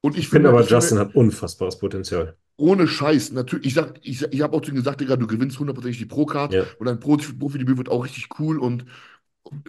Und 0.00 0.12
ich 0.12 0.20
Ich 0.24 0.28
finde 0.28 0.50
aber, 0.50 0.64
Justin 0.64 0.98
hat 0.98 1.14
unfassbares 1.14 1.78
Potenzial. 1.78 2.36
ohne 2.56 2.86
Scheiß, 2.86 3.32
natürlich, 3.32 3.66
ich 3.66 3.74
sag, 3.74 3.98
ich, 4.02 4.22
ich 4.22 4.40
habe 4.42 4.56
auch 4.56 4.60
zu 4.60 4.70
ihm 4.70 4.76
gesagt, 4.76 5.00
Digga, 5.00 5.16
du 5.16 5.26
gewinnst 5.26 5.58
hundertprozentig 5.58 5.98
die 5.98 6.06
Pro-Card 6.06 6.52
Ja. 6.54 6.64
und 6.78 6.86
dein 6.86 7.00
Profi- 7.00 7.36
Profi-Debüt 7.38 7.78
wird 7.78 7.88
auch 7.88 8.04
richtig 8.04 8.28
cool 8.38 8.58
und, 8.58 8.84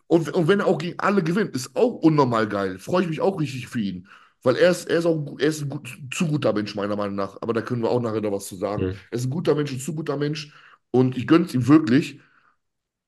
und, 0.08 0.30
und 0.34 0.48
wenn 0.48 0.60
er 0.60 0.68
auch 0.68 0.78
gegen 0.78 1.00
alle 1.00 1.24
gewinnt, 1.24 1.56
ist 1.56 1.76
auch 1.76 1.94
unnormal 1.96 2.48
geil. 2.48 2.80
Freue 2.80 3.04
ich 3.04 3.10
mich 3.10 3.22
auch 3.22 3.40
richtig 3.40 3.68
für 3.68 3.80
ihn. 3.80 4.08
Weil 4.44 4.56
er 4.56 4.72
ist, 4.72 4.90
er 4.90 4.99
ist 4.99 5.06
auch 5.06 5.38
er 5.40 5.48
ist 5.48 5.61
ein 5.61 5.70
gut, 5.70 5.98
zu 6.14 6.28
guter 6.28 6.53
Mensch, 6.53 6.76
meiner 6.76 6.95
Meinung 6.95 7.16
nach. 7.16 7.38
Aber 7.41 7.53
da 7.53 7.61
können 7.61 7.82
wir 7.82 7.90
auch 7.90 8.02
nachher 8.02 8.22
noch 8.22 8.32
was 8.32 8.48
zu 8.48 8.56
sagen. 8.56 8.84
Hm. 8.84 8.99
Er 9.11 9.18
ist 9.18 9.26
ein 9.26 9.30
guter 9.30 9.56
Mensch, 9.56 9.72
ein 9.72 9.80
zu 9.80 9.94
guter 9.95 10.18
Mensch 10.18 10.53
und 10.91 11.18
ich 11.18 11.28
gönn's 11.28 11.53
ihm 11.53 11.68
wirklich. 11.68 12.20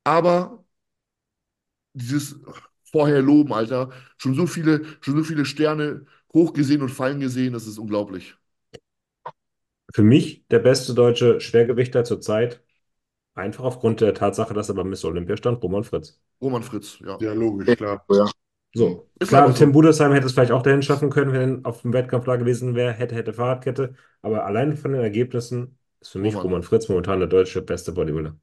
Aber 0.03 0.63
dieses 1.93 2.39
vorher 2.83 3.21
loben, 3.21 3.53
Alter, 3.53 3.91
schon 4.17 4.35
so 4.35 4.47
viele, 4.47 4.83
schon 5.01 5.15
so 5.17 5.23
viele 5.23 5.45
Sterne 5.45 6.05
hochgesehen 6.33 6.81
und 6.81 6.89
fallen 6.89 7.19
gesehen, 7.19 7.53
das 7.53 7.67
ist 7.67 7.77
unglaublich. 7.77 8.35
Für 9.93 10.03
mich 10.03 10.45
der 10.49 10.59
beste 10.59 10.93
deutsche 10.93 11.39
Schwergewichter 11.41 12.03
zurzeit, 12.03 12.61
einfach 13.35 13.63
aufgrund 13.65 14.01
der 14.01 14.13
Tatsache, 14.13 14.53
dass 14.53 14.69
er 14.69 14.75
bei 14.75 14.83
Miss 14.83 15.05
Olympia 15.05 15.37
stand, 15.37 15.63
Roman 15.63 15.83
Fritz. 15.83 16.21
Roman 16.41 16.63
Fritz, 16.63 16.99
ja. 16.99 17.17
Ja, 17.21 17.33
logisch, 17.33 17.75
klar. 17.77 18.05
Ja. 18.09 18.25
So, 18.73 19.07
Ist 19.19 19.29
klar, 19.29 19.43
aber 19.43 19.53
so. 19.53 19.65
Tim 19.65 19.71
Budesheim 19.71 20.13
hätte 20.13 20.25
es 20.25 20.33
vielleicht 20.33 20.51
auch 20.51 20.63
dahin 20.63 20.81
schaffen 20.81 21.09
können, 21.09 21.31
wenn 21.33 21.63
er 21.63 21.69
auf 21.69 21.81
dem 21.83 21.93
Wettkampf 21.93 22.25
da 22.25 22.37
gewesen 22.37 22.73
wäre, 22.75 22.91
hätte, 22.93 23.13
hätte 23.15 23.33
Fahrradkette. 23.33 23.93
Aber 24.21 24.45
allein 24.45 24.75
von 24.77 24.93
den 24.93 25.01
Ergebnissen 25.01 25.77
ist 25.99 26.09
für 26.11 26.19
mich 26.19 26.33
Roman. 26.33 26.45
Roman 26.45 26.63
Fritz 26.63 26.89
momentan 26.89 27.19
der 27.19 27.27
deutsche 27.27 27.61
beste 27.61 27.91
Bodybuilder. 27.91 28.35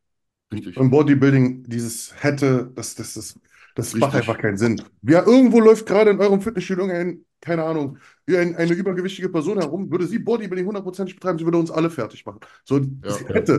Richtig. 0.52 0.76
Im 0.76 0.90
Bodybuilding, 0.90 1.64
dieses 1.64 2.14
hätte, 2.22 2.70
das, 2.74 2.94
das, 2.94 3.14
das, 3.14 3.38
das 3.74 3.94
macht 3.94 4.14
einfach 4.14 4.38
keinen 4.38 4.56
Sinn. 4.56 4.82
Ja, 5.02 5.26
irgendwo 5.26 5.60
läuft 5.60 5.86
gerade 5.86 6.10
in 6.10 6.20
eurem 6.20 6.40
Fitnessstudio 6.40 6.84
ein, 6.86 7.24
keine 7.40 7.64
Ahnung, 7.64 7.98
ein, 8.28 8.56
eine 8.56 8.72
übergewichtige 8.72 9.28
Person 9.28 9.58
herum, 9.58 9.90
würde 9.90 10.06
sie 10.06 10.18
Bodybuilding 10.18 10.66
hundertprozentig 10.66 11.16
betreiben, 11.16 11.38
sie 11.38 11.44
würde 11.44 11.58
uns 11.58 11.70
alle 11.70 11.90
fertig 11.90 12.24
machen. 12.24 12.40
So, 12.64 12.80
Ja. 13.02 13.18
hätte, 13.32 13.58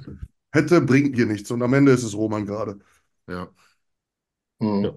hätte 0.52 0.82
bringt 0.82 1.16
hier 1.16 1.26
nichts. 1.26 1.52
Und 1.52 1.62
am 1.62 1.74
Ende 1.74 1.92
ist 1.92 2.04
es 2.04 2.16
Roman 2.16 2.46
gerade. 2.46 2.80
Ja. 3.28 3.50
Mhm. 4.60 4.84
Ja. 4.84 4.94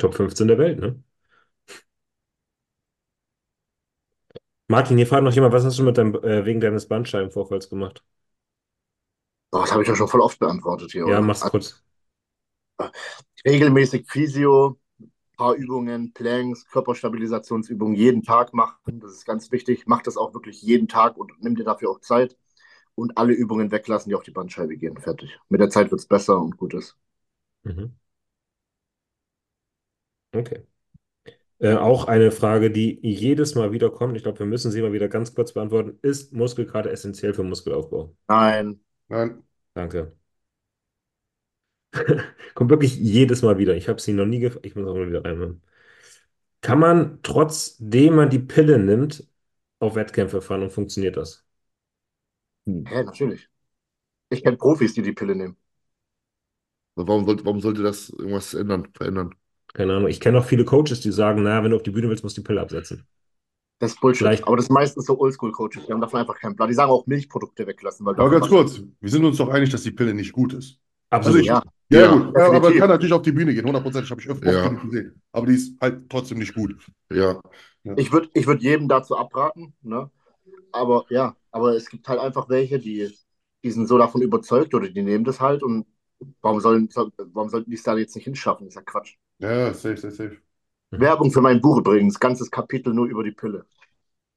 Top 0.00 0.14
15 0.16 0.48
der 0.48 0.58
Welt, 0.58 0.78
ne? 0.80 1.02
Martin, 4.68 4.96
hier 4.96 5.06
fragt 5.06 5.22
noch 5.24 5.34
jemand, 5.34 5.52
was 5.52 5.64
hast 5.66 5.78
du 5.78 5.82
mit 5.82 5.98
deinem, 5.98 6.14
äh, 6.14 6.46
wegen 6.46 6.60
deines 6.62 6.88
Bandscheibenvorfalls 6.88 7.68
gemacht? 7.68 8.02
Oh, 9.52 9.60
das 9.60 9.70
habe 9.72 9.82
ich 9.82 9.88
ja 9.88 9.94
schon 9.96 10.08
voll 10.08 10.20
oft 10.22 10.38
beantwortet 10.40 10.90
hier, 10.92 11.06
Ja, 11.06 11.20
oder? 11.20 11.20
mach's 11.20 11.46
kurz. 11.46 11.82
regelmäßig 13.46 14.06
Physio, 14.08 14.78
paar 15.36 15.54
Übungen, 15.54 16.12
Planks, 16.12 16.66
Körperstabilisationsübungen 16.66 17.96
jeden 17.96 18.22
Tag 18.22 18.54
machen. 18.54 19.00
Das 19.00 19.12
ist 19.12 19.26
ganz 19.26 19.52
wichtig. 19.52 19.84
Mach 19.86 20.02
das 20.02 20.16
auch 20.16 20.34
wirklich 20.34 20.62
jeden 20.62 20.88
Tag 20.88 21.16
und 21.16 21.32
nimm 21.40 21.56
dir 21.56 21.64
dafür 21.64 21.90
auch 21.90 22.00
Zeit. 22.00 22.36
Und 22.96 23.18
alle 23.18 23.32
Übungen 23.34 23.72
weglassen, 23.72 24.10
die 24.10 24.16
auf 24.16 24.24
die 24.24 24.32
Bandscheibe 24.32 24.76
gehen. 24.76 24.98
Fertig. 24.98 25.38
Mit 25.48 25.60
der 25.60 25.70
Zeit 25.70 25.90
wird 25.90 26.00
es 26.00 26.06
besser 26.08 26.38
und 26.40 26.56
gut 26.58 26.74
ist. 26.74 26.96
Mhm. 27.64 27.94
Okay. 30.34 30.62
Äh, 31.58 31.74
auch 31.76 32.06
eine 32.06 32.30
Frage, 32.32 32.70
die 32.70 32.98
jedes 33.02 33.54
Mal 33.54 33.72
wieder 33.72 33.90
kommt. 33.90 34.16
Ich 34.16 34.22
glaube, 34.22 34.38
wir 34.40 34.46
müssen 34.46 34.70
sie 34.72 34.82
mal 34.82 34.92
wieder 34.92 35.08
ganz 35.08 35.34
kurz 35.34 35.52
beantworten. 35.52 35.98
Ist 36.02 36.32
Muskelkater 36.32 36.90
essentiell 36.90 37.34
für 37.34 37.42
Muskelaufbau? 37.44 38.14
Nein, 38.28 38.80
Nein, 39.08 39.42
Danke. 39.74 40.12
Kommt 42.54 42.70
wirklich 42.70 42.96
jedes 42.96 43.42
Mal 43.42 43.58
wieder. 43.58 43.76
Ich 43.76 43.88
habe 43.88 44.00
sie 44.00 44.12
noch 44.12 44.26
nie 44.26 44.40
gefragt. 44.40 44.66
Ich 44.66 44.74
muss 44.76 44.86
auch 44.86 44.94
mal 44.94 45.08
wieder 45.08 45.24
reinhören. 45.24 45.62
Kann 46.62 46.78
man, 46.78 47.20
trotzdem 47.22 48.14
man 48.16 48.30
die 48.30 48.38
Pille 48.38 48.78
nimmt, 48.78 49.26
auf 49.78 49.94
Wettkämpfe 49.96 50.42
fahren 50.42 50.62
und 50.62 50.72
funktioniert 50.72 51.16
das? 51.16 51.44
hä, 52.66 53.02
natürlich. 53.04 53.48
Ich 54.30 54.42
kenne 54.44 54.56
Profis, 54.58 54.94
die 54.94 55.02
die 55.02 55.12
Pille 55.14 55.36
nehmen. 55.36 55.56
Warum 56.94 57.24
sollte, 57.26 57.44
warum 57.44 57.60
sollte 57.60 57.82
das 57.82 58.10
irgendwas 58.10 58.54
ändern, 58.54 58.88
verändern? 58.94 59.34
Keine 59.74 59.94
Ahnung. 59.96 60.08
Ich 60.08 60.20
kenne 60.20 60.38
auch 60.38 60.44
viele 60.44 60.64
Coaches, 60.64 61.00
die 61.00 61.12
sagen, 61.12 61.42
na, 61.42 61.62
wenn 61.62 61.70
du 61.70 61.76
auf 61.76 61.82
die 61.82 61.90
Bühne 61.90 62.08
willst, 62.08 62.22
musst 62.24 62.36
du 62.36 62.42
die 62.42 62.46
Pille 62.46 62.60
absetzen. 62.60 63.04
Das 63.78 63.92
ist 63.92 64.00
Bullshit. 64.00 64.18
Vielleicht- 64.18 64.46
Aber 64.46 64.56
das 64.56 64.66
sind 64.66 64.74
meistens 64.74 65.06
so 65.06 65.18
Oldschool-Coaches. 65.18 65.86
Die 65.86 65.92
haben 65.92 66.00
davon 66.00 66.20
einfach 66.20 66.38
keinen 66.38 66.54
Plan. 66.56 66.68
Die 66.68 66.74
sagen 66.74 66.90
auch 66.90 67.06
Milchprodukte 67.06 67.66
weglassen. 67.66 68.04
Weil 68.04 68.14
aber 68.14 68.30
ganz 68.30 68.48
kurz, 68.48 68.82
wir 69.00 69.10
sind 69.10 69.24
uns 69.24 69.38
doch 69.38 69.48
einig, 69.48 69.70
dass 69.70 69.82
die 69.82 69.90
Pille 69.92 70.12
nicht 70.12 70.32
gut 70.32 70.52
ist. 70.52 70.78
Absolut. 71.08 71.38
Also 71.38 71.40
ich- 71.40 71.46
Ja, 71.46 71.62
Ja, 71.92 72.00
Ja, 72.02 72.12
gut, 72.14 72.36
ja, 72.36 72.46
aber 72.52 72.72
kann 72.74 72.88
natürlich 72.88 73.12
auf 73.12 73.22
die 73.22 73.32
Bühne 73.32 73.52
gehen, 73.52 73.64
hundertprozentig, 73.66 74.10
habe 74.12 74.20
ich 74.20 74.28
öfter 74.28 74.52
Ja. 74.52 74.70
oft 74.70 74.80
gesehen. 74.82 75.20
Aber 75.32 75.46
die 75.46 75.54
ist 75.54 75.80
halt 75.80 76.08
trotzdem 76.08 76.38
nicht 76.38 76.54
gut. 76.54 76.76
Ja. 77.12 77.40
Ich 77.96 78.12
würde 78.12 78.28
ich 78.32 78.46
würd 78.46 78.62
jedem 78.62 78.86
dazu 78.86 79.16
abraten, 79.16 79.72
ne? 79.82 80.08
Aber 80.70 81.04
ja, 81.08 81.34
aber 81.50 81.74
es 81.74 81.90
gibt 81.90 82.06
halt 82.06 82.20
einfach 82.20 82.48
welche, 82.48 82.78
die, 82.78 83.10
die 83.64 83.70
sind 83.72 83.88
so 83.88 83.98
davon 83.98 84.22
überzeugt 84.22 84.72
oder 84.72 84.88
die 84.88 85.02
nehmen 85.02 85.24
das 85.24 85.40
halt 85.40 85.64
und 85.64 85.84
warum 86.42 86.60
sollen, 86.60 86.88
soll, 86.90 87.10
warum 87.32 87.48
sollten 87.48 87.70
die 87.70 87.76
es 87.76 87.82
da 87.82 87.96
jetzt 87.96 88.14
nicht 88.14 88.24
hinschaffen? 88.26 88.66
Das 88.66 88.74
ist 88.74 88.76
ja 88.76 88.82
Quatsch. 88.82 89.16
Ja, 89.40 89.72
safe, 89.74 89.96
safe, 89.96 90.14
safe. 90.14 90.36
Mhm. 90.90 91.00
Werbung 91.00 91.30
für 91.32 91.40
mein 91.40 91.60
Buch 91.60 91.78
übrigens, 91.78 92.18
ganzes 92.20 92.50
Kapitel 92.50 92.92
nur 92.92 93.06
über 93.06 93.22
die 93.24 93.32
Pille, 93.32 93.64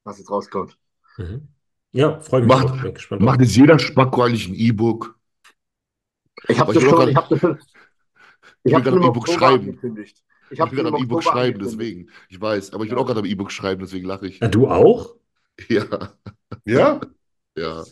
was 0.03 0.17
jetzt 0.19 0.29
rauskommt. 0.29 0.77
Mhm. 1.17 1.47
Ja, 1.91 2.19
freue 2.19 2.41
mich 2.41 2.49
Macht- 2.49 2.69
drauf. 2.69 2.81
Bin 2.81 2.93
gespannt 2.93 3.21
Macht 3.21 3.41
jetzt 3.41 3.55
jeder 3.55 3.77
Spacko 3.79 4.23
eigentlich 4.23 4.47
ein 4.47 4.55
E-Book? 4.55 5.17
Ich 6.47 6.59
habe 6.59 6.73
das 6.73 6.83
schon, 6.83 7.09
ich 7.09 7.15
habe 7.15 7.37
das, 7.37 7.41
ich 8.63 8.71
will 8.71 8.75
hab 8.75 8.83
gerade 8.83 8.97
ein 8.97 9.03
E-Book 9.03 9.27
schreiben. 9.27 9.67
angekündigt. 9.69 10.23
Ich 10.47 10.51
Ich 10.53 10.59
habe 10.61 10.75
gerade 10.75 10.89
am 10.89 10.95
E-Book 11.03 11.23
schreiben, 11.23 11.59
deswegen. 11.59 12.09
Ich 12.29 12.39
weiß, 12.39 12.73
aber 12.73 12.83
ich 12.83 12.91
will 12.91 12.97
auch 12.97 13.05
gerade 13.05 13.19
am 13.19 13.25
E-Book 13.25 13.51
schreiben, 13.51 13.81
deswegen 13.81 14.05
lache 14.07 14.27
ich. 14.27 14.39
Ja, 14.39 14.47
du 14.47 14.67
auch? 14.67 15.15
Ja, 15.69 15.85
Ja? 16.65 16.99
ja. 17.55 17.83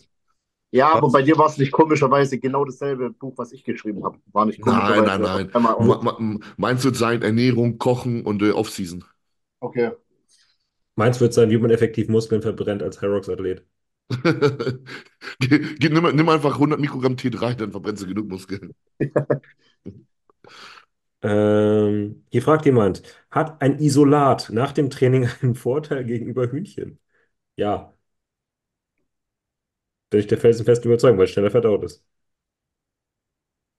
Ja, 0.72 0.88
aber 0.92 1.10
Was? 1.10 1.12
bei 1.12 1.22
dir 1.22 1.36
war 1.38 1.46
es 1.48 1.58
nicht 1.58 1.70
komischerweise 1.72 2.38
genau 2.38 2.64
dasselbe 2.64 3.10
Buch, 3.10 3.34
was 3.36 3.52
ich 3.52 3.64
geschrieben 3.64 4.04
habe. 4.04 4.18
War 4.32 4.46
nicht 4.46 4.60
Nein, 4.64 5.04
komischerweise. 5.04 5.04
nein, 5.04 5.20
nein. 5.22 5.52
ma- 5.78 6.18
Meins 6.56 6.84
wird 6.84 6.96
sein 6.96 7.20
Ernährung, 7.22 7.78
Kochen 7.78 8.24
und 8.24 8.42
äh, 8.42 8.52
Off-Season. 8.52 9.04
Okay. 9.62 9.92
Meins 10.96 11.20
wird 11.20 11.34
sein, 11.34 11.50
wie 11.50 11.58
man 11.58 11.70
effektiv 11.70 12.08
Muskeln 12.08 12.40
verbrennt 12.40 12.82
als 12.82 13.02
geh- 15.40 15.88
nimm, 15.90 16.16
nimm 16.16 16.28
einfach 16.28 16.58
100 16.58 16.80
Mikrogramm 16.80 17.16
T3, 17.16 17.54
dann 17.54 17.72
verbrennst 17.72 18.02
du 18.02 18.06
genug 18.06 18.28
Muskeln. 18.28 18.74
Ähm, 21.22 22.24
hier 22.30 22.42
fragt 22.42 22.64
jemand, 22.66 23.02
hat 23.30 23.60
ein 23.62 23.78
Isolat 23.78 24.50
nach 24.50 24.72
dem 24.72 24.90
Training 24.90 25.28
einen 25.42 25.54
Vorteil 25.54 26.04
gegenüber 26.04 26.50
Hühnchen? 26.50 26.98
Ja. 27.56 27.91
Bin 30.12 30.20
ich 30.20 30.28
der 30.28 30.38
felsenfesten 30.38 30.88
Überzeugung, 30.92 31.18
weil 31.18 31.24
es 31.24 31.32
schneller 31.32 31.50
verdaut 31.50 31.82
ist. 31.84 32.04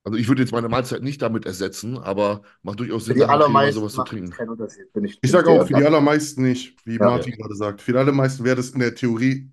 Also 0.04 0.18
ich 0.18 0.28
würde 0.28 0.42
jetzt 0.42 0.52
meine 0.52 0.68
Mahlzeit 0.68 1.02
nicht 1.02 1.22
damit 1.22 1.46
ersetzen, 1.46 1.98
aber 1.98 2.42
macht 2.62 2.80
durchaus 2.80 3.06
Für 3.06 3.14
Sinn, 3.14 3.16
die 3.16 3.24
allermeisten 3.24 3.80
sowas 3.80 3.94
zu 3.94 4.02
trinken. 4.04 4.32
keinen 4.32 4.50
Unterschied. 4.50 4.92
Bin 4.92 5.06
ich, 5.06 5.18
Ich 5.22 5.32
sage 5.32 5.50
auch, 5.50 5.66
für 5.66 5.74
die 5.74 5.86
allermeisten 5.86 6.42
nicht, 6.44 6.76
wie 6.86 6.98
Ja. 7.00 7.06
Martin 7.06 7.34
gerade 7.34 7.56
sagt. 7.56 7.82
Für 7.82 7.94
die 7.94 7.98
allermeisten 7.98 8.44
wäre 8.44 8.58
das 8.58 8.72
in 8.72 8.80
der 8.80 8.96
Theorie 8.96 9.50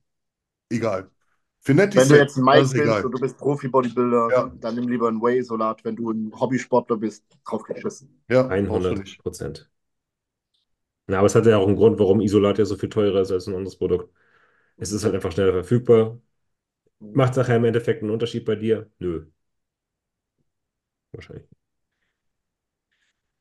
egal. 0.70 1.10
Für 1.60 1.74
Nettis 1.74 2.02
Wenn 2.02 2.08
du 2.08 2.18
jetzt 2.18 2.36
ein 2.36 2.44
Mike 2.44 2.60
ist 2.62 2.72
bist 2.72 2.82
egal. 2.82 3.04
und 3.04 3.12
du 3.12 3.18
bist 3.20 3.38
Profi-Bodybuilder, 3.38 4.28
Ja. 4.32 4.52
dann 4.60 4.74
nimm 4.74 4.88
lieber 4.88 5.08
ein 5.08 5.20
Whey-Isolat. 5.22 5.84
Wenn 5.84 5.96
du 5.96 6.10
ein 6.10 6.32
Hobbysportler 6.38 6.96
bist, 6.96 7.24
drauf 7.44 7.62
geschissen. 7.64 8.22
Ja, 8.28 8.44
brauchst 8.44 8.90
du 8.90 8.96
100 8.96 8.96
nicht. 8.96 9.18
Prozent. 9.22 9.70
Na, 11.06 11.18
aber 11.18 11.26
es 11.26 11.34
hat 11.34 11.46
ja 11.46 11.56
auch 11.58 11.66
einen 11.66 11.76
Grund, 11.76 11.98
warum 11.98 12.20
Isolat 12.20 12.58
ja 12.58 12.64
so 12.64 12.76
viel 12.76 12.88
teurer 12.88 13.20
ist 13.22 13.32
als 13.32 13.46
ein 13.46 13.54
anderes 13.54 13.76
Produkt. 13.76 14.12
Es 14.76 14.92
ist 14.92 15.04
halt 15.04 15.14
einfach 15.14 15.32
schneller 15.32 15.52
verfügbar. 15.52 16.20
Macht 17.00 17.36
nachher 17.36 17.56
im 17.56 17.64
Endeffekt 17.64 18.02
einen 18.02 18.10
Unterschied 18.12 18.44
bei 18.46 18.54
dir? 18.56 18.90
Nö. 19.00 19.26
Wahrscheinlich. 21.12 21.44
nicht. 21.50 21.60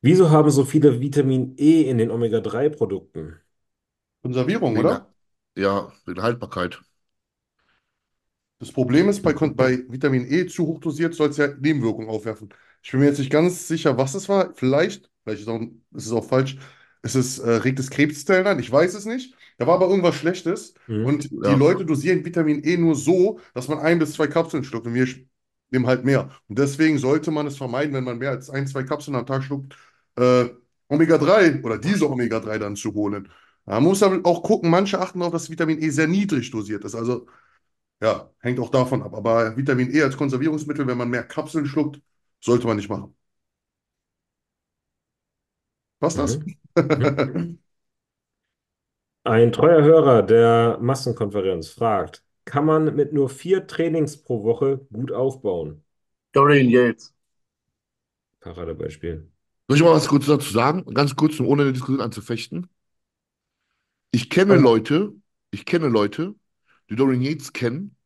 Wieso 0.02 0.28
haben 0.30 0.50
so 0.50 0.66
viele 0.66 1.00
Vitamin 1.00 1.54
E 1.56 1.88
in 1.88 1.96
den 1.96 2.10
Omega-3-Produkten? 2.10 3.40
Konservierung, 4.22 4.76
Wegen 4.76 4.78
oder? 4.78 4.88
der- 4.88 5.14
Ja, 5.56 5.92
wegen 6.06 6.14
der 6.16 6.24
Haltbarkeit. 6.24 6.80
Das 8.58 8.72
Problem 8.72 9.08
ist, 9.08 9.22
bei, 9.22 9.32
Kon- 9.32 9.56
bei 9.56 9.78
Vitamin 9.88 10.26
E 10.30 10.46
zu 10.46 10.66
hoch 10.66 10.80
dosiert 10.80 11.14
soll 11.14 11.30
es 11.30 11.36
ja 11.38 11.46
Nebenwirkungen 11.48 12.08
aufwerfen. 12.10 12.50
Ich 12.82 12.90
bin 12.90 13.00
mir 13.00 13.06
jetzt 13.06 13.18
nicht 13.18 13.30
ganz 13.30 13.66
sicher, 13.68 13.96
was 13.96 14.14
es 14.14 14.28
war. 14.28 14.52
Vielleicht, 14.54 15.10
vielleicht 15.24 15.42
ist, 15.42 15.48
auch, 15.48 15.60
ist 15.60 16.06
es 16.06 16.12
auch 16.12 16.24
falsch. 16.24 16.56
Es 17.02 17.14
ist, 17.14 17.38
äh, 17.38 17.50
regt 17.50 17.78
es 17.78 17.90
Krebszellen 17.90 18.46
an, 18.46 18.58
ich 18.58 18.70
weiß 18.70 18.94
es 18.94 19.06
nicht. 19.06 19.34
Da 19.58 19.66
war 19.66 19.74
aber 19.74 19.88
irgendwas 19.88 20.14
Schlechtes. 20.16 20.74
Mhm. 20.86 21.04
Und 21.06 21.30
die 21.30 21.36
Ja. 21.44 21.54
Leute 21.54 21.84
dosieren 21.84 22.24
Vitamin 22.24 22.62
E 22.64 22.76
nur 22.76 22.94
so, 22.94 23.40
dass 23.54 23.68
man 23.68 23.78
ein 23.78 23.98
bis 23.98 24.12
zwei 24.12 24.26
Kapseln 24.26 24.64
schluckt. 24.64 24.86
Und 24.86 24.94
wir 24.94 25.06
nehmen 25.70 25.86
halt 25.86 26.04
mehr. 26.04 26.30
Und 26.48 26.58
deswegen 26.58 26.98
sollte 26.98 27.30
man 27.30 27.46
es 27.46 27.56
vermeiden, 27.56 27.94
wenn 27.94 28.04
man 28.04 28.18
mehr 28.18 28.30
als 28.30 28.50
ein, 28.50 28.66
zwei 28.66 28.82
Kapseln 28.82 29.16
am 29.16 29.26
Tag 29.26 29.42
schluckt, 29.44 29.76
äh, 30.16 30.46
Omega-3 30.88 31.62
oder 31.62 31.78
diese 31.78 32.10
Omega-3 32.10 32.58
dann 32.58 32.76
zu 32.76 32.92
holen. 32.94 33.28
Man 33.64 33.82
muss 33.84 34.02
aber 34.02 34.20
auch 34.28 34.42
gucken, 34.42 34.70
manche 34.70 34.98
achten 34.98 35.20
darauf, 35.20 35.32
dass 35.32 35.50
Vitamin 35.50 35.80
E 35.80 35.90
sehr 35.90 36.08
niedrig 36.08 36.50
dosiert 36.50 36.84
ist. 36.84 36.94
Also, 36.94 37.26
ja, 38.02 38.30
hängt 38.40 38.60
auch 38.60 38.70
davon 38.70 39.02
ab. 39.02 39.14
Aber 39.14 39.56
Vitamin 39.56 39.94
E 39.94 40.02
als 40.02 40.16
Konservierungsmittel, 40.16 40.86
wenn 40.86 40.98
man 40.98 41.10
mehr 41.10 41.24
Kapseln 41.24 41.66
schluckt, 41.66 42.00
sollte 42.40 42.66
man 42.66 42.76
nicht 42.76 42.88
machen. 42.90 43.14
Passt 45.98 46.18
das? 46.18 46.38
Ein 49.24 49.52
treuer 49.52 49.82
Hörer 49.82 50.22
der 50.22 50.78
Massenkonferenz 50.80 51.68
fragt, 51.68 52.22
kann 52.44 52.64
man 52.66 52.94
mit 52.96 53.12
nur 53.14 53.28
vier 53.30 53.66
Trainings 53.66 54.22
pro 54.22 54.42
Woche 54.44 54.86
gut 54.92 55.10
aufbauen? 55.12 55.82
Dorian 56.32 56.68
Yates. 56.68 57.14
Paradebeispiel. 58.40 59.30
Soll 59.68 59.76
ich 59.76 59.82
mal 59.82 59.92
was 59.92 60.08
kurz 60.08 60.26
dazu 60.26 60.52
sagen? 60.52 60.84
Ganz 60.94 61.14
kurz, 61.16 61.38
um 61.40 61.46
ohne 61.46 61.62
eine 61.62 61.72
Diskussion 61.72 62.00
anzufechten. 62.00 62.68
Ich 64.10 64.28
kenne 64.30 64.54
Ja. 64.54 64.60
Leute, 64.60 65.12
ich 65.50 65.64
kenne 65.64 65.88
Leute, 65.88 66.34
die 66.90 66.96
Dorian 66.96 67.22
Yates 67.22 67.52
kennen 67.52 67.96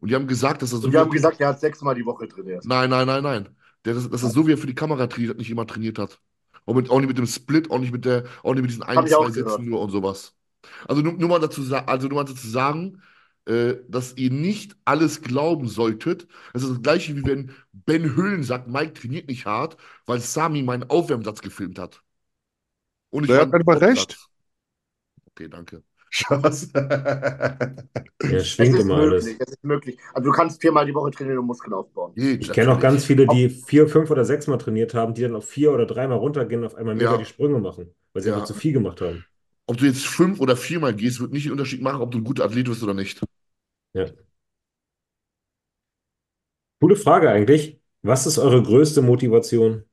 und 0.00 0.10
die 0.10 0.14
haben 0.14 0.26
gesagt, 0.26 0.62
dass 0.62 0.72
er 0.72 0.78
so 0.78 0.86
Und 0.88 0.92
wir 0.92 1.00
haben 1.00 1.10
gesagt, 1.10 1.40
er 1.40 1.48
hat 1.48 1.60
sechsmal 1.60 1.94
die 1.94 2.04
Woche 2.04 2.28
trainiert. 2.28 2.64
Nein, 2.66 2.90
nein, 2.90 3.06
nein, 3.06 3.22
nein. 3.22 3.48
Der, 3.84 3.94
dass, 3.94 4.10
dass 4.10 4.22
er 4.22 4.30
so 4.30 4.46
wie 4.46 4.52
er 4.52 4.58
für 4.58 4.66
die 4.66 4.74
Kamera 4.74 5.06
trainiert 5.06 5.30
hat, 5.30 5.38
nicht 5.38 5.50
immer 5.50 5.66
trainiert 5.66 5.98
hat. 5.98 6.20
Auch, 6.66 6.74
mit, 6.74 6.90
auch 6.90 6.98
nicht 6.98 7.08
mit 7.08 7.18
dem 7.18 7.26
Split, 7.26 7.70
auch 7.70 7.78
nicht 7.78 7.92
mit 7.92 8.04
der, 8.04 8.24
auch 8.42 8.52
nicht 8.52 8.62
mit 8.62 8.70
diesen 8.70 8.82
ein, 8.82 9.06
zwei 9.06 9.30
Sätzen 9.30 9.64
nur 9.64 9.80
und 9.80 9.90
sowas. 9.90 10.34
Also 10.88 11.00
nur, 11.00 11.12
nur 11.12 11.28
mal 11.28 11.40
dazu, 11.40 11.62
also 11.86 12.08
nur 12.08 12.16
mal 12.16 12.24
dazu 12.24 12.46
sagen, 12.46 13.02
äh, 13.46 13.76
dass 13.88 14.16
ihr 14.16 14.30
nicht 14.30 14.76
alles 14.84 15.22
glauben 15.22 15.68
solltet. 15.68 16.26
Das 16.52 16.64
ist 16.64 16.70
das 16.70 16.82
gleiche 16.82 17.16
wie 17.16 17.24
wenn 17.24 17.52
Ben 17.72 18.16
Höhlen 18.16 18.42
sagt, 18.42 18.66
Mike 18.68 18.94
trainiert 18.94 19.28
nicht 19.28 19.46
hart, 19.46 19.76
weil 20.04 20.20
Sami 20.20 20.62
meinen 20.62 20.90
Aufwärmsatz 20.90 21.40
gefilmt 21.40 21.78
hat. 21.78 22.02
Und 23.10 23.24
ich 23.24 23.30
war 23.30 23.46
hat 23.46 23.52
Hauptsatz. 23.52 23.82
recht. 23.82 24.18
Okay, 25.30 25.48
danke. 25.48 25.82
Spaß. 26.18 26.70
Ja, 28.28 28.42
Es 28.42 28.48
schwingt 28.48 28.78
ist 28.78 28.78
immer 28.78 28.96
möglich, 28.96 29.36
alles. 29.36 29.36
es 29.38 29.48
ist 29.52 29.64
möglich. 29.64 29.98
Also 30.12 30.30
du 30.30 30.36
kannst 30.36 30.60
viermal 30.60 30.84
die 30.86 30.94
Woche 30.94 31.10
trainieren 31.12 31.38
und 31.38 31.46
Muskeln 31.46 31.72
aufbauen. 31.74 32.16
Geht, 32.16 32.40
Ich 32.40 32.52
kenne 32.52 32.72
auch 32.72 32.80
ganz 32.80 33.04
viele, 33.04 33.26
die 33.28 33.48
vier, 33.50 33.88
fünf 33.88 34.10
oder 34.10 34.24
sechs 34.24 34.46
Mal 34.48 34.56
trainiert 34.58 34.94
haben, 34.94 35.14
die 35.14 35.22
dann 35.22 35.36
auf 35.36 35.48
vier 35.48 35.72
oder 35.72 35.86
dreimal 35.86 36.18
runtergehen 36.18 36.60
und 36.62 36.66
auf 36.66 36.74
einmal 36.74 36.94
mega 36.96 37.16
Ja. 37.16 37.18
die 37.18 37.24
Sprünge 37.24 37.58
machen, 37.60 37.94
weil 38.12 38.22
sie 38.22 38.30
Ja. 38.30 38.36
einfach 38.36 38.44
zu 38.44 38.54
viel 38.54 38.72
gemacht 38.72 39.00
haben. 39.00 39.26
Ob 39.68 39.76
du 39.78 39.86
jetzt 39.86 40.06
fünf 40.06 40.40
oder 40.40 40.56
viermal 40.56 40.94
gehst, 40.94 41.20
wird 41.20 41.32
nicht 41.32 41.46
den 41.46 41.52
Unterschied 41.52 41.80
machen, 41.82 42.00
ob 42.00 42.10
du 42.10 42.18
ein 42.18 42.24
guter 42.24 42.44
Athlet 42.44 42.66
bist 42.66 42.82
oder 42.82 42.94
nicht. 42.94 43.20
Ja. 43.94 44.06
Coole 46.80 46.96
Frage 46.96 47.30
eigentlich. 47.30 47.80
Was 48.02 48.26
ist 48.26 48.38
eure 48.38 48.62
größte 48.62 49.02
Motivation? 49.02 49.84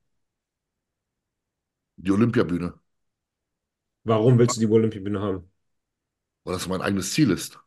Die 1.98 2.12
Olympiabühne, 2.12 2.80
Warum 4.06 4.40
willst 4.40 4.56
du 4.56 4.62
die 4.62 4.68
Olympiabühne 4.72 5.20
haben? 5.20 5.52
Weil 6.44 6.54
das 6.54 6.68
mein 6.68 6.82
eigenes 6.82 7.14
Ziel 7.14 7.32
ist. 7.32 7.60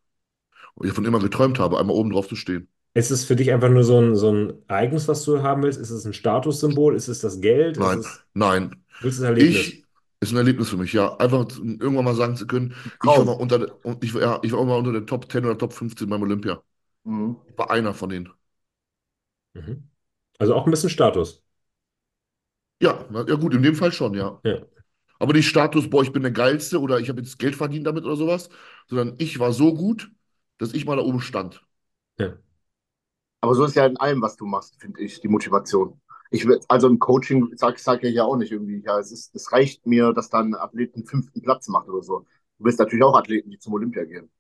Und 0.75 0.87
ich 0.87 0.93
davon 0.93 1.05
immer 1.07 1.21
geträumt 1.21 1.59
habe, 1.61 1.79
einmal 1.81 1.97
oben 1.97 2.11
drauf 2.13 2.29
zu 2.29 2.37
stehen. 2.37 2.69
Ist 2.95 3.11
es 3.11 3.25
für 3.25 3.37
dich 3.37 3.53
einfach 3.53 3.69
nur 3.69 3.85
so 3.85 4.01
ein, 4.01 4.17
so 4.17 4.33
ein 4.33 4.63
Ereignis, 4.69 5.07
was 5.09 5.23
du 5.25 5.43
haben 5.43 5.63
willst? 5.63 5.79
Ist 5.79 5.91
es 5.91 6.05
ein 6.07 6.15
Statussymbol? 6.15 6.97
Ist 6.97 7.09
es 7.09 7.21
das 7.21 7.41
Geld? 7.41 7.77
Nein, 7.77 7.95
Ist 7.95 7.95
es, 7.97 8.25
nein. 8.35 8.85
willst 9.01 9.19
du 9.19 9.23
das 9.23 9.31
Erlebnis? 9.31 9.75
Ich, 9.75 9.87
ist 10.21 10.33
ein 10.33 10.39
Erlebnis 10.39 10.71
für 10.71 10.77
mich, 10.79 10.93
ja. 10.95 11.17
Einfach 11.19 11.49
irgendwann 11.59 12.05
mal 12.07 12.15
sagen 12.15 12.37
zu 12.37 12.47
können, 12.47 12.75
ich 13.03 13.17
war 13.17 13.25
mal 13.25 13.33
unter, 13.35 13.85
und 13.85 14.05
ich, 14.05 14.15
war- 14.15 14.23
ja, 14.23 14.41
ich 14.43 14.53
war 14.53 14.65
mal 14.65 14.79
unter 14.79 14.93
den 14.93 15.07
Top 15.07 15.31
10 15.31 15.45
oder 15.47 15.59
Top 15.59 15.73
15 15.75 16.09
beim 16.09 16.23
Olympia. 16.23 16.63
Mhm. 17.05 17.37
Ich 17.47 17.59
war 17.59 17.71
einer 17.71 17.95
von 17.95 18.11
denen. 18.11 18.31
Mhm. 19.55 19.91
Also 20.39 20.55
auch 20.55 20.67
ein 20.67 20.71
bisschen 20.71 20.91
Status. 20.91 21.45
Ja, 22.81 23.05
ja 23.29 23.35
gut, 23.37 23.55
in 23.55 23.63
dem 23.63 23.75
Fall 23.75 23.93
schon, 23.93 24.15
ja. 24.15 24.43
Ja. 24.45 24.67
Aber 25.19 25.33
nicht 25.33 25.49
Status, 25.49 25.89
boah, 25.89 26.03
ich 26.03 26.13
bin 26.13 26.23
der 26.23 26.33
Geilste 26.33 26.81
oder 26.81 26.99
ich 27.01 27.09
habe 27.09 27.21
jetzt 27.21 27.39
Geld 27.39 27.57
verdient 27.57 27.87
damit 27.87 28.05
oder 28.05 28.17
sowas, 28.17 28.49
sondern 28.89 29.15
ich 29.19 29.39
war 29.39 29.53
so 29.53 29.75
gut, 29.75 30.11
dass 30.59 30.75
ich 30.75 30.85
mal 30.85 30.97
da 30.97 31.03
oben 31.03 31.21
stand. 31.21 31.63
Ja. 32.19 32.37
Aber 33.41 33.55
so 33.55 33.65
ist 33.65 33.77
ja 33.77 33.87
in 33.87 33.97
allem, 33.97 34.23
was 34.23 34.37
du 34.37 34.47
machst, 34.47 34.81
finde 34.81 35.01
ich, 35.01 35.21
die 35.21 35.29
Motivation. 35.29 36.01
Ich 36.31 36.47
will, 36.47 36.61
also 36.69 36.89
im 36.89 36.99
Coaching 36.99 37.53
sag, 37.55 37.79
sag 37.79 38.03
ich 38.03 38.15
ja 38.15 38.25
auch 38.25 38.37
nicht 38.37 38.51
irgendwie, 38.51 38.83
ja, 38.85 38.99
es 38.99 39.13
ist, 39.13 39.35
es 39.35 39.53
reicht 39.53 39.87
mir, 39.87 40.13
dass 40.13 40.29
dann 40.29 40.55
ein 40.55 40.61
Athlet 40.61 40.95
einen 40.95 41.07
fünften 41.07 41.41
Platz 41.43 41.69
macht 41.69 41.89
oder 41.89 42.03
so. 42.03 42.27
Du 42.59 42.65
willst 42.65 42.79
natürlich 42.79 43.05
auch 43.05 43.17
Athleten, 43.17 43.51
die 43.51 43.59
zum 43.59 43.75
Olympia 43.75 44.05
gehen. 44.05 44.31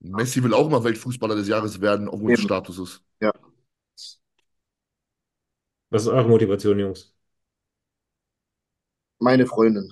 Messi 0.00 0.42
will 0.42 0.54
auch 0.54 0.68
mal 0.68 0.84
Weltfußballer 0.84 1.34
des 1.34 1.48
Jahres 1.48 1.80
werden, 1.80 2.08
aufgrund 2.08 2.32
des 2.32 2.40
Eben. 2.40 2.48
Statuses. 2.48 3.02
Was 5.90 6.02
ist 6.02 6.08
eure 6.08 6.28
Motivation, 6.28 6.78
Jungs? 6.78 7.12
Meine 9.18 9.46
Freundin. 9.46 9.90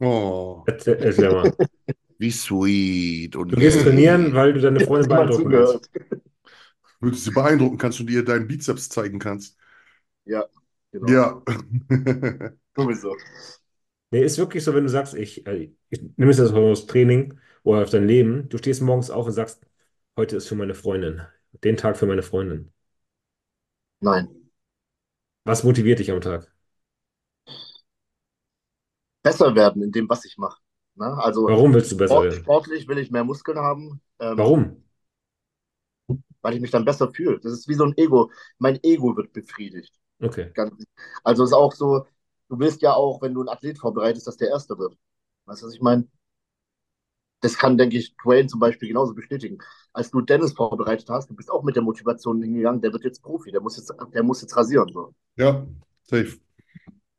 Oh. 0.00 0.62
Erzähl, 0.66 0.98
erzähl 1.00 1.30
mal. 1.30 1.52
Wie 2.18 2.30
sweet. 2.32 3.36
Und 3.36 3.52
Du 3.52 3.56
gehst 3.56 3.82
trainieren, 3.82 4.34
weil 4.34 4.52
du 4.52 4.60
deine 4.60 4.80
Freundin 4.80 5.08
beeindrucken 5.08 5.50
willst. 5.50 5.90
Würdest 7.00 7.26
du 7.26 7.30
sie 7.30 7.34
beeindrucken 7.34 7.78
kannst 7.78 8.00
und 8.00 8.10
ihr 8.10 8.24
deinen 8.24 8.48
Bizeps 8.48 8.88
zeigen 8.88 9.18
kannst. 9.18 9.56
Ja, 10.24 10.44
genau. 10.92 11.08
Ja. 11.12 11.42
Sowieso. 12.76 13.16
Nee, 14.10 14.22
ist 14.24 14.38
wirklich 14.38 14.64
so, 14.64 14.74
wenn 14.74 14.84
du 14.84 14.90
sagst, 14.90 15.14
ich, 15.14 15.46
äh, 15.46 15.70
ich 15.90 16.02
nehme 16.16 16.30
es 16.30 16.38
jetzt 16.38 16.52
mal 16.52 16.62
aufs 16.72 16.86
Training 16.86 17.38
oder 17.62 17.82
auf 17.82 17.90
dein 17.90 18.06
Leben, 18.06 18.48
du 18.48 18.58
stehst 18.58 18.80
morgens 18.82 19.10
auf 19.10 19.26
und 19.26 19.32
sagst, 19.32 19.66
heute 20.16 20.36
ist 20.36 20.48
für 20.48 20.54
meine 20.56 20.74
Freundin, 20.74 21.22
den 21.64 21.76
Tag 21.76 21.96
für 21.98 22.06
meine 22.06 22.22
Freundin. 22.22 22.72
Nein. 24.00 24.28
Was 25.44 25.64
motiviert 25.64 25.98
dich 25.98 26.12
am 26.12 26.20
Tag? 26.20 26.52
Besser 29.30 29.54
werden 29.54 29.82
in 29.82 29.92
dem, 29.92 30.08
was 30.08 30.24
ich 30.24 30.36
mache. 30.38 30.60
Ne? 30.94 31.06
Also 31.22 31.46
Warum 31.48 31.74
willst 31.74 31.92
du 31.92 31.96
besser 31.96 32.14
sport, 32.14 32.24
werden? 32.24 32.42
sportlich 32.42 32.88
will 32.88 32.98
ich 32.98 33.10
mehr 33.10 33.24
Muskeln 33.24 33.58
haben, 33.58 34.00
ähm, 34.20 34.38
Warum? 34.38 34.82
weil 36.42 36.54
ich 36.54 36.60
mich 36.60 36.70
dann 36.70 36.84
besser 36.84 37.10
fühle. 37.10 37.38
Das 37.40 37.52
ist 37.52 37.68
wie 37.68 37.74
so 37.74 37.84
ein 37.84 37.96
Ego. 37.96 38.30
Mein 38.58 38.78
Ego 38.82 39.16
wird 39.16 39.32
befriedigt. 39.32 39.94
Okay. 40.22 40.50
Ganz, 40.54 40.84
also 41.24 41.44
ist 41.44 41.52
auch 41.52 41.72
so, 41.74 42.06
du 42.48 42.58
willst 42.58 42.82
ja 42.82 42.94
auch, 42.94 43.22
wenn 43.22 43.34
du 43.34 43.40
einen 43.40 43.48
Athlet 43.48 43.78
vorbereitest, 43.78 44.26
dass 44.26 44.36
der 44.36 44.48
Erste 44.48 44.78
wird. 44.78 44.96
Weißt 45.46 45.62
du, 45.62 45.66
was 45.66 45.74
ich 45.74 45.80
meine? 45.80 46.08
Das 47.40 47.56
kann, 47.56 47.78
denke 47.78 47.96
ich, 47.98 48.16
Dwayne 48.16 48.48
zum 48.48 48.58
Beispiel 48.60 48.88
genauso 48.88 49.14
bestätigen. 49.14 49.58
Als 49.92 50.10
du 50.10 50.20
Dennis 50.20 50.52
vorbereitet 50.52 51.08
hast, 51.08 51.30
du 51.30 51.34
bist 51.36 51.50
auch 51.50 51.62
mit 51.62 51.76
der 51.76 51.82
Motivation 51.84 52.42
hingegangen, 52.42 52.80
der 52.80 52.92
wird 52.92 53.04
jetzt 53.04 53.22
Profi, 53.22 53.52
der 53.52 53.60
muss 53.60 53.76
jetzt, 53.76 53.92
der 54.12 54.22
muss 54.24 54.40
jetzt 54.42 54.56
rasieren. 54.56 54.88
So. 54.92 55.14
Ja, 55.36 55.66
safe. 56.02 56.38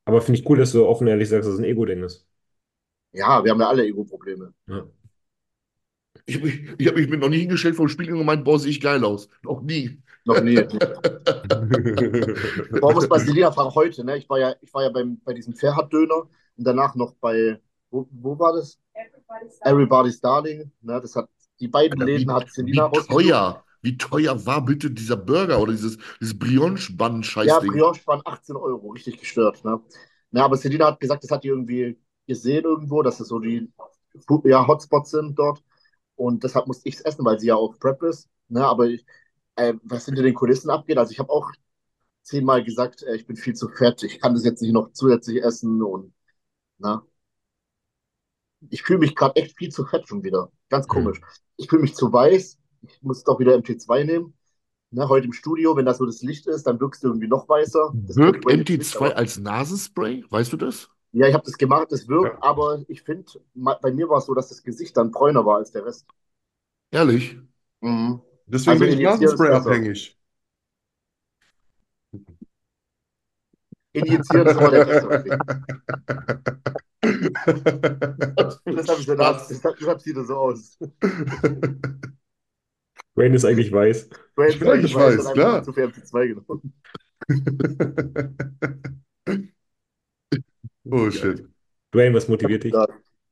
Aber 0.09 0.23
finde 0.23 0.39
ich 0.39 0.49
cool, 0.49 0.57
dass 0.57 0.71
du 0.71 0.87
offen 0.87 1.05
ehrlich 1.05 1.29
sagst, 1.29 1.47
dass 1.47 1.53
es 1.53 1.59
ein 1.59 1.65
Ego-Ding 1.65 2.01
ist. 2.01 2.25
Ja, 3.11 3.43
wir 3.43 3.51
haben 3.51 3.59
ja 3.59 3.69
alle 3.69 3.85
Ego-Probleme. 3.85 4.51
Ja. 4.65 4.87
ich 6.25 6.37
habe 6.37 6.47
mich, 6.47 6.61
ich 6.79 6.87
hab 6.87 6.95
mich 6.95 7.07
noch 7.09 7.29
nie 7.29 7.41
hingestellt 7.41 7.75
vor 7.75 7.85
dem 7.85 7.91
Spiegel 7.91 8.13
und 8.13 8.21
gemeint, 8.21 8.43
boah, 8.43 8.57
sehe 8.57 8.71
ich 8.71 8.81
geil 8.81 9.05
aus. 9.05 9.29
Noch 9.43 9.61
nie. 9.61 10.01
Noch 10.25 10.41
nie. 10.41 10.55
Bei 13.07 13.19
Selina 13.19 13.51
fragen, 13.51 13.75
heute, 13.75 14.03
ne? 14.03 14.17
Ich 14.17 14.27
war 14.27 14.39
ja, 14.39 14.55
ich 14.61 14.73
war 14.73 14.81
ja 14.81 14.89
beim, 14.89 15.19
bei 15.23 15.33
diesem 15.33 15.53
Ferhat-Döner 15.53 16.27
und 16.57 16.57
danach 16.57 16.95
noch 16.95 17.13
bei, 17.21 17.61
wo, 17.91 18.07
wo 18.09 18.39
war 18.39 18.53
das? 18.53 18.79
Everybody's 19.63 20.19
Darling. 20.19 20.71
Ne? 20.81 20.99
Das 20.99 21.15
hat, 21.15 21.29
die 21.59 21.67
beiden 21.67 22.01
Alter, 22.01 22.07
wie, 22.07 22.17
Läden 22.17 22.33
hat 22.33 22.47
wie 22.47 22.49
Selina 22.49 22.85
rausgesucht. 22.85 23.11
teuer, 23.11 23.63
wie 23.81 23.97
teuer 23.97 24.45
war 24.45 24.65
bitte 24.65 24.91
dieser 24.91 25.17
Burger 25.17 25.59
oder 25.61 25.71
dieses, 25.73 25.97
dieses 26.19 26.37
Ja, 27.41 27.59
Brioche-Bun-Scheißding? 27.59 27.61
Brioche 27.61 28.05
waren 28.07 28.21
18 28.25 28.55
Euro, 28.55 28.89
richtig 28.91 29.19
gestört. 29.19 29.63
Ne? 29.63 29.79
Na, 30.31 30.43
aber 30.45 30.57
Selina 30.57 30.87
hat 30.87 30.99
gesagt, 30.99 31.23
das 31.23 31.31
hat 31.31 31.43
die 31.43 31.47
irgendwie 31.49 31.97
gesehen 32.27 32.63
irgendwo, 32.65 33.01
dass 33.01 33.17
das 33.17 33.27
so 33.29 33.39
die 33.39 33.71
ja, 34.45 34.67
Hotspots 34.67 35.11
sind 35.11 35.37
dort. 35.39 35.63
Und 36.15 36.43
deshalb 36.43 36.67
musste 36.67 36.89
ich 36.89 36.95
es 36.95 37.01
essen, 37.01 37.25
weil 37.25 37.39
sie 37.39 37.47
ja 37.47 37.55
auf 37.55 37.79
Prep 37.79 38.03
ist. 38.03 38.29
Ne? 38.49 38.65
Aber 38.65 38.87
äh, 38.89 39.73
was 39.83 40.05
hinter 40.05 40.23
den 40.23 40.33
Kulissen 40.35 40.69
abgeht, 40.69 40.97
also 40.97 41.11
ich 41.11 41.19
habe 41.19 41.31
auch 41.31 41.51
zehnmal 42.23 42.63
gesagt, 42.63 43.03
äh, 43.03 43.15
ich 43.15 43.27
bin 43.27 43.37
viel 43.37 43.55
zu 43.55 43.69
fett, 43.69 44.03
ich 44.03 44.21
kann 44.21 44.33
das 44.35 44.45
jetzt 44.45 44.61
nicht 44.61 44.73
noch 44.73 44.91
zusätzlich 44.93 45.43
essen 45.43 45.81
und 45.83 46.13
na. 46.79 47.05
Ich 48.69 48.83
fühle 48.83 48.99
mich 48.99 49.15
gerade 49.15 49.35
echt 49.41 49.57
viel 49.57 49.69
zu 49.69 49.85
fett 49.85 50.07
schon 50.07 50.23
wieder. 50.23 50.51
Ganz 50.69 50.87
Hm. 50.93 51.09
komisch. 51.09 51.21
Ich 51.57 51.69
fühle 51.69 51.81
mich 51.81 51.95
zu 51.95 52.11
weiß. 52.11 52.58
Ich 52.81 53.01
muss 53.01 53.23
doch 53.23 53.39
wieder 53.39 53.55
MT2 53.55 54.03
nehmen. 54.05 54.33
Ne, 54.91 55.07
heute 55.07 55.27
im 55.27 55.33
Studio, 55.33 55.75
wenn 55.77 55.85
das 55.85 55.99
so 55.99 56.05
das 56.05 56.21
Licht 56.23 56.47
ist, 56.47 56.63
dann 56.65 56.79
wirkst 56.79 57.03
du 57.03 57.09
irgendwie 57.09 57.27
noch 57.27 57.47
weißer. 57.47 57.93
Das 58.07 58.15
Wirkt 58.15 58.43
kommt 58.45 58.57
jetzt 58.57 58.69
nicht, 58.69 58.95
MT2 58.95 59.05
aber- 59.07 59.17
als 59.17 59.37
Nasenspray? 59.37 60.25
Weißt 60.29 60.51
du 60.51 60.57
das? 60.57 60.89
Ja, 61.11 61.27
ich 61.27 61.33
habe 61.33 61.43
das 61.45 61.57
gemacht, 61.57 61.87
das 61.91 62.07
wirkt, 62.07 62.35
Ja. 62.35 62.43
aber 62.43 62.83
ich 62.87 63.01
finde, 63.03 63.25
bei 63.53 63.91
mir 63.91 64.09
war 64.09 64.17
es 64.19 64.25
so, 64.25 64.33
dass 64.35 64.49
das 64.49 64.63
Gesicht 64.63 64.95
dann 64.97 65.11
bräuner 65.11 65.45
war 65.45 65.57
als 65.57 65.71
der 65.71 65.85
Rest. 65.85 66.05
Ehrlich? 66.91 67.37
Mhm. 67.81 68.21
Deswegen 68.45 68.71
Also 68.71 68.85
bin 68.85 68.93
ich 68.93 68.99
Nasenspray 69.03 69.51
abhängig. 69.51 70.15
Injizieren 73.93 74.47
ist 74.47 74.57
immer 74.59 74.69
der 74.71 74.87
Weg. 74.87 75.39
Deshalb, 78.65 80.01
sieht 80.01 80.15
er 80.15 80.25
so 80.25 80.35
aus. 80.35 80.77
Wayne 83.19 83.35
ist 83.35 83.45
eigentlich 83.45 83.71
weiß. 83.71 84.09
Dwayne 84.35 84.53
Ich 84.53 84.59
bin 84.59 84.67
eigentlich 84.69 84.95
weiß, 84.95 85.19
einfach 85.27 85.33
klar. 85.33 85.63
zu 85.63 85.71
viel 85.73 85.83
MT2 85.83 86.27
genommen. 86.27 86.73
Oh 90.89 91.09
shit. 91.11 91.45
Dwayne, 91.93 92.13
was 92.15 92.27
motiviert 92.27 92.63
dich? 92.63 92.73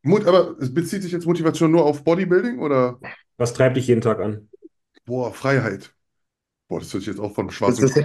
Mut, 0.03 0.25
aber 0.25 0.57
es 0.59 0.73
bezieht 0.73 1.01
sich 1.03 1.11
jetzt 1.11 1.25
Motivation 1.25 1.71
nur 1.71 1.85
auf 1.85 2.03
Bodybuilding 2.03 2.59
oder? 2.59 2.99
Was 3.37 3.53
treibt 3.53 3.77
dich 3.77 3.87
jeden 3.87 4.01
Tag 4.01 4.19
an? 4.19 4.49
Boah, 5.05 5.33
Freiheit. 5.33 5.93
Boah, 6.69 6.79
das 6.79 6.93
hört 6.93 7.03
sich 7.03 7.13
jetzt 7.13 7.19
auch 7.21 7.33
von 7.35 7.49
Das, 7.65 7.79
schwarzen. 7.79 7.83
ist, 7.83 8.03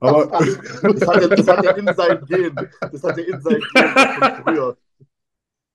Aber 0.00 0.26
das, 0.82 1.06
hat 1.06 1.20
er, 1.22 1.30
das 1.30 1.46
hat 1.48 1.64
er 1.64 1.76
in 1.76 1.92
sein 1.92 2.24
Gen. 2.26 2.70
Das 2.90 3.02
hat 3.02 3.18
er 3.18 3.28
in 3.28 3.40
sein 3.40 3.68
Gen 3.72 3.96
von 4.14 4.30
früher. 4.30 4.78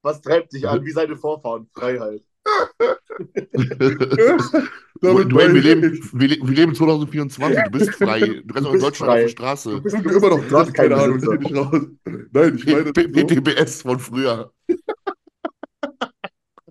Was 0.04 0.22
treibt 0.22 0.54
dich 0.54 0.68
an? 0.68 0.86
Wie 0.86 0.92
seine 0.92 1.18
Vorfahren? 1.18 1.68
Freiheit. 1.74 2.24
Dwayne, 5.02 5.54
wir 5.54 5.62
leben, 5.62 6.10
wir, 6.14 6.30
wir 6.30 6.56
leben 6.56 6.76
2024. 6.76 7.64
Du 7.64 7.72
bist 7.72 7.92
frei. 7.96 8.42
Du 8.44 8.54
kannst 8.54 8.70
auch 8.70 8.74
in 8.74 8.80
Deutschland 8.80 9.12
frei. 9.12 9.14
auf 9.14 9.20
der 9.26 9.30
Straße. 9.30 9.70
Du 9.72 9.82
bist, 9.82 9.96
immer 9.96 10.30
noch 10.30 10.48
drin, 10.48 10.74
keine 10.74 10.96
Ahnung, 10.96 11.18
ich 11.18 11.40
nicht 11.40 11.56
raus. 11.56 11.82
Nein, 12.32 12.56
ich 12.56 12.66
meine, 12.66 12.94
P- 12.94 13.04
so, 13.04 13.10
PTBS 13.28 13.82
von 13.82 14.00
früher. 14.00 14.52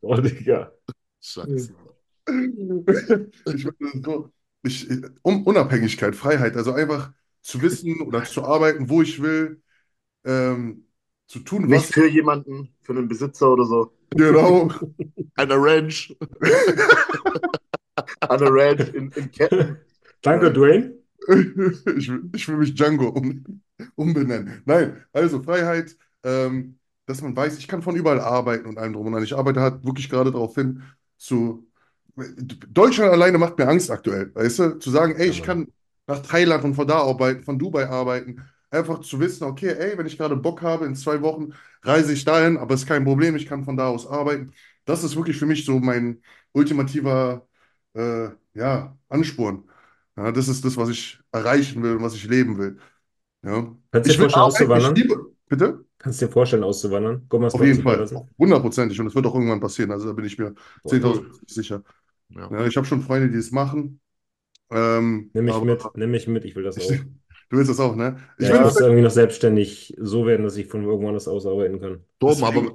Oh, 0.01 0.17
Digga. 0.17 0.73
Scheiße. 1.21 1.75
ich 3.55 3.69
meine 3.79 4.03
so, 4.05 4.33
ich, 4.65 4.89
um, 5.23 5.45
Unabhängigkeit, 5.45 6.17
Freiheit, 6.17 6.57
also 6.57 6.73
einfach 6.73 7.13
zu 7.43 7.61
wissen 7.63 8.01
oder 8.01 8.25
zu 8.25 8.45
arbeiten, 8.45 8.89
wo 8.89 9.03
ich 9.03 9.21
will, 9.23 9.61
ähm, 10.25 10.87
zu 11.27 11.41
tun, 11.41 11.67
Nicht 11.67 11.73
was 11.77 11.91
für 11.91 12.09
jemanden, 12.09 12.72
für 12.83 12.93
einen 12.93 13.09
Besitzer 13.09 13.53
oder 13.53 13.65
so. 13.65 13.93
genau. 14.11 14.71
An 15.37 15.49
der 15.49 15.59
Ranch. 15.63 16.15
An 18.21 18.39
der 18.39 18.53
Ranch 18.53 18.89
in, 18.95 19.11
in 19.13 19.31
Ketten. 19.31 19.79
Danke, 20.23 20.53
Dwayne. 20.53 20.95
Ich 21.29 22.09
will, 22.09 22.31
ich 22.35 22.49
will 22.49 22.57
mich 22.57 22.75
Django 22.75 23.09
um, 23.09 23.45
umbenennen. 23.95 24.61
Nein, 24.65 25.05
also 25.13 25.41
Freiheit, 25.41 25.97
ähm, 26.25 26.79
dass 27.07 27.23
man 27.23 27.37
weiß, 27.37 27.59
ich 27.59 27.69
kann 27.69 27.81
von 27.81 27.95
überall 27.95 28.19
arbeiten 28.21 28.67
und 28.67 28.77
allem 28.77 28.93
drum 28.93 29.07
und 29.07 29.13
dran. 29.13 29.23
Ich 29.23 29.37
arbeite 29.37 29.61
halt 29.61 29.85
wirklich 29.85 30.11
gerade 30.11 30.33
darauf 30.33 30.57
hin, 30.57 30.83
zu. 31.19 31.67
Deutschland 32.17 33.13
alleine 33.13 33.39
macht 33.39 33.57
mir 33.57 33.69
Angst 33.69 33.91
aktuell, 33.91 34.35
weißt 34.35 34.59
du? 34.59 34.79
Zu 34.81 34.91
sagen, 34.91 35.15
ey, 35.17 35.29
ich 35.29 35.45
kann 35.45 35.69
nach 36.07 36.21
Thailand 36.21 36.65
und 36.65 36.75
von 36.75 36.87
da 36.87 36.99
arbeiten, 36.99 37.45
von 37.45 37.59
Dubai 37.59 37.89
arbeiten. 37.89 38.43
Einfach 38.73 39.01
zu 39.01 39.21
wissen, 39.21 39.45
okay, 39.45 39.69
ey, 39.79 39.99
wenn 39.99 40.07
ich 40.07 40.19
gerade 40.19 40.37
Bock 40.37 40.63
habe, 40.63 40.87
in 40.87 40.97
zwei 40.97 41.23
Wochen 41.23 41.53
reise 41.83 42.13
ich 42.15 42.25
dahin, 42.25 42.57
aber 42.57 42.75
es 42.75 42.83
ist 42.83 42.87
kein 42.89 43.05
Problem, 43.05 43.37
ich 43.37 43.47
kann 43.47 43.65
von 43.65 43.77
da 43.77 43.89
aus 43.89 44.07
arbeiten. 44.07 44.53
Das 44.87 45.05
ist 45.05 45.15
wirklich 45.17 45.37
für 45.39 45.47
mich 45.47 45.65
so 45.67 45.79
mein 45.79 46.23
ultimativer, 46.53 47.47
äh, 47.95 48.31
ja, 48.55 48.97
Ansporn. 49.11 49.65
Ja, 50.17 50.33
das 50.33 50.49
ist 50.49 50.65
das, 50.65 50.77
was 50.79 50.89
ich 50.89 51.21
erreichen 51.33 51.83
will 51.83 51.97
und 51.97 52.03
was 52.03 52.15
ich 52.15 52.25
leben 52.27 52.59
will. 52.59 52.79
Ja. 53.45 53.77
Kannst 53.91 54.09
du 54.11 54.15
dir 54.15 54.31
vorstellen, 54.31 54.43
auszuwandern? 54.71 54.95
liebe, 54.95 55.33
bitte? 55.49 55.85
Kannst 55.99 56.21
du 56.23 56.27
dir 56.27 56.33
vorstellen, 56.33 56.65
auszuwandern? 56.65 57.27
Gummersbach 57.29 57.61
Auf 57.61 57.67
jeden 57.67 57.83
Fall, 57.83 58.09
hundertprozentig. 58.39 59.01
Und 59.01 59.07
es 59.09 59.15
wird 59.15 59.27
auch 59.27 59.35
irgendwann 59.35 59.61
passieren. 59.61 59.91
Also 59.93 60.07
da 60.09 60.13
bin 60.15 60.25
ich 60.25 60.39
mir 60.39 60.55
Boah, 60.83 60.91
10.000 60.91 61.27
sicher. 61.47 61.83
Ja. 62.31 62.49
Ja, 62.51 62.67
ich 62.67 62.77
habe 62.77 62.87
schon 62.87 63.03
Freunde, 63.03 63.29
die 63.29 63.37
das 63.37 63.51
machen. 63.51 64.01
Ähm, 64.71 65.31
Nimm 65.35 65.45
mich 65.45 65.55
aber 65.55 65.67
mit, 65.67 65.95
nimm 65.95 66.11
mich 66.11 66.27
mit, 66.27 66.45
ich 66.47 66.57
will 66.57 66.63
das 66.63 66.79
auch. 66.79 66.91
du 67.53 67.59
willst 67.59 67.71
das 67.71 67.81
auch, 67.81 67.97
ne? 67.97 68.19
Ich 68.39 68.49
Ja, 68.49 68.53
will 68.53 68.65
das, 68.65 68.81
irgendwie 68.81 69.03
noch 69.03 69.11
selbstständig 69.11 69.95
so 69.99 70.27
werden, 70.27 70.43
dass 70.45 70.57
ich 70.57 70.67
von 70.67 70.83
irgendwo 70.85 71.09
anders 71.09 71.29
aus 71.29 71.47
arbeiten 71.47 71.81
kann. 71.81 72.05
Torben, 72.21 72.45
aber 72.45 72.73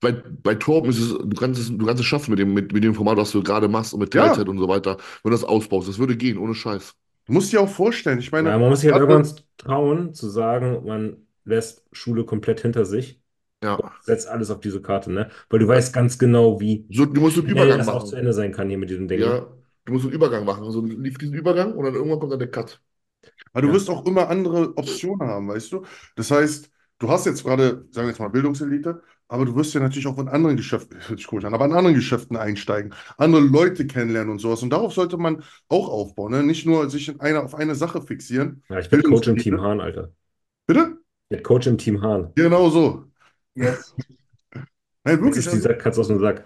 bei, 0.00 0.12
bei 0.12 0.54
Torben 0.56 0.90
ist 0.90 0.98
es, 1.00 1.10
du 1.10 1.28
kannst 1.36 1.60
es, 1.60 1.68
du 1.70 1.86
kannst 1.86 2.00
es 2.00 2.06
schaffen 2.06 2.30
mit 2.32 2.38
dem, 2.40 2.54
mit, 2.54 2.72
mit 2.72 2.84
dem 2.84 2.94
Format, 2.94 3.18
was 3.18 3.32
du 3.32 3.42
gerade 3.42 3.68
machst 3.68 3.94
und 3.94 4.00
mit 4.00 4.12
Ja. 4.14 4.22
Teilzeit 4.22 4.48
und 4.48 4.58
so 4.58 4.68
weiter. 4.68 4.96
Wenn 5.22 5.30
du 5.30 5.36
das 5.38 5.44
ausbaust, 5.44 5.88
das 5.88 5.98
würde 5.98 6.16
gehen, 6.16 6.38
ohne 6.38 6.54
Scheiß. 6.54 6.94
du 7.26 7.32
musst 7.32 7.52
dir 7.52 7.60
auch 7.60 7.68
vorstellen, 7.68 8.18
ich 8.18 8.32
meine, 8.32 8.50
Ja, 8.50 8.58
man 8.58 8.70
muss 8.70 8.80
sich 8.80 8.88
halt 8.88 8.96
irgendwann 8.98 9.28
trauen, 9.56 10.14
zu 10.14 10.28
sagen, 10.28 10.84
man 10.86 11.26
lässt 11.44 11.86
Schule 11.92 12.24
komplett 12.24 12.60
hinter 12.60 12.84
sich 12.84 13.20
Ja. 13.62 13.78
setzt 14.00 14.28
alles 14.28 14.50
auf 14.50 14.60
diese 14.60 14.82
Karte, 14.82 15.12
ne? 15.12 15.30
Weil 15.50 15.60
du 15.60 15.68
weißt 15.68 15.94
ganz 15.94 16.18
genau, 16.18 16.60
wie 16.60 16.90
So, 16.90 17.06
du 17.06 17.20
musst 17.20 17.38
einen 17.38 17.48
Übergang 17.48 17.78
das 17.78 17.88
auch 17.90 18.04
zu 18.04 18.16
machen. 18.16 18.16
Ende 18.16 18.32
sein 18.34 18.52
kann 18.52 18.68
hier 18.68 18.78
mit 18.78 18.90
diesen 18.90 19.08
Dingen. 19.08 19.22
Ja, 19.22 19.46
du 19.84 19.92
musst 19.92 20.04
einen 20.04 20.14
Übergang 20.14 20.44
machen. 20.44 20.64
Also 20.64 20.84
lief 20.84 21.18
diesen 21.18 21.34
Übergang 21.34 21.74
und 21.74 21.84
dann 21.84 21.94
irgendwann 21.94 22.20
kommt 22.20 22.32
dann 22.32 22.38
der 22.40 22.50
Cut. 22.50 22.82
Aber 23.52 23.62
du 23.62 23.68
Ja. 23.68 23.74
wirst 23.74 23.90
auch 23.90 24.06
immer 24.06 24.28
andere 24.28 24.76
Optionen 24.76 25.28
haben, 25.28 25.48
weißt 25.48 25.72
du? 25.72 25.84
Das 26.16 26.30
heißt, 26.30 26.70
du 26.98 27.08
hast 27.08 27.26
jetzt 27.26 27.44
gerade, 27.44 27.86
sagen 27.90 28.06
wir 28.06 28.10
jetzt 28.10 28.18
mal, 28.20 28.28
Bildungselite, 28.28 29.02
aber 29.28 29.44
du 29.44 29.54
wirst 29.56 29.74
ja 29.74 29.80
natürlich 29.80 30.06
auch 30.06 30.18
in 30.18 30.28
anderen 30.28 30.56
Geschäften, 30.56 30.98
hört 31.08 31.18
sich 31.18 31.26
komisch 31.26 31.44
an, 31.44 31.54
aber 31.54 31.64
in 31.64 31.72
anderen 31.72 31.94
Geschäften 31.94 32.36
einsteigen, 32.36 32.94
andere 33.16 33.42
Leute 33.42 33.86
kennenlernen 33.86 34.30
und 34.30 34.38
sowas. 34.38 34.62
Und 34.62 34.70
darauf 34.70 34.92
sollte 34.92 35.16
man 35.16 35.42
auch 35.68 35.88
aufbauen, 35.88 36.32
ne? 36.32 36.42
Nicht 36.42 36.66
nur 36.66 36.88
sich 36.90 37.08
in 37.08 37.20
eine, 37.20 37.42
auf 37.42 37.54
eine 37.54 37.74
Sache 37.74 38.02
fixieren. 38.02 38.62
Ja, 38.68 38.78
ich 38.78 38.90
werde 38.90 39.04
Coach 39.04 39.28
im. 39.28 39.38
Team 39.38 39.60
Hahn, 39.60 39.80
Alter. 39.80 40.12
Bitte? 40.66 40.98
Ich 41.26 41.30
werde 41.30 41.42
Coach 41.42 41.66
im 41.66 41.78
Team 41.78 42.02
Hahn. 42.02 42.32
Genau 42.34 42.70
so. 42.70 43.04
Yes. 43.54 43.94
Nein, 45.04 45.20
wirklich. 45.20 45.38
ist 45.38 45.46
Also, 45.48 45.58
dieser 45.58 45.74
Katz 45.74 45.98
aus 45.98 46.08
dem 46.08 46.20
Sack. 46.20 46.44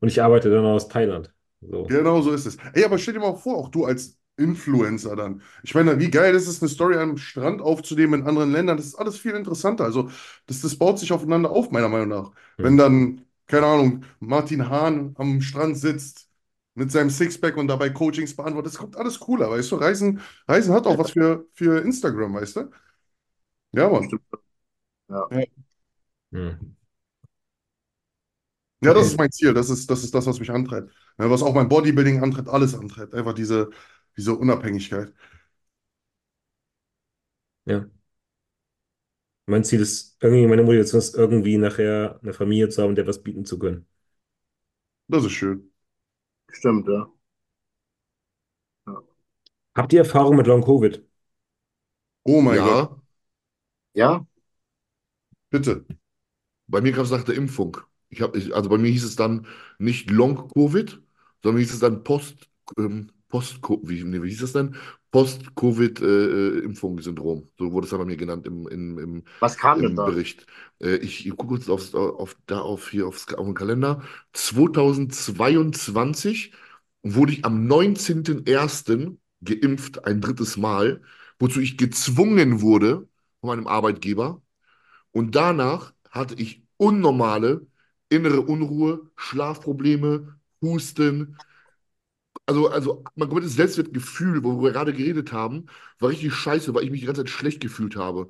Und 0.00 0.08
ich 0.08 0.22
arbeite 0.22 0.50
dann 0.50 0.64
aus 0.64 0.88
Thailand. 0.88 1.32
So. 1.60 1.84
genau 1.84 2.20
so 2.20 2.32
ist 2.32 2.46
es. 2.46 2.58
Ey, 2.74 2.84
aber 2.84 2.98
stell 2.98 3.14
dir 3.14 3.20
mal 3.20 3.34
vor, 3.34 3.56
auch 3.56 3.68
du 3.70 3.84
als 3.86 4.18
Influencer 4.36 5.14
dann. 5.16 5.42
Ich 5.62 5.74
meine, 5.74 5.98
wie 6.00 6.10
geil 6.10 6.34
ist 6.34 6.48
es, 6.48 6.60
eine 6.62 6.68
Story 6.68 6.96
am 6.96 7.16
Strand 7.18 7.60
aufzunehmen 7.62 8.20
in 8.22 8.26
anderen 8.26 8.50
Ländern? 8.52 8.76
Das 8.76 8.86
ist 8.86 8.96
alles 8.96 9.16
viel 9.18 9.32
interessanter. 9.32 9.84
Also, 9.84 10.10
das, 10.46 10.60
das 10.60 10.76
baut 10.76 10.98
sich 10.98 11.12
aufeinander 11.12 11.50
auf, 11.50 11.70
meiner 11.70 11.88
Meinung 11.88 12.08
nach. 12.08 12.32
Wenn 12.60 12.76
dann, 12.76 13.22
keine 13.46 13.66
Ahnung, 13.66 14.04
Martin 14.20 14.68
Hahn 14.68 15.14
am 15.18 15.40
Strand 15.40 15.78
sitzt 15.78 16.28
mit 16.74 16.90
seinem 16.90 17.10
Sixpack 17.10 17.56
und 17.56 17.68
dabei 17.68 17.90
Coachings 17.90 18.34
beantwortet, 18.34 18.72
das 18.72 18.78
kommt 18.80 18.96
alles 18.96 19.20
cooler, 19.20 19.50
weißt 19.50 19.70
du? 19.72 19.76
Reisen, 19.76 20.20
Reisen 20.48 20.74
hat 20.74 20.86
auch 20.88 20.98
was 20.98 21.12
für, 21.12 21.46
für 21.54 21.80
Instagram, 21.80 22.34
weißt 22.34 22.56
du? 22.56 22.70
Ja, 23.72 23.88
Mann. 23.90 24.18
Hm. 26.32 26.74
Ja, 28.80 28.92
das 28.92 29.06
Okay. 29.06 29.12
ist 29.12 29.18
mein 29.18 29.32
Ziel. 29.32 29.54
Das 29.54 29.70
ist, 29.70 29.90
das 29.90 30.04
ist 30.04 30.14
das, 30.14 30.26
was 30.26 30.38
mich 30.40 30.50
antreibt. 30.50 30.92
Ja, 31.18 31.30
was 31.30 31.42
auch 31.42 31.54
mein 31.54 31.68
Bodybuilding 31.68 32.22
antreibt, 32.22 32.48
alles 32.48 32.74
antreibt. 32.74 33.14
Einfach 33.14 33.32
diese, 33.32 33.70
diese 34.16 34.34
Unabhängigkeit. 34.34 35.12
Ja. 37.66 37.88
Mein 39.46 39.64
Ziel 39.64 39.80
ist, 39.80 40.16
irgendwie, 40.20 40.46
meine 40.46 40.62
Motivation 40.62 40.98
ist, 40.98 41.14
irgendwie 41.16 41.56
nachher 41.58 42.18
eine 42.22 42.32
Familie 42.34 42.68
zu 42.68 42.82
haben, 42.82 42.94
der 42.94 43.06
was 43.06 43.22
bieten 43.22 43.44
zu 43.46 43.58
können. 43.58 43.86
Das 45.08 45.24
ist 45.24 45.32
schön. 45.32 45.70
Stimmt, 46.50 46.88
ja. 46.88 47.06
Habt 49.76 49.92
ihr 49.92 50.00
Erfahrung 50.00 50.34
mit 50.36 50.46
Long 50.48 50.64
Covid? 50.64 51.00
Oh 52.24 52.40
mein 52.42 52.62
Gott, 52.62 52.78
Ja, 52.78 52.96
Ja? 53.94 54.24
bitte. 55.50 55.84
bei 56.68 56.80
mir 56.82 56.92
kam 56.92 57.04
es 57.04 57.10
nach 57.10 57.24
der 57.24 57.36
Impfung. 57.36 57.78
Ich 58.10 58.22
hab, 58.22 58.36
ich, 58.36 58.54
also 58.54 58.70
bei 58.70 58.78
mir 58.78 58.90
hieß 58.90 59.04
es 59.04 59.16
dann 59.16 59.46
nicht 59.78 60.10
Long-Covid, 60.10 61.00
sondern 61.42 61.60
hieß 61.60 61.74
es 61.74 61.80
dann 61.80 62.04
Post, 62.04 62.50
ähm, 62.78 63.12
Post, 63.34 63.58
wie, 63.82 64.06
wie 64.22 64.28
hieß 64.28 64.42
es 64.42 64.52
denn? 64.52 64.76
Post-Covid-Impfung-Syndrom. 65.10 67.48
so 67.58 67.72
wurde 67.72 67.86
es 67.86 67.90
dann 67.90 67.98
bei 67.98 68.04
mir 68.04 68.16
genannt 68.16 68.46
im, 68.46 68.68
im, 68.68 68.98
im, 69.00 69.24
Was 69.40 69.56
kam 69.56 69.82
denn 69.82 69.90
im 69.90 69.96
da? 69.96 70.04
Bericht. 70.04 70.46
Äh, 70.80 70.98
ich, 70.98 71.28
gucke 71.30 71.48
kurz 71.48 71.68
aufs, 71.68 71.96
auf, 71.96 72.36
da 72.46 72.60
auf, 72.60 72.90
hier 72.90 73.08
aufs, 73.08 73.34
auf 73.34 73.44
den 73.44 73.54
Kalender. 73.54 74.04
2022 74.34 76.52
wurde 77.02 77.32
ich 77.32 77.44
am 77.44 77.66
19.01. 77.66 79.18
geimpft, 79.40 80.04
ein 80.04 80.20
drittes 80.20 80.56
Mal, 80.56 81.02
wozu 81.40 81.60
ich 81.60 81.76
gezwungen 81.76 82.60
wurde 82.60 83.08
von 83.40 83.48
meinem 83.48 83.66
Arbeitgeber. 83.66 84.42
Und 85.10 85.34
danach 85.34 85.92
hatte 86.08 86.36
ich 86.36 86.62
unnormale 86.76 87.66
innere 88.10 88.42
Unruhe, 88.42 89.10
Schlafprobleme, 89.16 90.36
Husten. 90.62 91.36
Also, 92.46 92.68
also 92.68 93.04
mein 93.14 93.28
komplettes 93.28 93.54
Selbstwertgefühl, 93.56 94.44
worüber 94.44 94.64
wir 94.64 94.72
gerade 94.72 94.92
geredet 94.92 95.32
haben, 95.32 95.66
war 95.98 96.10
richtig 96.10 96.34
scheiße, 96.34 96.74
weil 96.74 96.84
ich 96.84 96.90
mich 96.90 97.00
die 97.00 97.06
ganze 97.06 97.22
Zeit 97.22 97.30
schlecht 97.30 97.60
gefühlt 97.60 97.96
habe. 97.96 98.28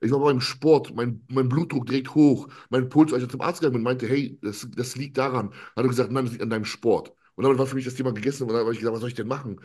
Ich 0.00 0.12
war 0.12 0.20
beim 0.20 0.40
Sport, 0.40 0.94
mein, 0.94 1.24
mein 1.28 1.48
Blutdruck 1.48 1.86
direkt 1.86 2.14
hoch, 2.14 2.48
mein 2.70 2.88
Puls, 2.88 3.12
als 3.12 3.24
ich 3.24 3.28
zum 3.30 3.40
Arzt 3.40 3.60
gegangen 3.60 3.74
bin, 3.74 3.82
meinte, 3.82 4.06
hey, 4.06 4.38
das, 4.42 4.68
das 4.76 4.94
liegt 4.96 5.18
daran. 5.18 5.50
Hat 5.74 5.84
er 5.84 5.88
gesagt, 5.88 6.12
nein, 6.12 6.24
das 6.26 6.32
liegt 6.32 6.42
an 6.44 6.50
deinem 6.50 6.64
Sport. 6.64 7.12
Und 7.34 7.44
damit 7.44 7.58
war 7.58 7.66
für 7.66 7.74
mich 7.76 7.84
das 7.84 7.94
Thema 7.94 8.12
gegessen 8.12 8.44
und 8.44 8.50
dann 8.50 8.58
habe 8.60 8.72
ich 8.72 8.78
gesagt, 8.78 8.94
was 8.94 9.00
soll 9.00 9.08
ich 9.08 9.14
denn 9.16 9.26
machen? 9.28 9.60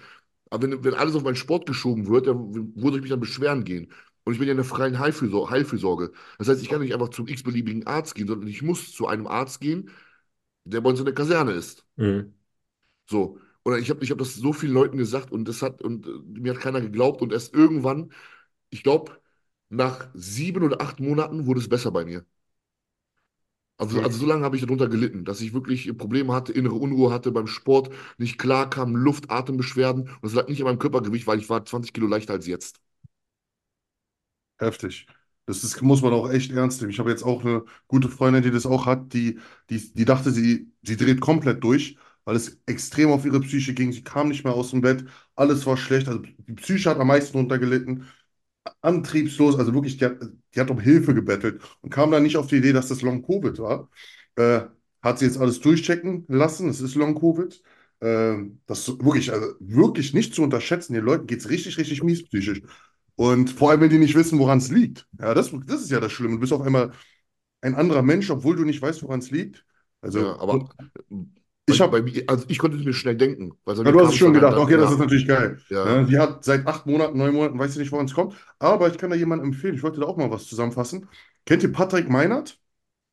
Aber 0.50 0.64
wenn, 0.64 0.84
wenn 0.84 0.94
alles 0.96 1.16
auf 1.16 1.24
meinen 1.24 1.36
Sport 1.36 1.66
geschoben 1.66 2.08
wird, 2.08 2.28
dann 2.28 2.74
soll 2.76 2.96
ich 2.96 3.02
mich 3.02 3.10
dann 3.12 3.20
beschweren 3.20 3.64
gehen? 3.64 3.92
Und 4.24 4.34
ich 4.34 4.40
bin 4.40 4.48
ja 4.48 4.52
in 4.52 4.58
der 4.58 4.66
freien 4.66 5.00
Heilfürsorge. 5.00 5.52
Heilfürsorge. 5.52 6.12
Das 6.38 6.48
heißt, 6.48 6.62
ich 6.62 6.70
kann 6.70 6.82
nicht 6.82 6.94
einfach 6.94 7.10
zum 7.10 7.28
x-beliebigen 7.28 7.88
Arzt 7.88 8.16
gehen, 8.16 8.28
sondern 8.28 8.48
ich 8.48 8.62
muss 8.62 8.92
zu 8.94 9.08
einem 9.08 9.28
Arzt 9.28 9.62
gehen, 9.62 9.90
der 10.66 10.82
bei 10.82 10.90
uns 10.90 11.00
in 11.00 11.06
der 11.06 11.16
Kaserne 11.16 11.54
ist. 11.54 11.86
Mhm. 11.98 12.34
So. 13.10 13.40
Oder 13.66 13.78
ich 13.80 13.90
habe 13.90 14.04
ich 14.04 14.12
hab 14.12 14.18
das 14.18 14.36
so 14.36 14.54
vielen 14.54 14.74
Leuten 14.74 14.98
gesagt 14.98 15.32
und 15.32 15.46
das 15.48 15.62
hat, 15.62 15.82
und 15.82 16.08
äh, 16.08 16.10
mir 16.40 16.54
hat 16.54 16.62
keiner 16.62 16.82
geglaubt 16.82 17.22
und 17.22 17.32
erst 17.34 17.54
irgendwann, 17.54 18.12
ich 18.72 18.84
glaube, 18.84 19.22
nach 19.70 20.10
sieben 20.16 20.64
oder 20.64 20.82
acht 20.82 21.00
Monaten 21.00 21.46
wurde 21.48 21.60
es 21.62 21.70
besser 21.70 21.92
bei 21.92 22.06
mir. 22.06 22.26
Also, 23.78 24.00
Mhm. 24.00 24.04
also 24.04 24.20
so 24.20 24.26
lange 24.28 24.44
habe 24.46 24.56
ich 24.56 24.62
darunter 24.62 24.88
gelitten, 24.90 25.26
dass 25.26 25.42
ich 25.42 25.54
wirklich 25.54 25.98
Probleme 25.98 26.34
hatte, 26.34 26.54
innere 26.54 26.76
Unruhe 26.76 27.12
hatte 27.12 27.32
beim 27.32 27.48
Sport, 27.48 27.90
nicht 28.20 28.38
klar 28.38 28.70
kam, 28.70 28.96
Luft, 28.96 29.30
Atembeschwerden. 29.32 30.04
Und 30.04 30.20
das 30.24 30.34
lag 30.34 30.48
nicht 30.48 30.60
an 30.62 30.66
meinem 30.68 30.80
Körpergewicht, 30.80 31.26
weil 31.28 31.40
ich 31.40 31.50
war 31.50 31.66
20 31.66 31.92
Kilo 31.94 32.06
leichter 32.08 32.34
als 32.34 32.46
jetzt. 32.48 32.80
Heftig. 34.60 35.08
Das 35.46 35.64
ist, 35.64 35.82
muss 35.82 36.02
man 36.02 36.14
auch 36.14 36.30
echt 36.30 36.52
ernst 36.52 36.82
nehmen. 36.82 36.92
Ich 36.92 37.00
habe 37.00 37.10
jetzt 37.10 37.24
auch 37.24 37.44
eine 37.44 37.64
gute 37.88 38.10
Freundin, 38.10 38.44
die 38.44 38.52
das 38.52 38.66
auch 38.66 38.86
hat, 38.86 39.14
die, 39.14 39.40
die, 39.70 39.94
die 39.94 40.06
dachte, 40.06 40.32
sie, 40.32 40.72
sie 40.84 40.98
dreht 40.98 41.20
komplett 41.20 41.64
durch, 41.64 41.98
weil 42.26 42.36
es 42.36 42.62
extrem 42.66 43.10
auf 43.12 43.26
ihre 43.26 43.40
Psyche 43.42 43.74
ging. 43.74 43.92
Sie 43.92 44.04
kam 44.04 44.30
nicht 44.30 44.44
mehr 44.44 44.54
aus 44.54 44.72
dem 44.72 44.82
Bett, 44.82 45.06
alles 45.36 45.66
war 45.66 45.78
schlecht. 45.78 46.08
Also 46.08 46.22
die 46.22 46.54
Psyche 46.54 46.90
hat 46.90 47.00
am 47.00 47.08
meisten 47.08 47.38
runtergelitten. 47.38 48.06
Antriebslos, 48.82 49.58
also 49.58 49.74
wirklich, 49.74 49.98
die 49.98 50.06
hat, 50.06 50.18
die 50.56 50.60
hat 50.60 50.70
um 50.70 50.80
Hilfe 50.80 51.14
gebettelt 51.16 51.62
und 51.82 51.90
kam 51.90 52.12
dann 52.12 52.24
nicht 52.24 52.38
auf 52.38 52.48
die 52.48 52.58
Idee, 52.58 52.74
dass 52.74 52.88
das 52.90 53.02
Long 53.02 53.24
Covid 53.24 53.58
war. 53.60 53.90
Äh, 54.36 54.62
hat 55.02 55.18
sie 55.20 55.26
jetzt 55.26 55.40
alles 55.40 55.60
durchchecken 55.62 56.26
lassen, 56.28 56.70
es 56.70 56.80
ist 56.82 56.96
Long 56.96 57.16
Covid. 57.20 57.62
Äh, 58.02 58.38
das 58.68 58.88
ist 58.88 59.04
wirklich, 59.04 59.32
also 59.34 59.56
wirklich 59.60 60.14
nicht 60.14 60.36
zu 60.36 60.44
unterschätzen. 60.44 60.94
Den 60.94 61.04
Leuten 61.06 61.26
geht 61.28 61.40
es 61.40 61.50
richtig, 61.50 61.78
richtig 61.78 62.04
mies 62.04 62.24
psychisch. 62.28 62.62
Und 63.16 63.50
vor 63.50 63.72
allem, 63.72 63.82
wenn 63.82 63.90
die 63.90 63.98
nicht 64.00 64.16
wissen, 64.16 64.40
woran 64.40 64.60
es 64.60 64.70
liegt. 64.72 65.08
Ja, 65.20 65.34
das, 65.34 65.52
das 65.66 65.82
ist 65.82 65.92
ja 65.92 66.00
das 66.00 66.12
Schlimme. 66.12 66.36
Du 66.36 66.40
bist 66.40 66.54
auf 66.54 66.62
einmal 66.62 66.92
ein 67.62 67.76
anderer 67.76 68.02
Mensch, 68.04 68.30
obwohl 68.32 68.56
du 68.56 68.64
nicht 68.66 68.82
weißt, 68.82 69.04
woran 69.04 69.20
es 69.20 69.32
liegt. 69.32 69.66
Also, 70.02 70.22
Ja, 70.22 70.40
aber 70.40 70.70
ich 71.74 71.82
habe, 71.82 72.00
bei 72.00 72.02
mir, 72.02 72.24
also 72.28 72.46
ich 72.48 72.58
konnte 72.58 72.78
es 72.78 72.84
mir 72.84 72.94
schnell 72.94 73.16
denken. 73.16 73.54
Weil 73.66 73.76
so 73.76 73.84
ja, 73.84 73.92
du 73.92 74.00
hast 74.00 74.10
es 74.10 74.18
schon 74.18 74.34
gedacht, 74.34 74.58
okay, 74.58 74.78
das 74.78 74.92
ist 74.92 75.00
natürlich 75.00 75.28
geil. 75.28 75.60
Ja. 75.70 75.98
Ja, 75.98 76.04
die 76.04 76.18
hat 76.18 76.44
seit 76.44 76.68
acht 76.68 76.86
Monaten, 76.86 77.18
neun 77.18 77.34
Monaten, 77.34 77.60
weiß 77.60 77.72
ich 77.74 77.78
nicht, 77.78 77.92
woran 77.92 78.06
es 78.06 78.14
kommt. 78.14 78.36
Aber 78.60 78.88
ich 78.90 78.98
kann 78.98 79.10
da 79.10 79.16
jemanden 79.16 79.46
empfehlen. 79.46 79.76
Ich 79.76 79.84
wollte 79.84 80.00
da 80.00 80.06
auch 80.06 80.18
mal 80.18 80.32
was 80.32 80.48
zusammenfassen. 80.48 81.08
Kennt 81.46 81.64
ihr 81.64 81.72
Patrick 81.72 82.10
Meinert? 82.10 82.60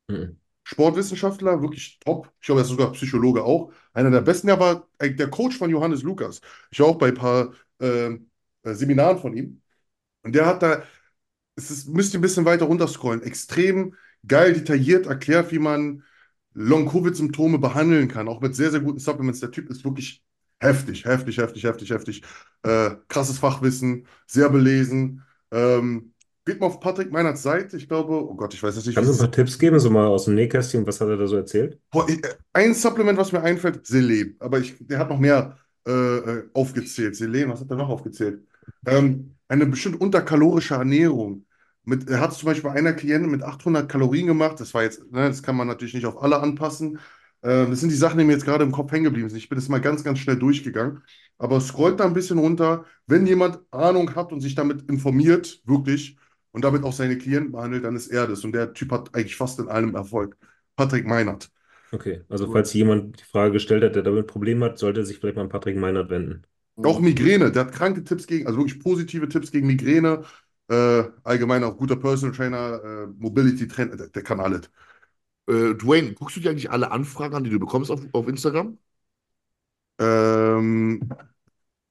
Mhm. 0.09 0.37
Sportwissenschaftler, 0.65 1.63
wirklich 1.63 1.99
top. 2.01 2.31
Ich 2.41 2.47
glaube, 2.47 2.61
er 2.61 2.65
ist 2.65 2.69
sogar 2.69 2.93
Psychologe 2.93 3.43
auch. 3.43 3.73
Einer 3.95 4.11
der 4.11 4.21
besten. 4.21 4.49
Der 4.49 4.61
war 4.61 4.87
der 5.01 5.31
Coach 5.31 5.57
von 5.57 5.71
Johannes 5.71 6.03
Lukas. 6.03 6.43
Ich 6.71 6.81
war 6.81 6.89
auch 6.89 6.99
bei 6.99 7.09
ein 7.09 7.15
paar 7.15 7.55
ähm, 7.81 8.29
äh, 8.63 8.75
Seminaren 8.75 9.19
von 9.19 9.35
ihm. 9.35 9.63
Und 10.23 10.35
der 10.35 10.45
hat 10.45 10.63
da, 10.63 10.83
es 11.57 11.71
ist, 11.71 11.89
müsst 11.89 12.13
ihr 12.13 12.19
ein 12.21 12.23
bisschen 12.23 12.45
weiter 12.45 12.67
runterscrollen, 12.67 13.23
extrem 13.23 13.95
geil 14.27 14.53
detailliert 14.53 15.07
erklärt, 15.07 15.53
wie 15.53 15.59
man 15.59 16.05
Long-Covid-Symptome 16.59 17.59
behandeln 17.59 18.09
kann, 18.09 18.29
auch 18.29 18.41
mit 18.41 18.55
sehr, 18.57 18.71
sehr 18.71 18.81
guten 18.81 18.99
Supplements. 18.99 19.41
Der 19.41 19.51
Typ 19.51 19.71
ist 19.71 19.85
wirklich 19.85 20.23
heftig, 20.61 21.05
heftig, 21.05 21.39
heftig, 21.39 21.65
heftig, 21.65 21.91
heftig. 21.91 22.23
Äh, 22.63 22.91
krasses 23.09 23.39
Fachwissen, 23.39 24.07
sehr 24.27 24.49
belesen. 24.51 25.23
Ähm, 25.53 26.13
geht 26.45 26.61
mal 26.61 26.67
auf 26.67 26.81
Patrick 26.81 27.13
Meinerts 27.13 27.43
Seite. 27.43 27.77
Ich 27.77 27.89
glaube, 27.89 28.13
oh 28.13 28.35
Gott, 28.35 28.55
ich 28.55 28.63
weiß 28.63 28.75
jetzt 28.77 28.87
nicht, 28.87 28.97
Kannst 28.97 29.11
du 29.11 29.15
ein 29.15 29.19
paar 29.19 29.31
Tipps 29.31 29.59
geben, 29.59 29.79
so 29.79 29.91
mal 29.91 30.07
aus 30.07 30.25
dem 30.25 30.35
Nähkästchen? 30.35 30.87
Was 30.87 31.01
hat 31.01 31.09
er 31.09 31.17
da 31.17 31.27
so 31.27 31.37
erzählt? 31.37 31.79
Boah, 31.91 32.09
ich- 32.09 32.25
äh, 32.25 32.35
ein 32.53 32.75
Supplement, 32.75 33.19
was 33.19 33.33
mir 33.33 33.43
einfällt, 33.43 33.87
Selen. 33.87 34.37
Aber 34.41 34.59
ich, 34.59 34.75
der 34.81 34.99
hat 34.99 35.11
noch 35.11 35.19
mehr 35.19 35.57
äh, 35.87 35.91
äh, 35.93 36.45
aufgezählt. 36.55 37.17
Selen, 37.17 37.51
was 37.51 37.61
hat 37.61 37.71
er 37.71 37.77
noch 37.77 37.89
aufgezählt? 37.89 38.43
Ähm, 38.87 39.35
eine 39.49 39.67
bestimmt 39.67 40.01
unterkalorische 40.01 40.75
Ernährung. 40.75 41.45
Mit, 41.89 42.09
er 42.11 42.21
hat 42.21 42.35
zum 42.35 42.47
Beispiel 42.47 42.71
einer 42.71 42.93
Klientin 42.93 43.31
mit 43.31 43.43
800 43.43 43.89
Kalorien 43.89 44.27
gemacht. 44.27 44.61
Das 44.61 44.75
war 44.75 44.83
jetzt, 44.83 45.11
ne, 45.11 45.29
das 45.29 45.43
kann 45.43 45.57
man 45.57 45.67
natürlich 45.67 45.95
nicht 45.95 46.07
auf 46.07 46.23
alle 46.23 46.41
anpassen. 46.41 46.99
Ähm, 47.43 47.71
das 47.71 47.81
sind 47.81 47.91
die 47.91 47.97
Sachen, 47.97 48.19
die 48.19 48.25
mir 48.25 48.33
jetzt 48.33 48.45
gerade 48.45 48.63
im 48.63 48.73
Kopf 48.73 48.93
hängen 48.93 49.05
geblieben 49.05 49.31
sind. 49.31 49.39
Ich 49.39 49.49
bin 49.49 49.59
jetzt 49.59 49.69
mal 49.71 49.81
ganz, 49.81 50.05
ganz 50.05 50.19
schnell 50.19 50.37
durchgegangen. 50.37 51.03
Aber 51.39 51.61
scrollt 51.61 51.99
da 52.01 52.05
ein 52.05 52.13
bisschen 52.13 52.39
runter. 52.39 52.85
Wenn 53.07 53.27
jemand 53.27 53.61
Ahnung 53.71 54.15
hat 54.15 54.33
und 54.33 54.41
sich 54.43 54.55
damit 54.55 54.83
informiert, 54.91 55.63
wirklich, 55.65 56.19
und 56.53 56.63
damit 56.63 56.83
auch 56.85 56.93
seine 56.93 57.17
Klienten 57.17 57.53
behandelt, 57.53 57.85
dann 57.85 57.97
ist 57.97 58.09
er 58.09 58.27
das. 58.27 58.45
Und 58.45 58.53
der 58.53 58.75
Typ 58.75 58.93
hat 58.93 59.15
eigentlich 59.15 59.37
fast 59.37 59.59
in 59.59 59.69
allem 59.69 59.95
Erfolg. 59.95 60.37
Patrick 60.77 61.07
Meinert. 61.07 61.51
Okay, 61.91 62.21
also 62.29 62.53
falls 62.53 62.75
jemand 62.75 63.21
die 63.21 63.25
Frage 63.25 63.53
gestellt 63.53 63.83
hat, 63.83 63.95
der 63.95 64.03
damit 64.03 64.25
ein 64.25 64.27
Problem 64.27 64.63
hat, 64.63 64.79
sollte 64.79 65.01
er 65.01 65.07
sich 65.07 65.19
vielleicht 65.19 65.37
mal 65.37 65.43
an 65.43 65.49
Patrick 65.49 65.77
Meinert 65.77 66.11
wenden. 66.11 66.43
Auch 66.77 67.01
Migräne, 67.01 67.51
der 67.51 67.67
hat 67.67 67.73
kranke 67.73 68.05
Tipps 68.05 68.27
gegen, 68.27 68.47
also 68.47 68.59
wirklich 68.59 68.79
positive 68.79 69.29
Tipps 69.29 69.51
gegen 69.51 69.67
Migräne. 69.67 70.23
Äh, 70.71 71.05
allgemein 71.25 71.65
auch 71.65 71.77
guter 71.77 71.97
Personal 71.97 72.35
Trainer, 72.37 72.83
äh, 72.85 73.07
Mobility 73.19 73.67
Trainer, 73.69 73.97
der, 73.97 74.09
der 74.09 74.23
kann 74.23 74.41
alles. 74.41 74.71
Äh, 75.49 75.75
Dwayne, 75.77 76.15
guckst 76.15 76.37
du 76.37 76.41
dir 76.41 76.51
eigentlich 76.51 76.71
alle 76.71 76.91
Anfragen 76.93 77.35
an, 77.37 77.45
die 77.45 77.51
du 77.51 77.61
bekommst 77.61 77.91
auf, 77.91 78.03
auf 78.13 78.29
Instagram? 78.29 78.79
Ähm, 79.99 81.01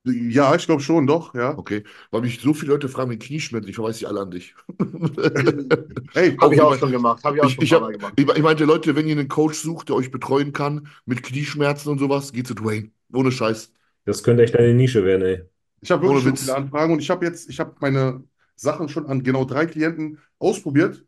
ja, 0.06 0.56
ich 0.56 0.66
glaube 0.66 0.82
schon, 0.84 1.08
doch, 1.08 1.36
ja. 1.36 1.58
Okay, 1.58 1.84
weil 2.12 2.22
mich 2.22 2.42
so 2.42 2.54
viele 2.54 2.74
Leute 2.74 2.90
fragen 2.90 3.10
mit 3.10 3.24
Knieschmerzen, 3.24 3.70
ich 3.70 3.76
verweise 3.76 4.00
die 4.00 4.08
alle 4.08 4.22
an 4.22 4.32
dich. 4.32 4.56
Hey, 6.14 6.38
Habe 6.40 6.56
ich 6.56 6.62
auch 6.62 6.74
ich- 6.74 6.80
schon 6.80 6.92
gemacht. 6.92 7.24
Habe 7.24 7.38
ich 7.38 7.44
auch 7.44 7.50
Ich, 7.50 7.56
schon 7.56 7.64
ich, 7.64 7.74
hab, 7.74 7.88
gemacht. 7.92 8.14
ich, 8.16 8.28
ich 8.28 8.42
meinte, 8.44 8.66
Leute, 8.66 8.96
wenn 8.96 9.08
ihr 9.08 9.14
einen 9.18 9.28
Coach 9.28 9.60
sucht, 9.60 9.90
der 9.90 9.96
euch 9.96 10.12
betreuen 10.12 10.54
kann 10.54 10.88
mit 11.06 11.24
Knieschmerzen 11.24 11.90
und 11.92 12.00
sowas, 12.00 12.34
geht 12.34 12.48
zu 12.48 12.56
Dwayne. 12.56 12.92
Ohne 13.14 13.32
Scheiß. 13.32 13.72
Das 14.06 14.24
könnte 14.24 14.44
echt 14.44 14.56
eine 14.56 14.74
Nische 14.74 15.04
werden, 15.06 15.22
ey. 15.24 15.44
ich 15.82 15.92
habe 15.92 16.04
wirklich 16.04 16.24
Ohne 16.24 16.36
viele 16.38 16.56
Anfragen 16.56 16.94
und 16.94 17.00
ich 17.00 17.10
habe 17.10 17.26
jetzt, 17.26 17.50
ich 17.50 17.60
habe 17.60 17.76
meine 17.80 18.24
Sachen 18.58 18.90
schon 18.90 19.06
an 19.06 19.24
genau 19.24 19.46
drei 19.46 19.66
Klienten 19.66 20.20
ausprobiert 20.40 21.06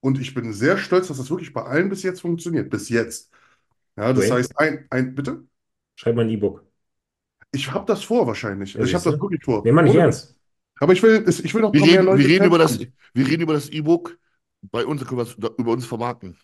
und 0.00 0.20
ich 0.20 0.34
bin 0.34 0.52
sehr 0.52 0.78
stolz, 0.78 1.08
dass 1.08 1.18
das 1.18 1.30
wirklich 1.30 1.52
bei 1.52 1.62
allen 1.62 1.88
bis 1.88 2.02
jetzt 2.02 2.20
funktioniert. 2.20 2.70
Bis 2.70 2.88
jetzt. 2.88 3.30
Ja, 3.96 4.12
das 4.12 4.26
Dwayne? 4.26 4.34
heißt, 4.34 4.58
ein, 4.58 4.86
ein, 4.90 5.14
bitte? 5.14 5.44
Schreib 5.96 6.14
mal 6.16 6.22
ein 6.22 6.30
E-Book. 6.30 6.64
Ich 7.52 7.70
habe 7.70 7.86
das 7.86 8.02
vor 8.02 8.26
wahrscheinlich. 8.26 8.76
Also 8.76 8.88
ich 8.88 8.94
habe 8.94 9.04
das 9.04 9.20
wirklich 9.20 9.44
vor. 9.44 9.62
Nee, 9.64 9.72
mal 9.72 9.82
nicht 9.82 9.94
ernst. 9.94 10.36
Aber 10.80 10.92
ich 10.92 11.02
will, 11.02 11.24
ich 11.26 11.54
will 11.54 11.62
noch 11.62 11.72
ein 11.72 11.74
Wir 11.74 11.80
paar 11.80 11.88
mehr 11.88 11.98
reden, 12.00 12.06
Leute 12.06 12.18
wir 12.18 12.28
reden 12.28 12.44
über 12.46 12.58
das, 12.58 12.78
wir 12.78 13.26
reden 13.26 13.42
über 13.42 13.52
das 13.52 13.68
E-Book. 13.68 14.18
Bei 14.62 14.84
uns 14.84 15.04
können 15.04 15.18
wir 15.18 15.22
es 15.22 15.34
über 15.34 15.72
uns 15.72 15.86
vermarkten. 15.86 16.36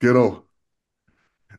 Genau. 0.00 0.44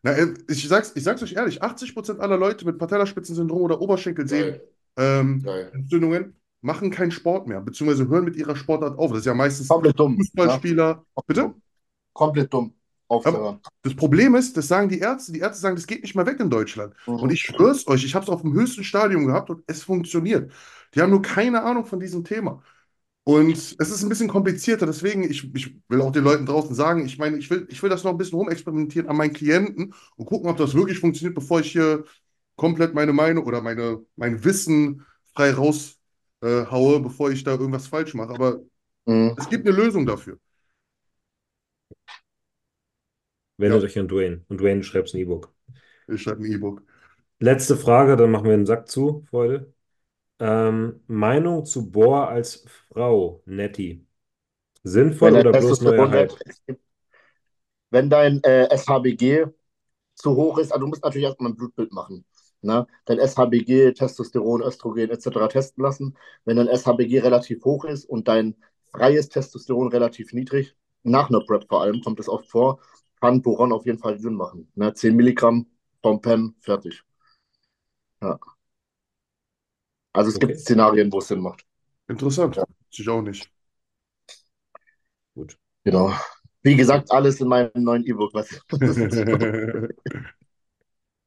Na, 0.04 0.12
äh, 0.12 0.34
ich 0.48 0.68
sag's, 0.68 0.94
ich 0.96 1.04
sag's 1.04 1.24
euch 1.24 1.34
ehrlich, 1.34 1.62
80% 1.62 2.20
aller 2.20 2.38
Leute 2.38 2.66
mit 2.66 2.78
Patellaspitzensyndrom 2.78 3.64
oder 3.64 3.82
Oberschenkelsehnen 3.82 4.62
ähm, 4.98 5.42
Geil. 5.44 5.72
Entzündungen 5.74 6.39
machen 6.62 6.92
keinen 6.92 7.12
Sport 7.12 7.48
mehr, 7.48 7.62
beziehungsweise 7.62 8.08
hören 8.08 8.26
mit 8.26 8.36
ihrer 8.36 8.56
Sportart 8.56 8.98
auf. 8.98 9.12
Das 9.12 9.20
ist 9.20 9.26
ja 9.26 9.34
meistens 9.34 9.68
Komplett 9.68 10.00
dumm. 10.00 10.14
Ja. 10.14 10.18
Fußballspieler. 10.18 11.06
Bitte? 11.26 11.54
Komplett 12.14 12.54
dumm. 12.54 12.74
Aufzuhören. 13.08 13.60
Das 13.82 13.96
Problem 13.96 14.36
ist, 14.36 14.56
das 14.56 14.68
sagen 14.68 14.88
die 14.88 15.00
Ärzte, 15.00 15.32
die 15.32 15.40
Ärzte 15.40 15.62
sagen, 15.62 15.76
das 15.76 15.88
geht 15.88 16.04
nicht 16.04 16.16
mehr 16.16 16.28
weg 16.28 16.40
in 16.40 16.50
Deutschland. 16.50 16.94
Mhm. 17.08 17.16
Und 17.16 17.32
ich 17.32 17.42
schwör's 17.42 17.88
euch, 17.88 18.06
ich 18.06 18.14
habe 18.14 18.24
es 18.24 18.30
auf 18.30 18.42
dem 18.42 18.54
höchsten 18.54 18.84
Stadium 18.84 19.26
gehabt 19.26 19.50
und 19.50 19.64
es 19.66 19.82
funktioniert. 19.84 20.52
Die 20.94 21.02
haben 21.02 21.10
nur 21.10 21.22
keine 21.22 21.64
Ahnung 21.64 21.86
von 21.86 22.00
diesem 22.00 22.24
Thema. 22.24 22.62
Und 23.24 23.52
es 23.52 23.74
ist 23.74 24.02
ein 24.02 24.10
bisschen 24.10 24.28
komplizierter, 24.28 24.86
deswegen, 24.88 25.24
ich, 25.24 25.54
ich 25.54 25.76
will 25.88 26.02
auch 26.02 26.12
den 26.12 26.24
Leuten 26.24 26.46
draußen 26.48 26.74
sagen, 26.74 27.06
ich 27.06 27.20
meine, 27.20 27.38
ich 27.38 27.50
will, 27.50 27.68
ich 27.70 27.82
will 27.84 27.90
das 27.90 28.04
noch 28.04 28.12
ein 28.12 28.18
bisschen 28.18 28.40
rumexperimentieren 28.40 29.08
an 29.08 29.18
meinen 29.18 29.34
Klienten 29.34 29.94
und 30.16 30.26
gucken, 30.26 30.50
ob 30.50 30.58
das 30.58 30.74
wirklich 30.74 31.00
funktioniert, 31.00 31.36
bevor 31.36 31.60
ich 31.60 31.72
hier 31.72 32.06
komplett 32.56 32.96
meine 32.96 33.14
Meinung 33.14 33.46
oder 33.46 33.62
meine, 33.62 34.04
mein 34.16 34.44
Wissen 34.44 35.06
frei 35.36 35.52
raushaue, 35.52 35.99
äh, 36.42 36.66
haue, 36.68 37.00
bevor 37.02 37.32
ich 37.32 37.44
da 37.44 37.52
irgendwas 37.52 37.88
falsch 37.88 38.14
mache. 38.14 38.34
Aber 38.34 38.62
Mhm. 39.08 39.36
es 39.38 39.50
gibt 39.50 39.68
eine 39.68 39.76
Lösung 39.78 40.06
dafür. 40.06 40.40
Wendet 43.58 43.84
Ja. 43.84 43.84
euch 43.84 44.00
an 44.00 44.08
Dwayne. 44.08 44.44
Und 44.48 44.60
Dwayne 44.60 44.84
schreibt 44.84 45.14
ein 45.14 45.20
E-Book. 45.20 45.54
Ich 46.08 46.22
schreibe 46.24 46.42
ein 46.44 46.52
E-Book. 46.52 46.84
Letzte 47.40 47.78
Frage, 47.78 48.18
dann 48.18 48.32
machen 48.32 48.46
wir 48.46 48.52
den 48.58 48.66
Sack 48.66 48.88
zu, 48.90 49.26
Freunde. 49.30 49.74
Ähm, 50.40 51.02
Meinung 51.08 51.66
zu 51.66 51.92
Bohr 51.92 52.30
als 52.30 52.66
Frau, 52.90 53.44
Nettie. 53.46 54.06
Sinnvoll 54.84 55.34
Wenn 55.34 55.38
oder 55.38 55.54
bloß 55.54 55.82
neuer 55.82 56.10
Hype? 56.12 56.40
Wenn 57.92 58.10
dein 58.10 58.44
äh, 58.44 58.68
SHBG 58.74 59.46
zu 60.16 60.36
hoch 60.36 60.58
ist, 60.60 60.72
also 60.72 60.82
du 60.82 60.88
musst 60.88 61.04
natürlich 61.04 61.28
erstmal 61.28 61.52
ein 61.52 61.56
Blutbild 61.58 61.92
machen. 61.92 62.26
Ne? 62.62 62.88
Dein 63.06 63.20
SHBG, 63.20 63.94
Testosteron, 63.94 64.62
Östrogen 64.62 65.10
etc. 65.10 65.48
testen 65.48 65.84
lassen. 65.84 66.18
Wenn 66.46 66.58
dein 66.58 66.68
SHBG 66.68 67.20
relativ 67.20 67.64
hoch 67.64 67.86
ist 67.86 68.06
und 68.06 68.28
dein 68.28 68.56
freies 68.92 69.30
Testosteron 69.30 69.90
relativ 69.90 70.34
niedrig, 70.34 70.76
nach 71.04 71.30
einer 71.30 71.42
PrEP 71.42 71.68
vor 71.68 71.82
allem, 71.82 72.02
kommt 72.02 72.20
es 72.20 72.28
oft 72.28 72.50
vor, 72.50 72.80
kann 73.22 73.42
Boron 73.42 73.72
auf 73.72 73.86
jeden 73.86 74.00
Fall 74.00 74.20
Sinn 74.20 74.34
machen. 74.36 74.72
Ne? 74.76 74.94
10 74.94 75.16
Milligramm 75.16 75.68
vom 76.02 76.22
Pen, 76.22 76.56
fertig. 76.62 77.04
Ja. 78.22 78.40
Also 80.14 80.30
es 80.30 80.36
Okay. 80.36 80.48
gibt 80.48 80.60
Szenarien, 80.60 81.12
wo 81.12 81.20
es 81.20 81.28
Sinn 81.28 81.40
macht. 81.42 81.66
Interessant. 82.08 82.56
Ja. 82.58 82.66
Ich 82.92 83.08
auch 83.08 83.22
nicht. 83.22 83.50
Gut. 85.36 85.58
Genau. 85.84 86.12
Wie 86.62 86.76
gesagt, 86.76 87.12
alles 87.12 87.40
in 87.40 87.48
meinem 87.48 87.72
neuen 87.76 88.06
E-Book. 88.06 88.34
Was, 88.34 88.50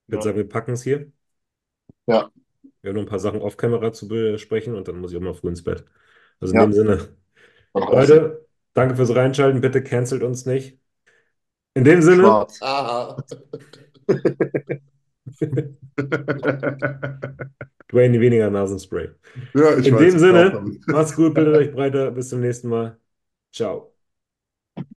Ich 0.07 0.13
würde 0.13 0.25
sagen, 0.25 0.37
wir 0.37 0.49
packen 0.49 0.73
es 0.73 0.83
hier. 0.83 1.11
Ja. 2.07 2.31
Wir 2.81 2.91
haben 2.91 2.97
noch 2.97 3.03
ein 3.03 3.09
paar 3.09 3.19
Sachen 3.21 3.41
off-Camera 3.43 3.93
zu 3.93 4.09
besprechen 4.09 4.75
und 4.75 4.89
dann 4.89 5.01
muss 5.01 5.13
ich 5.13 5.19
auch 5.19 5.23
mal 5.23 5.35
früh 5.35 5.49
ins 5.49 5.63
Bett. 5.65 5.85
Also 6.41 6.53
in 6.55 6.59
Ja. 6.59 6.61
dem 6.61 6.73
Sinne, 6.73 7.17
Leute, 7.91 8.47
danke 8.75 8.97
fürs 8.97 9.15
Reinschalten. 9.15 9.61
Bitte 9.63 9.83
cancelt 9.85 10.23
uns 10.23 10.47
nicht. 10.47 10.79
In 11.75 11.85
dem 11.85 12.03
Sinne, 12.03 12.23
Schwarz. 12.23 12.59
Dwayne 17.93 18.21
weniger 18.21 18.51
Nasenspray. 18.51 19.11
ja, 19.55 19.77
ich 19.79 19.87
In 19.87 19.93
weiß, 19.93 20.15
dem 20.15 20.15
ich 20.15 20.21
Sinne, 20.21 20.63
macht's 20.89 21.15
gut, 21.17 21.35
bildet 21.35 21.57
euch 21.57 21.73
breiter. 21.73 22.11
Bis 22.11 22.29
zum 22.31 22.41
nächsten 22.41 22.69
Mal. 22.69 22.99
Ciao. 23.53 23.92